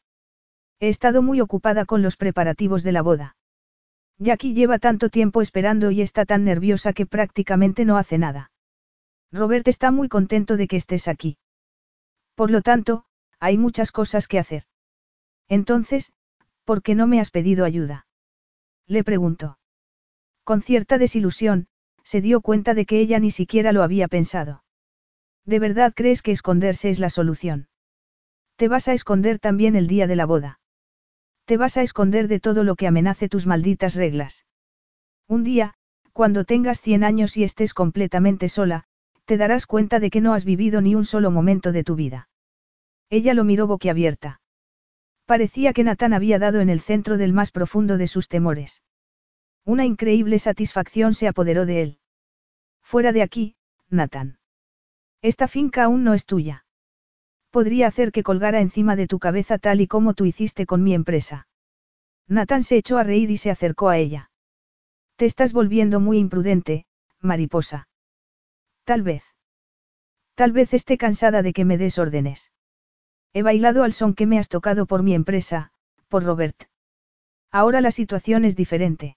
He 0.80 0.88
estado 0.88 1.22
muy 1.22 1.40
ocupada 1.40 1.84
con 1.84 2.02
los 2.02 2.16
preparativos 2.16 2.82
de 2.82 2.92
la 2.92 3.02
boda. 3.02 3.36
Jackie 4.18 4.54
lleva 4.54 4.78
tanto 4.78 5.10
tiempo 5.10 5.42
esperando 5.42 5.90
y 5.90 6.02
está 6.02 6.24
tan 6.24 6.44
nerviosa 6.44 6.92
que 6.92 7.06
prácticamente 7.06 7.84
no 7.84 7.98
hace 7.98 8.18
nada. 8.18 8.50
Robert 9.32 9.66
está 9.68 9.90
muy 9.90 10.08
contento 10.08 10.56
de 10.56 10.68
que 10.68 10.76
estés 10.76 11.08
aquí. 11.08 11.38
Por 12.34 12.50
lo 12.50 12.62
tanto, 12.62 13.04
hay 13.40 13.58
muchas 13.58 13.92
cosas 13.92 14.28
que 14.28 14.38
hacer. 14.38 14.64
Entonces, 15.48 16.12
¿por 16.64 16.82
qué 16.82 16.94
no 16.94 17.06
me 17.06 17.20
has 17.20 17.30
pedido 17.30 17.64
ayuda? 17.64 18.06
Le 18.86 19.04
preguntó. 19.04 19.58
Con 20.44 20.62
cierta 20.62 20.98
desilusión, 20.98 21.68
se 22.04 22.20
dio 22.20 22.40
cuenta 22.40 22.74
de 22.74 22.86
que 22.86 23.00
ella 23.00 23.18
ni 23.18 23.30
siquiera 23.30 23.72
lo 23.72 23.82
había 23.82 24.06
pensado. 24.08 24.64
¿De 25.44 25.58
verdad 25.58 25.92
crees 25.94 26.22
que 26.22 26.32
esconderse 26.32 26.90
es 26.90 26.98
la 26.98 27.10
solución? 27.10 27.68
Te 28.56 28.68
vas 28.68 28.88
a 28.88 28.92
esconder 28.92 29.38
también 29.38 29.76
el 29.76 29.86
día 29.86 30.06
de 30.06 30.16
la 30.16 30.26
boda. 30.26 30.60
Te 31.44 31.56
vas 31.56 31.76
a 31.76 31.82
esconder 31.82 32.26
de 32.28 32.40
todo 32.40 32.64
lo 32.64 32.74
que 32.74 32.86
amenace 32.86 33.28
tus 33.28 33.46
malditas 33.46 33.94
reglas. 33.94 34.46
Un 35.28 35.44
día, 35.44 35.74
cuando 36.12 36.44
tengas 36.44 36.80
100 36.80 37.04
años 37.04 37.36
y 37.36 37.44
estés 37.44 37.74
completamente 37.74 38.48
sola, 38.48 38.86
te 39.26 39.36
darás 39.36 39.66
cuenta 39.66 40.00
de 40.00 40.10
que 40.10 40.20
no 40.20 40.32
has 40.32 40.44
vivido 40.44 40.80
ni 40.80 40.94
un 40.94 41.04
solo 41.04 41.30
momento 41.30 41.72
de 41.72 41.84
tu 41.84 41.96
vida. 41.96 42.28
Ella 43.10 43.34
lo 43.34 43.44
miró 43.44 43.66
boquiabierta. 43.66 44.40
Parecía 45.26 45.72
que 45.72 45.84
Natán 45.84 46.14
había 46.14 46.38
dado 46.38 46.60
en 46.60 46.70
el 46.70 46.80
centro 46.80 47.18
del 47.18 47.32
más 47.32 47.50
profundo 47.50 47.98
de 47.98 48.06
sus 48.06 48.28
temores. 48.28 48.82
Una 49.64 49.84
increíble 49.84 50.38
satisfacción 50.38 51.12
se 51.12 51.26
apoderó 51.26 51.66
de 51.66 51.82
él. 51.82 51.98
Fuera 52.82 53.12
de 53.12 53.22
aquí, 53.22 53.56
Nathan. 53.90 54.38
Esta 55.22 55.48
finca 55.48 55.84
aún 55.84 56.04
no 56.04 56.14
es 56.14 56.24
tuya. 56.24 56.64
Podría 57.50 57.88
hacer 57.88 58.12
que 58.12 58.22
colgara 58.22 58.60
encima 58.60 58.94
de 58.94 59.08
tu 59.08 59.18
cabeza 59.18 59.58
tal 59.58 59.80
y 59.80 59.88
como 59.88 60.14
tú 60.14 60.24
hiciste 60.24 60.66
con 60.66 60.84
mi 60.84 60.94
empresa. 60.94 61.48
Nathan 62.28 62.62
se 62.62 62.76
echó 62.76 62.98
a 62.98 63.02
reír 63.02 63.30
y 63.30 63.38
se 63.38 63.50
acercó 63.50 63.88
a 63.88 63.98
ella. 63.98 64.30
Te 65.16 65.24
estás 65.26 65.52
volviendo 65.52 65.98
muy 65.98 66.18
imprudente, 66.18 66.86
mariposa. 67.20 67.88
Tal 68.86 69.02
vez. 69.02 69.24
Tal 70.36 70.52
vez 70.52 70.72
esté 70.72 70.96
cansada 70.96 71.42
de 71.42 71.52
que 71.52 71.64
me 71.64 71.76
des 71.76 71.98
órdenes. 71.98 72.52
He 73.32 73.42
bailado 73.42 73.82
al 73.82 73.92
son 73.92 74.14
que 74.14 74.26
me 74.26 74.38
has 74.38 74.48
tocado 74.48 74.86
por 74.86 75.02
mi 75.02 75.12
empresa, 75.12 75.72
por 76.08 76.22
Robert. 76.22 76.68
Ahora 77.50 77.80
la 77.80 77.90
situación 77.90 78.44
es 78.44 78.54
diferente. 78.54 79.16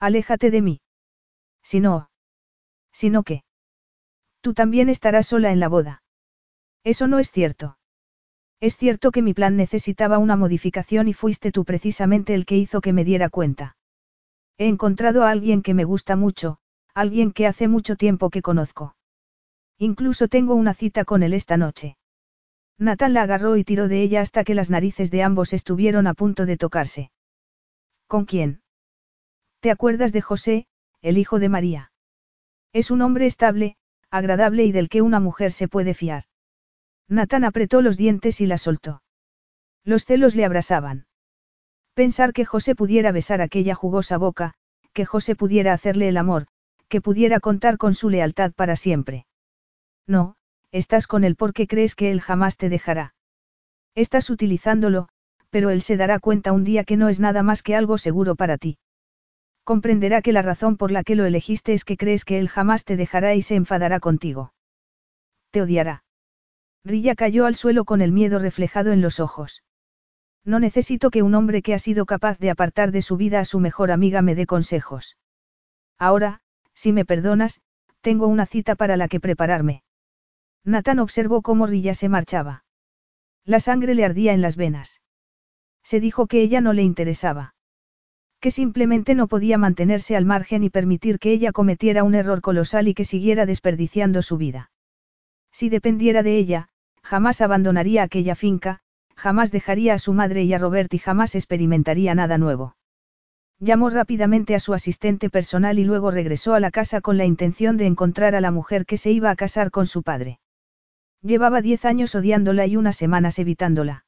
Aléjate 0.00 0.50
de 0.50 0.62
mí. 0.62 0.80
Si 1.62 1.80
no. 1.80 2.08
Si 2.90 3.10
no 3.10 3.24
qué. 3.24 3.44
Tú 4.40 4.54
también 4.54 4.88
estarás 4.88 5.26
sola 5.26 5.52
en 5.52 5.60
la 5.60 5.68
boda. 5.68 6.02
Eso 6.82 7.08
no 7.08 7.18
es 7.18 7.30
cierto. 7.30 7.76
Es 8.58 8.78
cierto 8.78 9.10
que 9.10 9.20
mi 9.20 9.34
plan 9.34 9.54
necesitaba 9.56 10.16
una 10.16 10.36
modificación 10.36 11.08
y 11.08 11.12
fuiste 11.12 11.52
tú 11.52 11.66
precisamente 11.66 12.32
el 12.32 12.46
que 12.46 12.56
hizo 12.56 12.80
que 12.80 12.94
me 12.94 13.04
diera 13.04 13.28
cuenta. 13.28 13.76
He 14.56 14.66
encontrado 14.66 15.24
a 15.24 15.30
alguien 15.30 15.60
que 15.60 15.74
me 15.74 15.84
gusta 15.84 16.16
mucho, 16.16 16.58
alguien 16.94 17.32
que 17.32 17.46
hace 17.46 17.68
mucho 17.68 17.96
tiempo 17.96 18.30
que 18.30 18.42
conozco. 18.42 18.96
Incluso 19.78 20.28
tengo 20.28 20.54
una 20.54 20.74
cita 20.74 21.04
con 21.04 21.22
él 21.22 21.32
esta 21.34 21.56
noche. 21.56 21.96
Nathan 22.78 23.12
la 23.12 23.22
agarró 23.22 23.56
y 23.56 23.64
tiró 23.64 23.88
de 23.88 24.02
ella 24.02 24.20
hasta 24.20 24.44
que 24.44 24.54
las 24.54 24.70
narices 24.70 25.10
de 25.10 25.22
ambos 25.22 25.52
estuvieron 25.52 26.06
a 26.06 26.14
punto 26.14 26.46
de 26.46 26.56
tocarse. 26.56 27.10
¿Con 28.06 28.24
quién? 28.24 28.62
¿Te 29.60 29.70
acuerdas 29.70 30.12
de 30.12 30.20
José, 30.20 30.66
el 31.02 31.18
hijo 31.18 31.38
de 31.38 31.48
María? 31.48 31.92
Es 32.72 32.90
un 32.90 33.02
hombre 33.02 33.26
estable, 33.26 33.76
agradable 34.10 34.64
y 34.64 34.72
del 34.72 34.88
que 34.88 35.02
una 35.02 35.20
mujer 35.20 35.52
se 35.52 35.68
puede 35.68 35.94
fiar. 35.94 36.24
Natán 37.08 37.44
apretó 37.44 37.82
los 37.82 37.96
dientes 37.96 38.40
y 38.40 38.46
la 38.46 38.58
soltó. 38.58 39.02
Los 39.84 40.04
celos 40.04 40.36
le 40.36 40.44
abrasaban. 40.44 41.06
Pensar 41.94 42.32
que 42.32 42.44
José 42.44 42.74
pudiera 42.74 43.10
besar 43.10 43.40
aquella 43.40 43.74
jugosa 43.74 44.18
boca, 44.18 44.54
que 44.92 45.04
José 45.04 45.34
pudiera 45.34 45.72
hacerle 45.72 46.08
el 46.08 46.16
amor, 46.16 46.46
que 46.88 47.00
pudiera 47.00 47.40
contar 47.40 47.76
con 47.76 47.94
su 47.94 48.10
lealtad 48.10 48.52
para 48.52 48.76
siempre. 48.76 49.26
No, 50.06 50.36
estás 50.72 51.06
con 51.06 51.24
él 51.24 51.36
porque 51.36 51.66
crees 51.66 51.94
que 51.94 52.10
él 52.10 52.20
jamás 52.20 52.56
te 52.56 52.68
dejará. 52.68 53.14
Estás 53.94 54.30
utilizándolo, 54.30 55.08
pero 55.50 55.70
él 55.70 55.82
se 55.82 55.96
dará 55.96 56.18
cuenta 56.18 56.52
un 56.52 56.64
día 56.64 56.84
que 56.84 56.96
no 56.96 57.08
es 57.08 57.20
nada 57.20 57.42
más 57.42 57.62
que 57.62 57.74
algo 57.74 57.98
seguro 57.98 58.36
para 58.36 58.58
ti. 58.58 58.78
Comprenderá 59.64 60.22
que 60.22 60.32
la 60.32 60.42
razón 60.42 60.76
por 60.76 60.90
la 60.90 61.04
que 61.04 61.14
lo 61.14 61.26
elegiste 61.26 61.74
es 61.74 61.84
que 61.84 61.96
crees 61.96 62.24
que 62.24 62.38
él 62.38 62.48
jamás 62.48 62.84
te 62.84 62.96
dejará 62.96 63.34
y 63.34 63.42
se 63.42 63.54
enfadará 63.54 64.00
contigo. 64.00 64.52
Te 65.50 65.62
odiará. 65.62 66.04
Rilla 66.84 67.14
cayó 67.14 67.44
al 67.44 67.54
suelo 67.54 67.84
con 67.84 68.00
el 68.00 68.12
miedo 68.12 68.38
reflejado 68.38 68.92
en 68.92 69.02
los 69.02 69.20
ojos. 69.20 69.62
No 70.44 70.60
necesito 70.60 71.10
que 71.10 71.22
un 71.22 71.34
hombre 71.34 71.60
que 71.60 71.74
ha 71.74 71.78
sido 71.78 72.06
capaz 72.06 72.38
de 72.38 72.50
apartar 72.50 72.92
de 72.92 73.02
su 73.02 73.16
vida 73.18 73.40
a 73.40 73.44
su 73.44 73.60
mejor 73.60 73.90
amiga 73.90 74.22
me 74.22 74.34
dé 74.34 74.46
consejos. 74.46 75.18
Ahora, 75.98 76.40
si 76.78 76.92
me 76.92 77.04
perdonas, 77.04 77.60
tengo 78.02 78.28
una 78.28 78.46
cita 78.46 78.76
para 78.76 78.96
la 78.96 79.08
que 79.08 79.18
prepararme. 79.18 79.82
Nathan 80.64 81.00
observó 81.00 81.42
cómo 81.42 81.66
Rilla 81.66 81.92
se 81.92 82.08
marchaba. 82.08 82.64
La 83.44 83.58
sangre 83.58 83.96
le 83.96 84.04
ardía 84.04 84.32
en 84.32 84.42
las 84.42 84.56
venas. 84.56 85.00
Se 85.82 85.98
dijo 85.98 86.28
que 86.28 86.40
ella 86.40 86.60
no 86.60 86.72
le 86.72 86.84
interesaba. 86.84 87.56
Que 88.38 88.52
simplemente 88.52 89.16
no 89.16 89.26
podía 89.26 89.58
mantenerse 89.58 90.14
al 90.14 90.24
margen 90.24 90.62
y 90.62 90.70
permitir 90.70 91.18
que 91.18 91.32
ella 91.32 91.50
cometiera 91.50 92.04
un 92.04 92.14
error 92.14 92.40
colosal 92.40 92.86
y 92.86 92.94
que 92.94 93.04
siguiera 93.04 93.44
desperdiciando 93.44 94.22
su 94.22 94.36
vida. 94.36 94.70
Si 95.50 95.70
dependiera 95.70 96.22
de 96.22 96.36
ella, 96.36 96.68
jamás 97.02 97.40
abandonaría 97.40 98.04
aquella 98.04 98.36
finca, 98.36 98.78
jamás 99.16 99.50
dejaría 99.50 99.94
a 99.94 99.98
su 99.98 100.12
madre 100.12 100.44
y 100.44 100.54
a 100.54 100.58
Robert 100.58 100.94
y 100.94 100.98
jamás 100.98 101.34
experimentaría 101.34 102.14
nada 102.14 102.38
nuevo. 102.38 102.76
Llamó 103.60 103.90
rápidamente 103.90 104.54
a 104.54 104.60
su 104.60 104.72
asistente 104.72 105.30
personal 105.30 105.80
y 105.80 105.84
luego 105.84 106.12
regresó 106.12 106.54
a 106.54 106.60
la 106.60 106.70
casa 106.70 107.00
con 107.00 107.18
la 107.18 107.24
intención 107.24 107.76
de 107.76 107.86
encontrar 107.86 108.36
a 108.36 108.40
la 108.40 108.52
mujer 108.52 108.86
que 108.86 108.96
se 108.96 109.10
iba 109.10 109.30
a 109.30 109.36
casar 109.36 109.72
con 109.72 109.86
su 109.86 110.04
padre. 110.04 110.38
Llevaba 111.22 111.60
diez 111.60 111.84
años 111.84 112.14
odiándola 112.14 112.66
y 112.66 112.76
unas 112.76 112.96
semanas 112.96 113.38
evitándola. 113.40 114.04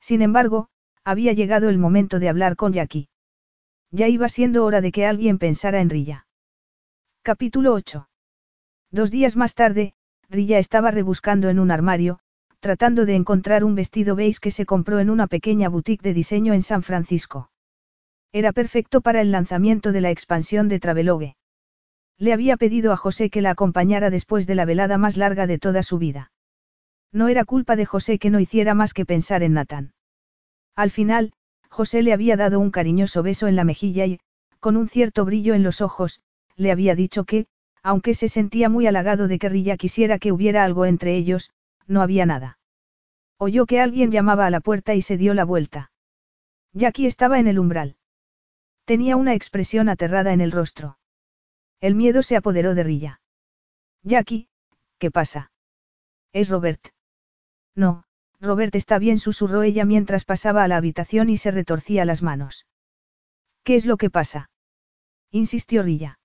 Sin 0.00 0.22
embargo, 0.22 0.68
había 1.04 1.34
llegado 1.34 1.68
el 1.68 1.76
momento 1.76 2.18
de 2.18 2.30
hablar 2.30 2.56
con 2.56 2.72
Jackie. 2.72 3.08
Ya 3.90 4.08
iba 4.08 4.30
siendo 4.30 4.64
hora 4.64 4.80
de 4.80 4.90
que 4.90 5.04
alguien 5.04 5.38
pensara 5.38 5.82
en 5.82 5.90
Rilla. 5.90 6.26
Capítulo 7.22 7.74
8. 7.74 8.08
Dos 8.90 9.10
días 9.10 9.36
más 9.36 9.54
tarde, 9.54 9.92
Rilla 10.30 10.58
estaba 10.58 10.90
rebuscando 10.90 11.50
en 11.50 11.58
un 11.58 11.70
armario, 11.70 12.20
tratando 12.60 13.04
de 13.04 13.16
encontrar 13.16 13.64
un 13.64 13.74
vestido 13.74 14.16
beige 14.16 14.40
que 14.40 14.50
se 14.50 14.64
compró 14.64 14.98
en 14.98 15.10
una 15.10 15.26
pequeña 15.26 15.68
boutique 15.68 16.02
de 16.02 16.14
diseño 16.14 16.54
en 16.54 16.62
San 16.62 16.82
Francisco. 16.82 17.51
Era 18.32 18.52
perfecto 18.52 19.02
para 19.02 19.20
el 19.20 19.30
lanzamiento 19.30 19.92
de 19.92 20.00
la 20.00 20.10
expansión 20.10 20.68
de 20.68 20.80
Travelogue. 20.80 21.36
Le 22.18 22.32
había 22.32 22.56
pedido 22.56 22.92
a 22.92 22.96
José 22.96 23.28
que 23.28 23.42
la 23.42 23.50
acompañara 23.50 24.08
después 24.08 24.46
de 24.46 24.54
la 24.54 24.64
velada 24.64 24.96
más 24.96 25.18
larga 25.18 25.46
de 25.46 25.58
toda 25.58 25.82
su 25.82 25.98
vida. 25.98 26.32
No 27.12 27.28
era 27.28 27.44
culpa 27.44 27.76
de 27.76 27.84
José 27.84 28.18
que 28.18 28.30
no 28.30 28.40
hiciera 28.40 28.74
más 28.74 28.94
que 28.94 29.04
pensar 29.04 29.42
en 29.42 29.52
Natán. 29.52 29.92
Al 30.74 30.90
final, 30.90 31.34
José 31.68 32.02
le 32.02 32.14
había 32.14 32.38
dado 32.38 32.58
un 32.58 32.70
cariñoso 32.70 33.22
beso 33.22 33.48
en 33.48 33.56
la 33.56 33.64
mejilla 33.64 34.06
y, 34.06 34.18
con 34.60 34.78
un 34.78 34.88
cierto 34.88 35.26
brillo 35.26 35.52
en 35.52 35.62
los 35.62 35.82
ojos, 35.82 36.22
le 36.56 36.72
había 36.72 36.94
dicho 36.94 37.24
que, 37.24 37.46
aunque 37.82 38.14
se 38.14 38.28
sentía 38.28 38.70
muy 38.70 38.86
halagado 38.86 39.28
de 39.28 39.38
que 39.38 39.50
Rilla 39.50 39.76
quisiera 39.76 40.18
que 40.18 40.32
hubiera 40.32 40.64
algo 40.64 40.86
entre 40.86 41.16
ellos, 41.16 41.50
no 41.86 42.00
había 42.00 42.24
nada. 42.24 42.58
Oyó 43.36 43.66
que 43.66 43.80
alguien 43.80 44.10
llamaba 44.10 44.46
a 44.46 44.50
la 44.50 44.60
puerta 44.60 44.94
y 44.94 45.02
se 45.02 45.18
dio 45.18 45.34
la 45.34 45.44
vuelta. 45.44 45.90
Jackie 46.72 47.06
estaba 47.06 47.38
en 47.38 47.48
el 47.48 47.58
umbral. 47.58 47.96
Tenía 48.84 49.16
una 49.16 49.34
expresión 49.34 49.88
aterrada 49.88 50.32
en 50.32 50.40
el 50.40 50.52
rostro. 50.52 50.98
El 51.80 51.94
miedo 51.94 52.22
se 52.22 52.36
apoderó 52.36 52.74
de 52.74 52.82
Rilla. 52.82 53.20
Jackie, 54.02 54.48
¿qué 54.98 55.10
pasa? 55.10 55.52
Es 56.32 56.48
Robert. 56.48 56.88
No, 57.74 58.04
Robert 58.40 58.74
está 58.74 58.98
bien, 58.98 59.18
susurró 59.18 59.62
ella 59.62 59.84
mientras 59.84 60.24
pasaba 60.24 60.64
a 60.64 60.68
la 60.68 60.76
habitación 60.76 61.30
y 61.30 61.36
se 61.36 61.50
retorcía 61.50 62.04
las 62.04 62.22
manos. 62.22 62.66
¿Qué 63.62 63.76
es 63.76 63.86
lo 63.86 63.96
que 63.96 64.10
pasa? 64.10 64.50
insistió 65.30 65.82
Rilla. 65.82 66.18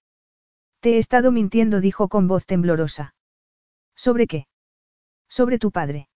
Te 0.80 0.96
he 0.96 0.98
estado 0.98 1.32
mintiendo, 1.32 1.80
dijo 1.80 2.08
con 2.08 2.28
voz 2.28 2.46
temblorosa. 2.46 3.14
¿Sobre 3.96 4.28
qué? 4.28 4.48
Sobre 5.30 5.60
tu 5.60 5.72
padre. 5.72 6.10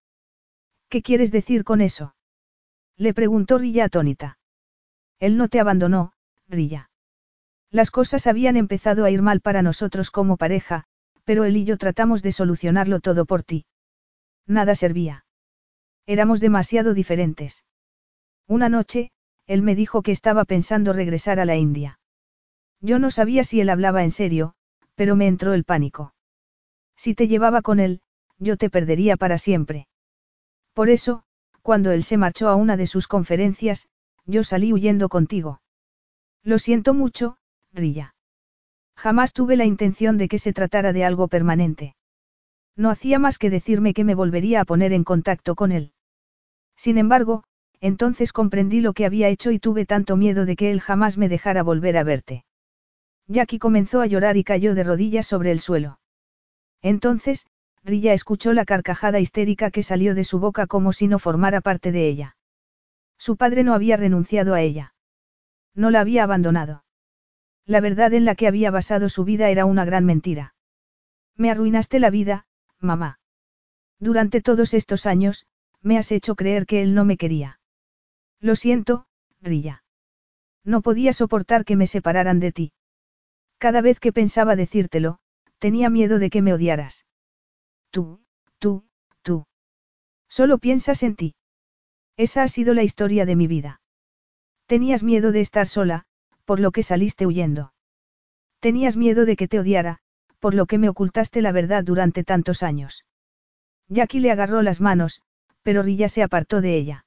¿Qué 0.89 1.01
quieres 1.01 1.31
decir 1.31 1.63
con 1.63 1.81
eso? 1.81 2.15
Le 2.97 3.13
preguntó 3.13 3.57
Rilla 3.57 3.85
atónita. 3.85 4.39
Él 5.19 5.37
no 5.37 5.47
te 5.47 5.59
abandonó, 5.59 6.13
Las 7.69 7.91
cosas 7.91 8.27
habían 8.27 8.57
empezado 8.57 9.05
a 9.05 9.11
ir 9.11 9.21
mal 9.21 9.41
para 9.41 9.61
nosotros 9.61 10.11
como 10.11 10.37
pareja, 10.37 10.83
pero 11.23 11.45
él 11.45 11.55
y 11.55 11.63
yo 11.63 11.77
tratamos 11.77 12.21
de 12.21 12.31
solucionarlo 12.31 12.99
todo 12.99 13.25
por 13.25 13.43
ti. 13.43 13.65
Nada 14.45 14.75
servía. 14.75 15.25
Éramos 16.05 16.39
demasiado 16.39 16.93
diferentes. 16.93 17.63
Una 18.47 18.67
noche, 18.67 19.11
él 19.47 19.61
me 19.61 19.75
dijo 19.75 20.01
que 20.01 20.11
estaba 20.11 20.45
pensando 20.45 20.93
regresar 20.93 21.39
a 21.39 21.45
la 21.45 21.55
India. 21.55 21.99
Yo 22.81 22.99
no 22.99 23.11
sabía 23.11 23.43
si 23.43 23.61
él 23.61 23.69
hablaba 23.69 24.03
en 24.03 24.11
serio, 24.11 24.53
pero 24.95 25.15
me 25.15 25.27
entró 25.27 25.53
el 25.53 25.63
pánico. 25.63 26.13
Si 26.97 27.15
te 27.15 27.27
llevaba 27.27 27.61
con 27.61 27.79
él, 27.79 28.01
yo 28.39 28.57
te 28.57 28.69
perdería 28.69 29.15
para 29.15 29.37
siempre. 29.37 29.87
Por 30.73 30.89
eso, 30.89 31.23
cuando 31.61 31.91
él 31.91 32.03
se 32.03 32.17
marchó 32.17 32.49
a 32.49 32.55
una 32.55 32.75
de 32.75 32.87
sus 32.87 33.07
conferencias, 33.07 33.87
yo 34.25 34.43
salí 34.43 34.73
huyendo 34.73 35.09
contigo. 35.09 35.61
Lo 36.43 36.59
siento 36.59 36.93
mucho, 36.93 37.37
Rilla. 37.71 38.15
Jamás 38.95 39.33
tuve 39.33 39.55
la 39.55 39.65
intención 39.65 40.17
de 40.17 40.27
que 40.27 40.39
se 40.39 40.53
tratara 40.53 40.93
de 40.93 41.03
algo 41.03 41.27
permanente. 41.27 41.95
No 42.75 42.89
hacía 42.89 43.19
más 43.19 43.37
que 43.37 43.49
decirme 43.49 43.93
que 43.93 44.03
me 44.03 44.15
volvería 44.15 44.61
a 44.61 44.65
poner 44.65 44.93
en 44.93 45.03
contacto 45.03 45.55
con 45.55 45.71
él. 45.71 45.93
Sin 46.75 46.97
embargo, 46.97 47.43
entonces 47.79 48.33
comprendí 48.33 48.81
lo 48.81 48.93
que 48.93 49.05
había 49.05 49.27
hecho 49.27 49.51
y 49.51 49.59
tuve 49.59 49.85
tanto 49.85 50.17
miedo 50.17 50.45
de 50.45 50.55
que 50.55 50.71
él 50.71 50.81
jamás 50.81 51.17
me 51.17 51.29
dejara 51.29 51.63
volver 51.63 51.97
a 51.97 52.03
verte. 52.03 52.45
Jackie 53.27 53.59
comenzó 53.59 54.01
a 54.01 54.07
llorar 54.07 54.37
y 54.37 54.43
cayó 54.43 54.75
de 54.75 54.83
rodillas 54.83 55.27
sobre 55.27 55.51
el 55.51 55.59
suelo. 55.59 55.99
Entonces, 56.81 57.45
Rilla 57.83 58.13
escuchó 58.13 58.53
la 58.53 58.65
carcajada 58.65 59.19
histérica 59.19 59.71
que 59.71 59.83
salió 59.83 60.15
de 60.15 60.23
su 60.23 60.39
boca 60.39 60.67
como 60.67 60.93
si 60.93 61.07
no 61.07 61.17
formara 61.17 61.61
parte 61.61 61.91
de 61.91 62.07
ella. 62.07 62.35
Su 63.17 63.37
padre 63.37 63.63
no 63.63 63.73
había 63.73 63.97
renunciado 63.97 64.53
a 64.53 64.61
ella. 64.61 64.93
No 65.73 65.89
la 65.89 66.01
había 66.01 66.23
abandonado. 66.23 66.83
La 67.65 67.79
verdad 67.79 68.13
en 68.13 68.25
la 68.25 68.35
que 68.35 68.47
había 68.47 68.71
basado 68.71 69.09
su 69.09 69.23
vida 69.23 69.49
era 69.49 69.65
una 69.65 69.85
gran 69.85 70.05
mentira. 70.05 70.55
Me 71.35 71.49
arruinaste 71.49 71.99
la 71.99 72.09
vida, 72.09 72.45
mamá. 72.79 73.19
Durante 73.99 74.41
todos 74.41 74.73
estos 74.73 75.05
años, 75.05 75.45
me 75.81 75.97
has 75.97 76.11
hecho 76.11 76.35
creer 76.35 76.65
que 76.65 76.81
él 76.81 76.93
no 76.93 77.05
me 77.05 77.17
quería. 77.17 77.59
Lo 78.39 78.55
siento, 78.55 79.05
Rilla. 79.41 79.83
No 80.63 80.81
podía 80.81 81.13
soportar 81.13 81.65
que 81.65 81.75
me 81.75 81.87
separaran 81.87 82.39
de 82.39 82.51
ti. 82.51 82.73
Cada 83.57 83.81
vez 83.81 83.99
que 83.99 84.11
pensaba 84.11 84.55
decírtelo, 84.55 85.19
tenía 85.59 85.89
miedo 85.89 86.19
de 86.19 86.29
que 86.29 86.41
me 86.41 86.53
odiaras. 86.53 87.05
Tú, 87.91 88.21
tú, 88.59 88.85
tú. 89.21 89.45
Solo 90.27 90.57
piensas 90.57 91.03
en 91.03 91.15
ti. 91.15 91.35
Esa 92.17 92.43
ha 92.43 92.47
sido 92.47 92.73
la 92.73 92.83
historia 92.83 93.25
de 93.25 93.35
mi 93.35 93.47
vida. 93.47 93.80
Tenías 94.71 95.03
miedo 95.03 95.33
de 95.33 95.41
estar 95.41 95.67
sola, 95.67 96.05
por 96.45 96.61
lo 96.61 96.71
que 96.71 96.81
saliste 96.81 97.27
huyendo. 97.27 97.73
Tenías 98.61 98.95
miedo 98.95 99.25
de 99.25 99.35
que 99.35 99.49
te 99.49 99.59
odiara, 99.59 99.97
por 100.39 100.53
lo 100.53 100.65
que 100.65 100.77
me 100.77 100.87
ocultaste 100.87 101.41
la 101.41 101.51
verdad 101.51 101.83
durante 101.83 102.23
tantos 102.23 102.63
años. 102.63 103.03
Jackie 103.89 104.21
le 104.21 104.31
agarró 104.31 104.61
las 104.61 104.79
manos, 104.79 105.23
pero 105.61 105.83
Rilla 105.83 106.07
se 106.07 106.23
apartó 106.23 106.61
de 106.61 106.77
ella. 106.77 107.05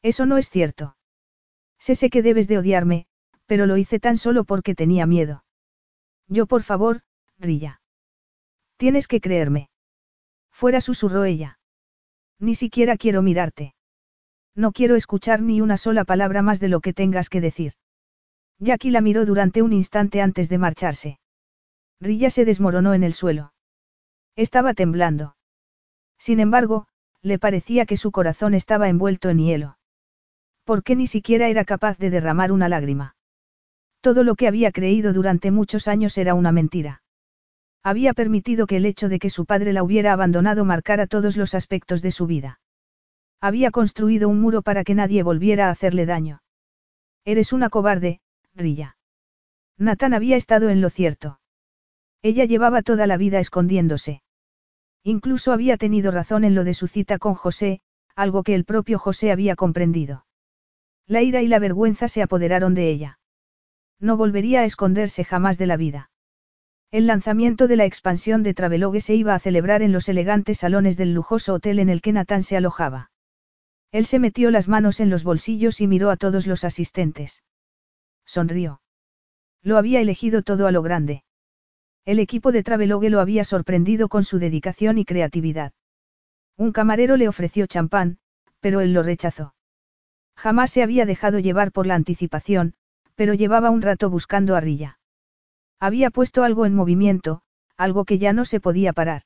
Eso 0.00 0.26
no 0.26 0.38
es 0.38 0.48
cierto. 0.48 0.96
Sé 1.76 1.96
sé 1.96 2.08
que 2.08 2.22
debes 2.22 2.46
de 2.46 2.58
odiarme, 2.58 3.08
pero 3.46 3.66
lo 3.66 3.76
hice 3.76 3.98
tan 3.98 4.16
solo 4.16 4.44
porque 4.44 4.76
tenía 4.76 5.06
miedo. 5.06 5.42
Yo 6.28 6.46
por 6.46 6.62
favor, 6.62 7.02
Rilla. 7.36 7.80
Tienes 8.76 9.08
que 9.08 9.20
creerme. 9.20 9.70
Fuera 10.52 10.80
susurró 10.80 11.24
ella. 11.24 11.58
Ni 12.38 12.54
siquiera 12.54 12.96
quiero 12.96 13.22
mirarte. 13.22 13.74
No 14.56 14.72
quiero 14.72 14.96
escuchar 14.96 15.42
ni 15.42 15.60
una 15.60 15.76
sola 15.76 16.04
palabra 16.04 16.40
más 16.40 16.60
de 16.60 16.68
lo 16.68 16.80
que 16.80 16.94
tengas 16.94 17.28
que 17.28 17.42
decir. 17.42 17.74
Jackie 18.58 18.90
la 18.90 19.02
miró 19.02 19.26
durante 19.26 19.60
un 19.60 19.74
instante 19.74 20.22
antes 20.22 20.48
de 20.48 20.56
marcharse. 20.56 21.18
Rilla 22.00 22.30
se 22.30 22.46
desmoronó 22.46 22.94
en 22.94 23.02
el 23.04 23.12
suelo. 23.12 23.52
Estaba 24.34 24.72
temblando. 24.72 25.36
Sin 26.18 26.40
embargo, 26.40 26.86
le 27.20 27.38
parecía 27.38 27.84
que 27.84 27.98
su 27.98 28.10
corazón 28.12 28.54
estaba 28.54 28.88
envuelto 28.88 29.28
en 29.28 29.38
hielo. 29.38 29.78
¿Por 30.64 30.82
qué 30.82 30.96
ni 30.96 31.06
siquiera 31.06 31.48
era 31.48 31.66
capaz 31.66 31.98
de 31.98 32.08
derramar 32.08 32.50
una 32.50 32.70
lágrima? 32.70 33.14
Todo 34.00 34.24
lo 34.24 34.36
que 34.36 34.48
había 34.48 34.72
creído 34.72 35.12
durante 35.12 35.50
muchos 35.50 35.86
años 35.86 36.16
era 36.16 36.34
una 36.34 36.50
mentira. 36.50 37.02
Había 37.82 38.14
permitido 38.14 38.66
que 38.66 38.78
el 38.78 38.86
hecho 38.86 39.10
de 39.10 39.18
que 39.18 39.30
su 39.30 39.44
padre 39.44 39.74
la 39.74 39.82
hubiera 39.82 40.14
abandonado 40.14 40.64
marcara 40.64 41.06
todos 41.06 41.36
los 41.36 41.54
aspectos 41.54 42.00
de 42.00 42.10
su 42.10 42.26
vida. 42.26 42.58
Había 43.40 43.70
construido 43.70 44.28
un 44.28 44.40
muro 44.40 44.62
para 44.62 44.84
que 44.84 44.94
nadie 44.94 45.22
volviera 45.22 45.68
a 45.68 45.70
hacerle 45.70 46.06
daño. 46.06 46.42
Eres 47.24 47.52
una 47.52 47.70
cobarde, 47.70 48.20
Rilla. 48.54 48.96
Nathan 49.78 50.14
había 50.14 50.36
estado 50.36 50.70
en 50.70 50.80
lo 50.80 50.90
cierto. 50.90 51.40
Ella 52.22 52.44
llevaba 52.44 52.82
toda 52.82 53.06
la 53.06 53.16
vida 53.16 53.38
escondiéndose. 53.40 54.22
Incluso 55.02 55.52
había 55.52 55.76
tenido 55.76 56.10
razón 56.10 56.44
en 56.44 56.54
lo 56.54 56.64
de 56.64 56.74
su 56.74 56.86
cita 56.86 57.18
con 57.18 57.34
José, 57.34 57.80
algo 58.14 58.42
que 58.42 58.54
el 58.54 58.64
propio 58.64 58.98
José 58.98 59.30
había 59.30 59.54
comprendido. 59.54 60.26
La 61.06 61.22
ira 61.22 61.42
y 61.42 61.46
la 61.46 61.58
vergüenza 61.58 62.08
se 62.08 62.22
apoderaron 62.22 62.74
de 62.74 62.88
ella. 62.90 63.18
No 64.00 64.16
volvería 64.16 64.60
a 64.60 64.64
esconderse 64.64 65.24
jamás 65.24 65.58
de 65.58 65.66
la 65.66 65.76
vida. 65.76 66.10
El 66.90 67.06
lanzamiento 67.06 67.68
de 67.68 67.76
la 67.76 67.84
expansión 67.84 68.42
de 68.42 68.54
Travelogue 68.54 69.00
se 69.00 69.14
iba 69.14 69.34
a 69.34 69.38
celebrar 69.38 69.82
en 69.82 69.92
los 69.92 70.08
elegantes 70.08 70.58
salones 70.58 70.96
del 70.96 71.14
lujoso 71.14 71.54
hotel 71.54 71.78
en 71.78 71.88
el 71.88 72.00
que 72.00 72.12
Natán 72.12 72.42
se 72.42 72.56
alojaba. 72.56 73.10
Él 73.92 74.06
se 74.06 74.18
metió 74.18 74.50
las 74.50 74.68
manos 74.68 75.00
en 75.00 75.10
los 75.10 75.24
bolsillos 75.24 75.80
y 75.80 75.86
miró 75.86 76.10
a 76.10 76.16
todos 76.16 76.46
los 76.46 76.64
asistentes. 76.64 77.42
Sonrió. 78.24 78.80
Lo 79.62 79.78
había 79.78 80.00
elegido 80.00 80.42
todo 80.42 80.66
a 80.66 80.72
lo 80.72 80.82
grande. 80.82 81.24
El 82.04 82.18
equipo 82.18 82.52
de 82.52 82.62
Travelogue 82.62 83.10
lo 83.10 83.20
había 83.20 83.44
sorprendido 83.44 84.08
con 84.08 84.22
su 84.22 84.38
dedicación 84.38 84.98
y 84.98 85.04
creatividad. 85.04 85.72
Un 86.56 86.72
camarero 86.72 87.16
le 87.16 87.28
ofreció 87.28 87.66
champán, 87.66 88.18
pero 88.60 88.80
él 88.80 88.92
lo 88.92 89.02
rechazó. 89.02 89.54
Jamás 90.36 90.70
se 90.70 90.82
había 90.82 91.06
dejado 91.06 91.38
llevar 91.38 91.72
por 91.72 91.86
la 91.86 91.94
anticipación, 91.94 92.74
pero 93.14 93.34
llevaba 93.34 93.70
un 93.70 93.82
rato 93.82 94.10
buscando 94.10 94.54
a 94.54 94.60
Rilla. 94.60 94.98
Había 95.80 96.10
puesto 96.10 96.44
algo 96.44 96.64
en 96.66 96.74
movimiento, 96.74 97.42
algo 97.76 98.04
que 98.04 98.18
ya 98.18 98.32
no 98.32 98.44
se 98.44 98.60
podía 98.60 98.92
parar. 98.92 99.22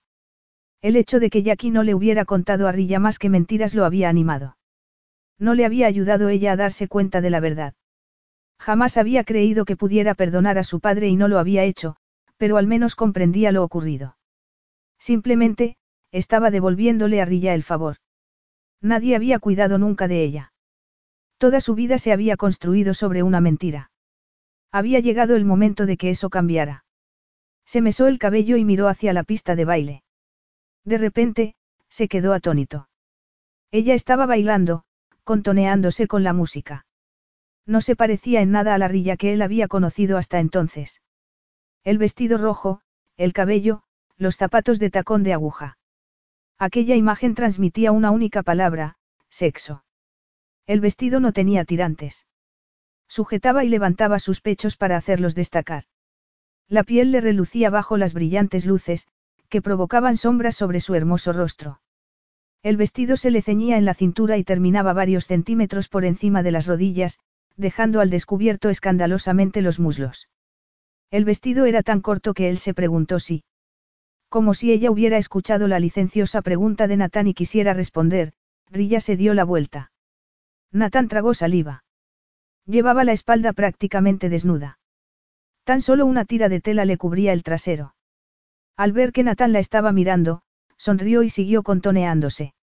El 0.82 0.96
hecho 0.96 1.20
de 1.20 1.28
que 1.28 1.42
Jackie 1.42 1.70
no 1.70 1.82
le 1.82 1.94
hubiera 1.94 2.24
contado 2.24 2.66
a 2.66 2.72
Rilla 2.72 2.98
más 2.98 3.18
que 3.18 3.28
mentiras 3.28 3.74
lo 3.74 3.84
había 3.84 4.08
animado. 4.08 4.56
No 5.38 5.54
le 5.54 5.66
había 5.66 5.86
ayudado 5.86 6.28
ella 6.28 6.52
a 6.52 6.56
darse 6.56 6.88
cuenta 6.88 7.20
de 7.20 7.30
la 7.30 7.40
verdad. 7.40 7.74
Jamás 8.58 8.96
había 8.96 9.24
creído 9.24 9.64
que 9.64 9.76
pudiera 9.76 10.14
perdonar 10.14 10.58
a 10.58 10.64
su 10.64 10.80
padre 10.80 11.08
y 11.08 11.16
no 11.16 11.28
lo 11.28 11.38
había 11.38 11.64
hecho, 11.64 11.96
pero 12.36 12.56
al 12.56 12.66
menos 12.66 12.94
comprendía 12.94 13.52
lo 13.52 13.62
ocurrido. 13.62 14.16
Simplemente, 14.98 15.76
estaba 16.12 16.50
devolviéndole 16.50 17.20
a 17.20 17.24
Rilla 17.24 17.54
el 17.54 17.62
favor. 17.62 17.96
Nadie 18.80 19.16
había 19.16 19.38
cuidado 19.38 19.78
nunca 19.78 20.08
de 20.08 20.22
ella. 20.22 20.52
Toda 21.38 21.60
su 21.60 21.74
vida 21.74 21.98
se 21.98 22.12
había 22.12 22.36
construido 22.36 22.94
sobre 22.94 23.22
una 23.22 23.40
mentira. 23.40 23.90
Había 24.72 25.00
llegado 25.00 25.36
el 25.36 25.44
momento 25.44 25.86
de 25.86 25.96
que 25.96 26.10
eso 26.10 26.30
cambiara. 26.30 26.84
Se 27.64 27.80
mesó 27.80 28.06
el 28.08 28.18
cabello 28.18 28.56
y 28.56 28.64
miró 28.64 28.88
hacia 28.88 29.12
la 29.12 29.24
pista 29.24 29.56
de 29.56 29.64
baile. 29.64 30.02
De 30.84 30.98
repente, 30.98 31.54
se 31.88 32.08
quedó 32.08 32.32
atónito. 32.32 32.88
Ella 33.70 33.94
estaba 33.94 34.26
bailando, 34.26 34.84
contoneándose 35.24 36.06
con 36.06 36.24
la 36.24 36.32
música. 36.32 36.86
No 37.66 37.80
se 37.80 37.96
parecía 37.96 38.40
en 38.40 38.50
nada 38.50 38.74
a 38.74 38.78
la 38.78 38.88
rilla 38.88 39.16
que 39.16 39.32
él 39.32 39.42
había 39.42 39.68
conocido 39.68 40.16
hasta 40.16 40.40
entonces. 40.40 41.02
El 41.84 41.98
vestido 41.98 42.38
rojo, 42.38 42.80
el 43.16 43.32
cabello, 43.32 43.82
los 44.16 44.36
zapatos 44.36 44.78
de 44.78 44.90
tacón 44.90 45.22
de 45.22 45.32
aguja. 45.32 45.78
Aquella 46.58 46.96
imagen 46.96 47.34
transmitía 47.34 47.92
una 47.92 48.10
única 48.10 48.42
palabra, 48.42 48.96
sexo. 49.28 49.84
El 50.66 50.80
vestido 50.80 51.20
no 51.20 51.32
tenía 51.32 51.64
tirantes. 51.64 52.26
Sujetaba 53.08 53.64
y 53.64 53.68
levantaba 53.68 54.18
sus 54.18 54.40
pechos 54.40 54.76
para 54.76 54.96
hacerlos 54.96 55.34
destacar. 55.34 55.84
La 56.68 56.84
piel 56.84 57.12
le 57.12 57.20
relucía 57.20 57.70
bajo 57.70 57.96
las 57.96 58.14
brillantes 58.14 58.66
luces, 58.66 59.08
que 59.50 59.60
provocaban 59.60 60.16
sombras 60.16 60.56
sobre 60.56 60.80
su 60.80 60.94
hermoso 60.94 61.34
rostro. 61.34 61.82
El 62.62 62.76
vestido 62.76 63.16
se 63.16 63.30
le 63.30 63.42
ceñía 63.42 63.76
en 63.76 63.84
la 63.84 63.94
cintura 63.94 64.38
y 64.38 64.44
terminaba 64.44 64.92
varios 64.92 65.26
centímetros 65.26 65.88
por 65.88 66.04
encima 66.04 66.42
de 66.42 66.52
las 66.52 66.66
rodillas, 66.66 67.18
dejando 67.56 68.00
al 68.00 68.10
descubierto 68.10 68.70
escandalosamente 68.70 69.60
los 69.60 69.78
muslos. 69.78 70.28
El 71.10 71.24
vestido 71.24 71.64
era 71.66 71.82
tan 71.82 72.00
corto 72.00 72.32
que 72.32 72.48
él 72.48 72.58
se 72.58 72.72
preguntó 72.72 73.18
si. 73.18 73.44
Como 74.28 74.54
si 74.54 74.70
ella 74.70 74.90
hubiera 74.90 75.18
escuchado 75.18 75.66
la 75.66 75.80
licenciosa 75.80 76.40
pregunta 76.40 76.86
de 76.86 76.96
Natán 76.96 77.26
y 77.26 77.34
quisiera 77.34 77.74
responder, 77.74 78.32
Rilla 78.70 79.00
se 79.00 79.16
dio 79.16 79.34
la 79.34 79.44
vuelta. 79.44 79.90
Natán 80.70 81.08
tragó 81.08 81.34
saliva. 81.34 81.82
Llevaba 82.64 83.02
la 83.02 83.12
espalda 83.12 83.52
prácticamente 83.52 84.28
desnuda. 84.28 84.78
Tan 85.64 85.82
solo 85.82 86.06
una 86.06 86.24
tira 86.24 86.48
de 86.48 86.60
tela 86.60 86.84
le 86.84 86.96
cubría 86.96 87.32
el 87.32 87.42
trasero. 87.42 87.94
Al 88.80 88.92
ver 88.92 89.12
que 89.12 89.22
Natán 89.22 89.52
la 89.52 89.58
estaba 89.58 89.92
mirando, 89.92 90.40
sonrió 90.78 91.22
y 91.22 91.28
siguió 91.28 91.62
contoneándose. 91.62 92.54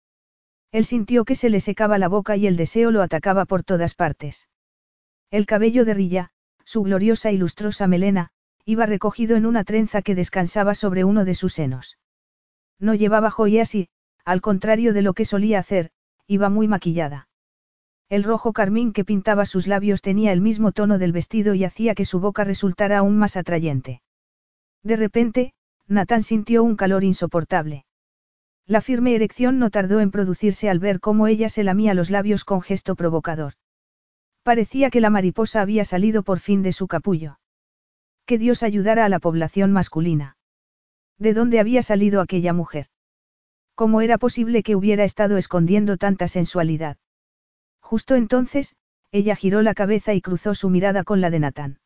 Él 0.72 0.86
sintió 0.86 1.26
que 1.26 1.34
se 1.34 1.50
le 1.50 1.60
secaba 1.60 1.98
la 1.98 2.08
boca 2.08 2.38
y 2.38 2.46
el 2.46 2.56
deseo 2.56 2.90
lo 2.90 3.02
atacaba 3.02 3.44
por 3.44 3.62
todas 3.62 3.92
partes. 3.92 4.48
El 5.30 5.44
cabello 5.44 5.84
de 5.84 5.92
Rilla, 5.92 6.30
su 6.64 6.82
gloriosa 6.84 7.32
y 7.32 7.36
lustrosa 7.36 7.86
melena, 7.86 8.30
iba 8.64 8.86
recogido 8.86 9.36
en 9.36 9.44
una 9.44 9.62
trenza 9.62 10.00
que 10.00 10.14
descansaba 10.14 10.74
sobre 10.74 11.04
uno 11.04 11.26
de 11.26 11.34
sus 11.34 11.52
senos. 11.52 11.98
No 12.78 12.94
llevaba 12.94 13.30
joyas 13.30 13.74
y, 13.74 13.90
al 14.24 14.40
contrario 14.40 14.94
de 14.94 15.02
lo 15.02 15.12
que 15.12 15.26
solía 15.26 15.58
hacer, 15.58 15.90
iba 16.26 16.48
muy 16.48 16.66
maquillada. 16.66 17.28
El 18.08 18.24
rojo 18.24 18.54
carmín 18.54 18.94
que 18.94 19.04
pintaba 19.04 19.44
sus 19.44 19.66
labios 19.66 20.00
tenía 20.00 20.32
el 20.32 20.40
mismo 20.40 20.72
tono 20.72 20.96
del 20.96 21.12
vestido 21.12 21.52
y 21.52 21.64
hacía 21.64 21.94
que 21.94 22.06
su 22.06 22.20
boca 22.20 22.42
resultara 22.42 22.96
aún 23.00 23.18
más 23.18 23.36
atrayente. 23.36 24.00
De 24.82 24.96
repente, 24.96 25.52
Nathan 25.88 26.22
sintió 26.22 26.64
un 26.64 26.76
calor 26.76 27.04
insoportable. 27.04 27.84
La 28.66 28.80
firme 28.80 29.14
erección 29.14 29.58
no 29.58 29.70
tardó 29.70 30.00
en 30.00 30.10
producirse 30.10 30.68
al 30.68 30.80
ver 30.80 30.98
cómo 30.98 31.28
ella 31.28 31.48
se 31.48 31.62
lamía 31.62 31.94
los 31.94 32.10
labios 32.10 32.44
con 32.44 32.62
gesto 32.62 32.96
provocador. 32.96 33.54
Parecía 34.42 34.90
que 34.90 35.00
la 35.00 35.10
mariposa 35.10 35.60
había 35.60 35.84
salido 35.84 36.22
por 36.22 36.40
fin 36.40 36.62
de 36.62 36.72
su 36.72 36.88
capullo. 36.88 37.38
Que 38.26 38.38
Dios 38.38 38.64
ayudara 38.64 39.04
a 39.04 39.08
la 39.08 39.20
población 39.20 39.72
masculina. 39.72 40.36
¿De 41.18 41.32
dónde 41.32 41.60
había 41.60 41.82
salido 41.82 42.20
aquella 42.20 42.52
mujer? 42.52 42.86
¿Cómo 43.76 44.00
era 44.00 44.18
posible 44.18 44.62
que 44.62 44.74
hubiera 44.74 45.04
estado 45.04 45.36
escondiendo 45.36 45.96
tanta 45.96 46.26
sensualidad? 46.26 46.96
Justo 47.80 48.16
entonces, 48.16 48.74
ella 49.12 49.36
giró 49.36 49.62
la 49.62 49.74
cabeza 49.74 50.12
y 50.14 50.20
cruzó 50.20 50.54
su 50.54 50.70
mirada 50.70 51.04
con 51.04 51.20
la 51.20 51.30
de 51.30 51.38
Natán. 51.38 51.78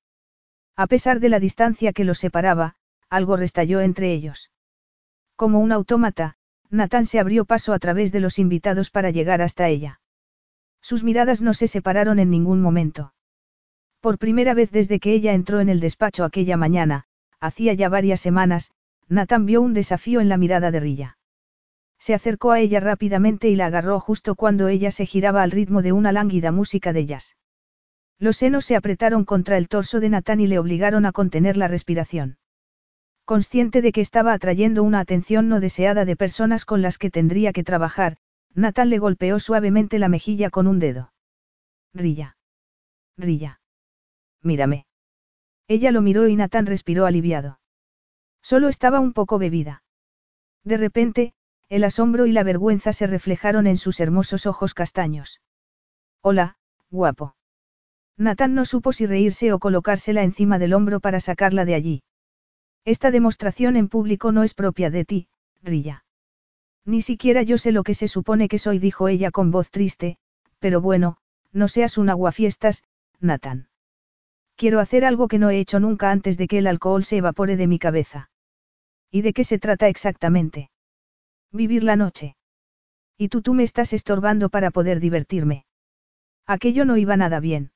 A 0.76 0.86
pesar 0.86 1.20
de 1.20 1.28
la 1.28 1.40
distancia 1.40 1.92
que 1.92 2.04
los 2.04 2.18
separaba, 2.18 2.76
algo 3.10 3.36
restalló 3.36 3.80
entre 3.80 4.12
ellos. 4.12 4.50
Como 5.36 5.58
un 5.58 5.72
autómata, 5.72 6.36
Natán 6.70 7.04
se 7.04 7.18
abrió 7.18 7.44
paso 7.44 7.72
a 7.72 7.78
través 7.78 8.12
de 8.12 8.20
los 8.20 8.38
invitados 8.38 8.90
para 8.90 9.10
llegar 9.10 9.42
hasta 9.42 9.68
ella. 9.68 10.00
Sus 10.80 11.02
miradas 11.04 11.42
no 11.42 11.52
se 11.52 11.66
separaron 11.66 12.18
en 12.18 12.30
ningún 12.30 12.62
momento. 12.62 13.12
Por 14.00 14.18
primera 14.18 14.54
vez 14.54 14.70
desde 14.70 15.00
que 15.00 15.12
ella 15.12 15.34
entró 15.34 15.60
en 15.60 15.68
el 15.68 15.80
despacho 15.80 16.24
aquella 16.24 16.56
mañana, 16.56 17.04
hacía 17.40 17.74
ya 17.74 17.88
varias 17.88 18.20
semanas, 18.20 18.70
Natán 19.08 19.44
vio 19.44 19.60
un 19.60 19.74
desafío 19.74 20.20
en 20.20 20.28
la 20.28 20.38
mirada 20.38 20.70
de 20.70 20.80
Rilla. 20.80 21.18
Se 21.98 22.14
acercó 22.14 22.52
a 22.52 22.60
ella 22.60 22.80
rápidamente 22.80 23.48
y 23.50 23.56
la 23.56 23.66
agarró 23.66 24.00
justo 24.00 24.36
cuando 24.36 24.68
ella 24.68 24.90
se 24.90 25.04
giraba 25.04 25.42
al 25.42 25.50
ritmo 25.50 25.82
de 25.82 25.92
una 25.92 26.12
lánguida 26.12 26.50
música 26.50 26.94
de 26.94 27.04
jazz. 27.04 27.36
Los 28.18 28.38
senos 28.38 28.64
se 28.64 28.76
apretaron 28.76 29.24
contra 29.24 29.58
el 29.58 29.68
torso 29.68 30.00
de 30.00 30.08
Natán 30.08 30.40
y 30.40 30.46
le 30.46 30.58
obligaron 30.58 31.04
a 31.04 31.12
contener 31.12 31.56
la 31.56 31.68
respiración. 31.68 32.38
Consciente 33.30 33.80
de 33.80 33.92
que 33.92 34.00
estaba 34.00 34.32
atrayendo 34.32 34.82
una 34.82 34.98
atención 34.98 35.48
no 35.48 35.60
deseada 35.60 36.04
de 36.04 36.16
personas 36.16 36.64
con 36.64 36.82
las 36.82 36.98
que 36.98 37.10
tendría 37.10 37.52
que 37.52 37.62
trabajar, 37.62 38.16
Natán 38.54 38.90
le 38.90 38.98
golpeó 38.98 39.38
suavemente 39.38 40.00
la 40.00 40.08
mejilla 40.08 40.50
con 40.50 40.66
un 40.66 40.80
dedo. 40.80 41.12
Rilla. 41.94 42.36
Rilla. 43.16 43.60
Mírame. 44.42 44.84
Ella 45.68 45.92
lo 45.92 46.02
miró 46.02 46.26
y 46.26 46.34
Natán 46.34 46.66
respiró 46.66 47.06
aliviado. 47.06 47.60
Solo 48.42 48.68
estaba 48.68 48.98
un 48.98 49.12
poco 49.12 49.38
bebida. 49.38 49.84
De 50.64 50.76
repente, 50.76 51.32
el 51.68 51.84
asombro 51.84 52.26
y 52.26 52.32
la 52.32 52.42
vergüenza 52.42 52.92
se 52.92 53.06
reflejaron 53.06 53.68
en 53.68 53.76
sus 53.76 54.00
hermosos 54.00 54.44
ojos 54.46 54.74
castaños. 54.74 55.40
Hola, 56.20 56.56
guapo. 56.90 57.36
Nathan 58.16 58.56
no 58.56 58.64
supo 58.64 58.92
si 58.92 59.06
reírse 59.06 59.52
o 59.52 59.60
colocársela 59.60 60.24
encima 60.24 60.58
del 60.58 60.74
hombro 60.74 60.98
para 60.98 61.20
sacarla 61.20 61.64
de 61.64 61.74
allí. 61.76 62.02
Esta 62.84 63.10
demostración 63.10 63.76
en 63.76 63.88
público 63.88 64.32
no 64.32 64.42
es 64.42 64.54
propia 64.54 64.90
de 64.90 65.04
ti, 65.04 65.28
Rilla. 65.62 66.04
Ni 66.84 67.02
siquiera 67.02 67.42
yo 67.42 67.58
sé 67.58 67.72
lo 67.72 67.82
que 67.82 67.94
se 67.94 68.08
supone 68.08 68.48
que 68.48 68.58
soy, 68.58 68.78
dijo 68.78 69.08
ella 69.08 69.30
con 69.30 69.50
voz 69.50 69.70
triste, 69.70 70.18
pero 70.58 70.80
bueno, 70.80 71.18
no 71.52 71.68
seas 71.68 71.98
un 71.98 72.08
aguafiestas, 72.08 72.82
Nathan. 73.20 73.68
Quiero 74.56 74.80
hacer 74.80 75.04
algo 75.04 75.28
que 75.28 75.38
no 75.38 75.50
he 75.50 75.58
hecho 75.58 75.80
nunca 75.80 76.10
antes 76.10 76.36
de 76.36 76.46
que 76.46 76.58
el 76.58 76.66
alcohol 76.66 77.04
se 77.04 77.18
evapore 77.18 77.56
de 77.56 77.66
mi 77.66 77.78
cabeza. 77.78 78.30
¿Y 79.10 79.22
de 79.22 79.32
qué 79.32 79.44
se 79.44 79.58
trata 79.58 79.88
exactamente? 79.88 80.70
Vivir 81.50 81.82
la 81.82 81.96
noche. 81.96 82.36
Y 83.16 83.28
tú 83.28 83.42
tú 83.42 83.54
me 83.54 83.64
estás 83.64 83.92
estorbando 83.92 84.48
para 84.48 84.70
poder 84.70 85.00
divertirme. 85.00 85.64
Aquello 86.46 86.84
no 86.84 86.96
iba 86.96 87.16
nada 87.16 87.40
bien. 87.40 87.72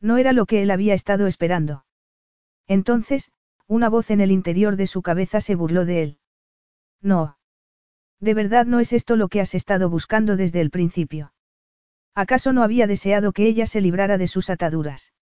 No 0.00 0.16
era 0.16 0.32
lo 0.32 0.46
que 0.46 0.62
él 0.62 0.70
había 0.70 0.94
estado 0.94 1.26
esperando. 1.26 1.84
Entonces, 2.66 3.30
una 3.68 3.88
voz 3.88 4.10
en 4.10 4.20
el 4.20 4.30
interior 4.30 4.76
de 4.76 4.86
su 4.86 5.02
cabeza 5.02 5.40
se 5.40 5.54
burló 5.54 5.84
de 5.84 6.02
él. 6.02 6.18
No. 7.02 7.38
De 8.20 8.34
verdad 8.34 8.66
no 8.66 8.80
es 8.80 8.92
esto 8.92 9.16
lo 9.16 9.28
que 9.28 9.40
has 9.40 9.54
estado 9.54 9.90
buscando 9.90 10.36
desde 10.36 10.60
el 10.60 10.70
principio. 10.70 11.32
¿Acaso 12.14 12.52
no 12.52 12.62
había 12.62 12.86
deseado 12.86 13.32
que 13.32 13.46
ella 13.46 13.66
se 13.66 13.80
librara 13.80 14.18
de 14.18 14.26
sus 14.26 14.48
ataduras? 14.48 15.12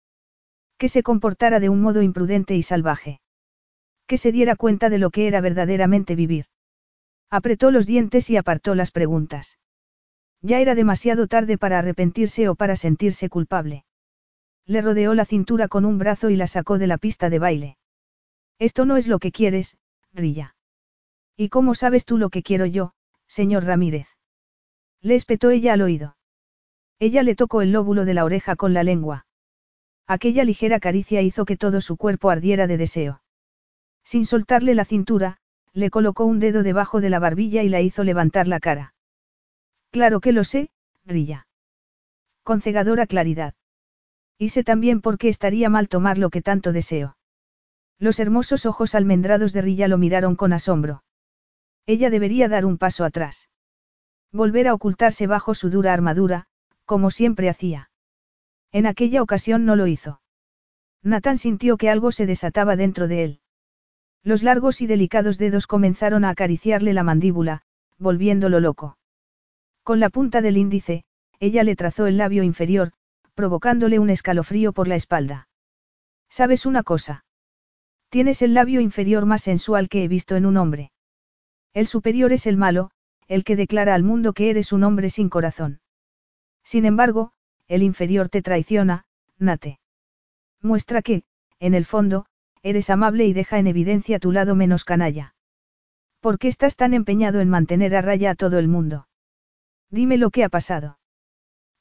Que 0.78 0.88
se 0.88 1.02
comportara 1.02 1.58
de 1.58 1.68
un 1.68 1.80
modo 1.80 2.02
imprudente 2.02 2.54
y 2.54 2.62
salvaje. 2.62 3.20
Que 4.06 4.18
se 4.18 4.30
diera 4.30 4.54
cuenta 4.54 4.90
de 4.90 4.98
lo 4.98 5.10
que 5.10 5.26
era 5.26 5.40
verdaderamente 5.40 6.14
vivir. 6.14 6.46
Apretó 7.30 7.70
los 7.70 7.86
dientes 7.86 8.30
y 8.30 8.36
apartó 8.36 8.74
las 8.74 8.90
preguntas. 8.90 9.58
Ya 10.40 10.60
era 10.60 10.74
demasiado 10.74 11.26
tarde 11.26 11.58
para 11.58 11.78
arrepentirse 11.78 12.48
o 12.48 12.54
para 12.54 12.76
sentirse 12.76 13.28
culpable. 13.28 13.84
Le 14.66 14.82
rodeó 14.82 15.14
la 15.14 15.24
cintura 15.24 15.68
con 15.68 15.84
un 15.84 15.98
brazo 15.98 16.30
y 16.30 16.36
la 16.36 16.46
sacó 16.46 16.78
de 16.78 16.86
la 16.86 16.98
pista 16.98 17.30
de 17.30 17.38
baile. 17.38 17.78
Esto 18.58 18.84
no 18.84 18.96
es 18.96 19.06
lo 19.06 19.18
que 19.18 19.32
quieres, 19.32 19.76
Rilla. 20.12 20.54
¿Y 21.36 21.48
cómo 21.48 21.74
sabes 21.74 22.04
tú 22.04 22.18
lo 22.18 22.30
que 22.30 22.42
quiero 22.42 22.66
yo, 22.66 22.92
señor 23.26 23.64
Ramírez? 23.64 24.08
Le 25.00 25.16
espetó 25.16 25.50
ella 25.50 25.72
al 25.72 25.82
oído. 25.82 26.16
Ella 26.98 27.22
le 27.22 27.34
tocó 27.34 27.60
el 27.60 27.72
lóbulo 27.72 28.04
de 28.04 28.14
la 28.14 28.24
oreja 28.24 28.56
con 28.56 28.72
la 28.72 28.84
lengua. 28.84 29.26
Aquella 30.06 30.44
ligera 30.44 30.80
caricia 30.80 31.22
hizo 31.22 31.44
que 31.44 31.56
todo 31.56 31.80
su 31.80 31.96
cuerpo 31.96 32.30
ardiera 32.30 32.66
de 32.66 32.76
deseo. 32.76 33.22
Sin 34.04 34.26
soltarle 34.26 34.74
la 34.74 34.84
cintura, 34.84 35.38
le 35.72 35.90
colocó 35.90 36.24
un 36.24 36.38
dedo 36.38 36.62
debajo 36.62 37.00
de 37.00 37.10
la 37.10 37.18
barbilla 37.18 37.62
y 37.62 37.68
la 37.68 37.80
hizo 37.80 38.04
levantar 38.04 38.46
la 38.46 38.60
cara. 38.60 38.94
Claro 39.90 40.20
que 40.20 40.32
lo 40.32 40.44
sé, 40.44 40.70
Rilla. 41.04 41.46
Con 42.42 42.60
cegadora 42.60 43.06
claridad. 43.06 43.54
Y 44.38 44.50
sé 44.50 44.62
también 44.62 45.00
por 45.00 45.18
qué 45.18 45.28
estaría 45.28 45.68
mal 45.68 45.88
tomar 45.88 46.18
lo 46.18 46.30
que 46.30 46.42
tanto 46.42 46.72
deseo. 46.72 47.16
Los 47.98 48.18
hermosos 48.18 48.66
ojos 48.66 48.94
almendrados 48.94 49.52
de 49.52 49.62
Rilla 49.62 49.88
lo 49.88 49.98
miraron 49.98 50.36
con 50.36 50.52
asombro. 50.52 51.04
Ella 51.86 52.10
debería 52.10 52.48
dar 52.48 52.64
un 52.64 52.78
paso 52.78 53.04
atrás. 53.04 53.48
Volver 54.32 54.68
a 54.68 54.74
ocultarse 54.74 55.26
bajo 55.26 55.54
su 55.54 55.70
dura 55.70 55.92
armadura, 55.92 56.46
como 56.84 57.10
siempre 57.10 57.48
hacía. 57.48 57.90
En 58.72 58.86
aquella 58.86 59.22
ocasión 59.22 59.64
no 59.64 59.76
lo 59.76 59.86
hizo. 59.86 60.20
Nathan 61.02 61.38
sintió 61.38 61.76
que 61.76 61.90
algo 61.90 62.10
se 62.10 62.26
desataba 62.26 62.76
dentro 62.76 63.06
de 63.08 63.24
él. 63.24 63.40
Los 64.22 64.42
largos 64.42 64.80
y 64.80 64.86
delicados 64.86 65.38
dedos 65.38 65.66
comenzaron 65.66 66.24
a 66.24 66.30
acariciarle 66.30 66.94
la 66.94 67.02
mandíbula, 67.02 67.62
volviéndolo 67.98 68.58
loco. 68.58 68.96
Con 69.82 70.00
la 70.00 70.08
punta 70.08 70.40
del 70.40 70.56
índice, 70.56 71.04
ella 71.40 71.62
le 71.62 71.76
trazó 71.76 72.06
el 72.06 72.16
labio 72.16 72.42
inferior, 72.42 72.92
provocándole 73.34 73.98
un 73.98 74.08
escalofrío 74.08 74.72
por 74.72 74.88
la 74.88 74.96
espalda. 74.96 75.48
¿Sabes 76.30 76.64
una 76.64 76.82
cosa? 76.82 77.24
Tienes 78.14 78.42
el 78.42 78.54
labio 78.54 78.80
inferior 78.80 79.26
más 79.26 79.42
sensual 79.42 79.88
que 79.88 80.04
he 80.04 80.06
visto 80.06 80.36
en 80.36 80.46
un 80.46 80.56
hombre. 80.56 80.92
El 81.72 81.88
superior 81.88 82.32
es 82.32 82.46
el 82.46 82.56
malo, 82.56 82.92
el 83.26 83.42
que 83.42 83.56
declara 83.56 83.92
al 83.92 84.04
mundo 84.04 84.34
que 84.34 84.50
eres 84.50 84.72
un 84.72 84.84
hombre 84.84 85.10
sin 85.10 85.28
corazón. 85.28 85.80
Sin 86.62 86.84
embargo, 86.84 87.32
el 87.66 87.82
inferior 87.82 88.28
te 88.28 88.40
traiciona, 88.40 89.04
Nate. 89.36 89.80
Muestra 90.62 91.02
que, 91.02 91.24
en 91.58 91.74
el 91.74 91.84
fondo, 91.84 92.26
eres 92.62 92.88
amable 92.88 93.26
y 93.26 93.32
deja 93.32 93.58
en 93.58 93.66
evidencia 93.66 94.20
tu 94.20 94.30
lado 94.30 94.54
menos 94.54 94.84
canalla. 94.84 95.34
¿Por 96.20 96.38
qué 96.38 96.46
estás 96.46 96.76
tan 96.76 96.94
empeñado 96.94 97.40
en 97.40 97.50
mantener 97.50 97.96
a 97.96 98.00
raya 98.00 98.30
a 98.30 98.34
todo 98.36 98.60
el 98.60 98.68
mundo? 98.68 99.08
Dime 99.90 100.18
lo 100.18 100.30
que 100.30 100.44
ha 100.44 100.48
pasado. 100.48 101.00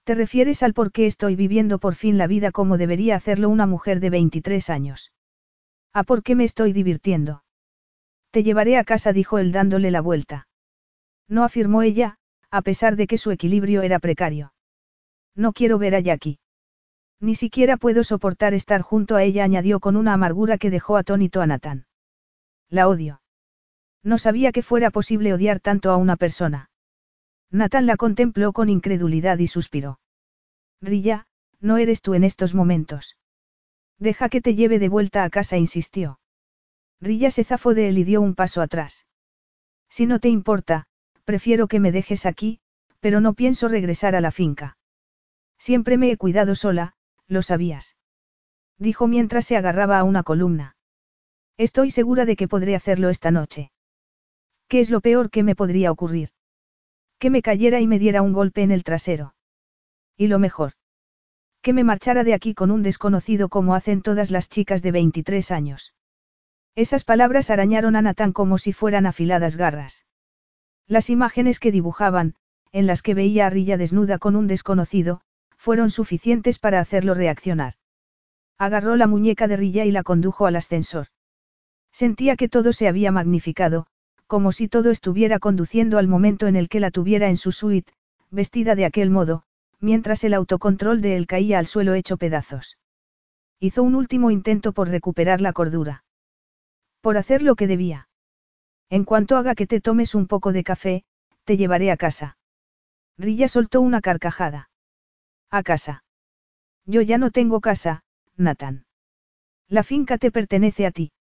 ¿Te 0.03 0.15
refieres 0.15 0.63
al 0.63 0.73
por 0.73 0.91
qué 0.91 1.05
estoy 1.05 1.35
viviendo 1.35 1.77
por 1.77 1.93
fin 1.93 2.17
la 2.17 2.25
vida 2.25 2.51
como 2.51 2.79
debería 2.79 3.17
hacerlo 3.17 3.49
una 3.49 3.67
mujer 3.67 3.99
de 3.99 4.09
23 4.09 4.71
años? 4.71 5.12
¿A 5.93 6.03
por 6.03 6.23
qué 6.23 6.35
me 6.35 6.43
estoy 6.43 6.73
divirtiendo? 6.73 7.43
Te 8.31 8.41
llevaré 8.41 8.77
a 8.77 8.83
casa, 8.83 9.13
dijo 9.13 9.37
él 9.37 9.51
dándole 9.51 9.91
la 9.91 10.01
vuelta. 10.01 10.47
No 11.27 11.43
afirmó 11.43 11.83
ella, 11.83 12.17
a 12.49 12.63
pesar 12.63 12.95
de 12.95 13.05
que 13.05 13.19
su 13.19 13.29
equilibrio 13.29 13.83
era 13.83 13.99
precario. 13.99 14.53
No 15.35 15.53
quiero 15.53 15.77
ver 15.77 15.95
a 15.95 15.99
Jackie. 15.99 16.39
Ni 17.19 17.35
siquiera 17.35 17.77
puedo 17.77 18.03
soportar 18.03 18.53
estar 18.53 18.81
junto 18.81 19.15
a 19.15 19.23
ella, 19.23 19.43
añadió 19.43 19.79
con 19.79 19.95
una 19.95 20.13
amargura 20.13 20.57
que 20.57 20.69
dejó 20.69 20.97
atónito 20.97 21.41
a 21.41 21.47
Nathan. 21.47 21.85
La 22.69 22.87
odio. 22.87 23.21
No 24.03 24.17
sabía 24.17 24.51
que 24.51 24.63
fuera 24.63 24.91
posible 24.91 25.33
odiar 25.33 25.59
tanto 25.59 25.91
a 25.91 25.97
una 25.97 26.17
persona. 26.17 26.69
Nathan 27.49 27.85
la 27.85 27.97
contempló 27.97 28.51
con 28.51 28.67
incredulidad 28.67 29.37
y 29.37 29.47
suspiró. 29.47 29.99
Rilla, 30.81 31.27
no 31.61 31.77
eres 31.77 32.01
tú 32.01 32.15
en 32.15 32.23
estos 32.23 32.53
momentos. 32.53 33.15
Deja 34.03 34.27
que 34.27 34.41
te 34.41 34.53
lleve 34.53 34.79
de 34.79 34.89
vuelta 34.89 35.23
a 35.23 35.29
casa, 35.29 35.55
insistió. 35.55 36.19
Rilla 36.99 37.31
se 37.31 37.45
zafó 37.45 37.73
de 37.73 37.87
él 37.87 37.97
y 37.97 38.03
dio 38.03 38.19
un 38.19 38.35
paso 38.35 38.61
atrás. 38.61 39.07
Si 39.89 40.05
no 40.05 40.19
te 40.19 40.27
importa, 40.27 40.87
prefiero 41.23 41.69
que 41.69 41.79
me 41.79 41.93
dejes 41.93 42.25
aquí, 42.25 42.59
pero 42.99 43.21
no 43.21 43.33
pienso 43.33 43.69
regresar 43.69 44.13
a 44.17 44.19
la 44.19 44.31
finca. 44.31 44.77
Siempre 45.57 45.97
me 45.97 46.11
he 46.11 46.17
cuidado 46.17 46.53
sola, 46.53 46.95
lo 47.27 47.41
sabías. 47.41 47.95
Dijo 48.77 49.07
mientras 49.07 49.45
se 49.45 49.55
agarraba 49.55 49.99
a 49.99 50.03
una 50.03 50.23
columna. 50.23 50.75
Estoy 51.55 51.89
segura 51.89 52.25
de 52.25 52.35
que 52.35 52.49
podré 52.49 52.75
hacerlo 52.75 53.07
esta 53.07 53.31
noche. 53.31 53.71
¿Qué 54.67 54.81
es 54.81 54.89
lo 54.89 54.99
peor 54.99 55.29
que 55.29 55.43
me 55.43 55.55
podría 55.55 55.93
ocurrir? 55.93 56.31
Que 57.19 57.29
me 57.29 57.41
cayera 57.41 57.79
y 57.79 57.87
me 57.87 57.99
diera 57.99 58.21
un 58.21 58.33
golpe 58.33 58.63
en 58.63 58.71
el 58.71 58.83
trasero. 58.83 59.33
Y 60.17 60.27
lo 60.27 60.39
mejor. 60.39 60.73
Que 61.63 61.71
me 61.71 61.85
marchara 61.85 62.25
de 62.25 62.33
aquí 62.33 62.53
con 62.53 62.71
un 62.71 62.83
desconocido 62.83 63.47
como 63.47 63.73
hacen 63.73 64.01
todas 64.01 64.31
las 64.31 64.49
chicas 64.49 64.81
de 64.81 64.91
23 64.91 65.49
años. 65.51 65.93
Esas 66.75 67.05
palabras 67.05 67.49
arañaron 67.49 67.95
a 67.95 68.01
Natán 68.01 68.33
como 68.33 68.57
si 68.57 68.73
fueran 68.73 69.05
afiladas 69.05 69.55
garras. 69.55 70.05
Las 70.87 71.09
imágenes 71.09 71.61
que 71.61 71.71
dibujaban, 71.71 72.35
en 72.73 72.85
las 72.85 73.01
que 73.01 73.13
veía 73.13 73.47
a 73.47 73.49
Rilla 73.49 73.77
desnuda 73.77 74.17
con 74.17 74.35
un 74.35 74.45
desconocido, 74.45 75.21
fueron 75.55 75.89
suficientes 75.89 76.59
para 76.59 76.81
hacerlo 76.81 77.13
reaccionar. 77.13 77.75
Agarró 78.57 78.97
la 78.97 79.07
muñeca 79.07 79.47
de 79.47 79.55
Rilla 79.55 79.85
y 79.85 79.91
la 79.91 80.03
condujo 80.03 80.45
al 80.47 80.57
ascensor. 80.57 81.07
Sentía 81.93 82.35
que 82.35 82.49
todo 82.49 82.73
se 82.73 82.89
había 82.89 83.13
magnificado, 83.13 83.87
como 84.27 84.51
si 84.51 84.67
todo 84.67 84.91
estuviera 84.91 85.39
conduciendo 85.39 85.97
al 85.97 86.09
momento 86.09 86.47
en 86.47 86.57
el 86.57 86.67
que 86.67 86.81
la 86.81 86.91
tuviera 86.91 87.29
en 87.29 87.37
su 87.37 87.53
suite, 87.53 87.93
vestida 88.31 88.75
de 88.75 88.83
aquel 88.83 89.09
modo, 89.09 89.45
mientras 89.83 90.23
el 90.23 90.33
autocontrol 90.33 91.01
de 91.01 91.17
él 91.17 91.27
caía 91.27 91.59
al 91.59 91.67
suelo 91.67 91.93
hecho 91.93 92.15
pedazos. 92.15 92.77
Hizo 93.59 93.83
un 93.83 93.95
último 93.95 94.31
intento 94.31 94.71
por 94.71 94.87
recuperar 94.87 95.41
la 95.41 95.51
cordura. 95.51 96.05
Por 97.01 97.17
hacer 97.17 97.41
lo 97.41 97.55
que 97.55 97.67
debía. 97.67 98.07
En 98.89 99.03
cuanto 99.03 99.35
haga 99.35 99.55
que 99.55 99.67
te 99.67 99.81
tomes 99.81 100.15
un 100.15 100.27
poco 100.27 100.53
de 100.53 100.63
café, 100.63 101.03
te 101.43 101.57
llevaré 101.57 101.91
a 101.91 101.97
casa. 101.97 102.37
Rilla 103.17 103.49
soltó 103.49 103.81
una 103.81 103.99
carcajada. 103.99 104.69
A 105.49 105.63
casa. 105.63 106.05
Yo 106.85 107.01
ya 107.01 107.17
no 107.17 107.29
tengo 107.29 107.59
casa, 107.59 108.05
Nathan. 108.37 108.85
La 109.67 109.83
finca 109.83 110.17
te 110.17 110.31
pertenece 110.31 110.85
a 110.85 110.91
ti. 110.91 111.11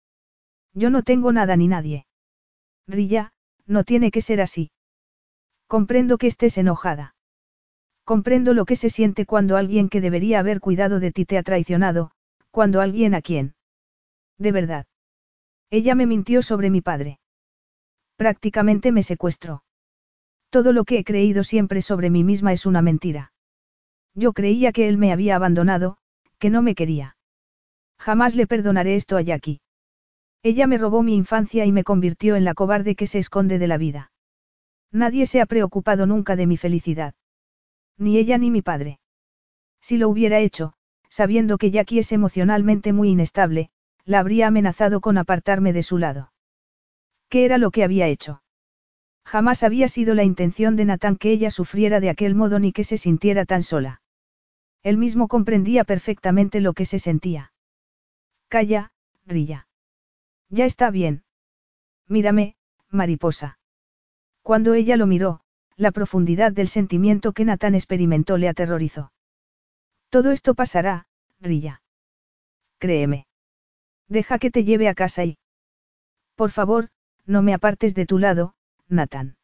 Yo 0.73 0.89
no 0.89 1.03
tengo 1.03 1.33
nada 1.33 1.57
ni 1.57 1.67
nadie. 1.67 2.07
Rilla, 2.87 3.33
no 3.67 3.83
tiene 3.83 4.13
que 4.13 4.21
ser 4.21 4.41
así. 4.41 4.71
Comprendo 5.67 6.17
que 6.17 6.29
estés 6.29 6.59
enojada. 6.59 7.17
Comprendo 8.05 8.53
lo 8.53 8.65
que 8.65 8.77
se 8.77 8.91
siente 8.91 9.27
cuando 9.27 9.57
alguien 9.57 9.89
que 9.89 10.01
debería 10.01 10.41
haber 10.41 10.61
cuidado 10.61 11.01
de 11.01 11.13
ti 11.13 11.25
te 11.25 11.39
ha 11.39 11.43
traicionado, 11.43 12.11
cuando 12.51 12.81
alguien 12.81 13.15
a 13.15 13.23
quien. 13.23 13.55
De 14.39 14.53
verdad. 14.53 14.87
Ella 15.71 15.95
me 15.95 16.07
mintió 16.07 16.43
sobre 16.43 16.69
mi 16.71 16.81
padre. 16.81 17.21
Prácticamente 18.17 18.93
me 18.93 19.03
secuestró. 19.03 19.63
Todo 20.51 20.73
lo 20.73 20.85
que 20.85 20.99
he 20.99 21.05
creído 21.05 21.45
siempre 21.45 21.81
sobre 21.81 22.11
mí 22.11 22.25
misma 22.25 22.53
es 22.53 22.67
una 22.67 22.83
mentira. 22.83 23.33
Yo 24.15 24.33
creía 24.33 24.73
que 24.73 24.89
él 24.89 24.99
me 24.99 25.13
había 25.13 25.37
abandonado, 25.37 25.97
que 26.39 26.51
no 26.51 26.61
me 26.61 26.75
quería. 26.75 27.17
Jamás 27.99 28.35
le 28.35 28.47
perdonaré 28.47 28.97
esto 28.97 29.17
a 29.17 29.23
Jackie. 29.23 29.61
Ella 30.43 30.67
me 30.67 30.77
robó 30.77 31.03
mi 31.03 31.15
infancia 31.15 31.65
y 31.65 31.73
me 31.73 31.85
convirtió 31.85 32.35
en 32.37 32.45
la 32.45 32.53
cobarde 32.53 32.97
que 32.97 33.07
se 33.07 33.19
esconde 33.19 33.59
de 33.59 33.69
la 33.69 33.79
vida. 33.79 34.11
Nadie 34.91 35.27
se 35.27 35.41
ha 35.41 35.47
preocupado 35.47 36.05
nunca 36.05 36.37
de 36.37 36.47
mi 36.47 36.57
felicidad. 36.57 37.15
Ni 37.99 38.19
ella 38.19 38.39
ni 38.39 38.51
mi 38.51 38.63
padre. 38.63 38.99
Si 39.81 39.99
lo 39.99 40.09
hubiera 40.09 40.39
hecho, 40.39 40.75
sabiendo 41.09 41.59
que 41.59 41.71
Jackie 41.71 41.99
es 41.99 42.13
emocionalmente 42.13 42.93
muy 42.93 43.11
inestable, 43.11 43.71
la 44.05 44.21
habría 44.21 44.47
amenazado 44.47 45.01
con 45.01 45.19
apartarme 45.19 45.73
de 45.73 45.83
su 45.83 45.99
lado. 45.99 46.33
¿Qué 47.29 47.45
era 47.45 47.59
lo 47.59 47.71
que 47.71 47.85
había 47.85 48.09
hecho? 48.09 48.43
Jamás 49.25 49.63
había 49.63 49.89
sido 49.89 50.15
la 50.15 50.25
intención 50.25 50.77
de 50.77 50.85
Nathan 50.85 51.17
que 51.17 51.31
ella 51.31 51.51
sufriera 51.51 52.01
de 52.01 52.11
aquel 52.11 52.35
modo 52.35 52.59
ni 52.59 52.73
que 52.73 52.85
se 52.85 52.99
sintiera 52.99 53.45
tan 53.45 53.63
sola. 53.63 54.03
Él 54.83 54.97
mismo 54.97 55.29
comprendía 55.29 55.85
perfectamente 55.85 56.61
lo 56.61 56.73
que 56.73 56.85
se 56.85 56.99
sentía. 56.99 57.53
Calla, 58.49 58.93
Rilla. 59.27 59.69
Ya 60.49 60.65
está 60.65 60.91
bien. 60.91 61.25
Mírame, 62.09 62.57
mariposa. 62.91 63.59
Cuando 64.43 64.75
ella 64.75 64.97
lo 64.97 65.07
miró, 65.07 65.42
la 65.83 65.93
profundidad 65.93 66.53
del 66.53 66.69
sentimiento 66.69 67.33
que 67.33 67.45
Natán 67.45 67.75
experimentó 67.75 68.39
le 68.39 68.49
aterrorizó. 68.49 69.13
Todo 70.09 70.31
esto 70.31 70.55
pasará, 70.55 71.07
Rilla. 71.41 71.83
Créeme. 72.79 73.27
Deja 74.09 74.39
que 74.39 74.51
te 74.51 74.65
lleve 74.65 74.89
a 74.89 74.95
casa 74.95 75.25
y... 75.25 75.39
Por 76.35 76.51
favor, 76.51 76.89
no 77.27 77.43
me 77.43 77.55
apartes 77.55 77.95
de 77.95 78.07
tu 78.07 78.19
lado, 78.19 78.55
Natán. 78.89 79.37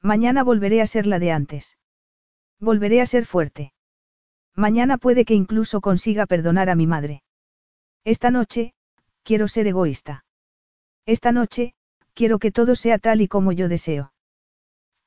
Mañana 0.00 0.42
volveré 0.42 0.82
a 0.82 0.86
ser 0.86 1.06
la 1.06 1.18
de 1.18 1.32
antes. 1.32 1.78
Volveré 2.58 3.00
a 3.00 3.06
ser 3.06 3.24
fuerte. 3.24 3.72
Mañana 4.54 4.98
puede 4.98 5.24
que 5.24 5.34
incluso 5.34 5.80
consiga 5.80 6.26
perdonar 6.26 6.68
a 6.70 6.74
mi 6.74 6.86
madre. 6.86 7.22
Esta 8.04 8.30
noche, 8.30 8.74
quiero 9.22 9.48
ser 9.48 9.66
egoísta. 9.66 10.24
Esta 11.06 11.32
noche, 11.32 11.74
quiero 12.14 12.38
que 12.38 12.52
todo 12.52 12.74
sea 12.74 12.98
tal 12.98 13.20
y 13.20 13.28
como 13.28 13.52
yo 13.52 13.68
deseo. 13.68 14.11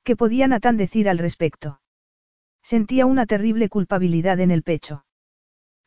¿Qué 0.06 0.16
podía 0.16 0.48
Nathan 0.48 0.78
decir 0.78 1.10
al 1.10 1.18
respecto? 1.18 1.82
Sentía 2.62 3.08
una 3.08 3.26
terrible 3.26 3.70
culpabilidad 3.70 4.40
en 4.40 4.52
el 4.52 4.62
pecho. 4.62 5.04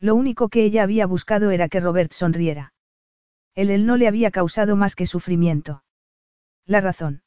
Lo 0.00 0.16
único 0.16 0.48
que 0.48 0.64
ella 0.64 0.82
había 0.82 1.06
buscado 1.06 1.52
era 1.52 1.68
que 1.68 1.78
Robert 1.78 2.12
sonriera. 2.12 2.72
Él, 3.54 3.70
él 3.70 3.86
no 3.86 3.96
le 3.96 4.08
había 4.08 4.32
causado 4.32 4.74
más 4.74 4.96
que 4.96 5.06
sufrimiento. 5.06 5.84
La 6.66 6.80
razón. 6.80 7.22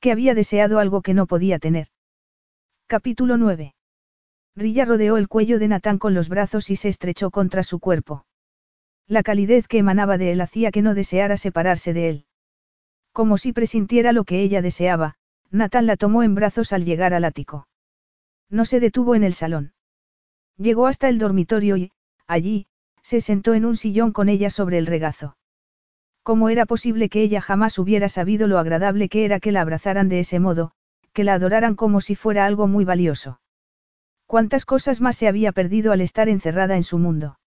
Que 0.00 0.10
había 0.10 0.32
deseado 0.32 0.78
algo 0.78 1.02
que 1.02 1.12
no 1.12 1.26
podía 1.26 1.58
tener. 1.58 1.88
Capítulo 2.86 3.36
9. 3.36 3.74
Rilla 4.56 4.86
rodeó 4.86 5.18
el 5.18 5.28
cuello 5.28 5.58
de 5.58 5.68
Natán 5.68 5.98
con 5.98 6.14
los 6.14 6.30
brazos 6.30 6.70
y 6.70 6.76
se 6.76 6.88
estrechó 6.88 7.30
contra 7.30 7.62
su 7.62 7.80
cuerpo. 7.80 8.24
La 9.06 9.22
calidez 9.22 9.68
que 9.68 9.76
emanaba 9.76 10.16
de 10.16 10.32
él 10.32 10.40
hacía 10.40 10.70
que 10.70 10.80
no 10.80 10.94
deseara 10.94 11.36
separarse 11.36 11.92
de 11.92 12.08
él. 12.08 12.26
Como 13.12 13.36
si 13.36 13.52
presintiera 13.52 14.12
lo 14.12 14.24
que 14.24 14.40
ella 14.40 14.62
deseaba, 14.62 15.17
Natán 15.50 15.86
la 15.86 15.96
tomó 15.96 16.22
en 16.22 16.34
brazos 16.34 16.72
al 16.72 16.84
llegar 16.84 17.14
al 17.14 17.24
ático. 17.24 17.68
No 18.50 18.64
se 18.64 18.80
detuvo 18.80 19.14
en 19.14 19.24
el 19.24 19.34
salón. 19.34 19.72
Llegó 20.56 20.86
hasta 20.86 21.08
el 21.08 21.18
dormitorio 21.18 21.76
y, 21.76 21.92
allí, 22.26 22.66
se 23.02 23.20
sentó 23.20 23.54
en 23.54 23.64
un 23.64 23.76
sillón 23.76 24.12
con 24.12 24.28
ella 24.28 24.50
sobre 24.50 24.78
el 24.78 24.86
regazo. 24.86 25.36
¿Cómo 26.22 26.50
era 26.50 26.66
posible 26.66 27.08
que 27.08 27.22
ella 27.22 27.40
jamás 27.40 27.78
hubiera 27.78 28.10
sabido 28.10 28.46
lo 28.48 28.58
agradable 28.58 29.08
que 29.08 29.24
era 29.24 29.40
que 29.40 29.52
la 29.52 29.62
abrazaran 29.62 30.10
de 30.10 30.20
ese 30.20 30.40
modo, 30.40 30.72
que 31.14 31.24
la 31.24 31.34
adoraran 31.34 31.74
como 31.74 32.02
si 32.02 32.14
fuera 32.14 32.44
algo 32.44 32.66
muy 32.66 32.84
valioso? 32.84 33.40
¿Cuántas 34.26 34.66
cosas 34.66 35.00
más 35.00 35.16
se 35.16 35.26
había 35.26 35.52
perdido 35.52 35.92
al 35.92 36.02
estar 36.02 36.28
encerrada 36.28 36.76
en 36.76 36.84
su 36.84 36.98
mundo? 36.98 37.38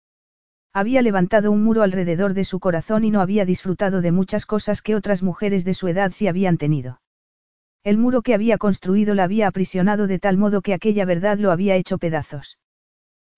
Había 0.74 1.04
levantado 1.04 1.52
un 1.52 1.64
muro 1.64 1.84
alrededor 1.84 2.34
de 2.34 2.44
su 2.44 2.60
corazón 2.60 3.04
y 3.04 3.12
no 3.12 3.22
había 3.22 3.46
disfrutado 3.46 4.02
de 4.02 4.12
muchas 4.12 4.48
cosas 4.48 4.82
que 4.82 4.96
otras 4.96 5.22
mujeres 5.22 5.64
de 5.64 5.76
su 5.76 5.88
edad 5.88 6.12
sí 6.12 6.28
habían 6.28 6.58
tenido. 6.58 7.02
El 7.84 7.98
muro 7.98 8.22
que 8.22 8.36
había 8.36 8.58
construido 8.60 9.16
la 9.16 9.24
había 9.24 9.48
aprisionado 9.48 10.06
de 10.06 10.20
tal 10.20 10.38
modo 10.38 10.62
que 10.62 10.74
aquella 10.74 11.06
verdad 11.06 11.40
lo 11.40 11.52
había 11.52 11.76
hecho 11.76 11.98
pedazos. 11.98 12.60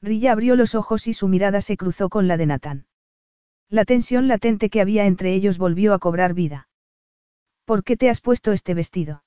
Rilla 0.01 0.33
abrió 0.33 0.57
los 0.57 0.75
ojos 0.75 1.07
y 1.07 1.13
su 1.13 1.29
mirada 1.29 1.61
se 1.61 1.77
cruzó 1.77 2.09
con 2.09 2.27
la 2.27 2.35
de 2.35 2.45
Nathan. 2.45 2.85
La 3.69 3.85
tensión 3.85 4.27
latente 4.27 4.69
que 4.69 4.81
había 4.81 5.05
entre 5.05 5.33
ellos 5.33 5.57
volvió 5.57 5.93
a 5.93 5.99
cobrar 5.99 6.33
vida. 6.33 6.67
¿Por 7.63 7.85
qué 7.85 7.95
te 7.95 8.09
has 8.09 8.19
puesto 8.19 8.51
este 8.51 8.73
vestido? 8.73 9.23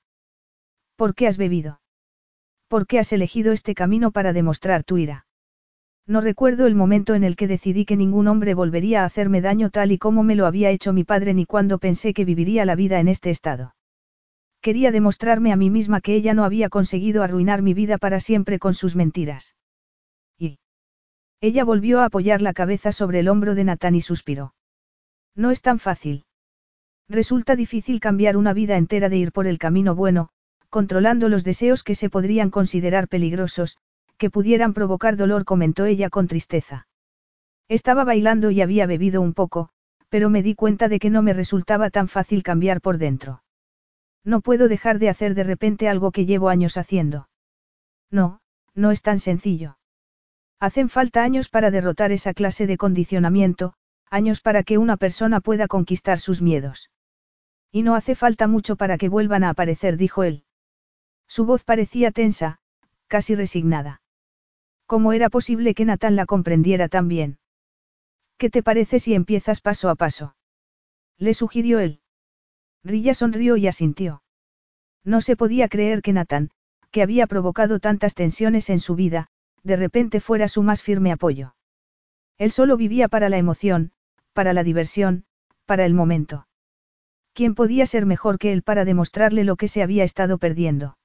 ¿Por 0.95 1.15
qué 1.15 1.27
has 1.27 1.37
bebido? 1.37 1.81
¿Por 2.67 2.85
qué 2.85 2.99
has 2.99 3.11
elegido 3.11 3.53
este 3.53 3.73
camino 3.73 4.11
para 4.11 4.33
demostrar 4.33 4.83
tu 4.83 4.97
ira? 4.97 5.25
No 6.05 6.21
recuerdo 6.21 6.67
el 6.67 6.75
momento 6.75 7.15
en 7.15 7.23
el 7.23 7.35
que 7.35 7.47
decidí 7.47 7.85
que 7.85 7.97
ningún 7.97 8.27
hombre 8.27 8.53
volvería 8.53 9.01
a 9.01 9.05
hacerme 9.05 9.41
daño 9.41 9.71
tal 9.71 9.91
y 9.91 9.97
como 9.97 10.21
me 10.21 10.35
lo 10.35 10.45
había 10.45 10.69
hecho 10.69 10.93
mi 10.93 11.03
padre 11.03 11.33
ni 11.33 11.45
cuando 11.45 11.79
pensé 11.79 12.13
que 12.13 12.23
viviría 12.23 12.65
la 12.65 12.75
vida 12.75 12.99
en 12.99 13.07
este 13.07 13.31
estado. 13.31 13.73
Quería 14.67 14.91
demostrarme 14.91 15.53
a 15.53 15.55
mí 15.55 15.69
misma 15.69 16.01
que 16.01 16.13
ella 16.13 16.33
no 16.33 16.43
había 16.43 16.67
conseguido 16.67 17.23
arruinar 17.23 17.61
mi 17.61 17.73
vida 17.73 17.97
para 17.97 18.19
siempre 18.19 18.59
con 18.59 18.73
sus 18.73 18.97
mentiras. 18.97 19.55
Y. 20.37 20.59
Ella 21.39 21.63
volvió 21.63 22.01
a 22.01 22.05
apoyar 22.07 22.41
la 22.41 22.51
cabeza 22.51 22.91
sobre 22.91 23.21
el 23.21 23.29
hombro 23.29 23.55
de 23.55 23.63
Natán 23.63 23.95
y 23.95 24.01
suspiró. 24.01 24.55
No 25.35 25.51
es 25.51 25.61
tan 25.61 25.79
fácil. 25.79 26.25
Resulta 27.07 27.55
difícil 27.55 28.01
cambiar 28.01 28.35
una 28.35 28.51
vida 28.51 28.75
entera 28.75 29.07
de 29.07 29.15
ir 29.15 29.31
por 29.31 29.47
el 29.47 29.57
camino 29.57 29.95
bueno, 29.95 30.31
controlando 30.69 31.29
los 31.29 31.45
deseos 31.45 31.81
que 31.81 31.95
se 31.95 32.09
podrían 32.09 32.49
considerar 32.49 33.07
peligrosos, 33.07 33.77
que 34.17 34.29
pudieran 34.29 34.73
provocar 34.73 35.15
dolor, 35.15 35.45
comentó 35.45 35.85
ella 35.85 36.09
con 36.09 36.27
tristeza. 36.27 36.89
Estaba 37.69 38.03
bailando 38.03 38.51
y 38.51 38.59
había 38.59 38.85
bebido 38.85 39.21
un 39.21 39.33
poco, 39.33 39.69
pero 40.09 40.29
me 40.29 40.43
di 40.43 40.55
cuenta 40.55 40.89
de 40.89 40.99
que 40.99 41.09
no 41.09 41.21
me 41.21 41.31
resultaba 41.31 41.89
tan 41.89 42.09
fácil 42.09 42.43
cambiar 42.43 42.81
por 42.81 42.97
dentro. 42.97 43.43
No 44.27 44.41
puedo 44.41 44.67
dejar 44.67 44.99
de 44.99 45.07
hacer 45.07 45.35
de 45.35 45.43
repente 45.45 45.87
algo 45.87 46.11
que 46.11 46.25
llevo 46.25 46.49
años 46.49 46.75
haciendo. 46.75 47.29
No, 48.11 48.41
no 48.75 48.91
es 48.91 49.01
tan 49.01 49.19
sencillo. 49.19 49.77
Hacen 50.59 50.89
falta 50.89 51.23
años 51.23 51.47
para 51.47 51.71
derrotar 51.71 52.11
esa 52.11 52.33
clase 52.33 52.67
de 52.67 52.75
condicionamiento, 52.75 53.73
años 54.09 54.41
para 54.41 54.63
que 54.63 54.77
una 54.77 54.97
persona 54.97 55.39
pueda 55.39 55.69
conquistar 55.69 56.19
sus 56.19 56.41
miedos. 56.41 56.91
Y 57.71 57.83
no 57.83 57.95
hace 57.95 58.15
falta 58.15 58.47
mucho 58.47 58.75
para 58.75 58.97
que 58.97 59.07
vuelvan 59.07 59.45
a 59.45 59.49
aparecer, 59.49 59.95
dijo 59.95 60.23
él. 60.23 60.43
Su 61.25 61.45
voz 61.45 61.63
parecía 61.63 62.11
tensa, 62.11 62.59
casi 63.07 63.33
resignada. 63.33 64.01
¿Cómo 64.87 65.13
era 65.13 65.29
posible 65.29 65.73
que 65.73 65.85
Natán 65.85 66.17
la 66.17 66.25
comprendiera 66.25 66.89
tan 66.89 67.07
bien? 67.07 67.39
¿Qué 68.37 68.49
te 68.49 68.61
parece 68.61 68.99
si 68.99 69.13
empiezas 69.13 69.61
paso 69.61 69.89
a 69.89 69.95
paso? 69.95 70.35
Le 71.17 71.33
sugirió 71.33 71.79
él. 71.79 72.01
Rilla 72.83 73.13
sonrió 73.13 73.57
y 73.57 73.67
asintió. 73.67 74.23
No 75.03 75.21
se 75.21 75.35
podía 75.35 75.67
creer 75.67 76.01
que 76.01 76.13
Natán, 76.13 76.51
que 76.91 77.01
había 77.01 77.27
provocado 77.27 77.79
tantas 77.79 78.15
tensiones 78.15 78.69
en 78.69 78.79
su 78.79 78.95
vida, 78.95 79.27
de 79.63 79.75
repente 79.75 80.19
fuera 80.19 80.47
su 80.47 80.63
más 80.63 80.81
firme 80.81 81.11
apoyo. 81.11 81.55
Él 82.37 82.51
solo 82.51 82.77
vivía 82.77 83.07
para 83.07 83.29
la 83.29 83.37
emoción, 83.37 83.91
para 84.33 84.53
la 84.53 84.63
diversión, 84.63 85.25
para 85.65 85.85
el 85.85 85.93
momento. 85.93 86.47
¿Quién 87.33 87.55
podía 87.55 87.85
ser 87.85 88.05
mejor 88.05 88.39
que 88.39 88.51
él 88.51 88.63
para 88.63 88.85
demostrarle 88.85 89.43
lo 89.43 89.55
que 89.55 89.67
se 89.67 89.83
había 89.83 90.03
estado 90.03 90.37
perdiendo? 90.37 90.97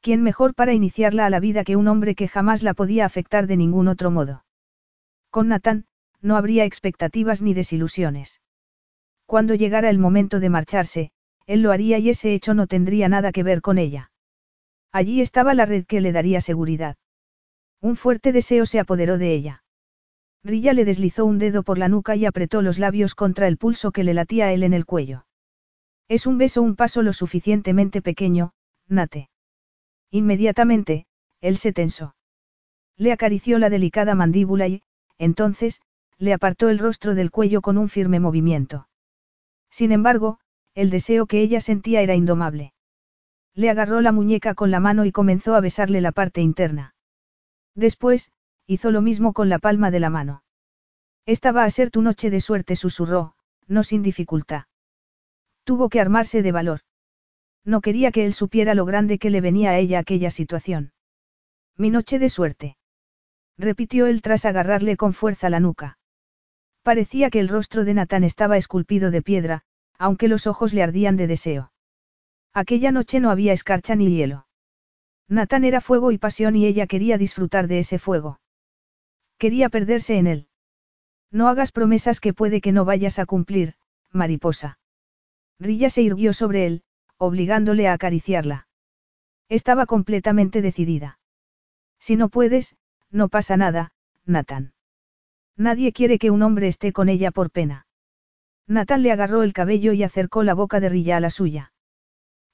¿Quién 0.00 0.22
mejor 0.22 0.54
para 0.54 0.74
iniciarla 0.74 1.26
a 1.26 1.30
la 1.30 1.40
vida 1.40 1.64
que 1.64 1.76
un 1.76 1.88
hombre 1.88 2.14
que 2.14 2.28
jamás 2.28 2.62
la 2.62 2.74
podía 2.74 3.06
afectar 3.06 3.46
de 3.46 3.56
ningún 3.56 3.88
otro 3.88 4.10
modo? 4.10 4.44
Con 5.30 5.48
Nathan, 5.48 5.86
no 6.20 6.36
habría 6.36 6.64
expectativas 6.64 7.40
ni 7.40 7.54
desilusiones. 7.54 8.40
Cuando 9.26 9.54
llegara 9.54 9.90
el 9.90 9.98
momento 9.98 10.40
de 10.40 10.50
marcharse, 10.50 11.10
él 11.46 11.62
lo 11.62 11.72
haría 11.72 11.98
y 11.98 12.10
ese 12.10 12.34
hecho 12.34 12.54
no 12.54 12.66
tendría 12.66 13.08
nada 13.08 13.32
que 13.32 13.42
ver 13.42 13.60
con 13.60 13.78
ella. 13.78 14.10
Allí 14.92 15.20
estaba 15.20 15.54
la 15.54 15.66
red 15.66 15.84
que 15.86 16.00
le 16.00 16.12
daría 16.12 16.40
seguridad. 16.40 16.96
Un 17.80 17.96
fuerte 17.96 18.32
deseo 18.32 18.64
se 18.64 18.80
apoderó 18.80 19.18
de 19.18 19.34
ella. 19.34 19.64
Rilla 20.42 20.72
le 20.72 20.84
deslizó 20.84 21.24
un 21.24 21.38
dedo 21.38 21.62
por 21.62 21.78
la 21.78 21.88
nuca 21.88 22.16
y 22.16 22.26
apretó 22.26 22.62
los 22.62 22.78
labios 22.78 23.14
contra 23.14 23.48
el 23.48 23.56
pulso 23.56 23.92
que 23.92 24.04
le 24.04 24.14
latía 24.14 24.46
a 24.46 24.52
él 24.52 24.62
en 24.62 24.74
el 24.74 24.84
cuello. 24.84 25.26
Es 26.08 26.26
un 26.26 26.38
beso 26.38 26.60
un 26.62 26.76
paso 26.76 27.02
lo 27.02 27.12
suficientemente 27.12 28.02
pequeño, 28.02 28.52
Nate. 28.88 29.30
Inmediatamente, 30.10 31.06
él 31.40 31.56
se 31.56 31.72
tensó. 31.72 32.14
Le 32.96 33.10
acarició 33.10 33.58
la 33.58 33.70
delicada 33.70 34.14
mandíbula 34.14 34.68
y, 34.68 34.82
entonces, 35.18 35.80
le 36.18 36.32
apartó 36.32 36.68
el 36.68 36.78
rostro 36.78 37.14
del 37.14 37.30
cuello 37.30 37.62
con 37.62 37.78
un 37.78 37.88
firme 37.88 38.20
movimiento. 38.20 38.86
Sin 39.74 39.90
embargo, 39.90 40.38
el 40.76 40.88
deseo 40.88 41.26
que 41.26 41.40
ella 41.40 41.60
sentía 41.60 42.00
era 42.00 42.14
indomable. 42.14 42.72
Le 43.54 43.70
agarró 43.70 44.00
la 44.02 44.12
muñeca 44.12 44.54
con 44.54 44.70
la 44.70 44.78
mano 44.78 45.04
y 45.04 45.10
comenzó 45.10 45.56
a 45.56 45.60
besarle 45.60 46.00
la 46.00 46.12
parte 46.12 46.40
interna. 46.40 46.94
Después, 47.74 48.30
hizo 48.68 48.92
lo 48.92 49.02
mismo 49.02 49.32
con 49.32 49.48
la 49.48 49.58
palma 49.58 49.90
de 49.90 49.98
la 49.98 50.10
mano. 50.10 50.44
Esta 51.26 51.50
va 51.50 51.64
a 51.64 51.70
ser 51.70 51.90
tu 51.90 52.02
noche 52.02 52.30
de 52.30 52.40
suerte, 52.40 52.76
susurró, 52.76 53.34
no 53.66 53.82
sin 53.82 54.04
dificultad. 54.04 54.66
Tuvo 55.64 55.88
que 55.88 56.00
armarse 56.00 56.42
de 56.42 56.52
valor. 56.52 56.82
No 57.64 57.80
quería 57.80 58.12
que 58.12 58.26
él 58.26 58.32
supiera 58.32 58.74
lo 58.74 58.84
grande 58.84 59.18
que 59.18 59.30
le 59.30 59.40
venía 59.40 59.70
a 59.70 59.78
ella 59.78 59.98
aquella 59.98 60.30
situación. 60.30 60.92
Mi 61.76 61.90
noche 61.90 62.20
de 62.20 62.28
suerte. 62.28 62.76
Repitió 63.58 64.06
él 64.06 64.22
tras 64.22 64.44
agarrarle 64.44 64.96
con 64.96 65.14
fuerza 65.14 65.50
la 65.50 65.58
nuca. 65.58 65.98
Parecía 66.84 67.30
que 67.30 67.40
el 67.40 67.48
rostro 67.48 67.86
de 67.86 67.94
Natán 67.94 68.24
estaba 68.24 68.58
esculpido 68.58 69.10
de 69.10 69.22
piedra, 69.22 69.62
aunque 69.98 70.28
los 70.28 70.46
ojos 70.46 70.74
le 70.74 70.82
ardían 70.82 71.16
de 71.16 71.26
deseo. 71.26 71.72
Aquella 72.52 72.92
noche 72.92 73.20
no 73.20 73.30
había 73.30 73.54
escarcha 73.54 73.94
ni 73.94 74.14
hielo. 74.14 74.46
Natán 75.26 75.64
era 75.64 75.80
fuego 75.80 76.12
y 76.12 76.18
pasión 76.18 76.56
y 76.56 76.66
ella 76.66 76.86
quería 76.86 77.16
disfrutar 77.16 77.68
de 77.68 77.78
ese 77.78 77.98
fuego. 77.98 78.38
Quería 79.38 79.70
perderse 79.70 80.18
en 80.18 80.26
él. 80.26 80.48
No 81.30 81.48
hagas 81.48 81.72
promesas 81.72 82.20
que 82.20 82.34
puede 82.34 82.60
que 82.60 82.72
no 82.72 82.84
vayas 82.84 83.18
a 83.18 83.24
cumplir, 83.24 83.76
mariposa. 84.12 84.78
Rilla 85.58 85.88
se 85.88 86.02
irguió 86.02 86.34
sobre 86.34 86.66
él, 86.66 86.82
obligándole 87.16 87.88
a 87.88 87.94
acariciarla. 87.94 88.68
Estaba 89.48 89.86
completamente 89.86 90.60
decidida. 90.60 91.18
Si 91.98 92.16
no 92.16 92.28
puedes, 92.28 92.76
no 93.10 93.30
pasa 93.30 93.56
nada, 93.56 93.92
Nathan. 94.26 94.73
Nadie 95.56 95.92
quiere 95.92 96.18
que 96.18 96.30
un 96.30 96.42
hombre 96.42 96.68
esté 96.68 96.92
con 96.92 97.08
ella 97.08 97.30
por 97.30 97.50
pena. 97.50 97.86
Nathan 98.66 99.02
le 99.02 99.12
agarró 99.12 99.42
el 99.42 99.52
cabello 99.52 99.92
y 99.92 100.02
acercó 100.02 100.42
la 100.42 100.54
boca 100.54 100.80
de 100.80 100.88
Rilla 100.88 101.18
a 101.18 101.20
la 101.20 101.30
suya. 101.30 101.72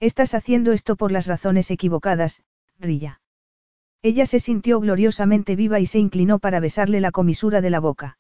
Estás 0.01 0.35
haciendo 0.35 0.73
esto 0.73 0.97
por 0.97 1.13
las 1.13 1.27
razones 1.27 1.71
equivocadas, 1.71 2.43
Rilla. 2.79 3.21
Ella 4.03 4.27
se 4.27 4.41
sintió 4.41 4.81
gloriosamente 4.81 5.57
viva 5.57 5.79
y 5.79 5.87
se 5.87 5.99
inclinó 5.99 6.39
para 6.39 6.61
besarle 6.61 7.01
la 7.01 7.13
comisura 7.13 7.61
de 7.61 7.71
la 7.71 7.81
boca. 7.81 8.19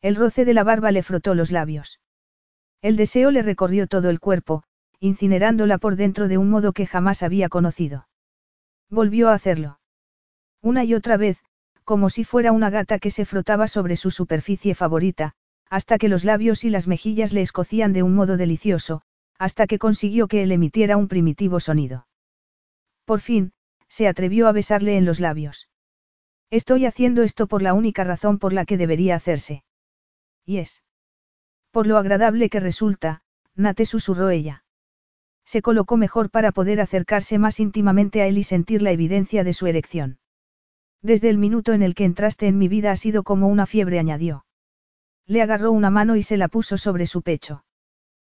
El 0.00 0.16
roce 0.16 0.44
de 0.44 0.54
la 0.54 0.64
barba 0.64 0.90
le 0.92 1.02
frotó 1.02 1.34
los 1.34 1.50
labios. 1.50 2.00
El 2.80 2.96
deseo 2.96 3.30
le 3.30 3.42
recorrió 3.42 3.86
todo 3.86 4.10
el 4.10 4.20
cuerpo, 4.20 4.64
incinerándola 5.00 5.78
por 5.78 5.96
dentro 5.96 6.28
de 6.28 6.38
un 6.38 6.50
modo 6.50 6.72
que 6.72 6.86
jamás 6.86 7.22
había 7.22 7.48
conocido. 7.48 8.08
Volvió 8.88 9.28
a 9.28 9.34
hacerlo. 9.34 9.80
Una 10.60 10.84
y 10.84 10.94
otra 10.94 11.16
vez, 11.16 11.42
como 11.84 12.10
si 12.10 12.24
fuera 12.24 12.52
una 12.52 12.70
gata 12.70 12.98
que 12.98 13.10
se 13.10 13.24
frotaba 13.24 13.68
sobre 13.68 13.96
su 13.96 14.10
superficie 14.10 14.74
favorita, 14.74 15.34
hasta 15.68 15.98
que 15.98 16.08
los 16.08 16.24
labios 16.24 16.64
y 16.64 16.70
las 16.70 16.86
mejillas 16.86 17.32
le 17.32 17.42
escocían 17.42 17.92
de 17.92 18.02
un 18.02 18.14
modo 18.14 18.36
delicioso, 18.36 19.02
hasta 19.38 19.66
que 19.66 19.78
consiguió 19.78 20.28
que 20.28 20.42
él 20.42 20.52
emitiera 20.52 20.96
un 20.96 21.08
primitivo 21.08 21.60
sonido. 21.60 22.06
Por 23.04 23.20
fin, 23.20 23.52
se 23.88 24.06
atrevió 24.08 24.48
a 24.48 24.52
besarle 24.52 24.96
en 24.96 25.04
los 25.04 25.18
labios. 25.18 25.68
Estoy 26.50 26.86
haciendo 26.86 27.22
esto 27.22 27.46
por 27.46 27.62
la 27.62 27.74
única 27.74 28.04
razón 28.04 28.38
por 28.38 28.52
la 28.52 28.64
que 28.64 28.76
debería 28.76 29.16
hacerse. 29.16 29.64
Y 30.44 30.58
es. 30.58 30.82
Por 31.70 31.86
lo 31.86 31.98
agradable 31.98 32.50
que 32.50 32.60
resulta, 32.60 33.22
Nate 33.54 33.86
susurró 33.86 34.30
ella. 34.30 34.64
Se 35.44 35.62
colocó 35.62 35.96
mejor 35.96 36.30
para 36.30 36.52
poder 36.52 36.80
acercarse 36.80 37.38
más 37.38 37.58
íntimamente 37.60 38.22
a 38.22 38.26
él 38.26 38.38
y 38.38 38.44
sentir 38.44 38.82
la 38.82 38.92
evidencia 38.92 39.44
de 39.44 39.52
su 39.52 39.66
erección. 39.66 40.18
Desde 41.02 41.28
el 41.28 41.38
minuto 41.38 41.72
en 41.72 41.82
el 41.82 41.94
que 41.94 42.04
entraste 42.04 42.46
en 42.46 42.58
mi 42.58 42.68
vida 42.68 42.92
ha 42.92 42.96
sido 42.96 43.24
como 43.24 43.48
una 43.48 43.66
fiebre, 43.66 43.98
añadió. 43.98 44.46
Le 45.26 45.42
agarró 45.42 45.72
una 45.72 45.90
mano 45.90 46.16
y 46.16 46.22
se 46.22 46.36
la 46.36 46.48
puso 46.48 46.78
sobre 46.78 47.06
su 47.06 47.22
pecho. 47.22 47.64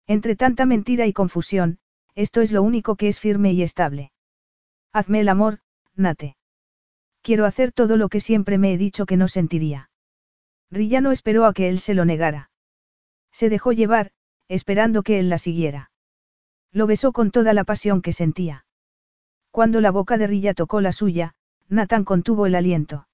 Entre 0.07 0.37
tanta 0.37 0.65
mentira 0.65 1.07
y 1.07 1.13
confusión, 1.13 1.79
esto 2.15 2.41
es 2.41 2.53
lo 2.53 2.63
único 2.63 2.97
que 2.97 3.09
es 3.09 3.19
firme 3.19 3.53
y 3.53 3.63
estable. 3.63 4.13
Hazme 4.93 5.21
el 5.21 5.29
amor, 5.29 5.61
Nate. 5.97 6.37
Quiero 7.23 7.47
hacer 7.47 7.73
todo 7.73 7.97
lo 7.97 8.09
que 8.09 8.21
siempre 8.21 8.59
me 8.59 8.73
he 8.73 8.79
dicho 8.79 9.07
que 9.07 9.17
no 9.17 9.29
sentiría. 9.29 9.91
Rilla 10.71 11.01
no 11.01 11.13
esperó 11.13 11.47
a 11.47 11.53
que 11.53 11.69
él 11.69 11.81
se 11.81 11.95
lo 11.95 12.05
negara. 12.05 12.51
Se 13.31 13.49
dejó 13.49 13.73
llevar, 13.73 14.11
esperando 14.49 15.03
que 15.03 15.19
él 15.19 15.29
la 15.29 15.39
siguiera. 15.39 15.91
Lo 16.73 16.87
besó 16.87 17.13
con 17.13 17.31
toda 17.31 17.55
la 17.55 17.65
pasión 17.65 18.03
que 18.03 18.13
sentía. 18.13 18.67
Cuando 19.51 19.81
la 19.81 19.91
boca 19.91 20.19
de 20.19 20.27
Rilla 20.27 20.55
tocó 20.55 20.81
la 20.81 20.93
suya, 20.93 21.35
Nathan 21.73 22.05
contuvo 22.05 22.45
el 22.45 22.55
aliento. 22.55 23.09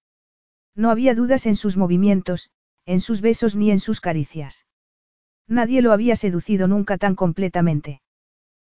No 0.74 0.90
había 0.90 1.14
dudas 1.14 1.46
en 1.46 1.54
sus 1.54 1.76
movimientos, 1.76 2.50
en 2.86 3.00
sus 3.00 3.20
besos 3.20 3.54
ni 3.54 3.70
en 3.70 3.78
sus 3.78 4.00
caricias. 4.00 4.66
Nadie 5.46 5.80
lo 5.80 5.92
había 5.92 6.16
seducido 6.16 6.66
nunca 6.66 6.98
tan 6.98 7.14
completamente. 7.14 8.02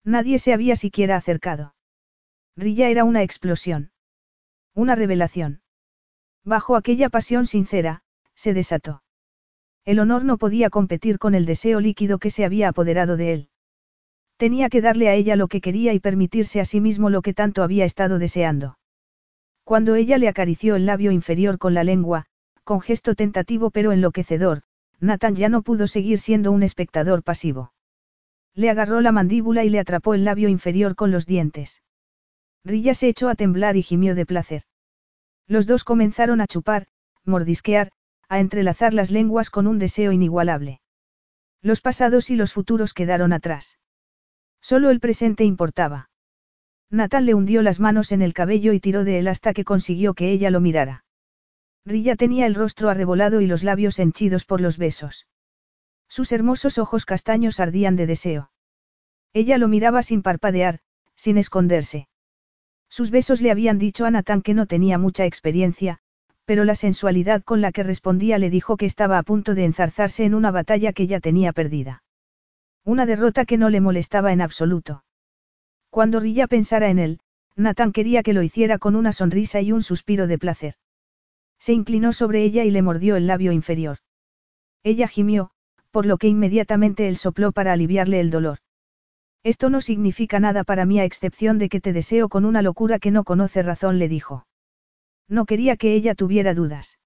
Nadie 0.05 0.39
se 0.39 0.53
había 0.53 0.77
siquiera 0.77 1.17
acercado. 1.17 1.75
Rilla 2.57 2.91
era 2.91 3.05
una 3.05 3.23
explosión. 3.23 3.91
Una 4.75 4.97
revelación. 4.97 5.63
Bajo 6.45 6.77
aquella 6.77 7.09
pasión 7.09 7.47
sincera, 7.47 8.03
se 8.35 8.53
desató. 8.53 9.03
El 9.87 9.99
honor 9.99 10.25
no 10.27 10.37
podía 10.37 10.69
competir 10.69 11.19
con 11.19 11.35
el 11.35 11.47
deseo 11.47 11.81
líquido 11.81 12.19
que 12.19 12.31
se 12.31 12.45
había 12.45 12.69
apoderado 12.69 13.17
de 13.17 13.33
él. 13.33 13.49
Tenía 14.37 14.69
que 14.69 14.83
darle 14.83 15.09
a 15.09 15.15
ella 15.15 15.37
lo 15.37 15.49
que 15.49 15.63
quería 15.63 15.95
y 15.95 16.01
permitirse 16.01 16.61
a 16.61 16.67
sí 16.67 16.83
mismo 16.83 17.09
lo 17.09 17.23
que 17.23 17.33
tanto 17.33 17.63
había 17.63 17.87
estado 17.87 18.19
deseando. 18.19 18.77
Cuando 19.71 19.95
ella 19.95 20.19
le 20.19 20.27
acarició 20.27 20.75
el 20.75 20.85
labio 20.85 21.13
inferior 21.13 21.57
con 21.57 21.75
la 21.75 21.85
lengua, 21.85 22.25
con 22.65 22.81
gesto 22.81 23.15
tentativo 23.15 23.71
pero 23.71 23.93
enloquecedor, 23.93 24.63
Nathan 24.99 25.37
ya 25.37 25.49
no 25.49 25.63
pudo 25.63 25.87
seguir 25.87 26.19
siendo 26.19 26.51
un 26.51 26.65
espectador 26.65 27.23
pasivo. 27.23 27.73
Le 28.53 28.69
agarró 28.69 29.01
la 29.01 29.13
mandíbula 29.13 29.63
y 29.63 29.71
le 29.71 29.79
atrapó 29.79 30.15
el 30.15 30.25
labio 30.25 30.49
inferior 30.49 30.97
con 30.97 31.13
los 31.13 31.25
dientes. 31.25 31.85
Rilla 32.65 32.95
se 32.95 33.07
echó 33.07 33.29
a 33.29 33.37
temblar 33.37 33.77
y 33.77 33.85
gimió 33.85 34.17
de 34.17 34.27
placer. 34.27 34.65
Los 35.47 35.69
dos 35.69 35.85
comenzaron 35.85 36.41
a 36.41 36.49
chupar, 36.49 36.89
mordisquear, 37.25 37.93
a 38.29 38.41
entrelazar 38.41 38.93
las 38.93 39.13
lenguas 39.13 39.51
con 39.51 39.69
un 39.69 39.79
deseo 39.79 40.11
inigualable. 40.11 40.81
Los 41.63 41.81
pasados 41.81 42.31
y 42.31 42.35
los 42.35 42.53
futuros 42.53 42.93
quedaron 42.93 43.33
atrás. 43.33 43.79
Solo 44.61 44.91
el 44.91 44.99
presente 44.99 45.45
importaba. 45.45 46.10
Nathan 46.91 47.25
le 47.25 47.35
hundió 47.35 47.63
las 47.63 47.79
manos 47.79 48.11
en 48.11 48.21
el 48.21 48.35
cabello 48.35 48.73
y 48.73 48.81
tiró 48.81 49.05
de 49.05 49.21
él 49.21 49.29
hasta 49.29 49.53
que 49.53 49.65
consiguió 49.65 50.15
que 50.15 50.31
ella 50.33 50.51
lo 50.51 50.61
mirara. 50.61 51.05
Rilla 51.87 52.17
tenía 52.17 52.47
el 52.47 52.55
rostro 52.55 52.91
arrebolado 52.91 53.41
y 53.41 53.47
los 53.47 53.63
labios 53.63 53.99
henchidos 53.99 54.45
por 54.45 54.61
los 54.61 54.77
besos. 54.77 55.27
Sus 56.09 56.33
hermosos 56.33 56.79
ojos 56.79 57.07
castaños 57.07 57.61
ardían 57.61 57.97
de 57.97 58.07
deseo. 58.07 58.51
Ella 59.33 59.59
lo 59.59 59.69
miraba 59.69 60.03
sin 60.03 60.23
parpadear, 60.23 60.81
sin 61.15 61.39
esconderse. 61.39 62.09
Sus 62.89 63.13
besos 63.13 63.41
le 63.41 63.53
habían 63.53 63.79
dicho 63.79 64.05
a 64.05 64.11
Nathan 64.11 64.43
que 64.43 64.55
no 64.55 64.67
tenía 64.67 64.99
mucha 64.99 65.25
experiencia, 65.25 66.01
pero 66.45 66.65
la 66.65 66.75
sensualidad 66.75 67.45
con 67.45 67.61
la 67.61 67.71
que 67.71 67.85
respondía 67.85 68.39
le 68.39 68.51
dijo 68.51 68.77
que 68.77 68.87
estaba 68.87 69.19
a 69.19 69.23
punto 69.23 69.55
de 69.55 69.65
enzarzarse 69.65 70.25
en 70.25 70.35
una 70.35 70.51
batalla 70.51 70.93
que 70.93 71.07
ya 71.07 71.21
tenía 71.21 71.53
perdida. 71.53 72.03
Una 72.85 73.07
derrota 73.07 73.45
que 73.45 73.57
no 73.57 73.71
le 73.71 73.81
molestaba 73.81 74.33
en 74.33 74.41
absoluto. 74.41 75.05
Cuando 75.91 76.21
Rilla 76.21 76.47
pensara 76.47 76.89
en 76.89 76.99
él, 76.99 77.21
Nathan 77.57 77.93
quería 77.93 78.23
que 78.23 78.33
lo 78.33 78.43
hiciera 78.43 78.79
con 78.79 78.95
una 78.97 79.13
sonrisa 79.13 79.61
y 79.61 79.73
un 79.73 79.83
suspiro 79.83 80.27
de 80.27 80.39
placer. 80.39 80.75
Se 81.59 81.73
inclinó 81.73 82.13
sobre 82.13 82.43
ella 82.43 82.65
y 82.65 82.71
le 82.71 82.81
mordió 82.81 83.17
el 83.17 83.27
labio 83.27 83.53
inferior. 83.53 83.99
Ella 84.83 85.09
gimió, 85.09 85.51
por 85.91 86.07
lo 86.07 86.17
que 86.17 86.29
inmediatamente 86.29 87.09
él 87.09 87.17
sopló 87.17 87.53
para 87.53 87.73
aliviarle 87.73 88.21
el 88.21 88.31
dolor. 88.31 88.59
Esto 89.43 89.71
no 89.71 89.81
significa 89.81 90.39
nada 90.39 90.65
para 90.65 90.85
mí 90.85 91.01
a 91.01 91.05
excepción 91.05 91.59
de 91.59 91.69
que 91.69 91.81
te 91.81 91.93
deseo 91.93 92.29
con 92.29 92.45
una 92.45 92.63
locura 92.63 92.99
que 92.99 93.11
no 93.11 93.25
conoce 93.25 93.63
razón, 93.63 93.99
le 93.99 94.09
dijo. 94.09 94.47
No 95.29 95.45
quería 95.45 95.77
que 95.77 95.95
ella 95.95 96.15
tuviera 96.15 96.55
dudas. 96.55 96.99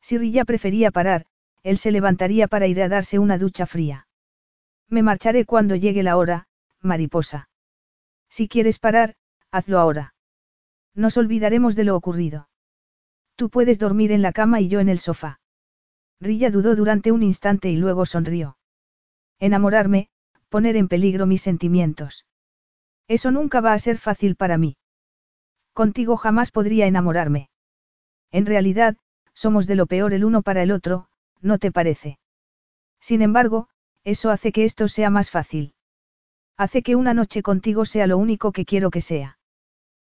Si 0.00 0.16
Rilla 0.18 0.44
prefería 0.44 0.90
parar, 0.90 1.26
él 1.62 1.76
se 1.76 1.90
levantaría 1.90 2.48
para 2.48 2.66
ir 2.66 2.82
a 2.82 2.88
darse 2.88 3.18
una 3.18 3.38
ducha 3.38 3.66
fría. 3.66 4.08
Me 4.88 5.02
marcharé 5.02 5.44
cuando 5.44 5.76
llegue 5.76 6.02
la 6.02 6.16
hora, 6.16 6.48
mariposa. 6.80 7.49
Si 8.30 8.48
quieres 8.48 8.78
parar, 8.78 9.16
hazlo 9.50 9.78
ahora. 9.78 10.14
Nos 10.94 11.16
olvidaremos 11.16 11.76
de 11.76 11.84
lo 11.84 11.96
ocurrido. 11.96 12.48
Tú 13.36 13.50
puedes 13.50 13.78
dormir 13.78 14.12
en 14.12 14.22
la 14.22 14.32
cama 14.32 14.60
y 14.60 14.68
yo 14.68 14.80
en 14.80 14.88
el 14.88 14.98
sofá. 14.98 15.40
Rilla 16.20 16.50
dudó 16.50 16.76
durante 16.76 17.12
un 17.12 17.22
instante 17.22 17.70
y 17.70 17.76
luego 17.76 18.06
sonrió. 18.06 18.56
Enamorarme, 19.38 20.10
poner 20.48 20.76
en 20.76 20.88
peligro 20.88 21.26
mis 21.26 21.42
sentimientos. 21.42 22.26
Eso 23.08 23.30
nunca 23.30 23.60
va 23.60 23.72
a 23.72 23.78
ser 23.78 23.98
fácil 23.98 24.36
para 24.36 24.58
mí. 24.58 24.76
Contigo 25.72 26.16
jamás 26.16 26.50
podría 26.50 26.86
enamorarme. 26.86 27.50
En 28.30 28.46
realidad, 28.46 28.96
somos 29.34 29.66
de 29.66 29.74
lo 29.74 29.86
peor 29.86 30.12
el 30.12 30.24
uno 30.24 30.42
para 30.42 30.62
el 30.62 30.70
otro, 30.70 31.08
¿no 31.40 31.58
te 31.58 31.72
parece? 31.72 32.18
Sin 33.00 33.22
embargo, 33.22 33.68
eso 34.04 34.30
hace 34.30 34.52
que 34.52 34.64
esto 34.64 34.88
sea 34.88 35.10
más 35.10 35.30
fácil. 35.30 35.74
Hace 36.60 36.82
que 36.82 36.94
una 36.94 37.14
noche 37.14 37.42
contigo 37.42 37.86
sea 37.86 38.06
lo 38.06 38.18
único 38.18 38.52
que 38.52 38.66
quiero 38.66 38.90
que 38.90 39.00
sea. 39.00 39.38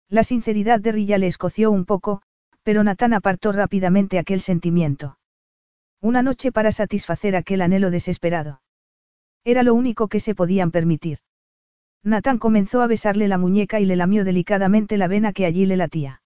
La 0.09 0.25
sinceridad 0.25 0.81
de 0.81 0.91
Rilla 0.91 1.17
le 1.17 1.29
escoció 1.29 1.70
un 1.70 1.85
poco, 1.85 2.23
pero 2.65 2.83
Natán 2.83 3.15
apartó 3.15 3.53
rápidamente 3.53 4.19
aquel 4.19 4.41
sentimiento. 4.41 5.17
Una 6.01 6.25
noche 6.25 6.51
para 6.51 6.73
satisfacer 6.73 7.37
aquel 7.37 7.62
anhelo 7.62 7.93
desesperado. 7.93 8.62
Era 9.45 9.62
lo 9.62 9.75
único 9.75 10.09
que 10.09 10.19
se 10.19 10.35
podían 10.35 10.73
permitir. 10.73 11.19
Natán 12.03 12.39
comenzó 12.39 12.83
a 12.83 12.89
besarle 12.89 13.29
la 13.29 13.39
muñeca 13.39 13.79
y 13.79 13.85
le 13.85 13.95
lamió 13.95 14.25
delicadamente 14.25 14.97
la 14.97 15.07
vena 15.07 15.33
que 15.33 15.47
allí 15.47 15.67
le 15.67 15.77
latía. 15.77 16.20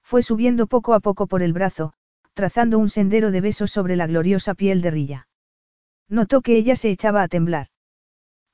Fue 0.00 0.22
subiendo 0.22 0.68
poco 0.68 0.94
a 0.94 1.00
poco 1.00 1.26
por 1.26 1.42
el 1.42 1.52
brazo, 1.52 1.92
trazando 2.34 2.78
un 2.78 2.88
sendero 2.88 3.32
de 3.32 3.40
besos 3.40 3.72
sobre 3.72 3.96
la 3.96 4.06
gloriosa 4.06 4.54
piel 4.54 4.80
de 4.80 4.92
Rilla. 4.92 5.28
Notó 6.08 6.40
que 6.40 6.56
ella 6.56 6.76
se 6.76 6.90
echaba 6.90 7.24
a 7.24 7.26
temblar. 7.26 7.66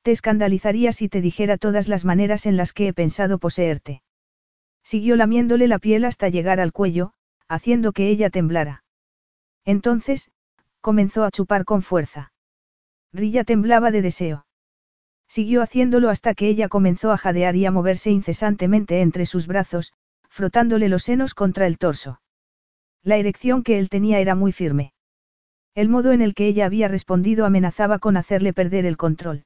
Te 0.06 0.12
escandalizaría 0.12 0.92
si 0.92 1.08
te 1.08 1.20
dijera 1.20 1.56
todas 1.56 1.88
las 1.88 2.04
maneras 2.04 2.46
en 2.46 2.56
las 2.56 2.72
que 2.72 2.86
he 2.86 2.92
pensado 2.92 3.38
poseerte. 3.38 4.02
Siguió 4.84 5.16
lamiéndole 5.16 5.66
la 5.66 5.80
piel 5.80 6.04
hasta 6.04 6.28
llegar 6.28 6.60
al 6.60 6.70
cuello, 6.70 7.12
haciendo 7.48 7.90
que 7.90 8.08
ella 8.08 8.30
temblara. 8.30 8.84
Entonces, 9.64 10.30
comenzó 10.80 11.24
a 11.24 11.32
chupar 11.32 11.64
con 11.64 11.82
fuerza. 11.82 12.32
Rilla 13.12 13.42
temblaba 13.42 13.90
de 13.90 14.00
deseo. 14.00 14.46
Siguió 15.26 15.60
haciéndolo 15.60 16.08
hasta 16.08 16.34
que 16.34 16.46
ella 16.46 16.68
comenzó 16.68 17.10
a 17.10 17.18
jadear 17.18 17.56
y 17.56 17.66
a 17.66 17.72
moverse 17.72 18.12
incesantemente 18.12 19.00
entre 19.00 19.26
sus 19.26 19.48
brazos, 19.48 19.92
frotándole 20.28 20.88
los 20.88 21.02
senos 21.02 21.34
contra 21.34 21.66
el 21.66 21.78
torso. 21.78 22.20
La 23.02 23.16
erección 23.16 23.64
que 23.64 23.80
él 23.80 23.88
tenía 23.88 24.20
era 24.20 24.36
muy 24.36 24.52
firme. 24.52 24.92
El 25.74 25.88
modo 25.88 26.12
en 26.12 26.22
el 26.22 26.34
que 26.34 26.46
ella 26.46 26.64
había 26.64 26.86
respondido 26.86 27.44
amenazaba 27.44 27.98
con 27.98 28.16
hacerle 28.16 28.52
perder 28.52 28.86
el 28.86 28.96
control. 28.96 29.45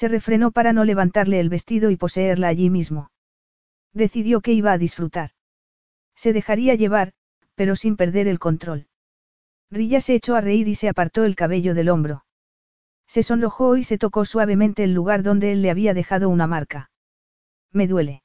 Se 0.00 0.08
refrenó 0.08 0.50
para 0.50 0.72
no 0.72 0.86
levantarle 0.86 1.40
el 1.40 1.50
vestido 1.50 1.90
y 1.90 1.96
poseerla 1.98 2.48
allí 2.48 2.70
mismo. 2.70 3.10
Decidió 3.92 4.40
que 4.40 4.54
iba 4.54 4.72
a 4.72 4.78
disfrutar. 4.78 5.32
Se 6.14 6.32
dejaría 6.32 6.74
llevar, 6.74 7.12
pero 7.54 7.76
sin 7.76 7.96
perder 7.96 8.26
el 8.26 8.38
control. 8.38 8.86
Rilla 9.70 10.00
se 10.00 10.14
echó 10.14 10.36
a 10.36 10.40
reír 10.40 10.68
y 10.68 10.74
se 10.74 10.88
apartó 10.88 11.24
el 11.24 11.36
cabello 11.36 11.74
del 11.74 11.90
hombro. 11.90 12.24
Se 13.06 13.22
sonrojó 13.22 13.76
y 13.76 13.84
se 13.84 13.98
tocó 13.98 14.24
suavemente 14.24 14.84
el 14.84 14.94
lugar 14.94 15.22
donde 15.22 15.52
él 15.52 15.60
le 15.60 15.70
había 15.70 15.92
dejado 15.92 16.30
una 16.30 16.46
marca. 16.46 16.90
Me 17.70 17.86
duele. 17.86 18.22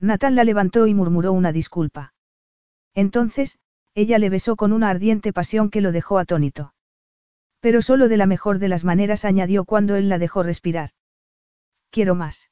Natán 0.00 0.34
la 0.34 0.44
levantó 0.44 0.86
y 0.86 0.94
murmuró 0.94 1.34
una 1.34 1.52
disculpa. 1.52 2.14
Entonces, 2.94 3.58
ella 3.94 4.16
le 4.16 4.30
besó 4.30 4.56
con 4.56 4.72
una 4.72 4.88
ardiente 4.88 5.34
pasión 5.34 5.68
que 5.68 5.82
lo 5.82 5.92
dejó 5.92 6.18
atónito. 6.18 6.72
Pero 7.66 7.82
solo 7.82 8.06
de 8.06 8.16
la 8.16 8.26
mejor 8.26 8.60
de 8.60 8.68
las 8.68 8.84
maneras 8.84 9.24
añadió 9.24 9.64
cuando 9.64 9.96
él 9.96 10.08
la 10.08 10.18
dejó 10.18 10.44
respirar. 10.44 10.90
Quiero 11.90 12.14
más. 12.14 12.48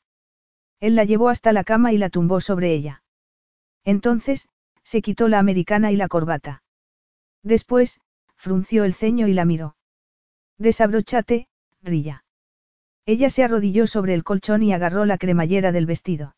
Él 0.80 0.96
la 0.96 1.04
llevó 1.04 1.28
hasta 1.28 1.52
la 1.52 1.62
cama 1.62 1.92
y 1.92 1.98
la 1.98 2.10
tumbó 2.10 2.40
sobre 2.40 2.72
ella. 2.72 3.04
Entonces, 3.84 4.48
se 4.82 5.02
quitó 5.02 5.28
la 5.28 5.38
americana 5.38 5.92
y 5.92 5.96
la 5.96 6.08
corbata. 6.08 6.64
Después, 7.44 8.00
frunció 8.34 8.82
el 8.82 8.92
ceño 8.92 9.28
y 9.28 9.34
la 9.34 9.44
miró. 9.44 9.76
Desabróchate, 10.58 11.46
Rilla. 11.80 12.24
Ella 13.06 13.30
se 13.30 13.44
arrodilló 13.44 13.86
sobre 13.86 14.14
el 14.14 14.24
colchón 14.24 14.64
y 14.64 14.72
agarró 14.72 15.04
la 15.04 15.16
cremallera 15.16 15.70
del 15.70 15.86
vestido. 15.86 16.34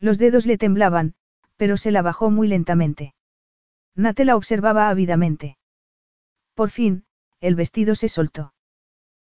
Los 0.00 0.18
dedos 0.18 0.44
le 0.44 0.58
temblaban, 0.58 1.14
pero 1.56 1.78
se 1.78 1.92
la 1.92 2.02
bajó 2.02 2.30
muy 2.30 2.46
lentamente. 2.46 3.14
Nate 3.94 4.26
la 4.26 4.36
observaba 4.36 4.90
ávidamente. 4.90 5.56
Por 6.54 6.68
fin, 6.68 7.06
el 7.40 7.54
vestido 7.54 7.94
se 7.94 8.08
soltó. 8.08 8.54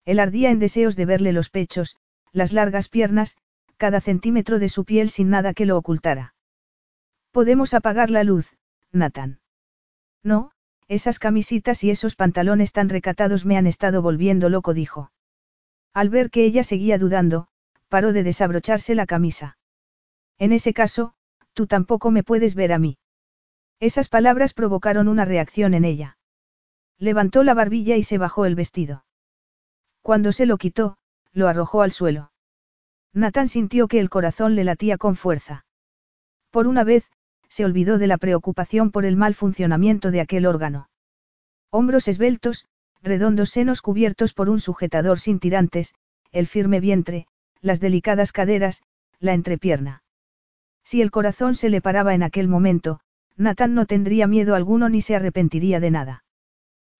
Él 0.05 0.20
ardía 0.20 0.51
en 0.51 0.59
deseos 0.59 0.97
de 0.97 1.07
verle 1.07 1.33
los 1.33 1.51
pechos, 1.51 1.97
las 2.33 2.52
largas 2.52 2.89
piernas, 2.89 3.36
cada 3.76 4.01
centímetro 4.01 4.59
de 4.59 4.68
su 4.68 4.85
piel 4.85 5.10
sin 5.10 5.31
nada 5.31 5.52
que 5.52 5.67
lo 5.67 5.76
ocultara. 5.76 6.35
Podemos 7.31 7.75
apagar 7.75 8.10
la 8.10 8.25
luz, 8.25 8.57
Nathan. 8.93 9.41
No, 10.23 10.52
esas 10.89 11.18
camisitas 11.18 11.83
y 11.85 11.91
esos 11.91 12.15
pantalones 12.17 12.73
tan 12.73 12.89
recatados 12.89 13.44
me 13.44 13.57
han 13.57 13.67
estado 13.67 14.02
volviendo 14.02 14.49
loco, 14.49 14.73
dijo. 14.73 15.10
Al 15.93 16.09
ver 16.09 16.31
que 16.31 16.44
ella 16.44 16.62
seguía 16.62 16.99
dudando, 16.99 17.49
paró 17.89 18.12
de 18.12 18.23
desabrocharse 18.23 18.94
la 18.94 19.07
camisa. 19.07 19.59
En 20.39 20.52
ese 20.52 20.73
caso, 20.73 21.15
tú 21.55 21.67
tampoco 21.67 22.10
me 22.10 22.23
puedes 22.23 22.55
ver 22.55 22.73
a 22.73 22.78
mí. 22.78 22.99
Esas 23.81 24.09
palabras 24.09 24.55
provocaron 24.55 25.09
una 25.09 25.25
reacción 25.25 25.75
en 25.75 25.85
ella. 25.85 26.18
Levantó 26.99 27.42
la 27.44 27.55
barbilla 27.55 27.97
y 27.97 28.02
se 28.02 28.18
bajó 28.18 28.47
el 28.47 28.55
vestido. 28.55 29.05
Cuando 30.02 30.33
se 30.33 30.47
lo 30.47 30.57
quitó, 30.57 30.97
lo 31.33 31.49
arrojó 31.49 31.83
al 31.83 31.92
suelo. 31.92 32.33
Nathan 33.12 33.49
sintió 33.49 33.89
que 33.89 34.00
el 34.00 34.10
corazón 34.10 34.55
le 34.55 34.65
latía 34.65 34.99
con 34.99 35.16
fuerza. 35.16 35.66
Por 36.50 36.66
una 36.66 36.84
vez, 36.84 37.10
se 37.49 37.65
olvidó 37.65 37.99
de 37.99 38.07
la 38.07 38.18
preocupación 38.18 38.91
por 38.91 39.05
el 39.05 39.16
mal 39.16 39.34
funcionamiento 39.34 40.10
de 40.10 40.20
aquel 40.20 40.47
órgano. 40.47 40.89
Hombros 41.70 42.08
esbeltos, 42.08 42.66
redondos 43.02 43.50
senos 43.50 43.83
cubiertos 43.83 44.33
por 44.34 44.49
un 44.49 44.60
sujetador 44.60 45.18
sin 45.18 45.39
tirantes, 45.39 45.94
el 46.33 46.47
firme 46.47 46.81
vientre, 46.81 47.26
las 47.60 47.81
delicadas 47.81 48.33
caderas, 48.33 48.83
la 49.18 49.34
entrepierna. 49.34 50.02
Si 50.84 51.02
el 51.02 51.10
corazón 51.10 51.55
se 51.55 51.70
le 51.70 51.81
paraba 51.81 52.15
en 52.15 52.23
aquel 52.23 52.49
momento, 52.49 53.00
Nathan 53.36 53.75
no 53.75 53.86
tendría 53.86 54.26
miedo 54.26 54.55
alguno 54.55 54.89
ni 54.89 55.00
se 55.00 55.16
arrepentiría 55.16 55.81
de 55.81 55.91
nada. 55.91 56.25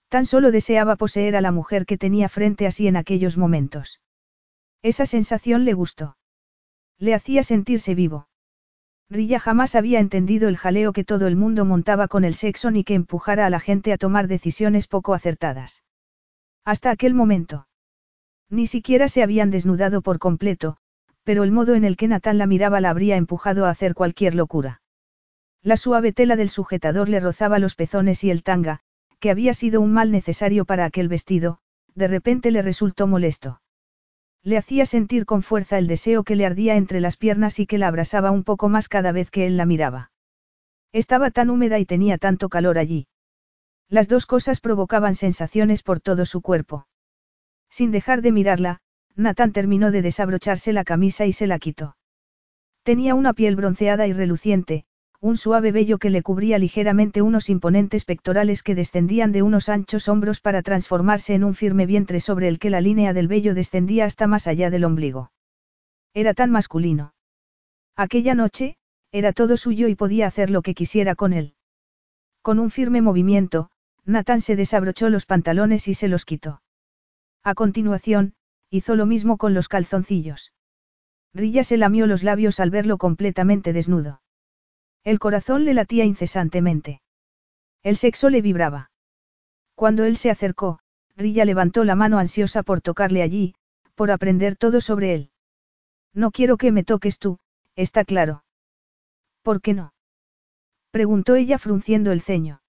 Tan 0.09 0.27
solo 0.27 0.51
deseaba 0.51 0.97
poseer 0.97 1.37
a 1.37 1.41
la 1.41 1.53
mujer 1.53 1.87
que 1.87 1.99
tenía 1.99 2.29
frente 2.29 2.67
a 2.67 2.71
sí 2.71 2.87
en 2.87 2.97
aquellos 2.97 3.37
momentos. 3.37 4.01
Esa 4.83 5.07
sensación 5.07 5.65
le 5.65 5.75
gustó. 5.75 6.17
Le 6.99 7.15
hacía 7.15 7.43
sentirse 7.43 7.95
vivo. 7.95 8.29
Rilla 9.09 9.39
jamás 9.39 9.75
había 9.75 10.01
entendido 10.01 10.49
el 10.49 10.57
jaleo 10.57 10.93
que 10.93 11.05
todo 11.05 11.27
el 11.27 11.37
mundo 11.37 11.65
montaba 11.65 12.09
con 12.09 12.25
el 12.25 12.35
sexo 12.35 12.71
ni 12.71 12.85
que 12.85 12.95
empujara 12.95 13.47
a 13.47 13.51
la 13.51 13.61
gente 13.61 13.93
a 13.93 13.99
tomar 13.99 14.27
decisiones 14.27 14.89
poco 14.89 15.15
acertadas. 15.15 15.83
Hasta 16.65 16.91
aquel 16.91 17.15
momento. 17.15 17.69
Ni 18.49 18.67
siquiera 18.67 19.09
se 19.09 19.23
habían 19.23 19.51
desnudado 19.51 20.03
por 20.03 20.19
completo, 20.19 20.77
pero 21.23 21.45
el 21.45 21.53
modo 21.53 21.75
en 21.75 21.85
el 21.85 21.97
que 21.97 22.09
Natán 22.09 22.39
la 22.39 22.47
miraba 22.47 22.81
la 22.81 22.91
habría 22.91 23.17
empujado 23.17 23.67
a 23.67 23.71
hacer 23.71 23.95
cualquier 23.95 24.35
locura. 24.35 24.83
La 25.63 25.77
suave 25.77 26.13
tela 26.13 26.37
del 26.37 26.49
sujetador 26.49 27.09
le 27.09 27.19
rozaba 27.19 27.59
los 27.59 27.75
pezones 27.75 28.23
y 28.23 28.31
el 28.31 28.45
tanga, 28.45 28.83
que 29.21 29.31
había 29.31 29.55
sido 29.55 29.81
un 29.81 29.93
mal 29.93 30.11
necesario 30.11 30.65
para 30.65 30.85
aquel 30.85 31.09
vestido, 31.09 31.59
de 31.95 32.09
repente 32.09 32.51
le 32.51 32.63
resultó 32.63 33.07
molesto. 33.07 33.61
Le 34.43 34.59
hacía 34.59 34.87
sentir 34.87 35.27
con 35.27 35.43
fuerza 35.43 35.79
el 35.79 35.87
deseo 35.87 36.23
que 36.23 36.37
le 36.37 36.47
ardía 36.47 36.77
entre 36.77 37.01
las 37.01 37.17
piernas 37.17 37.59
y 37.59 37.67
que 37.67 37.79
la 37.79 37.89
abrasaba 37.89 38.31
un 38.31 38.45
poco 38.45 38.69
más 38.69 38.89
cada 38.89 39.13
vez 39.13 39.31
que 39.31 39.47
él 39.47 39.57
la 39.57 39.67
miraba. 39.67 40.13
Estaba 40.93 41.31
tan 41.31 41.51
húmeda 41.51 41.79
y 41.79 41.87
tenía 41.87 42.17
tanto 42.17 42.49
calor 42.49 42.79
allí. 42.79 43.09
Las 43.89 44.09
dos 44.09 44.27
cosas 44.27 44.61
provocaban 44.61 45.15
sensaciones 45.15 45.83
por 45.83 46.01
todo 46.01 46.27
su 46.27 46.43
cuerpo. 46.43 46.87
Sin 47.71 47.91
dejar 47.91 48.23
de 48.23 48.33
mirarla, 48.33 48.81
Nathan 49.17 49.53
terminó 49.53 49.91
de 49.91 50.03
desabrocharse 50.03 50.73
la 50.73 50.85
camisa 50.85 51.27
y 51.27 51.33
se 51.33 51.47
la 51.47 51.59
quitó. 51.59 51.97
Tenía 52.83 53.15
una 53.15 53.33
piel 53.33 53.57
bronceada 53.57 54.07
y 54.07 54.13
reluciente, 54.13 54.85
un 55.27 55.37
suave 55.37 55.73
vello 55.73 55.99
que 55.99 56.09
le 56.09 56.23
cubría 56.23 56.57
ligeramente 56.57 57.21
unos 57.21 57.51
imponentes 57.51 58.05
pectorales 58.05 58.63
que 58.63 58.77
descendían 58.77 59.33
de 59.33 59.43
unos 59.43 59.69
anchos 59.69 60.09
hombros 60.09 60.39
para 60.39 60.63
transformarse 60.63 61.35
en 61.35 61.43
un 61.43 61.57
firme 61.57 61.85
vientre 61.85 62.21
sobre 62.21 62.47
el 62.47 62.61
que 62.61 62.71
la 62.71 62.81
línea 62.81 63.13
del 63.13 63.27
vello 63.27 63.53
descendía 63.53 64.05
hasta 64.05 64.29
más 64.29 64.47
allá 64.47 64.71
del 64.71 64.85
ombligo. 64.85 65.33
Era 66.15 66.33
tan 66.33 66.53
masculino. 66.53 67.13
Aquella 67.97 68.37
noche, 68.37 68.77
era 69.11 69.33
todo 69.33 69.57
suyo 69.57 69.89
y 69.89 69.97
podía 69.97 70.29
hacer 70.29 70.49
lo 70.49 70.63
que 70.63 70.75
quisiera 70.75 71.17
con 71.17 71.33
él. 71.33 71.55
Con 72.41 72.61
un 72.61 72.71
firme 72.71 73.03
movimiento, 73.03 73.71
Nathan 74.05 74.41
se 74.41 74.55
desabrochó 74.55 75.11
los 75.11 75.27
pantalones 75.27 75.89
y 75.89 75.95
se 75.95 76.07
los 76.07 76.25
quitó. 76.25 76.63
A 77.43 77.55
continuación, 77.55 78.35
hizo 78.71 78.95
lo 78.95 79.07
mismo 79.07 79.39
con 79.39 79.55
los 79.55 79.67
calzoncillos. 79.67 80.53
Rilla 81.35 81.65
se 81.65 81.79
lamió 81.79 82.07
los 82.07 82.23
labios 82.23 82.61
al 82.61 82.71
verlo 82.71 82.97
completamente 82.97 83.73
desnudo. 83.73 84.21
El 85.07 85.21
corazón 85.21 85.65
le 85.65 85.73
latía 85.73 86.05
incesantemente. 86.05 87.01
El 87.85 87.97
sexo 87.97 88.29
le 88.29 88.43
vibraba. 88.43 88.91
Cuando 89.77 90.03
él 90.03 90.17
se 90.17 90.31
acercó, 90.31 90.81
Rilla 91.15 91.45
levantó 91.45 91.85
la 91.85 91.95
mano 91.95 92.19
ansiosa 92.19 92.65
por 92.65 92.81
tocarle 92.81 93.23
allí, 93.23 93.55
por 93.95 94.11
aprender 94.11 94.57
todo 94.57 94.81
sobre 94.81 95.15
él. 95.15 95.31
No 96.13 96.33
quiero 96.33 96.57
que 96.57 96.73
me 96.73 96.83
toques 96.83 97.21
tú, 97.21 97.39
está 97.77 98.05
claro. 98.05 98.43
¿Por 99.43 99.61
qué 99.61 99.75
no? 99.75 99.95
preguntó 100.91 101.37
ella 101.37 101.59
frunciendo 101.59 102.11
el 102.11 102.21
ceño. 102.21 102.61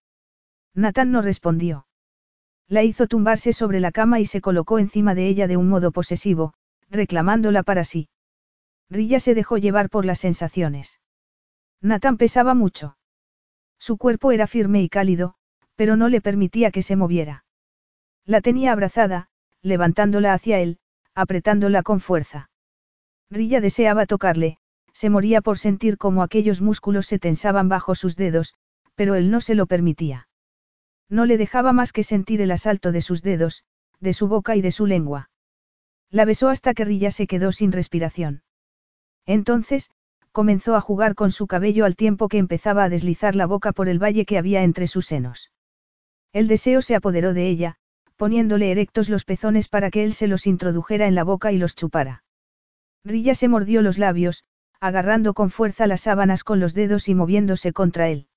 Nathan 0.76 1.12
no 1.12 1.24
respondió. 1.24 1.88
La 2.68 2.84
hizo 2.84 3.08
tumbarse 3.08 3.52
sobre 3.52 3.80
la 3.80 3.92
cama 3.92 4.20
y 4.20 4.28
se 4.28 4.42
colocó 4.42 4.78
encima 4.78 5.16
de 5.16 5.28
ella 5.28 5.48
de 5.48 5.58
un 5.58 5.70
modo 5.70 5.92
posesivo, 5.92 6.54
reclamándola 6.88 7.64
para 7.64 7.84
sí. 7.84 8.10
Rilla 8.92 9.20
se 9.20 9.34
dejó 9.34 9.58
llevar 9.58 9.90
por 9.90 10.06
las 10.06 10.20
sensaciones. 10.20 11.00
Nathan 11.82 12.18
pesaba 12.18 12.54
mucho. 12.54 12.98
Su 13.80 13.98
cuerpo 13.98 14.32
era 14.32 14.48
firme 14.48 14.82
y 14.82 14.90
cálido, 14.90 15.36
pero 15.76 15.96
no 15.96 16.10
le 16.10 16.22
permitía 16.22 16.72
que 16.72 16.84
se 16.84 16.96
moviera. 16.96 17.46
La 18.26 18.42
tenía 18.42 18.72
abrazada, 18.72 19.30
levantándola 19.62 20.34
hacia 20.34 20.60
él, 20.60 20.80
apretándola 21.14 21.84
con 21.84 22.00
fuerza. 22.00 22.50
Rilla 23.30 23.62
deseaba 23.62 24.06
tocarle, 24.06 24.58
se 24.94 25.10
moría 25.10 25.42
por 25.42 25.58
sentir 25.60 25.98
cómo 25.98 26.24
aquellos 26.24 26.62
músculos 26.62 27.06
se 27.06 27.20
tensaban 27.20 27.70
bajo 27.70 27.94
sus 27.94 28.16
dedos, 28.16 28.56
pero 28.96 29.16
él 29.16 29.30
no 29.30 29.42
se 29.42 29.54
lo 29.54 29.68
permitía. 29.68 30.28
No 31.10 31.26
le 31.26 31.38
dejaba 31.38 31.72
más 31.72 31.94
que 31.94 32.04
sentir 32.04 32.42
el 32.42 32.52
asalto 32.52 32.92
de 32.92 33.02
sus 33.02 33.22
dedos, 33.22 33.64
de 34.00 34.14
su 34.14 34.28
boca 34.28 34.56
y 34.56 34.62
de 34.62 34.72
su 34.72 34.86
lengua. 34.86 35.30
La 36.10 36.26
besó 36.26 36.50
hasta 36.50 36.74
que 36.74 36.86
Rilla 36.86 37.12
se 37.12 37.28
quedó 37.28 37.52
sin 37.52 37.72
respiración. 37.72 38.44
Entonces, 39.26 39.92
comenzó 40.38 40.76
a 40.76 40.82
jugar 40.82 41.16
con 41.16 41.32
su 41.32 41.48
cabello 41.48 41.84
al 41.84 41.96
tiempo 41.96 42.28
que 42.28 42.38
empezaba 42.38 42.84
a 42.84 42.90
deslizar 42.90 43.36
la 43.36 43.48
boca 43.48 43.72
por 43.72 43.90
el 43.90 43.98
valle 43.98 44.24
que 44.24 44.38
había 44.38 44.62
entre 44.62 44.86
sus 44.86 45.08
senos. 45.08 45.52
El 46.32 46.48
deseo 46.48 46.84
se 46.84 46.94
apoderó 46.94 47.34
de 47.34 47.48
ella, 47.48 47.78
poniéndole 48.18 48.70
erectos 48.70 49.10
los 49.10 49.26
pezones 49.26 49.68
para 49.68 49.90
que 49.90 50.04
él 50.04 50.14
se 50.14 50.28
los 50.28 50.46
introdujera 50.46 51.08
en 51.08 51.16
la 51.16 51.24
boca 51.24 51.52
y 51.52 51.58
los 51.58 51.76
chupara. 51.76 52.24
Rilla 53.04 53.34
se 53.34 53.48
mordió 53.48 53.82
los 53.82 53.98
labios, 53.98 54.46
agarrando 54.80 55.34
con 55.34 55.50
fuerza 55.50 55.88
las 55.88 56.02
sábanas 56.02 56.44
con 56.44 56.60
los 56.60 56.76
dedos 56.76 57.10
y 57.10 57.16
moviéndose 57.16 57.74
contra 57.74 58.08
él. 58.08 58.28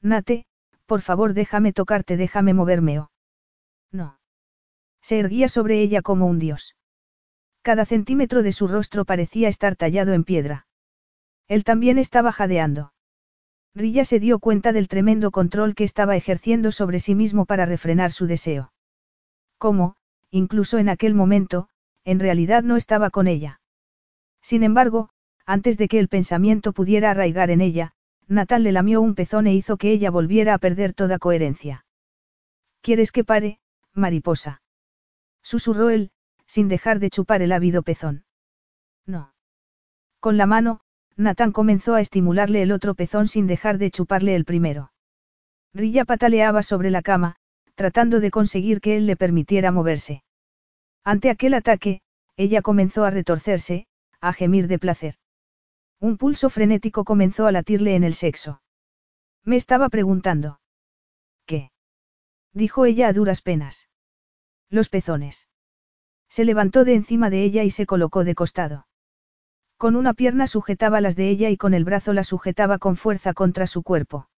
Nate, 0.00 0.46
por 0.86 1.02
favor 1.02 1.34
déjame 1.34 1.74
tocarte, 1.74 2.16
déjame 2.16 2.54
moverme 2.54 3.00
o. 3.00 3.10
No. 3.92 4.18
Se 5.02 5.18
erguía 5.18 5.50
sobre 5.50 5.82
ella 5.82 6.00
como 6.00 6.24
un 6.24 6.38
dios. 6.38 6.74
Cada 7.60 7.84
centímetro 7.84 8.42
de 8.42 8.52
su 8.52 8.66
rostro 8.66 9.04
parecía 9.04 9.50
estar 9.50 9.76
tallado 9.76 10.14
en 10.14 10.24
piedra. 10.24 10.67
Él 11.48 11.64
también 11.64 11.98
estaba 11.98 12.30
jadeando. 12.30 12.92
Rilla 13.74 14.04
se 14.04 14.20
dio 14.20 14.38
cuenta 14.38 14.72
del 14.72 14.88
tremendo 14.88 15.30
control 15.30 15.74
que 15.74 15.84
estaba 15.84 16.16
ejerciendo 16.16 16.72
sobre 16.72 17.00
sí 17.00 17.14
mismo 17.14 17.46
para 17.46 17.66
refrenar 17.66 18.12
su 18.12 18.26
deseo. 18.26 18.72
Cómo, 19.56 19.96
incluso 20.30 20.78
en 20.78 20.88
aquel 20.88 21.14
momento, 21.14 21.68
en 22.04 22.20
realidad 22.20 22.62
no 22.62 22.76
estaba 22.76 23.10
con 23.10 23.26
ella. 23.26 23.60
Sin 24.42 24.62
embargo, 24.62 25.10
antes 25.46 25.78
de 25.78 25.88
que 25.88 25.98
el 25.98 26.08
pensamiento 26.08 26.72
pudiera 26.72 27.10
arraigar 27.10 27.50
en 27.50 27.60
ella, 27.60 27.92
Natal 28.26 28.62
le 28.62 28.72
lamió 28.72 29.00
un 29.00 29.14
pezón 29.14 29.46
e 29.46 29.54
hizo 29.54 29.78
que 29.78 29.90
ella 29.90 30.10
volviera 30.10 30.54
a 30.54 30.58
perder 30.58 30.92
toda 30.92 31.18
coherencia. 31.18 31.86
¿Quieres 32.82 33.10
que 33.10 33.24
pare, 33.24 33.58
mariposa? 33.94 34.62
Susurró 35.42 35.88
él, 35.88 36.10
sin 36.46 36.68
dejar 36.68 36.98
de 36.98 37.10
chupar 37.10 37.40
el 37.42 37.52
ávido 37.52 37.82
pezón. 37.82 38.24
No. 39.06 39.32
Con 40.20 40.36
la 40.36 40.46
mano, 40.46 40.80
Nathan 41.18 41.50
comenzó 41.50 41.94
a 41.94 42.00
estimularle 42.00 42.62
el 42.62 42.70
otro 42.70 42.94
pezón 42.94 43.26
sin 43.26 43.48
dejar 43.48 43.76
de 43.78 43.90
chuparle 43.90 44.36
el 44.36 44.44
primero. 44.44 44.92
Rilla 45.74 46.04
pataleaba 46.04 46.62
sobre 46.62 46.90
la 46.90 47.02
cama, 47.02 47.36
tratando 47.74 48.20
de 48.20 48.30
conseguir 48.30 48.80
que 48.80 48.96
él 48.96 49.06
le 49.06 49.16
permitiera 49.16 49.72
moverse. 49.72 50.22
Ante 51.04 51.28
aquel 51.30 51.54
ataque, 51.54 52.02
ella 52.36 52.62
comenzó 52.62 53.04
a 53.04 53.10
retorcerse, 53.10 53.86
a 54.20 54.32
gemir 54.32 54.68
de 54.68 54.78
placer. 54.78 55.14
Un 56.00 56.18
pulso 56.18 56.50
frenético 56.50 57.04
comenzó 57.04 57.46
a 57.46 57.52
latirle 57.52 57.96
en 57.96 58.04
el 58.04 58.14
sexo. 58.14 58.62
Me 59.44 59.56
estaba 59.56 59.88
preguntando. 59.88 60.60
¿Qué? 61.46 61.72
dijo 62.52 62.84
ella 62.84 63.08
a 63.08 63.12
duras 63.12 63.42
penas. 63.42 63.88
Los 64.70 64.88
pezones. 64.88 65.48
Se 66.28 66.44
levantó 66.44 66.84
de 66.84 66.94
encima 66.94 67.30
de 67.30 67.42
ella 67.42 67.64
y 67.64 67.70
se 67.70 67.86
colocó 67.86 68.22
de 68.22 68.34
costado. 68.34 68.87
Con 69.78 69.94
una 69.94 70.12
pierna 70.12 70.48
sujetaba 70.48 71.00
las 71.00 71.14
de 71.14 71.28
ella 71.28 71.50
y 71.50 71.56
con 71.56 71.72
el 71.72 71.84
brazo 71.84 72.12
la 72.12 72.24
sujetaba 72.24 72.78
con 72.78 72.96
fuerza 72.96 73.32
contra 73.32 73.68
su 73.68 73.84
cuerpo. 73.84 74.28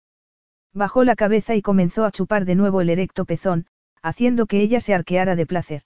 Bajó 0.75 1.02
la 1.02 1.17
cabeza 1.17 1.55
y 1.55 1.62
comenzó 1.62 2.05
a 2.05 2.10
chupar 2.10 2.44
de 2.44 2.55
nuevo 2.55 2.83
el 2.83 2.91
erecto 2.91 3.25
pezón, 3.25 3.67
haciendo 4.02 4.44
que 4.44 4.60
ella 4.60 4.81
se 4.81 4.93
arqueara 4.93 5.36
de 5.36 5.47
placer. 5.47 5.83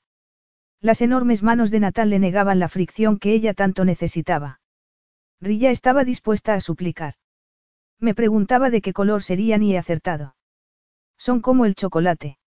Las 0.81 1.00
enormes 1.02 1.44
manos 1.44 1.70
de 1.70 1.78
Natal 1.78 2.10
le 2.10 2.18
negaban 2.18 2.58
la 2.58 2.68
fricción 2.68 3.16
que 3.18 3.33
ella 3.33 3.55
tanto 3.55 3.84
necesitaba. 3.84 4.60
Rilla 5.41 5.70
estaba 5.70 6.02
dispuesta 6.02 6.55
a 6.55 6.60
suplicar. 6.60 7.15
Me 8.00 8.12
preguntaba 8.12 8.70
de 8.70 8.83
qué 8.83 8.92
color 8.92 9.23
serían 9.23 9.62
y 9.62 9.74
he 9.74 9.78
acertado. 9.78 10.34
Son 11.16 11.41
como 11.41 11.65
el 11.65 11.76
chocolate. 11.76 12.39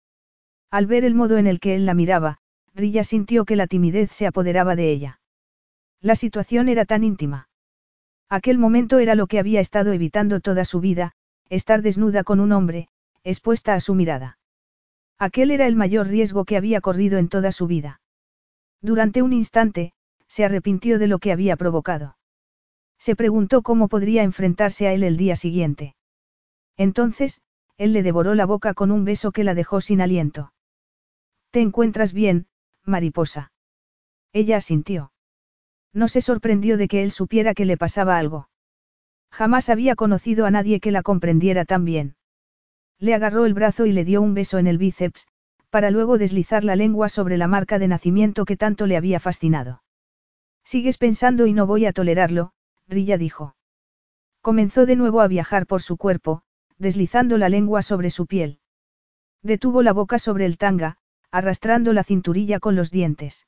Al 0.73 0.87
ver 0.87 1.05
el 1.05 1.15
modo 1.15 1.39
en 1.39 1.47
el 1.47 1.61
que 1.61 1.77
él 1.77 1.87
la 1.87 1.95
miraba, 1.95 2.39
Rilla 2.75 3.05
sintió 3.05 3.45
que 3.45 3.55
la 3.55 3.69
timidez 3.69 4.11
se 4.11 4.27
apoderaba 4.27 4.75
de 4.75 4.91
ella. 4.91 5.21
La 6.01 6.15
situación 6.15 6.69
era 6.69 6.85
tan 6.85 7.05
íntima. 7.05 7.49
Aquel 8.29 8.59
momento 8.59 8.99
era 8.99 9.15
lo 9.15 9.27
que 9.27 9.39
había 9.39 9.61
estado 9.61 9.93
evitando 9.93 10.41
toda 10.41 10.65
su 10.65 10.81
vida, 10.81 11.13
estar 11.49 11.83
desnuda 11.83 12.25
con 12.25 12.41
un 12.41 12.53
hombre, 12.53 12.89
expuesta 13.23 13.75
a 13.75 13.81
su 13.81 13.95
mirada. 13.95 14.39
Aquel 15.19 15.51
era 15.51 15.67
el 15.67 15.77
mayor 15.77 16.09
riesgo 16.09 16.45
que 16.45 16.57
había 16.57 16.81
corrido 16.81 17.19
en 17.19 17.29
toda 17.29 17.53
su 17.53 17.67
vida. 17.67 18.01
Durante 18.83 19.23
un 19.23 19.33
instante, 19.33 19.93
se 20.27 20.45
arrepintió 20.45 20.99
de 20.99 21.07
lo 21.07 21.19
que 21.19 21.33
había 21.33 21.57
provocado. 21.57 22.17
Se 22.99 23.17
preguntó 23.17 23.63
cómo 23.63 23.89
podría 23.89 24.23
enfrentarse 24.23 24.89
a 24.89 24.93
él 24.93 25.03
el 25.05 25.17
día 25.17 25.37
siguiente. 25.37 25.95
Entonces, 26.77 27.41
él 27.79 27.93
le 27.93 28.03
devoró 28.03 28.35
la 28.35 28.47
boca 28.47 28.75
con 28.75 28.91
un 28.91 29.05
beso 29.05 29.33
que 29.33 29.45
la 29.45 29.55
dejó 29.55 29.81
sin 29.81 30.01
aliento. 30.01 30.53
¿Te 31.51 31.61
encuentras 31.61 32.13
bien, 32.13 32.47
mariposa? 32.85 33.53
Ella 34.33 34.59
asintió. 34.59 35.13
No 35.97 36.09
se 36.09 36.21
sorprendió 36.21 36.77
de 36.77 36.89
que 36.89 37.03
él 37.03 37.11
supiera 37.11 37.55
que 37.55 37.65
le 37.65 37.79
pasaba 37.79 38.19
algo. 38.19 38.51
Jamás 39.31 39.71
había 39.71 39.97
conocido 39.97 40.45
a 40.45 40.51
nadie 40.51 40.79
que 40.79 40.91
la 40.91 41.03
comprendiera 41.03 41.65
tan 41.65 41.87
bien. 41.87 42.17
Le 42.99 43.15
agarró 43.15 43.47
el 43.47 43.55
brazo 43.55 43.87
y 43.87 43.93
le 43.93 44.05
dio 44.05 44.21
un 44.21 44.35
beso 44.35 44.59
en 44.59 44.67
el 44.67 44.77
bíceps, 44.77 45.27
para 45.71 45.91
luego 45.91 46.19
deslizar 46.19 46.65
la 46.65 46.77
lengua 46.77 47.09
sobre 47.09 47.39
la 47.39 47.49
marca 47.49 47.79
de 47.79 47.89
nacimiento 47.89 48.45
que 48.45 48.59
tanto 48.59 48.87
le 48.87 48.99
había 48.99 49.21
fascinado. 49.21 49.83
Sigues 50.65 50.99
pensando 50.99 51.47
y 51.47 51.55
no 51.55 51.67
voy 51.67 51.87
a 51.87 51.95
tolerarlo, 51.95 52.53
Rilla 52.87 53.17
dijo. 53.17 53.57
Comenzó 54.43 54.85
de 54.85 54.97
nuevo 54.97 55.23
a 55.23 55.29
viajar 55.29 55.67
por 55.67 55.81
su 55.81 55.97
cuerpo, 55.97 56.43
deslizando 56.77 57.39
la 57.39 57.49
lengua 57.49 57.81
sobre 57.81 58.11
su 58.11 58.27
piel. 58.27 58.59
Detuvo 59.43 59.83
la 59.83 59.95
boca 59.95 60.19
sobre 60.19 60.45
el 60.45 60.59
tanga, 60.59 60.99
arrastrando 61.31 61.95
la 61.95 62.05
cinturilla 62.05 62.61
con 62.61 62.77
los 62.77 62.91
dientes. 62.91 63.47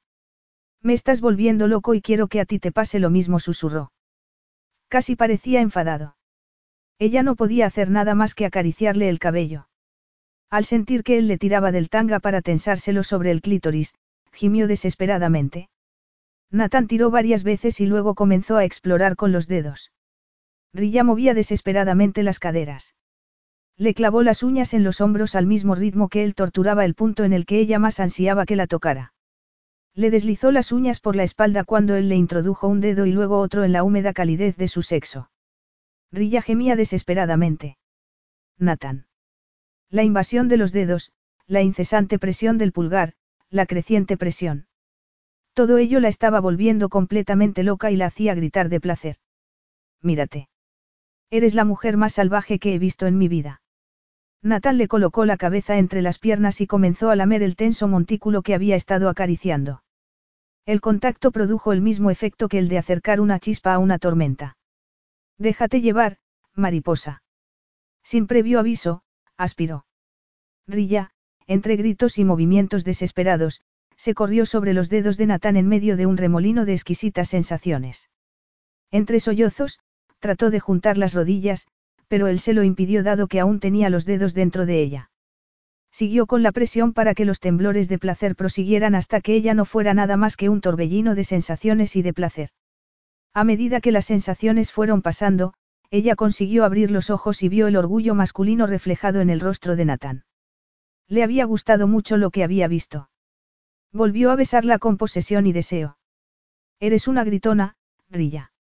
Me 0.83 0.95
estás 0.95 1.21
volviendo 1.21 1.67
loco 1.67 1.95
y 1.95 2.01
quiero 2.01 2.29
que 2.29 2.41
a 2.41 2.45
ti 2.45 2.59
te 2.59 2.73
pase 2.73 2.99
lo 2.99 3.11
mismo, 3.11 3.41
susurró. 3.41 3.93
Casi 4.89 5.17
parecía 5.17 5.61
enfadado. 5.61 6.17
Ella 6.99 7.23
no 7.23 7.37
podía 7.37 7.67
hacer 7.67 7.91
nada 7.91 8.15
más 8.15 8.35
que 8.35 8.47
acariciarle 8.47 9.09
el 9.09 9.19
cabello. 9.19 9.69
Al 10.51 10.65
sentir 10.65 11.03
que 11.03 11.19
él 11.19 11.29
le 11.29 11.39
tiraba 11.39 11.73
del 11.73 11.91
tanga 11.91 12.21
para 12.21 12.43
tensárselo 12.43 13.05
sobre 13.05 13.31
el 13.31 13.43
clítoris, 13.43 13.95
gimió 14.33 14.67
desesperadamente. 14.67 15.69
Nathan 16.51 16.87
tiró 16.87 17.11
varias 17.11 17.45
veces 17.45 17.81
y 17.81 17.87
luego 17.87 18.15
comenzó 18.15 18.57
a 18.57 18.65
explorar 18.65 19.17
con 19.17 19.33
los 19.33 19.47
dedos. 19.47 19.93
Rilla 20.73 21.05
movía 21.05 21.35
desesperadamente 21.35 22.23
las 22.23 22.39
caderas. 22.39 22.95
Le 23.77 23.95
clavó 23.95 24.23
las 24.23 24.43
uñas 24.43 24.75
en 24.75 24.85
los 24.85 25.01
hombros 25.01 25.35
al 25.35 25.47
mismo 25.47 25.75
ritmo 25.75 26.09
que 26.09 26.25
él 26.25 26.35
torturaba 26.35 26.85
el 26.85 26.95
punto 26.95 27.25
en 27.25 27.33
el 27.33 27.47
que 27.47 27.59
ella 27.59 27.79
más 27.79 28.01
ansiaba 28.01 28.47
que 28.47 28.57
la 28.57 28.67
tocara. 28.67 29.13
Le 29.99 30.13
deslizó 30.13 30.53
las 30.53 30.71
uñas 30.71 31.01
por 31.01 31.17
la 31.17 31.25
espalda 31.25 31.65
cuando 31.65 31.97
él 31.97 32.09
le 32.09 32.15
introdujo 32.15 32.69
un 32.69 32.81
dedo 32.81 33.05
y 33.05 33.11
luego 33.11 33.41
otro 33.41 33.65
en 33.65 33.73
la 33.73 33.83
húmeda 33.83 34.13
calidez 34.13 34.57
de 34.57 34.69
su 34.69 34.83
sexo. 34.83 35.29
Rilla 36.13 36.41
gemía 36.41 36.77
desesperadamente. 36.77 37.79
Nathan. 38.59 39.09
La 39.91 40.05
invasión 40.05 40.47
de 40.47 40.57
los 40.57 40.71
dedos, 40.71 41.11
la 41.49 41.63
incesante 41.63 42.21
presión 42.21 42.59
del 42.59 42.71
pulgar, 42.71 43.15
la 43.51 43.67
creciente 43.67 44.17
presión. 44.17 44.69
Todo 45.53 45.79
ello 45.79 45.99
la 45.99 46.07
estaba 46.07 46.39
volviendo 46.39 46.91
completamente 46.91 47.65
loca 47.65 47.91
y 47.91 47.97
la 47.97 48.07
hacía 48.07 48.37
gritar 48.37 48.69
de 48.69 48.79
placer. 48.79 49.17
Mírate. 50.01 50.49
Eres 51.29 51.57
la 51.57 51.65
mujer 51.65 51.97
más 51.97 52.13
salvaje 52.13 52.61
que 52.61 52.73
he 52.73 52.79
visto 52.79 53.09
en 53.09 53.19
mi 53.19 53.27
vida. 53.27 53.63
Natal 54.43 54.79
le 54.79 54.87
colocó 54.87 55.25
la 55.25 55.37
cabeza 55.37 55.77
entre 55.77 56.03
las 56.03 56.21
piernas 56.21 56.61
y 56.61 56.69
comenzó 56.69 57.11
a 57.11 57.17
lamer 57.17 57.43
el 57.43 57.57
tenso 57.57 57.89
montículo 57.89 58.43
que 58.43 58.55
había 58.55 58.77
estado 58.77 59.09
acariciando. 59.09 59.83
El 60.69 60.83
contacto 60.83 61.31
produjo 61.31 61.73
el 61.73 61.81
mismo 61.81 62.11
efecto 62.11 62.47
que 62.47 62.59
el 62.59 62.69
de 62.69 62.77
acercar 62.77 63.23
una 63.23 63.39
chispa 63.39 63.73
a 63.73 63.79
una 63.79 63.99
tormenta. 63.99 64.59
Déjate 65.39 65.81
llevar, 65.81 66.19
mariposa. 66.55 67.23
Sin 68.03 68.27
previo 68.27 68.59
aviso, 68.59 69.01
aspiró. 69.39 69.87
Rilla, 70.67 71.11
entre 71.47 71.77
gritos 71.77 72.19
y 72.19 72.25
movimientos 72.27 72.85
desesperados, 72.85 73.63
se 73.97 74.13
corrió 74.13 74.45
sobre 74.45 74.75
los 74.75 74.91
dedos 74.91 75.17
de 75.17 75.25
Natán 75.25 75.57
en 75.57 75.67
medio 75.67 75.97
de 75.97 76.05
un 76.05 76.19
remolino 76.19 76.67
de 76.67 76.75
exquisitas 76.75 77.31
sensaciones. 77.31 78.11
Entre 78.91 79.21
sollozos, 79.21 79.79
trató 80.19 80.51
de 80.51 80.61
juntar 80.61 80.99
las 80.99 81.15
rodillas, 81.15 81.67
pero 82.09 82.27
él 82.27 82.41
se 82.41 82.53
lo 82.53 82.63
impidió 82.63 83.03
dado 83.03 83.27
que 83.27 83.41
aún 83.41 83.59
tenía 83.59 83.89
los 83.89 84.05
dedos 84.05 84.35
dentro 84.35 84.67
de 84.67 84.83
ella. 84.83 85.11
Siguió 85.99 86.29
con 86.29 86.45
la 86.45 86.53
presión 86.53 86.93
para 86.93 87.13
que 87.13 87.25
los 87.25 87.41
temblores 87.41 87.89
de 87.89 87.99
placer 87.99 88.37
prosiguieran 88.37 88.95
hasta 88.95 89.21
que 89.21 89.35
ella 89.35 89.53
no 89.53 89.65
fuera 89.65 89.95
nada 89.95 90.17
más 90.17 90.37
que 90.37 90.49
un 90.49 90.61
torbellino 90.61 91.17
de 91.17 91.25
sensaciones 91.25 91.97
y 91.97 92.03
de 92.03 92.13
placer. 92.13 92.51
A 93.35 93.43
medida 93.43 93.81
que 93.81 93.91
las 93.91 94.05
sensaciones 94.05 94.71
fueron 94.71 95.03
pasando, 95.03 95.55
ella 95.91 96.15
consiguió 96.15 96.65
abrir 96.65 96.93
los 96.93 97.11
ojos 97.11 97.43
y 97.43 97.49
vio 97.49 97.67
el 97.67 97.75
orgullo 97.75 98.15
masculino 98.15 98.69
reflejado 98.69 99.21
en 99.21 99.29
el 99.29 99.41
rostro 99.41 99.75
de 99.75 99.87
Natán. 99.87 100.25
Le 101.09 101.25
había 101.25 101.45
gustado 101.47 101.89
mucho 101.89 102.17
lo 102.17 102.31
que 102.31 102.45
había 102.45 102.69
visto. 102.69 103.11
Volvió 103.93 104.31
a 104.31 104.37
besarla 104.37 104.79
con 104.79 104.99
posesión 104.99 105.49
y 105.49 105.53
deseo. 105.53 105.99
Eres 106.79 107.09
una 107.09 107.25
gritona, 107.25 107.75
Rilla. 108.09 108.53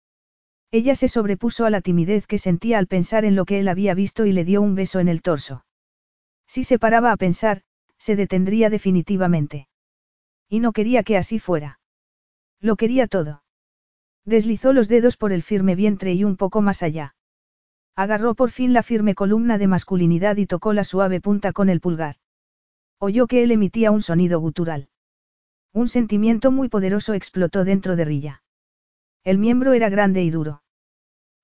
Ella 0.71 0.95
se 0.95 1.09
sobrepuso 1.09 1.67
a 1.67 1.71
la 1.71 1.83
timidez 1.83 2.27
que 2.27 2.39
sentía 2.39 2.79
al 2.79 2.87
pensar 2.87 3.27
en 3.27 3.37
lo 3.37 3.45
que 3.45 3.59
él 3.59 3.69
había 3.69 3.93
visto 3.93 4.25
y 4.25 4.33
le 4.33 4.47
dio 4.47 4.63
un 4.63 4.75
beso 4.75 5.01
en 5.01 5.09
el 5.09 5.21
torso. 5.21 5.66
Si 6.47 6.65
se 6.65 6.79
paraba 6.79 7.13
a 7.13 7.17
pensar, 7.17 7.63
se 7.99 8.17
detendría 8.17 8.71
definitivamente. 8.71 9.69
Y 10.49 10.61
no 10.61 10.73
quería 10.73 11.03
que 11.03 11.17
así 11.17 11.39
fuera. 11.39 11.81
Lo 12.61 12.77
quería 12.77 13.07
todo. 13.07 13.43
Deslizó 14.25 14.73
los 14.73 14.89
dedos 14.89 15.17
por 15.17 15.33
el 15.33 15.43
firme 15.43 15.75
vientre 15.75 16.13
y 16.15 16.25
un 16.25 16.37
poco 16.37 16.63
más 16.63 16.83
allá. 16.83 17.15
Agarró 17.95 18.35
por 18.35 18.51
fin 18.51 18.73
la 18.73 18.83
firme 18.83 19.15
columna 19.15 19.57
de 19.57 19.67
masculinidad 19.67 20.37
y 20.37 20.47
tocó 20.47 20.73
la 20.73 20.85
suave 20.85 21.21
punta 21.21 21.53
con 21.53 21.69
el 21.69 21.81
pulgar. 21.81 22.17
Oyó 22.99 23.27
que 23.27 23.43
él 23.43 23.51
emitía 23.51 23.91
un 23.91 24.03
sonido 24.03 24.41
gutural. 24.41 24.89
Un 25.73 25.89
sentimiento 25.89 26.51
muy 26.51 26.69
poderoso 26.69 27.15
explotó 27.15 27.65
dentro 27.65 27.97
de 27.97 28.05
Rilla. 28.05 28.43
El 29.25 29.39
miembro 29.39 29.73
era 29.73 29.89
grande 29.89 30.23
y 30.23 30.31
duro. 30.31 30.63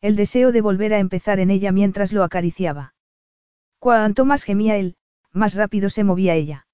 El 0.00 0.16
deseo 0.16 0.52
de 0.52 0.60
volver 0.60 0.94
a 0.94 0.98
empezar 0.98 1.39
en 1.40 1.50
ella 1.50 1.72
mientras 1.72 2.12
lo 2.12 2.24
acariciaba. 2.24 2.91
Cuanto 3.82 4.24
más 4.24 4.44
gemía 4.44 4.76
él, 4.76 4.94
más 5.32 5.56
rápido 5.56 5.90
se 5.90 6.04
movía 6.04 6.36
ella. 6.36 6.68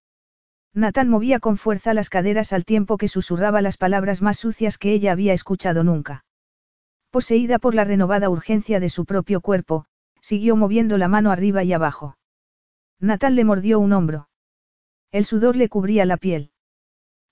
Natán 0.74 1.08
movía 1.08 1.40
con 1.40 1.56
fuerza 1.56 1.94
las 1.94 2.10
caderas 2.10 2.52
al 2.52 2.66
tiempo 2.66 2.98
que 2.98 3.08
susurraba 3.08 3.62
las 3.62 3.78
palabras 3.78 4.20
más 4.20 4.38
sucias 4.38 4.76
que 4.76 4.92
ella 4.92 5.12
había 5.12 5.32
escuchado 5.32 5.84
nunca. 5.84 6.26
Poseída 7.10 7.58
por 7.58 7.74
la 7.74 7.84
renovada 7.84 8.28
urgencia 8.28 8.78
de 8.78 8.90
su 8.90 9.06
propio 9.06 9.40
cuerpo, 9.40 9.86
siguió 10.20 10.54
moviendo 10.54 10.98
la 10.98 11.08
mano 11.08 11.30
arriba 11.30 11.64
y 11.64 11.72
abajo. 11.72 12.18
Natán 13.00 13.36
le 13.36 13.44
mordió 13.44 13.80
un 13.80 13.94
hombro. 13.94 14.28
El 15.10 15.24
sudor 15.24 15.56
le 15.56 15.70
cubría 15.70 16.04
la 16.04 16.18
piel. 16.18 16.50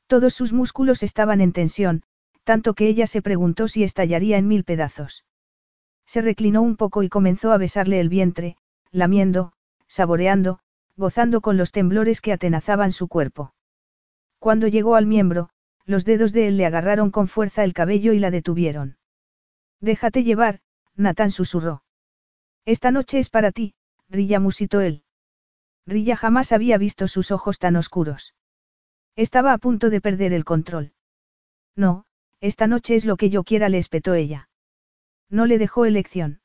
Todos 0.06 0.32
sus 0.32 0.54
músculos 0.54 1.02
estaban 1.02 1.42
en 1.42 1.52
tensión, 1.52 2.02
tanto 2.44 2.72
que 2.72 2.88
ella 2.88 3.06
se 3.06 3.20
preguntó 3.20 3.68
si 3.68 3.82
estallaría 3.82 4.38
en 4.38 4.48
mil 4.48 4.64
pedazos. 4.64 5.26
Se 6.06 6.22
reclinó 6.22 6.62
un 6.62 6.76
poco 6.76 7.02
y 7.02 7.10
comenzó 7.10 7.52
a 7.52 7.58
besarle 7.58 8.00
el 8.00 8.08
vientre, 8.08 8.56
lamiendo, 8.90 9.52
saboreando, 9.96 10.58
gozando 10.96 11.40
con 11.40 11.56
los 11.56 11.72
temblores 11.72 12.20
que 12.20 12.32
atenazaban 12.32 12.92
su 12.92 13.08
cuerpo. 13.08 13.54
Cuando 14.38 14.68
llegó 14.68 14.94
al 14.94 15.06
miembro, 15.06 15.48
los 15.86 16.04
dedos 16.04 16.32
de 16.32 16.48
él 16.48 16.58
le 16.58 16.66
agarraron 16.66 17.10
con 17.10 17.28
fuerza 17.28 17.64
el 17.64 17.72
cabello 17.72 18.12
y 18.12 18.18
la 18.18 18.30
detuvieron. 18.30 18.98
Déjate 19.80 20.22
llevar, 20.22 20.60
Natán 20.96 21.30
susurró. 21.30 21.82
Esta 22.66 22.90
noche 22.90 23.18
es 23.18 23.30
para 23.30 23.52
ti, 23.52 23.74
Rilla 24.10 24.38
musitó 24.38 24.80
él. 24.80 25.02
Rilla 25.86 26.16
jamás 26.16 26.52
había 26.52 26.76
visto 26.78 27.08
sus 27.08 27.30
ojos 27.30 27.58
tan 27.58 27.76
oscuros. 27.76 28.34
Estaba 29.14 29.54
a 29.54 29.58
punto 29.58 29.88
de 29.88 30.00
perder 30.02 30.32
el 30.34 30.44
control. 30.44 30.92
No, 31.74 32.04
esta 32.40 32.66
noche 32.66 32.96
es 32.96 33.04
lo 33.06 33.16
que 33.16 33.30
yo 33.30 33.44
quiera, 33.44 33.68
le 33.70 33.78
espetó 33.78 34.12
ella. 34.14 34.50
No 35.30 35.46
le 35.46 35.58
dejó 35.58 35.86
elección. 35.86 36.40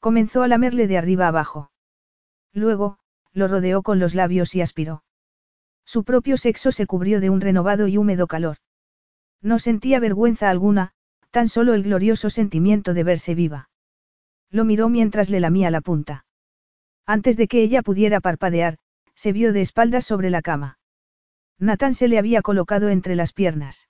Comenzó 0.00 0.42
a 0.42 0.48
lamerle 0.48 0.88
de 0.88 0.98
arriba 0.98 1.28
abajo. 1.28 1.70
Luego, 2.52 2.98
lo 3.32 3.48
rodeó 3.48 3.82
con 3.82 3.98
los 3.98 4.14
labios 4.14 4.54
y 4.54 4.60
aspiró. 4.60 5.04
Su 5.84 6.04
propio 6.04 6.36
sexo 6.36 6.72
se 6.72 6.86
cubrió 6.86 7.20
de 7.20 7.30
un 7.30 7.40
renovado 7.40 7.88
y 7.88 7.96
húmedo 7.96 8.26
calor. 8.26 8.58
No 9.40 9.58
sentía 9.58 10.00
vergüenza 10.00 10.50
alguna, 10.50 10.92
tan 11.30 11.48
solo 11.48 11.74
el 11.74 11.82
glorioso 11.82 12.30
sentimiento 12.30 12.94
de 12.94 13.04
verse 13.04 13.34
viva. 13.34 13.70
Lo 14.50 14.64
miró 14.64 14.88
mientras 14.88 15.30
le 15.30 15.40
lamía 15.40 15.70
la 15.70 15.80
punta. 15.80 16.24
Antes 17.06 17.36
de 17.36 17.48
que 17.48 17.62
ella 17.62 17.82
pudiera 17.82 18.20
parpadear, 18.20 18.78
se 19.14 19.32
vio 19.32 19.52
de 19.52 19.62
espaldas 19.62 20.04
sobre 20.04 20.30
la 20.30 20.42
cama. 20.42 20.78
Nathan 21.58 21.94
se 21.94 22.08
le 22.08 22.18
había 22.18 22.42
colocado 22.42 22.88
entre 22.88 23.16
las 23.16 23.32
piernas. 23.32 23.88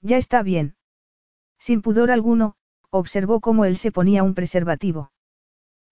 Ya 0.00 0.16
está 0.16 0.42
bien. 0.42 0.76
Sin 1.58 1.82
pudor 1.82 2.10
alguno, 2.10 2.54
observó 2.90 3.40
cómo 3.40 3.64
él 3.64 3.76
se 3.76 3.92
ponía 3.92 4.22
un 4.22 4.34
preservativo. 4.34 5.10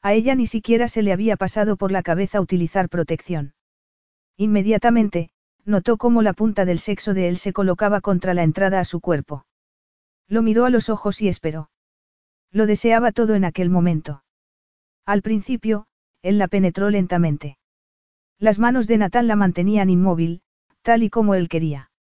A 0.03 0.13
ella 0.13 0.35
ni 0.35 0.47
siquiera 0.47 0.89
se 0.89 1.03
le 1.03 1.13
había 1.13 1.37
pasado 1.37 1.77
por 1.77 1.93
la 1.93 2.03
cabeza 2.03 2.41
utilizar 2.41 2.89
protección. 2.89 3.55
Inmediatamente, 4.37 5.31
notó 5.65 5.97
cómo 5.97 6.23
la 6.23 6.33
punta 6.33 6.65
del 6.65 6.79
sexo 6.79 7.15
de 7.15 7.29
él 7.29 7.39
se 7.39 7.53
colocaba 7.53 8.01
contra 8.01 8.35
la 8.35 8.43
entrada 8.43 8.81
a 8.81 8.85
su 8.85 9.01
cuerpo. 9.01 9.47
Lo 10.29 10.43
miró 10.43 10.65
a 10.65 10.71
los 10.71 10.89
ojos 10.89 11.21
y 11.23 11.29
esperó. 11.29 11.71
Lo 12.53 12.67
deseaba 12.67 13.13
todo 13.13 13.35
en 13.35 13.45
aquel 13.45 13.71
momento. 13.71 14.23
Al 15.05 15.23
principio, 15.23 15.87
él 16.23 16.39
la 16.39 16.49
penetró 16.49 16.91
lentamente. 16.91 17.59
Las 18.39 18.59
manos 18.59 18.87
de 18.87 18.99
Natán 18.99 19.27
la 19.27 19.37
mantenían 19.37 19.91
inmóvil, 19.91 20.43
tal 20.83 21.03
y 21.03 21.11
como 21.11 21.35
él 21.35 21.49
quería. 21.49 21.91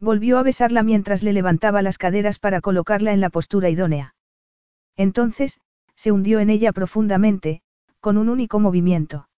Volvió 0.00 0.38
a 0.38 0.42
besarla 0.42 0.82
mientras 0.82 1.22
le 1.22 1.32
levantaba 1.32 1.80
las 1.80 1.98
caderas 1.98 2.38
para 2.38 2.60
colocarla 2.60 3.12
en 3.12 3.20
la 3.20 3.30
postura 3.30 3.70
idónea. 3.70 4.14
Entonces, 4.96 5.60
se 5.96 6.12
hundió 6.12 6.40
en 6.40 6.50
ella 6.50 6.72
profundamente, 6.72 7.62
con 8.00 8.16
un 8.18 8.28
único 8.28 8.60
movimiento. 8.60 9.28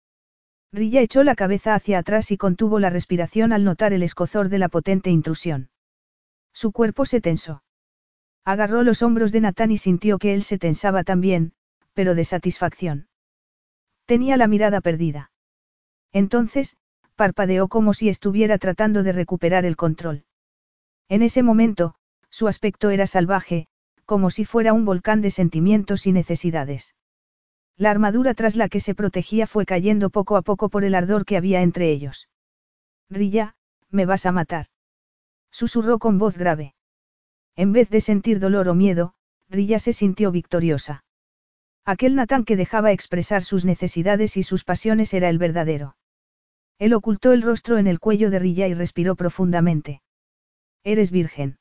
Rilla 0.73 1.01
echó 1.01 1.23
la 1.23 1.35
cabeza 1.35 1.75
hacia 1.75 1.99
atrás 1.99 2.31
y 2.31 2.37
contuvo 2.37 2.79
la 2.81 2.91
respiración 2.91 3.53
al 3.53 3.65
notar 3.65 3.93
el 3.93 4.03
escozor 4.03 4.49
de 4.49 4.59
la 4.59 4.69
potente 4.69 5.11
intrusión. 5.11 5.71
Su 6.53 6.73
cuerpo 6.73 7.05
se 7.05 7.21
tensó. 7.21 7.63
Agarró 8.45 8.83
los 8.83 9.03
hombros 9.03 9.33
de 9.33 9.41
Natán 9.41 9.71
y 9.71 9.79
sintió 9.79 10.19
que 10.19 10.35
él 10.35 10.43
se 10.43 10.59
tensaba 10.59 11.05
también, 11.05 11.53
pero 11.95 12.15
de 12.15 12.25
satisfacción. 12.25 13.09
Tenía 14.05 14.37
la 14.37 14.47
mirada 14.47 14.81
perdida. 14.81 15.31
Entonces, 16.13 16.77
parpadeó 17.17 17.69
como 17.69 17.95
si 17.95 18.09
estuviera 18.09 18.59
tratando 18.59 19.03
de 19.03 19.13
recuperar 19.13 19.65
el 19.65 19.77
control. 19.77 20.25
En 21.09 21.23
ese 21.23 21.43
momento, 21.43 21.95
su 22.31 22.49
aspecto 22.49 22.91
era 22.91 23.07
salvaje, 23.07 23.67
como 24.07 24.31
si 24.31 24.45
fuera 24.45 24.73
un 24.73 24.85
volcán 24.85 25.21
de 25.21 25.31
sentimientos 25.31 26.07
y 26.07 26.13
necesidades. 26.13 26.95
La 27.77 27.91
armadura 27.91 28.33
tras 28.33 28.57
la 28.57 28.69
que 28.69 28.81
se 28.81 28.95
protegía 28.95 29.47
fue 29.47 29.67
cayendo 29.67 30.09
poco 30.09 30.37
a 30.37 30.43
poco 30.43 30.71
por 30.71 30.85
el 30.85 30.95
ardor 30.95 31.27
que 31.27 31.37
había 31.37 31.61
entre 31.61 31.91
ellos. 31.91 32.29
Rilla, 33.11 33.57
me 33.91 34.07
vas 34.07 34.25
a 34.25 34.33
matar. 34.33 34.67
Susurró 35.51 35.99
con 35.99 36.19
voz 36.19 36.39
grave. 36.39 36.75
En 37.55 37.73
vez 37.73 37.91
de 37.91 38.01
sentir 38.01 38.41
dolor 38.41 38.69
o 38.69 38.75
miedo, 38.75 39.15
Rilla 39.49 39.79
se 39.79 39.93
sintió 39.93 40.31
victoriosa. 40.31 41.05
Aquel 41.85 42.15
Natán 42.15 42.45
que 42.45 42.57
dejaba 42.57 42.93
expresar 42.93 43.45
sus 43.45 43.65
necesidades 43.65 44.37
y 44.37 44.43
sus 44.43 44.65
pasiones 44.65 45.15
era 45.15 45.29
el 45.29 45.39
verdadero. 45.39 45.97
Él 46.79 46.95
ocultó 46.95 47.33
el 47.33 47.43
rostro 47.43 47.79
en 47.79 47.87
el 47.87 48.01
cuello 48.01 48.31
de 48.31 48.39
Rilla 48.39 48.67
y 48.67 48.75
respiró 48.75 49.17
profundamente. 49.17 50.03
Eres 50.83 51.11
virgen. 51.11 51.59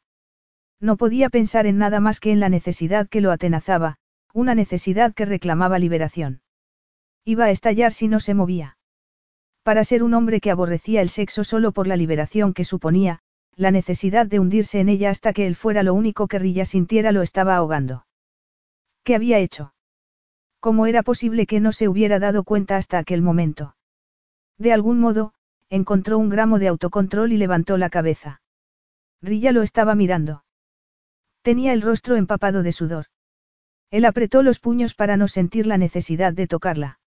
No 0.79 0.97
podía 0.97 1.29
pensar 1.29 1.65
en 1.65 1.77
nada 1.77 1.99
más 1.99 2.19
que 2.19 2.31
en 2.31 2.39
la 2.39 2.49
necesidad 2.49 3.07
que 3.07 3.21
lo 3.21 3.31
atenazaba, 3.31 3.97
una 4.33 4.55
necesidad 4.55 5.13
que 5.13 5.25
reclamaba 5.25 5.79
liberación. 5.79 6.41
Iba 7.23 7.45
a 7.45 7.49
estallar 7.49 7.93
si 7.93 8.07
no 8.07 8.19
se 8.19 8.33
movía. 8.33 8.77
Para 9.63 9.83
ser 9.83 10.03
un 10.03 10.13
hombre 10.13 10.41
que 10.41 10.51
aborrecía 10.51 11.01
el 11.01 11.09
sexo 11.09 11.43
solo 11.43 11.71
por 11.71 11.87
la 11.87 11.95
liberación 11.95 12.53
que 12.53 12.63
suponía, 12.63 13.19
la 13.55 13.71
necesidad 13.71 14.27
de 14.27 14.39
hundirse 14.39 14.79
en 14.79 14.89
ella 14.89 15.09
hasta 15.09 15.33
que 15.33 15.47
él 15.47 15.55
fuera 15.55 15.81
lo 15.81 15.93
único 15.93 16.27
que 16.27 16.37
Rilla 16.37 16.65
sintiera 16.65 17.11
lo 17.11 17.21
estaba 17.21 17.55
ahogando. 17.55 18.05
¿Qué 19.03 19.15
había 19.15 19.39
hecho? 19.39 19.73
¿Cómo 20.59 20.85
era 20.85 21.03
posible 21.03 21.47
que 21.47 21.59
no 21.59 21.71
se 21.71 21.87
hubiera 21.87 22.19
dado 22.19 22.43
cuenta 22.43 22.77
hasta 22.77 22.97
aquel 22.97 23.21
momento? 23.21 23.75
De 24.57 24.73
algún 24.73 24.99
modo, 24.99 25.33
encontró 25.69 26.17
un 26.17 26.29
gramo 26.29 26.59
de 26.59 26.67
autocontrol 26.67 27.31
y 27.31 27.37
levantó 27.37 27.77
la 27.77 27.89
cabeza. 27.89 28.41
Rilla 29.21 29.51
lo 29.51 29.61
estaba 29.61 29.95
mirando. 29.95 30.44
Tenía 31.45 31.73
el 31.73 31.83
rostro 31.83 32.15
empapado 32.15 32.63
de 32.63 32.71
sudor. 32.71 33.05
Él 33.91 34.05
apretó 34.05 34.41
los 34.41 34.57
puños 34.57 34.95
para 34.95 35.15
no 35.15 35.27
sentir 35.27 35.67
la 35.67 35.77
necesidad 35.77 36.33
de 36.33 36.47
tocarla. 36.47 36.99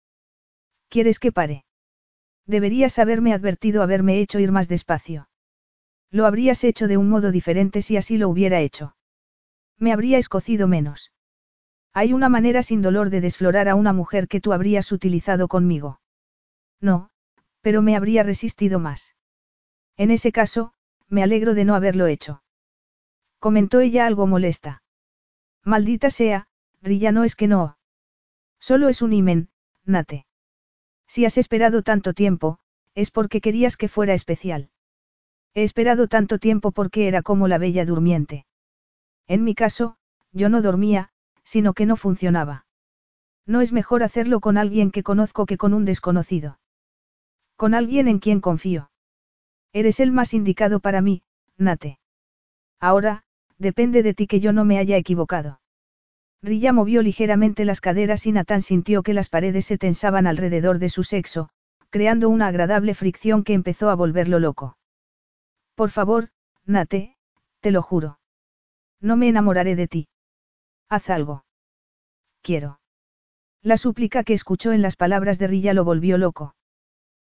¿Quieres 0.88 1.18
que 1.18 1.32
pare? 1.32 1.64
Deberías 2.46 3.00
haberme 3.00 3.34
advertido 3.34 3.82
haberme 3.82 4.20
hecho 4.20 4.38
ir 4.38 4.52
más 4.52 4.68
despacio. 4.68 5.28
Lo 6.12 6.24
habrías 6.24 6.62
hecho 6.62 6.86
de 6.86 6.96
un 6.96 7.08
modo 7.08 7.32
diferente 7.32 7.82
si 7.82 7.96
así 7.96 8.16
lo 8.16 8.28
hubiera 8.28 8.60
hecho. 8.60 8.94
Me 9.76 9.92
habría 9.92 10.18
escocido 10.18 10.68
menos. 10.68 11.10
Hay 11.92 12.12
una 12.12 12.28
manera 12.28 12.62
sin 12.62 12.80
dolor 12.80 13.10
de 13.10 13.20
desflorar 13.20 13.68
a 13.68 13.74
una 13.74 13.92
mujer 13.92 14.28
que 14.28 14.40
tú 14.40 14.52
habrías 14.52 14.92
utilizado 14.92 15.48
conmigo. 15.48 16.00
No, 16.80 17.10
pero 17.60 17.82
me 17.82 17.96
habría 17.96 18.22
resistido 18.22 18.78
más. 18.78 19.16
En 19.96 20.12
ese 20.12 20.30
caso, 20.30 20.74
me 21.08 21.24
alegro 21.24 21.54
de 21.54 21.64
no 21.64 21.74
haberlo 21.74 22.06
hecho. 22.06 22.40
Comentó 23.38 23.80
ella 23.80 24.06
algo 24.06 24.26
molesta. 24.26 24.82
Maldita 25.64 26.10
sea, 26.10 26.48
Rilla 26.82 27.12
no 27.12 27.24
es 27.24 27.36
que 27.36 27.46
no. 27.46 27.78
Solo 28.58 28.88
es 28.88 29.02
un 29.02 29.12
imen, 29.12 29.48
Nate. 29.84 30.26
Si 31.06 31.24
has 31.24 31.38
esperado 31.38 31.82
tanto 31.82 32.12
tiempo, 32.12 32.58
es 32.94 33.10
porque 33.10 33.40
querías 33.40 33.76
que 33.76 33.88
fuera 33.88 34.14
especial. 34.14 34.70
He 35.54 35.62
esperado 35.62 36.08
tanto 36.08 36.38
tiempo 36.38 36.72
porque 36.72 37.08
era 37.08 37.22
como 37.22 37.48
la 37.48 37.58
bella 37.58 37.84
durmiente. 37.84 38.46
En 39.26 39.44
mi 39.44 39.54
caso, 39.54 39.96
yo 40.32 40.48
no 40.48 40.62
dormía, 40.62 41.10
sino 41.44 41.74
que 41.74 41.86
no 41.86 41.96
funcionaba. 41.96 42.66
No 43.46 43.60
es 43.60 43.72
mejor 43.72 44.02
hacerlo 44.02 44.40
con 44.40 44.58
alguien 44.58 44.90
que 44.90 45.02
conozco 45.02 45.46
que 45.46 45.56
con 45.56 45.74
un 45.74 45.84
desconocido. 45.84 46.58
Con 47.56 47.74
alguien 47.74 48.08
en 48.08 48.18
quien 48.18 48.40
confío. 48.40 48.90
Eres 49.72 50.00
el 50.00 50.12
más 50.12 50.34
indicado 50.34 50.80
para 50.80 51.00
mí, 51.00 51.22
Nate. 51.56 51.98
Ahora, 52.80 53.24
depende 53.58 54.02
de 54.02 54.14
ti 54.14 54.26
que 54.26 54.40
yo 54.40 54.52
no 54.52 54.64
me 54.64 54.78
haya 54.78 54.96
equivocado. 54.96 55.60
Rilla 56.42 56.72
movió 56.72 57.02
ligeramente 57.02 57.64
las 57.64 57.80
caderas 57.80 58.26
y 58.26 58.32
Natán 58.32 58.62
sintió 58.62 59.02
que 59.02 59.14
las 59.14 59.28
paredes 59.28 59.66
se 59.66 59.78
tensaban 59.78 60.26
alrededor 60.26 60.78
de 60.78 60.88
su 60.88 61.02
sexo, 61.02 61.50
creando 61.90 62.28
una 62.28 62.46
agradable 62.46 62.94
fricción 62.94 63.42
que 63.42 63.54
empezó 63.54 63.90
a 63.90 63.96
volverlo 63.96 64.38
loco. 64.38 64.78
Por 65.74 65.90
favor, 65.90 66.28
Nate, 66.64 67.16
te 67.60 67.70
lo 67.70 67.82
juro. 67.82 68.20
No 69.00 69.16
me 69.16 69.28
enamoraré 69.28 69.74
de 69.74 69.88
ti. 69.88 70.08
Haz 70.88 71.10
algo. 71.10 71.44
Quiero. 72.42 72.80
La 73.62 73.76
súplica 73.76 74.22
que 74.22 74.34
escuchó 74.34 74.72
en 74.72 74.82
las 74.82 74.96
palabras 74.96 75.38
de 75.38 75.48
Rilla 75.48 75.74
lo 75.74 75.84
volvió 75.84 76.18
loco. 76.18 76.54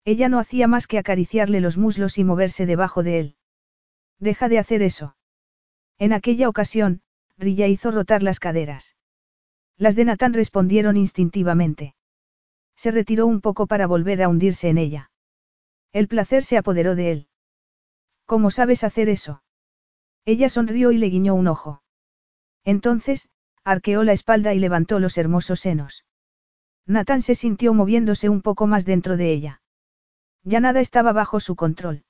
Ella 0.04 0.30
no 0.30 0.40
hacía 0.40 0.68
más 0.68 0.88
que 0.88 1.00
acariciarle 1.00 1.62
los 1.62 1.78
muslos 1.78 2.18
y 2.18 2.24
moverse 2.24 2.66
debajo 2.66 3.04
de 3.04 3.20
él. 3.20 3.36
Deja 4.20 4.50
de 4.50 4.60
hacer 4.60 4.82
eso. 4.82 5.16
En 5.98 6.14
aquella 6.14 6.50
ocasión, 6.50 7.02
Rilla 7.38 7.68
hizo 7.68 7.92
rotar 7.92 8.24
las 8.24 8.40
caderas. 8.40 8.96
Las 9.78 9.96
de 9.96 10.06
Natán 10.06 10.34
respondieron 10.34 10.98
instintivamente. 10.98 11.96
Se 12.76 12.92
retiró 12.92 13.26
un 13.28 13.42
poco 13.42 13.68
para 13.68 13.88
volver 13.88 14.22
a 14.22 14.30
hundirse 14.30 14.70
en 14.70 14.78
ella. 14.78 15.12
El 15.94 16.08
placer 16.08 16.44
se 16.44 16.58
apoderó 16.58 16.96
de 16.96 17.12
él. 17.12 17.28
¿Cómo 18.26 18.52
sabes 18.52 18.84
hacer 18.84 19.10
eso? 19.10 19.44
Ella 20.26 20.50
sonrió 20.50 20.92
y 20.92 20.98
le 20.98 21.08
guiñó 21.08 21.36
un 21.36 21.48
ojo. 21.48 21.84
Entonces, 22.64 23.30
arqueó 23.64 24.04
la 24.04 24.14
espalda 24.14 24.54
y 24.54 24.60
levantó 24.60 25.00
los 25.00 25.18
hermosos 25.18 25.60
senos. 25.60 26.06
Natán 26.86 27.22
se 27.22 27.36
sintió 27.36 27.74
moviéndose 27.74 28.30
un 28.30 28.42
poco 28.42 28.68
más 28.68 28.86
dentro 28.86 29.18
de 29.18 29.32
ella. 29.32 29.62
Ya 30.44 30.60
nada 30.60 30.80
estaba 30.80 31.14
bajo 31.14 31.40
su 31.40 31.56
control. 31.56 32.04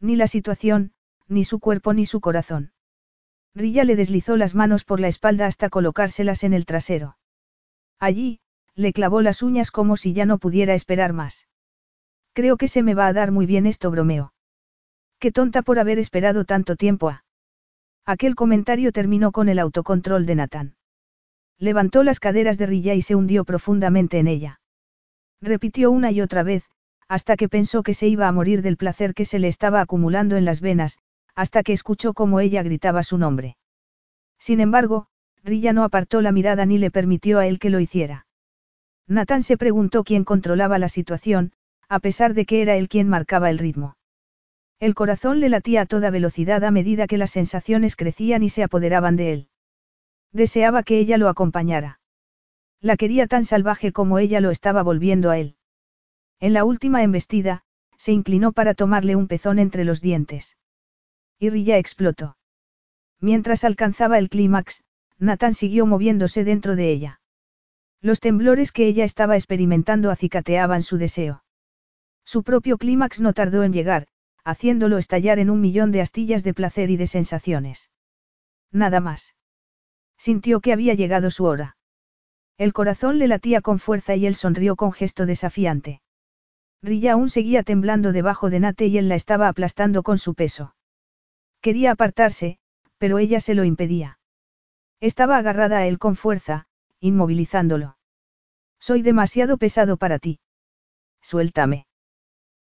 Ni 0.00 0.16
la 0.16 0.26
situación, 0.26 0.92
ni 1.26 1.44
su 1.44 1.58
cuerpo 1.58 1.92
ni 1.92 2.06
su 2.06 2.20
corazón. 2.20 2.72
Rilla 3.58 3.82
le 3.82 3.96
deslizó 3.96 4.36
las 4.36 4.54
manos 4.54 4.84
por 4.84 5.00
la 5.00 5.08
espalda 5.08 5.46
hasta 5.46 5.68
colocárselas 5.68 6.44
en 6.44 6.52
el 6.52 6.64
trasero. 6.64 7.18
Allí, 7.98 8.38
le 8.76 8.92
clavó 8.92 9.20
las 9.20 9.42
uñas 9.42 9.72
como 9.72 9.96
si 9.96 10.12
ya 10.12 10.26
no 10.26 10.38
pudiera 10.38 10.74
esperar 10.74 11.12
más. 11.12 11.48
Creo 12.34 12.56
que 12.56 12.68
se 12.68 12.84
me 12.84 12.94
va 12.94 13.08
a 13.08 13.12
dar 13.12 13.32
muy 13.32 13.46
bien 13.46 13.66
esto, 13.66 13.90
bromeó. 13.90 14.32
Qué 15.18 15.32
tonta 15.32 15.62
por 15.62 15.80
haber 15.80 15.98
esperado 15.98 16.44
tanto 16.44 16.76
tiempo 16.76 17.08
a. 17.08 17.24
Aquel 18.06 18.36
comentario 18.36 18.92
terminó 18.92 19.32
con 19.32 19.48
el 19.48 19.58
autocontrol 19.58 20.24
de 20.24 20.36
Nathan. 20.36 20.76
Levantó 21.58 22.04
las 22.04 22.20
caderas 22.20 22.58
de 22.58 22.66
Rilla 22.66 22.94
y 22.94 23.02
se 23.02 23.16
hundió 23.16 23.44
profundamente 23.44 24.20
en 24.20 24.28
ella. 24.28 24.60
Repitió 25.40 25.90
una 25.90 26.12
y 26.12 26.20
otra 26.20 26.44
vez, 26.44 26.64
hasta 27.08 27.36
que 27.36 27.48
pensó 27.48 27.82
que 27.82 27.94
se 27.94 28.06
iba 28.06 28.28
a 28.28 28.32
morir 28.32 28.62
del 28.62 28.76
placer 28.76 29.14
que 29.14 29.24
se 29.24 29.40
le 29.40 29.48
estaba 29.48 29.80
acumulando 29.80 30.36
en 30.36 30.44
las 30.44 30.60
venas, 30.60 31.00
hasta 31.38 31.62
que 31.62 31.72
escuchó 31.72 32.14
cómo 32.14 32.40
ella 32.40 32.64
gritaba 32.64 33.04
su 33.04 33.16
nombre. 33.16 33.56
Sin 34.40 34.58
embargo, 34.58 35.06
Rilla 35.44 35.72
no 35.72 35.84
apartó 35.84 36.20
la 36.20 36.32
mirada 36.32 36.66
ni 36.66 36.78
le 36.78 36.90
permitió 36.90 37.38
a 37.38 37.46
él 37.46 37.60
que 37.60 37.70
lo 37.70 37.78
hiciera. 37.78 38.26
Nathan 39.06 39.44
se 39.44 39.56
preguntó 39.56 40.02
quién 40.02 40.24
controlaba 40.24 40.80
la 40.80 40.88
situación, 40.88 41.52
a 41.88 42.00
pesar 42.00 42.34
de 42.34 42.44
que 42.44 42.60
era 42.60 42.74
él 42.74 42.88
quien 42.88 43.08
marcaba 43.08 43.50
el 43.50 43.58
ritmo. 43.58 43.96
El 44.80 44.96
corazón 44.96 45.38
le 45.38 45.48
latía 45.48 45.82
a 45.82 45.86
toda 45.86 46.10
velocidad 46.10 46.64
a 46.64 46.72
medida 46.72 47.06
que 47.06 47.18
las 47.18 47.30
sensaciones 47.30 47.94
crecían 47.94 48.42
y 48.42 48.48
se 48.48 48.64
apoderaban 48.64 49.14
de 49.14 49.32
él. 49.32 49.48
Deseaba 50.32 50.82
que 50.82 50.98
ella 50.98 51.18
lo 51.18 51.28
acompañara. 51.28 52.00
La 52.80 52.96
quería 52.96 53.28
tan 53.28 53.44
salvaje 53.44 53.92
como 53.92 54.18
ella 54.18 54.40
lo 54.40 54.50
estaba 54.50 54.82
volviendo 54.82 55.30
a 55.30 55.38
él. 55.38 55.54
En 56.40 56.52
la 56.52 56.64
última 56.64 57.04
embestida, 57.04 57.62
se 57.96 58.10
inclinó 58.10 58.50
para 58.50 58.74
tomarle 58.74 59.14
un 59.14 59.28
pezón 59.28 59.60
entre 59.60 59.84
los 59.84 60.00
dientes. 60.00 60.57
Y 61.38 61.50
Rilla 61.50 61.78
explotó. 61.78 62.36
Mientras 63.20 63.64
alcanzaba 63.64 64.18
el 64.18 64.28
clímax, 64.28 64.82
Nathan 65.18 65.54
siguió 65.54 65.86
moviéndose 65.86 66.44
dentro 66.44 66.76
de 66.76 66.90
ella. 66.90 67.20
Los 68.00 68.20
temblores 68.20 68.70
que 68.70 68.86
ella 68.86 69.04
estaba 69.04 69.36
experimentando 69.36 70.10
acicateaban 70.10 70.82
su 70.82 70.98
deseo. 70.98 71.42
Su 72.24 72.42
propio 72.42 72.78
clímax 72.78 73.20
no 73.20 73.32
tardó 73.32 73.64
en 73.64 73.72
llegar, 73.72 74.06
haciéndolo 74.44 74.98
estallar 74.98 75.38
en 75.38 75.50
un 75.50 75.60
millón 75.60 75.92
de 75.92 76.00
astillas 76.00 76.44
de 76.44 76.54
placer 76.54 76.90
y 76.90 76.96
de 76.96 77.06
sensaciones. 77.06 77.90
Nada 78.70 79.00
más. 79.00 79.34
Sintió 80.16 80.60
que 80.60 80.72
había 80.72 80.94
llegado 80.94 81.30
su 81.30 81.44
hora. 81.44 81.76
El 82.56 82.72
corazón 82.72 83.18
le 83.18 83.28
latía 83.28 83.60
con 83.60 83.78
fuerza 83.78 84.16
y 84.16 84.26
él 84.26 84.34
sonrió 84.34 84.76
con 84.76 84.92
gesto 84.92 85.26
desafiante. 85.26 86.02
Rilla 86.82 87.12
aún 87.12 87.30
seguía 87.30 87.62
temblando 87.62 88.12
debajo 88.12 88.50
de 88.50 88.60
Nate 88.60 88.86
y 88.86 88.98
él 88.98 89.08
la 89.08 89.14
estaba 89.14 89.48
aplastando 89.48 90.02
con 90.02 90.18
su 90.18 90.34
peso. 90.34 90.74
Quería 91.60 91.92
apartarse, 91.92 92.58
pero 92.98 93.18
ella 93.18 93.40
se 93.40 93.54
lo 93.54 93.64
impedía. 93.64 94.18
Estaba 95.00 95.36
agarrada 95.36 95.78
a 95.78 95.86
él 95.86 95.98
con 95.98 96.16
fuerza, 96.16 96.66
inmovilizándolo. 97.00 97.96
Soy 98.80 99.02
demasiado 99.02 99.58
pesado 99.58 99.96
para 99.96 100.18
ti. 100.18 100.40
Suéltame. 101.20 101.86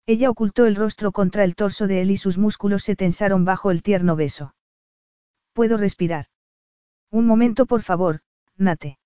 Ella 0.06 0.30
ocultó 0.30 0.66
el 0.66 0.76
rostro 0.76 1.12
contra 1.12 1.44
el 1.44 1.54
torso 1.56 1.86
de 1.86 2.00
él 2.00 2.10
y 2.10 2.16
sus 2.16 2.38
músculos 2.38 2.84
se 2.84 2.96
tensaron 2.96 3.44
bajo 3.44 3.70
el 3.70 3.82
tierno 3.82 4.16
beso. 4.16 4.54
Puedo 5.52 5.76
respirar. 5.76 6.26
Un 7.10 7.26
momento, 7.26 7.66
por 7.66 7.82
favor, 7.82 8.20
Nate. 8.56 8.98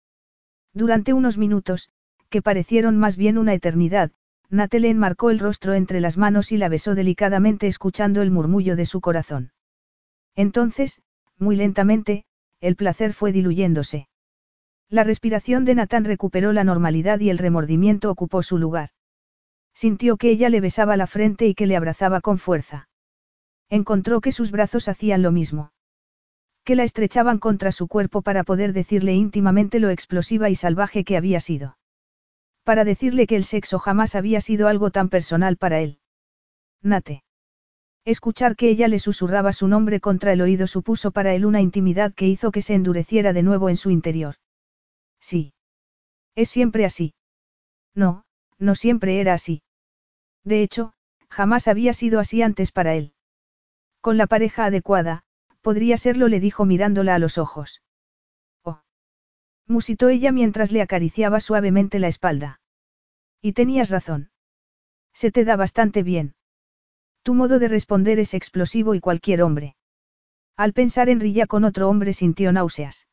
Durante 0.73 1.13
unos 1.13 1.39
minutos, 1.39 1.91
que 2.29 2.43
parecieron 2.43 2.97
más 2.97 3.17
bien 3.17 3.39
una 3.39 3.55
eternidad, 3.55 4.13
Nate 4.51 4.81
le 4.81 4.91
enmarcó 4.91 5.31
el 5.31 5.39
rostro 5.39 5.75
entre 5.75 6.01
las 6.01 6.17
manos 6.17 6.53
y 6.53 6.57
la 6.57 6.69
besó 6.69 6.95
delicadamente 6.95 7.67
escuchando 7.67 8.21
el 8.23 8.31
murmullo 8.31 8.77
de 8.77 8.87
su 8.87 9.01
corazón. 9.01 9.53
Entonces, 10.41 11.03
muy 11.37 11.55
lentamente, 11.55 12.25
el 12.63 12.75
placer 12.75 13.13
fue 13.13 13.31
diluyéndose. 13.31 14.09
La 14.89 15.05
respiración 15.05 15.67
de 15.67 15.75
Natán 15.75 16.07
recuperó 16.07 16.55
la 16.55 16.65
normalidad 16.65 17.21
y 17.21 17.29
el 17.29 17.37
remordimiento 17.37 18.11
ocupó 18.11 18.43
su 18.43 18.57
lugar. 18.57 18.89
Sintió 19.75 20.17
que 20.17 20.31
ella 20.31 20.49
le 20.49 20.63
besaba 20.63 20.97
la 20.97 21.07
frente 21.07 21.47
y 21.47 21.55
que 21.55 21.67
le 21.67 21.77
abrazaba 21.77 22.23
con 22.23 22.39
fuerza. 22.39 22.89
Encontró 23.69 24.23
que 24.23 24.33
sus 24.33 24.51
brazos 24.51 24.89
hacían 24.89 25.21
lo 25.21 25.31
mismo. 25.31 25.73
Que 26.65 26.75
la 26.75 26.85
estrechaban 26.85 27.39
contra 27.39 27.71
su 27.71 27.87
cuerpo 27.87 28.23
para 28.23 28.43
poder 28.43 28.73
decirle 28.73 29.13
íntimamente 29.13 29.79
lo 29.79 29.91
explosiva 29.91 30.49
y 30.49 30.55
salvaje 30.55 31.05
que 31.05 31.19
había 31.19 31.41
sido. 31.41 31.77
Para 32.65 32.85
decirle 32.85 33.27
que 33.27 33.37
el 33.37 33.45
sexo 33.45 33.79
jamás 33.79 34.15
había 34.15 34.41
sido 34.41 34.69
algo 34.69 34.91
tan 34.91 35.11
personal 35.11 35.59
para 35.59 35.81
él. 35.81 35.99
Nate. 36.81 37.25
Escuchar 38.05 38.57
que 38.57 38.71
ella 38.71 38.89
le 38.89 38.99
susurraba 38.99 39.53
su 39.53 39.69
nombre 39.69 40.01
contra 40.01 40.33
el 40.33 40.41
oído 40.41 40.67
supuso 40.67 41.11
para 41.11 41.35
él 41.35 41.45
una 41.45 41.61
intimidad 41.61 42.15
que 42.15 42.27
hizo 42.27 42.51
que 42.51 42.63
se 42.63 42.75
endureciera 42.75 43.33
de 43.33 43.43
nuevo 43.43 43.69
en 43.69 43.77
su 43.77 43.91
interior. 43.91 44.37
Sí. 45.21 45.53
Es 46.35 46.49
siempre 46.49 46.85
así. 46.87 47.15
No, 47.95 48.25
no 48.59 48.75
siempre 48.75 49.21
era 49.21 49.35
así. 49.35 49.63
De 50.45 50.63
hecho, 50.63 50.95
jamás 51.29 51.69
había 51.69 51.93
sido 51.93 52.19
así 52.21 52.43
antes 52.43 52.73
para 52.73 52.95
él. 52.95 53.13
Con 54.01 54.17
la 54.17 54.27
pareja 54.27 54.65
adecuada, 54.65 55.25
podría 55.61 55.99
serlo, 55.99 56.29
le 56.29 56.41
dijo 56.41 56.65
mirándola 56.65 57.15
a 57.15 57.19
los 57.19 57.37
ojos. 57.37 57.83
Oh. 58.65 58.81
Musitó 59.67 60.09
ella 60.09 60.33
mientras 60.33 60.73
le 60.73 60.81
acariciaba 60.81 61.41
suavemente 61.41 61.99
la 61.99 62.09
espalda. 62.09 62.61
Y 63.43 63.53
tenías 63.53 63.91
razón. 63.91 64.31
Se 65.13 65.31
te 65.31 65.45
da 65.45 65.57
bastante 65.57 66.03
bien. 66.03 66.35
Tu 67.23 67.35
modo 67.35 67.59
de 67.59 67.69
responder 67.69 68.19
es 68.19 68.35
explosivo 68.35 68.95
y 68.95 69.01
cualquier 69.01 69.43
hombre. 69.43 69.77
Al 70.57 70.73
pensar 70.73 71.09
en 71.09 71.21
Rilla 71.21 71.47
con 71.47 71.65
otro 71.65 71.89
hombre 71.89 72.13
sintió 72.13 72.53
náuseas. 72.53 73.09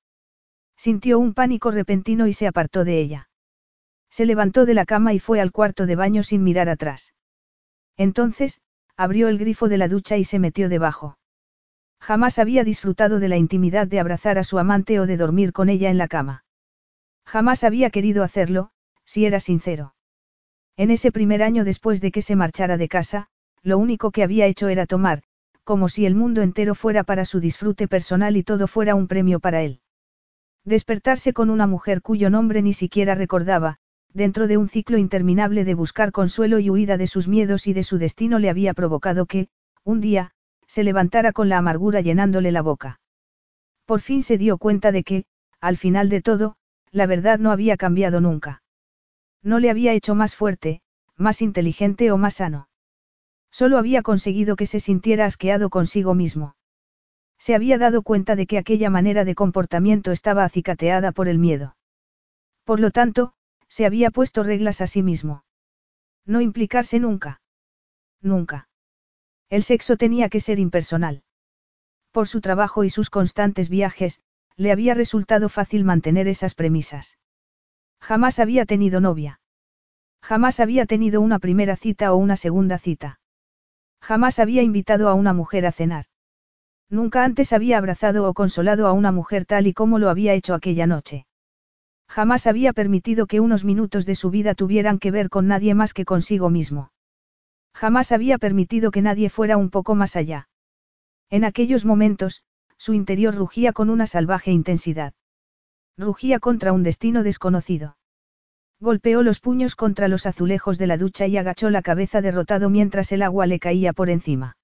Sintió 0.75 1.19
un 1.19 1.33
pánico 1.33 1.71
repentino 1.71 2.27
y 2.27 2.33
se 2.33 2.47
apartó 2.47 2.83
de 2.83 2.99
ella. 2.99 3.29
Se 4.09 4.25
levantó 4.25 4.65
de 4.65 4.73
la 4.73 4.85
cama 4.85 5.13
y 5.13 5.19
fue 5.19 5.41
al 5.41 5.51
cuarto 5.51 5.85
de 5.85 5.95
baño 5.95 6.23
sin 6.23 6.43
mirar 6.43 6.69
atrás. 6.69 7.13
Entonces, 7.97 8.61
abrió 8.95 9.27
el 9.27 9.37
grifo 9.37 9.69
de 9.69 9.77
la 9.77 9.87
ducha 9.87 10.17
y 10.17 10.23
se 10.23 10.39
metió 10.39 10.69
debajo. 10.69 11.17
Jamás 11.99 12.39
había 12.39 12.63
disfrutado 12.63 13.19
de 13.19 13.27
la 13.27 13.37
intimidad 13.37 13.87
de 13.87 13.99
abrazar 13.99 14.37
a 14.37 14.43
su 14.43 14.59
amante 14.59 14.99
o 14.99 15.07
de 15.07 15.17
dormir 15.17 15.51
con 15.51 15.69
ella 15.69 15.89
en 15.89 15.97
la 15.97 16.07
cama. 16.07 16.45
Jamás 17.25 17.63
había 17.63 17.89
querido 17.89 18.23
hacerlo, 18.23 18.69
si 19.03 19.25
era 19.25 19.39
sincero. 19.39 19.95
En 20.77 20.91
ese 20.91 21.11
primer 21.11 21.41
año 21.41 21.63
después 21.63 22.01
de 22.01 22.11
que 22.11 22.21
se 22.21 22.35
marchara 22.35 22.77
de 22.77 22.87
casa, 22.87 23.29
lo 23.67 23.77
único 23.77 24.11
que 24.11 24.23
había 24.23 24.45
hecho 24.45 24.69
era 24.69 24.85
tomar, 24.85 25.23
como 25.65 25.89
si 25.89 26.05
el 26.05 26.15
mundo 26.15 26.41
entero 26.41 26.73
fuera 26.73 27.03
para 27.03 27.25
su 27.25 27.41
disfrute 27.41 27.89
personal 27.89 28.37
y 28.37 28.43
todo 28.43 28.65
fuera 28.65 28.95
un 28.95 29.07
premio 29.07 29.41
para 29.41 29.61
él. 29.61 29.81
Despertarse 30.63 31.33
con 31.33 31.49
una 31.49 31.67
mujer 31.67 32.01
cuyo 32.01 32.29
nombre 32.29 32.61
ni 32.61 32.71
siquiera 32.71 33.13
recordaba, 33.13 33.75
dentro 34.13 34.47
de 34.47 34.55
un 34.55 34.69
ciclo 34.69 34.97
interminable 34.97 35.65
de 35.65 35.73
buscar 35.73 36.13
consuelo 36.13 36.59
y 36.59 36.69
huida 36.69 36.95
de 36.95 37.07
sus 37.07 37.27
miedos 37.27 37.67
y 37.67 37.73
de 37.73 37.83
su 37.83 37.97
destino 37.97 38.39
le 38.39 38.49
había 38.49 38.73
provocado 38.73 39.25
que, 39.25 39.49
un 39.83 39.99
día, 39.99 40.31
se 40.65 40.85
levantara 40.85 41.33
con 41.33 41.49
la 41.49 41.57
amargura 41.57 41.99
llenándole 41.99 42.53
la 42.53 42.61
boca. 42.61 43.01
Por 43.85 43.99
fin 43.99 44.23
se 44.23 44.37
dio 44.37 44.57
cuenta 44.57 44.93
de 44.93 45.03
que, 45.03 45.25
al 45.59 45.75
final 45.75 46.07
de 46.07 46.21
todo, 46.21 46.55
la 46.91 47.05
verdad 47.05 47.37
no 47.37 47.51
había 47.51 47.75
cambiado 47.75 48.21
nunca. 48.21 48.61
No 49.43 49.59
le 49.59 49.69
había 49.69 49.91
hecho 49.91 50.15
más 50.15 50.35
fuerte, 50.35 50.79
más 51.17 51.41
inteligente 51.41 52.13
o 52.13 52.17
más 52.17 52.35
sano. 52.35 52.66
Solo 53.51 53.77
había 53.77 54.01
conseguido 54.01 54.55
que 54.55 54.65
se 54.65 54.79
sintiera 54.79 55.25
asqueado 55.25 55.69
consigo 55.69 56.13
mismo. 56.13 56.55
Se 57.39 57.55
había 57.55 57.77
dado 57.77 58.01
cuenta 58.01 58.35
de 58.35 58.47
que 58.47 58.57
aquella 58.57 58.89
manera 58.89 59.25
de 59.25 59.35
comportamiento 59.35 60.11
estaba 60.11 60.43
acicateada 60.43 61.11
por 61.11 61.27
el 61.27 61.37
miedo. 61.37 61.75
Por 62.63 62.79
lo 62.79 62.91
tanto, 62.91 63.33
se 63.67 63.85
había 63.85 64.11
puesto 64.11 64.43
reglas 64.43 64.81
a 64.81 64.87
sí 64.87 65.03
mismo. 65.03 65.43
No 66.25 66.41
implicarse 66.41 66.99
nunca. 66.99 67.41
Nunca. 68.21 68.69
El 69.49 69.63
sexo 69.63 69.97
tenía 69.97 70.29
que 70.29 70.41
ser 70.41 70.59
impersonal. 70.59 71.23
Por 72.11 72.27
su 72.27 72.41
trabajo 72.41 72.83
y 72.83 72.89
sus 72.89 73.09
constantes 73.09 73.69
viajes, 73.69 74.21
le 74.55 74.71
había 74.71 74.93
resultado 74.93 75.49
fácil 75.49 75.83
mantener 75.83 76.27
esas 76.27 76.55
premisas. 76.55 77.17
Jamás 78.01 78.39
había 78.39 78.65
tenido 78.65 78.99
novia. 78.99 79.39
Jamás 80.21 80.59
había 80.59 80.85
tenido 80.85 81.21
una 81.21 81.39
primera 81.39 81.75
cita 81.75 82.11
o 82.13 82.17
una 82.17 82.35
segunda 82.35 82.79
cita. 82.79 83.19
Jamás 84.01 84.39
había 84.39 84.63
invitado 84.63 85.09
a 85.09 85.13
una 85.13 85.33
mujer 85.33 85.65
a 85.65 85.71
cenar. 85.71 86.05
Nunca 86.89 87.23
antes 87.23 87.51
había 87.51 87.77
abrazado 87.77 88.27
o 88.29 88.33
consolado 88.33 88.87
a 88.87 88.93
una 88.93 89.11
mujer 89.11 89.45
tal 89.45 89.67
y 89.67 89.73
como 89.73 89.99
lo 89.99 90.09
había 90.09 90.33
hecho 90.33 90.53
aquella 90.53 90.87
noche. 90.87 91.25
Jamás 92.07 92.47
había 92.47 92.71
permitido 92.71 93.27
que 93.27 93.41
unos 93.41 93.65
minutos 93.65 94.05
de 94.05 94.15
su 94.15 94.29
vida 94.29 94.55
tuvieran 94.55 94.97
que 94.97 95.11
ver 95.11 95.29
con 95.29 95.47
nadie 95.47 95.75
más 95.75 95.93
que 95.93 96.05
consigo 96.05 96.49
mismo. 96.49 96.91
Jamás 97.73 98.11
había 98.11 98.37
permitido 98.37 98.91
que 98.91 99.01
nadie 99.01 99.29
fuera 99.29 99.57
un 99.57 99.69
poco 99.69 99.93
más 99.93 100.15
allá. 100.15 100.47
En 101.29 101.43
aquellos 101.43 101.83
momentos, 101.83 102.43
su 102.77 102.93
interior 102.93 103.35
rugía 103.35 103.73
con 103.73 103.89
una 103.89 104.07
salvaje 104.07 104.51
intensidad. 104.51 105.13
Rugía 105.97 106.39
contra 106.39 106.71
un 106.71 106.83
destino 106.83 107.23
desconocido. 107.23 107.96
Golpeó 108.79 109.23
los 109.23 109.39
puños 109.39 109.75
contra 109.75 110.07
los 110.07 110.25
azulejos 110.25 110.77
de 110.77 110.87
la 110.87 110.97
ducha 110.97 111.25
y 111.25 111.37
agachó 111.37 111.69
la 111.69 111.81
cabeza 111.81 112.21
derrotado 112.21 112.69
mientras 112.69 113.11
el 113.11 113.23
agua 113.23 113.47
le 113.47 113.59
caía 113.59 113.91
por 113.91 114.09
encima. 114.09 114.57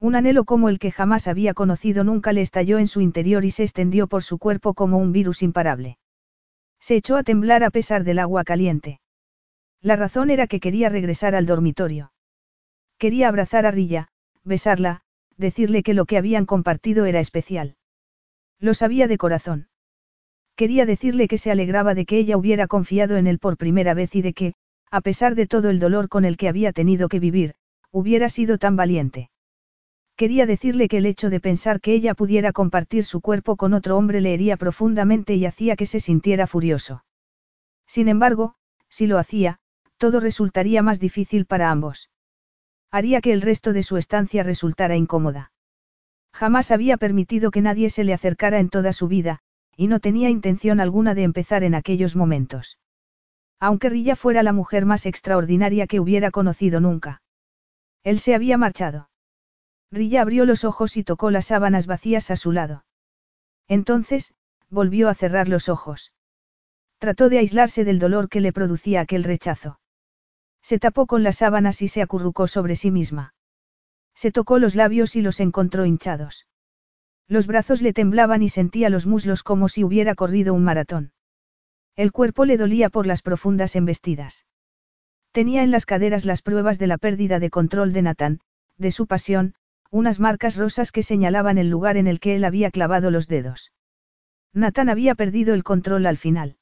Un 0.00 0.16
anhelo 0.16 0.44
como 0.44 0.68
el 0.68 0.78
que 0.78 0.90
jamás 0.90 1.28
había 1.28 1.54
conocido 1.54 2.02
nunca 2.04 2.32
le 2.32 2.40
estalló 2.40 2.78
en 2.78 2.86
su 2.88 3.00
interior 3.00 3.44
y 3.44 3.50
se 3.50 3.62
extendió 3.62 4.08
por 4.08 4.22
su 4.22 4.38
cuerpo 4.38 4.74
como 4.74 4.98
un 4.98 5.12
virus 5.12 5.42
imparable. 5.42 5.98
Se 6.80 6.96
echó 6.96 7.16
a 7.16 7.22
temblar 7.22 7.62
a 7.62 7.70
pesar 7.70 8.04
del 8.04 8.18
agua 8.18 8.44
caliente. 8.44 9.00
La 9.80 9.96
razón 9.96 10.30
era 10.30 10.46
que 10.46 10.60
quería 10.60 10.88
regresar 10.88 11.34
al 11.34 11.46
dormitorio. 11.46 12.12
Quería 12.98 13.28
abrazar 13.28 13.66
a 13.66 13.70
Rilla, 13.70 14.08
besarla, 14.44 15.02
decirle 15.36 15.84
que 15.84 15.94
lo 15.94 16.04
que 16.04 16.18
habían 16.18 16.46
compartido 16.46 17.04
era 17.04 17.20
especial. 17.20 17.76
Lo 18.58 18.74
sabía 18.74 19.06
de 19.06 19.18
corazón. 19.18 19.67
Quería 20.58 20.86
decirle 20.86 21.28
que 21.28 21.38
se 21.38 21.52
alegraba 21.52 21.94
de 21.94 22.04
que 22.04 22.18
ella 22.18 22.36
hubiera 22.36 22.66
confiado 22.66 23.16
en 23.16 23.28
él 23.28 23.38
por 23.38 23.56
primera 23.56 23.94
vez 23.94 24.16
y 24.16 24.22
de 24.22 24.32
que, 24.32 24.54
a 24.90 25.00
pesar 25.00 25.36
de 25.36 25.46
todo 25.46 25.70
el 25.70 25.78
dolor 25.78 26.08
con 26.08 26.24
el 26.24 26.36
que 26.36 26.48
había 26.48 26.72
tenido 26.72 27.08
que 27.08 27.20
vivir, 27.20 27.54
hubiera 27.92 28.28
sido 28.28 28.58
tan 28.58 28.74
valiente. 28.74 29.30
Quería 30.16 30.46
decirle 30.46 30.88
que 30.88 30.98
el 30.98 31.06
hecho 31.06 31.30
de 31.30 31.38
pensar 31.38 31.80
que 31.80 31.92
ella 31.92 32.12
pudiera 32.14 32.50
compartir 32.50 33.04
su 33.04 33.20
cuerpo 33.20 33.54
con 33.54 33.72
otro 33.72 33.96
hombre 33.96 34.20
le 34.20 34.34
hería 34.34 34.56
profundamente 34.56 35.36
y 35.36 35.46
hacía 35.46 35.76
que 35.76 35.86
se 35.86 36.00
sintiera 36.00 36.48
furioso. 36.48 37.04
Sin 37.86 38.08
embargo, 38.08 38.56
si 38.88 39.06
lo 39.06 39.18
hacía, 39.18 39.60
todo 39.96 40.18
resultaría 40.18 40.82
más 40.82 40.98
difícil 40.98 41.46
para 41.46 41.70
ambos. 41.70 42.10
Haría 42.90 43.20
que 43.20 43.32
el 43.32 43.42
resto 43.42 43.72
de 43.72 43.84
su 43.84 43.96
estancia 43.96 44.42
resultara 44.42 44.96
incómoda. 44.96 45.52
Jamás 46.32 46.72
había 46.72 46.96
permitido 46.96 47.52
que 47.52 47.62
nadie 47.62 47.90
se 47.90 48.02
le 48.02 48.12
acercara 48.12 48.58
en 48.58 48.70
toda 48.70 48.92
su 48.92 49.06
vida, 49.06 49.40
y 49.78 49.86
no 49.86 50.00
tenía 50.00 50.28
intención 50.28 50.80
alguna 50.80 51.14
de 51.14 51.22
empezar 51.22 51.62
en 51.62 51.76
aquellos 51.76 52.16
momentos. 52.16 52.80
Aunque 53.60 53.88
Rilla 53.88 54.16
fuera 54.16 54.42
la 54.42 54.52
mujer 54.52 54.84
más 54.84 55.06
extraordinaria 55.06 55.86
que 55.86 56.00
hubiera 56.00 56.32
conocido 56.32 56.80
nunca. 56.80 57.22
Él 58.02 58.18
se 58.18 58.34
había 58.34 58.58
marchado. 58.58 59.08
Rilla 59.92 60.22
abrió 60.22 60.46
los 60.46 60.64
ojos 60.64 60.96
y 60.96 61.04
tocó 61.04 61.30
las 61.30 61.46
sábanas 61.46 61.86
vacías 61.86 62.32
a 62.32 62.36
su 62.36 62.50
lado. 62.50 62.84
Entonces, 63.68 64.34
volvió 64.68 65.08
a 65.08 65.14
cerrar 65.14 65.48
los 65.48 65.68
ojos. 65.68 66.12
Trató 66.98 67.28
de 67.28 67.38
aislarse 67.38 67.84
del 67.84 68.00
dolor 68.00 68.28
que 68.28 68.40
le 68.40 68.52
producía 68.52 69.00
aquel 69.00 69.22
rechazo. 69.22 69.78
Se 70.60 70.80
tapó 70.80 71.06
con 71.06 71.22
las 71.22 71.36
sábanas 71.36 71.82
y 71.82 71.88
se 71.88 72.02
acurrucó 72.02 72.48
sobre 72.48 72.74
sí 72.74 72.90
misma. 72.90 73.32
Se 74.16 74.32
tocó 74.32 74.58
los 74.58 74.74
labios 74.74 75.14
y 75.14 75.22
los 75.22 75.38
encontró 75.38 75.86
hinchados. 75.86 76.48
Los 77.28 77.46
brazos 77.46 77.82
le 77.82 77.92
temblaban 77.92 78.42
y 78.42 78.48
sentía 78.48 78.88
los 78.88 79.06
muslos 79.06 79.42
como 79.42 79.68
si 79.68 79.84
hubiera 79.84 80.14
corrido 80.14 80.54
un 80.54 80.64
maratón. 80.64 81.12
El 81.94 82.10
cuerpo 82.10 82.46
le 82.46 82.56
dolía 82.56 82.88
por 82.88 83.06
las 83.06 83.20
profundas 83.20 83.76
embestidas. 83.76 84.46
Tenía 85.32 85.62
en 85.62 85.70
las 85.70 85.84
caderas 85.84 86.24
las 86.24 86.40
pruebas 86.40 86.78
de 86.78 86.86
la 86.86 86.96
pérdida 86.96 87.38
de 87.38 87.50
control 87.50 87.92
de 87.92 88.02
Nathan, 88.02 88.40
de 88.78 88.90
su 88.90 89.06
pasión, 89.06 89.54
unas 89.90 90.20
marcas 90.20 90.56
rosas 90.56 90.90
que 90.90 91.02
señalaban 91.02 91.58
el 91.58 91.68
lugar 91.68 91.96
en 91.96 92.06
el 92.06 92.18
que 92.18 92.34
él 92.34 92.44
había 92.44 92.70
clavado 92.70 93.10
los 93.10 93.28
dedos. 93.28 93.72
Nathan 94.54 94.88
había 94.88 95.14
perdido 95.14 95.54
el 95.54 95.64
control 95.64 96.06
al 96.06 96.16
final. 96.16 96.56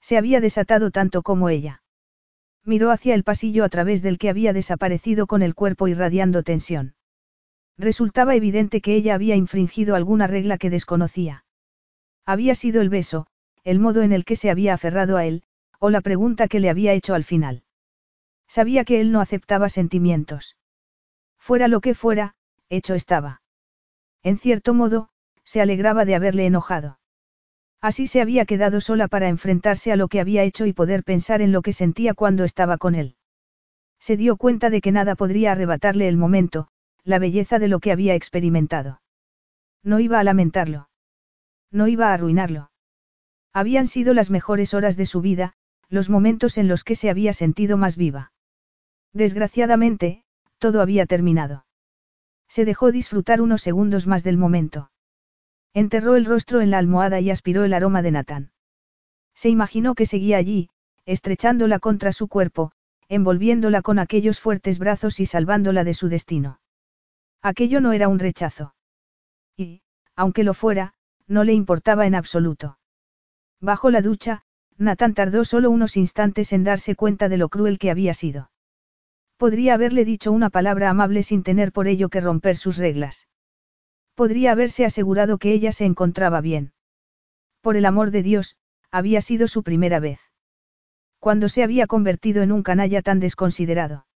Se 0.00 0.18
había 0.18 0.40
desatado 0.40 0.90
tanto 0.90 1.22
como 1.22 1.48
ella. 1.48 1.82
Miró 2.64 2.90
hacia 2.90 3.14
el 3.14 3.24
pasillo 3.24 3.64
a 3.64 3.68
través 3.70 4.02
del 4.02 4.18
que 4.18 4.28
había 4.28 4.52
desaparecido 4.52 5.26
con 5.26 5.42
el 5.42 5.54
cuerpo 5.54 5.88
irradiando 5.88 6.42
tensión. 6.42 6.94
Resultaba 7.78 8.34
evidente 8.34 8.80
que 8.80 8.96
ella 8.96 9.14
había 9.14 9.36
infringido 9.36 9.94
alguna 9.94 10.26
regla 10.26 10.58
que 10.58 10.68
desconocía. 10.68 11.44
Había 12.26 12.56
sido 12.56 12.80
el 12.82 12.88
beso, 12.88 13.28
el 13.62 13.78
modo 13.78 14.02
en 14.02 14.12
el 14.12 14.24
que 14.24 14.36
se 14.36 14.50
había 14.50 14.74
aferrado 14.74 15.16
a 15.16 15.24
él, 15.24 15.44
o 15.78 15.88
la 15.88 16.00
pregunta 16.00 16.48
que 16.48 16.58
le 16.58 16.70
había 16.70 16.92
hecho 16.92 17.14
al 17.14 17.22
final. 17.22 17.62
Sabía 18.48 18.84
que 18.84 19.00
él 19.00 19.12
no 19.12 19.20
aceptaba 19.20 19.68
sentimientos. 19.68 20.56
Fuera 21.38 21.68
lo 21.68 21.80
que 21.80 21.94
fuera, 21.94 22.34
hecho 22.68 22.94
estaba. 22.94 23.42
En 24.22 24.38
cierto 24.38 24.74
modo, 24.74 25.10
se 25.44 25.60
alegraba 25.60 26.04
de 26.04 26.16
haberle 26.16 26.46
enojado. 26.46 26.98
Así 27.80 28.08
se 28.08 28.20
había 28.20 28.44
quedado 28.44 28.80
sola 28.80 29.06
para 29.06 29.28
enfrentarse 29.28 29.92
a 29.92 29.96
lo 29.96 30.08
que 30.08 30.20
había 30.20 30.42
hecho 30.42 30.66
y 30.66 30.72
poder 30.72 31.04
pensar 31.04 31.40
en 31.42 31.52
lo 31.52 31.62
que 31.62 31.72
sentía 31.72 32.12
cuando 32.12 32.42
estaba 32.42 32.76
con 32.76 32.96
él. 32.96 33.14
Se 34.00 34.16
dio 34.16 34.36
cuenta 34.36 34.68
de 34.68 34.80
que 34.80 34.90
nada 34.90 35.14
podría 35.14 35.52
arrebatarle 35.52 36.08
el 36.08 36.16
momento, 36.16 36.68
la 37.08 37.18
belleza 37.18 37.58
de 37.58 37.68
lo 37.68 37.80
que 37.80 37.90
había 37.90 38.14
experimentado. 38.14 39.00
No 39.82 39.98
iba 39.98 40.20
a 40.20 40.24
lamentarlo. 40.24 40.90
No 41.70 41.88
iba 41.88 42.10
a 42.10 42.12
arruinarlo. 42.12 42.70
Habían 43.54 43.86
sido 43.86 44.12
las 44.12 44.28
mejores 44.28 44.74
horas 44.74 44.98
de 44.98 45.06
su 45.06 45.22
vida, 45.22 45.54
los 45.88 46.10
momentos 46.10 46.58
en 46.58 46.68
los 46.68 46.84
que 46.84 46.94
se 46.94 47.08
había 47.08 47.32
sentido 47.32 47.78
más 47.78 47.96
viva. 47.96 48.32
Desgraciadamente, 49.14 50.22
todo 50.58 50.82
había 50.82 51.06
terminado. 51.06 51.64
Se 52.46 52.66
dejó 52.66 52.92
disfrutar 52.92 53.40
unos 53.40 53.62
segundos 53.62 54.06
más 54.06 54.22
del 54.22 54.36
momento. 54.36 54.90
Enterró 55.72 56.14
el 56.14 56.26
rostro 56.26 56.60
en 56.60 56.70
la 56.70 56.76
almohada 56.76 57.20
y 57.20 57.30
aspiró 57.30 57.64
el 57.64 57.72
aroma 57.72 58.02
de 58.02 58.10
Natán. 58.10 58.52
Se 59.34 59.48
imaginó 59.48 59.94
que 59.94 60.04
seguía 60.04 60.36
allí, 60.36 60.68
estrechándola 61.06 61.78
contra 61.78 62.12
su 62.12 62.28
cuerpo, 62.28 62.72
envolviéndola 63.08 63.80
con 63.80 63.98
aquellos 63.98 64.40
fuertes 64.40 64.78
brazos 64.78 65.20
y 65.20 65.26
salvándola 65.26 65.84
de 65.84 65.94
su 65.94 66.10
destino. 66.10 66.60
Aquello 67.42 67.80
no 67.80 67.92
era 67.92 68.08
un 68.08 68.18
rechazo. 68.18 68.74
Y, 69.56 69.82
aunque 70.16 70.44
lo 70.44 70.54
fuera, 70.54 70.94
no 71.26 71.44
le 71.44 71.52
importaba 71.52 72.06
en 72.06 72.14
absoluto. 72.14 72.78
Bajo 73.60 73.90
la 73.90 74.02
ducha, 74.02 74.42
Natán 74.76 75.14
tardó 75.14 75.44
solo 75.44 75.70
unos 75.70 75.96
instantes 75.96 76.52
en 76.52 76.64
darse 76.64 76.96
cuenta 76.96 77.28
de 77.28 77.36
lo 77.36 77.48
cruel 77.48 77.78
que 77.78 77.90
había 77.90 78.14
sido. 78.14 78.50
Podría 79.36 79.74
haberle 79.74 80.04
dicho 80.04 80.32
una 80.32 80.50
palabra 80.50 80.90
amable 80.90 81.22
sin 81.22 81.44
tener 81.44 81.70
por 81.70 81.86
ello 81.86 82.08
que 82.08 82.20
romper 82.20 82.56
sus 82.56 82.76
reglas. 82.76 83.28
Podría 84.16 84.50
haberse 84.50 84.84
asegurado 84.84 85.38
que 85.38 85.52
ella 85.52 85.70
se 85.70 85.84
encontraba 85.84 86.40
bien. 86.40 86.72
Por 87.60 87.76
el 87.76 87.86
amor 87.86 88.10
de 88.10 88.24
Dios, 88.24 88.56
había 88.90 89.20
sido 89.20 89.46
su 89.46 89.62
primera 89.62 90.00
vez. 90.00 90.18
Cuando 91.20 91.48
se 91.48 91.62
había 91.62 91.86
convertido 91.86 92.42
en 92.42 92.50
un 92.50 92.64
canalla 92.64 93.00
tan 93.00 93.20
desconsiderado. 93.20 94.07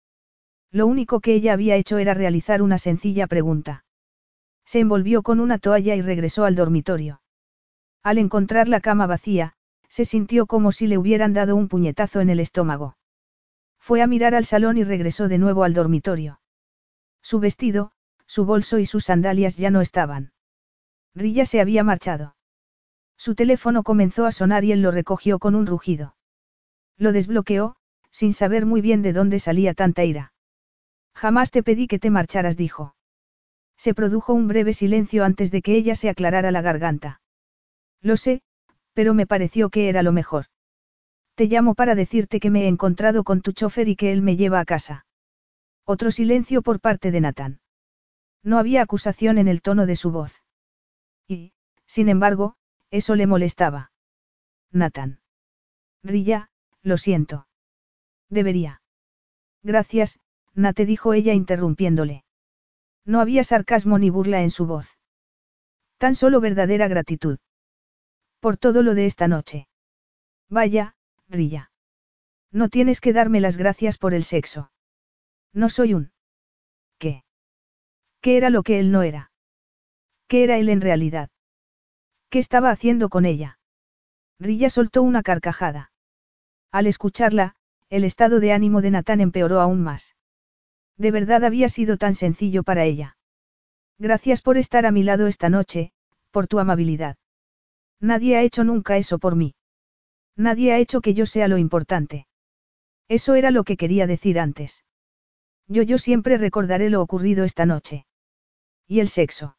Lo 0.71 0.87
único 0.87 1.19
que 1.19 1.33
ella 1.33 1.53
había 1.53 1.75
hecho 1.75 1.97
era 1.97 2.13
realizar 2.13 2.61
una 2.61 2.77
sencilla 2.77 3.27
pregunta. 3.27 3.83
Se 4.65 4.79
envolvió 4.79 5.21
con 5.21 5.39
una 5.39 5.57
toalla 5.57 5.95
y 5.95 6.01
regresó 6.01 6.45
al 6.45 6.55
dormitorio. 6.55 7.21
Al 8.03 8.17
encontrar 8.17 8.69
la 8.69 8.79
cama 8.79 9.05
vacía, 9.05 9.53
se 9.89 10.05
sintió 10.05 10.45
como 10.45 10.71
si 10.71 10.87
le 10.87 10.97
hubieran 10.97 11.33
dado 11.33 11.57
un 11.57 11.67
puñetazo 11.67 12.21
en 12.21 12.29
el 12.29 12.39
estómago. 12.39 12.95
Fue 13.77 14.01
a 14.01 14.07
mirar 14.07 14.33
al 14.33 14.45
salón 14.45 14.77
y 14.77 14.83
regresó 14.83 15.27
de 15.27 15.37
nuevo 15.37 15.65
al 15.65 15.73
dormitorio. 15.73 16.39
Su 17.21 17.39
vestido, 17.39 17.91
su 18.25 18.45
bolso 18.45 18.79
y 18.79 18.85
sus 18.85 19.03
sandalias 19.03 19.57
ya 19.57 19.71
no 19.71 19.81
estaban. 19.81 20.31
Rilla 21.13 21.45
se 21.45 21.59
había 21.59 21.83
marchado. 21.83 22.37
Su 23.17 23.35
teléfono 23.35 23.83
comenzó 23.83 24.25
a 24.25 24.31
sonar 24.31 24.63
y 24.63 24.71
él 24.71 24.81
lo 24.81 24.91
recogió 24.91 25.37
con 25.37 25.55
un 25.55 25.67
rugido. 25.67 26.15
Lo 26.97 27.11
desbloqueó, 27.11 27.75
sin 28.09 28.33
saber 28.33 28.65
muy 28.65 28.79
bien 28.79 29.01
de 29.01 29.11
dónde 29.13 29.39
salía 29.39 29.73
tanta 29.73 30.05
ira. 30.05 30.30
Jamás 31.13 31.51
te 31.51 31.63
pedí 31.63 31.87
que 31.87 31.99
te 31.99 32.09
marcharas, 32.09 32.57
dijo. 32.57 32.95
Se 33.77 33.93
produjo 33.93 34.33
un 34.33 34.47
breve 34.47 34.73
silencio 34.73 35.23
antes 35.23 35.51
de 35.51 35.61
que 35.61 35.75
ella 35.75 35.95
se 35.95 36.09
aclarara 36.09 36.51
la 36.51 36.61
garganta. 36.61 37.21
Lo 38.01 38.17
sé, 38.17 38.41
pero 38.93 39.13
me 39.13 39.27
pareció 39.27 39.69
que 39.69 39.89
era 39.89 40.03
lo 40.03 40.11
mejor. 40.11 40.45
Te 41.35 41.45
llamo 41.45 41.75
para 41.75 41.95
decirte 41.95 42.39
que 42.39 42.49
me 42.49 42.63
he 42.63 42.67
encontrado 42.67 43.23
con 43.23 43.41
tu 43.41 43.53
chofer 43.53 43.87
y 43.87 43.95
que 43.95 44.11
él 44.11 44.21
me 44.21 44.35
lleva 44.35 44.59
a 44.59 44.65
casa. 44.65 45.05
Otro 45.85 46.11
silencio 46.11 46.61
por 46.61 46.79
parte 46.79 47.11
de 47.11 47.21
Nathan. 47.21 47.59
No 48.43 48.57
había 48.57 48.81
acusación 48.81 49.37
en 49.37 49.47
el 49.47 49.61
tono 49.61 49.85
de 49.85 49.95
su 49.95 50.11
voz. 50.11 50.43
Y, 51.27 51.53
sin 51.85 52.09
embargo, 52.09 52.55
eso 52.89 53.15
le 53.15 53.27
molestaba. 53.27 53.91
Nathan. 54.71 55.21
Rilla, 56.03 56.49
lo 56.81 56.97
siento. 56.97 57.47
Debería. 58.29 58.81
Gracias, 59.63 60.19
Nate 60.53 60.85
dijo 60.85 61.13
ella 61.13 61.33
interrumpiéndole. 61.33 62.23
No 63.05 63.19
había 63.19 63.43
sarcasmo 63.43 63.97
ni 63.97 64.09
burla 64.09 64.41
en 64.41 64.51
su 64.51 64.65
voz. 64.65 64.97
Tan 65.97 66.15
solo 66.15 66.41
verdadera 66.41 66.87
gratitud. 66.87 67.39
Por 68.39 68.57
todo 68.57 68.81
lo 68.81 68.95
de 68.95 69.05
esta 69.05 69.27
noche. 69.27 69.67
Vaya, 70.49 70.95
Rilla. 71.29 71.71
No 72.51 72.69
tienes 72.69 72.99
que 72.99 73.13
darme 73.13 73.39
las 73.39 73.55
gracias 73.55 73.97
por 73.97 74.13
el 74.13 74.23
sexo. 74.23 74.71
No 75.53 75.69
soy 75.69 75.93
un. 75.93 76.11
¿Qué? 76.97 77.23
¿Qué 78.19 78.37
era 78.37 78.49
lo 78.49 78.63
que 78.63 78.79
él 78.79 78.91
no 78.91 79.03
era? 79.03 79.31
¿Qué 80.27 80.43
era 80.43 80.57
él 80.57 80.69
en 80.69 80.81
realidad? 80.81 81.29
¿Qué 82.29 82.39
estaba 82.39 82.71
haciendo 82.71 83.09
con 83.09 83.25
ella? 83.25 83.59
Rilla 84.39 84.69
soltó 84.69 85.01
una 85.03 85.23
carcajada. 85.23 85.91
Al 86.71 86.87
escucharla, 86.87 87.55
el 87.89 88.03
estado 88.05 88.39
de 88.39 88.53
ánimo 88.53 88.81
de 88.81 88.91
Natán 88.91 89.21
empeoró 89.21 89.59
aún 89.59 89.81
más. 89.81 90.15
De 91.01 91.09
verdad 91.09 91.43
había 91.43 91.67
sido 91.67 91.97
tan 91.97 92.13
sencillo 92.13 92.61
para 92.61 92.83
ella. 92.83 93.17
Gracias 93.97 94.43
por 94.43 94.57
estar 94.57 94.85
a 94.85 94.91
mi 94.91 95.01
lado 95.01 95.25
esta 95.25 95.49
noche, 95.49 95.93
por 96.29 96.45
tu 96.45 96.59
amabilidad. 96.59 97.17
Nadie 97.99 98.37
ha 98.37 98.43
hecho 98.43 98.63
nunca 98.63 98.97
eso 98.97 99.17
por 99.17 99.35
mí. 99.35 99.55
Nadie 100.37 100.73
ha 100.73 100.77
hecho 100.77 101.01
que 101.01 101.15
yo 101.15 101.25
sea 101.25 101.47
lo 101.47 101.57
importante. 101.57 102.27
Eso 103.07 103.33
era 103.33 103.49
lo 103.49 103.63
que 103.63 103.77
quería 103.77 104.05
decir 104.05 104.39
antes. 104.39 104.85
Yo 105.67 105.81
yo 105.81 105.97
siempre 105.97 106.37
recordaré 106.37 106.91
lo 106.91 107.01
ocurrido 107.01 107.45
esta 107.45 107.65
noche. 107.65 108.05
¿Y 108.85 108.99
el 108.99 109.09
sexo? 109.09 109.57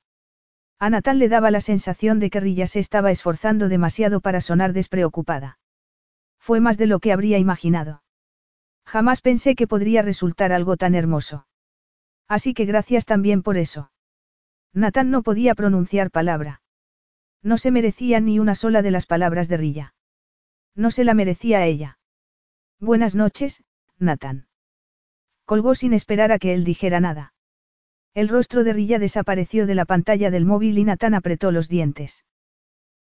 A 0.78 0.90
Natán 0.90 1.18
le 1.18 1.28
daba 1.28 1.50
la 1.50 1.60
sensación 1.60 2.20
de 2.20 2.30
que 2.30 2.38
Rilla 2.38 2.68
se 2.68 2.78
estaba 2.78 3.10
esforzando 3.10 3.68
demasiado 3.68 4.20
para 4.20 4.40
sonar 4.40 4.72
despreocupada. 4.72 5.58
Fue 6.38 6.60
más 6.60 6.78
de 6.78 6.86
lo 6.86 7.00
que 7.00 7.12
habría 7.12 7.38
imaginado. 7.38 8.01
Jamás 8.84 9.20
pensé 9.20 9.54
que 9.54 9.66
podría 9.66 10.02
resultar 10.02 10.52
algo 10.52 10.76
tan 10.76 10.94
hermoso. 10.94 11.46
Así 12.28 12.54
que 12.54 12.64
gracias 12.64 13.06
también 13.06 13.42
por 13.42 13.56
eso. 13.56 13.90
Natán 14.72 15.10
no 15.10 15.22
podía 15.22 15.54
pronunciar 15.54 16.10
palabra. 16.10 16.62
No 17.42 17.58
se 17.58 17.70
merecía 17.70 18.20
ni 18.20 18.38
una 18.38 18.54
sola 18.54 18.82
de 18.82 18.90
las 18.90 19.06
palabras 19.06 19.48
de 19.48 19.56
Rilla. 19.56 19.94
No 20.74 20.90
se 20.90 21.04
la 21.04 21.14
merecía 21.14 21.58
a 21.58 21.66
ella. 21.66 21.98
Buenas 22.80 23.14
noches, 23.14 23.64
Natán. 23.98 24.46
Colgó 25.44 25.74
sin 25.74 25.92
esperar 25.92 26.32
a 26.32 26.38
que 26.38 26.54
él 26.54 26.64
dijera 26.64 27.00
nada. 27.00 27.34
El 28.14 28.28
rostro 28.28 28.62
de 28.62 28.72
Rilla 28.72 28.98
desapareció 28.98 29.66
de 29.66 29.74
la 29.74 29.84
pantalla 29.84 30.30
del 30.30 30.44
móvil 30.44 30.78
y 30.78 30.84
Natán 30.84 31.14
apretó 31.14 31.50
los 31.50 31.68
dientes. 31.68 32.24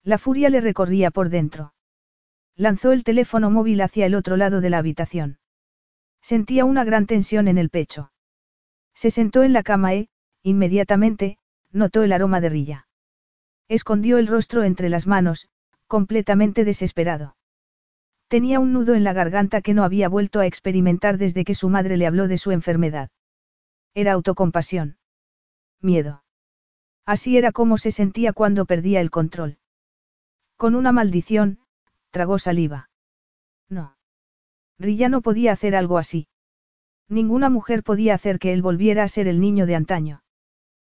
La 0.04 0.18
furia 0.18 0.50
le 0.50 0.62
recorría 0.62 1.12
por 1.12 1.30
dentro. 1.30 1.74
Lanzó 2.56 2.92
el 2.92 3.04
teléfono 3.04 3.50
móvil 3.50 3.82
hacia 3.82 4.06
el 4.06 4.16
otro 4.16 4.38
lado 4.38 4.62
de 4.62 4.70
la 4.70 4.78
habitación. 4.78 5.39
Sentía 6.22 6.66
una 6.66 6.84
gran 6.84 7.06
tensión 7.06 7.48
en 7.48 7.58
el 7.58 7.70
pecho. 7.70 8.12
Se 8.94 9.12
sentó 9.12 9.44
en 9.44 9.54
la 9.54 9.64
cama 9.64 9.94
e, 9.94 10.10
inmediatamente, 10.44 11.38
notó 11.72 12.04
el 12.04 12.12
aroma 12.12 12.42
de 12.42 12.50
Rilla. 12.50 12.88
Escondió 13.68 14.18
el 14.18 14.28
rostro 14.28 14.64
entre 14.64 14.90
las 14.90 15.08
manos, 15.08 15.50
completamente 15.88 16.66
desesperado. 16.66 17.36
Tenía 18.28 18.60
un 18.60 18.74
nudo 18.74 18.94
en 18.96 19.04
la 19.04 19.14
garganta 19.14 19.62
que 19.62 19.74
no 19.74 19.84
había 19.84 20.10
vuelto 20.10 20.40
a 20.40 20.46
experimentar 20.46 21.18
desde 21.18 21.44
que 21.44 21.56
su 21.56 21.70
madre 21.70 21.98
le 21.98 22.06
habló 22.06 22.28
de 22.28 22.38
su 22.38 22.52
enfermedad. 22.52 23.10
Era 23.94 24.14
autocompasión 24.14 25.00
miedo. 25.82 26.24
Así 27.06 27.38
era 27.38 27.52
como 27.52 27.78
se 27.78 27.92
sentía 27.92 28.34
cuando 28.34 28.66
perdía 28.66 29.02
el 29.02 29.10
control. 29.10 29.58
Con 30.58 30.76
una 30.76 30.92
maldición, 30.92 31.60
tragó 32.12 32.38
saliva. 32.38 32.89
Rilla 34.80 35.10
no 35.10 35.22
podía 35.22 35.52
hacer 35.52 35.76
algo 35.76 35.98
así. 35.98 36.28
Ninguna 37.10 37.50
mujer 37.50 37.84
podía 37.84 38.14
hacer 38.14 38.40
que 38.40 38.54
él 38.54 38.62
volviera 38.62 39.04
a 39.04 39.08
ser 39.08 39.28
el 39.28 39.42
niño 39.42 39.66
de 39.66 39.76
antaño. 39.76 40.24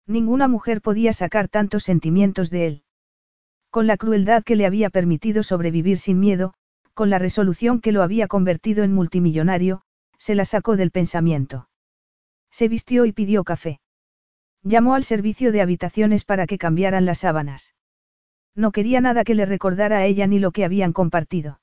Ninguna 0.06 0.48
mujer 0.48 0.82
podía 0.82 1.14
sacar 1.14 1.48
tantos 1.48 1.84
sentimientos 1.84 2.50
de 2.50 2.68
él. 2.68 2.84
Con 3.70 3.88
la 3.88 3.98
crueldad 3.98 4.44
que 4.44 4.56
le 4.56 4.66
había 4.66 4.90
permitido 4.90 5.44
sobrevivir 5.44 5.98
sin 5.98 6.20
miedo, 6.20 6.54
con 6.94 7.10
la 7.10 7.18
resolución 7.18 7.80
que 7.80 7.92
lo 7.92 8.04
había 8.04 8.28
convertido 8.28 8.84
en 8.84 8.94
multimillonario, 8.94 9.82
se 10.18 10.36
la 10.36 10.46
sacó 10.46 10.76
del 10.76 10.92
pensamiento. 10.92 11.70
Se 12.52 12.68
vistió 12.68 13.06
y 13.06 13.14
pidió 13.14 13.44
café. 13.44 13.80
Llamó 14.62 14.94
al 14.94 15.06
servicio 15.06 15.52
de 15.52 15.62
habitaciones 15.62 16.26
para 16.26 16.46
que 16.46 16.58
cambiaran 16.58 17.06
las 17.06 17.20
sábanas. 17.20 17.74
No 18.54 18.72
quería 18.72 19.02
nada 19.02 19.24
que 19.24 19.34
le 19.34 19.46
recordara 19.46 20.00
a 20.00 20.06
ella 20.06 20.28
ni 20.28 20.38
lo 20.38 20.52
que 20.52 20.66
habían 20.66 20.92
compartido. 20.92 21.62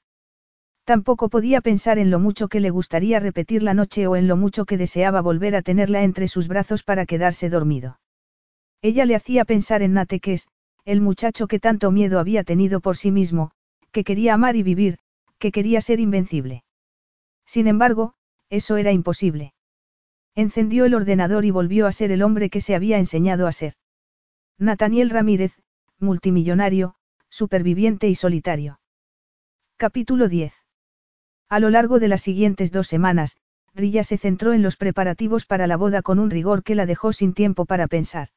Tampoco 0.89 1.29
podía 1.29 1.61
pensar 1.61 1.99
en 1.99 2.11
lo 2.11 2.19
mucho 2.19 2.49
que 2.49 2.61
le 2.61 2.71
gustaría 2.71 3.21
repetir 3.21 3.63
la 3.63 3.75
noche 3.75 4.07
o 4.07 4.17
en 4.17 4.27
lo 4.27 4.39
mucho 4.39 4.65
que 4.65 4.79
deseaba 4.79 5.21
volver 5.21 5.55
a 5.55 5.61
tenerla 5.61 6.03
entre 6.03 6.29
sus 6.29 6.49
brazos 6.49 6.83
para 6.83 7.05
quedarse 7.05 7.51
dormido. 7.51 8.01
Ella 8.81 9.05
le 9.05 9.15
hacía 9.15 9.45
pensar 9.45 9.83
en 9.83 9.93
Nateques, 9.93 10.49
el 10.87 11.03
muchacho 11.03 11.47
que 11.47 11.61
tanto 11.61 11.91
miedo 11.91 12.19
había 12.19 12.43
tenido 12.43 12.81
por 12.81 12.97
sí 12.97 13.11
mismo, 13.11 13.51
que 13.93 14.03
quería 14.03 14.33
amar 14.33 14.57
y 14.57 14.63
vivir, 14.63 14.97
que 15.39 15.53
quería 15.53 15.83
ser 15.83 16.01
invencible. 16.01 16.65
Sin 17.45 17.67
embargo, 17.67 18.15
eso 18.49 18.79
era 18.79 18.91
imposible. 18.91 19.53
Encendió 20.35 20.87
el 20.87 20.95
ordenador 20.95 21.45
y 21.45 21.51
volvió 21.51 21.87
a 21.87 21.93
ser 21.93 22.13
el 22.13 22.23
hombre 22.23 22.49
que 22.49 22.63
se 22.63 22.75
había 22.75 22.97
enseñado 22.97 23.47
a 23.47 23.53
ser. 23.53 23.75
Nathaniel 24.57 25.11
Ramírez, 25.11 25.53
multimillonario, 25.99 26.95
superviviente 27.29 28.09
y 28.09 28.15
solitario. 28.15 28.81
Capítulo 29.77 30.29
10. 30.29 30.55
A 31.49 31.61
lo 31.61 31.71
largo 31.71 31.99
de 31.99 32.09
las 32.09 32.21
siguientes 32.21 32.73
dos 32.73 32.89
semanas, 32.89 33.37
Rilla 33.75 34.05
se 34.05 34.19
centró 34.19 34.53
en 34.53 34.63
los 34.63 34.77
preparativos 34.77 35.47
para 35.47 35.67
la 35.67 35.77
boda 35.77 36.03
con 36.03 36.19
un 36.19 36.31
rigor 36.31 36.63
que 36.63 36.75
la 36.75 36.85
dejó 36.85 37.13
sin 37.13 37.33
tiempo 37.33 37.65
para 37.65 37.87
pensar. 37.87 38.29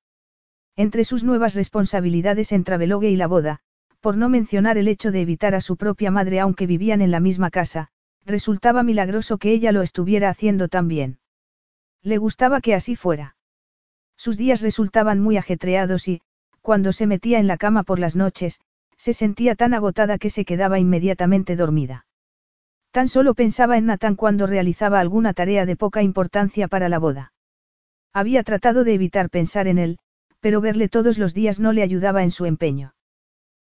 Entre 0.77 1.03
sus 1.03 1.23
nuevas 1.23 1.53
responsabilidades 1.53 2.53
en 2.53 2.63
Travelogue 2.63 3.09
y 3.09 3.17
la 3.17 3.27
boda, 3.27 3.59
por 3.99 4.15
no 4.15 4.29
mencionar 4.29 4.77
el 4.77 4.87
hecho 4.87 5.11
de 5.11 5.21
evitar 5.21 5.55
a 5.55 5.61
su 5.61 5.75
propia 5.75 6.09
madre 6.09 6.39
aunque 6.39 6.67
vivían 6.67 7.01
en 7.01 7.11
la 7.11 7.19
misma 7.19 7.49
casa, 7.49 7.89
resultaba 8.25 8.81
milagroso 8.81 9.37
que 9.37 9.51
ella 9.51 9.71
lo 9.71 9.81
estuviera 9.81 10.29
haciendo 10.29 10.69
tan 10.69 10.87
bien. 10.87 11.19
Le 12.01 12.17
gustaba 12.17 12.61
que 12.61 12.75
así 12.75 12.95
fuera. 12.95 13.35
Sus 14.15 14.37
días 14.37 14.61
resultaban 14.61 15.19
muy 15.19 15.35
ajetreados 15.35 16.07
y, 16.07 16.21
cuando 16.61 16.93
se 16.93 17.07
metía 17.07 17.39
en 17.39 17.47
la 17.47 17.57
cama 17.57 17.83
por 17.83 17.99
las 17.99 18.15
noches, 18.15 18.61
se 18.95 19.13
sentía 19.13 19.55
tan 19.55 19.73
agotada 19.73 20.17
que 20.17 20.29
se 20.29 20.45
quedaba 20.45 20.79
inmediatamente 20.79 21.55
dormida. 21.55 22.05
Tan 22.91 23.07
solo 23.07 23.33
pensaba 23.33 23.77
en 23.77 23.85
Nathan 23.85 24.15
cuando 24.15 24.47
realizaba 24.47 24.99
alguna 24.99 25.33
tarea 25.33 25.65
de 25.65 25.77
poca 25.77 26.03
importancia 26.03 26.67
para 26.67 26.89
la 26.89 26.99
boda. 26.99 27.33
Había 28.13 28.43
tratado 28.43 28.83
de 28.83 28.93
evitar 28.93 29.29
pensar 29.29 29.67
en 29.67 29.77
él, 29.77 29.97
pero 30.41 30.59
verle 30.59 30.89
todos 30.89 31.17
los 31.17 31.33
días 31.33 31.59
no 31.59 31.71
le 31.71 31.83
ayudaba 31.83 32.23
en 32.23 32.31
su 32.31 32.45
empeño. 32.45 32.93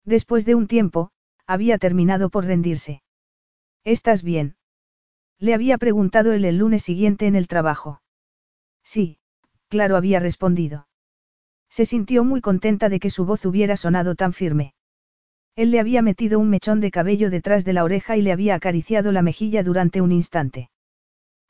Después 0.06 0.46
de 0.46 0.56
un 0.56 0.68
tiempo, 0.68 1.12
había 1.46 1.78
terminado 1.78 2.30
por 2.30 2.46
rendirse. 2.46 3.02
¿Estás 3.84 4.24
bien? 4.24 4.56
Le 5.40 5.54
había 5.54 5.78
preguntado 5.78 6.32
él 6.32 6.46
el 6.46 6.58
lunes 6.58 6.84
siguiente 6.84 7.28
en 7.28 7.36
el 7.36 7.48
trabajo. 7.48 8.02
Sí, 8.84 9.20
claro 9.68 9.98
había 9.98 10.20
respondido. 10.20 10.88
Se 11.70 11.86
sintió 11.86 12.24
muy 12.24 12.42
contenta 12.42 12.90
de 12.90 13.00
que 13.00 13.10
su 13.10 13.26
voz 13.26 13.46
hubiera 13.46 13.76
sonado 13.78 14.16
tan 14.16 14.34
firme. 14.34 14.74
Él 15.56 15.72
le 15.72 15.80
había 15.80 16.02
metido 16.02 16.40
un 16.40 16.50
mechón 16.50 16.80
de 16.80 16.92
cabello 16.92 17.30
detrás 17.30 17.66
de 17.66 17.74
la 17.74 17.84
oreja 17.84 18.18
y 18.18 18.22
le 18.22 18.32
había 18.32 18.56
acariciado 18.56 19.12
la 19.12 19.22
mejilla 19.22 19.64
durante 19.64 20.02
un 20.02 20.12
instante. 20.12 20.70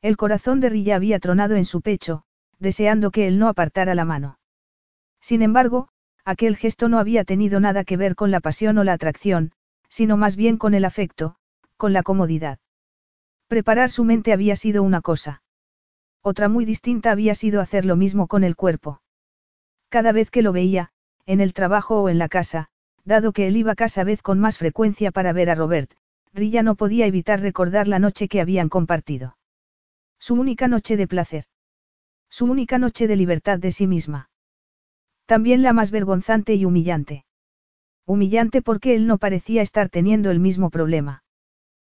El 0.02 0.18
corazón 0.18 0.60
de 0.60 0.70
Rilla 0.70 0.96
había 0.96 1.20
tronado 1.20 1.56
en 1.56 1.66
su 1.66 1.82
pecho, 1.82 2.24
deseando 2.58 3.12
que 3.12 3.28
él 3.28 3.38
no 3.38 3.48
apartara 3.48 3.96
la 3.96 4.06
mano. 4.06 4.40
Sin 5.22 5.42
embargo, 5.42 5.90
aquel 6.26 6.56
gesto 6.56 6.90
no 6.90 7.00
había 7.00 7.24
tenido 7.24 7.60
nada 7.60 7.84
que 7.84 7.98
ver 7.98 8.16
con 8.16 8.32
la 8.32 8.40
pasión 8.40 8.78
o 8.78 8.84
la 8.84 8.94
atracción, 8.94 9.52
sino 9.90 10.18
más 10.18 10.36
bien 10.36 10.58
con 10.58 10.74
el 10.74 10.86
afecto, 10.86 11.36
con 11.78 11.94
la 11.94 12.04
comodidad. 12.04 12.60
Preparar 13.48 13.90
su 13.90 14.04
mente 14.04 14.32
había 14.32 14.56
sido 14.56 14.84
una 14.84 15.02
cosa. 15.02 15.42
Otra 16.22 16.50
muy 16.50 16.66
distinta 16.66 17.12
había 17.12 17.36
sido 17.36 17.62
hacer 17.62 17.86
lo 17.86 17.96
mismo 17.96 18.28
con 18.28 18.44
el 18.44 18.56
cuerpo. 18.56 19.02
Cada 19.90 20.12
vez 20.12 20.30
que 20.30 20.42
lo 20.42 20.52
veía, 20.52 20.92
en 21.26 21.42
el 21.42 21.54
trabajo 21.54 22.02
o 22.02 22.10
en 22.10 22.20
la 22.20 22.30
casa, 22.30 22.70
dado 23.06 23.32
que 23.32 23.48
él 23.48 23.58
iba 23.58 23.76
casa 23.76 24.04
vez 24.04 24.22
con 24.22 24.40
más 24.40 24.58
frecuencia 24.58 25.12
para 25.12 25.34
ver 25.34 25.50
a 25.50 25.56
Robert, 25.56 25.92
Rilla 26.34 26.64
no 26.64 26.76
podía 26.76 27.06
evitar 27.06 27.42
recordar 27.42 27.88
la 27.88 28.00
noche 28.00 28.28
que 28.28 28.42
habían 28.42 28.70
compartido. 28.70 29.38
Su 30.20 30.36
única 30.36 30.68
noche 30.68 30.98
de 30.98 31.08
placer. 31.08 31.46
Su 32.30 32.46
única 32.46 32.78
noche 32.78 33.08
de 33.08 33.16
libertad 33.16 33.60
de 33.60 33.72
sí 33.72 33.88
misma. 33.88 34.30
También 35.26 35.64
la 35.64 35.74
más 35.74 35.92
vergonzante 35.92 36.56
y 36.56 36.66
humillante. 36.66 37.26
Humillante 38.06 38.62
porque 38.62 38.96
él 38.96 39.08
no 39.08 39.18
parecía 39.18 39.62
estar 39.62 39.90
teniendo 39.90 40.32
el 40.32 40.40
mismo 40.40 40.70
problema. 40.70 41.24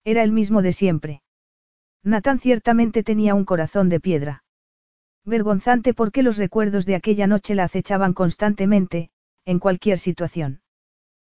Era 0.04 0.24
el 0.24 0.32
mismo 0.32 0.62
de 0.62 0.74
siempre. 0.74 1.22
Nathan 2.04 2.40
ciertamente 2.40 3.04
tenía 3.04 3.36
un 3.36 3.46
corazón 3.46 3.90
de 3.90 4.00
piedra. 4.00 4.44
Vergonzante 5.26 5.94
porque 5.94 6.24
los 6.24 6.38
recuerdos 6.38 6.86
de 6.86 6.96
aquella 6.96 7.28
noche 7.28 7.56
la 7.56 7.66
acechaban 7.66 8.14
constantemente, 8.14 9.12
en 9.46 9.60
cualquier 9.60 10.00
situación. 10.00 10.62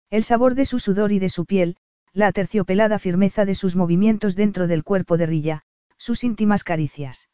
El 0.09 0.23
sabor 0.23 0.55
de 0.55 0.65
su 0.65 0.79
sudor 0.79 1.11
y 1.11 1.19
de 1.19 1.29
su 1.29 1.45
piel, 1.45 1.77
la 2.13 2.27
aterciopelada 2.27 2.99
firmeza 2.99 3.45
de 3.45 3.55
sus 3.55 3.75
movimientos 3.75 4.35
dentro 4.35 4.67
del 4.67 4.83
cuerpo 4.83 5.17
de 5.17 5.25
Rilla, 5.25 5.63
sus 5.97 6.23
íntimas 6.23 6.63
caricias. 6.63 7.29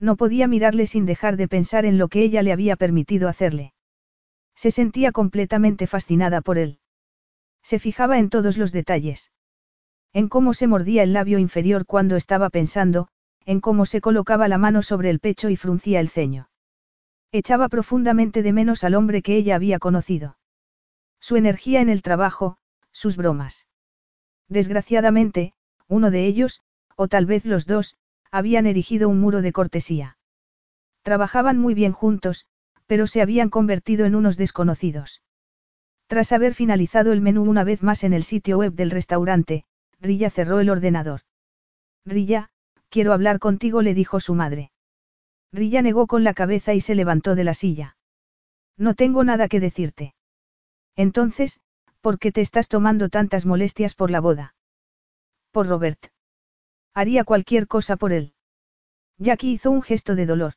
No 0.00 0.16
podía 0.16 0.48
mirarle 0.48 0.86
sin 0.86 1.06
dejar 1.06 1.36
de 1.36 1.48
pensar 1.48 1.86
en 1.86 1.98
lo 1.98 2.08
que 2.08 2.22
ella 2.22 2.42
le 2.42 2.52
había 2.52 2.76
permitido 2.76 3.28
hacerle. 3.28 3.72
Se 4.54 4.70
sentía 4.70 5.12
completamente 5.12 5.86
fascinada 5.86 6.40
por 6.40 6.58
él. 6.58 6.78
Se 7.62 7.78
fijaba 7.78 8.18
en 8.18 8.28
todos 8.28 8.58
los 8.58 8.72
detalles. 8.72 9.32
En 10.12 10.28
cómo 10.28 10.54
se 10.54 10.66
mordía 10.66 11.02
el 11.02 11.12
labio 11.12 11.38
inferior 11.38 11.86
cuando 11.86 12.16
estaba 12.16 12.50
pensando, 12.50 13.08
en 13.46 13.60
cómo 13.60 13.86
se 13.86 14.00
colocaba 14.00 14.48
la 14.48 14.58
mano 14.58 14.82
sobre 14.82 15.10
el 15.10 15.20
pecho 15.20 15.48
y 15.48 15.56
fruncía 15.56 16.00
el 16.00 16.08
ceño. 16.08 16.50
Echaba 17.32 17.68
profundamente 17.68 18.42
de 18.42 18.52
menos 18.52 18.84
al 18.84 18.94
hombre 18.94 19.22
que 19.22 19.36
ella 19.36 19.56
había 19.56 19.78
conocido. 19.78 20.36
Su 21.26 21.36
energía 21.36 21.80
en 21.80 21.88
el 21.88 22.02
trabajo, 22.02 22.58
sus 22.92 23.16
bromas. 23.16 23.66
Desgraciadamente, 24.50 25.54
uno 25.88 26.10
de 26.10 26.26
ellos, 26.26 26.60
o 26.96 27.08
tal 27.08 27.24
vez 27.24 27.46
los 27.46 27.64
dos, 27.64 27.96
habían 28.30 28.66
erigido 28.66 29.08
un 29.08 29.20
muro 29.20 29.40
de 29.40 29.50
cortesía. 29.50 30.18
Trabajaban 31.00 31.56
muy 31.56 31.72
bien 31.72 31.92
juntos, 31.92 32.44
pero 32.84 33.06
se 33.06 33.22
habían 33.22 33.48
convertido 33.48 34.04
en 34.04 34.16
unos 34.16 34.36
desconocidos. 34.36 35.22
Tras 36.08 36.30
haber 36.30 36.52
finalizado 36.52 37.10
el 37.14 37.22
menú 37.22 37.44
una 37.44 37.64
vez 37.64 37.82
más 37.82 38.04
en 38.04 38.12
el 38.12 38.22
sitio 38.22 38.58
web 38.58 38.74
del 38.74 38.90
restaurante, 38.90 39.64
Rilla 40.02 40.28
cerró 40.28 40.60
el 40.60 40.68
ordenador. 40.68 41.22
Rilla, 42.04 42.50
quiero 42.90 43.14
hablar 43.14 43.38
contigo, 43.38 43.80
le 43.80 43.94
dijo 43.94 44.20
su 44.20 44.34
madre. 44.34 44.72
Rilla 45.52 45.80
negó 45.80 46.06
con 46.06 46.22
la 46.22 46.34
cabeza 46.34 46.74
y 46.74 46.82
se 46.82 46.94
levantó 46.94 47.34
de 47.34 47.44
la 47.44 47.54
silla. 47.54 47.96
No 48.76 48.92
tengo 48.92 49.24
nada 49.24 49.48
que 49.48 49.60
decirte. 49.60 50.13
Entonces, 50.96 51.60
¿por 52.00 52.18
qué 52.18 52.32
te 52.32 52.40
estás 52.40 52.68
tomando 52.68 53.08
tantas 53.08 53.46
molestias 53.46 53.94
por 53.94 54.10
la 54.10 54.20
boda? 54.20 54.54
Por 55.50 55.66
Robert. 55.66 56.06
Haría 56.94 57.24
cualquier 57.24 57.66
cosa 57.66 57.96
por 57.96 58.12
él. 58.12 58.34
Jackie 59.18 59.52
hizo 59.52 59.70
un 59.70 59.82
gesto 59.82 60.14
de 60.14 60.26
dolor. 60.26 60.54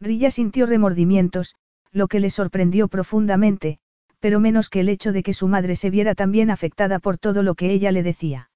Rilla 0.00 0.30
sintió 0.30 0.66
remordimientos, 0.66 1.54
lo 1.92 2.08
que 2.08 2.20
le 2.20 2.30
sorprendió 2.30 2.88
profundamente, 2.88 3.78
pero 4.20 4.40
menos 4.40 4.68
que 4.68 4.80
el 4.80 4.88
hecho 4.88 5.12
de 5.12 5.22
que 5.22 5.32
su 5.32 5.48
madre 5.48 5.76
se 5.76 5.90
viera 5.90 6.14
también 6.14 6.50
afectada 6.50 6.98
por 6.98 7.16
todo 7.16 7.42
lo 7.42 7.54
que 7.54 7.70
ella 7.70 7.92
le 7.92 8.02
decía. 8.02 8.50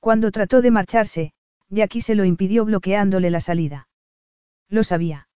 Cuando 0.00 0.30
trató 0.30 0.62
de 0.62 0.70
marcharse, 0.70 1.32
Jackie 1.68 2.00
se 2.00 2.14
lo 2.14 2.24
impidió 2.24 2.64
bloqueándole 2.64 3.30
la 3.30 3.40
salida. 3.40 3.88
Lo 4.68 4.82
sabía. 4.82 5.28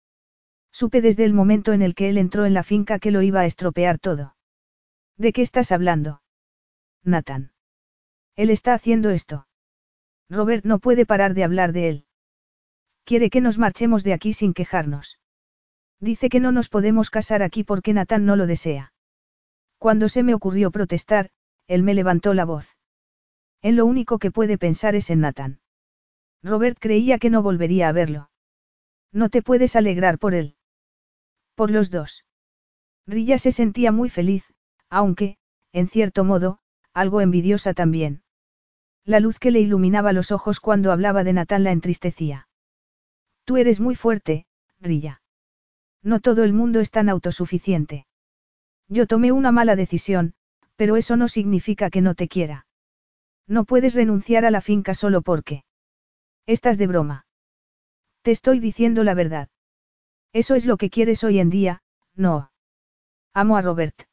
Supe 0.72 1.02
desde 1.02 1.26
el 1.26 1.34
momento 1.34 1.72
en 1.74 1.82
el 1.82 1.94
que 1.96 2.10
él 2.10 2.18
entró 2.18 2.46
en 2.46 2.54
la 2.54 2.64
finca 2.64 3.00
que 3.00 3.12
lo 3.12 3.22
iba 3.22 3.42
a 3.42 3.46
estropear 3.46 4.00
todo. 4.00 4.33
¿De 5.18 5.34
qué 5.34 5.42
estás 5.42 5.72
hablando? 5.72 6.22
Nathan. 7.04 7.52
Él 8.36 8.50
está 8.50 8.74
haciendo 8.74 9.10
esto. 9.10 9.48
Robert 10.30 10.66
no 10.66 10.80
puede 10.80 11.06
parar 11.06 11.34
de 11.34 11.44
hablar 11.44 11.74
de 11.74 11.90
él. 11.90 12.06
Quiere 13.04 13.30
que 13.30 13.42
nos 13.42 13.58
marchemos 13.58 14.04
de 14.04 14.14
aquí 14.14 14.34
sin 14.34 14.54
quejarnos. 14.54 15.20
Dice 16.00 16.30
que 16.30 16.40
no 16.40 16.52
nos 16.52 16.70
podemos 16.70 17.10
casar 17.10 17.44
aquí 17.44 17.64
porque 17.64 17.94
Nathan 17.94 18.26
no 18.26 18.36
lo 18.36 18.48
desea. 18.48 18.94
Cuando 19.78 20.10
se 20.10 20.24
me 20.24 20.34
ocurrió 20.34 20.72
protestar, 20.72 21.30
él 21.68 21.84
me 21.84 21.94
levantó 21.94 22.34
la 22.34 22.46
voz. 22.46 22.78
En 23.62 23.76
lo 23.76 23.86
único 23.86 24.20
que 24.20 24.32
puede 24.32 24.58
pensar 24.58 24.96
es 24.96 25.10
en 25.10 25.22
Nathan. 25.22 25.60
Robert 26.42 26.78
creía 26.80 27.20
que 27.20 27.30
no 27.30 27.42
volvería 27.42 27.88
a 27.88 27.92
verlo. 27.94 28.30
No 29.12 29.30
te 29.30 29.42
puedes 29.42 29.76
alegrar 29.76 30.20
por 30.20 30.34
él. 30.34 30.56
Por 31.56 31.72
los 31.72 31.92
dos. 31.92 32.26
Rilla 33.06 33.38
se 33.38 33.52
sentía 33.52 33.92
muy 33.92 34.10
feliz, 34.10 34.54
aunque, 34.94 35.38
en 35.72 35.88
cierto 35.88 36.24
modo, 36.24 36.60
algo 36.94 37.20
envidiosa 37.20 37.74
también. 37.74 38.22
La 39.04 39.20
luz 39.20 39.40
que 39.40 39.50
le 39.50 39.60
iluminaba 39.60 40.14
los 40.14 40.32
ojos 40.32 40.60
cuando 40.60 40.92
hablaba 40.92 41.24
de 41.24 41.34
Natán 41.34 41.64
la 41.64 41.72
entristecía. 41.72 42.48
Tú 43.44 43.58
eres 43.58 43.80
muy 43.80 43.96
fuerte, 43.96 44.46
Rilla. 44.80 45.24
No 46.04 46.20
todo 46.20 46.44
el 46.44 46.54
mundo 46.54 46.80
es 46.80 46.92
tan 46.92 47.10
autosuficiente. 47.10 48.06
Yo 48.88 49.08
tomé 49.08 49.32
una 49.32 49.52
mala 49.52 49.76
decisión, 49.76 50.36
pero 50.76 50.96
eso 50.96 51.18
no 51.18 51.28
significa 51.28 51.90
que 51.90 52.02
no 52.02 52.14
te 52.14 52.28
quiera. 52.28 52.68
No 53.48 53.66
puedes 53.66 53.96
renunciar 53.96 54.46
a 54.46 54.52
la 54.52 54.62
finca 54.62 54.94
solo 54.94 55.24
porque. 55.24 55.64
Estás 56.46 56.78
de 56.78 56.86
broma. 56.86 57.26
Te 58.22 58.30
estoy 58.30 58.60
diciendo 58.60 59.04
la 59.04 59.16
verdad. 59.16 59.50
Eso 60.34 60.54
es 60.54 60.66
lo 60.68 60.78
que 60.78 60.92
quieres 60.92 61.24
hoy 61.24 61.40
en 61.40 61.50
día, 61.50 61.82
no. 62.14 62.52
Amo 63.34 63.58
a 63.58 63.64
Robert. 63.64 64.08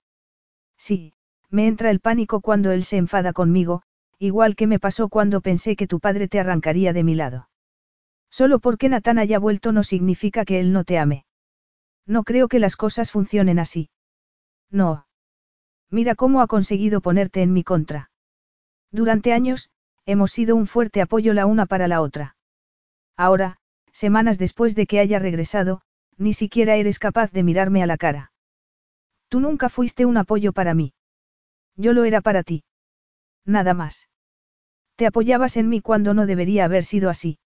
Sí, 0.80 1.12
me 1.50 1.66
entra 1.66 1.90
el 1.90 2.00
pánico 2.00 2.40
cuando 2.40 2.70
él 2.70 2.84
se 2.84 2.96
enfada 2.96 3.34
conmigo, 3.34 3.82
igual 4.18 4.56
que 4.56 4.66
me 4.66 4.78
pasó 4.78 5.10
cuando 5.10 5.42
pensé 5.42 5.76
que 5.76 5.86
tu 5.86 6.00
padre 6.00 6.26
te 6.26 6.40
arrancaría 6.40 6.94
de 6.94 7.04
mi 7.04 7.14
lado. 7.14 7.50
Solo 8.30 8.60
porque 8.60 8.88
Natán 8.88 9.18
haya 9.18 9.38
vuelto 9.38 9.72
no 9.72 9.82
significa 9.82 10.46
que 10.46 10.58
él 10.58 10.72
no 10.72 10.84
te 10.84 10.98
ame. 10.98 11.26
No 12.06 12.24
creo 12.24 12.48
que 12.48 12.58
las 12.58 12.76
cosas 12.76 13.10
funcionen 13.10 13.58
así. 13.58 13.90
No. 14.70 15.06
Mira 15.90 16.14
cómo 16.14 16.40
ha 16.40 16.46
conseguido 16.46 17.02
ponerte 17.02 17.42
en 17.42 17.52
mi 17.52 17.62
contra. 17.62 18.10
Durante 18.90 19.34
años, 19.34 19.68
hemos 20.06 20.32
sido 20.32 20.56
un 20.56 20.66
fuerte 20.66 21.02
apoyo 21.02 21.34
la 21.34 21.44
una 21.44 21.66
para 21.66 21.88
la 21.88 22.00
otra. 22.00 22.36
Ahora, 23.18 23.58
semanas 23.92 24.38
después 24.38 24.74
de 24.74 24.86
que 24.86 24.98
haya 24.98 25.18
regresado, 25.18 25.82
ni 26.16 26.32
siquiera 26.32 26.76
eres 26.76 26.98
capaz 26.98 27.32
de 27.32 27.42
mirarme 27.42 27.82
a 27.82 27.86
la 27.86 27.98
cara. 27.98 28.29
Tú 29.30 29.38
nunca 29.38 29.68
fuiste 29.68 30.06
un 30.06 30.16
apoyo 30.16 30.52
para 30.52 30.74
mí. 30.74 30.92
Yo 31.76 31.92
lo 31.92 32.04
era 32.04 32.20
para 32.20 32.42
ti. 32.42 32.64
Nada 33.46 33.74
más. 33.74 34.08
Te 34.96 35.06
apoyabas 35.06 35.56
en 35.56 35.68
mí 35.68 35.80
cuando 35.80 36.14
no 36.14 36.26
debería 36.26 36.64
haber 36.64 36.84
sido 36.84 37.08
así. 37.08 37.38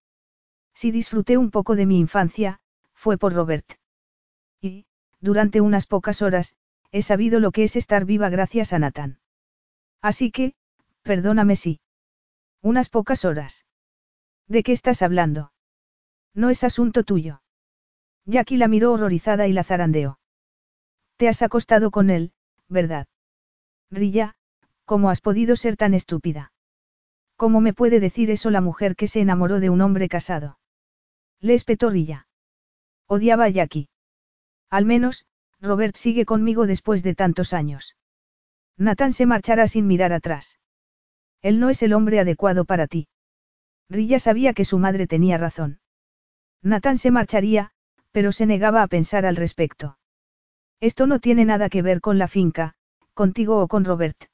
Si 0.74 0.90
disfruté 0.90 1.36
un 1.36 1.50
poco 1.50 1.76
de 1.76 1.84
mi 1.84 2.00
infancia, 2.00 2.58
fue 2.94 3.18
por 3.18 3.34
Robert. 3.34 3.66
Y, 4.62 4.86
durante 5.20 5.60
unas 5.60 5.86
pocas 5.86 6.22
horas, 6.22 6.56
he 6.90 7.02
sabido 7.02 7.38
lo 7.38 7.52
que 7.52 7.64
es 7.64 7.76
estar 7.76 8.06
viva 8.06 8.30
gracias 8.30 8.72
a 8.72 8.78
Nathan. 8.78 9.18
Así 10.00 10.30
que, 10.30 10.54
perdóname 11.02 11.54
si. 11.54 11.80
Unas 12.62 12.88
pocas 12.88 13.26
horas. 13.26 13.66
¿De 14.48 14.62
qué 14.62 14.72
estás 14.72 15.02
hablando? 15.02 15.52
No 16.32 16.48
es 16.48 16.64
asunto 16.64 17.04
tuyo. 17.04 17.42
Jackie 18.24 18.56
la 18.56 18.68
miró 18.68 18.92
horrorizada 18.92 19.46
y 19.48 19.52
la 19.52 19.64
zarandeó. 19.64 20.18
Te 21.16 21.28
has 21.28 21.42
acostado 21.42 21.90
con 21.90 22.10
él, 22.10 22.32
¿verdad? 22.68 23.06
Rilla, 23.90 24.34
¿cómo 24.84 25.10
has 25.10 25.20
podido 25.20 25.56
ser 25.56 25.76
tan 25.76 25.94
estúpida? 25.94 26.52
¿Cómo 27.36 27.60
me 27.60 27.72
puede 27.72 28.00
decir 28.00 28.30
eso 28.30 28.50
la 28.50 28.60
mujer 28.60 28.96
que 28.96 29.08
se 29.08 29.20
enamoró 29.20 29.60
de 29.60 29.70
un 29.70 29.80
hombre 29.80 30.08
casado? 30.08 30.58
Le 31.40 31.54
espetó 31.54 31.90
Rilla. 31.90 32.26
Odiaba 33.06 33.44
a 33.44 33.48
Jackie. 33.48 33.88
Al 34.70 34.86
menos, 34.86 35.26
Robert 35.60 35.96
sigue 35.96 36.24
conmigo 36.24 36.66
después 36.66 37.02
de 37.02 37.14
tantos 37.14 37.52
años. 37.52 37.96
Nathan 38.76 39.12
se 39.12 39.26
marchará 39.26 39.68
sin 39.68 39.86
mirar 39.86 40.12
atrás. 40.12 40.58
Él 41.42 41.60
no 41.60 41.70
es 41.70 41.82
el 41.82 41.92
hombre 41.92 42.18
adecuado 42.18 42.64
para 42.64 42.86
ti. 42.86 43.08
Rilla 43.88 44.18
sabía 44.18 44.54
que 44.54 44.64
su 44.64 44.78
madre 44.78 45.06
tenía 45.06 45.38
razón. 45.38 45.80
Nathan 46.62 46.98
se 46.98 47.10
marcharía, 47.10 47.70
pero 48.10 48.32
se 48.32 48.46
negaba 48.46 48.82
a 48.82 48.88
pensar 48.88 49.26
al 49.26 49.36
respecto. 49.36 49.98
Esto 50.84 51.06
no 51.06 51.18
tiene 51.18 51.46
nada 51.46 51.70
que 51.70 51.80
ver 51.80 52.02
con 52.02 52.18
la 52.18 52.28
finca, 52.28 52.74
contigo 53.14 53.58
o 53.62 53.68
con 53.68 53.86
Robert. 53.86 54.26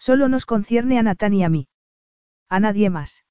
Solo 0.00 0.28
nos 0.28 0.44
concierne 0.44 0.98
a 0.98 1.04
Nathan 1.04 1.32
y 1.32 1.44
a 1.44 1.48
mí. 1.48 1.68
A 2.48 2.58
nadie 2.58 2.90
más. 2.90 3.24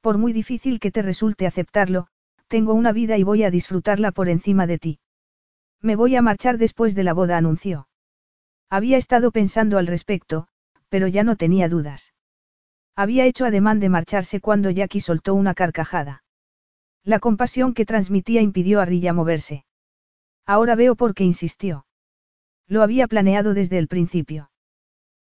Por 0.00 0.16
muy 0.16 0.32
difícil 0.32 0.80
que 0.80 0.90
te 0.90 1.02
resulte 1.02 1.46
aceptarlo, 1.46 2.06
tengo 2.48 2.72
una 2.72 2.92
vida 2.92 3.18
y 3.18 3.24
voy 3.24 3.42
a 3.42 3.50
disfrutarla 3.50 4.10
por 4.10 4.30
encima 4.30 4.66
de 4.66 4.78
ti. 4.78 5.00
Me 5.82 5.96
voy 5.96 6.16
a 6.16 6.22
marchar 6.22 6.56
después 6.56 6.94
de 6.94 7.04
la 7.04 7.12
boda, 7.12 7.36
anunció. 7.36 7.88
Había 8.70 8.96
estado 8.96 9.30
pensando 9.30 9.76
al 9.76 9.86
respecto, 9.86 10.48
pero 10.88 11.08
ya 11.08 11.24
no 11.24 11.36
tenía 11.36 11.68
dudas. 11.68 12.14
Había 12.96 13.26
hecho 13.26 13.44
ademán 13.44 13.80
de 13.80 13.90
marcharse 13.90 14.40
cuando 14.40 14.70
Jackie 14.70 15.02
soltó 15.02 15.34
una 15.34 15.52
carcajada. 15.52 16.24
La 17.04 17.18
compasión 17.18 17.74
que 17.74 17.84
transmitía 17.84 18.40
impidió 18.40 18.80
a 18.80 18.86
Rilla 18.86 19.12
moverse. 19.12 19.66
Ahora 20.54 20.74
veo 20.74 20.96
por 20.96 21.14
qué 21.14 21.22
insistió. 21.22 21.86
Lo 22.66 22.82
había 22.82 23.06
planeado 23.06 23.54
desde 23.54 23.78
el 23.78 23.86
principio. 23.86 24.50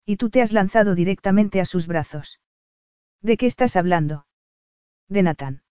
Y 0.06 0.18
tú 0.18 0.30
te 0.30 0.42
has 0.42 0.52
lanzado 0.52 0.96
directamente 0.96 1.62
a 1.62 1.66
sus 1.66 1.88
brazos. 1.88 2.42
¿De 3.22 3.38
qué 3.38 3.46
estás 3.46 3.78
hablando? 3.78 4.26
De 5.08 5.24
Nathan. 5.24 5.64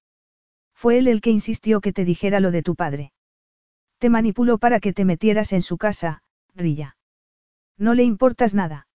Fue 0.73 0.97
él 0.97 1.07
el 1.07 1.21
que 1.21 1.29
insistió 1.29 1.83
que 1.83 1.93
te 1.93 2.07
dijera 2.07 2.41
lo 2.41 2.51
de 2.51 2.63
tu 2.63 2.77
padre. 2.77 3.13
Te 3.99 4.09
manipuló 4.09 4.57
para 4.57 4.81
que 4.81 4.95
te 4.95 5.05
metieras 5.05 5.53
en 5.53 5.61
su 5.61 5.77
casa, 5.77 6.23
Rilla. 6.55 6.97
No 7.77 7.93
le 7.93 8.05
importas 8.05 8.55
nada. 8.55 8.87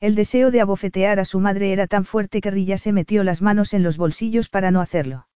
El 0.00 0.14
deseo 0.14 0.50
de 0.50 0.62
abofetear 0.62 1.20
a 1.20 1.26
su 1.26 1.40
madre 1.40 1.74
era 1.74 1.86
tan 1.88 2.06
fuerte 2.06 2.40
que 2.40 2.50
Rilla 2.50 2.78
se 2.78 2.94
metió 2.94 3.22
las 3.22 3.42
manos 3.42 3.74
en 3.74 3.82
los 3.82 3.98
bolsillos 3.98 4.48
para 4.48 4.70
no 4.70 4.80
hacerlo. 4.80 5.28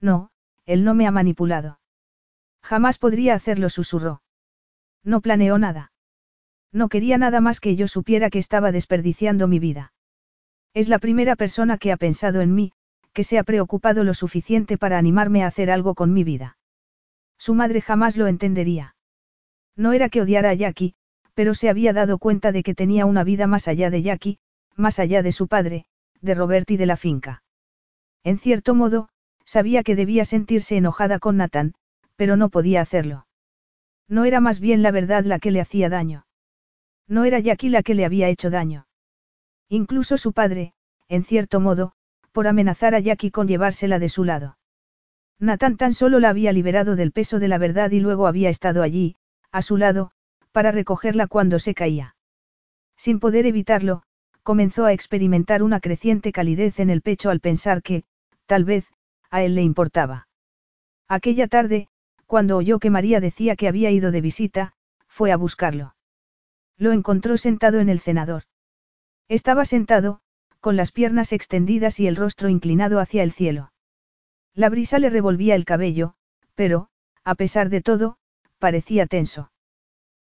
No, 0.00 0.30
él 0.64 0.82
no 0.82 0.94
me 0.94 1.06
ha 1.06 1.10
manipulado. 1.10 1.78
Jamás 2.66 2.98
podría 2.98 3.34
hacerlo, 3.34 3.70
susurró. 3.70 4.22
No 5.04 5.20
planeó 5.20 5.56
nada. 5.56 5.92
No 6.72 6.88
quería 6.88 7.16
nada 7.16 7.40
más 7.40 7.60
que 7.60 7.76
yo 7.76 7.86
supiera 7.86 8.28
que 8.28 8.40
estaba 8.40 8.72
desperdiciando 8.72 9.46
mi 9.46 9.60
vida. 9.60 9.92
Es 10.74 10.88
la 10.88 10.98
primera 10.98 11.36
persona 11.36 11.78
que 11.78 11.92
ha 11.92 11.96
pensado 11.96 12.40
en 12.40 12.56
mí, 12.56 12.72
que 13.12 13.22
se 13.22 13.38
ha 13.38 13.44
preocupado 13.44 14.02
lo 14.02 14.14
suficiente 14.14 14.78
para 14.78 14.98
animarme 14.98 15.44
a 15.44 15.46
hacer 15.46 15.70
algo 15.70 15.94
con 15.94 16.12
mi 16.12 16.24
vida. 16.24 16.58
Su 17.38 17.54
madre 17.54 17.80
jamás 17.80 18.16
lo 18.16 18.26
entendería. 18.26 18.96
No 19.76 19.92
era 19.92 20.08
que 20.08 20.22
odiara 20.22 20.50
a 20.50 20.54
Jackie, 20.54 20.96
pero 21.34 21.54
se 21.54 21.68
había 21.68 21.92
dado 21.92 22.18
cuenta 22.18 22.50
de 22.50 22.64
que 22.64 22.74
tenía 22.74 23.06
una 23.06 23.22
vida 23.22 23.46
más 23.46 23.68
allá 23.68 23.90
de 23.90 24.02
Jackie, 24.02 24.40
más 24.74 24.98
allá 24.98 25.22
de 25.22 25.30
su 25.30 25.46
padre, 25.46 25.86
de 26.20 26.34
Robert 26.34 26.68
y 26.72 26.76
de 26.78 26.86
la 26.86 26.96
finca. 26.96 27.44
En 28.24 28.38
cierto 28.38 28.74
modo, 28.74 29.08
sabía 29.44 29.84
que 29.84 29.94
debía 29.94 30.24
sentirse 30.24 30.76
enojada 30.76 31.20
con 31.20 31.36
Nathan, 31.36 31.76
pero 32.16 32.36
no 32.36 32.48
podía 32.48 32.80
hacerlo. 32.80 33.26
No 34.08 34.24
era 34.24 34.40
más 34.40 34.60
bien 34.60 34.82
la 34.82 34.90
verdad 34.90 35.24
la 35.24 35.38
que 35.38 35.50
le 35.50 35.60
hacía 35.60 35.88
daño. 35.88 36.26
No 37.08 37.24
era 37.24 37.38
Jackie 37.38 37.68
la 37.68 37.82
que 37.82 37.94
le 37.94 38.04
había 38.04 38.28
hecho 38.28 38.50
daño. 38.50 38.86
Incluso 39.68 40.16
su 40.16 40.32
padre, 40.32 40.74
en 41.08 41.24
cierto 41.24 41.60
modo, 41.60 41.92
por 42.32 42.46
amenazar 42.46 42.94
a 42.94 43.00
Jackie 43.00 43.30
con 43.30 43.48
llevársela 43.48 43.98
de 43.98 44.08
su 44.08 44.24
lado. 44.24 44.58
Nathan 45.38 45.76
tan 45.76 45.92
solo 45.92 46.18
la 46.18 46.30
había 46.30 46.52
liberado 46.52 46.96
del 46.96 47.12
peso 47.12 47.38
de 47.38 47.48
la 47.48 47.58
verdad 47.58 47.90
y 47.90 48.00
luego 48.00 48.26
había 48.26 48.48
estado 48.48 48.82
allí, 48.82 49.16
a 49.52 49.62
su 49.62 49.76
lado, 49.76 50.10
para 50.52 50.70
recogerla 50.70 51.26
cuando 51.26 51.58
se 51.58 51.74
caía. 51.74 52.16
Sin 52.96 53.20
poder 53.20 53.46
evitarlo, 53.46 54.02
comenzó 54.42 54.86
a 54.86 54.92
experimentar 54.92 55.62
una 55.62 55.80
creciente 55.80 56.32
calidez 56.32 56.80
en 56.80 56.88
el 56.88 57.02
pecho 57.02 57.30
al 57.30 57.40
pensar 57.40 57.82
que, 57.82 58.04
tal 58.46 58.64
vez, 58.64 58.86
a 59.30 59.42
él 59.42 59.54
le 59.54 59.62
importaba. 59.62 60.28
Aquella 61.08 61.48
tarde, 61.48 61.88
cuando 62.26 62.56
oyó 62.56 62.78
que 62.78 62.90
María 62.90 63.20
decía 63.20 63.56
que 63.56 63.68
había 63.68 63.90
ido 63.90 64.10
de 64.10 64.20
visita, 64.20 64.72
fue 65.08 65.32
a 65.32 65.36
buscarlo. 65.36 65.94
Lo 66.76 66.92
encontró 66.92 67.38
sentado 67.38 67.80
en 67.80 67.88
el 67.88 68.00
cenador. 68.00 68.42
Estaba 69.28 69.64
sentado, 69.64 70.20
con 70.60 70.76
las 70.76 70.92
piernas 70.92 71.32
extendidas 71.32 71.98
y 72.00 72.06
el 72.06 72.16
rostro 72.16 72.48
inclinado 72.48 73.00
hacia 73.00 73.22
el 73.22 73.32
cielo. 73.32 73.72
La 74.54 74.68
brisa 74.68 74.98
le 74.98 75.10
revolvía 75.10 75.54
el 75.54 75.64
cabello, 75.64 76.14
pero, 76.54 76.88
a 77.24 77.34
pesar 77.34 77.70
de 77.70 77.80
todo, 77.80 78.18
parecía 78.58 79.06
tenso. 79.06 79.50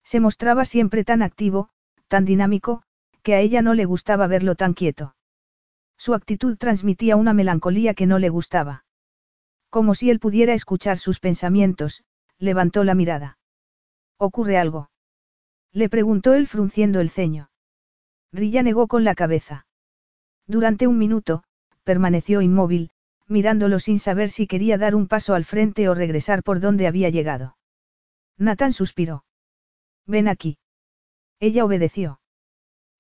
Se 0.03 0.21
mostraba 0.21 0.65
siempre 0.65 1.05
tan 1.05 1.23
activo, 1.23 1.71
tan 2.09 2.25
dinámico, 2.25 2.83
que 3.23 3.35
a 3.35 3.41
ella 3.41 3.61
no 3.61 3.75
le 3.75 3.85
gustaba 3.85 4.27
verlo 4.27 4.55
tan 4.55 4.73
quieto. 4.73 5.17
Su 5.97 6.15
actitud 6.15 6.57
transmitía 6.57 7.17
una 7.17 7.35
melancolía 7.35 7.95
que 7.95 8.07
no 8.07 8.19
le 8.19 8.29
gustaba. 8.29 8.85
Como 9.71 9.95
si 9.95 10.11
él 10.11 10.21
pudiera 10.21 10.55
escuchar 10.55 10.99
sus 10.99 11.21
pensamientos, 11.21 12.05
levantó 12.39 12.85
la 12.85 12.95
mirada. 12.95 13.39
¿Ocurre 14.19 14.59
algo? 14.59 14.91
Le 15.73 15.89
preguntó 15.89 16.35
él 16.35 16.47
frunciendo 16.47 17.01
el 17.01 17.11
ceño. 17.11 17.51
Rilla 18.33 18.63
negó 18.63 18.87
con 18.87 19.05
la 19.05 19.15
cabeza. 19.15 19.67
Durante 20.47 20.87
un 20.87 20.99
minuto, 20.99 21.43
permaneció 21.85 22.41
inmóvil, 22.41 22.91
mirándolo 23.29 23.81
sin 23.81 23.99
saber 23.99 24.31
si 24.31 24.47
quería 24.47 24.79
dar 24.79 24.95
un 24.95 25.09
paso 25.09 25.35
al 25.35 25.45
frente 25.45 25.89
o 25.89 25.95
regresar 25.95 26.43
por 26.43 26.61
donde 26.61 26.87
había 26.87 27.11
llegado. 27.11 27.57
Nathan 28.39 28.73
suspiró. 28.73 29.25
Ven 30.07 30.29
aquí. 30.29 30.59
Ella 31.41 31.65
obedeció. 31.65 32.21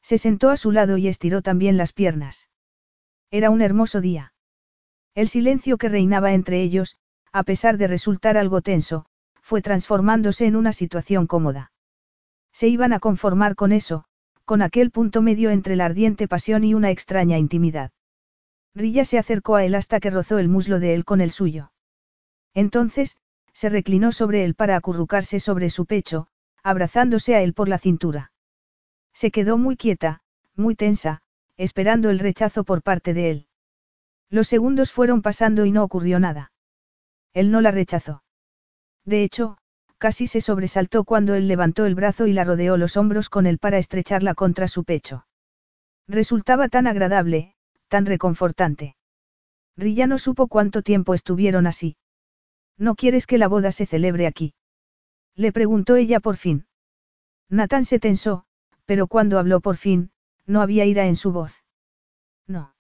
Se 0.03 0.19
sentó 0.19 0.51
a 0.51 0.57
su 0.57 0.73
lado 0.73 0.99
y 0.99 1.09
estiró 1.09 1.43
también 1.43 1.77
las 1.77 1.93
piernas. 1.93 2.49
Era 3.31 3.51
un 3.51 3.61
hermoso 3.63 4.01
día. 4.01 4.33
El 5.17 5.29
silencio 5.29 5.79
que 5.79 5.89
reinaba 5.89 6.35
entre 6.35 6.61
ellos, 6.61 6.99
a 7.33 7.43
pesar 7.43 7.79
de 7.79 7.87
resultar 7.87 8.37
algo 8.37 8.61
tenso, 8.61 9.07
fue 9.41 9.63
transformándose 9.63 10.45
en 10.45 10.57
una 10.57 10.75
situación 10.75 11.27
cómoda. 11.27 11.73
Se 12.53 12.69
iban 12.69 12.93
a 12.93 13.01
conformar 13.01 13.55
con 13.55 13.73
eso, 13.73 14.05
con 14.45 14.61
aquel 14.61 14.91
punto 14.91 15.23
medio 15.23 15.49
entre 15.49 15.75
la 15.75 15.87
ardiente 15.87 16.29
pasión 16.29 16.65
y 16.65 16.75
una 16.75 16.91
extraña 16.91 17.39
intimidad. 17.39 17.93
Rilla 18.75 19.07
se 19.07 19.17
acercó 19.17 19.57
a 19.57 19.65
él 19.65 19.75
hasta 19.75 20.01
que 20.01 20.11
rozó 20.11 20.39
el 20.39 20.51
muslo 20.51 20.81
de 20.81 20.93
él 20.93 21.07
con 21.07 21.23
el 21.23 21.31
suyo. 21.31 21.73
Entonces, 22.53 23.17
se 23.55 23.71
reclinó 23.71 24.13
sobre 24.13 24.45
él 24.45 24.55
para 24.55 24.77
acurrucarse 24.77 25.41
sobre 25.41 25.71
su 25.71 25.87
pecho, 25.87 26.27
abrazándose 26.63 27.35
a 27.35 27.41
él 27.41 27.55
por 27.55 27.71
la 27.71 27.79
cintura. 27.79 28.33
Se 29.15 29.31
quedó 29.31 29.57
muy 29.57 29.79
quieta, 29.79 30.21
muy 30.57 30.75
tensa, 30.75 31.23
esperando 31.57 32.11
el 32.11 32.19
rechazo 32.19 32.65
por 32.65 32.83
parte 32.83 33.15
de 33.15 33.31
él. 33.31 33.47
Los 34.31 34.49
segundos 34.49 34.93
fueron 34.93 35.23
pasando 35.23 35.65
y 35.65 35.73
no 35.73 35.85
ocurrió 35.85 36.19
nada. 36.19 36.53
Él 37.33 37.51
no 37.51 37.61
la 37.61 37.71
rechazó. 37.71 38.23
De 39.05 39.23
hecho, 39.23 39.59
casi 39.99 40.27
se 40.27 40.41
sobresaltó 40.41 41.05
cuando 41.05 41.35
él 41.35 41.49
levantó 41.49 41.87
el 41.87 41.95
brazo 41.95 42.27
y 42.27 42.33
la 42.33 42.45
rodeó 42.45 42.77
los 42.77 42.97
hombros 42.97 43.29
con 43.29 43.47
él 43.47 43.59
para 43.59 43.79
estrecharla 43.79 44.35
contra 44.35 44.69
su 44.69 44.85
pecho. 44.85 45.27
Resultaba 46.09 46.69
tan 46.69 46.87
agradable, 46.87 47.55
tan 47.89 48.07
reconfortante. 48.07 48.97
Rilla 49.77 50.07
no 50.07 50.19
supo 50.19 50.49
cuánto 50.49 50.83
tiempo 50.83 51.15
estuvieron 51.15 51.67
así. 51.67 51.97
¿No 52.79 52.95
quieres 52.95 53.27
que 53.27 53.39
la 53.39 53.49
boda 53.49 53.73
se 53.73 53.87
celebre 53.87 54.27
aquí? 54.27 54.55
Le 55.35 55.53
preguntó 55.53 55.97
ella 55.97 56.21
por 56.21 56.37
fin. 56.37 56.67
Nathan 57.49 57.85
se 57.85 57.99
tensó, 57.99 58.45
pero 58.87 59.07
cuando 59.07 59.39
habló 59.39 59.61
por 59.61 59.77
fin, 59.77 60.11
no 60.47 60.63
había 60.63 60.85
ira 60.85 61.07
en 61.07 61.17
su 61.17 61.33
voz. 61.33 61.65
No. 62.47 62.76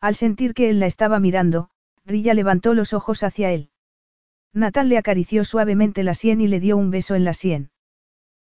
Al 0.00 0.14
sentir 0.14 0.54
que 0.54 0.70
él 0.70 0.80
la 0.80 0.86
estaba 0.86 1.20
mirando, 1.20 1.70
Rilla 2.06 2.34
levantó 2.34 2.74
los 2.74 2.92
ojos 2.92 3.22
hacia 3.22 3.52
él. 3.52 3.70
Nathan 4.52 4.88
le 4.88 4.98
acarició 4.98 5.44
suavemente 5.44 6.02
la 6.02 6.14
sien 6.14 6.40
y 6.40 6.48
le 6.48 6.58
dio 6.58 6.76
un 6.76 6.90
beso 6.90 7.14
en 7.14 7.24
la 7.24 7.34
sien. 7.34 7.70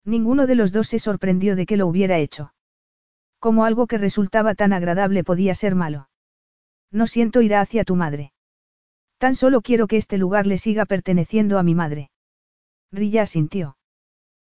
Ninguno 0.04 0.48
de 0.48 0.56
los 0.56 0.72
dos 0.72 0.88
se 0.88 0.98
sorprendió 0.98 1.56
de 1.56 1.66
que 1.66 1.78
lo 1.78 1.88
hubiera 1.88 2.18
hecho. 2.18 2.54
Como 3.40 3.66
algo 3.66 3.86
que 3.86 3.98
resultaba 3.98 4.56
tan 4.56 4.74
agradable 4.74 5.24
podía 5.24 5.54
ser 5.54 5.76
malo. 5.76 6.10
No 6.90 7.06
siento 7.06 7.42
ira 7.42 7.62
hacia 7.62 7.84
tu 7.84 7.96
madre. 7.96 8.34
Tan 9.18 9.36
solo 9.36 9.62
quiero 9.62 9.88
que 9.88 9.98
este 9.98 10.18
lugar 10.18 10.48
le 10.48 10.58
siga 10.58 10.86
perteneciendo 10.86 11.60
a 11.60 11.64
mi 11.64 11.76
madre. 11.76 12.10
Rilla 12.92 13.24
asintió. 13.24 13.78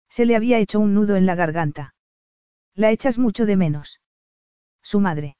Se 0.09 0.25
le 0.25 0.35
había 0.35 0.59
hecho 0.59 0.79
un 0.79 0.93
nudo 0.93 1.15
en 1.15 1.25
la 1.25 1.35
garganta. 1.35 1.93
La 2.73 2.91
echas 2.91 3.17
mucho 3.17 3.45
de 3.45 3.57
menos. 3.57 4.01
Su 4.81 4.99
madre. 4.99 5.35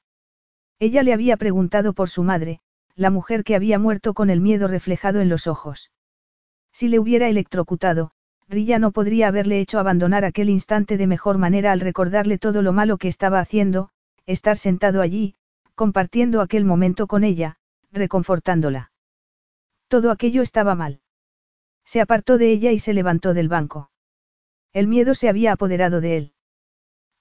Ella 0.82 1.04
le 1.04 1.12
había 1.12 1.36
preguntado 1.36 1.92
por 1.92 2.10
su 2.10 2.24
madre, 2.24 2.58
la 2.96 3.10
mujer 3.10 3.44
que 3.44 3.54
había 3.54 3.78
muerto 3.78 4.14
con 4.14 4.30
el 4.30 4.40
miedo 4.40 4.66
reflejado 4.66 5.20
en 5.20 5.28
los 5.28 5.46
ojos. 5.46 5.92
Si 6.72 6.88
le 6.88 6.98
hubiera 6.98 7.28
electrocutado, 7.28 8.10
Rilla 8.48 8.80
no 8.80 8.90
podría 8.90 9.28
haberle 9.28 9.60
hecho 9.60 9.78
abandonar 9.78 10.24
aquel 10.24 10.50
instante 10.50 10.96
de 10.96 11.06
mejor 11.06 11.38
manera 11.38 11.70
al 11.70 11.78
recordarle 11.78 12.36
todo 12.36 12.62
lo 12.62 12.72
malo 12.72 12.98
que 12.98 13.06
estaba 13.06 13.38
haciendo, 13.38 13.90
estar 14.26 14.56
sentado 14.56 15.02
allí, 15.02 15.36
compartiendo 15.76 16.40
aquel 16.40 16.64
momento 16.64 17.06
con 17.06 17.22
ella, 17.22 17.58
reconfortándola. 17.92 18.90
Todo 19.86 20.10
aquello 20.10 20.42
estaba 20.42 20.74
mal. 20.74 21.00
Se 21.84 22.00
apartó 22.00 22.38
de 22.38 22.50
ella 22.50 22.72
y 22.72 22.80
se 22.80 22.92
levantó 22.92 23.34
del 23.34 23.48
banco. 23.48 23.92
El 24.72 24.88
miedo 24.88 25.14
se 25.14 25.28
había 25.28 25.52
apoderado 25.52 26.00
de 26.00 26.16
él. 26.16 26.32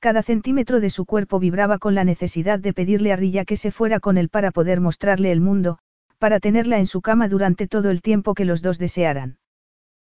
Cada 0.02 0.24
centímetro 0.24 0.80
de 0.80 0.90
su 0.90 1.06
cuerpo 1.06 1.38
vibraba 1.38 1.78
con 1.78 1.94
la 1.94 2.04
necesidad 2.04 2.58
de 2.58 2.74
pedirle 2.74 3.14
a 3.14 3.18
Rilla 3.18 3.46
que 3.46 3.56
se 3.56 3.72
fuera 3.72 4.00
con 4.00 4.18
él 4.18 4.30
para 4.30 4.50
poder 4.50 4.82
mostrarle 4.82 5.32
el 5.32 5.42
mundo, 5.42 5.78
para 6.18 6.40
tenerla 6.40 6.80
en 6.80 6.88
su 6.88 7.02
cama 7.02 7.28
durante 7.28 7.68
todo 7.68 7.92
el 7.92 8.02
tiempo 8.02 8.34
que 8.34 8.44
los 8.44 8.64
dos 8.64 8.80
desearan. 8.80 9.38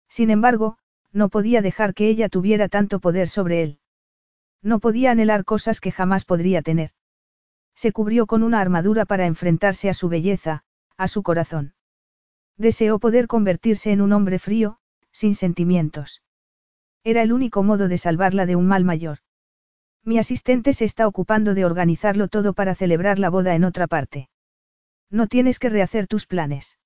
Sin 0.07 0.29
embargo, 0.29 0.77
no 1.11 1.31
podía 1.31 1.63
dejar 1.63 1.95
que 1.95 2.07
ella 2.09 2.29
tuviera 2.29 2.69
tanto 2.69 3.01
poder 3.01 3.31
sobre 3.31 3.63
él. 3.63 3.79
No 4.63 4.79
podía 4.79 5.13
anhelar 5.13 5.47
cosas 5.47 5.81
que 5.81 5.91
jamás 5.91 6.27
podría 6.27 6.61
tener. 6.61 6.91
Se 7.75 7.91
cubrió 7.91 8.27
con 8.27 8.43
una 8.43 8.61
armadura 8.61 9.07
para 9.07 9.25
enfrentarse 9.25 9.89
a 9.89 9.95
su 9.95 10.11
belleza, 10.11 10.65
a 10.99 11.09
su 11.09 11.23
corazón. 11.23 11.73
Deseó 12.59 12.99
poder 12.99 13.27
convertirse 13.27 13.91
en 13.91 14.03
un 14.03 14.13
hombre 14.13 14.39
frío, 14.39 14.81
sin 15.13 15.35
sentimientos. 15.35 16.21
Era 17.05 17.23
el 17.23 17.33
único 17.33 17.63
modo 17.63 17.89
de 17.89 17.97
salvarla 17.97 18.45
de 18.45 18.55
un 18.55 18.67
mal 18.67 18.85
mayor. 18.85 19.21
Mi 20.05 20.19
asistente 20.19 20.73
se 20.73 20.85
está 20.85 21.07
ocupando 21.07 21.55
de 21.55 21.65
organizarlo 21.65 22.29
todo 22.29 22.55
para 22.55 22.75
celebrar 22.75 23.19
la 23.19 23.31
boda 23.31 23.55
en 23.55 23.65
otra 23.65 23.87
parte. 23.87 24.29
No 25.11 25.27
tienes 25.27 25.59
que 25.59 25.69
rehacer 25.69 26.07
tus 26.07 26.27
planes. 26.27 26.79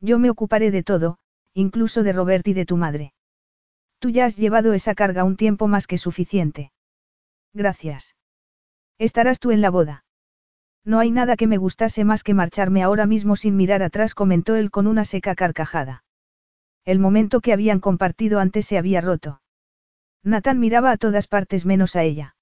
Yo 0.00 0.18
me 0.18 0.30
ocuparé 0.30 0.70
de 0.70 0.82
todo, 0.82 1.18
incluso 1.54 2.02
de 2.02 2.12
Robert 2.12 2.46
y 2.48 2.52
de 2.52 2.66
tu 2.66 2.76
madre. 2.76 3.12
Tú 3.98 4.10
ya 4.10 4.26
has 4.26 4.36
llevado 4.36 4.74
esa 4.74 4.94
carga 4.94 5.24
un 5.24 5.36
tiempo 5.36 5.66
más 5.66 5.86
que 5.86 5.98
suficiente. 5.98 6.72
Gracias. 7.52 8.14
Estarás 8.98 9.40
tú 9.40 9.50
en 9.50 9.60
la 9.60 9.70
boda. 9.70 10.04
No 10.84 11.00
hay 11.00 11.10
nada 11.10 11.36
que 11.36 11.46
me 11.46 11.56
gustase 11.56 12.04
más 12.04 12.22
que 12.22 12.34
marcharme 12.34 12.82
ahora 12.82 13.06
mismo 13.06 13.36
sin 13.36 13.56
mirar 13.56 13.82
atrás, 13.82 14.14
comentó 14.14 14.56
él 14.56 14.70
con 14.70 14.86
una 14.86 15.04
seca 15.04 15.34
carcajada. 15.34 16.04
El 16.84 16.98
momento 16.98 17.40
que 17.40 17.52
habían 17.52 17.80
compartido 17.80 18.40
antes 18.40 18.66
se 18.66 18.78
había 18.78 19.00
roto. 19.00 19.40
Nathan 20.28 20.60
miraba 20.60 20.90
a 20.90 20.98
todas 20.98 21.26
partes 21.26 21.64
menos 21.64 21.96
a 21.96 22.02
ella. 22.02 22.36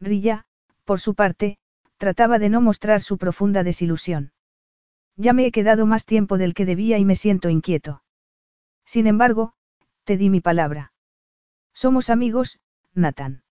Rilla, 0.00 0.46
por 0.86 0.98
su 0.98 1.14
parte, 1.14 1.58
trataba 1.98 2.38
de 2.38 2.48
no 2.48 2.62
mostrar 2.62 3.02
su 3.02 3.18
profunda 3.18 3.62
desilusión. 3.62 4.32
Ya 5.16 5.34
me 5.34 5.44
he 5.44 5.52
quedado 5.52 5.84
más 5.84 6.06
tiempo 6.06 6.38
del 6.38 6.54
que 6.54 6.64
debía 6.64 6.96
y 6.96 7.04
me 7.04 7.14
siento 7.14 7.50
inquieto. 7.50 8.02
Sin 8.86 9.06
embargo, 9.06 9.52
te 10.04 10.16
di 10.16 10.30
mi 10.30 10.40
palabra. 10.40 10.94
Somos 11.74 12.08
amigos, 12.08 12.58
Nathan. 12.94 13.42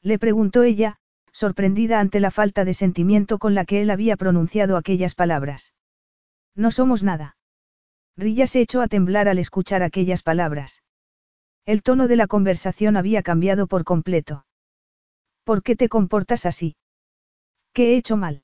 Le 0.00 0.18
preguntó 0.18 0.62
ella, 0.62 0.96
sorprendida 1.30 2.00
ante 2.00 2.20
la 2.20 2.30
falta 2.30 2.64
de 2.64 2.72
sentimiento 2.72 3.38
con 3.38 3.54
la 3.54 3.66
que 3.66 3.82
él 3.82 3.90
había 3.90 4.16
pronunciado 4.16 4.78
aquellas 4.78 5.14
palabras. 5.14 5.74
No 6.54 6.70
somos 6.70 7.02
nada. 7.02 7.36
Rilla 8.16 8.46
se 8.46 8.62
echó 8.62 8.80
a 8.80 8.88
temblar 8.88 9.28
al 9.28 9.38
escuchar 9.38 9.82
aquellas 9.82 10.22
palabras. 10.22 10.82
El 11.68 11.82
tono 11.82 12.08
de 12.08 12.16
la 12.16 12.26
conversación 12.26 12.96
había 12.96 13.22
cambiado 13.22 13.66
por 13.66 13.84
completo. 13.84 14.46
¿Por 15.44 15.62
qué 15.62 15.76
te 15.76 15.90
comportas 15.90 16.46
así? 16.46 16.76
¿Qué 17.74 17.92
he 17.92 17.96
hecho 17.98 18.16
mal? 18.16 18.42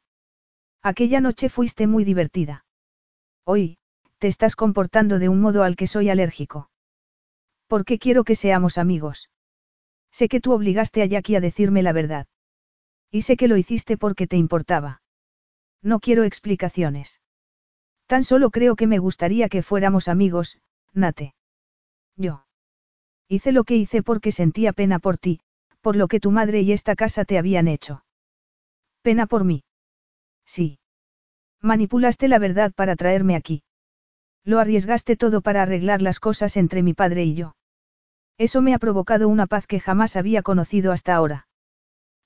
Aquella 0.82 1.22
noche 1.22 1.48
fuiste 1.48 1.86
muy 1.86 2.04
divertida. 2.04 2.66
Hoy, 3.46 3.78
te 4.18 4.28
estás 4.28 4.56
comportando 4.56 5.18
de 5.18 5.30
un 5.30 5.40
modo 5.40 5.62
al 5.62 5.74
que 5.74 5.86
soy 5.86 6.10
alérgico. 6.10 6.68
¿Por 7.66 7.86
qué 7.86 7.98
quiero 7.98 8.24
que 8.24 8.34
seamos 8.34 8.76
amigos? 8.76 9.30
Sé 10.12 10.28
que 10.28 10.42
tú 10.42 10.52
obligaste 10.52 11.00
a 11.00 11.06
Jackie 11.06 11.36
a 11.36 11.40
decirme 11.40 11.82
la 11.82 11.94
verdad. 11.94 12.26
Y 13.10 13.22
sé 13.22 13.38
que 13.38 13.48
lo 13.48 13.56
hiciste 13.56 13.96
porque 13.96 14.26
te 14.26 14.36
importaba. 14.36 15.00
No 15.80 15.98
quiero 15.98 16.24
explicaciones. 16.24 17.22
Tan 18.04 18.22
solo 18.22 18.50
creo 18.50 18.76
que 18.76 18.86
me 18.86 18.98
gustaría 18.98 19.48
que 19.48 19.62
fuéramos 19.62 20.08
amigos, 20.08 20.58
Nate. 20.92 21.34
Yo. 22.16 22.43
Hice 23.28 23.52
lo 23.52 23.64
que 23.64 23.76
hice 23.76 24.02
porque 24.02 24.32
sentía 24.32 24.72
pena 24.72 24.98
por 24.98 25.18
ti, 25.18 25.40
por 25.80 25.96
lo 25.96 26.08
que 26.08 26.20
tu 26.20 26.30
madre 26.30 26.60
y 26.60 26.72
esta 26.72 26.94
casa 26.94 27.24
te 27.24 27.38
habían 27.38 27.68
hecho. 27.68 28.04
Pena 29.02 29.26
por 29.26 29.44
mí. 29.44 29.64
Sí. 30.44 30.78
Manipulaste 31.60 32.28
la 32.28 32.38
verdad 32.38 32.72
para 32.74 32.96
traerme 32.96 33.36
aquí. 33.36 33.62
Lo 34.44 34.58
arriesgaste 34.58 35.16
todo 35.16 35.40
para 35.40 35.62
arreglar 35.62 36.02
las 36.02 36.20
cosas 36.20 36.56
entre 36.58 36.82
mi 36.82 36.92
padre 36.92 37.24
y 37.24 37.34
yo. 37.34 37.56
Eso 38.36 38.60
me 38.60 38.74
ha 38.74 38.78
provocado 38.78 39.28
una 39.28 39.46
paz 39.46 39.66
que 39.66 39.80
jamás 39.80 40.16
había 40.16 40.42
conocido 40.42 40.92
hasta 40.92 41.14
ahora. 41.14 41.48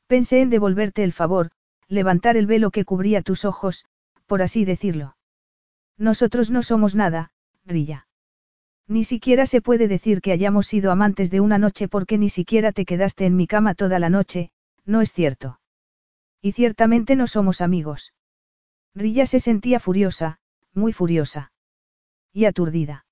Pensé 0.09 0.41
en 0.41 0.51
devolverte 0.51 1.05
el 1.05 1.13
favor, 1.13 1.51
levantar 1.87 2.37
el 2.37 2.47
velo 2.47 2.71
que 2.71 2.85
cubría 2.85 3.23
tus 3.23 3.45
ojos, 3.45 3.85
por 4.27 4.43
así 4.43 4.65
decirlo. 4.65 5.17
Nosotros 5.97 6.51
no 6.51 6.63
somos 6.63 6.95
nada, 6.95 7.31
Rilla. 7.65 8.08
Ni 8.89 9.05
siquiera 9.05 9.45
se 9.45 9.61
puede 9.61 9.87
decir 9.87 10.23
que 10.23 10.33
hayamos 10.33 10.67
sido 10.67 10.91
amantes 10.91 11.31
de 11.31 11.41
una 11.41 11.59
noche 11.59 11.89
porque 11.89 12.17
ni 12.17 12.31
siquiera 12.31 12.73
te 12.73 12.87
quedaste 12.87 13.27
en 13.27 13.37
mi 13.37 13.47
cama 13.47 13.75
toda 13.75 13.99
la 13.99 14.09
noche, 14.09 14.51
no 14.87 15.03
es 15.03 15.13
cierto. 15.13 15.61
Y 16.41 16.53
ciertamente 16.53 17.15
no 17.15 17.27
somos 17.27 17.61
amigos. 17.61 18.15
Rilla 18.95 19.27
se 19.27 19.41
sentía 19.41 19.79
furiosa, 19.79 20.41
muy 20.73 20.95
furiosa. 20.95 21.53
Y 22.33 22.47
aturdida. 22.47 23.05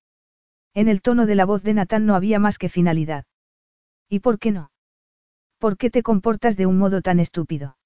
En 0.72 0.88
el 0.88 1.02
tono 1.02 1.26
de 1.26 1.34
la 1.34 1.44
voz 1.44 1.62
de 1.62 1.74
Natán 1.74 2.06
no 2.06 2.14
había 2.14 2.38
más 2.38 2.56
que 2.56 2.70
finalidad. 2.70 3.26
¿Y 4.08 4.20
por 4.20 4.38
qué 4.38 4.52
no? 4.52 4.70
¿Por 5.58 5.76
qué 5.76 5.90
te 5.90 6.02
comportas 6.02 6.56
de 6.56 6.64
un 6.64 6.78
modo 6.78 7.02
tan 7.02 7.20
estúpido? 7.20 7.76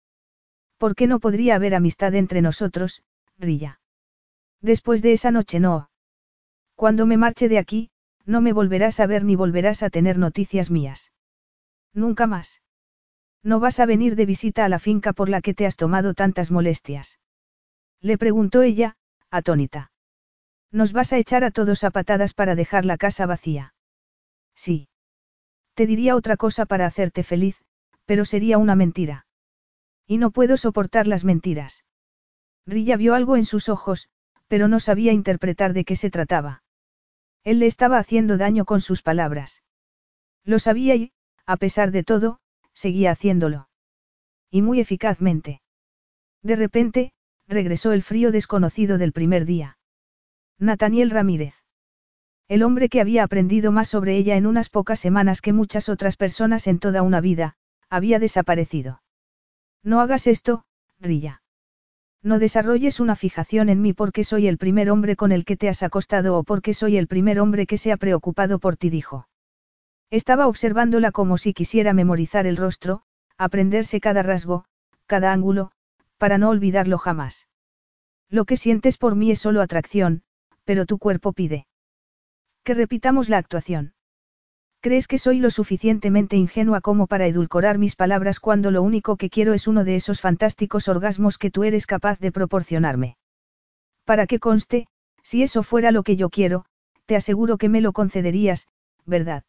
¿Por 0.78 0.94
qué 0.94 1.08
no 1.08 1.18
podría 1.18 1.56
haber 1.56 1.74
amistad 1.74 2.14
entre 2.14 2.40
nosotros, 2.40 3.02
Rilla? 3.36 3.80
Después 4.60 5.02
de 5.02 5.12
esa 5.12 5.30
noche 5.30 5.58
no. 5.60 5.89
Cuando 6.80 7.04
me 7.04 7.18
marche 7.18 7.50
de 7.50 7.58
aquí, 7.58 7.90
no 8.24 8.40
me 8.40 8.54
volverás 8.54 9.00
a 9.00 9.06
ver 9.06 9.22
ni 9.22 9.36
volverás 9.36 9.82
a 9.82 9.90
tener 9.90 10.16
noticias 10.16 10.70
mías. 10.70 11.12
Nunca 11.92 12.26
más. 12.26 12.62
No 13.42 13.60
vas 13.60 13.80
a 13.80 13.84
venir 13.84 14.16
de 14.16 14.24
visita 14.24 14.64
a 14.64 14.70
la 14.70 14.78
finca 14.78 15.12
por 15.12 15.28
la 15.28 15.42
que 15.42 15.52
te 15.52 15.66
has 15.66 15.76
tomado 15.76 16.14
tantas 16.14 16.50
molestias. 16.50 17.18
Le 18.00 18.16
preguntó 18.16 18.62
ella, 18.62 18.96
atónita. 19.30 19.92
Nos 20.72 20.94
vas 20.94 21.12
a 21.12 21.18
echar 21.18 21.44
a 21.44 21.50
todos 21.50 21.84
a 21.84 21.90
patadas 21.90 22.32
para 22.32 22.54
dejar 22.54 22.86
la 22.86 22.96
casa 22.96 23.26
vacía. 23.26 23.74
Sí. 24.54 24.88
Te 25.74 25.84
diría 25.84 26.16
otra 26.16 26.38
cosa 26.38 26.64
para 26.64 26.86
hacerte 26.86 27.22
feliz, 27.24 27.62
pero 28.06 28.24
sería 28.24 28.56
una 28.56 28.74
mentira. 28.74 29.26
Y 30.06 30.16
no 30.16 30.30
puedo 30.30 30.56
soportar 30.56 31.06
las 31.06 31.24
mentiras. 31.24 31.84
Rilla 32.66 32.96
vio 32.96 33.14
algo 33.14 33.36
en 33.36 33.44
sus 33.44 33.68
ojos, 33.68 34.08
pero 34.48 34.66
no 34.66 34.80
sabía 34.80 35.12
interpretar 35.12 35.74
de 35.74 35.84
qué 35.84 35.94
se 35.94 36.08
trataba. 36.08 36.62
Él 37.44 37.58
le 37.58 37.66
estaba 37.66 37.98
haciendo 37.98 38.36
daño 38.36 38.64
con 38.64 38.80
sus 38.80 39.02
palabras. 39.02 39.62
Lo 40.44 40.58
sabía 40.58 40.94
y, 40.96 41.12
a 41.46 41.56
pesar 41.56 41.90
de 41.90 42.04
todo, 42.04 42.40
seguía 42.72 43.10
haciéndolo. 43.10 43.68
Y 44.50 44.62
muy 44.62 44.80
eficazmente. 44.80 45.62
De 46.42 46.56
repente, 46.56 47.12
regresó 47.46 47.92
el 47.92 48.02
frío 48.02 48.32
desconocido 48.32 48.98
del 48.98 49.12
primer 49.12 49.44
día. 49.44 49.78
Nathaniel 50.58 51.10
Ramírez. 51.10 51.54
El 52.48 52.62
hombre 52.62 52.88
que 52.88 53.00
había 53.00 53.22
aprendido 53.22 53.72
más 53.72 53.88
sobre 53.88 54.16
ella 54.16 54.36
en 54.36 54.46
unas 54.46 54.68
pocas 54.68 54.98
semanas 54.98 55.40
que 55.40 55.52
muchas 55.52 55.88
otras 55.88 56.16
personas 56.16 56.66
en 56.66 56.78
toda 56.78 57.02
una 57.02 57.20
vida, 57.20 57.56
había 57.88 58.18
desaparecido. 58.18 59.02
No 59.82 60.00
hagas 60.00 60.26
esto, 60.26 60.64
Rilla. 60.98 61.42
No 62.22 62.38
desarrolles 62.38 63.00
una 63.00 63.16
fijación 63.16 63.70
en 63.70 63.80
mí 63.80 63.92
porque 63.94 64.24
soy 64.24 64.46
el 64.46 64.58
primer 64.58 64.90
hombre 64.90 65.16
con 65.16 65.32
el 65.32 65.44
que 65.44 65.56
te 65.56 65.68
has 65.68 65.82
acostado 65.82 66.36
o 66.36 66.44
porque 66.44 66.74
soy 66.74 66.96
el 66.98 67.06
primer 67.06 67.40
hombre 67.40 67.66
que 67.66 67.78
se 67.78 67.92
ha 67.92 67.96
preocupado 67.96 68.58
por 68.58 68.76
ti, 68.76 68.90
dijo. 68.90 69.26
Estaba 70.10 70.46
observándola 70.46 71.12
como 71.12 71.38
si 71.38 71.54
quisiera 71.54 71.94
memorizar 71.94 72.46
el 72.46 72.56
rostro, 72.56 73.02
aprenderse 73.38 74.00
cada 74.00 74.22
rasgo, 74.22 74.64
cada 75.06 75.32
ángulo, 75.32 75.70
para 76.18 76.36
no 76.36 76.50
olvidarlo 76.50 76.98
jamás. 76.98 77.48
Lo 78.28 78.44
que 78.44 78.56
sientes 78.56 78.98
por 78.98 79.16
mí 79.16 79.30
es 79.30 79.38
solo 79.38 79.62
atracción, 79.62 80.22
pero 80.64 80.84
tu 80.84 80.98
cuerpo 80.98 81.32
pide. 81.32 81.66
Que 82.64 82.74
repitamos 82.74 83.28
la 83.28 83.38
actuación. 83.38 83.94
¿Crees 84.82 85.08
que 85.08 85.18
soy 85.18 85.40
lo 85.40 85.50
suficientemente 85.50 86.36
ingenua 86.36 86.80
como 86.80 87.06
para 87.06 87.26
edulcorar 87.26 87.76
mis 87.76 87.96
palabras 87.96 88.40
cuando 88.40 88.70
lo 88.70 88.82
único 88.82 89.18
que 89.18 89.28
quiero 89.28 89.52
es 89.52 89.68
uno 89.68 89.84
de 89.84 89.96
esos 89.96 90.22
fantásticos 90.22 90.88
orgasmos 90.88 91.36
que 91.36 91.50
tú 91.50 91.64
eres 91.64 91.86
capaz 91.86 92.18
de 92.18 92.32
proporcionarme? 92.32 93.18
Para 94.06 94.26
que 94.26 94.38
conste, 94.38 94.86
si 95.22 95.42
eso 95.42 95.62
fuera 95.62 95.90
lo 95.90 96.02
que 96.02 96.16
yo 96.16 96.30
quiero, 96.30 96.64
te 97.04 97.14
aseguro 97.14 97.58
que 97.58 97.68
me 97.68 97.82
lo 97.82 97.92
concederías, 97.92 98.68
¿verdad? 99.04 99.44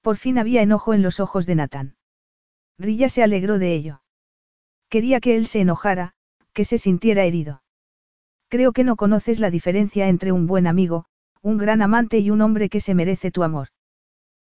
Por 0.00 0.16
fin 0.16 0.38
había 0.38 0.62
enojo 0.62 0.94
en 0.94 1.02
los 1.02 1.20
ojos 1.20 1.44
de 1.44 1.54
Nathan. 1.54 1.96
Rilla 2.78 3.10
se 3.10 3.22
alegró 3.22 3.58
de 3.58 3.74
ello. 3.74 4.00
Quería 4.88 5.20
que 5.20 5.36
él 5.36 5.46
se 5.46 5.60
enojara, 5.60 6.14
que 6.54 6.64
se 6.64 6.78
sintiera 6.78 7.24
herido. 7.24 7.62
Creo 8.48 8.72
que 8.72 8.84
no 8.84 8.96
conoces 8.96 9.40
la 9.40 9.50
diferencia 9.50 10.08
entre 10.08 10.32
un 10.32 10.46
buen 10.46 10.66
amigo, 10.66 11.04
un 11.42 11.58
gran 11.58 11.82
amante 11.82 12.18
y 12.18 12.30
un 12.30 12.40
hombre 12.40 12.70
que 12.70 12.80
se 12.80 12.94
merece 12.94 13.30
tu 13.30 13.42
amor. 13.42 13.68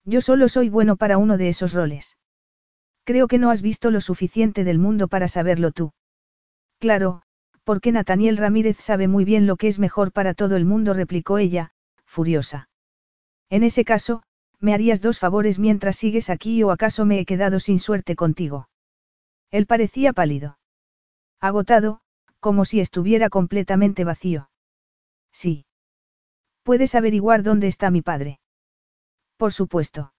Yo 0.10 0.22
solo 0.22 0.50
soy 0.50 0.70
bueno 0.70 0.96
para 0.96 1.20
uno 1.20 1.38
de 1.38 1.50
esos 1.50 1.74
roles. 1.74 2.18
Creo 3.04 3.28
que 3.28 3.38
no 3.38 3.52
has 3.52 3.62
visto 3.62 3.92
lo 3.92 4.02
suficiente 4.02 4.64
del 4.64 4.80
mundo 4.80 5.08
para 5.08 5.28
saberlo 5.28 5.72
tú. 5.72 5.92
Claro, 6.80 7.22
porque 7.64 7.92
Nathaniel 7.92 8.38
Ramírez 8.38 8.78
sabe 8.80 9.08
muy 9.08 9.24
bien 9.24 9.46
lo 9.46 9.56
que 9.56 9.68
es 9.68 9.78
mejor 9.78 10.12
para 10.12 10.34
todo 10.34 10.56
el 10.56 10.66
mundo, 10.66 10.96
replicó 10.96 11.38
ella, 11.38 11.74
furiosa. 12.06 12.70
En 13.52 13.62
ese 13.62 13.86
caso, 13.86 14.24
¿me 14.60 14.74
harías 14.74 15.00
dos 15.00 15.20
favores 15.20 15.60
mientras 15.60 15.96
sigues 15.98 16.32
aquí 16.32 16.64
o 16.64 16.72
acaso 16.72 17.06
me 17.06 17.20
he 17.20 17.26
quedado 17.26 17.60
sin 17.60 17.78
suerte 17.78 18.16
contigo? 18.16 18.68
Él 19.52 19.68
parecía 19.68 20.12
pálido. 20.12 20.58
Agotado, 21.40 22.02
como 22.40 22.66
si 22.66 22.80
estuviera 22.80 23.30
completamente 23.30 24.06
vacío. 24.06 24.50
Sí. 25.32 25.68
¿Puedes 26.64 26.96
averiguar 26.96 27.44
dónde 27.44 27.68
está 27.68 27.92
mi 27.92 28.02
padre? 28.02 28.39
Por 29.40 29.54
supuesto. 29.54 30.14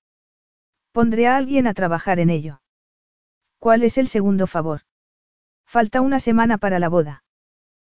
Pondré 0.92 1.26
a 1.26 1.36
alguien 1.36 1.66
a 1.66 1.74
trabajar 1.74 2.20
en 2.20 2.30
ello. 2.30 2.62
¿Cuál 3.58 3.82
es 3.82 3.98
el 3.98 4.08
segundo 4.08 4.46
favor? 4.46 4.80
Falta 5.66 6.00
una 6.00 6.20
semana 6.20 6.56
para 6.56 6.78
la 6.78 6.88
boda. 6.88 7.22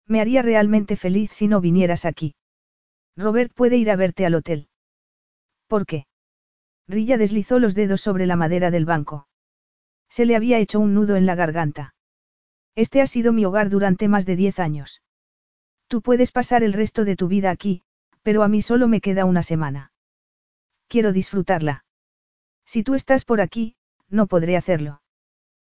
Me 0.09 0.21
haría 0.21 0.43
realmente 0.43 0.97
feliz 0.97 1.31
si 1.31 1.47
no 1.47 1.61
vinieras 1.61 2.07
aquí. 2.07 2.35
Robert 3.17 3.53
puede 3.55 3.77
ir 3.77 3.93
a 3.93 3.95
verte 3.95 4.27
al 4.27 4.35
hotel. 4.35 4.69
¿Por 5.69 5.87
qué? 5.87 6.07
Rilla 6.89 7.19
deslizó 7.19 7.61
los 7.61 7.77
dedos 7.77 8.01
sobre 8.01 8.27
la 8.27 8.35
madera 8.35 8.73
del 8.73 8.85
banco. 8.85 9.29
Se 10.09 10.27
le 10.27 10.35
había 10.35 10.59
hecho 10.59 10.81
un 10.81 10.93
nudo 10.93 11.15
en 11.15 11.27
la 11.27 11.37
garganta. 11.37 11.95
Este 12.75 13.01
ha 13.01 13.07
sido 13.07 13.33
mi 13.33 13.45
hogar 13.45 13.71
durante 13.71 14.09
más 14.09 14.27
de 14.27 14.35
diez 14.35 14.59
años. 14.59 15.03
Tú 15.87 16.03
puedes 16.03 16.33
pasar 16.33 16.65
el 16.65 16.73
resto 16.73 17.05
de 17.05 17.15
tu 17.15 17.29
vida 17.29 17.53
aquí, 17.53 17.85
pero 18.23 18.43
a 18.43 18.49
mí 18.49 18.61
solo 18.61 18.89
me 18.89 19.01
queda 19.01 19.25
una 19.25 19.45
semana. 19.45 19.92
Quiero 20.93 21.15
disfrutarla. 21.15 21.87
Si 22.67 22.83
tú 22.83 22.95
estás 22.95 23.25
por 23.25 23.41
aquí, 23.41 23.77
no 24.11 24.27
podré 24.27 24.59
hacerlo. 24.59 25.01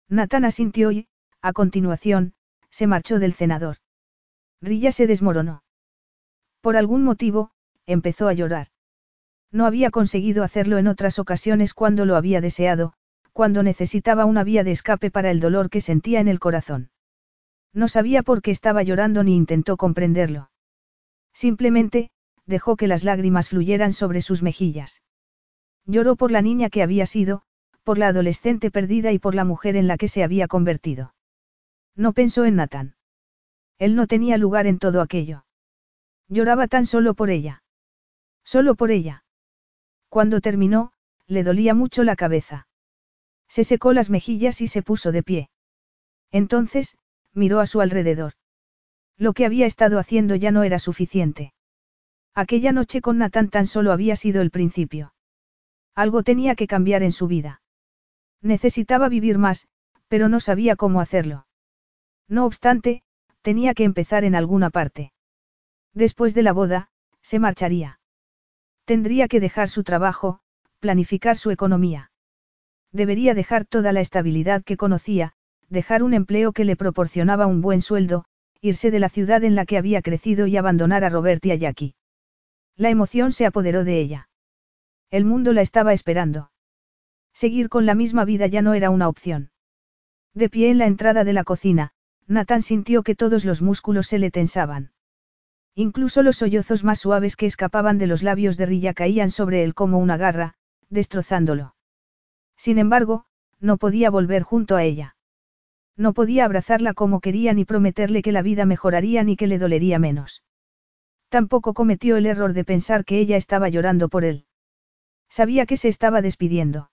Nathan 0.07 0.45
asintió 0.45 0.91
y, 0.91 1.07
a 1.41 1.53
continuación, 1.53 2.35
se 2.69 2.85
marchó 2.85 3.17
del 3.17 3.33
cenador. 3.33 3.77
Rilla 4.61 4.91
se 4.91 5.07
desmoronó. 5.07 5.63
Por 6.61 6.77
algún 6.77 7.03
motivo, 7.03 7.49
empezó 7.87 8.27
a 8.27 8.33
llorar. 8.33 8.67
No 9.51 9.65
había 9.65 9.89
conseguido 9.89 10.43
hacerlo 10.43 10.77
en 10.77 10.85
otras 10.85 11.17
ocasiones 11.17 11.73
cuando 11.73 12.05
lo 12.05 12.15
había 12.15 12.39
deseado, 12.39 12.93
cuando 13.33 13.63
necesitaba 13.63 14.25
una 14.25 14.43
vía 14.43 14.63
de 14.63 14.73
escape 14.73 15.09
para 15.09 15.31
el 15.31 15.39
dolor 15.39 15.71
que 15.71 15.81
sentía 15.81 16.19
en 16.19 16.27
el 16.27 16.39
corazón. 16.39 16.91
No 17.73 17.87
sabía 17.87 18.21
por 18.21 18.43
qué 18.43 18.51
estaba 18.51 18.83
llorando 18.83 19.23
ni 19.23 19.35
intentó 19.35 19.77
comprenderlo. 19.77 20.51
Simplemente, 21.33 22.11
dejó 22.45 22.75
que 22.75 22.85
las 22.85 23.03
lágrimas 23.03 23.49
fluyeran 23.49 23.93
sobre 23.93 24.21
sus 24.21 24.43
mejillas. 24.43 25.01
Lloró 25.87 26.17
por 26.17 26.31
la 26.31 26.41
niña 26.41 26.69
que 26.69 26.83
había 26.83 27.05
sido, 27.05 27.43
por 27.83 27.97
la 27.97 28.09
adolescente 28.09 28.69
perdida 28.69 29.13
y 29.13 29.19
por 29.19 29.33
la 29.33 29.45
mujer 29.45 29.77
en 29.77 29.87
la 29.87 29.97
que 29.97 30.09
se 30.09 30.21
había 30.21 30.49
convertido. 30.49 31.15
No 31.95 32.11
pensó 32.11 32.43
en 32.43 32.57
Nathan. 32.57 32.95
Él 33.79 33.95
no 33.95 34.05
tenía 34.05 34.37
lugar 34.37 34.67
en 34.67 34.79
todo 34.79 35.01
aquello. 35.01 35.45
Lloraba 36.27 36.67
tan 36.67 36.85
solo 36.85 37.13
por 37.13 37.29
ella. 37.29 37.63
Solo 38.43 38.75
por 38.75 38.91
ella. 38.91 39.23
Cuando 40.09 40.41
terminó, 40.41 40.91
le 41.25 41.43
dolía 41.43 41.73
mucho 41.73 42.03
la 42.03 42.17
cabeza. 42.17 42.67
Se 43.47 43.63
secó 43.63 43.93
las 43.93 44.09
mejillas 44.09 44.59
y 44.59 44.67
se 44.67 44.81
puso 44.81 45.13
de 45.13 45.23
pie. 45.23 45.49
Entonces, 46.31 46.97
miró 47.33 47.61
a 47.61 47.67
su 47.67 47.79
alrededor. 47.79 48.33
Lo 49.17 49.31
que 49.31 49.45
había 49.45 49.65
estado 49.65 49.99
haciendo 49.99 50.35
ya 50.35 50.51
no 50.51 50.63
era 50.63 50.79
suficiente. 50.79 51.53
Aquella 52.35 52.73
noche 52.73 52.99
con 52.99 53.17
Nathan 53.17 53.49
tan 53.49 53.67
solo 53.67 53.93
había 53.93 54.17
sido 54.17 54.41
el 54.41 54.51
principio. 54.51 55.13
Algo 55.97 56.21
tenía 56.21 56.53
que 56.53 56.67
cambiar 56.67 57.01
en 57.01 57.11
su 57.11 57.25
vida. 57.25 57.63
Necesitaba 58.43 59.09
vivir 59.09 59.39
más, 59.39 59.67
pero 60.07 60.29
no 60.29 60.39
sabía 60.39 60.75
cómo 60.75 61.01
hacerlo. 61.01 61.47
No 62.27 62.45
obstante, 62.45 63.01
tenía 63.41 63.73
que 63.73 63.83
empezar 63.83 64.23
en 64.23 64.35
alguna 64.35 64.69
parte. 64.69 65.11
Después 65.95 66.35
de 66.35 66.43
la 66.43 66.53
boda, 66.53 66.89
se 67.23 67.39
marcharía. 67.39 67.99
Tendría 68.85 69.27
que 69.27 69.39
dejar 69.39 69.69
su 69.69 69.83
trabajo, 69.83 70.39
planificar 70.79 71.35
su 71.35 71.49
economía. 71.49 72.11
Debería 72.91 73.33
dejar 73.33 73.65
toda 73.65 73.91
la 73.91 74.01
estabilidad 74.01 74.63
que 74.63 74.77
conocía, 74.77 75.33
dejar 75.67 76.03
un 76.03 76.13
empleo 76.13 76.51
que 76.51 76.63
le 76.63 76.75
proporcionaba 76.75 77.47
un 77.47 77.61
buen 77.61 77.81
sueldo, 77.81 78.25
irse 78.61 78.91
de 78.91 78.99
la 78.99 79.09
ciudad 79.09 79.43
en 79.43 79.55
la 79.55 79.65
que 79.65 79.79
había 79.79 80.03
crecido 80.03 80.45
y 80.45 80.57
abandonar 80.57 81.03
a 81.03 81.09
Robert 81.09 81.43
y 81.47 81.53
a 81.53 81.55
Jackie. 81.55 81.95
La 82.75 82.91
emoción 82.91 83.31
se 83.31 83.47
apoderó 83.47 83.83
de 83.83 83.99
ella. 83.99 84.29
El 85.09 85.23
mundo 85.23 85.53
la 85.53 85.61
estaba 85.61 85.93
esperando. 85.93 86.51
Seguir 87.33 87.69
con 87.69 87.85
la 87.85 87.95
misma 87.95 88.25
vida 88.25 88.47
ya 88.47 88.61
no 88.61 88.73
era 88.73 88.89
una 88.89 89.07
opción. 89.07 89.51
De 90.33 90.49
pie 90.49 90.69
en 90.69 90.77
la 90.77 90.85
entrada 90.85 91.23
de 91.23 91.33
la 91.33 91.43
cocina, 91.43 91.91
Nathan 92.27 92.61
sintió 92.61 93.03
que 93.03 93.15
todos 93.15 93.45
los 93.45 93.61
músculos 93.61 94.07
se 94.07 94.19
le 94.19 94.31
tensaban. 94.31 94.91
Incluso 95.75 96.23
los 96.23 96.37
sollozos 96.37 96.83
más 96.83 96.99
suaves 96.99 97.35
que 97.35 97.45
escapaban 97.45 97.99
de 97.99 98.07
los 98.07 98.23
labios 98.23 98.57
de 98.57 98.65
Rilla 98.65 98.93
caían 98.93 99.31
sobre 99.31 99.63
él 99.63 99.75
como 99.75 99.99
una 99.99 100.17
garra, 100.17 100.55
destrozándolo. 100.89 101.75
Sin 102.57 102.79
embargo, 102.79 103.25
no 103.59 103.77
podía 103.77 104.09
volver 104.09 104.43
junto 104.43 104.75
a 104.75 104.83
ella. 104.83 105.15
No 105.95 106.13
podía 106.13 106.45
abrazarla 106.45 106.93
como 106.93 107.21
quería 107.21 107.53
ni 107.53 107.63
prometerle 107.63 108.21
que 108.21 108.31
la 108.31 108.41
vida 108.41 108.65
mejoraría 108.65 109.23
ni 109.23 109.37
que 109.37 109.47
le 109.47 109.57
dolería 109.57 109.99
menos. 109.99 110.43
Tampoco 111.29 111.73
cometió 111.73 112.17
el 112.17 112.25
error 112.25 112.53
de 112.53 112.65
pensar 112.65 113.05
que 113.05 113.19
ella 113.19 113.37
estaba 113.37 113.69
llorando 113.69 114.09
por 114.09 114.25
él. 114.25 114.46
Sabía 115.29 115.65
que 115.65 115.77
se 115.77 115.89
estaba 115.89 116.21
despidiendo. 116.21 116.89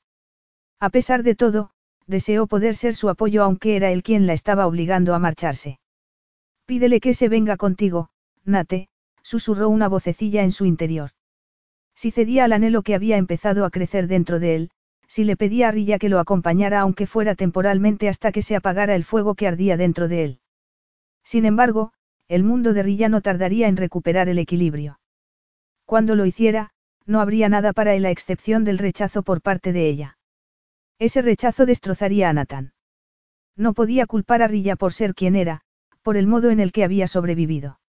A 0.81 0.91
pesar 0.91 1.23
de 1.23 1.35
todo, 1.35 1.71
deseó 2.07 2.47
poder 2.47 2.77
ser 2.77 2.95
su 2.95 3.09
apoyo 3.09 3.43
aunque 3.43 3.77
era 3.77 3.91
él 3.91 4.03
quien 4.03 4.27
la 4.27 4.33
estaba 4.33 4.67
obligando 4.67 5.15
a 5.15 5.19
marcharse. 5.19 5.79
Pídele 6.67 7.01
que 7.01 7.15
se 7.15 7.29
venga 7.29 7.57
contigo, 7.57 8.09
Nate, 8.45 8.89
susurró 9.23 9.69
una 9.69 9.89
vocecilla 9.89 10.43
en 10.43 10.53
su 10.53 10.67
interior. 10.67 11.11
Si 11.95 12.11
cedía 12.11 12.45
al 12.45 12.53
anhelo 12.53 12.83
que 12.83 12.95
había 12.95 13.17
empezado 13.17 13.65
a 13.65 13.71
crecer 13.71 14.09
dentro 14.09 14.39
de 14.41 14.57
él, 14.57 14.71
si 15.07 15.25
le 15.25 15.37
pedía 15.37 15.69
a 15.69 15.71
Rilla 15.71 15.99
que 15.99 16.09
lo 16.09 16.19
acompañara 16.19 16.81
aunque 16.81 17.07
fuera 17.07 17.35
temporalmente 17.35 18.09
hasta 18.09 18.33
que 18.33 18.43
se 18.43 18.57
apagara 18.57 18.95
el 18.95 19.05
fuego 19.05 19.35
que 19.35 19.47
ardía 19.47 19.77
dentro 19.77 20.09
de 20.09 20.25
él. 20.25 20.41
Sin 21.23 21.45
embargo, 21.45 21.93
el 22.29 22.43
mundo 22.43 22.73
de 22.73 22.83
Rilla 22.83 23.09
no 23.09 23.21
tardaría 23.21 23.69
en 23.69 23.77
recuperar 23.77 24.29
el 24.29 24.39
equilibrio. 24.39 24.99
Cuando 25.85 26.15
lo 26.15 26.27
hiciera, 26.27 26.73
no 27.07 27.21
habría 27.21 27.49
nada 27.49 27.73
para 27.73 27.95
él 27.95 28.07
a 28.07 28.11
excepción 28.11 28.65
del 28.65 28.79
rechazo 28.79 29.23
por 29.23 29.43
parte 29.43 29.73
de 29.73 29.89
ella. 29.89 30.19
Ese 30.99 31.23
rechazo 31.23 31.67
destrozaría 31.67 32.29
a 32.29 32.33
Nathan. 32.33 32.73
No 33.57 33.75
podía 33.75 34.07
culpar 34.07 34.43
a 34.43 34.49
Rilla 34.49 34.77
por 34.77 34.93
ser 34.93 35.15
quien 35.15 35.37
era, 35.37 35.61
por 36.03 36.17
el 36.17 36.27
modo 36.27 36.51
en 36.51 36.61
el 36.61 36.73
que 36.73 36.85
había 36.85 37.07
sobrevivido. 37.07 37.81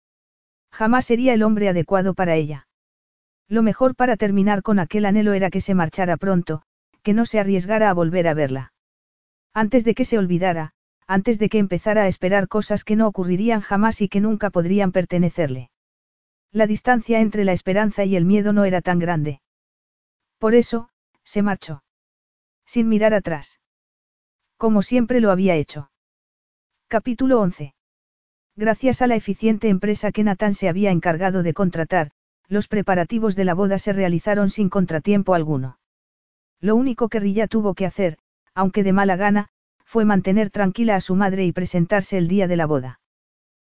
Jamás 0.72 1.06
sería 1.06 1.34
el 1.34 1.42
hombre 1.42 1.68
adecuado 1.68 2.14
para 2.14 2.34
ella. 2.34 2.66
Lo 3.48 3.62
mejor 3.62 3.94
para 3.94 4.16
terminar 4.16 4.62
con 4.62 4.78
aquel 4.78 5.04
anhelo 5.04 5.32
era 5.32 5.50
que 5.50 5.60
se 5.60 5.74
marchara 5.74 6.16
pronto, 6.16 6.62
que 7.02 7.12
no 7.12 7.26
se 7.26 7.38
arriesgara 7.38 7.90
a 7.90 7.94
volver 7.94 8.26
a 8.26 8.34
verla. 8.34 8.72
Antes 9.52 9.84
de 9.84 9.94
que 9.94 10.04
se 10.04 10.18
olvidara, 10.18 10.72
antes 11.06 11.38
de 11.38 11.48
que 11.48 11.58
empezara 11.58 12.02
a 12.02 12.08
esperar 12.08 12.48
cosas 12.48 12.82
que 12.82 12.96
no 12.96 13.06
ocurrirían 13.06 13.60
jamás 13.60 14.00
y 14.00 14.08
que 14.08 14.20
nunca 14.20 14.50
podrían 14.50 14.90
pertenecerle. 14.90 15.70
La 16.54 16.68
distancia 16.68 17.20
entre 17.20 17.44
la 17.44 17.50
esperanza 17.52 18.04
y 18.04 18.14
el 18.14 18.24
miedo 18.24 18.52
no 18.52 18.64
era 18.64 18.80
tan 18.80 19.00
grande. 19.00 19.40
Por 20.38 20.54
eso, 20.54 20.88
se 21.24 21.42
marchó. 21.42 21.82
Sin 22.64 22.88
mirar 22.88 23.12
atrás. 23.12 23.58
Como 24.56 24.82
siempre 24.82 25.20
lo 25.20 25.32
había 25.32 25.56
hecho. 25.56 25.90
Capítulo 26.86 27.40
11. 27.40 27.74
Gracias 28.54 29.02
a 29.02 29.08
la 29.08 29.16
eficiente 29.16 29.68
empresa 29.68 30.12
que 30.12 30.22
Nathan 30.22 30.54
se 30.54 30.68
había 30.68 30.92
encargado 30.92 31.42
de 31.42 31.54
contratar, 31.54 32.12
los 32.46 32.68
preparativos 32.68 33.34
de 33.34 33.44
la 33.44 33.54
boda 33.54 33.78
se 33.78 33.92
realizaron 33.92 34.48
sin 34.48 34.68
contratiempo 34.68 35.34
alguno. 35.34 35.80
Lo 36.60 36.76
único 36.76 37.08
que 37.08 37.18
Rilla 37.18 37.48
tuvo 37.48 37.74
que 37.74 37.84
hacer, 37.84 38.16
aunque 38.54 38.84
de 38.84 38.92
mala 38.92 39.16
gana, 39.16 39.48
fue 39.84 40.04
mantener 40.04 40.50
tranquila 40.50 40.94
a 40.94 41.00
su 41.00 41.16
madre 41.16 41.44
y 41.46 41.50
presentarse 41.50 42.16
el 42.16 42.28
día 42.28 42.46
de 42.46 42.56
la 42.56 42.66
boda. 42.66 43.00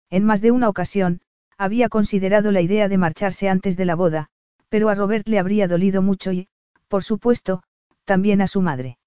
En 0.09 0.25
más 0.25 0.41
de 0.41 0.51
una 0.51 0.67
ocasión, 0.67 1.21
había 1.57 1.89
considerado 1.89 2.51
la 2.51 2.61
idea 2.61 2.87
de 2.89 2.97
marcharse 2.97 3.49
antes 3.49 3.77
de 3.77 3.85
la 3.85 3.95
boda, 3.95 4.29
pero 4.69 4.89
a 4.89 4.95
Robert 4.95 5.27
le 5.27 5.39
habría 5.39 5.67
dolido 5.67 6.01
mucho 6.01 6.31
y, 6.31 6.47
por 6.87 7.03
supuesto, 7.03 7.63
también 8.05 8.41
a 8.41 8.47
su 8.47 8.61
madre. 8.61 8.97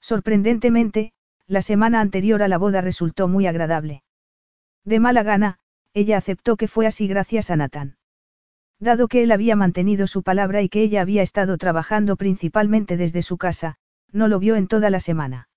Sorprendentemente, 0.00 1.12
la 1.46 1.62
semana 1.62 2.00
anterior 2.00 2.42
a 2.42 2.48
la 2.48 2.58
boda 2.58 2.80
resultó 2.80 3.28
muy 3.28 3.46
agradable. 3.46 4.02
De 4.84 5.00
mala 5.00 5.22
gana, 5.22 5.58
ella 5.94 6.18
aceptó 6.18 6.56
que 6.56 6.68
fue 6.68 6.86
así 6.86 7.06
gracias 7.06 7.50
a 7.50 7.56
Nathan. 7.56 7.96
Dado 8.80 9.08
que 9.08 9.22
él 9.22 9.32
había 9.32 9.56
mantenido 9.56 10.06
su 10.06 10.22
palabra 10.22 10.60
y 10.62 10.68
que 10.68 10.82
ella 10.82 11.00
había 11.00 11.22
estado 11.22 11.56
trabajando 11.56 12.16
principalmente 12.16 12.96
desde 12.96 13.22
su 13.22 13.38
casa, 13.38 13.76
no 14.12 14.28
lo 14.28 14.38
vio 14.38 14.56
en 14.56 14.66
toda 14.66 14.90
la 14.90 15.00
semana. 15.00 15.48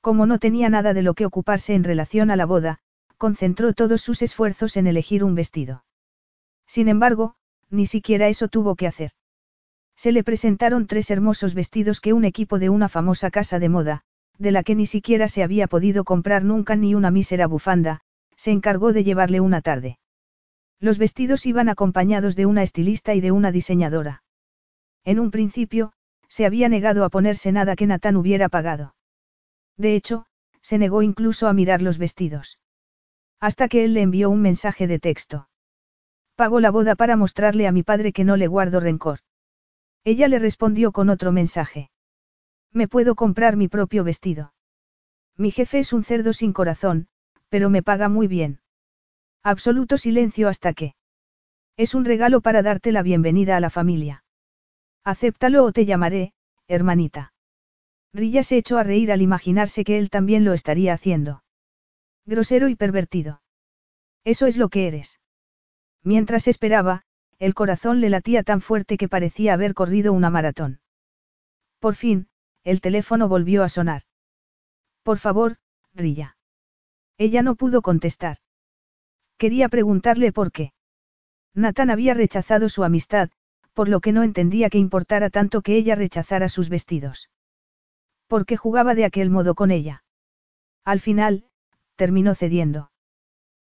Como 0.00 0.26
no 0.26 0.38
tenía 0.38 0.68
nada 0.68 0.94
de 0.94 1.02
lo 1.02 1.14
que 1.14 1.26
ocuparse 1.26 1.74
en 1.74 1.84
relación 1.84 2.30
a 2.30 2.36
la 2.36 2.46
boda, 2.46 2.80
concentró 3.22 3.72
todos 3.72 4.00
sus 4.00 4.20
esfuerzos 4.20 4.76
en 4.76 4.88
elegir 4.88 5.22
un 5.22 5.36
vestido. 5.36 5.84
Sin 6.66 6.88
embargo, 6.88 7.36
ni 7.70 7.86
siquiera 7.86 8.26
eso 8.26 8.48
tuvo 8.48 8.74
que 8.74 8.88
hacer. 8.88 9.12
Se 9.94 10.10
le 10.10 10.24
presentaron 10.24 10.88
tres 10.88 11.08
hermosos 11.08 11.54
vestidos 11.54 12.00
que 12.00 12.14
un 12.14 12.24
equipo 12.24 12.58
de 12.58 12.68
una 12.68 12.88
famosa 12.88 13.30
casa 13.30 13.60
de 13.60 13.68
moda, 13.68 14.00
de 14.38 14.50
la 14.50 14.64
que 14.64 14.74
ni 14.74 14.86
siquiera 14.86 15.28
se 15.28 15.44
había 15.44 15.68
podido 15.68 16.02
comprar 16.02 16.42
nunca 16.42 16.74
ni 16.74 16.96
una 16.96 17.12
mísera 17.12 17.46
bufanda, 17.46 18.00
se 18.36 18.50
encargó 18.50 18.92
de 18.92 19.04
llevarle 19.04 19.38
una 19.38 19.60
tarde. 19.60 20.00
Los 20.80 20.98
vestidos 20.98 21.46
iban 21.46 21.68
acompañados 21.68 22.34
de 22.34 22.46
una 22.46 22.64
estilista 22.64 23.14
y 23.14 23.20
de 23.20 23.30
una 23.30 23.52
diseñadora. 23.52 24.24
En 25.04 25.20
un 25.20 25.30
principio, 25.30 25.92
se 26.26 26.44
había 26.44 26.68
negado 26.68 27.04
a 27.04 27.08
ponerse 27.08 27.52
nada 27.52 27.76
que 27.76 27.86
Natán 27.86 28.16
hubiera 28.16 28.48
pagado. 28.48 28.96
De 29.76 29.94
hecho, 29.94 30.26
se 30.60 30.76
negó 30.76 31.02
incluso 31.02 31.46
a 31.46 31.52
mirar 31.52 31.82
los 31.82 31.98
vestidos. 31.98 32.58
Hasta 33.42 33.66
que 33.66 33.84
él 33.84 33.92
le 33.92 34.02
envió 34.02 34.30
un 34.30 34.40
mensaje 34.40 34.86
de 34.86 35.00
texto. 35.00 35.48
Pago 36.36 36.60
la 36.60 36.70
boda 36.70 36.94
para 36.94 37.16
mostrarle 37.16 37.66
a 37.66 37.72
mi 37.72 37.82
padre 37.82 38.12
que 38.12 38.22
no 38.22 38.36
le 38.36 38.46
guardo 38.46 38.78
rencor. 38.78 39.18
Ella 40.04 40.28
le 40.28 40.38
respondió 40.38 40.92
con 40.92 41.10
otro 41.10 41.32
mensaje. 41.32 41.90
Me 42.72 42.86
puedo 42.86 43.16
comprar 43.16 43.56
mi 43.56 43.66
propio 43.66 44.04
vestido. 44.04 44.54
Mi 45.36 45.50
jefe 45.50 45.80
es 45.80 45.92
un 45.92 46.04
cerdo 46.04 46.32
sin 46.32 46.52
corazón, 46.52 47.08
pero 47.48 47.68
me 47.68 47.82
paga 47.82 48.08
muy 48.08 48.28
bien. 48.28 48.60
Absoluto 49.42 49.98
silencio 49.98 50.48
hasta 50.48 50.72
que. 50.72 50.94
Es 51.76 51.96
un 51.96 52.04
regalo 52.04 52.42
para 52.42 52.62
darte 52.62 52.92
la 52.92 53.02
bienvenida 53.02 53.56
a 53.56 53.60
la 53.60 53.70
familia. 53.70 54.22
Acéptalo 55.02 55.64
o 55.64 55.72
te 55.72 55.84
llamaré, 55.84 56.32
hermanita. 56.68 57.32
Rilla 58.14 58.44
se 58.44 58.56
echó 58.58 58.78
a 58.78 58.84
reír 58.84 59.10
al 59.10 59.20
imaginarse 59.20 59.82
que 59.82 59.98
él 59.98 60.10
también 60.10 60.44
lo 60.44 60.52
estaría 60.52 60.92
haciendo. 60.92 61.41
Grosero 62.26 62.68
y 62.68 62.76
pervertido. 62.76 63.42
Eso 64.24 64.46
es 64.46 64.56
lo 64.56 64.68
que 64.68 64.86
eres. 64.86 65.20
Mientras 66.04 66.48
esperaba, 66.48 67.02
el 67.38 67.54
corazón 67.54 68.00
le 68.00 68.10
latía 68.10 68.42
tan 68.42 68.60
fuerte 68.60 68.96
que 68.96 69.08
parecía 69.08 69.54
haber 69.54 69.74
corrido 69.74 70.12
una 70.12 70.30
maratón. 70.30 70.80
Por 71.80 71.96
fin, 71.96 72.28
el 72.62 72.80
teléfono 72.80 73.28
volvió 73.28 73.64
a 73.64 73.68
sonar. 73.68 74.02
Por 75.02 75.18
favor, 75.18 75.56
Rilla. 75.94 76.36
Ella 77.18 77.42
no 77.42 77.56
pudo 77.56 77.82
contestar. 77.82 78.38
Quería 79.36 79.68
preguntarle 79.68 80.32
por 80.32 80.52
qué. 80.52 80.72
Nathan 81.54 81.90
había 81.90 82.14
rechazado 82.14 82.68
su 82.68 82.84
amistad, 82.84 83.30
por 83.72 83.88
lo 83.88 84.00
que 84.00 84.12
no 84.12 84.22
entendía 84.22 84.70
que 84.70 84.78
importara 84.78 85.30
tanto 85.30 85.62
que 85.62 85.76
ella 85.76 85.96
rechazara 85.96 86.48
sus 86.48 86.68
vestidos. 86.68 87.30
¿Por 88.28 88.46
qué 88.46 88.56
jugaba 88.56 88.94
de 88.94 89.04
aquel 89.04 89.30
modo 89.30 89.54
con 89.54 89.70
ella? 89.70 90.04
Al 90.84 91.00
final, 91.00 91.46
terminó 91.96 92.34
cediendo. 92.34 92.90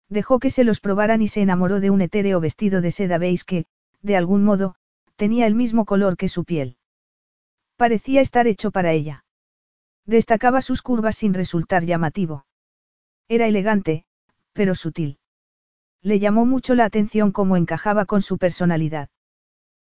Dejó 0.08 0.38
que 0.38 0.50
se 0.50 0.64
los 0.64 0.80
probaran 0.80 1.22
y 1.22 1.28
se 1.28 1.42
enamoró 1.42 1.80
de 1.80 1.90
un 1.90 2.00
etéreo 2.00 2.40
vestido 2.40 2.80
de 2.80 2.90
seda 2.90 3.18
beige 3.18 3.44
que, 3.46 3.64
de 4.02 4.16
algún 4.16 4.44
modo, 4.44 4.74
tenía 5.16 5.46
el 5.46 5.54
mismo 5.54 5.84
color 5.84 6.16
que 6.16 6.28
su 6.28 6.44
piel. 6.44 6.76
Parecía 7.76 8.20
estar 8.20 8.46
hecho 8.46 8.70
para 8.70 8.92
ella. 8.92 9.24
Destacaba 10.06 10.62
sus 10.62 10.80
curvas 10.82 11.16
sin 11.16 11.34
resultar 11.34 11.84
llamativo. 11.84 12.46
Era 13.28 13.46
elegante, 13.46 14.04
pero 14.52 14.74
sutil. 14.74 15.18
Le 16.02 16.18
llamó 16.18 16.46
mucho 16.46 16.74
la 16.74 16.84
atención 16.86 17.32
cómo 17.32 17.56
encajaba 17.56 18.06
con 18.06 18.22
su 18.22 18.38
personalidad. 18.38 19.10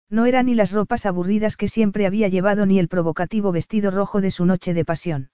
No 0.10 0.26
eran 0.26 0.48
ni 0.48 0.56
las 0.56 0.72
ropas 0.72 1.06
aburridas 1.06 1.58
que 1.58 1.68
siempre 1.68 2.06
había 2.06 2.28
llevado 2.28 2.66
ni 2.66 2.80
el 2.80 2.88
provocativo 2.88 3.52
vestido 3.52 3.92
rojo 3.92 4.22
de 4.22 4.32
su 4.32 4.46
noche 4.46 4.74
de 4.74 4.86
pasión. 4.86 5.30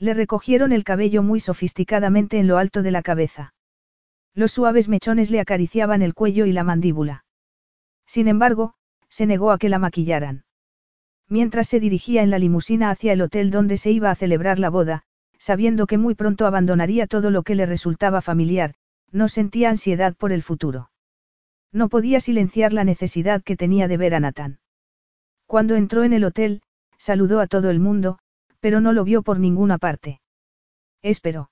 Le 0.00 0.14
recogieron 0.14 0.72
el 0.72 0.82
cabello 0.82 1.22
muy 1.22 1.40
sofisticadamente 1.40 2.38
en 2.38 2.48
lo 2.48 2.56
alto 2.56 2.82
de 2.82 2.90
la 2.90 3.02
cabeza. 3.02 3.52
Los 4.34 4.52
suaves 4.52 4.88
mechones 4.88 5.30
le 5.30 5.40
acariciaban 5.40 6.00
el 6.00 6.14
cuello 6.14 6.46
y 6.46 6.52
la 6.52 6.64
mandíbula. 6.64 7.26
Sin 8.06 8.26
embargo, 8.26 8.72
se 9.10 9.26
negó 9.26 9.50
a 9.50 9.58
que 9.58 9.68
la 9.68 9.78
maquillaran. 9.78 10.44
Mientras 11.28 11.68
se 11.68 11.80
dirigía 11.80 12.22
en 12.22 12.30
la 12.30 12.38
limusina 12.38 12.90
hacia 12.90 13.12
el 13.12 13.20
hotel 13.20 13.50
donde 13.50 13.76
se 13.76 13.90
iba 13.90 14.10
a 14.10 14.14
celebrar 14.14 14.58
la 14.58 14.70
boda, 14.70 15.02
sabiendo 15.38 15.86
que 15.86 15.98
muy 15.98 16.14
pronto 16.14 16.46
abandonaría 16.46 17.06
todo 17.06 17.30
lo 17.30 17.42
que 17.42 17.54
le 17.54 17.66
resultaba 17.66 18.22
familiar, 18.22 18.74
no 19.12 19.28
sentía 19.28 19.68
ansiedad 19.68 20.16
por 20.16 20.32
el 20.32 20.42
futuro. 20.42 20.90
No 21.72 21.90
podía 21.90 22.20
silenciar 22.20 22.72
la 22.72 22.84
necesidad 22.84 23.42
que 23.42 23.56
tenía 23.56 23.86
de 23.86 23.98
ver 23.98 24.14
a 24.14 24.20
Nathan. 24.20 24.60
Cuando 25.46 25.76
entró 25.76 26.04
en 26.04 26.14
el 26.14 26.24
hotel, 26.24 26.62
saludó 26.96 27.40
a 27.40 27.46
todo 27.46 27.70
el 27.70 27.80
mundo, 27.80 28.18
pero 28.60 28.80
no 28.80 28.92
lo 28.92 29.04
vio 29.04 29.22
por 29.22 29.38
ninguna 29.38 29.78
parte. 29.78 30.20
Esperó. 31.02 31.50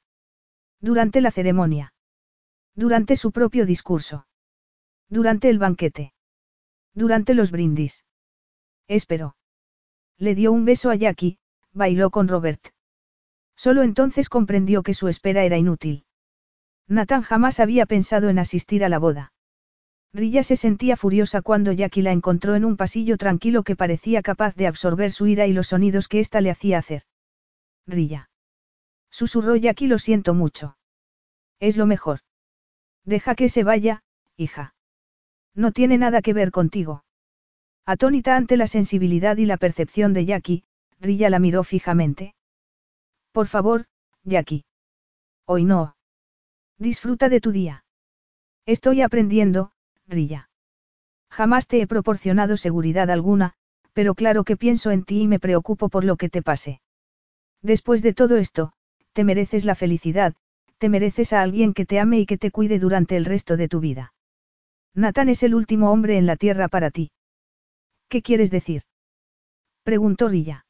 Durante 0.81 1.21
la 1.21 1.31
ceremonia. 1.31 1.93
Durante 2.75 3.17
su 3.17 3.33
propio 3.33 3.67
discurso. 3.67 4.27
Durante 5.09 5.49
el 5.49 5.59
banquete. 5.59 6.13
Durante 6.95 7.35
los 7.35 7.51
brindis. 7.51 8.05
Esperó. 8.87 9.37
Le 10.19 10.35
dio 10.35 10.53
un 10.53 10.65
beso 10.65 10.91
a 10.91 10.95
Jackie, 10.95 11.39
bailó 11.73 12.11
con 12.11 12.29
Robert. 12.29 12.69
Solo 13.57 13.83
entonces 13.83 14.29
comprendió 14.29 14.83
que 14.83 14.95
su 14.95 15.09
espera 15.09 15.45
era 15.45 15.59
inútil. 15.59 16.05
Nathan 16.87 17.23
jamás 17.23 17.61
había 17.61 17.87
pensado 17.87 18.29
en 18.29 18.39
asistir 18.39 18.85
a 18.85 18.89
la 18.89 18.99
boda. 18.99 19.33
Rilla 20.13 20.43
se 20.43 20.57
sentía 20.57 20.97
furiosa 20.97 21.43
cuando 21.43 21.73
Jackie 21.73 22.03
la 22.03 22.13
encontró 22.13 22.55
en 22.55 22.65
un 22.65 22.77
pasillo 22.77 23.19
tranquilo 23.19 23.63
que 23.63 23.77
parecía 23.77 24.23
capaz 24.23 24.55
de 24.55 24.67
absorber 24.67 25.13
su 25.13 25.27
ira 25.27 25.47
y 25.47 25.53
los 25.53 25.69
sonidos 25.69 26.09
que 26.09 26.21
ésta 26.21 26.41
le 26.41 26.51
hacía 26.51 26.79
hacer. 26.79 27.03
Rilla. 27.87 28.31
Susurró 29.11 29.57
Jackie 29.57 29.87
lo 29.87 29.99
siento 29.99 30.35
mucho. 30.35 30.77
Es 31.61 31.77
lo 31.77 31.87
mejor. 31.87 32.21
Deja 33.05 33.35
que 33.35 33.49
se 33.49 33.65
vaya, 33.65 34.03
hija. 34.37 34.75
No 35.55 35.73
tiene 35.73 35.99
nada 35.99 36.23
que 36.23 36.33
ver 36.33 36.51
contigo. 36.51 37.05
Atónita 37.85 38.37
ante 38.37 38.57
la 38.57 38.67
sensibilidad 38.67 39.37
y 39.39 39.47
la 39.47 39.57
percepción 39.57 40.13
de 40.13 40.27
Jackie, 40.27 40.65
Rilla 41.01 41.31
la 41.31 41.39
miró 41.39 41.65
fijamente. 41.65 42.35
Por 43.33 43.47
favor, 43.47 43.87
Jackie. 44.25 44.65
Hoy 45.47 45.65
no. 45.65 45.97
Disfruta 46.79 47.29
de 47.29 47.41
tu 47.41 47.51
día. 47.51 47.85
Estoy 48.67 49.01
aprendiendo, 49.01 49.73
Rilla. 50.09 50.49
Jamás 51.31 51.67
te 51.67 51.81
he 51.81 51.87
proporcionado 51.87 52.57
seguridad 52.57 53.11
alguna, 53.11 53.53
pero 53.93 54.15
claro 54.15 54.45
que 54.45 54.57
pienso 54.57 54.91
en 54.91 55.05
ti 55.05 55.23
y 55.23 55.29
me 55.29 55.39
preocupo 55.39 55.89
por 55.89 56.05
lo 56.05 56.17
que 56.17 56.29
te 56.29 56.43
pase. 56.43 56.81
Después 57.63 58.03
de 58.03 58.15
todo 58.15 58.37
esto, 58.37 58.73
te 59.13 59.25
mereces 59.25 59.65
la 59.65 59.75
felicidad, 59.75 60.35
te 60.79 60.89
mereces 60.89 61.33
a 61.33 61.43
alguien 61.43 61.75
que 61.75 61.85
te 61.85 62.01
ame 62.01 62.21
y 62.21 62.27
que 62.27 62.39
te 62.39 62.51
cuide 62.51 62.79
durante 62.79 63.17
el 63.17 63.25
resto 63.25 63.57
de 63.57 63.69
tu 63.69 63.81
vida. 63.81 64.15
Nathan 64.95 65.29
es 65.29 65.43
el 65.43 65.55
último 65.55 65.93
hombre 65.93 66.17
en 66.17 66.27
la 66.27 66.37
tierra 66.37 66.69
para 66.69 66.91
ti. 66.91 67.11
¿Qué 68.09 68.23
quieres 68.23 68.51
decir? 68.51 68.83
preguntó 69.83 70.29
Rilla. 70.29 70.67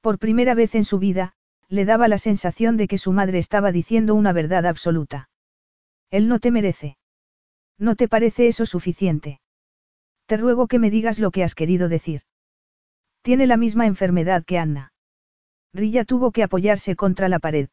Por 0.00 0.18
primera 0.18 0.54
vez 0.54 0.74
en 0.74 0.84
su 0.84 0.98
vida, 0.98 1.34
le 1.68 1.84
daba 1.84 2.08
la 2.08 2.18
sensación 2.18 2.76
de 2.76 2.88
que 2.88 2.98
su 2.98 3.12
madre 3.12 3.38
estaba 3.38 3.72
diciendo 3.72 4.14
una 4.14 4.32
verdad 4.32 4.66
absoluta. 4.66 5.28
Él 6.10 6.28
no 6.28 6.38
te 6.38 6.50
merece. 6.50 6.97
¿No 7.78 7.94
te 7.94 8.08
parece 8.08 8.48
eso 8.48 8.66
suficiente? 8.66 9.40
Te 10.26 10.36
ruego 10.36 10.66
que 10.66 10.78
me 10.78 10.90
digas 10.90 11.18
lo 11.18 11.30
que 11.30 11.44
has 11.44 11.54
querido 11.54 11.88
decir. 11.88 12.22
Tiene 13.22 13.46
la 13.46 13.56
misma 13.56 13.86
enfermedad 13.86 14.44
que 14.44 14.58
Anna. 14.58 14.92
Rilla 15.72 16.04
tuvo 16.04 16.32
que 16.32 16.42
apoyarse 16.42 16.96
contra 16.96 17.28
la 17.28 17.38
pared. 17.38 17.68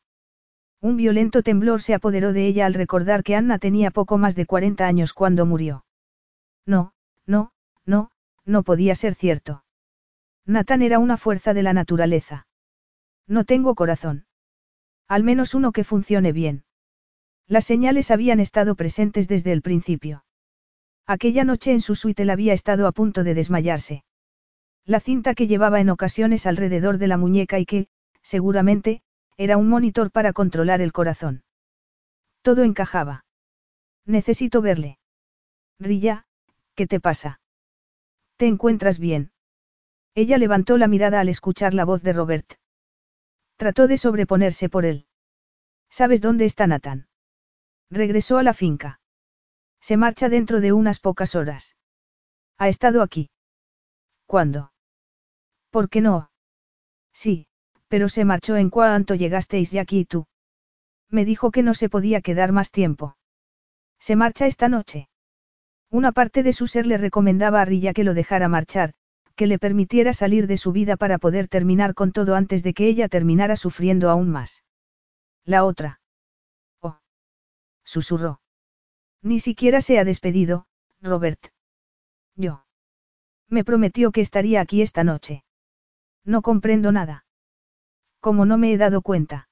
Un 0.81 0.97
violento 0.97 1.41
temblor 1.41 1.81
se 1.81 1.93
apoderó 1.93 2.33
de 2.33 2.45
ella 2.45 2.65
al 2.65 2.73
recordar 2.73 3.23
que 3.23 3.35
Anna 3.35 3.57
tenía 3.57 3.91
poco 3.91 4.17
más 4.17 4.35
de 4.35 4.45
40 4.45 4.85
años 4.85 5.13
cuando 5.13 5.45
murió. 5.45 5.85
No, 6.65 6.93
no, 7.25 7.51
no, 7.85 8.11
no 8.45 8.63
podía 8.63 8.95
ser 8.95 9.15
cierto. 9.15 9.63
Nathan 10.45 10.81
era 10.83 10.99
una 10.99 11.17
fuerza 11.17 11.53
de 11.53 11.63
la 11.63 11.73
naturaleza. 11.73 12.47
No 13.27 13.45
tengo 13.45 13.73
corazón. 13.73 14.25
Al 15.07 15.23
menos 15.23 15.55
uno 15.55 15.71
que 15.71 15.83
funcione 15.83 16.31
bien. 16.31 16.63
Las 17.47 17.65
señales 17.65 18.09
habían 18.09 18.39
estado 18.39 18.75
presentes 18.75 19.27
desde 19.27 19.51
el 19.51 19.61
principio. 19.61 20.25
Aquella 21.05 21.43
noche 21.43 21.71
en 21.71 21.81
su 21.81 21.93
suite 21.95 22.29
había 22.31 22.53
estado 22.53 22.87
a 22.87 22.91
punto 22.91 23.23
de 23.23 23.35
desmayarse. 23.35 24.03
La 24.85 24.99
cinta 24.99 25.35
que 25.35 25.47
llevaba 25.47 25.79
en 25.79 25.89
ocasiones 25.89 26.47
alrededor 26.47 26.97
de 26.97 27.07
la 27.07 27.17
muñeca 27.17 27.59
y 27.59 27.65
que, 27.65 27.87
seguramente, 28.23 29.01
era 29.37 29.57
un 29.57 29.69
monitor 29.69 30.11
para 30.11 30.33
controlar 30.33 30.81
el 30.81 30.91
corazón. 30.91 31.43
Todo 32.41 32.63
encajaba. 32.63 33.25
Necesito 34.05 34.61
verle. 34.61 34.97
Rilla, 35.79 36.25
¿qué 36.75 36.87
te 36.87 36.99
pasa? 36.99 37.39
¿Te 38.37 38.47
encuentras 38.47 38.99
bien? 38.99 39.31
Ella 40.15 40.37
levantó 40.37 40.77
la 40.77 40.87
mirada 40.87 41.19
al 41.19 41.29
escuchar 41.29 41.73
la 41.73 41.85
voz 41.85 42.01
de 42.01 42.13
Robert. 42.13 42.53
Trató 43.57 43.87
de 43.87 43.97
sobreponerse 43.97 44.69
por 44.69 44.85
él. 44.85 45.05
¿Sabes 45.89 46.21
dónde 46.21 46.45
está 46.45 46.67
Nathan? 46.67 47.07
Regresó 47.89 48.37
a 48.37 48.43
la 48.43 48.53
finca. 48.53 48.99
Se 49.79 49.97
marcha 49.97 50.29
dentro 50.29 50.61
de 50.61 50.73
unas 50.73 50.99
pocas 50.99 51.35
horas. 51.35 51.75
¿Ha 52.57 52.67
estado 52.67 53.01
aquí? 53.01 53.29
¿Cuándo? 54.25 54.71
¿Por 55.69 55.89
qué 55.89 56.01
no? 56.01 56.31
Sí, 57.13 57.47
pero 57.87 58.09
se 58.09 58.25
marchó 58.25 58.55
en 58.55 58.69
cuanto 58.69 59.15
llegasteis 59.15 59.71
de 59.71 59.79
aquí 59.79 59.99
y 59.99 60.05
tú. 60.05 60.25
Me 61.09 61.25
dijo 61.25 61.51
que 61.51 61.63
no 61.63 61.73
se 61.73 61.89
podía 61.89 62.21
quedar 62.21 62.51
más 62.51 62.71
tiempo. 62.71 63.17
Se 63.99 64.15
marcha 64.15 64.47
esta 64.47 64.69
noche. 64.69 65.09
Una 65.91 66.11
parte 66.11 66.43
de 66.43 66.53
su 66.53 66.67
ser 66.67 66.87
le 66.87 66.97
recomendaba 66.97 67.61
a 67.61 67.65
Rilla 67.65 67.93
que 67.93 68.03
lo 68.03 68.13
dejara 68.13 68.49
marchar, 68.49 68.93
que 69.35 69.47
le 69.47 69.59
permitiera 69.59 70.13
salir 70.13 70.47
de 70.47 70.57
su 70.57 70.71
vida 70.71 70.97
para 70.97 71.17
poder 71.17 71.47
terminar 71.47 71.93
con 71.93 72.11
todo 72.11 72.35
antes 72.35 72.63
de 72.63 72.73
que 72.73 72.87
ella 72.87 73.07
terminara 73.07 73.55
sufriendo 73.55 74.09
aún 74.09 74.29
más. 74.29 74.63
La 75.45 75.63
otra. 75.63 75.99
Susurró. 77.85 78.41
Ni 79.21 79.39
siquiera 79.39 79.79
se 79.79 79.97
ha 79.97 80.03
despedido, 80.03 80.67
Robert. 81.01 81.47
Yo. 82.35 82.65
Me 83.47 83.63
prometió 83.63 84.11
que 84.11 84.21
estaría 84.21 84.59
aquí 84.59 84.81
esta 84.81 85.03
noche. 85.03 85.45
No 86.25 86.41
comprendo 86.41 86.91
nada. 86.91 87.25
¿Cómo 88.19 88.45
no 88.45 88.57
me 88.57 88.73
he 88.73 88.77
dado 88.77 89.01
cuenta? 89.01 89.49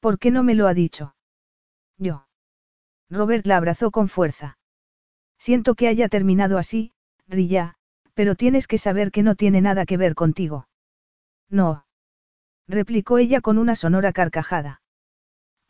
¿Por 0.00 0.18
qué 0.18 0.30
no 0.30 0.42
me 0.42 0.54
lo 0.54 0.68
ha 0.68 0.74
dicho? 0.74 1.16
Yo. 1.96 2.26
Robert 3.08 3.46
la 3.46 3.56
abrazó 3.56 3.90
con 3.90 4.08
fuerza. 4.08 4.58
Siento 5.38 5.74
que 5.74 5.88
haya 5.88 6.08
terminado 6.08 6.58
así, 6.58 6.92
Rilla, 7.26 7.76
pero 8.14 8.34
tienes 8.34 8.66
que 8.66 8.78
saber 8.78 9.10
que 9.10 9.22
no 9.22 9.34
tiene 9.34 9.60
nada 9.60 9.86
que 9.86 9.96
ver 9.96 10.14
contigo. 10.14 10.68
No. 11.48 11.86
Replicó 12.68 13.18
ella 13.18 13.40
con 13.40 13.58
una 13.58 13.74
sonora 13.74 14.12
carcajada. 14.12 14.79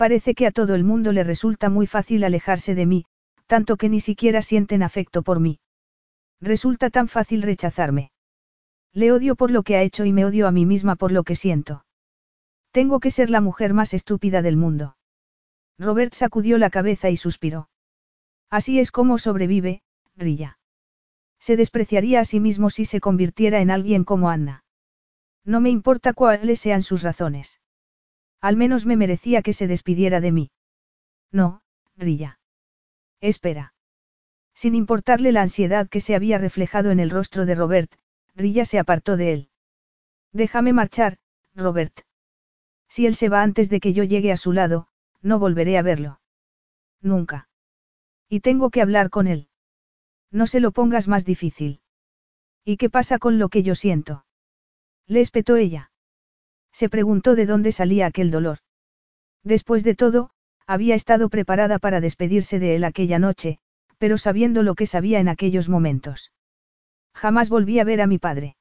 Parece 0.01 0.35
que 0.35 0.47
a 0.47 0.51
todo 0.51 0.75
el 0.75 0.83
mundo 0.83 1.13
le 1.13 1.25
resulta 1.25 1.69
muy 1.69 1.87
fácil 1.87 2.25
alejarse 2.25 2.75
de 2.75 2.87
mí, 2.87 3.05
tanto 3.47 3.77
que 3.77 3.91
ni 3.91 4.01
siquiera 4.01 4.41
sienten 4.41 4.83
afecto 4.83 5.21
por 5.21 5.41
mí. 5.41 5.61
Resulta 6.41 6.89
tan 6.89 7.07
fácil 7.07 7.43
rechazarme. 7.43 8.11
Le 8.95 9.13
odio 9.13 9.37
por 9.37 9.51
lo 9.51 9.63
que 9.63 9.77
ha 9.77 9.83
hecho 9.83 10.07
y 10.07 10.15
me 10.15 10.25
odio 10.25 10.49
a 10.49 10.53
mí 10.53 10.65
misma 10.65 10.97
por 10.97 11.13
lo 11.13 11.23
que 11.23 11.37
siento. 11.37 11.85
Tengo 12.71 12.99
que 12.99 13.11
ser 13.11 13.29
la 13.29 13.43
mujer 13.43 13.75
más 13.75 13.93
estúpida 13.93 14.41
del 14.41 14.57
mundo. 14.57 14.97
Robert 15.79 16.15
sacudió 16.15 16.57
la 16.57 16.71
cabeza 16.71 17.11
y 17.11 17.19
suspiró. 17.19 17.69
Así 18.49 18.81
es 18.81 18.93
como 18.93 19.19
sobrevive, 19.19 19.83
Rilla. 20.17 20.59
Se 21.41 21.59
despreciaría 21.59 22.21
a 22.21 22.25
sí 22.25 22.41
mismo 22.41 22.71
si 22.71 22.87
se 22.87 23.01
convirtiera 23.01 23.61
en 23.61 23.71
alguien 23.71 24.05
como 24.05 24.31
Anna. 24.31 24.65
No 25.45 25.61
me 25.61 25.69
importa 25.69 26.15
cuáles 26.15 26.59
sean 26.59 26.83
sus 26.83 27.03
razones. 27.03 27.60
Al 28.41 28.57
menos 28.57 28.87
me 28.87 28.97
merecía 28.97 29.43
que 29.43 29.53
se 29.53 29.67
despidiera 29.67 30.21
de 30.21 30.33
mí. 30.33 30.51
No, 31.31 31.63
Rilla. 31.97 32.39
Espera. 33.21 33.75
Sin 34.55 34.75
importarle 34.75 35.33
la 35.33 35.43
ansiedad 35.43 35.89
que 35.89 36.01
se 36.01 36.15
había 36.15 36.39
reflejado 36.39 36.91
en 36.91 37.01
el 37.01 37.11
rostro 37.11 37.47
de 37.47 37.55
Robert, 37.55 37.93
Rilla 38.35 38.65
se 38.65 38.79
apartó 38.79 39.17
de 39.17 39.33
él. 39.33 39.49
Déjame 40.33 40.73
marchar, 40.73 41.19
Robert. 41.55 42.01
Si 42.89 43.07
él 43.07 43.15
se 43.15 43.29
va 43.29 43.43
antes 43.43 43.69
de 43.69 43.81
que 43.81 43.93
yo 43.93 44.05
llegue 44.05 44.33
a 44.33 44.37
su 44.37 44.53
lado, 44.53 44.89
no 45.23 45.39
volveré 45.39 45.79
a 45.79 45.83
verlo. 45.83 46.21
Nunca. 47.01 47.49
Y 48.29 48.41
tengo 48.41 48.71
que 48.71 48.83
hablar 48.83 49.11
con 49.11 49.27
él. 49.27 49.49
No 50.31 50.47
se 50.47 50.61
lo 50.61 50.73
pongas 50.73 51.09
más 51.09 51.25
difícil. 51.25 51.81
¿Y 52.65 52.77
qué 52.77 52.91
pasa 52.91 53.19
con 53.19 53.39
lo 53.39 53.49
que 53.49 53.63
yo 53.63 53.75
siento? 53.75 54.25
Le 55.07 55.21
espetó 55.21 55.57
ella. 55.57 55.90
Se 56.73 56.89
preguntó 56.89 57.35
de 57.35 57.47
dónde 57.47 57.73
salía 57.73 58.07
aquel 58.07 58.31
dolor. 58.31 58.59
Después 59.43 59.85
de 59.85 59.95
todo, 59.95 60.31
había 60.67 60.95
estado 60.95 61.29
preparada 61.29 61.79
para 61.79 62.01
despedirse 62.01 62.59
de 62.59 62.77
él 62.77 62.85
aquella 62.85 63.19
noche, 63.19 63.59
pero 63.99 64.19
sabiendo 64.19 64.63
lo 64.63 64.75
que 64.75 64.87
sabía 64.87 65.21
en 65.21 65.29
aquellos 65.29 65.69
momentos. 65.69 66.33
Jamás 67.15 67.49
volví 67.49 67.81
a 67.81 67.85
ver 67.85 68.01
a 68.01 68.07
mi 68.07 68.19
padre. 68.19 68.57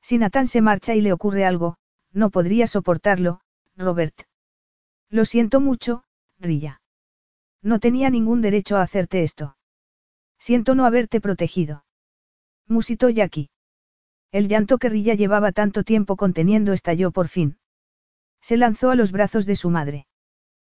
Si 0.00 0.18
Natán 0.18 0.46
se 0.46 0.60
marcha 0.60 0.94
y 0.94 1.00
le 1.00 1.12
ocurre 1.12 1.44
algo, 1.44 1.76
no 2.12 2.30
podría 2.30 2.66
soportarlo, 2.66 3.40
Robert. 3.76 4.22
Lo 5.10 5.24
siento 5.24 5.60
mucho, 5.60 6.04
Rilla. 6.38 6.80
No 7.62 7.80
tenía 7.80 8.10
ningún 8.10 8.42
derecho 8.42 8.76
a 8.76 8.82
hacerte 8.82 9.22
esto. 9.22 9.56
Siento 10.38 10.74
no 10.74 10.84
haberte 10.84 11.20
protegido. 11.20 11.84
Musitó 12.68 13.08
Jackie. 13.10 13.50
El 14.34 14.48
llanto 14.48 14.78
que 14.78 14.88
Rilla 14.88 15.14
llevaba 15.14 15.52
tanto 15.52 15.84
tiempo 15.84 16.16
conteniendo 16.16 16.72
estalló 16.72 17.12
por 17.12 17.28
fin. 17.28 17.56
Se 18.40 18.56
lanzó 18.56 18.90
a 18.90 18.96
los 18.96 19.12
brazos 19.12 19.46
de 19.46 19.54
su 19.54 19.70
madre. 19.70 20.08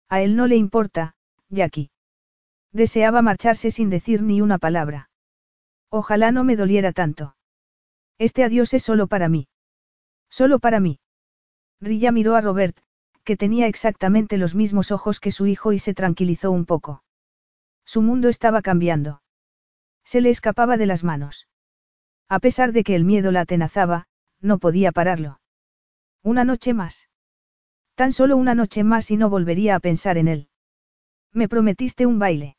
A 0.09 0.21
él 0.21 0.35
no 0.35 0.45
le 0.45 0.57
importa, 0.57 1.15
Jackie. 1.47 1.89
Deseaba 2.73 3.21
marcharse 3.21 3.71
sin 3.71 3.89
decir 3.89 4.23
ni 4.23 4.41
una 4.41 4.57
palabra. 4.57 5.09
Ojalá 5.89 6.33
no 6.33 6.43
me 6.43 6.57
doliera 6.57 6.91
tanto. 6.91 7.37
Este 8.17 8.43
adiós 8.43 8.73
es 8.73 8.83
solo 8.83 9.07
para 9.07 9.29
mí. 9.29 9.47
Solo 10.29 10.59
para 10.59 10.81
mí. 10.81 10.99
Rilla 11.79 12.11
miró 12.11 12.35
a 12.35 12.41
Robert, 12.41 12.77
que 13.23 13.37
tenía 13.37 13.67
exactamente 13.67 14.35
los 14.37 14.53
mismos 14.53 14.91
ojos 14.91 15.21
que 15.21 15.31
su 15.31 15.47
hijo 15.47 15.71
y 15.71 15.79
se 15.79 15.93
tranquilizó 15.93 16.51
un 16.51 16.65
poco. 16.65 17.05
Su 17.85 18.01
mundo 18.01 18.27
estaba 18.27 18.61
cambiando. 18.61 19.21
Se 20.03 20.19
le 20.19 20.29
escapaba 20.29 20.75
de 20.75 20.87
las 20.87 21.05
manos. 21.05 21.47
A 22.27 22.39
pesar 22.39 22.71
de 22.71 22.83
que 22.83 22.95
el 22.95 23.03
miedo 23.03 23.31
la 23.31 23.41
atenazaba, 23.41 24.07
no 24.41 24.57
podía 24.57 24.91
pararlo. 24.91 25.39
Una 26.23 26.43
noche 26.43 26.73
más. 26.73 27.07
Tan 27.95 28.11
solo 28.11 28.35
una 28.35 28.55
noche 28.55 28.83
más 28.83 29.11
y 29.11 29.17
no 29.17 29.29
volvería 29.29 29.75
a 29.75 29.79
pensar 29.79 30.17
en 30.17 30.27
él. 30.27 30.49
Me 31.31 31.47
prometiste 31.47 32.05
un 32.05 32.17
baile. 32.17 32.57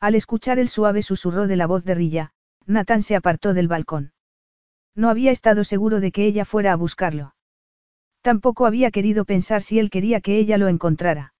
Al 0.00 0.14
escuchar 0.14 0.58
el 0.58 0.68
suave 0.68 1.02
susurro 1.02 1.46
de 1.46 1.56
la 1.56 1.66
voz 1.66 1.84
de 1.84 1.94
Rilla, 1.94 2.32
Nathan 2.66 3.02
se 3.02 3.16
apartó 3.16 3.54
del 3.54 3.68
balcón. 3.68 4.12
No 4.94 5.10
había 5.10 5.32
estado 5.32 5.64
seguro 5.64 6.00
de 6.00 6.12
que 6.12 6.24
ella 6.24 6.44
fuera 6.44 6.72
a 6.72 6.76
buscarlo. 6.76 7.34
Tampoco 8.22 8.66
había 8.66 8.90
querido 8.90 9.24
pensar 9.24 9.62
si 9.62 9.78
él 9.78 9.90
quería 9.90 10.20
que 10.20 10.38
ella 10.38 10.58
lo 10.58 10.68
encontrara. 10.68 11.34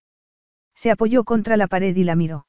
Se 0.74 0.90
apoyó 0.90 1.24
contra 1.24 1.56
la 1.56 1.66
pared 1.66 1.96
y 1.96 2.04
la 2.04 2.14
miró. 2.14 2.46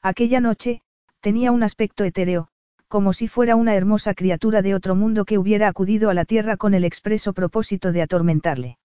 Aquella 0.00 0.40
noche, 0.40 0.82
tenía 1.20 1.52
un 1.52 1.62
aspecto 1.62 2.04
etéreo, 2.04 2.48
como 2.92 3.14
si 3.14 3.26
fuera 3.26 3.56
una 3.56 3.74
hermosa 3.74 4.12
criatura 4.12 4.60
de 4.60 4.74
otro 4.74 4.94
mundo 4.94 5.24
que 5.24 5.38
hubiera 5.38 5.66
acudido 5.66 6.10
a 6.10 6.14
la 6.14 6.26
Tierra 6.26 6.58
con 6.58 6.74
el 6.74 6.84
expreso 6.84 7.32
propósito 7.32 7.90
de 7.90 8.02
atormentarle. 8.02 8.76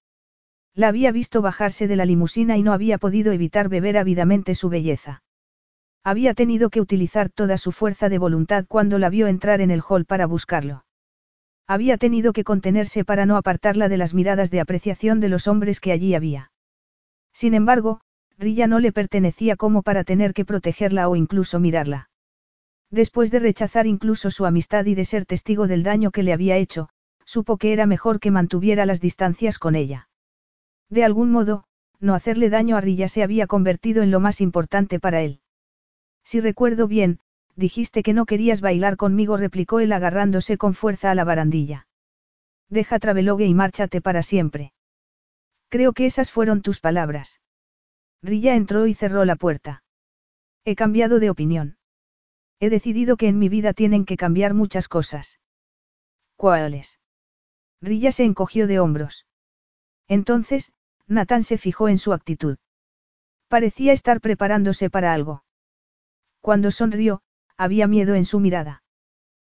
La 0.73 0.87
había 0.87 1.11
visto 1.11 1.41
bajarse 1.41 1.89
de 1.89 1.97
la 1.97 2.05
limusina 2.05 2.55
y 2.55 2.63
no 2.63 2.71
había 2.71 2.99
podido 2.99 3.33
evitar 3.33 3.67
beber 3.67 3.97
ávidamente 3.97 4.55
su 4.55 4.69
belleza. 4.69 5.23
Había 6.05 6.33
tenido 6.33 6.69
que 6.69 6.79
utilizar 6.79 7.27
toda 7.29 7.57
su 7.57 7.73
fuerza 7.73 8.07
de 8.07 8.17
voluntad 8.17 8.63
cuando 8.65 8.97
la 8.97 9.09
vio 9.09 9.27
entrar 9.27 9.59
en 9.59 9.71
el 9.71 9.81
hall 9.85 10.05
para 10.05 10.25
buscarlo. 10.25 10.85
Había 11.67 11.97
tenido 11.97 12.31
que 12.31 12.45
contenerse 12.45 13.03
para 13.03 13.25
no 13.25 13.35
apartarla 13.35 13.89
de 13.89 13.97
las 13.97 14.13
miradas 14.13 14.51
de 14.51 14.61
apreciación 14.61 15.19
de 15.19 15.27
los 15.27 15.49
hombres 15.49 15.81
que 15.81 15.91
allí 15.91 16.15
había. 16.15 16.53
Sin 17.33 17.53
embargo, 17.53 17.99
Rilla 18.37 18.67
no 18.67 18.79
le 18.79 18.93
pertenecía 18.93 19.57
como 19.57 19.81
para 19.81 20.05
tener 20.05 20.33
que 20.33 20.45
protegerla 20.45 21.09
o 21.09 21.17
incluso 21.17 21.59
mirarla. 21.59 22.07
Después 22.89 23.31
de 23.31 23.39
rechazar 23.39 23.85
incluso 23.85 24.31
su 24.31 24.45
amistad 24.45 24.85
y 24.85 24.95
de 24.95 25.05
ser 25.05 25.25
testigo 25.25 25.67
del 25.67 25.83
daño 25.83 26.11
que 26.11 26.23
le 26.23 26.33
había 26.33 26.57
hecho, 26.57 26.89
supo 27.25 27.57
que 27.57 27.73
era 27.73 27.85
mejor 27.85 28.19
que 28.19 28.31
mantuviera 28.31 28.85
las 28.85 29.01
distancias 29.01 29.59
con 29.59 29.75
ella. 29.75 30.09
De 30.89 31.03
algún 31.03 31.31
modo, 31.31 31.65
no 31.99 32.13
hacerle 32.13 32.49
daño 32.49 32.77
a 32.77 32.81
Rilla 32.81 33.07
se 33.09 33.23
había 33.23 33.47
convertido 33.47 34.03
en 34.03 34.11
lo 34.11 34.19
más 34.19 34.39
importante 34.39 34.99
para 34.99 35.21
él. 35.21 35.41
Si 36.23 36.39
recuerdo 36.39 36.87
bien, 36.87 37.19
dijiste 37.55 38.03
que 38.03 38.13
no 38.13 38.25
querías 38.25 38.61
bailar 38.61 38.95
conmigo, 38.95 39.35
replicó 39.35 39.79
él 39.79 39.91
agarrándose 39.91 40.57
con 40.57 40.73
fuerza 40.73 41.11
a 41.11 41.15
la 41.15 41.25
barandilla. 41.25 41.87
Deja 42.69 42.99
Travelogue 42.99 43.45
y 43.45 43.53
márchate 43.53 44.01
para 44.01 44.23
siempre. 44.23 44.73
Creo 45.69 45.93
que 45.93 46.05
esas 46.05 46.31
fueron 46.31 46.61
tus 46.61 46.79
palabras. 46.79 47.41
Rilla 48.21 48.55
entró 48.55 48.87
y 48.87 48.93
cerró 48.93 49.25
la 49.25 49.35
puerta. 49.35 49.83
He 50.63 50.75
cambiado 50.75 51.19
de 51.19 51.29
opinión. 51.29 51.77
He 52.59 52.69
decidido 52.69 53.17
que 53.17 53.27
en 53.27 53.37
mi 53.37 53.49
vida 53.49 53.73
tienen 53.73 54.05
que 54.05 54.17
cambiar 54.17 54.53
muchas 54.53 54.87
cosas. 54.87 55.39
¿Cuáles? 56.35 56.99
Rilla 57.81 58.11
se 58.11 58.23
encogió 58.23 58.67
de 58.67 58.79
hombros. 58.79 59.25
Entonces, 60.07 60.71
Nathan 61.07 61.43
se 61.43 61.57
fijó 61.57 61.89
en 61.89 61.97
su 61.97 62.13
actitud. 62.13 62.57
Parecía 63.47 63.93
estar 63.93 64.21
preparándose 64.21 64.89
para 64.89 65.13
algo. 65.13 65.43
Cuando 66.41 66.71
sonrió, 66.71 67.21
había 67.57 67.87
miedo 67.87 68.15
en 68.15 68.25
su 68.25 68.39
mirada. 68.39 68.83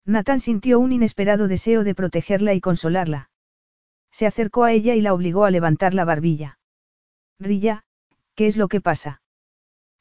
Nathan 0.05 0.39
sintió 0.39 0.79
un 0.79 0.91
inesperado 0.91 1.47
deseo 1.47 1.83
de 1.83 1.95
protegerla 1.95 2.53
y 2.53 2.61
consolarla. 2.61 3.29
Se 4.11 4.25
acercó 4.25 4.63
a 4.63 4.71
ella 4.71 4.95
y 4.95 5.01
la 5.01 5.13
obligó 5.13 5.45
a 5.45 5.51
levantar 5.51 5.93
la 5.93 6.05
barbilla. 6.05 6.59
Rilla, 7.39 7.83
¿qué 8.35 8.47
es 8.47 8.57
lo 8.57 8.67
que 8.67 8.81
pasa? 8.81 9.21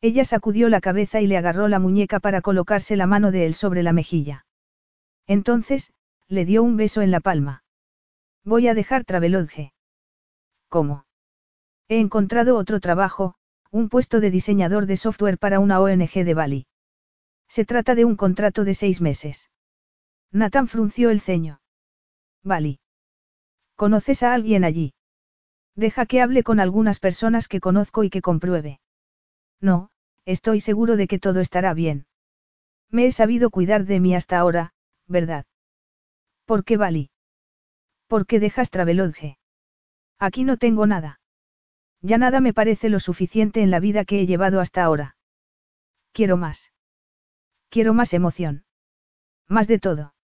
Ella 0.01 0.25
sacudió 0.25 0.69
la 0.69 0.81
cabeza 0.81 1.21
y 1.21 1.27
le 1.27 1.37
agarró 1.37 1.67
la 1.69 1.81
muñeca 1.81 2.21
para 2.21 2.41
colocarse 2.41 2.97
la 2.97 3.07
mano 3.07 3.33
de 3.33 3.47
él 3.47 3.55
sobre 3.55 3.83
la 3.83 3.93
mejilla. 3.93 4.47
Entonces, 5.27 5.93
le 6.29 6.45
dio 6.45 6.63
un 6.63 6.77
beso 6.77 7.03
en 7.03 7.11
la 7.11 7.21
palma. 7.21 7.65
Voy 8.45 8.69
a 8.69 8.75
dejar 8.75 9.05
Travelodge. 9.05 9.73
¿Cómo? 10.69 11.05
He 11.89 11.99
encontrado 11.99 12.57
otro 12.57 12.81
trabajo, 12.81 13.35
un 13.71 13.89
puesto 13.89 14.21
de 14.21 14.31
diseñador 14.31 14.87
de 14.87 14.97
software 14.97 15.39
para 15.39 15.59
una 15.59 15.81
ONG 15.81 16.25
de 16.25 16.35
Bali. 16.35 16.67
Se 17.49 17.65
trata 17.65 17.95
de 17.95 18.05
un 18.05 18.17
contrato 18.17 18.65
de 18.65 18.75
seis 18.75 19.01
meses. 19.01 19.51
Nathan 20.31 20.69
frunció 20.69 21.11
el 21.11 21.21
ceño. 21.21 21.61
Bali. 22.45 22.81
¿Conoces 23.75 24.23
a 24.23 24.35
alguien 24.35 24.65
allí? 24.65 24.95
Deja 25.75 26.07
que 26.07 26.21
hable 26.21 26.43
con 26.43 26.61
algunas 26.61 27.01
personas 27.01 27.49
que 27.49 27.61
conozco 27.61 28.05
y 28.05 28.11
que 28.11 28.21
compruebe. 28.21 28.81
No, 29.61 29.91
estoy 30.25 30.61
seguro 30.61 30.97
de 30.97 31.07
que 31.07 31.19
todo 31.19 31.41
estará 31.41 31.75
bien. 31.75 32.07
Me 32.91 33.07
he 33.07 33.13
sabido 33.13 33.51
cuidar 33.51 33.85
de 33.85 34.01
mí 34.01 34.15
hasta 34.15 34.39
ahora, 34.39 34.73
¿verdad? 35.07 35.47
¿Por 36.45 36.65
qué 36.65 36.77
Bali? 36.77 37.11
¿Por 38.07 38.27
qué 38.27 38.41
dejas 38.41 38.71
Travelodge? 38.71 39.39
Aquí 40.19 40.45
no 40.45 40.57
tengo 40.57 40.87
nada. 40.87 41.21
Ya 42.01 42.19
nada 42.19 42.41
me 42.41 42.55
parece 42.55 42.89
lo 42.89 43.01
suficiente 43.01 43.63
en 43.63 43.71
la 43.71 43.81
vida 43.81 44.05
que 44.05 44.21
he 44.21 44.27
llevado 44.27 44.61
hasta 44.61 44.83
ahora. 44.83 45.17
Quiero 46.13 46.37
más. 46.37 46.73
Quiero 47.69 47.93
más 47.93 48.15
emoción. 48.15 48.65
Más 49.47 49.67
de 49.69 49.79
todo. 49.79 50.15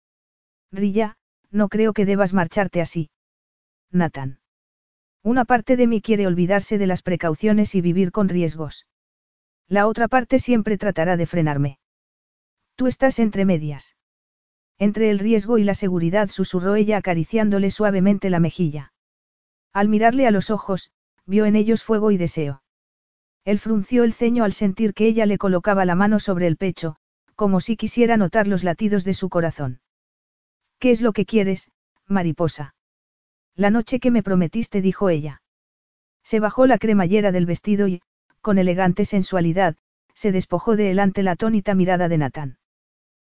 Rilla, 0.72 1.16
no 1.50 1.68
creo 1.68 1.92
que 1.92 2.06
debas 2.06 2.32
marcharte 2.32 2.80
así. 2.80 3.10
Nathan. 3.90 4.40
Una 5.22 5.44
parte 5.44 5.76
de 5.76 5.86
mí 5.86 6.00
quiere 6.00 6.26
olvidarse 6.26 6.78
de 6.78 6.86
las 6.86 7.02
precauciones 7.02 7.74
y 7.74 7.80
vivir 7.80 8.12
con 8.12 8.28
riesgos. 8.28 8.86
La 9.68 9.86
otra 9.86 10.08
parte 10.08 10.38
siempre 10.38 10.78
tratará 10.78 11.16
de 11.16 11.26
frenarme. 11.26 11.78
Tú 12.76 12.86
estás 12.86 13.18
entre 13.18 13.44
medias. 13.44 13.96
Entre 14.78 15.10
el 15.10 15.18
riesgo 15.18 15.58
y 15.58 15.64
la 15.64 15.74
seguridad 15.74 16.28
susurró 16.28 16.74
ella 16.74 16.98
acariciándole 16.98 17.70
suavemente 17.70 18.30
la 18.30 18.40
mejilla. 18.40 18.92
Al 19.72 19.88
mirarle 19.88 20.26
a 20.26 20.30
los 20.30 20.50
ojos, 20.50 20.90
vio 21.26 21.46
en 21.46 21.56
ellos 21.56 21.82
fuego 21.82 22.10
y 22.10 22.16
deseo. 22.16 22.62
Él 23.44 23.58
frunció 23.58 24.04
el 24.04 24.12
ceño 24.12 24.44
al 24.44 24.52
sentir 24.52 24.94
que 24.94 25.06
ella 25.06 25.26
le 25.26 25.38
colocaba 25.38 25.84
la 25.84 25.94
mano 25.94 26.18
sobre 26.18 26.46
el 26.46 26.56
pecho, 26.56 26.96
como 27.34 27.60
si 27.60 27.76
quisiera 27.76 28.16
notar 28.16 28.48
los 28.48 28.64
latidos 28.64 29.04
de 29.04 29.14
su 29.14 29.28
corazón. 29.28 29.80
¿Qué 30.78 30.90
es 30.90 31.00
lo 31.00 31.12
que 31.12 31.26
quieres, 31.26 31.70
mariposa? 32.06 32.74
La 33.54 33.70
noche 33.70 34.00
que 34.00 34.10
me 34.10 34.22
prometiste, 34.22 34.80
dijo 34.80 35.08
ella. 35.08 35.42
Se 36.22 36.40
bajó 36.40 36.66
la 36.66 36.78
cremallera 36.78 37.32
del 37.32 37.46
vestido 37.46 37.86
y, 37.86 38.02
con 38.44 38.58
elegante 38.58 39.06
sensualidad, 39.06 39.74
se 40.12 40.30
despojó 40.30 40.76
de 40.76 40.90
él 40.90 40.98
ante 40.98 41.22
la 41.22 41.32
atónita 41.32 41.74
mirada 41.74 42.10
de 42.10 42.18
Natán. 42.18 42.58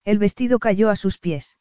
El 0.04 0.20
vestido 0.20 0.60
cayó 0.60 0.90
a 0.90 0.98
sus 0.98 1.18
pies. 1.18 1.58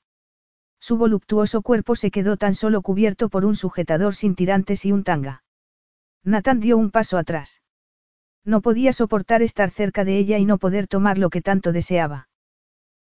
Su 0.81 0.97
voluptuoso 0.97 1.63
cuerpo 1.63 1.95
se 1.95 2.11
quedó 2.11 2.37
tan 2.37 2.57
solo 2.57 2.83
cubierto 2.83 3.29
por 3.29 3.45
un 3.45 3.55
sujetador 3.55 4.17
sin 4.17 4.35
tirantes 4.35 4.85
y 4.85 4.91
un 4.91 5.05
tanga. 5.05 5.45
Natán 6.25 6.59
dio 6.59 6.77
un 6.77 6.91
paso 6.91 7.19
atrás. 7.19 7.63
No 8.45 8.63
podía 8.63 8.93
soportar 8.93 9.43
estar 9.43 9.71
cerca 9.71 10.05
de 10.05 10.19
ella 10.19 10.39
y 10.39 10.45
no 10.45 10.59
poder 10.59 10.89
tomar 10.89 11.17
lo 11.17 11.31
que 11.31 11.41
tanto 11.41 11.71
deseaba. 11.71 12.29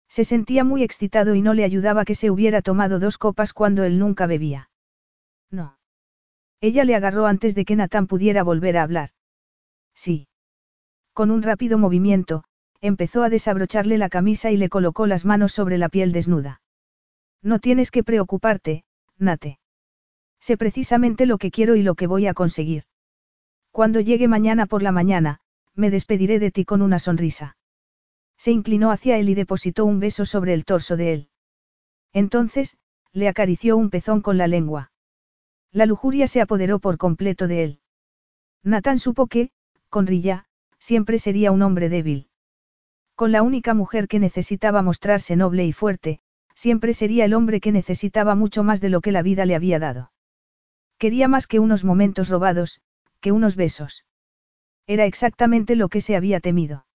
Se 0.07 0.25
sentía 0.25 0.63
muy 0.63 0.83
excitado 0.83 1.33
y 1.33 1.41
no 1.41 1.55
le 1.55 1.63
ayudaba 1.63 2.05
que 2.05 2.13
se 2.13 2.29
hubiera 2.29 2.61
tomado 2.61 2.99
dos 2.99 3.17
copas 3.17 3.51
cuando 3.51 3.83
él 3.83 3.97
nunca 3.97 4.27
bebía. 4.27 4.69
No. 5.49 5.79
Ella 6.61 6.83
le 6.83 6.93
agarró 6.93 7.25
antes 7.25 7.55
de 7.55 7.65
que 7.65 7.75
Natán 7.75 8.05
pudiera 8.05 8.43
volver 8.43 8.77
a 8.77 8.83
hablar. 8.83 9.09
Sí. 9.95 10.27
Con 11.15 11.31
un 11.31 11.43
rápido 11.43 11.77
movimiento, 11.77 12.43
empezó 12.81 13.23
a 13.23 13.29
desabrocharle 13.29 13.97
la 13.97 14.09
camisa 14.09 14.51
y 14.51 14.57
le 14.57 14.67
colocó 14.67 15.07
las 15.07 15.23
manos 15.23 15.53
sobre 15.53 15.77
la 15.77 15.87
piel 15.87 16.11
desnuda. 16.11 16.61
No 17.41 17.59
tienes 17.59 17.89
que 17.89 18.03
preocuparte, 18.03 18.83
Nate. 19.17 19.57
Sé 20.41 20.57
precisamente 20.57 21.25
lo 21.25 21.37
que 21.37 21.51
quiero 21.51 21.77
y 21.77 21.83
lo 21.83 21.95
que 21.95 22.07
voy 22.07 22.27
a 22.27 22.33
conseguir. 22.33 22.83
Cuando 23.71 24.01
llegue 24.01 24.27
mañana 24.27 24.65
por 24.65 24.83
la 24.83 24.91
mañana, 24.91 25.39
me 25.73 25.89
despediré 25.89 26.37
de 26.37 26.51
ti 26.51 26.65
con 26.65 26.81
una 26.81 26.99
sonrisa. 26.99 27.55
Se 28.37 28.51
inclinó 28.51 28.91
hacia 28.91 29.17
él 29.17 29.29
y 29.29 29.35
depositó 29.35 29.85
un 29.85 30.01
beso 30.01 30.25
sobre 30.25 30.53
el 30.53 30.65
torso 30.65 30.97
de 30.97 31.13
él. 31.13 31.29
Entonces, 32.11 32.75
le 33.13 33.29
acarició 33.29 33.77
un 33.77 33.89
pezón 33.89 34.19
con 34.19 34.37
la 34.37 34.47
lengua. 34.47 34.91
La 35.71 35.85
lujuria 35.85 36.27
se 36.27 36.41
apoderó 36.41 36.79
por 36.79 36.97
completo 36.97 37.47
de 37.47 37.63
él. 37.63 37.79
Natán 38.63 38.99
supo 38.99 39.27
que, 39.27 39.51
con 39.87 40.07
Rilla, 40.07 40.47
siempre 40.85 41.17
sería 41.17 41.51
un 41.51 41.63
hombre 41.63 41.89
débil. 41.89 42.27
Con 43.15 43.31
la 43.31 43.41
única 43.41 43.73
mujer 43.73 44.07
que 44.07 44.19
necesitaba 44.19 44.83
mostrarse 44.83 45.35
noble 45.35 45.65
y 45.65 45.73
fuerte, 45.73 46.19
siempre 46.53 46.93
sería 46.93 47.25
el 47.25 47.33
hombre 47.33 47.59
que 47.59 47.71
necesitaba 47.71 48.35
mucho 48.35 48.63
más 48.63 48.81
de 48.81 48.89
lo 48.89 49.01
que 49.01 49.11
la 49.11 49.23
vida 49.23 49.47
le 49.47 49.55
había 49.55 49.79
dado. 49.79 50.11
Quería 50.99 51.27
más 51.27 51.47
que 51.47 51.59
unos 51.59 51.83
momentos 51.83 52.29
robados, 52.29 52.81
que 53.19 53.31
unos 53.31 53.55
besos. 53.55 54.05
Era 54.85 55.05
exactamente 55.05 55.75
lo 55.75 55.89
que 55.89 56.01
se 56.01 56.15
había 56.15 56.39
temido. 56.39 56.85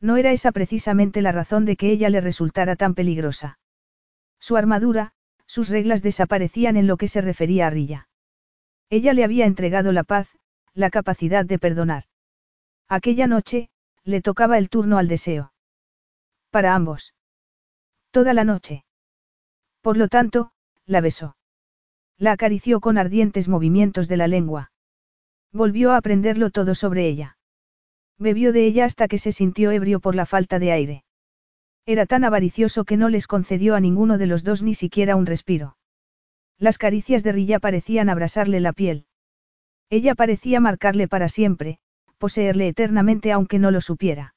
No 0.00 0.16
era 0.16 0.30
esa 0.30 0.52
precisamente 0.52 1.20
la 1.20 1.32
razón 1.32 1.64
de 1.64 1.74
que 1.74 1.90
ella 1.90 2.10
le 2.10 2.20
resultara 2.20 2.76
tan 2.76 2.94
peligrosa. 2.94 3.58
Su 4.38 4.56
armadura, 4.56 5.10
sus 5.44 5.70
reglas 5.70 6.02
desaparecían 6.02 6.76
en 6.76 6.86
lo 6.86 6.96
que 6.96 7.08
se 7.08 7.20
refería 7.20 7.66
a 7.66 7.70
Rilla. 7.70 8.08
Ella 8.90 9.12
le 9.12 9.24
había 9.24 9.44
entregado 9.44 9.90
la 9.90 10.04
paz, 10.04 10.28
la 10.72 10.90
capacidad 10.90 11.44
de 11.44 11.58
perdonar. 11.58 12.04
Aquella 12.88 13.26
noche, 13.26 13.68
le 14.04 14.22
tocaba 14.22 14.56
el 14.56 14.70
turno 14.70 14.96
al 14.96 15.08
deseo. 15.08 15.52
Para 16.50 16.74
ambos. 16.74 17.14
Toda 18.10 18.32
la 18.32 18.44
noche. 18.44 18.84
Por 19.82 19.98
lo 19.98 20.08
tanto, 20.08 20.52
la 20.86 21.02
besó. 21.02 21.36
La 22.16 22.32
acarició 22.32 22.80
con 22.80 22.96
ardientes 22.96 23.46
movimientos 23.48 24.08
de 24.08 24.16
la 24.16 24.26
lengua. 24.26 24.72
Volvió 25.52 25.92
a 25.92 25.98
aprenderlo 25.98 26.50
todo 26.50 26.74
sobre 26.74 27.06
ella. 27.06 27.36
Bebió 28.18 28.52
de 28.52 28.64
ella 28.64 28.86
hasta 28.86 29.06
que 29.06 29.18
se 29.18 29.32
sintió 29.32 29.70
ebrio 29.70 30.00
por 30.00 30.14
la 30.14 30.26
falta 30.26 30.58
de 30.58 30.72
aire. 30.72 31.04
Era 31.86 32.06
tan 32.06 32.24
avaricioso 32.24 32.84
que 32.84 32.96
no 32.96 33.08
les 33.08 33.26
concedió 33.26 33.74
a 33.74 33.80
ninguno 33.80 34.18
de 34.18 34.26
los 34.26 34.44
dos 34.44 34.62
ni 34.62 34.74
siquiera 34.74 35.14
un 35.14 35.26
respiro. 35.26 35.76
Las 36.58 36.78
caricias 36.78 37.22
de 37.22 37.32
Rilla 37.32 37.60
parecían 37.60 38.08
abrasarle 38.08 38.60
la 38.60 38.72
piel. 38.72 39.06
Ella 39.90 40.14
parecía 40.14 40.58
marcarle 40.60 41.06
para 41.06 41.28
siempre, 41.28 41.78
poseerle 42.18 42.68
eternamente 42.68 43.32
aunque 43.32 43.58
no 43.58 43.70
lo 43.70 43.80
supiera. 43.80 44.34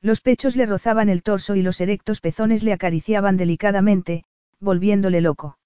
Los 0.00 0.20
pechos 0.20 0.56
le 0.56 0.66
rozaban 0.66 1.08
el 1.08 1.22
torso 1.22 1.54
y 1.54 1.62
los 1.62 1.80
erectos 1.80 2.20
pezones 2.20 2.62
le 2.62 2.72
acariciaban 2.72 3.36
delicadamente, 3.36 4.24
volviéndole 4.60 5.20
loco. 5.20 5.58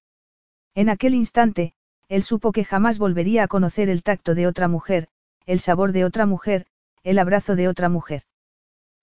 En 0.74 0.88
aquel 0.88 1.14
instante, 1.14 1.72
él 2.08 2.22
supo 2.22 2.52
que 2.52 2.64
jamás 2.64 2.98
volvería 2.98 3.44
a 3.44 3.48
conocer 3.48 3.88
el 3.88 4.02
tacto 4.02 4.34
de 4.34 4.46
otra 4.46 4.68
mujer, 4.68 5.08
el 5.46 5.60
sabor 5.60 5.92
de 5.92 6.04
otra 6.04 6.26
mujer, 6.26 6.66
el 7.02 7.18
abrazo 7.18 7.56
de 7.56 7.68
otra 7.68 7.88
mujer. 7.88 8.22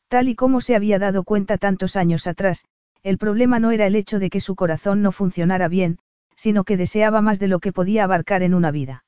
Tal 0.07 0.29
y 0.29 0.35
como 0.35 0.61
se 0.61 0.75
había 0.75 0.99
dado 0.99 1.23
cuenta 1.23 1.57
tantos 1.57 1.95
años 1.95 2.27
atrás, 2.27 2.65
el 3.03 3.17
problema 3.17 3.59
no 3.59 3.71
era 3.71 3.87
el 3.87 3.95
hecho 3.95 4.19
de 4.19 4.29
que 4.29 4.39
su 4.39 4.55
corazón 4.55 5.01
no 5.01 5.11
funcionara 5.11 5.67
bien, 5.67 5.99
sino 6.35 6.63
que 6.63 6.77
deseaba 6.77 7.21
más 7.21 7.39
de 7.39 7.47
lo 7.47 7.59
que 7.59 7.71
podía 7.71 8.03
abarcar 8.03 8.43
en 8.43 8.53
una 8.53 8.71
vida. 8.71 9.04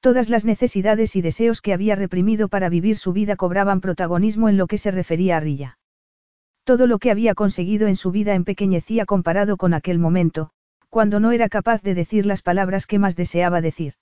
Todas 0.00 0.30
las 0.30 0.46
necesidades 0.46 1.14
y 1.14 1.20
deseos 1.20 1.60
que 1.60 1.74
había 1.74 1.94
reprimido 1.94 2.48
para 2.48 2.70
vivir 2.70 2.96
su 2.96 3.12
vida 3.12 3.36
cobraban 3.36 3.82
protagonismo 3.82 4.48
en 4.48 4.56
lo 4.56 4.66
que 4.66 4.78
se 4.78 4.90
refería 4.90 5.36
a 5.36 5.40
Rilla. 5.40 5.78
Todo 6.64 6.86
lo 6.86 6.98
que 6.98 7.10
había 7.10 7.34
conseguido 7.34 7.86
en 7.86 7.96
su 7.96 8.10
vida 8.10 8.34
empequeñecía 8.34 9.04
comparado 9.04 9.58
con 9.58 9.74
aquel 9.74 9.98
momento, 9.98 10.50
cuando 10.88 11.20
no 11.20 11.32
era 11.32 11.50
capaz 11.50 11.82
de 11.82 11.94
decir 11.94 12.24
las 12.24 12.40
palabras 12.40 12.86
que 12.86 12.98
más 12.98 13.14
deseaba 13.14 13.60
decir. 13.60 13.94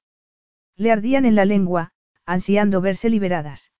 Le 0.76 0.92
ardían 0.92 1.24
en 1.24 1.34
la 1.34 1.44
lengua, 1.44 1.90
ansiando 2.24 2.80
verse 2.80 3.10
liberadas. 3.10 3.72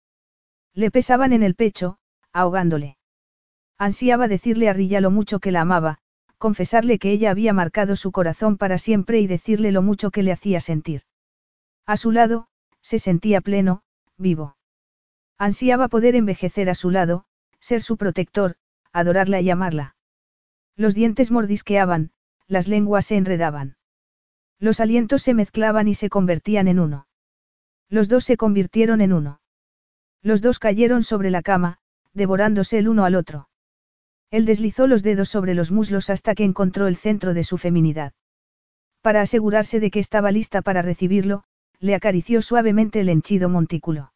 Le 0.75 0.91
pesaban 0.91 1.33
en 1.33 1.45
el 1.45 1.55
pecho, 1.55 1.99
ahogándole. 2.33 2.97
Ansiaba 3.79 4.27
decirle 4.27 4.69
a 4.69 4.73
Rilla 4.73 5.01
lo 5.01 5.13
mucho 5.13 5.39
que 5.39 5.53
la 5.53 5.61
amaba, 5.61 5.99
confesarle 6.37 6.99
que 6.99 7.13
ella 7.13 7.31
había 7.31 7.53
marcado 7.53 7.95
su 7.95 8.11
corazón 8.11 8.57
para 8.57 8.79
siempre 8.79 9.21
y 9.21 9.29
decirle 9.29 9.71
lo 9.71 9.83
mucho 9.83 10.11
que 10.11 10.25
le 10.25 10.33
hacía 10.33 10.61
sentir. 10.61 11.03
A 11.89 11.97
su 11.97 12.12
lado, 12.12 12.49
se 12.83 12.99
sentía 12.99 13.41
pleno, 13.41 13.81
vivo. 14.18 14.58
Ansiaba 15.39 15.89
poder 15.89 16.17
envejecer 16.17 16.68
a 16.68 16.75
su 16.75 16.91
lado, 16.91 17.25
ser 17.60 17.81
su 17.81 17.97
protector, 17.97 18.57
adorarla 18.92 19.41
y 19.41 19.49
amarla. 19.49 19.97
Los 20.76 20.94
dientes 20.94 21.31
mordisqueaban, 21.31 22.10
las 22.47 22.68
lenguas 22.68 23.07
se 23.07 23.17
enredaban. 23.17 23.78
Los 24.58 24.81
alientos 24.81 25.23
se 25.23 25.33
mezclaban 25.33 25.89
y 25.89 25.94
se 25.94 26.10
convertían 26.10 26.68
en 26.68 26.78
uno. 26.78 27.07
Los 27.89 28.08
dos 28.08 28.25
se 28.25 28.36
convirtieron 28.36 29.00
en 29.00 29.15
uno. 29.15 29.41
Los 30.20 30.42
dos 30.42 30.58
cayeron 30.58 31.02
sobre 31.02 31.31
la 31.31 31.41
cama, 31.41 31.78
devorándose 32.12 32.76
el 32.76 32.91
uno 32.91 33.07
al 33.07 33.15
otro. 33.15 33.49
Él 34.31 34.44
deslizó 34.44 34.86
los 34.86 35.02
dedos 35.02 35.31
sobre 35.31 35.55
los 35.55 35.70
muslos 35.70 36.10
hasta 36.10 36.34
que 36.34 36.44
encontró 36.44 36.86
el 36.86 36.97
centro 36.99 37.33
de 37.33 37.44
su 37.44 37.57
feminidad. 37.57 38.12
Para 39.00 39.23
asegurarse 39.23 39.81
de 39.81 39.91
que 39.91 40.00
estaba 40.00 40.31
lista 40.31 40.60
para 40.60 40.83
recibirlo, 40.83 41.44
le 41.81 41.94
acarició 41.94 42.42
suavemente 42.42 43.00
el 43.00 43.08
henchido 43.08 43.48
montículo. 43.48 44.12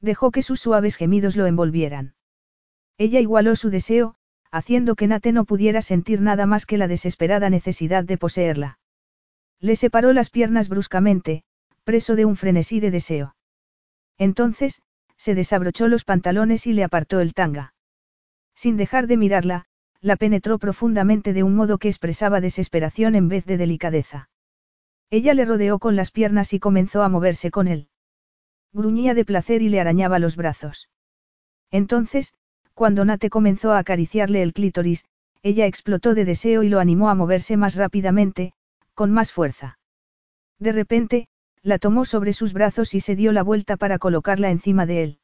Dejó 0.00 0.30
que 0.30 0.42
sus 0.42 0.60
suaves 0.60 0.96
gemidos 0.96 1.36
lo 1.36 1.46
envolvieran. 1.46 2.14
Ella 2.98 3.20
igualó 3.20 3.56
su 3.56 3.70
deseo, 3.70 4.16
haciendo 4.50 4.94
que 4.94 5.06
Nate 5.06 5.32
no 5.32 5.44
pudiera 5.44 5.82
sentir 5.82 6.20
nada 6.20 6.46
más 6.46 6.66
que 6.66 6.78
la 6.78 6.86
desesperada 6.86 7.50
necesidad 7.50 8.04
de 8.04 8.18
poseerla. 8.18 8.78
Le 9.60 9.76
separó 9.76 10.12
las 10.12 10.30
piernas 10.30 10.68
bruscamente, 10.68 11.42
preso 11.84 12.16
de 12.16 12.24
un 12.24 12.36
frenesí 12.36 12.80
de 12.80 12.90
deseo. 12.90 13.34
Entonces, 14.18 14.82
se 15.16 15.34
desabrochó 15.34 15.88
los 15.88 16.04
pantalones 16.04 16.66
y 16.66 16.72
le 16.72 16.84
apartó 16.84 17.20
el 17.20 17.34
tanga. 17.34 17.74
Sin 18.54 18.76
dejar 18.76 19.06
de 19.06 19.16
mirarla, 19.16 19.64
la 20.00 20.16
penetró 20.16 20.58
profundamente 20.58 21.32
de 21.32 21.42
un 21.42 21.54
modo 21.54 21.78
que 21.78 21.88
expresaba 21.88 22.40
desesperación 22.40 23.14
en 23.14 23.28
vez 23.28 23.46
de 23.46 23.56
delicadeza. 23.56 24.28
Ella 25.10 25.34
le 25.34 25.44
rodeó 25.44 25.78
con 25.78 25.96
las 25.96 26.10
piernas 26.10 26.52
y 26.52 26.60
comenzó 26.60 27.02
a 27.02 27.08
moverse 27.08 27.50
con 27.50 27.68
él. 27.68 27.88
Gruñía 28.72 29.14
de 29.14 29.24
placer 29.24 29.62
y 29.62 29.68
le 29.68 29.80
arañaba 29.80 30.18
los 30.18 30.36
brazos. 30.36 30.88
Entonces, 31.70 32.34
cuando 32.74 33.04
Nate 33.04 33.30
comenzó 33.30 33.72
a 33.72 33.78
acariciarle 33.78 34.42
el 34.42 34.52
clítoris, 34.52 35.04
ella 35.42 35.66
explotó 35.66 36.14
de 36.14 36.24
deseo 36.24 36.62
y 36.62 36.68
lo 36.68 36.80
animó 36.80 37.10
a 37.10 37.14
moverse 37.14 37.56
más 37.56 37.76
rápidamente, 37.76 38.52
con 38.94 39.12
más 39.12 39.30
fuerza. 39.30 39.78
De 40.58 40.72
repente, 40.72 41.28
la 41.62 41.78
tomó 41.78 42.04
sobre 42.04 42.32
sus 42.32 42.52
brazos 42.52 42.94
y 42.94 43.00
se 43.00 43.16
dio 43.16 43.32
la 43.32 43.42
vuelta 43.42 43.76
para 43.76 43.98
colocarla 43.98 44.50
encima 44.50 44.86
de 44.86 45.02
él. 45.02 45.18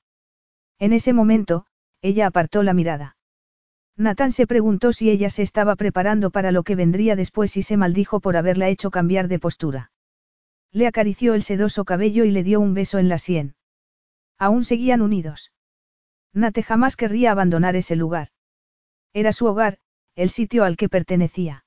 En 0.78 0.92
ese 0.92 1.12
momento, 1.12 1.66
ella 2.02 2.26
apartó 2.26 2.62
la 2.62 2.72
mirada. 2.72 3.16
Nathan 3.96 4.32
se 4.32 4.46
preguntó 4.46 4.92
si 4.92 5.10
ella 5.10 5.30
se 5.30 5.42
estaba 5.42 5.76
preparando 5.76 6.30
para 6.30 6.52
lo 6.52 6.62
que 6.62 6.74
vendría 6.74 7.16
después 7.16 7.56
y 7.56 7.62
se 7.62 7.76
maldijo 7.76 8.20
por 8.20 8.36
haberla 8.36 8.68
hecho 8.68 8.90
cambiar 8.90 9.28
de 9.28 9.38
postura. 9.38 9.92
Le 10.72 10.86
acarició 10.86 11.34
el 11.34 11.42
sedoso 11.42 11.84
cabello 11.84 12.24
y 12.24 12.30
le 12.30 12.42
dio 12.42 12.60
un 12.60 12.74
beso 12.74 12.98
en 12.98 13.08
la 13.08 13.18
sien. 13.18 13.54
Aún 14.38 14.64
seguían 14.64 15.02
unidos. 15.02 15.52
Nate 16.32 16.62
jamás 16.62 16.96
querría 16.96 17.32
abandonar 17.32 17.76
ese 17.76 17.96
lugar. 17.96 18.28
Era 19.12 19.32
su 19.32 19.46
hogar, 19.46 19.78
el 20.14 20.30
sitio 20.30 20.64
al 20.64 20.76
que 20.76 20.88
pertenecía. 20.88 21.64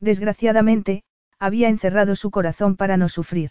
Desgraciadamente, 0.00 1.04
había 1.38 1.68
encerrado 1.68 2.16
su 2.16 2.30
corazón 2.30 2.76
para 2.76 2.96
no 2.96 3.08
sufrir. 3.08 3.50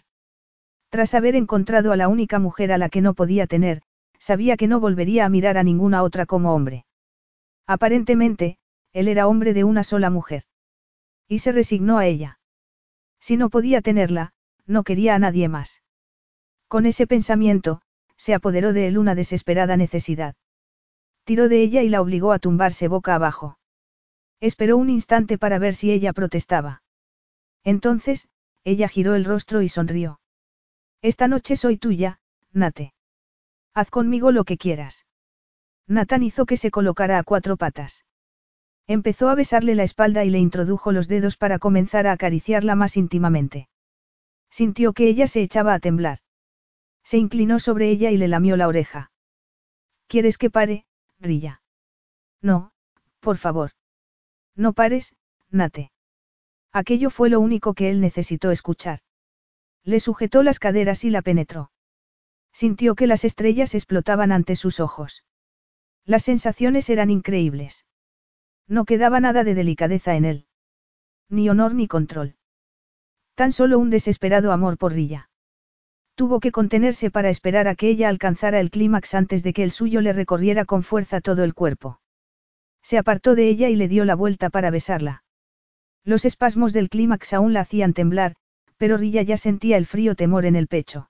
Tras 0.88 1.14
haber 1.14 1.36
encontrado 1.36 1.92
a 1.92 1.96
la 1.96 2.08
única 2.08 2.38
mujer 2.38 2.72
a 2.72 2.78
la 2.78 2.88
que 2.88 3.00
no 3.00 3.14
podía 3.14 3.46
tener, 3.46 3.82
sabía 4.18 4.56
que 4.56 4.68
no 4.68 4.80
volvería 4.80 5.24
a 5.24 5.28
mirar 5.28 5.58
a 5.58 5.62
ninguna 5.62 6.02
otra 6.02 6.26
como 6.26 6.54
hombre. 6.54 6.84
Aparentemente, 7.66 8.58
él 8.92 9.08
era 9.08 9.26
hombre 9.26 9.54
de 9.54 9.64
una 9.64 9.84
sola 9.84 10.10
mujer. 10.10 10.44
Y 11.28 11.38
se 11.38 11.52
resignó 11.52 11.98
a 11.98 12.06
ella. 12.06 12.38
Si 13.20 13.36
no 13.36 13.48
podía 13.50 13.80
tenerla, 13.80 14.32
no 14.66 14.84
quería 14.84 15.14
a 15.14 15.18
nadie 15.18 15.48
más. 15.48 15.82
Con 16.68 16.86
ese 16.86 17.06
pensamiento, 17.06 17.80
se 18.16 18.34
apoderó 18.34 18.72
de 18.72 18.88
él 18.88 18.98
una 18.98 19.14
desesperada 19.14 19.76
necesidad. 19.76 20.34
Tiró 21.24 21.48
de 21.48 21.62
ella 21.62 21.82
y 21.82 21.88
la 21.88 22.02
obligó 22.02 22.32
a 22.32 22.38
tumbarse 22.38 22.88
boca 22.88 23.14
abajo. 23.14 23.58
Esperó 24.40 24.76
un 24.76 24.90
instante 24.90 25.38
para 25.38 25.58
ver 25.58 25.74
si 25.74 25.90
ella 25.90 26.12
protestaba. 26.12 26.82
Entonces, 27.62 28.28
ella 28.62 28.88
giró 28.88 29.14
el 29.14 29.24
rostro 29.24 29.62
y 29.62 29.68
sonrió. 29.68 30.20
Esta 31.00 31.28
noche 31.28 31.56
soy 31.56 31.78
tuya, 31.78 32.20
Nate. 32.52 32.94
Haz 33.72 33.90
conmigo 33.90 34.32
lo 34.32 34.44
que 34.44 34.58
quieras. 34.58 35.06
Nathan 35.86 36.22
hizo 36.22 36.46
que 36.46 36.56
se 36.56 36.70
colocara 36.70 37.18
a 37.18 37.24
cuatro 37.24 37.56
patas. 37.56 38.04
Empezó 38.86 39.28
a 39.28 39.34
besarle 39.34 39.74
la 39.74 39.82
espalda 39.82 40.24
y 40.24 40.30
le 40.30 40.38
introdujo 40.38 40.92
los 40.92 41.08
dedos 41.08 41.36
para 41.36 41.58
comenzar 41.58 42.06
a 42.06 42.12
acariciarla 42.12 42.74
más 42.74 42.96
íntimamente. 42.96 43.68
Sintió 44.50 44.92
que 44.92 45.08
ella 45.08 45.26
se 45.26 45.42
echaba 45.42 45.74
a 45.74 45.80
temblar. 45.80 46.18
Se 47.02 47.18
inclinó 47.18 47.58
sobre 47.58 47.90
ella 47.90 48.10
y 48.10 48.16
le 48.16 48.28
lamió 48.28 48.56
la 48.56 48.68
oreja. 48.68 49.10
¿Quieres 50.06 50.38
que 50.38 50.50
pare, 50.50 50.86
Rilla? 51.18 51.62
No, 52.40 52.72
por 53.20 53.36
favor. 53.36 53.72
No 54.54 54.72
pares, 54.74 55.14
Nate. 55.50 55.90
Aquello 56.72 57.10
fue 57.10 57.30
lo 57.30 57.40
único 57.40 57.74
que 57.74 57.90
él 57.90 58.00
necesitó 58.00 58.50
escuchar. 58.50 59.00
Le 59.82 60.00
sujetó 60.00 60.42
las 60.42 60.58
caderas 60.58 61.04
y 61.04 61.10
la 61.10 61.22
penetró. 61.22 61.70
Sintió 62.52 62.94
que 62.94 63.06
las 63.06 63.24
estrellas 63.24 63.74
explotaban 63.74 64.32
ante 64.32 64.56
sus 64.56 64.80
ojos. 64.80 65.24
Las 66.06 66.24
sensaciones 66.24 66.90
eran 66.90 67.10
increíbles. 67.10 67.86
No 68.68 68.84
quedaba 68.84 69.20
nada 69.20 69.44
de 69.44 69.54
delicadeza 69.54 70.16
en 70.16 70.24
él. 70.24 70.46
Ni 71.28 71.48
honor 71.48 71.74
ni 71.74 71.88
control. 71.88 72.36
Tan 73.34 73.52
solo 73.52 73.78
un 73.78 73.90
desesperado 73.90 74.52
amor 74.52 74.78
por 74.78 74.92
Rilla. 74.92 75.30
Tuvo 76.14 76.38
que 76.38 76.52
contenerse 76.52 77.10
para 77.10 77.30
esperar 77.30 77.66
a 77.66 77.74
que 77.74 77.88
ella 77.88 78.08
alcanzara 78.08 78.60
el 78.60 78.70
clímax 78.70 79.14
antes 79.14 79.42
de 79.42 79.52
que 79.52 79.64
el 79.64 79.70
suyo 79.72 80.00
le 80.00 80.12
recorriera 80.12 80.64
con 80.64 80.82
fuerza 80.82 81.20
todo 81.20 81.42
el 81.42 81.54
cuerpo. 81.54 82.00
Se 82.82 82.98
apartó 82.98 83.34
de 83.34 83.48
ella 83.48 83.68
y 83.68 83.76
le 83.76 83.88
dio 83.88 84.04
la 84.04 84.14
vuelta 84.14 84.50
para 84.50 84.70
besarla. 84.70 85.24
Los 86.04 86.24
espasmos 86.24 86.72
del 86.72 86.90
clímax 86.90 87.32
aún 87.32 87.54
la 87.54 87.60
hacían 87.60 87.94
temblar, 87.94 88.36
pero 88.76 88.96
Rilla 88.96 89.22
ya 89.22 89.38
sentía 89.38 89.78
el 89.78 89.86
frío 89.86 90.14
temor 90.14 90.44
en 90.44 90.54
el 90.54 90.68
pecho. 90.68 91.08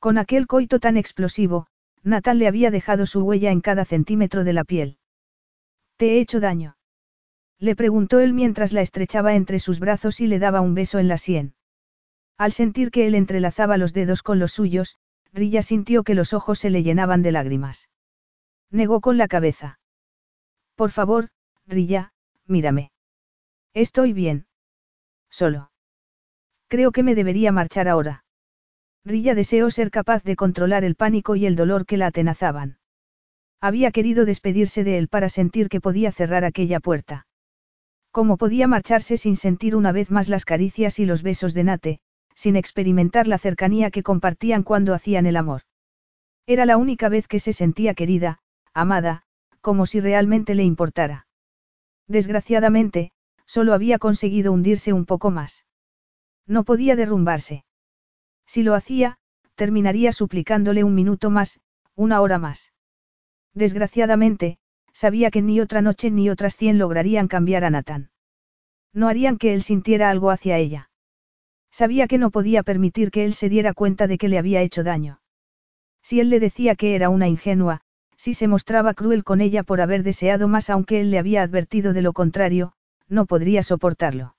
Con 0.00 0.16
aquel 0.16 0.46
coito 0.46 0.80
tan 0.80 0.96
explosivo, 0.96 1.66
Nathan 2.02 2.38
le 2.38 2.46
había 2.46 2.70
dejado 2.70 3.06
su 3.06 3.22
huella 3.22 3.50
en 3.50 3.60
cada 3.60 3.84
centímetro 3.84 4.44
de 4.44 4.52
la 4.52 4.64
piel. 4.64 4.98
¿Te 5.96 6.12
he 6.12 6.20
hecho 6.20 6.40
daño? 6.40 6.76
Le 7.58 7.74
preguntó 7.74 8.20
él 8.20 8.32
mientras 8.32 8.72
la 8.72 8.82
estrechaba 8.82 9.34
entre 9.34 9.58
sus 9.58 9.80
brazos 9.80 10.20
y 10.20 10.26
le 10.26 10.38
daba 10.38 10.60
un 10.60 10.74
beso 10.74 10.98
en 10.98 11.08
la 11.08 11.18
sien. 11.18 11.54
Al 12.36 12.52
sentir 12.52 12.92
que 12.92 13.06
él 13.06 13.16
entrelazaba 13.16 13.78
los 13.78 13.92
dedos 13.92 14.22
con 14.22 14.38
los 14.38 14.52
suyos, 14.52 14.96
Rilla 15.32 15.62
sintió 15.62 16.04
que 16.04 16.14
los 16.14 16.32
ojos 16.32 16.60
se 16.60 16.70
le 16.70 16.84
llenaban 16.84 17.22
de 17.22 17.32
lágrimas. 17.32 17.90
Negó 18.70 19.00
con 19.00 19.18
la 19.18 19.26
cabeza. 19.26 19.80
Por 20.76 20.92
favor, 20.92 21.30
Rilla, 21.66 22.12
mírame. 22.46 22.92
Estoy 23.74 24.12
bien. 24.12 24.46
Solo. 25.28 25.72
Creo 26.68 26.92
que 26.92 27.02
me 27.02 27.14
debería 27.14 27.50
marchar 27.50 27.88
ahora. 27.88 28.24
Rilla 29.08 29.34
deseó 29.34 29.70
ser 29.70 29.90
capaz 29.90 30.22
de 30.22 30.36
controlar 30.36 30.84
el 30.84 30.94
pánico 30.94 31.34
y 31.34 31.46
el 31.46 31.56
dolor 31.56 31.86
que 31.86 31.96
la 31.96 32.08
atenazaban. 32.08 32.78
Había 33.58 33.90
querido 33.90 34.26
despedirse 34.26 34.84
de 34.84 34.98
él 34.98 35.08
para 35.08 35.30
sentir 35.30 35.70
que 35.70 35.80
podía 35.80 36.12
cerrar 36.12 36.44
aquella 36.44 36.78
puerta. 36.78 37.26
¿Cómo 38.10 38.36
podía 38.36 38.68
marcharse 38.68 39.16
sin 39.16 39.36
sentir 39.36 39.74
una 39.74 39.92
vez 39.92 40.10
más 40.10 40.28
las 40.28 40.44
caricias 40.44 40.98
y 40.98 41.06
los 41.06 41.22
besos 41.22 41.54
de 41.54 41.64
Nate, 41.64 42.00
sin 42.34 42.54
experimentar 42.54 43.26
la 43.26 43.38
cercanía 43.38 43.90
que 43.90 44.02
compartían 44.02 44.62
cuando 44.62 44.92
hacían 44.92 45.24
el 45.24 45.36
amor. 45.36 45.62
Era 46.46 46.66
la 46.66 46.76
única 46.76 47.08
vez 47.08 47.26
que 47.28 47.40
se 47.40 47.52
sentía 47.52 47.94
querida, 47.94 48.40
amada, 48.74 49.22
como 49.62 49.86
si 49.86 50.00
realmente 50.00 50.54
le 50.54 50.64
importara. 50.64 51.26
Desgraciadamente, 52.06 53.12
solo 53.46 53.72
había 53.72 53.98
conseguido 53.98 54.52
hundirse 54.52 54.92
un 54.92 55.06
poco 55.06 55.30
más. 55.30 55.64
No 56.46 56.64
podía 56.64 56.94
derrumbarse. 56.94 57.64
Si 58.48 58.62
lo 58.62 58.74
hacía, 58.74 59.18
terminaría 59.56 60.10
suplicándole 60.12 60.82
un 60.82 60.94
minuto 60.94 61.28
más, 61.28 61.60
una 61.94 62.22
hora 62.22 62.38
más. 62.38 62.72
Desgraciadamente, 63.52 64.58
sabía 64.92 65.30
que 65.30 65.42
ni 65.42 65.60
otra 65.60 65.82
noche 65.82 66.10
ni 66.10 66.30
otras 66.30 66.56
cien 66.56 66.78
lograrían 66.78 67.28
cambiar 67.28 67.64
a 67.64 67.70
Nathan. 67.70 68.10
No 68.94 69.08
harían 69.08 69.36
que 69.36 69.52
él 69.52 69.62
sintiera 69.62 70.08
algo 70.08 70.30
hacia 70.30 70.56
ella. 70.56 70.90
Sabía 71.70 72.08
que 72.08 72.16
no 72.16 72.30
podía 72.30 72.62
permitir 72.62 73.10
que 73.10 73.26
él 73.26 73.34
se 73.34 73.50
diera 73.50 73.74
cuenta 73.74 74.06
de 74.06 74.16
que 74.16 74.28
le 74.28 74.38
había 74.38 74.62
hecho 74.62 74.82
daño. 74.82 75.20
Si 76.02 76.18
él 76.18 76.30
le 76.30 76.40
decía 76.40 76.74
que 76.74 76.94
era 76.94 77.10
una 77.10 77.28
ingenua, 77.28 77.82
si 78.16 78.32
se 78.32 78.48
mostraba 78.48 78.94
cruel 78.94 79.24
con 79.24 79.42
ella 79.42 79.62
por 79.62 79.82
haber 79.82 80.02
deseado 80.02 80.48
más 80.48 80.70
aunque 80.70 81.00
él 81.00 81.10
le 81.10 81.18
había 81.18 81.42
advertido 81.42 81.92
de 81.92 82.00
lo 82.00 82.14
contrario, 82.14 82.72
no 83.08 83.26
podría 83.26 83.62
soportarlo. 83.62 84.36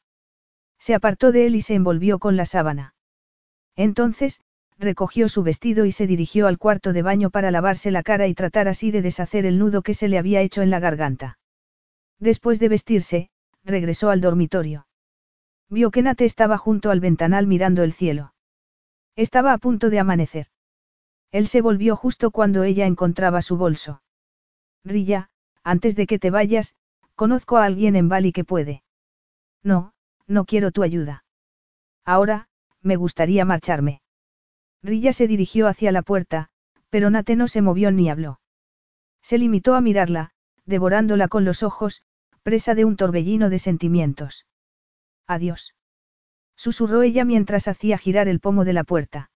Se 0.80 0.96
apartó 0.96 1.32
de 1.32 1.46
él 1.46 1.56
y 1.56 1.62
se 1.62 1.76
envolvió 1.76 2.18
con 2.18 2.36
la 2.36 2.46
sábana. 2.46 2.96
Entonces, 3.80 4.42
recogió 4.78 5.30
su 5.30 5.42
vestido 5.42 5.86
y 5.86 5.94
se 5.94 6.06
dirigió 6.06 6.48
al 6.48 6.58
cuarto 6.58 6.92
de 6.92 7.02
baño 7.02 7.30
para 7.30 7.50
lavarse 7.50 7.92
la 7.92 8.04
cara 8.04 8.28
y 8.28 8.34
tratar 8.34 8.68
así 8.68 8.92
de 8.92 9.02
deshacer 9.02 9.46
el 9.46 9.58
nudo 9.58 9.84
que 9.84 9.94
se 9.94 10.10
le 10.10 10.18
había 10.18 10.42
hecho 10.42 10.62
en 10.62 10.70
la 10.70 10.82
garganta. 10.82 11.40
Después 12.20 12.60
de 12.60 12.68
vestirse, 12.68 13.30
regresó 13.64 14.10
al 14.10 14.20
dormitorio. 14.20 14.86
Vio 15.70 15.92
que 15.92 16.02
Nate 16.02 16.26
estaba 16.26 16.58
junto 16.58 16.92
al 16.92 17.00
ventanal 17.00 17.48
mirando 17.48 17.84
el 17.84 17.94
cielo. 17.94 18.34
Estaba 19.16 19.54
a 19.54 19.58
punto 19.58 19.90
de 19.90 20.00
amanecer. 20.00 20.48
Él 21.32 21.48
se 21.48 21.62
volvió 21.62 21.96
justo 21.96 22.32
cuando 22.32 22.64
ella 22.64 22.86
encontraba 22.86 23.42
su 23.42 23.56
bolso. 23.56 24.02
Rilla, 24.84 25.30
antes 25.64 25.96
de 25.96 26.06
que 26.06 26.20
te 26.20 26.32
vayas, 26.32 26.76
conozco 27.16 27.56
a 27.56 27.64
alguien 27.64 27.96
en 27.96 28.10
Bali 28.10 28.34
que 28.34 28.44
puede. 28.44 28.84
No, 29.64 29.94
no 30.28 30.44
quiero 30.44 30.72
tu 30.72 30.84
ayuda. 30.84 31.24
Ahora, 32.04 32.49
me 32.82 32.96
gustaría 32.96 33.46
marcharme. 33.46 34.02
Rilla 34.82 35.14
se 35.14 35.28
dirigió 35.28 35.68
hacia 35.68 35.92
la 35.92 36.02
puerta, 36.02 36.50
pero 36.90 37.10
Nate 37.10 37.36
no 37.36 37.48
se 37.48 37.62
movió 37.62 37.92
ni 37.92 38.10
habló. 38.10 38.40
Se 39.22 39.38
limitó 39.38 39.76
a 39.76 39.82
mirarla, 39.82 40.32
devorándola 40.66 41.28
con 41.28 41.46
los 41.46 41.64
ojos, 41.64 42.04
presa 42.44 42.76
de 42.76 42.86
un 42.86 42.96
torbellino 42.96 43.50
de 43.50 43.60
sentimientos. 43.60 44.46
Adiós. 45.28 45.76
Susurró 46.56 47.02
ella 47.04 47.26
mientras 47.26 47.68
hacía 47.68 47.98
girar 47.98 48.28
el 48.28 48.40
pomo 48.40 48.66
de 48.66 48.74
la 48.74 48.84
puerta. 48.84 49.32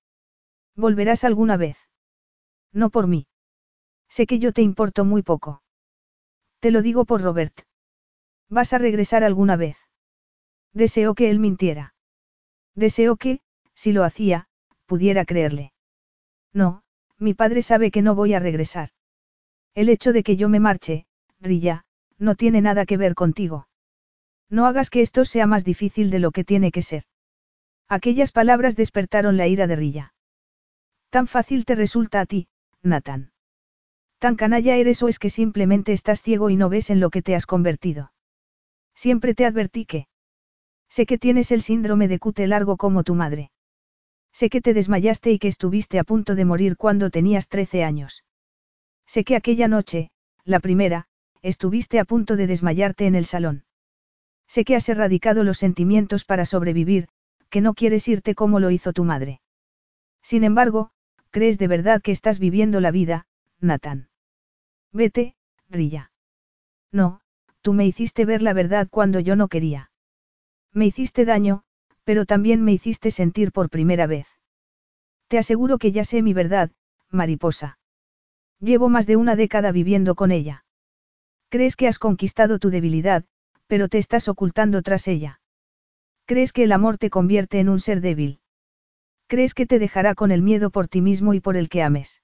¿Volverás 0.75 1.23
alguna 1.23 1.57
vez? 1.57 1.77
No 2.71 2.89
por 2.89 3.07
mí. 3.07 3.27
Sé 4.09 4.25
que 4.25 4.39
yo 4.39 4.53
te 4.53 4.61
importo 4.61 5.05
muy 5.05 5.21
poco. 5.21 5.61
Te 6.59 6.71
lo 6.71 6.81
digo 6.81 7.05
por 7.05 7.21
Robert. 7.21 7.61
¿Vas 8.49 8.73
a 8.73 8.77
regresar 8.77 9.23
alguna 9.23 9.55
vez? 9.55 9.77
Deseo 10.73 11.13
que 11.13 11.29
él 11.29 11.39
mintiera. 11.39 11.92
Deseo 12.75 13.17
que, 13.17 13.39
si 13.75 13.91
lo 13.91 14.03
hacía, 14.03 14.47
pudiera 14.85 15.25
creerle. 15.25 15.73
No, 16.53 16.83
mi 17.17 17.33
padre 17.33 17.61
sabe 17.61 17.91
que 17.91 18.01
no 18.01 18.15
voy 18.15 18.33
a 18.33 18.39
regresar. 18.39 18.89
El 19.75 19.89
hecho 19.89 20.13
de 20.13 20.23
que 20.23 20.35
yo 20.35 20.49
me 20.49 20.59
marche, 20.59 21.05
Rilla, 21.39 21.85
no 22.17 22.35
tiene 22.35 22.61
nada 22.61 22.85
que 22.85 22.97
ver 22.97 23.15
contigo. 23.15 23.67
No 24.49 24.67
hagas 24.67 24.89
que 24.89 25.01
esto 25.01 25.25
sea 25.25 25.47
más 25.47 25.63
difícil 25.63 26.09
de 26.11 26.19
lo 26.19 26.31
que 26.31 26.43
tiene 26.43 26.71
que 26.71 26.81
ser. 26.81 27.03
Aquellas 27.89 28.31
palabras 28.31 28.75
despertaron 28.75 29.37
la 29.37 29.47
ira 29.47 29.67
de 29.67 29.75
Rilla. 29.75 30.13
Tan 31.09 31.27
fácil 31.27 31.65
te 31.65 31.75
resulta 31.75 32.21
a 32.21 32.25
ti, 32.25 32.47
Nathan. 32.81 33.31
Tan 34.19 34.35
canalla 34.35 34.77
eres 34.77 35.03
o 35.03 35.07
es 35.07 35.19
que 35.19 35.29
simplemente 35.29 35.91
estás 35.91 36.21
ciego 36.21 36.49
y 36.49 36.55
no 36.55 36.69
ves 36.69 36.89
en 36.89 36.99
lo 36.99 37.09
que 37.09 37.21
te 37.21 37.35
has 37.35 37.45
convertido. 37.45 38.11
Siempre 38.95 39.33
te 39.35 39.45
advertí 39.45 39.85
que. 39.85 40.07
Sé 40.95 41.07
que 41.07 41.17
tienes 41.17 41.51
el 41.51 41.63
síndrome 41.63 42.07
de 42.07 42.19
cute 42.19 42.45
largo 42.45 42.77
como 42.77 43.03
tu 43.03 43.15
madre. 43.15 43.49
Sé 44.31 44.47
que 44.51 44.61
te 44.61 44.75
desmayaste 44.75 45.31
y 45.31 45.39
que 45.39 45.47
estuviste 45.47 45.97
a 45.97 46.03
punto 46.03 46.35
de 46.35 46.45
morir 46.45 46.77
cuando 46.77 47.09
tenías 47.09 47.47
13 47.47 47.83
años. 47.83 48.23
Sé 49.07 49.23
que 49.23 49.35
aquella 49.35 49.67
noche, 49.67 50.11
la 50.45 50.59
primera, 50.59 51.07
estuviste 51.41 51.97
a 51.97 52.05
punto 52.05 52.35
de 52.35 52.45
desmayarte 52.45 53.07
en 53.07 53.15
el 53.15 53.25
salón. 53.25 53.63
Sé 54.47 54.65
que 54.65 54.75
has 54.75 54.87
erradicado 54.87 55.43
los 55.43 55.57
sentimientos 55.57 56.25
para 56.25 56.45
sobrevivir, 56.45 57.07
que 57.49 57.61
no 57.61 57.73
quieres 57.73 58.07
irte 58.07 58.35
como 58.35 58.59
lo 58.59 58.69
hizo 58.69 58.93
tu 58.93 59.03
madre. 59.03 59.41
Sin 60.21 60.43
embargo, 60.43 60.91
crees 61.31 61.57
de 61.57 61.69
verdad 61.69 62.03
que 62.03 62.11
estás 62.11 62.37
viviendo 62.37 62.79
la 62.81 62.91
vida, 62.91 63.25
Nathan. 63.59 64.09
Vete, 64.91 65.35
Rilla. 65.71 66.11
No, 66.91 67.21
tú 67.63 67.73
me 67.73 67.87
hiciste 67.87 68.25
ver 68.25 68.43
la 68.43 68.53
verdad 68.53 68.87
cuando 68.91 69.19
yo 69.19 69.35
no 69.35 69.47
quería. 69.47 69.89
Me 70.73 70.85
hiciste 70.85 71.25
daño, 71.25 71.63
pero 72.03 72.25
también 72.25 72.63
me 72.63 72.73
hiciste 72.73 73.11
sentir 73.11 73.51
por 73.51 73.69
primera 73.69 74.07
vez. 74.07 74.27
Te 75.27 75.37
aseguro 75.37 75.77
que 75.77 75.91
ya 75.91 76.03
sé 76.03 76.21
mi 76.21 76.33
verdad, 76.33 76.71
mariposa. 77.09 77.77
Llevo 78.59 78.89
más 78.89 79.05
de 79.05 79.15
una 79.15 79.35
década 79.35 79.71
viviendo 79.71 80.15
con 80.15 80.31
ella. 80.31 80.65
Crees 81.49 81.75
que 81.75 81.87
has 81.87 81.99
conquistado 81.99 82.59
tu 82.59 82.69
debilidad, 82.69 83.25
pero 83.67 83.87
te 83.87 83.97
estás 83.97 84.27
ocultando 84.27 84.81
tras 84.81 85.07
ella. 85.07 85.41
Crees 86.25 86.53
que 86.53 86.63
el 86.63 86.71
amor 86.71 86.97
te 86.97 87.09
convierte 87.09 87.59
en 87.59 87.69
un 87.69 87.79
ser 87.79 88.01
débil. 88.01 88.39
Crees 89.27 89.53
que 89.53 89.65
te 89.65 89.79
dejará 89.79 90.15
con 90.15 90.31
el 90.31 90.41
miedo 90.41 90.69
por 90.69 90.87
ti 90.87 91.01
mismo 91.01 91.33
y 91.33 91.39
por 91.39 91.57
el 91.57 91.69
que 91.69 91.83
ames. 91.83 92.21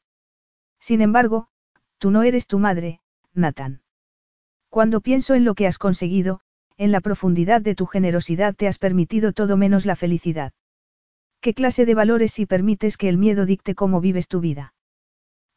Sin 0.79 1.01
embargo, 1.01 1.49
tú 1.97 2.11
no 2.11 2.23
eres 2.23 2.47
tu 2.47 2.59
madre, 2.59 3.01
Nathan. 3.33 3.81
Cuando 4.69 5.01
pienso 5.01 5.35
en 5.35 5.45
lo 5.45 5.55
que 5.55 5.67
has 5.67 5.77
conseguido, 5.77 6.41
en 6.79 6.93
la 6.93 7.01
profundidad 7.01 7.61
de 7.61 7.75
tu 7.75 7.85
generosidad 7.85 8.55
te 8.55 8.65
has 8.65 8.79
permitido 8.79 9.33
todo 9.33 9.57
menos 9.57 9.85
la 9.85 9.97
felicidad. 9.97 10.53
¿Qué 11.41 11.53
clase 11.53 11.85
de 11.85 11.93
valores 11.93 12.31
si 12.31 12.45
permites 12.45 12.95
que 12.95 13.09
el 13.09 13.17
miedo 13.17 13.45
dicte 13.45 13.75
cómo 13.75 13.99
vives 13.99 14.29
tu 14.29 14.39
vida? 14.39 14.73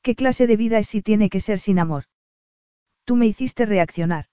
¿Qué 0.02 0.17
clase 0.17 0.49
de 0.49 0.57
vida 0.57 0.78
es 0.78 0.89
si 0.89 1.01
tiene 1.01 1.31
que 1.31 1.39
ser 1.39 1.60
sin 1.60 1.78
amor? 1.78 2.05
Tú 3.05 3.15
me 3.15 3.26
hiciste 3.26 3.67
reaccionar. 3.67 4.25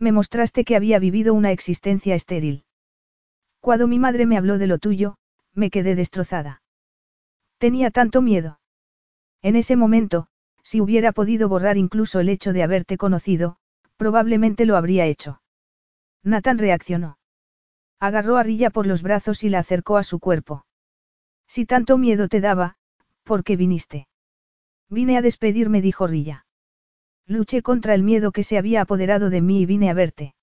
Me 0.00 0.10
mostraste 0.10 0.64
que 0.64 0.74
había 0.74 0.98
vivido 0.98 1.32
una 1.32 1.52
existencia 1.52 2.16
estéril. 2.16 2.64
Cuando 3.60 3.86
mi 3.86 4.00
madre 4.00 4.26
me 4.26 4.36
habló 4.36 4.58
de 4.58 4.66
lo 4.66 4.78
tuyo, 4.78 5.16
me 5.54 5.70
quedé 5.70 5.94
destrozada. 5.94 6.60
Tenía 7.58 7.92
tanto 7.92 8.20
miedo. 8.20 8.58
En 9.42 9.54
ese 9.54 9.76
momento, 9.76 10.26
si 10.64 10.80
hubiera 10.80 11.12
podido 11.12 11.48
borrar 11.48 11.76
incluso 11.76 12.18
el 12.18 12.28
hecho 12.28 12.52
de 12.52 12.64
haberte 12.64 12.96
conocido, 12.96 13.58
probablemente 13.96 14.66
lo 14.66 14.76
habría 14.76 15.06
hecho. 15.06 15.39
Nathan 16.22 16.58
reaccionó. 16.58 17.18
Agarró 17.98 18.36
a 18.36 18.42
Rilla 18.42 18.70
por 18.70 18.86
los 18.86 19.02
brazos 19.02 19.44
y 19.44 19.48
la 19.48 19.60
acercó 19.60 19.96
a 19.96 20.02
su 20.02 20.18
cuerpo. 20.18 20.64
Si 21.46 21.66
tanto 21.66 21.98
miedo 21.98 22.28
te 22.28 22.40
daba, 22.40 22.76
¿por 23.24 23.44
qué 23.44 23.56
viniste? 23.56 24.08
Vine 24.88 25.16
a 25.16 25.22
despedirme, 25.22 25.80
dijo 25.80 26.06
Rilla. 26.06 26.46
Luché 27.26 27.62
contra 27.62 27.94
el 27.94 28.02
miedo 28.02 28.32
que 28.32 28.42
se 28.42 28.58
había 28.58 28.82
apoderado 28.82 29.30
de 29.30 29.40
mí 29.40 29.62
y 29.62 29.66
vine 29.66 29.90
a 29.90 29.94
verte. 29.94 30.34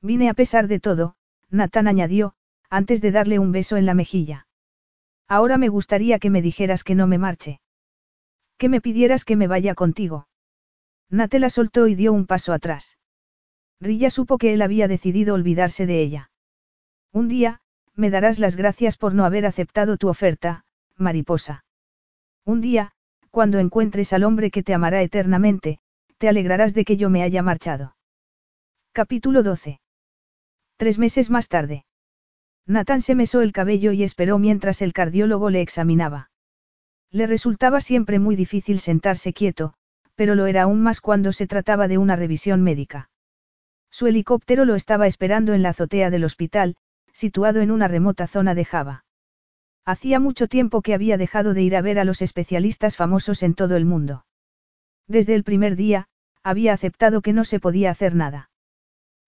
Vine 0.00 0.28
a 0.28 0.34
pesar 0.34 0.68
de 0.68 0.80
todo, 0.80 1.16
Nathan 1.50 1.88
añadió, 1.88 2.34
antes 2.70 3.00
de 3.00 3.10
darle 3.10 3.38
un 3.38 3.52
beso 3.52 3.76
en 3.76 3.86
la 3.86 3.94
mejilla. 3.94 4.46
Ahora 5.28 5.58
me 5.58 5.68
gustaría 5.68 6.18
que 6.18 6.30
me 6.30 6.42
dijeras 6.42 6.84
que 6.84 6.94
no 6.94 7.06
me 7.06 7.18
marche. 7.18 7.60
Que 8.58 8.68
me 8.68 8.80
pidieras 8.80 9.24
que 9.24 9.36
me 9.36 9.46
vaya 9.46 9.74
contigo. 9.74 10.28
Nate 11.10 11.38
la 11.38 11.50
soltó 11.50 11.86
y 11.88 11.94
dio 11.94 12.12
un 12.12 12.26
paso 12.26 12.52
atrás. 12.52 12.96
Rilla 13.80 14.10
supo 14.10 14.38
que 14.38 14.52
él 14.54 14.62
había 14.62 14.88
decidido 14.88 15.34
olvidarse 15.34 15.86
de 15.86 16.00
ella. 16.00 16.30
Un 17.12 17.28
día, 17.28 17.60
me 17.94 18.10
darás 18.10 18.38
las 18.38 18.56
gracias 18.56 18.96
por 18.96 19.14
no 19.14 19.24
haber 19.24 19.46
aceptado 19.46 19.96
tu 19.96 20.08
oferta, 20.08 20.64
mariposa. 20.96 21.64
Un 22.44 22.60
día, 22.60 22.92
cuando 23.30 23.58
encuentres 23.58 24.12
al 24.12 24.24
hombre 24.24 24.50
que 24.50 24.62
te 24.62 24.74
amará 24.74 25.02
eternamente, 25.02 25.78
te 26.18 26.28
alegrarás 26.28 26.74
de 26.74 26.84
que 26.84 26.96
yo 26.96 27.10
me 27.10 27.22
haya 27.22 27.42
marchado. 27.42 27.96
Capítulo 28.92 29.42
12. 29.42 29.80
Tres 30.76 30.98
meses 30.98 31.30
más 31.30 31.48
tarde. 31.48 31.84
Nathan 32.66 33.02
se 33.02 33.14
mesó 33.14 33.42
el 33.42 33.52
cabello 33.52 33.92
y 33.92 34.02
esperó 34.02 34.38
mientras 34.38 34.82
el 34.82 34.92
cardiólogo 34.92 35.50
le 35.50 35.60
examinaba. 35.60 36.30
Le 37.10 37.26
resultaba 37.26 37.80
siempre 37.80 38.18
muy 38.18 38.36
difícil 38.36 38.80
sentarse 38.80 39.32
quieto, 39.32 39.74
pero 40.14 40.34
lo 40.34 40.46
era 40.46 40.62
aún 40.62 40.82
más 40.82 41.00
cuando 41.00 41.32
se 41.32 41.46
trataba 41.46 41.88
de 41.88 41.98
una 41.98 42.16
revisión 42.16 42.62
médica. 42.62 43.10
Su 43.96 44.06
helicóptero 44.06 44.66
lo 44.66 44.74
estaba 44.74 45.06
esperando 45.06 45.54
en 45.54 45.62
la 45.62 45.70
azotea 45.70 46.10
del 46.10 46.24
hospital, 46.24 46.76
situado 47.14 47.62
en 47.62 47.70
una 47.70 47.88
remota 47.88 48.26
zona 48.26 48.54
de 48.54 48.66
Java. 48.66 49.06
Hacía 49.86 50.20
mucho 50.20 50.48
tiempo 50.48 50.82
que 50.82 50.92
había 50.92 51.16
dejado 51.16 51.54
de 51.54 51.62
ir 51.62 51.74
a 51.74 51.80
ver 51.80 51.98
a 51.98 52.04
los 52.04 52.20
especialistas 52.20 52.94
famosos 52.94 53.42
en 53.42 53.54
todo 53.54 53.74
el 53.74 53.86
mundo. 53.86 54.26
Desde 55.08 55.34
el 55.34 55.44
primer 55.44 55.76
día, 55.76 56.08
había 56.42 56.74
aceptado 56.74 57.22
que 57.22 57.32
no 57.32 57.44
se 57.44 57.58
podía 57.58 57.90
hacer 57.90 58.14
nada. 58.14 58.50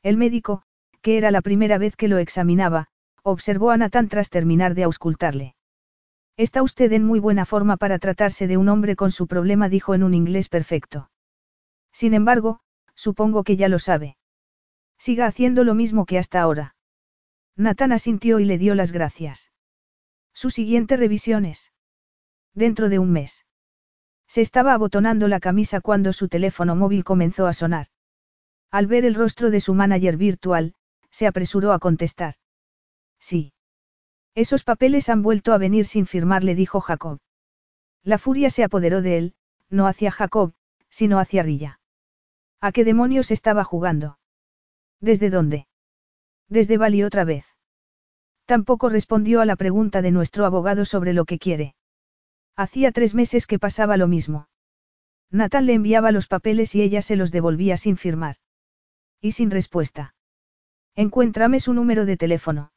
El 0.02 0.18
médico, 0.18 0.64
que 1.00 1.16
era 1.16 1.30
la 1.30 1.40
primera 1.40 1.78
vez 1.78 1.96
que 1.96 2.08
lo 2.08 2.18
examinaba, 2.18 2.88
observó 3.22 3.70
a 3.70 3.78
Nathan 3.78 4.10
tras 4.10 4.28
terminar 4.28 4.74
de 4.74 4.82
auscultarle. 4.82 5.54
Está 6.36 6.62
usted 6.62 6.92
en 6.92 7.04
muy 7.04 7.20
buena 7.20 7.46
forma 7.46 7.78
para 7.78 7.98
tratarse 7.98 8.46
de 8.46 8.58
un 8.58 8.68
hombre 8.68 8.96
con 8.96 9.12
su 9.12 9.28
problema, 9.28 9.70
dijo 9.70 9.94
en 9.94 10.02
un 10.02 10.12
inglés 10.12 10.50
perfecto. 10.50 11.10
Sin 11.90 12.12
embargo, 12.12 12.60
supongo 12.94 13.44
que 13.44 13.56
ya 13.56 13.70
lo 13.70 13.78
sabe. 13.78 14.18
Siga 14.98 15.26
haciendo 15.26 15.64
lo 15.64 15.74
mismo 15.74 16.04
que 16.06 16.18
hasta 16.18 16.40
ahora. 16.40 16.74
Nathan 17.56 17.92
asintió 17.92 18.40
y 18.40 18.44
le 18.44 18.58
dio 18.58 18.74
las 18.74 18.92
gracias. 18.92 19.50
Su 20.32 20.50
siguiente 20.50 20.96
revisión 20.96 21.44
es. 21.44 21.72
Dentro 22.54 22.88
de 22.88 22.98
un 22.98 23.10
mes. 23.10 23.46
Se 24.26 24.42
estaba 24.42 24.74
abotonando 24.74 25.26
la 25.26 25.40
camisa 25.40 25.80
cuando 25.80 26.12
su 26.12 26.28
teléfono 26.28 26.76
móvil 26.76 27.02
comenzó 27.04 27.46
a 27.46 27.52
sonar. 27.52 27.86
Al 28.70 28.86
ver 28.86 29.04
el 29.04 29.14
rostro 29.14 29.50
de 29.50 29.60
su 29.60 29.74
manager 29.74 30.16
virtual, 30.16 30.74
se 31.10 31.26
apresuró 31.26 31.72
a 31.72 31.78
contestar. 31.78 32.34
Sí. 33.18 33.52
Esos 34.34 34.62
papeles 34.62 35.08
han 35.08 35.22
vuelto 35.22 35.52
a 35.52 35.58
venir 35.58 35.86
sin 35.86 36.06
firmar, 36.06 36.44
le 36.44 36.54
dijo 36.54 36.80
Jacob. 36.80 37.18
La 38.04 38.18
furia 38.18 38.50
se 38.50 38.62
apoderó 38.62 39.02
de 39.02 39.18
él, 39.18 39.34
no 39.70 39.86
hacia 39.86 40.10
Jacob, 40.10 40.52
sino 40.90 41.18
hacia 41.18 41.42
Rilla. 41.42 41.80
¿A 42.60 42.72
qué 42.72 42.84
demonios 42.84 43.30
estaba 43.30 43.64
jugando? 43.64 44.17
¿Desde 45.00 45.30
dónde? 45.30 45.66
Desde 46.48 46.78
Bali 46.78 47.02
otra 47.02 47.24
vez. 47.24 47.44
Tampoco 48.46 48.88
respondió 48.88 49.40
a 49.40 49.44
la 49.44 49.56
pregunta 49.56 50.02
de 50.02 50.10
nuestro 50.10 50.46
abogado 50.46 50.84
sobre 50.84 51.12
lo 51.12 51.24
que 51.24 51.38
quiere. 51.38 51.74
Hacía 52.56 52.92
tres 52.92 53.14
meses 53.14 53.46
que 53.46 53.58
pasaba 53.58 53.96
lo 53.96 54.08
mismo. 54.08 54.48
Nathan 55.30 55.66
le 55.66 55.74
enviaba 55.74 56.10
los 56.10 56.26
papeles 56.26 56.74
y 56.74 56.82
ella 56.82 57.02
se 57.02 57.16
los 57.16 57.30
devolvía 57.30 57.76
sin 57.76 57.96
firmar. 57.96 58.36
Y 59.20 59.32
sin 59.32 59.50
respuesta. 59.50 60.14
Encuéntrame 60.96 61.60
su 61.60 61.74
número 61.74 62.06
de 62.06 62.16
teléfono. 62.16 62.72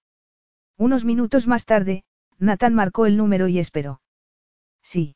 Unos 0.77 1.05
minutos 1.05 1.47
más 1.47 1.65
tarde, 1.65 2.03
Nathan 2.37 2.73
marcó 2.73 3.05
el 3.05 3.17
número 3.17 3.47
y 3.47 3.59
esperó. 3.59 4.01
Sí. 4.83 5.15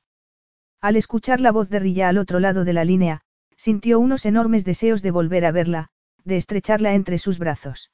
Al 0.80 0.96
escuchar 0.96 1.42
la 1.42 1.52
voz 1.52 1.70
de 1.70 1.80
Rilla 1.80 2.08
al 2.08 2.18
otro 2.18 2.40
lado 2.40 2.64
de 2.64 2.74
la 2.74 2.86
línea, 2.86 3.22
sintió 3.58 4.00
unos 4.00 4.26
enormes 4.26 4.64
deseos 4.64 5.02
de 5.02 5.12
volver 5.12 5.46
a 5.46 5.52
verla, 5.52 5.90
de 6.26 6.38
estrecharla 6.38 6.94
entre 6.94 7.18
sus 7.18 7.40
brazos. 7.40 7.92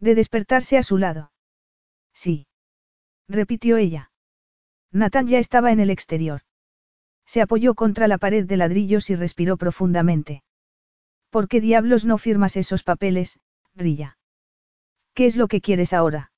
De 0.00 0.14
despertarse 0.16 0.78
a 0.78 0.82
su 0.82 0.98
lado. 0.98 1.32
Sí. 2.12 2.46
Repitió 3.28 3.76
ella. 3.76 4.10
Nathan 4.90 5.28
ya 5.28 5.38
estaba 5.38 5.70
en 5.70 5.80
el 5.80 5.90
exterior. 5.90 6.42
Se 7.24 7.40
apoyó 7.40 7.74
contra 7.74 8.08
la 8.08 8.18
pared 8.18 8.44
de 8.46 8.56
ladrillos 8.56 9.08
y 9.10 9.14
respiró 9.14 9.56
profundamente. 9.56 10.42
¿Por 11.30 11.48
qué 11.48 11.60
diablos 11.60 12.04
no 12.04 12.18
firmas 12.18 12.56
esos 12.56 12.82
papeles, 12.82 13.38
Rilla? 13.74 14.18
¿Qué 15.14 15.26
es 15.26 15.36
lo 15.36 15.48
que 15.48 15.60
quieres 15.60 15.92
ahora? 15.92 16.32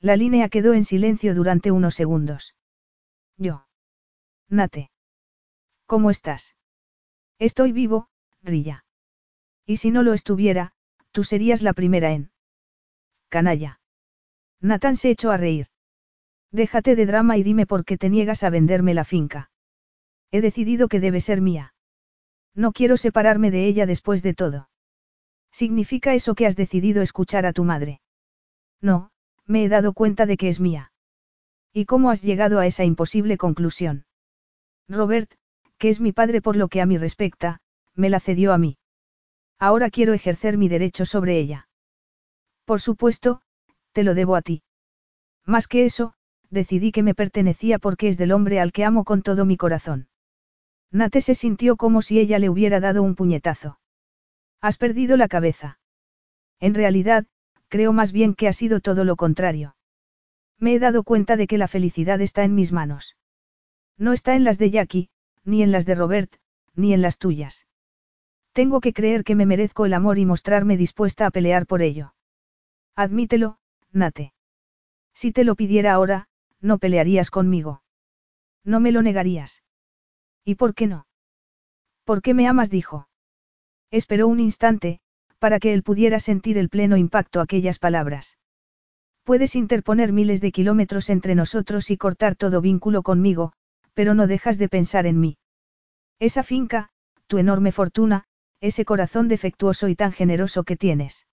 La 0.00 0.16
línea 0.16 0.48
quedó 0.48 0.74
en 0.74 0.84
silencio 0.84 1.34
durante 1.34 1.70
unos 1.70 1.94
segundos. 1.94 2.54
Yo. 3.36 3.66
Nate. 4.48 4.90
¿Cómo 5.86 6.10
estás? 6.10 6.56
Estoy 7.38 7.72
vivo, 7.72 8.08
Rilla. 8.42 8.84
Y 9.70 9.76
si 9.76 9.92
no 9.92 10.02
lo 10.02 10.14
estuviera, 10.14 10.72
tú 11.12 11.22
serías 11.22 11.62
la 11.62 11.74
primera 11.74 12.10
en. 12.10 12.32
Canalla. 13.28 13.78
Nathan 14.60 14.96
se 14.96 15.10
echó 15.10 15.30
a 15.30 15.36
reír. 15.36 15.68
Déjate 16.50 16.96
de 16.96 17.06
drama 17.06 17.36
y 17.36 17.44
dime 17.44 17.66
por 17.66 17.84
qué 17.84 17.96
te 17.96 18.10
niegas 18.10 18.42
a 18.42 18.50
venderme 18.50 18.94
la 18.94 19.04
finca. 19.04 19.52
He 20.32 20.40
decidido 20.40 20.88
que 20.88 20.98
debe 20.98 21.20
ser 21.20 21.40
mía. 21.40 21.72
No 22.52 22.72
quiero 22.72 22.96
separarme 22.96 23.52
de 23.52 23.68
ella 23.68 23.86
después 23.86 24.24
de 24.24 24.34
todo. 24.34 24.68
¿Significa 25.52 26.14
eso 26.14 26.34
que 26.34 26.46
has 26.46 26.56
decidido 26.56 27.00
escuchar 27.00 27.46
a 27.46 27.52
tu 27.52 27.62
madre? 27.62 28.00
No, 28.80 29.12
me 29.46 29.62
he 29.62 29.68
dado 29.68 29.92
cuenta 29.92 30.26
de 30.26 30.36
que 30.36 30.48
es 30.48 30.58
mía. 30.58 30.90
¿Y 31.72 31.84
cómo 31.84 32.10
has 32.10 32.22
llegado 32.22 32.58
a 32.58 32.66
esa 32.66 32.84
imposible 32.84 33.36
conclusión? 33.36 34.04
Robert, 34.88 35.32
que 35.78 35.90
es 35.90 36.00
mi 36.00 36.10
padre 36.10 36.42
por 36.42 36.56
lo 36.56 36.66
que 36.66 36.80
a 36.80 36.86
mí 36.86 36.98
respecta, 36.98 37.60
me 37.94 38.10
la 38.10 38.18
cedió 38.18 38.52
a 38.52 38.58
mí. 38.58 38.79
Ahora 39.60 39.90
quiero 39.90 40.14
ejercer 40.14 40.56
mi 40.56 40.68
derecho 40.68 41.04
sobre 41.04 41.38
ella. 41.38 41.68
Por 42.64 42.80
supuesto, 42.80 43.42
te 43.92 44.04
lo 44.04 44.14
debo 44.14 44.34
a 44.34 44.42
ti. 44.42 44.62
Más 45.44 45.68
que 45.68 45.84
eso, 45.84 46.14
decidí 46.48 46.92
que 46.92 47.02
me 47.02 47.14
pertenecía 47.14 47.78
porque 47.78 48.08
es 48.08 48.16
del 48.16 48.32
hombre 48.32 48.58
al 48.58 48.72
que 48.72 48.86
amo 48.86 49.04
con 49.04 49.22
todo 49.22 49.44
mi 49.44 49.58
corazón. 49.58 50.08
Nate 50.90 51.20
se 51.20 51.34
sintió 51.34 51.76
como 51.76 52.00
si 52.00 52.18
ella 52.18 52.38
le 52.38 52.48
hubiera 52.48 52.80
dado 52.80 53.02
un 53.02 53.14
puñetazo. 53.14 53.78
Has 54.62 54.78
perdido 54.78 55.18
la 55.18 55.28
cabeza. 55.28 55.78
En 56.58 56.74
realidad, 56.74 57.26
creo 57.68 57.92
más 57.92 58.12
bien 58.12 58.34
que 58.34 58.48
ha 58.48 58.54
sido 58.54 58.80
todo 58.80 59.04
lo 59.04 59.16
contrario. 59.16 59.76
Me 60.58 60.74
he 60.74 60.78
dado 60.78 61.04
cuenta 61.04 61.36
de 61.36 61.46
que 61.46 61.58
la 61.58 61.68
felicidad 61.68 62.20
está 62.22 62.44
en 62.44 62.54
mis 62.54 62.72
manos. 62.72 63.16
No 63.98 64.14
está 64.14 64.34
en 64.36 64.44
las 64.44 64.58
de 64.58 64.70
Jackie, 64.70 65.10
ni 65.44 65.62
en 65.62 65.70
las 65.70 65.84
de 65.84 65.94
Robert, 65.94 66.34
ni 66.74 66.94
en 66.94 67.02
las 67.02 67.18
tuyas. 67.18 67.66
Tengo 68.60 68.82
que 68.82 68.92
creer 68.92 69.24
que 69.24 69.34
me 69.34 69.46
merezco 69.46 69.86
el 69.86 69.94
amor 69.94 70.18
y 70.18 70.26
mostrarme 70.26 70.76
dispuesta 70.76 71.24
a 71.24 71.30
pelear 71.30 71.64
por 71.64 71.80
ello. 71.80 72.12
Admítelo, 72.94 73.56
Nate. 73.90 74.34
Si 75.14 75.32
te 75.32 75.44
lo 75.44 75.54
pidiera 75.54 75.94
ahora, 75.94 76.28
no 76.60 76.76
pelearías 76.76 77.30
conmigo. 77.30 77.82
No 78.62 78.78
me 78.78 78.92
lo 78.92 79.00
negarías. 79.00 79.62
¿Y 80.44 80.56
por 80.56 80.74
qué 80.74 80.88
no? 80.88 81.06
¿Por 82.04 82.20
qué 82.20 82.34
me 82.34 82.46
amas? 82.48 82.68
dijo. 82.68 83.08
Esperó 83.90 84.28
un 84.28 84.40
instante, 84.40 85.00
para 85.38 85.58
que 85.58 85.72
él 85.72 85.82
pudiera 85.82 86.20
sentir 86.20 86.58
el 86.58 86.68
pleno 86.68 86.98
impacto 86.98 87.40
aquellas 87.40 87.78
palabras. 87.78 88.36
Puedes 89.24 89.56
interponer 89.56 90.12
miles 90.12 90.42
de 90.42 90.52
kilómetros 90.52 91.08
entre 91.08 91.34
nosotros 91.34 91.90
y 91.90 91.96
cortar 91.96 92.36
todo 92.36 92.60
vínculo 92.60 93.02
conmigo, 93.02 93.54
pero 93.94 94.12
no 94.12 94.26
dejas 94.26 94.58
de 94.58 94.68
pensar 94.68 95.06
en 95.06 95.18
mí. 95.18 95.38
Esa 96.18 96.42
finca, 96.42 96.90
tu 97.26 97.38
enorme 97.38 97.72
fortuna, 97.72 98.26
ese 98.60 98.84
corazón 98.84 99.28
defectuoso 99.28 99.88
y 99.88 99.96
tan 99.96 100.12
generoso 100.12 100.64
que 100.64 100.76
tienes. 100.76 101.26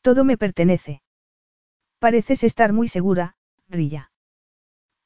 Todo 0.00 0.24
me 0.24 0.36
pertenece. 0.36 1.02
Pareces 1.98 2.44
estar 2.44 2.72
muy 2.72 2.88
segura, 2.88 3.34
Rilla. 3.68 4.12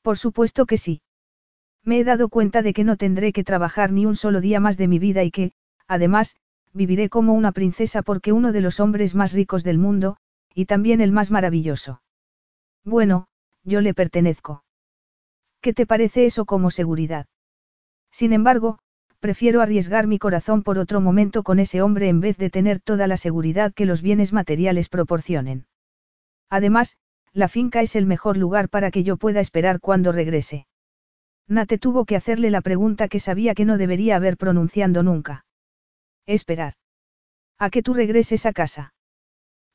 Por 0.02 0.18
supuesto 0.18 0.66
que 0.66 0.76
sí. 0.76 1.02
Me 1.84 1.98
he 1.98 2.04
dado 2.04 2.28
cuenta 2.28 2.62
de 2.62 2.74
que 2.74 2.84
no 2.84 2.96
tendré 2.96 3.32
que 3.32 3.44
trabajar 3.44 3.92
ni 3.92 4.06
un 4.06 4.14
solo 4.14 4.40
día 4.40 4.60
más 4.60 4.76
de 4.76 4.88
mi 4.88 4.98
vida 4.98 5.24
y 5.24 5.30
que, 5.30 5.52
además, 5.86 6.36
viviré 6.72 7.08
como 7.08 7.32
una 7.32 7.52
princesa 7.52 8.02
porque 8.02 8.32
uno 8.32 8.52
de 8.52 8.60
los 8.60 8.78
hombres 8.80 9.14
más 9.14 9.32
ricos 9.32 9.64
del 9.64 9.78
mundo, 9.78 10.16
y 10.54 10.66
también 10.66 11.00
el 11.00 11.12
más 11.12 11.30
maravilloso. 11.30 12.02
Bueno, 12.84 13.26
yo 13.64 13.80
le 13.80 13.94
pertenezco. 13.94 14.64
¿Qué 15.60 15.72
te 15.72 15.86
parece 15.86 16.26
eso 16.26 16.44
como 16.44 16.70
seguridad? 16.70 17.26
Sin 18.10 18.32
embargo, 18.32 18.78
prefiero 19.22 19.60
arriesgar 19.60 20.08
mi 20.08 20.18
corazón 20.18 20.64
por 20.64 20.78
otro 20.78 21.00
momento 21.00 21.44
con 21.44 21.60
ese 21.60 21.80
hombre 21.80 22.08
en 22.08 22.18
vez 22.18 22.36
de 22.38 22.50
tener 22.50 22.80
toda 22.80 23.06
la 23.06 23.16
seguridad 23.16 23.72
que 23.72 23.86
los 23.86 24.02
bienes 24.02 24.32
materiales 24.32 24.88
proporcionen. 24.88 25.66
Además, 26.50 26.96
la 27.32 27.46
finca 27.46 27.82
es 27.82 27.94
el 27.94 28.04
mejor 28.04 28.36
lugar 28.36 28.68
para 28.68 28.90
que 28.90 29.04
yo 29.04 29.16
pueda 29.16 29.38
esperar 29.38 29.78
cuando 29.78 30.10
regrese. 30.10 30.66
Nate 31.46 31.78
tuvo 31.78 32.04
que 32.04 32.16
hacerle 32.16 32.50
la 32.50 32.62
pregunta 32.62 33.06
que 33.06 33.20
sabía 33.20 33.54
que 33.54 33.64
no 33.64 33.78
debería 33.78 34.16
haber 34.16 34.36
pronunciando 34.36 35.04
nunca. 35.04 35.46
Esperar. 36.26 36.74
A 37.60 37.70
que 37.70 37.84
tú 37.84 37.94
regreses 37.94 38.44
a 38.44 38.52
casa. 38.52 38.92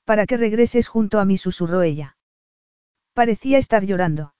Para 0.03 0.26
que 0.26 0.35
regreses 0.35 0.90
junto 0.90 1.22
a 1.22 1.26
mí, 1.26 1.38
susurró 1.38 1.84
ella. 1.84 2.17
Parecía 3.14 3.59
estar 3.59 3.85
llorando. 3.85 4.34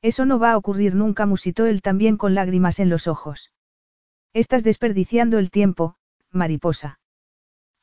Eso 0.00 0.24
no 0.24 0.38
va 0.38 0.52
a 0.52 0.56
ocurrir 0.56 0.94
nunca, 0.94 1.26
musitó 1.26 1.66
él 1.66 1.82
también 1.82 2.16
con 2.16 2.34
lágrimas 2.34 2.78
en 2.78 2.88
los 2.88 3.06
ojos. 3.06 3.52
Estás 4.34 4.64
desperdiciando 4.64 5.38
el 5.38 5.50
tiempo, 5.50 5.96
mariposa. 6.30 7.00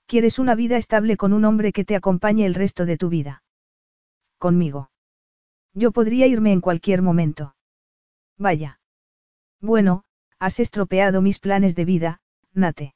Quieres 0.07 0.39
una 0.39 0.55
vida 0.55 0.77
estable 0.77 1.17
con 1.17 1.33
un 1.33 1.45
hombre 1.45 1.71
que 1.71 1.85
te 1.85 1.95
acompañe 1.95 2.45
el 2.45 2.55
resto 2.55 2.85
de 2.85 2.97
tu 2.97 3.09
vida 3.09 3.43
conmigo. 4.39 4.89
Yo 5.73 5.91
podría 5.91 6.25
irme 6.25 6.51
en 6.51 6.61
cualquier 6.61 7.03
momento. 7.03 7.55
Vaya. 8.37 8.79
Bueno, 9.61 10.05
has 10.39 10.59
estropeado 10.59 11.21
mis 11.21 11.37
planes 11.39 11.75
de 11.75 11.85
vida, 11.85 12.21
Nate. 12.53 12.95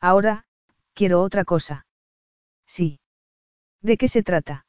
Ahora, 0.00 0.46
quiero 0.94 1.22
otra 1.22 1.44
cosa. 1.44 1.86
Sí. 2.66 2.98
¿De 3.80 3.96
qué 3.96 4.08
se 4.08 4.22
trata? 4.22 4.66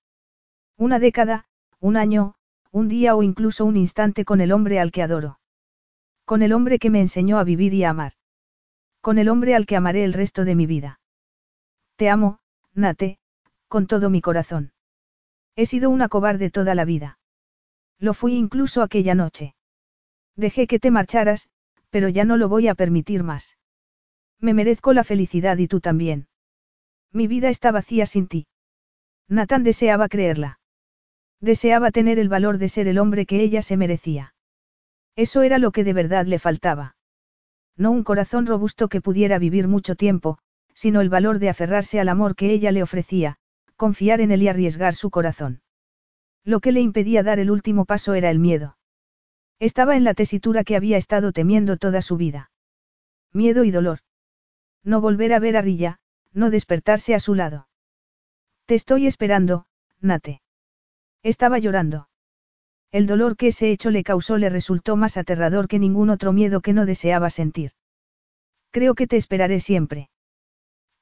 Una 0.78 1.00
década, 1.00 1.48
un 1.80 1.96
año, 1.96 2.36
un 2.72 2.90
día 2.90 3.16
o 3.16 3.24
incluso 3.24 3.66
un 3.66 3.78
instante 3.78 4.26
con 4.26 4.42
el 4.42 4.52
hombre 4.52 4.80
al 4.80 4.92
que 4.92 5.02
adoro. 5.02 5.40
Con 6.26 6.42
el 6.42 6.54
hombre 6.54 6.80
que 6.80 6.90
me 6.90 7.02
enseñó 7.02 7.38
a 7.38 7.44
vivir 7.44 7.74
y 7.74 7.84
a 7.84 7.92
amar. 7.92 8.14
Con 9.02 9.20
el 9.20 9.30
hombre 9.30 9.56
al 9.56 9.66
que 9.66 9.76
amaré 9.76 10.04
el 10.04 10.14
resto 10.14 10.44
de 10.44 10.56
mi 10.56 10.66
vida. 10.66 11.00
Te 11.96 12.10
amo, 12.10 12.40
Nate, 12.74 13.20
con 13.68 13.88
todo 13.88 14.10
mi 14.10 14.22
corazón. 14.22 14.74
He 15.56 15.66
sido 15.66 15.90
una 15.90 16.10
cobarde 16.10 16.50
toda 16.50 16.76
la 16.76 16.84
vida. 16.84 17.20
Lo 18.00 18.14
fui 18.14 18.36
incluso 18.36 18.82
aquella 18.82 19.16
noche. 19.16 19.56
Dejé 20.36 20.68
que 20.68 20.80
te 20.80 20.92
marcharas, 20.92 21.50
pero 21.90 22.10
ya 22.10 22.26
no 22.26 22.36
lo 22.36 22.50
voy 22.50 22.68
a 22.68 22.76
permitir 22.76 23.24
más. 23.24 23.58
Me 24.40 24.54
merezco 24.54 24.92
la 24.94 25.06
felicidad 25.06 25.58
y 25.58 25.68
tú 25.68 25.80
también. 25.80 26.28
Mi 27.12 27.28
vida 27.28 27.50
está 27.50 27.72
vacía 27.72 28.06
sin 28.06 28.28
ti. 28.28 28.48
Nathan 29.30 29.64
deseaba 29.64 30.10
creerla. 30.10 30.60
Deseaba 31.40 31.92
tener 31.92 32.20
el 32.20 32.30
valor 32.30 32.58
de 32.58 32.70
ser 32.70 32.88
el 32.88 32.98
hombre 32.98 33.26
que 33.26 33.42
ella 33.42 33.62
se 33.62 33.78
merecía. 33.78 34.35
Eso 35.16 35.42
era 35.44 35.58
lo 35.60 35.72
que 35.72 35.84
de 35.84 35.94
verdad 35.94 36.26
le 36.26 36.40
faltaba. 36.40 36.96
No 37.78 37.92
un 37.92 38.04
corazón 38.04 38.46
robusto 38.46 38.88
que 38.88 39.02
pudiera 39.02 39.40
vivir 39.40 39.68
mucho 39.68 39.96
tiempo, 39.96 40.38
sino 40.74 41.02
el 41.02 41.10
valor 41.10 41.40
de 41.40 41.50
aferrarse 41.50 42.00
al 42.00 42.10
amor 42.10 42.36
que 42.36 42.52
ella 42.52 42.72
le 42.72 42.84
ofrecía, 42.84 43.38
confiar 43.76 44.22
en 44.22 44.32
él 44.32 44.44
y 44.44 44.48
arriesgar 44.48 44.94
su 44.94 45.10
corazón. 45.10 45.62
Lo 46.44 46.60
que 46.60 46.72
le 46.72 46.82
impedía 46.82 47.24
dar 47.24 47.40
el 47.40 47.50
último 47.50 47.86
paso 47.86 48.14
era 48.14 48.30
el 48.30 48.40
miedo. 48.40 48.78
Estaba 49.60 49.96
en 49.96 50.04
la 50.04 50.14
tesitura 50.14 50.64
que 50.64 50.76
había 50.76 50.98
estado 50.98 51.32
temiendo 51.32 51.78
toda 51.78 52.02
su 52.02 52.18
vida. 52.18 52.52
Miedo 53.32 53.64
y 53.64 53.72
dolor. 53.72 54.00
No 54.84 55.02
volver 55.02 55.34
a 55.34 55.40
ver 55.40 55.58
a 55.58 55.62
Rilla, 55.62 56.00
no 56.34 56.50
despertarse 56.50 57.16
a 57.16 57.20
su 57.20 57.36
lado. 57.36 57.68
Te 58.66 58.76
estoy 58.76 59.08
esperando, 59.08 59.66
Nate. 60.02 60.42
Estaba 61.24 61.58
llorando. 61.58 62.08
El 62.96 63.08
dolor 63.08 63.36
que 63.36 63.48
ese 63.48 63.72
hecho 63.72 63.92
le 63.92 64.06
causó 64.06 64.38
le 64.38 64.48
resultó 64.48 64.96
más 64.96 65.18
aterrador 65.18 65.68
que 65.68 65.80
ningún 65.80 66.10
otro 66.10 66.32
miedo 66.32 66.62
que 66.62 66.72
no 66.72 66.86
deseaba 66.86 67.30
sentir. 67.30 67.72
Creo 68.72 68.96
que 68.96 69.06
te 69.06 69.18
esperaré 69.18 69.60
siempre. 69.60 70.10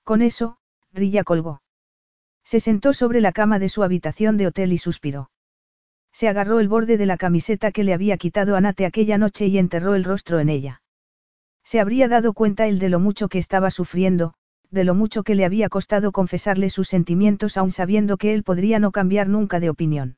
Con 0.03 0.23
eso, 0.23 0.57
Rilla 0.91 1.23
colgó. 1.23 1.61
Se 2.43 2.59
sentó 2.59 2.93
sobre 2.93 3.21
la 3.21 3.31
cama 3.31 3.59
de 3.59 3.69
su 3.69 3.83
habitación 3.83 4.37
de 4.37 4.47
hotel 4.47 4.73
y 4.73 4.79
suspiró. 4.79 5.29
Se 6.11 6.27
agarró 6.27 6.59
el 6.59 6.67
borde 6.67 6.97
de 6.97 7.05
la 7.05 7.15
camiseta 7.15 7.71
que 7.71 7.83
le 7.83 7.93
había 7.93 8.17
quitado 8.17 8.55
a 8.55 8.61
Nate 8.61 8.87
aquella 8.87 9.19
noche 9.19 9.45
y 9.45 9.59
enterró 9.59 9.93
el 9.93 10.03
rostro 10.03 10.39
en 10.39 10.49
ella. 10.49 10.81
Se 11.63 11.79
habría 11.79 12.07
dado 12.07 12.33
cuenta 12.33 12.65
él 12.65 12.79
de 12.79 12.89
lo 12.89 12.99
mucho 12.99 13.29
que 13.29 13.37
estaba 13.37 13.69
sufriendo, 13.69 14.33
de 14.71 14.83
lo 14.83 14.95
mucho 14.95 15.21
que 15.21 15.35
le 15.35 15.45
había 15.45 15.69
costado 15.69 16.11
confesarle 16.11 16.71
sus 16.71 16.87
sentimientos 16.87 17.55
aun 17.55 17.69
sabiendo 17.69 18.17
que 18.17 18.33
él 18.33 18.41
podría 18.41 18.79
no 18.79 18.91
cambiar 18.91 19.29
nunca 19.29 19.59
de 19.59 19.69
opinión. 19.69 20.17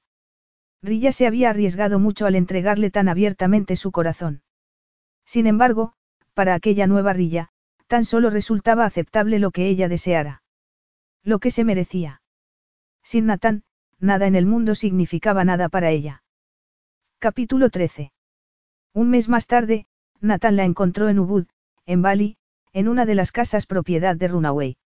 Rilla 0.81 1.11
se 1.11 1.27
había 1.27 1.49
arriesgado 1.49 1.99
mucho 1.99 2.25
al 2.25 2.35
entregarle 2.35 2.91
tan 2.91 3.07
abiertamente 3.09 3.75
su 3.75 3.91
corazón. 3.91 4.43
Sin 5.25 5.47
embargo, 5.47 5.93
para 6.33 6.53
aquella 6.53 6.87
nueva 6.87 7.13
Rilla, 7.13 7.49
tan 7.87 8.05
solo 8.05 8.29
resultaba 8.29 8.85
aceptable 8.85 9.39
lo 9.39 9.51
que 9.51 9.67
ella 9.67 9.87
deseara. 9.87 10.43
Lo 11.23 11.39
que 11.39 11.51
se 11.51 11.63
merecía. 11.63 12.21
Sin 13.03 13.25
Natán, 13.25 13.63
nada 13.99 14.27
en 14.27 14.35
el 14.35 14.45
mundo 14.45 14.75
significaba 14.75 15.43
nada 15.43 15.69
para 15.69 15.89
ella. 15.89 16.23
Capítulo 17.19 17.69
13. 17.69 18.11
Un 18.93 19.09
mes 19.09 19.29
más 19.29 19.47
tarde, 19.47 19.87
Natán 20.19 20.55
la 20.55 20.65
encontró 20.65 21.09
en 21.09 21.19
Ubud, 21.19 21.47
en 21.85 22.01
Bali, 22.01 22.37
en 22.73 22.87
una 22.87 23.05
de 23.05 23.15
las 23.15 23.31
casas 23.31 23.65
propiedad 23.65 24.15
de 24.15 24.27
Runaway. 24.27 24.77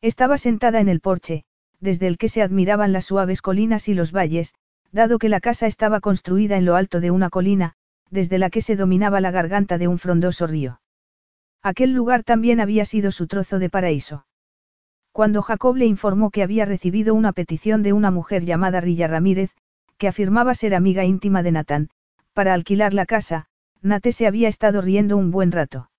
Estaba 0.00 0.38
sentada 0.38 0.80
en 0.80 0.88
el 0.88 1.00
porche, 1.00 1.44
desde 1.80 2.06
el 2.06 2.18
que 2.18 2.28
se 2.28 2.42
admiraban 2.42 2.92
las 2.92 3.06
suaves 3.06 3.42
colinas 3.42 3.88
y 3.88 3.94
los 3.94 4.12
valles, 4.12 4.54
dado 4.92 5.18
que 5.18 5.28
la 5.28 5.40
casa 5.40 5.66
estaba 5.66 6.00
construida 6.00 6.56
en 6.56 6.64
lo 6.64 6.76
alto 6.76 7.00
de 7.00 7.10
una 7.10 7.30
colina, 7.30 7.74
desde 8.10 8.38
la 8.38 8.50
que 8.50 8.60
se 8.60 8.76
dominaba 8.76 9.20
la 9.20 9.30
garganta 9.30 9.78
de 9.78 9.88
un 9.88 9.98
frondoso 9.98 10.46
río. 10.46 10.80
Aquel 11.62 11.92
lugar 11.92 12.24
también 12.24 12.60
había 12.60 12.84
sido 12.84 13.10
su 13.10 13.26
trozo 13.26 13.58
de 13.58 13.68
paraíso. 13.68 14.26
Cuando 15.12 15.42
Jacob 15.42 15.76
le 15.76 15.86
informó 15.86 16.30
que 16.30 16.42
había 16.42 16.64
recibido 16.64 17.14
una 17.14 17.32
petición 17.32 17.82
de 17.82 17.92
una 17.92 18.10
mujer 18.10 18.44
llamada 18.44 18.80
Rilla 18.80 19.08
Ramírez, 19.08 19.50
que 19.98 20.08
afirmaba 20.08 20.54
ser 20.54 20.74
amiga 20.74 21.04
íntima 21.04 21.42
de 21.42 21.52
Natán, 21.52 21.90
para 22.32 22.54
alquilar 22.54 22.94
la 22.94 23.04
casa, 23.04 23.46
Nate 23.82 24.12
se 24.12 24.26
había 24.26 24.48
estado 24.48 24.80
riendo 24.80 25.16
un 25.16 25.30
buen 25.30 25.50
rato. 25.50 25.90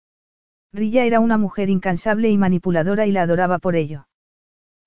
Rilla 0.72 1.04
era 1.04 1.20
una 1.20 1.38
mujer 1.38 1.70
incansable 1.70 2.30
y 2.30 2.38
manipuladora 2.38 3.06
y 3.06 3.12
la 3.12 3.24
adoraba 3.24 3.60
por 3.60 3.76
ello. 3.76 4.08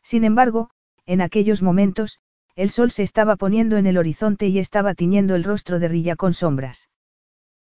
Sin 0.03 0.25
embargo, 0.25 0.71
en 1.05 1.21
aquellos 1.21 1.63
momentos, 1.63 2.19
el 2.55 2.71
sol 2.71 2.91
se 2.91 3.03
estaba 3.03 3.37
poniendo 3.37 3.77
en 3.77 3.87
el 3.87 3.97
horizonte 3.97 4.49
y 4.49 4.59
estaba 4.59 4.95
tiñendo 4.95 5.35
el 5.35 5.45
rostro 5.45 5.79
de 5.79 5.89
Rilla 5.89 6.17
con 6.17 6.35
sombras. 6.35 6.89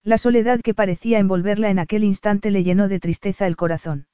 La 0.02 0.18
soledad 0.18 0.60
que 0.60 0.74
parecía 0.74 1.18
envolverla 1.18 1.70
en 1.70 1.78
aquel 1.78 2.04
instante 2.04 2.50
le 2.50 2.62
llenó 2.62 2.88
de 2.88 3.00
tristeza 3.00 3.46
el 3.46 3.56
corazón. 3.56 4.06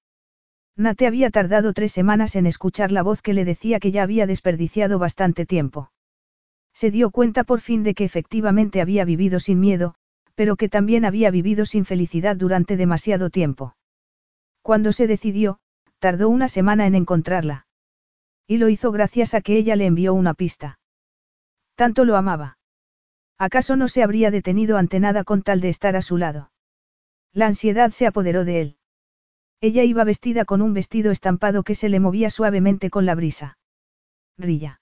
Nate 0.77 1.07
había 1.07 1.31
tardado 1.31 1.73
tres 1.73 1.93
semanas 1.93 2.37
en 2.37 2.47
escuchar 2.47 2.93
la 2.93 3.03
voz 3.03 3.23
que 3.23 3.35
le 3.35 3.45
decía 3.45 3.81
que 3.81 3.91
ya 3.91 4.05
había 4.05 4.27
desperdiciado 4.27 4.99
bastante 4.99 5.47
tiempo. 5.47 5.91
Se 6.73 6.93
dio 6.93 7.11
cuenta 7.11 7.43
por 7.43 7.61
fin 7.61 7.83
de 7.83 7.95
que 7.95 8.05
efectivamente 8.05 8.81
había 8.81 9.05
vivido 9.05 9.41
sin 9.41 9.59
miedo, 9.59 9.97
pero 10.37 10.57
que 10.57 10.69
también 10.69 11.05
había 11.05 11.31
vivido 11.31 11.67
sin 11.67 11.85
felicidad 11.85 12.37
durante 12.37 12.77
demasiado 12.77 13.29
tiempo. 13.29 13.75
Cuando 14.63 14.93
se 14.93 15.09
decidió, 15.09 15.59
tardó 15.99 16.29
una 16.29 16.49
semana 16.49 16.87
en 16.87 16.95
encontrarla. 16.95 17.67
Y 18.51 18.59
lo 18.59 18.69
hizo 18.69 18.91
gracias 18.91 19.35
a 19.35 19.43
que 19.43 19.57
ella 19.57 19.77
le 19.77 19.87
envió 19.87 20.13
una 20.13 20.35
pista. 20.35 20.81
Tanto 21.77 22.05
lo 22.05 22.17
amaba. 22.17 22.59
¿Acaso 23.39 23.77
no 23.77 23.87
se 23.87 24.03
habría 24.03 24.33
detenido 24.33 24.77
ante 24.77 24.99
nada 24.99 25.23
con 25.23 25.43
tal 25.43 25.61
de 25.61 25.69
estar 25.69 25.95
a 25.95 26.03
su 26.03 26.17
lado? 26.17 26.51
La 27.33 27.47
ansiedad 27.47 27.93
se 27.93 28.09
apoderó 28.09 28.45
de 28.45 28.61
él. 28.61 28.77
Ella 29.61 29.85
iba 29.85 30.03
vestida 30.03 30.45
con 30.45 30.63
un 30.63 30.75
vestido 30.75 31.13
estampado 31.13 31.63
que 31.63 31.77
se 31.77 31.89
le 31.89 32.01
movía 32.01 32.29
suavemente 32.29 32.91
con 32.91 33.07
la 33.07 33.15
brisa. 33.15 33.57
Rilla. 34.37 34.81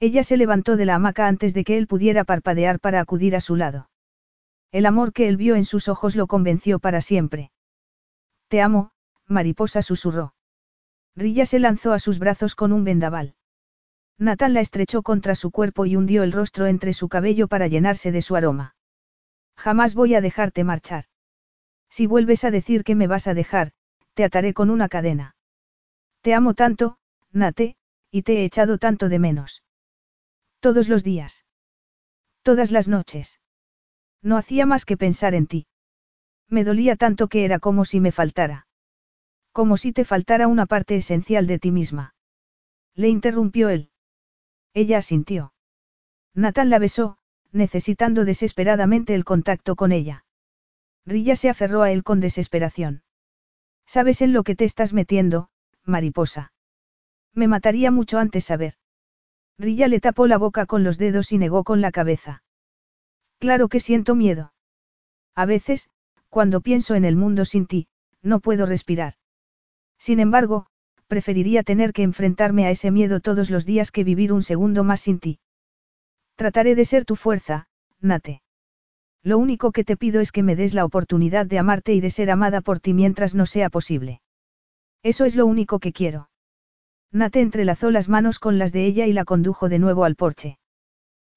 Ella 0.00 0.24
se 0.24 0.38
levantó 0.38 0.78
de 0.78 0.86
la 0.86 0.94
hamaca 0.94 1.28
antes 1.28 1.52
de 1.52 1.64
que 1.64 1.76
él 1.76 1.88
pudiera 1.88 2.24
parpadear 2.24 2.80
para 2.80 3.00
acudir 3.00 3.36
a 3.36 3.42
su 3.42 3.54
lado. 3.54 3.90
El 4.72 4.86
amor 4.86 5.12
que 5.12 5.28
él 5.28 5.36
vio 5.36 5.56
en 5.56 5.66
sus 5.66 5.88
ojos 5.88 6.16
lo 6.16 6.26
convenció 6.26 6.78
para 6.78 7.02
siempre. 7.02 7.50
Te 8.48 8.62
amo, 8.62 8.92
mariposa 9.26 9.82
susurró. 9.82 10.32
Rilla 11.16 11.46
se 11.46 11.58
lanzó 11.58 11.92
a 11.92 11.98
sus 11.98 12.18
brazos 12.18 12.54
con 12.54 12.72
un 12.72 12.84
vendaval. 12.84 13.34
Nathan 14.18 14.54
la 14.54 14.60
estrechó 14.60 15.02
contra 15.02 15.34
su 15.34 15.50
cuerpo 15.50 15.86
y 15.86 15.96
hundió 15.96 16.22
el 16.22 16.32
rostro 16.32 16.66
entre 16.66 16.92
su 16.92 17.08
cabello 17.08 17.48
para 17.48 17.68
llenarse 17.68 18.12
de 18.12 18.22
su 18.22 18.36
aroma. 18.36 18.74
Jamás 19.56 19.94
voy 19.94 20.14
a 20.14 20.20
dejarte 20.20 20.64
marchar. 20.64 21.04
Si 21.90 22.06
vuelves 22.06 22.44
a 22.44 22.50
decir 22.50 22.84
que 22.84 22.94
me 22.94 23.06
vas 23.06 23.26
a 23.26 23.34
dejar, 23.34 23.72
te 24.14 24.24
ataré 24.24 24.54
con 24.54 24.70
una 24.70 24.88
cadena. 24.88 25.36
Te 26.20 26.34
amo 26.34 26.54
tanto, 26.54 26.98
Nate, 27.32 27.76
y 28.10 28.22
te 28.22 28.38
he 28.38 28.44
echado 28.44 28.78
tanto 28.78 29.08
de 29.08 29.18
menos. 29.18 29.62
Todos 30.60 30.88
los 30.88 31.02
días. 31.02 31.44
Todas 32.42 32.70
las 32.70 32.88
noches. 32.88 33.40
No 34.22 34.36
hacía 34.36 34.66
más 34.66 34.84
que 34.84 34.96
pensar 34.96 35.34
en 35.34 35.46
ti. 35.46 35.66
Me 36.48 36.64
dolía 36.64 36.96
tanto 36.96 37.28
que 37.28 37.44
era 37.44 37.58
como 37.58 37.84
si 37.84 38.00
me 38.00 38.12
faltara. 38.12 38.67
Como 39.58 39.76
si 39.76 39.92
te 39.92 40.04
faltara 40.04 40.46
una 40.46 40.66
parte 40.66 40.94
esencial 40.94 41.48
de 41.48 41.58
ti 41.58 41.72
misma. 41.72 42.14
Le 42.94 43.08
interrumpió 43.08 43.70
él. 43.70 43.90
Ella 44.72 44.98
asintió. 44.98 45.52
Nathan 46.32 46.70
la 46.70 46.78
besó, 46.78 47.18
necesitando 47.50 48.24
desesperadamente 48.24 49.16
el 49.16 49.24
contacto 49.24 49.74
con 49.74 49.90
ella. 49.90 50.24
Rilla 51.04 51.34
se 51.34 51.48
aferró 51.48 51.82
a 51.82 51.90
él 51.90 52.04
con 52.04 52.20
desesperación. 52.20 53.02
¿Sabes 53.84 54.22
en 54.22 54.32
lo 54.32 54.44
que 54.44 54.54
te 54.54 54.64
estás 54.64 54.92
metiendo, 54.92 55.50
mariposa? 55.82 56.52
Me 57.34 57.48
mataría 57.48 57.90
mucho 57.90 58.20
antes 58.20 58.44
saber. 58.44 58.74
Rilla 59.58 59.88
le 59.88 59.98
tapó 59.98 60.28
la 60.28 60.38
boca 60.38 60.66
con 60.66 60.84
los 60.84 60.98
dedos 60.98 61.32
y 61.32 61.38
negó 61.38 61.64
con 61.64 61.80
la 61.80 61.90
cabeza. 61.90 62.44
Claro 63.40 63.66
que 63.66 63.80
siento 63.80 64.14
miedo. 64.14 64.52
A 65.34 65.46
veces, 65.46 65.90
cuando 66.28 66.60
pienso 66.60 66.94
en 66.94 67.04
el 67.04 67.16
mundo 67.16 67.44
sin 67.44 67.66
ti, 67.66 67.88
no 68.22 68.38
puedo 68.38 68.64
respirar. 68.64 69.14
Sin 69.98 70.20
embargo, 70.20 70.66
preferiría 71.06 71.62
tener 71.62 71.92
que 71.92 72.02
enfrentarme 72.02 72.66
a 72.66 72.70
ese 72.70 72.90
miedo 72.90 73.20
todos 73.20 73.50
los 73.50 73.66
días 73.66 73.90
que 73.90 74.04
vivir 74.04 74.32
un 74.32 74.42
segundo 74.42 74.84
más 74.84 75.00
sin 75.00 75.18
ti. 75.18 75.40
Trataré 76.36 76.74
de 76.74 76.84
ser 76.84 77.04
tu 77.04 77.16
fuerza, 77.16 77.68
Nate. 78.00 78.42
Lo 79.22 79.38
único 79.38 79.72
que 79.72 79.84
te 79.84 79.96
pido 79.96 80.20
es 80.20 80.30
que 80.30 80.42
me 80.42 80.54
des 80.54 80.74
la 80.74 80.84
oportunidad 80.84 81.46
de 81.46 81.58
amarte 81.58 81.94
y 81.94 82.00
de 82.00 82.10
ser 82.10 82.30
amada 82.30 82.60
por 82.60 82.78
ti 82.78 82.94
mientras 82.94 83.34
no 83.34 83.46
sea 83.46 83.70
posible. 83.70 84.20
Eso 85.02 85.24
es 85.24 85.34
lo 85.34 85.46
único 85.46 85.80
que 85.80 85.92
quiero. 85.92 86.30
Nate 87.10 87.40
entrelazó 87.40 87.90
las 87.90 88.08
manos 88.08 88.38
con 88.38 88.58
las 88.58 88.72
de 88.72 88.84
ella 88.84 89.06
y 89.06 89.12
la 89.12 89.24
condujo 89.24 89.68
de 89.68 89.78
nuevo 89.78 90.04
al 90.04 90.14
porche. 90.14 90.58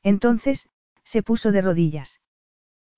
Entonces, 0.03 0.67
se 1.03 1.23
puso 1.23 1.51
de 1.51 1.61
rodillas. 1.61 2.21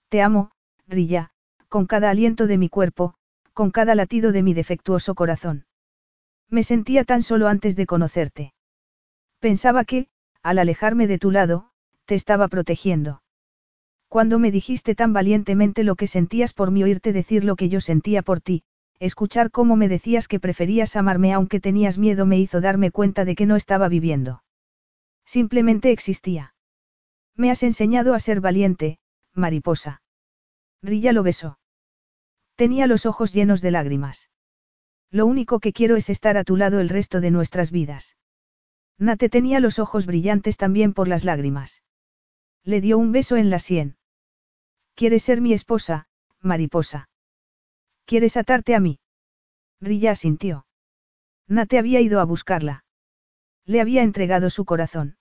Te 0.10 0.22
amo, 0.22 0.52
Rilla, 0.88 1.32
con 1.70 1.86
cada 1.86 2.10
aliento 2.10 2.48
de 2.48 2.58
mi 2.58 2.70
cuerpo, 2.70 3.16
con 3.54 3.72
cada 3.72 3.96
latido 3.96 4.32
de 4.32 4.44
mi 4.44 4.54
defectuoso 4.54 5.16
corazón. 5.16 5.66
Me 6.50 6.64
sentía 6.64 7.04
tan 7.04 7.24
solo 7.24 7.48
antes 7.48 7.76
de 7.76 7.86
conocerte. 7.86 8.54
Pensaba 9.40 9.86
que, 9.86 10.08
al 10.42 10.60
alejarme 10.60 11.08
de 11.08 11.20
tu 11.20 11.32
lado, 11.32 11.70
te 12.06 12.16
estaba 12.16 12.48
protegiendo. 12.48 13.22
Cuando 14.08 14.38
me 14.38 14.52
dijiste 14.52 14.94
tan 14.94 15.14
valientemente 15.14 15.84
lo 15.84 15.96
que 15.96 16.08
sentías 16.08 16.54
por 16.54 16.70
mí 16.70 16.84
oírte 16.84 17.14
decir 17.14 17.44
lo 17.44 17.56
que 17.56 17.70
yo 17.70 17.82
sentía 17.82 18.22
por 18.22 18.42
ti, 18.42 18.64
escuchar 19.00 19.52
cómo 19.52 19.76
me 19.76 19.88
decías 19.88 20.28
que 20.28 20.40
preferías 20.40 20.96
amarme 20.96 21.34
aunque 21.34 21.60
tenías 21.60 21.98
miedo 21.98 22.26
me 22.26 22.40
hizo 22.40 22.62
darme 22.62 22.92
cuenta 22.92 23.26
de 23.26 23.36
que 23.36 23.46
no 23.46 23.56
estaba 23.56 23.88
viviendo. 23.90 24.44
Simplemente 25.26 25.92
existía. 25.92 26.54
Me 27.36 27.50
has 27.50 27.64
enseñado 27.64 28.14
a 28.14 28.20
ser 28.20 28.42
valiente, 28.42 29.00
mariposa. 29.34 30.02
Rilla 30.82 31.12
lo 31.14 31.24
besó. 31.24 31.58
Tenía 32.56 32.88
los 32.88 33.06
ojos 33.06 33.34
llenos 33.34 33.62
de 33.62 33.72
lágrimas. 33.72 34.30
Lo 35.10 35.26
único 35.26 35.60
que 35.60 35.74
quiero 35.74 35.96
es 35.96 36.10
estar 36.10 36.38
a 36.38 36.44
tu 36.44 36.56
lado 36.58 36.80
el 36.80 36.90
resto 36.90 37.22
de 37.22 37.32
nuestras 37.32 37.72
vidas. 37.72 38.18
Nate 38.98 39.30
tenía 39.30 39.60
los 39.60 39.80
ojos 39.80 40.06
brillantes 40.06 40.58
también 40.58 40.94
por 40.94 41.08
las 41.08 41.24
lágrimas. 41.24 41.84
Le 42.64 42.82
dio 42.82 42.98
un 42.98 43.12
beso 43.12 43.38
en 43.38 43.50
la 43.50 43.60
sien. 43.60 43.98
¿Quieres 44.96 45.24
ser 45.24 45.42
mi 45.42 45.54
esposa, 45.54 46.08
mariposa? 46.40 47.10
¿Quieres 48.06 48.38
atarte 48.38 48.76
a 48.76 48.80
mí? 48.80 49.00
Rilla 49.82 50.12
asintió. 50.12 50.66
Nate 51.48 51.78
había 51.78 52.00
ido 52.02 52.20
a 52.20 52.26
buscarla. 52.26 52.86
Le 53.66 53.82
había 53.82 54.04
entregado 54.04 54.50
su 54.50 54.66
corazón. 54.66 55.18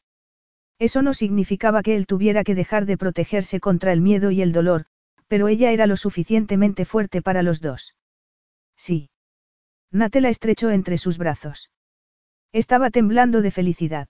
Eso 0.79 1.03
no 1.03 1.15
significaba 1.15 1.83
que 1.83 1.97
él 1.97 2.07
tuviera 2.07 2.45
que 2.45 2.55
dejar 2.55 2.87
de 2.87 2.99
protegerse 2.99 3.61
contra 3.61 3.93
el 3.93 4.01
miedo 4.01 4.31
y 4.31 4.43
el 4.43 4.53
dolor, 4.53 4.87
pero 5.33 5.49
ella 5.49 5.71
era 5.71 5.87
lo 5.87 5.97
suficientemente 5.97 6.85
fuerte 6.85 7.23
para 7.23 7.43
los 7.43 7.63
dos. 7.63 7.97
Sí. 8.77 9.09
Nate 9.91 10.21
la 10.21 10.29
estrechó 10.29 10.69
entre 10.69 10.99
sus 10.99 11.17
brazos. 11.17 11.71
Estaba 12.53 12.91
temblando 12.91 13.41
de 13.41 13.51
felicidad. 13.51 14.09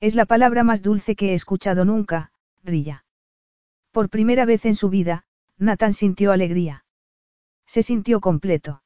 Es 0.00 0.14
la 0.14 0.24
palabra 0.24 0.64
más 0.64 0.80
dulce 0.80 1.14
que 1.14 1.32
he 1.32 1.34
escuchado 1.34 1.84
nunca, 1.84 2.32
Rilla. 2.64 3.04
Por 3.90 4.08
primera 4.08 4.46
vez 4.46 4.64
en 4.64 4.76
su 4.76 4.88
vida, 4.88 5.26
Nathan 5.58 5.92
sintió 5.92 6.32
alegría. 6.32 6.86
Se 7.66 7.82
sintió 7.82 8.22
completo. 8.22 8.82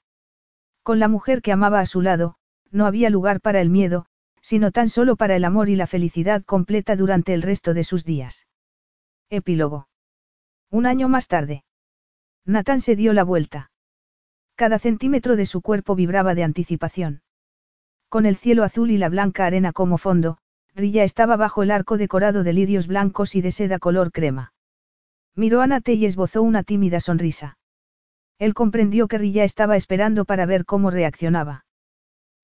Con 0.82 0.98
la 0.98 1.06
mujer 1.06 1.40
que 1.40 1.52
amaba 1.52 1.78
a 1.78 1.86
su 1.86 2.02
lado, 2.02 2.34
no 2.72 2.84
había 2.84 3.10
lugar 3.10 3.40
para 3.40 3.60
el 3.60 3.70
miedo, 3.70 4.06
sino 4.40 4.72
tan 4.72 4.88
solo 4.88 5.14
para 5.14 5.36
el 5.36 5.44
amor 5.44 5.68
y 5.68 5.76
la 5.76 5.86
felicidad 5.86 6.42
completa 6.42 6.96
durante 6.96 7.32
el 7.32 7.42
resto 7.42 7.74
de 7.74 7.84
sus 7.84 8.04
días. 8.04 8.48
Epílogo. 9.30 9.86
Un 10.70 10.86
año 10.86 11.08
más 11.08 11.28
tarde. 11.28 11.64
Nathan 12.44 12.80
se 12.80 12.96
dio 12.96 13.12
la 13.12 13.24
vuelta. 13.24 13.70
Cada 14.54 14.78
centímetro 14.78 15.36
de 15.36 15.46
su 15.46 15.62
cuerpo 15.62 15.94
vibraba 15.94 16.34
de 16.34 16.44
anticipación. 16.44 17.22
Con 18.08 18.26
el 18.26 18.36
cielo 18.36 18.62
azul 18.62 18.90
y 18.90 18.98
la 18.98 19.08
blanca 19.08 19.46
arena 19.46 19.72
como 19.72 19.98
fondo, 19.98 20.38
Rilla 20.74 21.04
estaba 21.04 21.36
bajo 21.36 21.62
el 21.62 21.70
arco 21.70 21.96
decorado 21.96 22.44
de 22.44 22.52
lirios 22.52 22.86
blancos 22.86 23.34
y 23.34 23.40
de 23.40 23.52
seda 23.52 23.78
color 23.78 24.12
crema. 24.12 24.52
Miró 25.34 25.62
a 25.62 25.66
Nate 25.66 25.94
y 25.94 26.06
esbozó 26.06 26.42
una 26.42 26.62
tímida 26.62 27.00
sonrisa. 27.00 27.58
Él 28.38 28.54
comprendió 28.54 29.08
que 29.08 29.18
Rilla 29.18 29.44
estaba 29.44 29.76
esperando 29.76 30.24
para 30.24 30.46
ver 30.46 30.64
cómo 30.64 30.90
reaccionaba. 30.90 31.64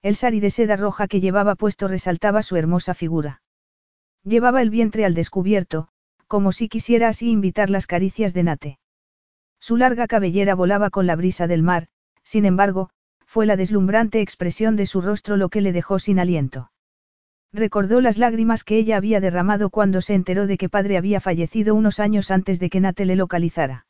El 0.02 0.16
sari 0.16 0.40
de 0.40 0.50
seda 0.50 0.76
roja 0.76 1.08
que 1.08 1.20
llevaba 1.20 1.56
puesto 1.56 1.88
resaltaba 1.88 2.42
su 2.42 2.56
hermosa 2.56 2.94
figura. 2.94 3.42
Llevaba 4.24 4.62
el 4.62 4.70
vientre 4.70 5.04
al 5.04 5.14
descubierto, 5.14 5.88
como 6.30 6.52
si 6.52 6.68
quisiera 6.68 7.08
así 7.08 7.28
invitar 7.28 7.70
las 7.70 7.88
caricias 7.88 8.32
de 8.34 8.44
Nate. 8.44 8.78
Su 9.58 9.76
larga 9.76 10.06
cabellera 10.06 10.54
volaba 10.54 10.88
con 10.88 11.08
la 11.08 11.16
brisa 11.16 11.48
del 11.48 11.64
mar, 11.64 11.88
sin 12.22 12.44
embargo, 12.44 12.90
fue 13.26 13.46
la 13.46 13.56
deslumbrante 13.56 14.20
expresión 14.20 14.76
de 14.76 14.86
su 14.86 15.00
rostro 15.00 15.36
lo 15.36 15.48
que 15.48 15.60
le 15.60 15.72
dejó 15.72 15.98
sin 15.98 16.20
aliento. 16.20 16.70
Recordó 17.52 18.00
las 18.00 18.16
lágrimas 18.16 18.62
que 18.62 18.78
ella 18.78 18.96
había 18.96 19.18
derramado 19.18 19.70
cuando 19.70 20.02
se 20.02 20.14
enteró 20.14 20.46
de 20.46 20.56
que 20.56 20.68
padre 20.68 20.96
había 20.96 21.18
fallecido 21.18 21.74
unos 21.74 21.98
años 21.98 22.30
antes 22.30 22.60
de 22.60 22.70
que 22.70 22.78
Nate 22.78 23.06
le 23.06 23.16
localizara. 23.16 23.86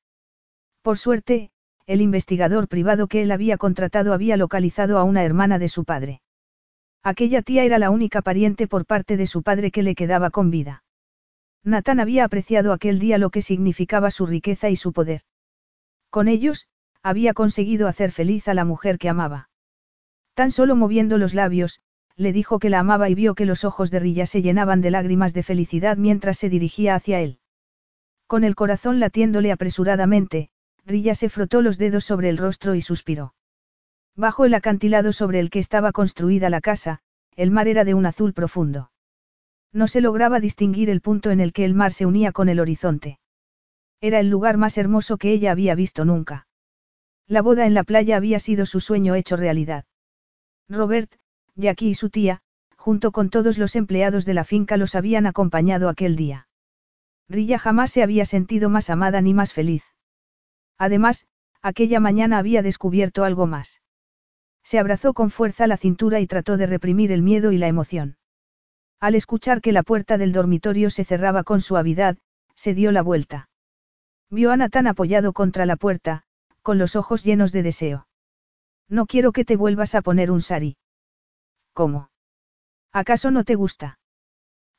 Por 0.81 0.97
suerte, 0.97 1.51
el 1.85 2.01
investigador 2.01 2.69
privado 2.69 3.07
que 3.07 3.21
él 3.21 3.33
había 3.33 3.59
contratado 3.59 4.15
había 4.15 4.39
localizado 4.39 4.97
a 4.97 5.05
una 5.05 5.25
hermana 5.25 5.59
de 5.59 5.69
su 5.69 5.85
padre. 5.85 6.23
Aquella 7.03 7.43
tía 7.43 7.65
era 7.65 7.79
la 7.79 7.91
única 7.91 8.23
pariente 8.23 8.67
por 8.67 8.87
parte 8.87 9.19
de 9.19 9.27
su 9.27 9.43
padre 9.43 9.71
que 9.71 9.83
le 9.83 9.95
quedaba 9.95 10.31
con 10.31 10.51
vida. 10.51 10.85
Nathan 11.65 12.01
había 12.01 12.25
apreciado 12.25 12.73
aquel 12.73 12.99
día 12.99 13.19
lo 13.19 13.31
que 13.31 13.43
significaba 13.43 14.11
su 14.11 14.27
riqueza 14.27 14.71
y 14.71 14.77
su 14.77 14.93
poder. 14.93 15.23
Con 16.09 16.29
ellos, 16.29 16.67
había 17.03 17.35
conseguido 17.35 17.87
hacer 17.87 18.13
feliz 18.13 18.49
a 18.49 18.55
la 18.55 18.65
mujer 18.65 18.99
que 18.99 19.09
amaba. 19.09 19.49
Tan 20.35 20.51
solo 20.51 20.75
moviendo 20.77 21.19
los 21.19 21.35
labios, 21.35 21.81
le 22.17 22.33
dijo 22.33 22.59
que 22.59 22.71
la 22.71 22.81
amaba 22.81 23.09
y 23.09 23.15
vio 23.15 23.35
que 23.35 23.47
los 23.47 23.65
ojos 23.65 23.91
de 23.91 24.01
Rilla 24.01 24.27
se 24.27 24.43
llenaban 24.43 24.81
de 24.81 24.91
lágrimas 24.91 25.33
de 25.33 25.43
felicidad 25.43 25.97
mientras 25.97 26.39
se 26.39 26.49
dirigía 26.49 26.95
hacia 26.95 27.21
él. 27.21 27.39
Con 28.27 28.45
el 28.45 28.55
corazón 28.55 29.01
latiéndole 29.01 29.53
apresuradamente, 29.53 30.51
Rilla 30.87 31.15
se 31.15 31.29
frotó 31.29 31.63
los 31.63 31.79
dedos 31.79 32.05
sobre 32.05 32.29
el 32.29 32.39
rostro 32.39 32.75
y 32.75 32.83
suspiró. 32.83 33.35
Bajo 34.17 34.45
el 34.45 34.55
acantilado 34.55 35.13
sobre 35.13 35.41
el 35.41 35.51
que 35.51 35.59
estaba 35.59 35.93
construida 35.93 36.51
la 36.51 36.61
casa, 36.61 37.01
el 37.37 37.51
mar 37.51 37.69
era 37.69 37.85
de 37.85 37.95
un 37.95 38.07
azul 38.07 38.33
profundo. 38.33 38.90
No 39.73 39.87
se 39.87 40.01
lograba 40.01 40.41
distinguir 40.41 40.91
el 40.91 41.01
punto 41.01 41.31
en 41.31 41.41
el 41.41 41.53
que 41.53 41.65
el 41.65 41.75
mar 41.75 41.93
se 41.93 42.07
unía 42.07 42.33
con 42.33 42.49
el 42.49 42.61
horizonte. 42.61 43.19
Era 44.01 44.19
el 44.19 44.29
lugar 44.29 44.57
más 44.57 44.79
hermoso 44.79 45.17
que 45.17 45.33
ella 45.33 45.53
había 45.53 45.75
visto 45.75 46.05
nunca. 46.05 46.47
La 47.27 47.43
boda 47.43 47.67
en 47.67 47.75
la 47.75 47.85
playa 47.85 48.17
había 48.17 48.41
sido 48.41 48.67
su 48.67 48.81
sueño 48.81 49.15
hecho 49.15 49.37
realidad. 49.37 49.85
Robert, 50.69 51.13
Jackie 51.55 51.91
y 51.91 51.95
su 51.95 52.11
tía, 52.11 52.41
junto 52.77 53.13
con 53.13 53.31
todos 53.31 53.59
los 53.59 53.77
empleados 53.77 54.25
de 54.25 54.35
la 54.35 54.45
finca 54.45 54.77
los 54.77 54.95
habían 54.95 55.27
acompañado 55.27 55.89
aquel 55.89 56.17
día. 56.17 56.49
Rilla 57.29 57.59
jamás 57.59 57.93
se 57.93 58.03
había 58.03 58.25
sentido 58.25 58.71
más 58.71 58.91
amada 58.91 59.21
ni 59.21 59.35
más 59.35 59.53
feliz. 59.53 59.85
Además, 60.79 61.27
aquella 61.63 62.01
mañana 62.01 62.39
había 62.39 62.63
descubierto 62.63 63.23
algo 63.23 63.47
más. 63.47 63.83
Se 64.65 64.79
abrazó 64.79 65.15
con 65.15 65.31
fuerza 65.31 65.67
la 65.67 65.77
cintura 65.77 66.21
y 66.21 66.27
trató 66.27 66.57
de 66.57 66.67
reprimir 66.67 67.13
el 67.13 67.23
miedo 67.23 67.53
y 67.53 67.59
la 67.59 67.69
emoción. 67.69 68.17
Al 69.01 69.15
escuchar 69.15 69.63
que 69.63 69.73
la 69.73 69.83
puerta 69.83 70.19
del 70.19 70.33
dormitorio 70.33 70.91
se 70.91 71.05
cerraba 71.05 71.43
con 71.43 71.63
suavidad, 71.63 72.19
se 72.55 72.75
dio 72.75 72.93
la 72.93 73.03
vuelta. 73.03 73.49
Vio 74.29 74.53
a 74.53 74.57
Nathan 74.59 74.87
apoyado 74.87 75.33
contra 75.33 75.65
la 75.65 75.77
puerta, 75.77 76.23
con 76.63 76.79
los 76.79 76.97
ojos 76.97 77.25
llenos 77.25 77.51
de 77.51 77.63
deseo. 77.63 78.07
No 78.89 79.07
quiero 79.07 79.33
que 79.33 79.47
te 79.47 79.57
vuelvas 79.57 79.95
a 79.95 80.03
poner 80.03 80.31
un 80.31 80.43
sari. 80.43 80.77
¿Cómo? 81.73 82.11
¿Acaso 82.93 83.31
no 83.31 83.45
te 83.45 83.55
gusta? 83.55 83.99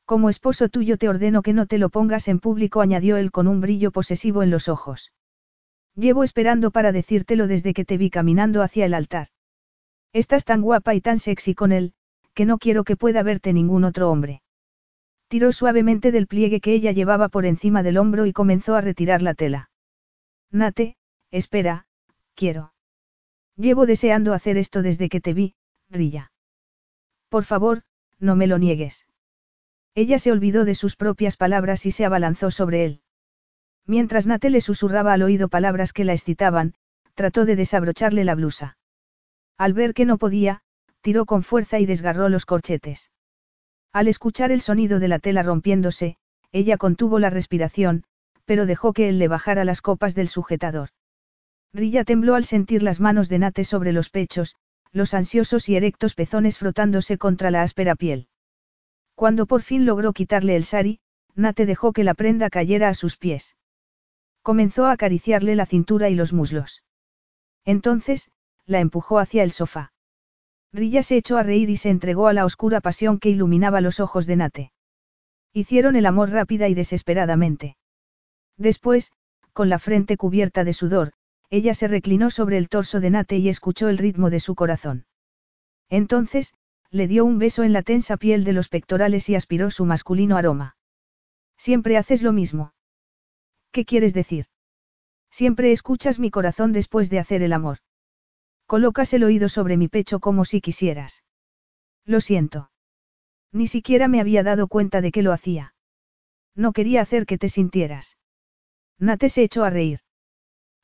Como 0.04 0.28
esposo 0.28 0.68
tuyo 0.68 0.98
te 0.98 1.08
ordeno 1.08 1.42
que 1.42 1.52
no 1.52 1.66
te 1.66 1.78
lo 1.78 1.88
pongas 1.88 2.28
en 2.28 2.38
público, 2.38 2.80
añadió 2.80 3.16
él 3.16 3.32
con 3.32 3.48
un 3.48 3.60
brillo 3.60 3.90
posesivo 3.90 4.42
en 4.42 4.50
los 4.50 4.68
ojos. 4.68 5.12
Llevo 5.96 6.22
esperando 6.22 6.70
para 6.70 6.92
decírtelo 6.92 7.46
desde 7.48 7.74
que 7.74 7.84
te 7.84 7.96
vi 7.96 8.10
caminando 8.10 8.62
hacia 8.62 8.86
el 8.86 8.94
altar. 8.94 9.28
Estás 10.12 10.44
tan 10.44 10.62
guapa 10.62 10.94
y 10.94 11.00
tan 11.00 11.18
sexy 11.18 11.54
con 11.54 11.72
él, 11.72 11.94
que 12.34 12.46
no 12.46 12.58
quiero 12.58 12.84
que 12.84 12.96
pueda 12.96 13.22
verte 13.22 13.52
ningún 13.52 13.84
otro 13.84 14.10
hombre. 14.10 14.42
Tiró 15.28 15.52
suavemente 15.52 16.12
del 16.12 16.26
pliegue 16.26 16.60
que 16.60 16.74
ella 16.74 16.92
llevaba 16.92 17.28
por 17.28 17.46
encima 17.46 17.82
del 17.82 17.98
hombro 17.98 18.26
y 18.26 18.32
comenzó 18.32 18.74
a 18.74 18.80
retirar 18.80 19.22
la 19.22 19.34
tela. 19.34 19.70
Nate, 20.50 20.96
espera, 21.30 21.86
quiero. 22.34 22.74
Llevo 23.56 23.86
deseando 23.86 24.34
hacer 24.34 24.58
esto 24.58 24.82
desde 24.82 25.08
que 25.08 25.20
te 25.20 25.32
vi, 25.32 25.54
Rilla. 25.88 26.32
Por 27.28 27.44
favor, 27.44 27.82
no 28.18 28.36
me 28.36 28.46
lo 28.46 28.58
niegues. 28.58 29.06
Ella 29.94 30.18
se 30.18 30.32
olvidó 30.32 30.64
de 30.64 30.74
sus 30.74 30.96
propias 30.96 31.36
palabras 31.36 31.84
y 31.86 31.90
se 31.90 32.04
abalanzó 32.04 32.50
sobre 32.50 32.84
él. 32.84 33.00
Mientras 33.86 34.26
Nate 34.26 34.48
le 34.50 34.60
susurraba 34.60 35.12
al 35.12 35.22
oído 35.22 35.48
palabras 35.48 35.92
que 35.92 36.04
la 36.04 36.12
excitaban, 36.12 36.74
trató 37.14 37.44
de 37.44 37.56
desabrocharle 37.56 38.24
la 38.24 38.34
blusa. 38.34 38.76
Al 39.58 39.74
ver 39.74 39.92
que 39.92 40.06
no 40.06 40.18
podía, 40.18 40.62
tiró 41.02 41.26
con 41.26 41.42
fuerza 41.42 41.78
y 41.78 41.86
desgarró 41.86 42.28
los 42.28 42.46
corchetes. 42.46 43.10
Al 43.92 44.08
escuchar 44.08 44.50
el 44.52 44.62
sonido 44.62 45.00
de 45.00 45.08
la 45.08 45.18
tela 45.18 45.42
rompiéndose, 45.42 46.16
ella 46.52 46.78
contuvo 46.78 47.18
la 47.18 47.28
respiración, 47.28 48.04
pero 48.44 48.66
dejó 48.66 48.92
que 48.92 49.08
él 49.08 49.18
le 49.18 49.28
bajara 49.28 49.64
las 49.64 49.82
copas 49.82 50.14
del 50.14 50.28
sujetador. 50.28 50.90
Rilla 51.74 52.04
tembló 52.04 52.34
al 52.34 52.44
sentir 52.44 52.82
las 52.82 53.00
manos 53.00 53.28
de 53.28 53.38
Nate 53.38 53.64
sobre 53.64 53.92
los 53.92 54.10
pechos, 54.10 54.56
los 54.92 55.14
ansiosos 55.14 55.68
y 55.68 55.76
erectos 55.76 56.14
pezones 56.14 56.58
frotándose 56.58 57.18
contra 57.18 57.50
la 57.50 57.62
áspera 57.62 57.94
piel. 57.94 58.28
Cuando 59.14 59.46
por 59.46 59.62
fin 59.62 59.86
logró 59.86 60.12
quitarle 60.12 60.56
el 60.56 60.64
sari, 60.64 61.00
Nate 61.34 61.64
dejó 61.64 61.92
que 61.92 62.04
la 62.04 62.14
prenda 62.14 62.50
cayera 62.50 62.88
a 62.88 62.94
sus 62.94 63.16
pies. 63.16 63.56
Comenzó 64.42 64.86
a 64.86 64.92
acariciarle 64.92 65.56
la 65.56 65.66
cintura 65.66 66.10
y 66.10 66.14
los 66.14 66.32
muslos. 66.32 66.82
Entonces, 67.64 68.30
la 68.66 68.80
empujó 68.80 69.18
hacia 69.18 69.42
el 69.42 69.52
sofá. 69.52 69.92
Rilla 70.72 71.02
se 71.02 71.16
echó 71.16 71.36
a 71.36 71.42
reír 71.42 71.68
y 71.68 71.76
se 71.76 71.90
entregó 71.90 72.28
a 72.28 72.32
la 72.32 72.46
oscura 72.46 72.80
pasión 72.80 73.18
que 73.18 73.28
iluminaba 73.28 73.80
los 73.80 74.00
ojos 74.00 74.26
de 74.26 74.36
Nate. 74.36 74.72
Hicieron 75.52 75.96
el 75.96 76.06
amor 76.06 76.30
rápida 76.30 76.68
y 76.68 76.74
desesperadamente. 76.74 77.76
Después, 78.56 79.12
con 79.52 79.68
la 79.68 79.78
frente 79.78 80.16
cubierta 80.16 80.64
de 80.64 80.72
sudor, 80.72 81.12
ella 81.50 81.74
se 81.74 81.88
reclinó 81.88 82.30
sobre 82.30 82.56
el 82.56 82.70
torso 82.70 83.00
de 83.00 83.10
Nate 83.10 83.36
y 83.36 83.50
escuchó 83.50 83.88
el 83.88 83.98
ritmo 83.98 84.30
de 84.30 84.40
su 84.40 84.54
corazón. 84.54 85.04
Entonces, 85.90 86.54
le 86.90 87.06
dio 87.06 87.26
un 87.26 87.38
beso 87.38 87.64
en 87.64 87.74
la 87.74 87.82
tensa 87.82 88.16
piel 88.16 88.44
de 88.44 88.54
los 88.54 88.68
pectorales 88.68 89.28
y 89.28 89.34
aspiró 89.34 89.70
su 89.70 89.84
masculino 89.84 90.38
aroma. 90.38 90.76
Siempre 91.58 91.98
haces 91.98 92.22
lo 92.22 92.32
mismo. 92.32 92.72
¿Qué 93.72 93.84
quieres 93.84 94.14
decir? 94.14 94.46
Siempre 95.30 95.72
escuchas 95.72 96.18
mi 96.18 96.30
corazón 96.30 96.72
después 96.72 97.10
de 97.10 97.18
hacer 97.18 97.42
el 97.42 97.52
amor. 97.52 97.78
Colocas 98.72 99.12
el 99.12 99.22
oído 99.22 99.50
sobre 99.50 99.76
mi 99.76 99.88
pecho 99.88 100.18
como 100.18 100.46
si 100.46 100.62
quisieras. 100.62 101.24
Lo 102.06 102.22
siento. 102.22 102.70
Ni 103.52 103.66
siquiera 103.66 104.08
me 104.08 104.18
había 104.18 104.42
dado 104.42 104.66
cuenta 104.66 105.02
de 105.02 105.12
que 105.12 105.20
lo 105.20 105.32
hacía. 105.32 105.74
No 106.54 106.72
quería 106.72 107.02
hacer 107.02 107.26
que 107.26 107.36
te 107.36 107.50
sintieras. 107.50 108.16
Nate 108.98 109.28
se 109.28 109.42
echó 109.42 109.64
a 109.64 109.68
reír. 109.68 110.00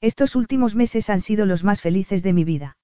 Estos 0.02 0.36
últimos 0.36 0.74
meses 0.74 1.08
han 1.08 1.22
sido 1.22 1.46
los 1.46 1.64
más 1.64 1.80
felices 1.80 2.22
de 2.22 2.34
mi 2.34 2.44
vida. 2.44 2.76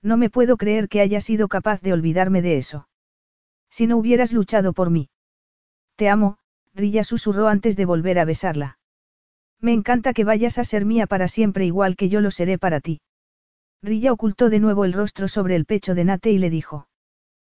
No 0.00 0.16
me 0.16 0.30
puedo 0.30 0.56
creer 0.56 0.88
que 0.88 1.02
haya 1.02 1.20
sido 1.20 1.46
capaz 1.46 1.82
de 1.82 1.92
olvidarme 1.92 2.40
de 2.40 2.56
eso. 2.56 2.88
Si 3.68 3.86
no 3.86 3.98
hubieras 3.98 4.32
luchado 4.32 4.72
por 4.72 4.88
mí. 4.88 5.10
Te 5.96 6.08
amo, 6.08 6.38
Rilla 6.72 7.04
susurró 7.04 7.48
antes 7.48 7.76
de 7.76 7.84
volver 7.84 8.18
a 8.18 8.24
besarla. 8.24 8.78
Me 9.60 9.74
encanta 9.74 10.14
que 10.14 10.24
vayas 10.24 10.56
a 10.56 10.64
ser 10.64 10.86
mía 10.86 11.06
para 11.06 11.28
siempre 11.28 11.66
igual 11.66 11.96
que 11.96 12.08
yo 12.08 12.22
lo 12.22 12.30
seré 12.30 12.56
para 12.56 12.80
ti. 12.80 13.02
Rilla 13.82 14.12
ocultó 14.12 14.48
de 14.48 14.60
nuevo 14.60 14.84
el 14.84 14.92
rostro 14.92 15.26
sobre 15.26 15.56
el 15.56 15.64
pecho 15.64 15.94
de 15.94 16.04
Nate 16.04 16.30
y 16.30 16.38
le 16.38 16.50
dijo. 16.50 16.88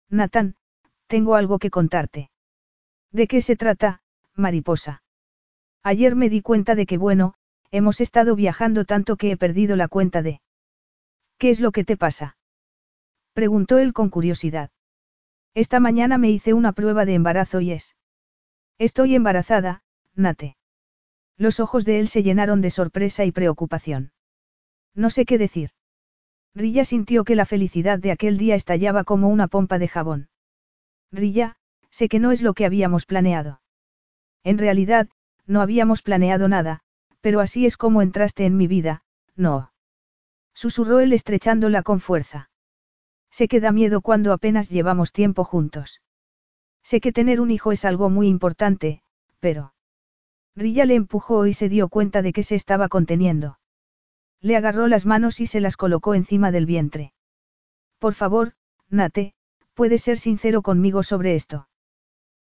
Nathan, 0.09 0.55
tengo 1.09 1.35
algo 1.35 1.59
que 1.59 1.71
contarte. 1.71 2.31
¿De 3.11 3.27
qué 3.27 3.43
se 3.43 3.57
trata, 3.57 4.03
mariposa? 4.35 5.03
Ayer 5.83 6.15
me 6.15 6.29
di 6.29 6.41
cuenta 6.41 6.77
de 6.77 6.87
que 6.87 6.97
bueno, 6.97 7.35
hemos 7.73 8.01
estado 8.01 8.37
viajando 8.37 8.85
tanto 8.85 9.17
que 9.17 9.33
he 9.33 9.37
perdido 9.37 9.75
la 9.75 9.89
cuenta 9.89 10.23
de... 10.23 10.41
¿Qué 11.39 11.51
es 11.51 11.59
lo 11.59 11.73
que 11.73 11.85
te 11.85 11.97
pasa? 11.97 12.37
Preguntó 13.33 13.79
él 13.79 13.93
con 13.93 14.09
curiosidad. 14.09 14.71
Esta 15.55 15.81
mañana 15.81 16.19
me 16.19 16.31
hice 16.31 16.55
una 16.55 16.73
prueba 16.73 17.05
de 17.05 17.15
embarazo 17.15 17.61
y 17.61 17.73
es... 17.73 17.97
Estoy 18.79 19.17
embarazada, 19.17 19.83
Nate. 20.15 20.57
Los 21.37 21.59
ojos 21.59 21.85
de 21.85 21.99
él 21.99 22.09
se 22.09 22.23
llenaron 22.23 22.61
de 22.61 22.71
sorpresa 22.71 23.25
y 23.25 23.33
preocupación. 23.33 24.13
No 24.95 25.11
sé 25.11 25.25
qué 25.25 25.37
decir. 25.37 25.71
Rilla 26.55 26.85
sintió 26.85 27.25
que 27.25 27.35
la 27.35 27.47
felicidad 27.47 27.99
de 27.99 28.11
aquel 28.11 28.37
día 28.37 28.55
estallaba 28.55 29.05
como 29.05 29.29
una 29.29 29.49
pompa 29.49 29.79
de 29.79 29.89
jabón. 29.89 30.29
Rilla, 31.11 31.57
sé 31.91 32.09
que 32.09 32.19
no 32.19 32.31
es 32.31 32.43
lo 32.43 32.55
que 32.55 32.67
habíamos 32.67 33.07
planeado. 33.07 33.61
En 34.45 34.59
realidad, 34.59 35.09
no 35.47 35.61
habíamos 35.61 36.03
planeado 36.03 36.49
nada, 36.49 36.81
pero 37.21 37.41
así 37.41 37.67
es 37.67 37.77
como 37.77 38.03
entraste 38.03 38.45
en 38.45 38.57
mi 38.57 38.67
vida, 38.67 39.03
no. 39.37 39.73
Susurró 40.55 41.01
él 41.01 41.13
estrechándola 41.13 41.83
con 41.83 42.01
fuerza. 42.01 42.51
Sé 43.31 43.49
que 43.49 43.61
da 43.61 43.73
miedo 43.73 44.03
cuando 44.03 44.33
apenas 44.33 44.69
llevamos 44.69 45.13
tiempo 45.13 45.45
juntos. 45.45 46.03
Sé 46.83 47.01
que 47.01 47.13
tener 47.13 47.41
un 47.41 47.51
hijo 47.51 47.73
es 47.73 47.85
algo 47.85 48.11
muy 48.11 48.29
importante, 48.29 49.03
pero... 49.41 49.73
Rilla 50.55 50.85
le 50.85 50.97
empujó 50.97 51.47
y 51.47 51.55
se 51.55 51.71
dio 51.71 51.89
cuenta 51.89 52.21
de 52.21 52.35
que 52.35 52.43
se 52.43 52.57
estaba 52.57 52.89
conteniendo. 52.89 53.59
Le 54.43 54.57
agarró 54.57 54.89
las 54.89 55.07
manos 55.07 55.41
y 55.41 55.47
se 55.47 55.61
las 55.61 55.77
colocó 55.77 56.15
encima 56.15 56.51
del 56.51 56.67
vientre. 56.67 57.13
Por 57.99 58.15
favor, 58.15 58.55
Nate, 58.91 59.35
puedes 59.75 60.03
ser 60.03 60.19
sincero 60.19 60.63
conmigo 60.63 61.05
sobre 61.05 61.37
esto. 61.37 61.69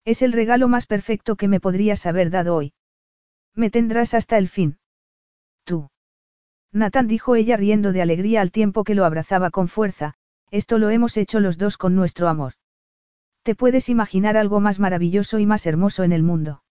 Es 0.05 0.23
el 0.23 0.33
regalo 0.33 0.68
más 0.68 0.86
perfecto 0.86 1.36
que 1.36 1.49
me 1.49 1.58
podrías 1.58 2.07
haber 2.07 2.31
dado 2.31 2.55
hoy. 2.55 2.75
Me 3.55 3.70
tendrás 3.70 4.12
hasta 4.12 4.36
el 4.36 4.49
fin. 4.49 4.78
Tú. 5.65 5.91
Nathan 6.70 7.08
dijo 7.08 7.34
ella 7.34 7.57
riendo 7.57 7.92
de 7.92 8.02
alegría 8.02 8.42
al 8.42 8.52
tiempo 8.52 8.84
que 8.84 8.94
lo 8.94 9.07
abrazaba 9.07 9.50
con 9.50 9.66
fuerza, 9.66 10.15
esto 10.50 10.78
lo 10.78 10.91
hemos 10.91 11.16
hecho 11.16 11.41
los 11.41 11.57
dos 11.57 11.78
con 11.78 11.97
nuestro 11.97 12.28
amor. 12.28 12.52
Te 13.42 13.55
puedes 13.55 13.89
imaginar 13.89 14.36
algo 14.36 14.60
más 14.60 14.78
maravilloso 14.78 15.39
y 15.39 15.47
más 15.47 15.66
hermoso 15.66 16.05
en 16.05 16.12
el 16.12 16.23
mundo. 16.23 16.62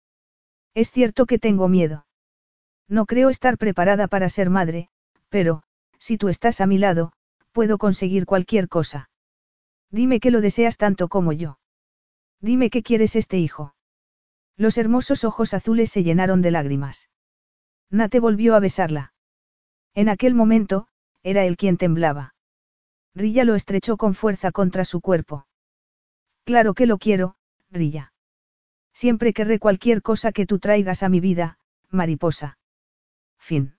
Es 0.76 0.92
cierto 0.92 1.26
que 1.26 1.40
tengo 1.40 1.68
miedo. 1.68 2.06
No 2.88 3.06
creo 3.06 3.30
estar 3.30 3.58
preparada 3.58 4.08
para 4.08 4.30
ser 4.30 4.50
madre, 4.50 4.90
pero, 5.36 5.64
si 6.00 6.18
tú 6.18 6.30
estás 6.30 6.62
a 6.62 6.66
mi 6.66 6.78
lado, 6.78 7.12
puedo 7.52 7.78
conseguir 7.78 8.26
cualquier 8.26 8.70
cosa. 8.70 9.10
Dime 9.92 10.22
que 10.22 10.32
lo 10.32 10.40
deseas 10.40 10.78
tanto 10.78 11.10
como 11.10 11.34
yo. 11.34 11.60
Dime 12.40 12.70
que 12.70 12.84
quieres 12.84 13.18
este 13.18 13.38
hijo. 13.38 13.76
Los 14.56 14.78
hermosos 14.78 15.26
ojos 15.26 15.54
azules 15.54 15.92
se 15.92 16.04
llenaron 16.04 16.42
de 16.42 16.52
lágrimas. 16.52 17.10
Nate 17.90 18.22
volvió 18.22 18.56
a 18.56 18.62
besarla. 18.62 19.14
En 19.94 20.08
aquel 20.08 20.36
momento, 20.36 20.88
era 21.22 21.44
él 21.44 21.58
quien 21.58 21.76
temblaba. 21.76 22.34
Rilla 23.14 23.44
lo 23.44 23.56
estrechó 23.56 23.98
con 23.98 24.14
fuerza 24.14 24.54
contra 24.54 24.86
su 24.86 25.02
cuerpo. 25.02 25.48
Claro 26.46 26.74
que 26.74 26.86
lo 26.86 26.98
quiero, 26.98 27.36
Rilla. 27.70 28.14
Siempre 28.94 29.34
querré 29.34 29.60
cualquier 29.60 30.02
cosa 30.02 30.32
que 30.32 30.46
tú 30.46 30.60
traigas 30.60 31.04
a 31.04 31.10
mi 31.10 31.20
vida, 31.20 31.60
mariposa. 31.90 32.58
Fin. 33.38 33.75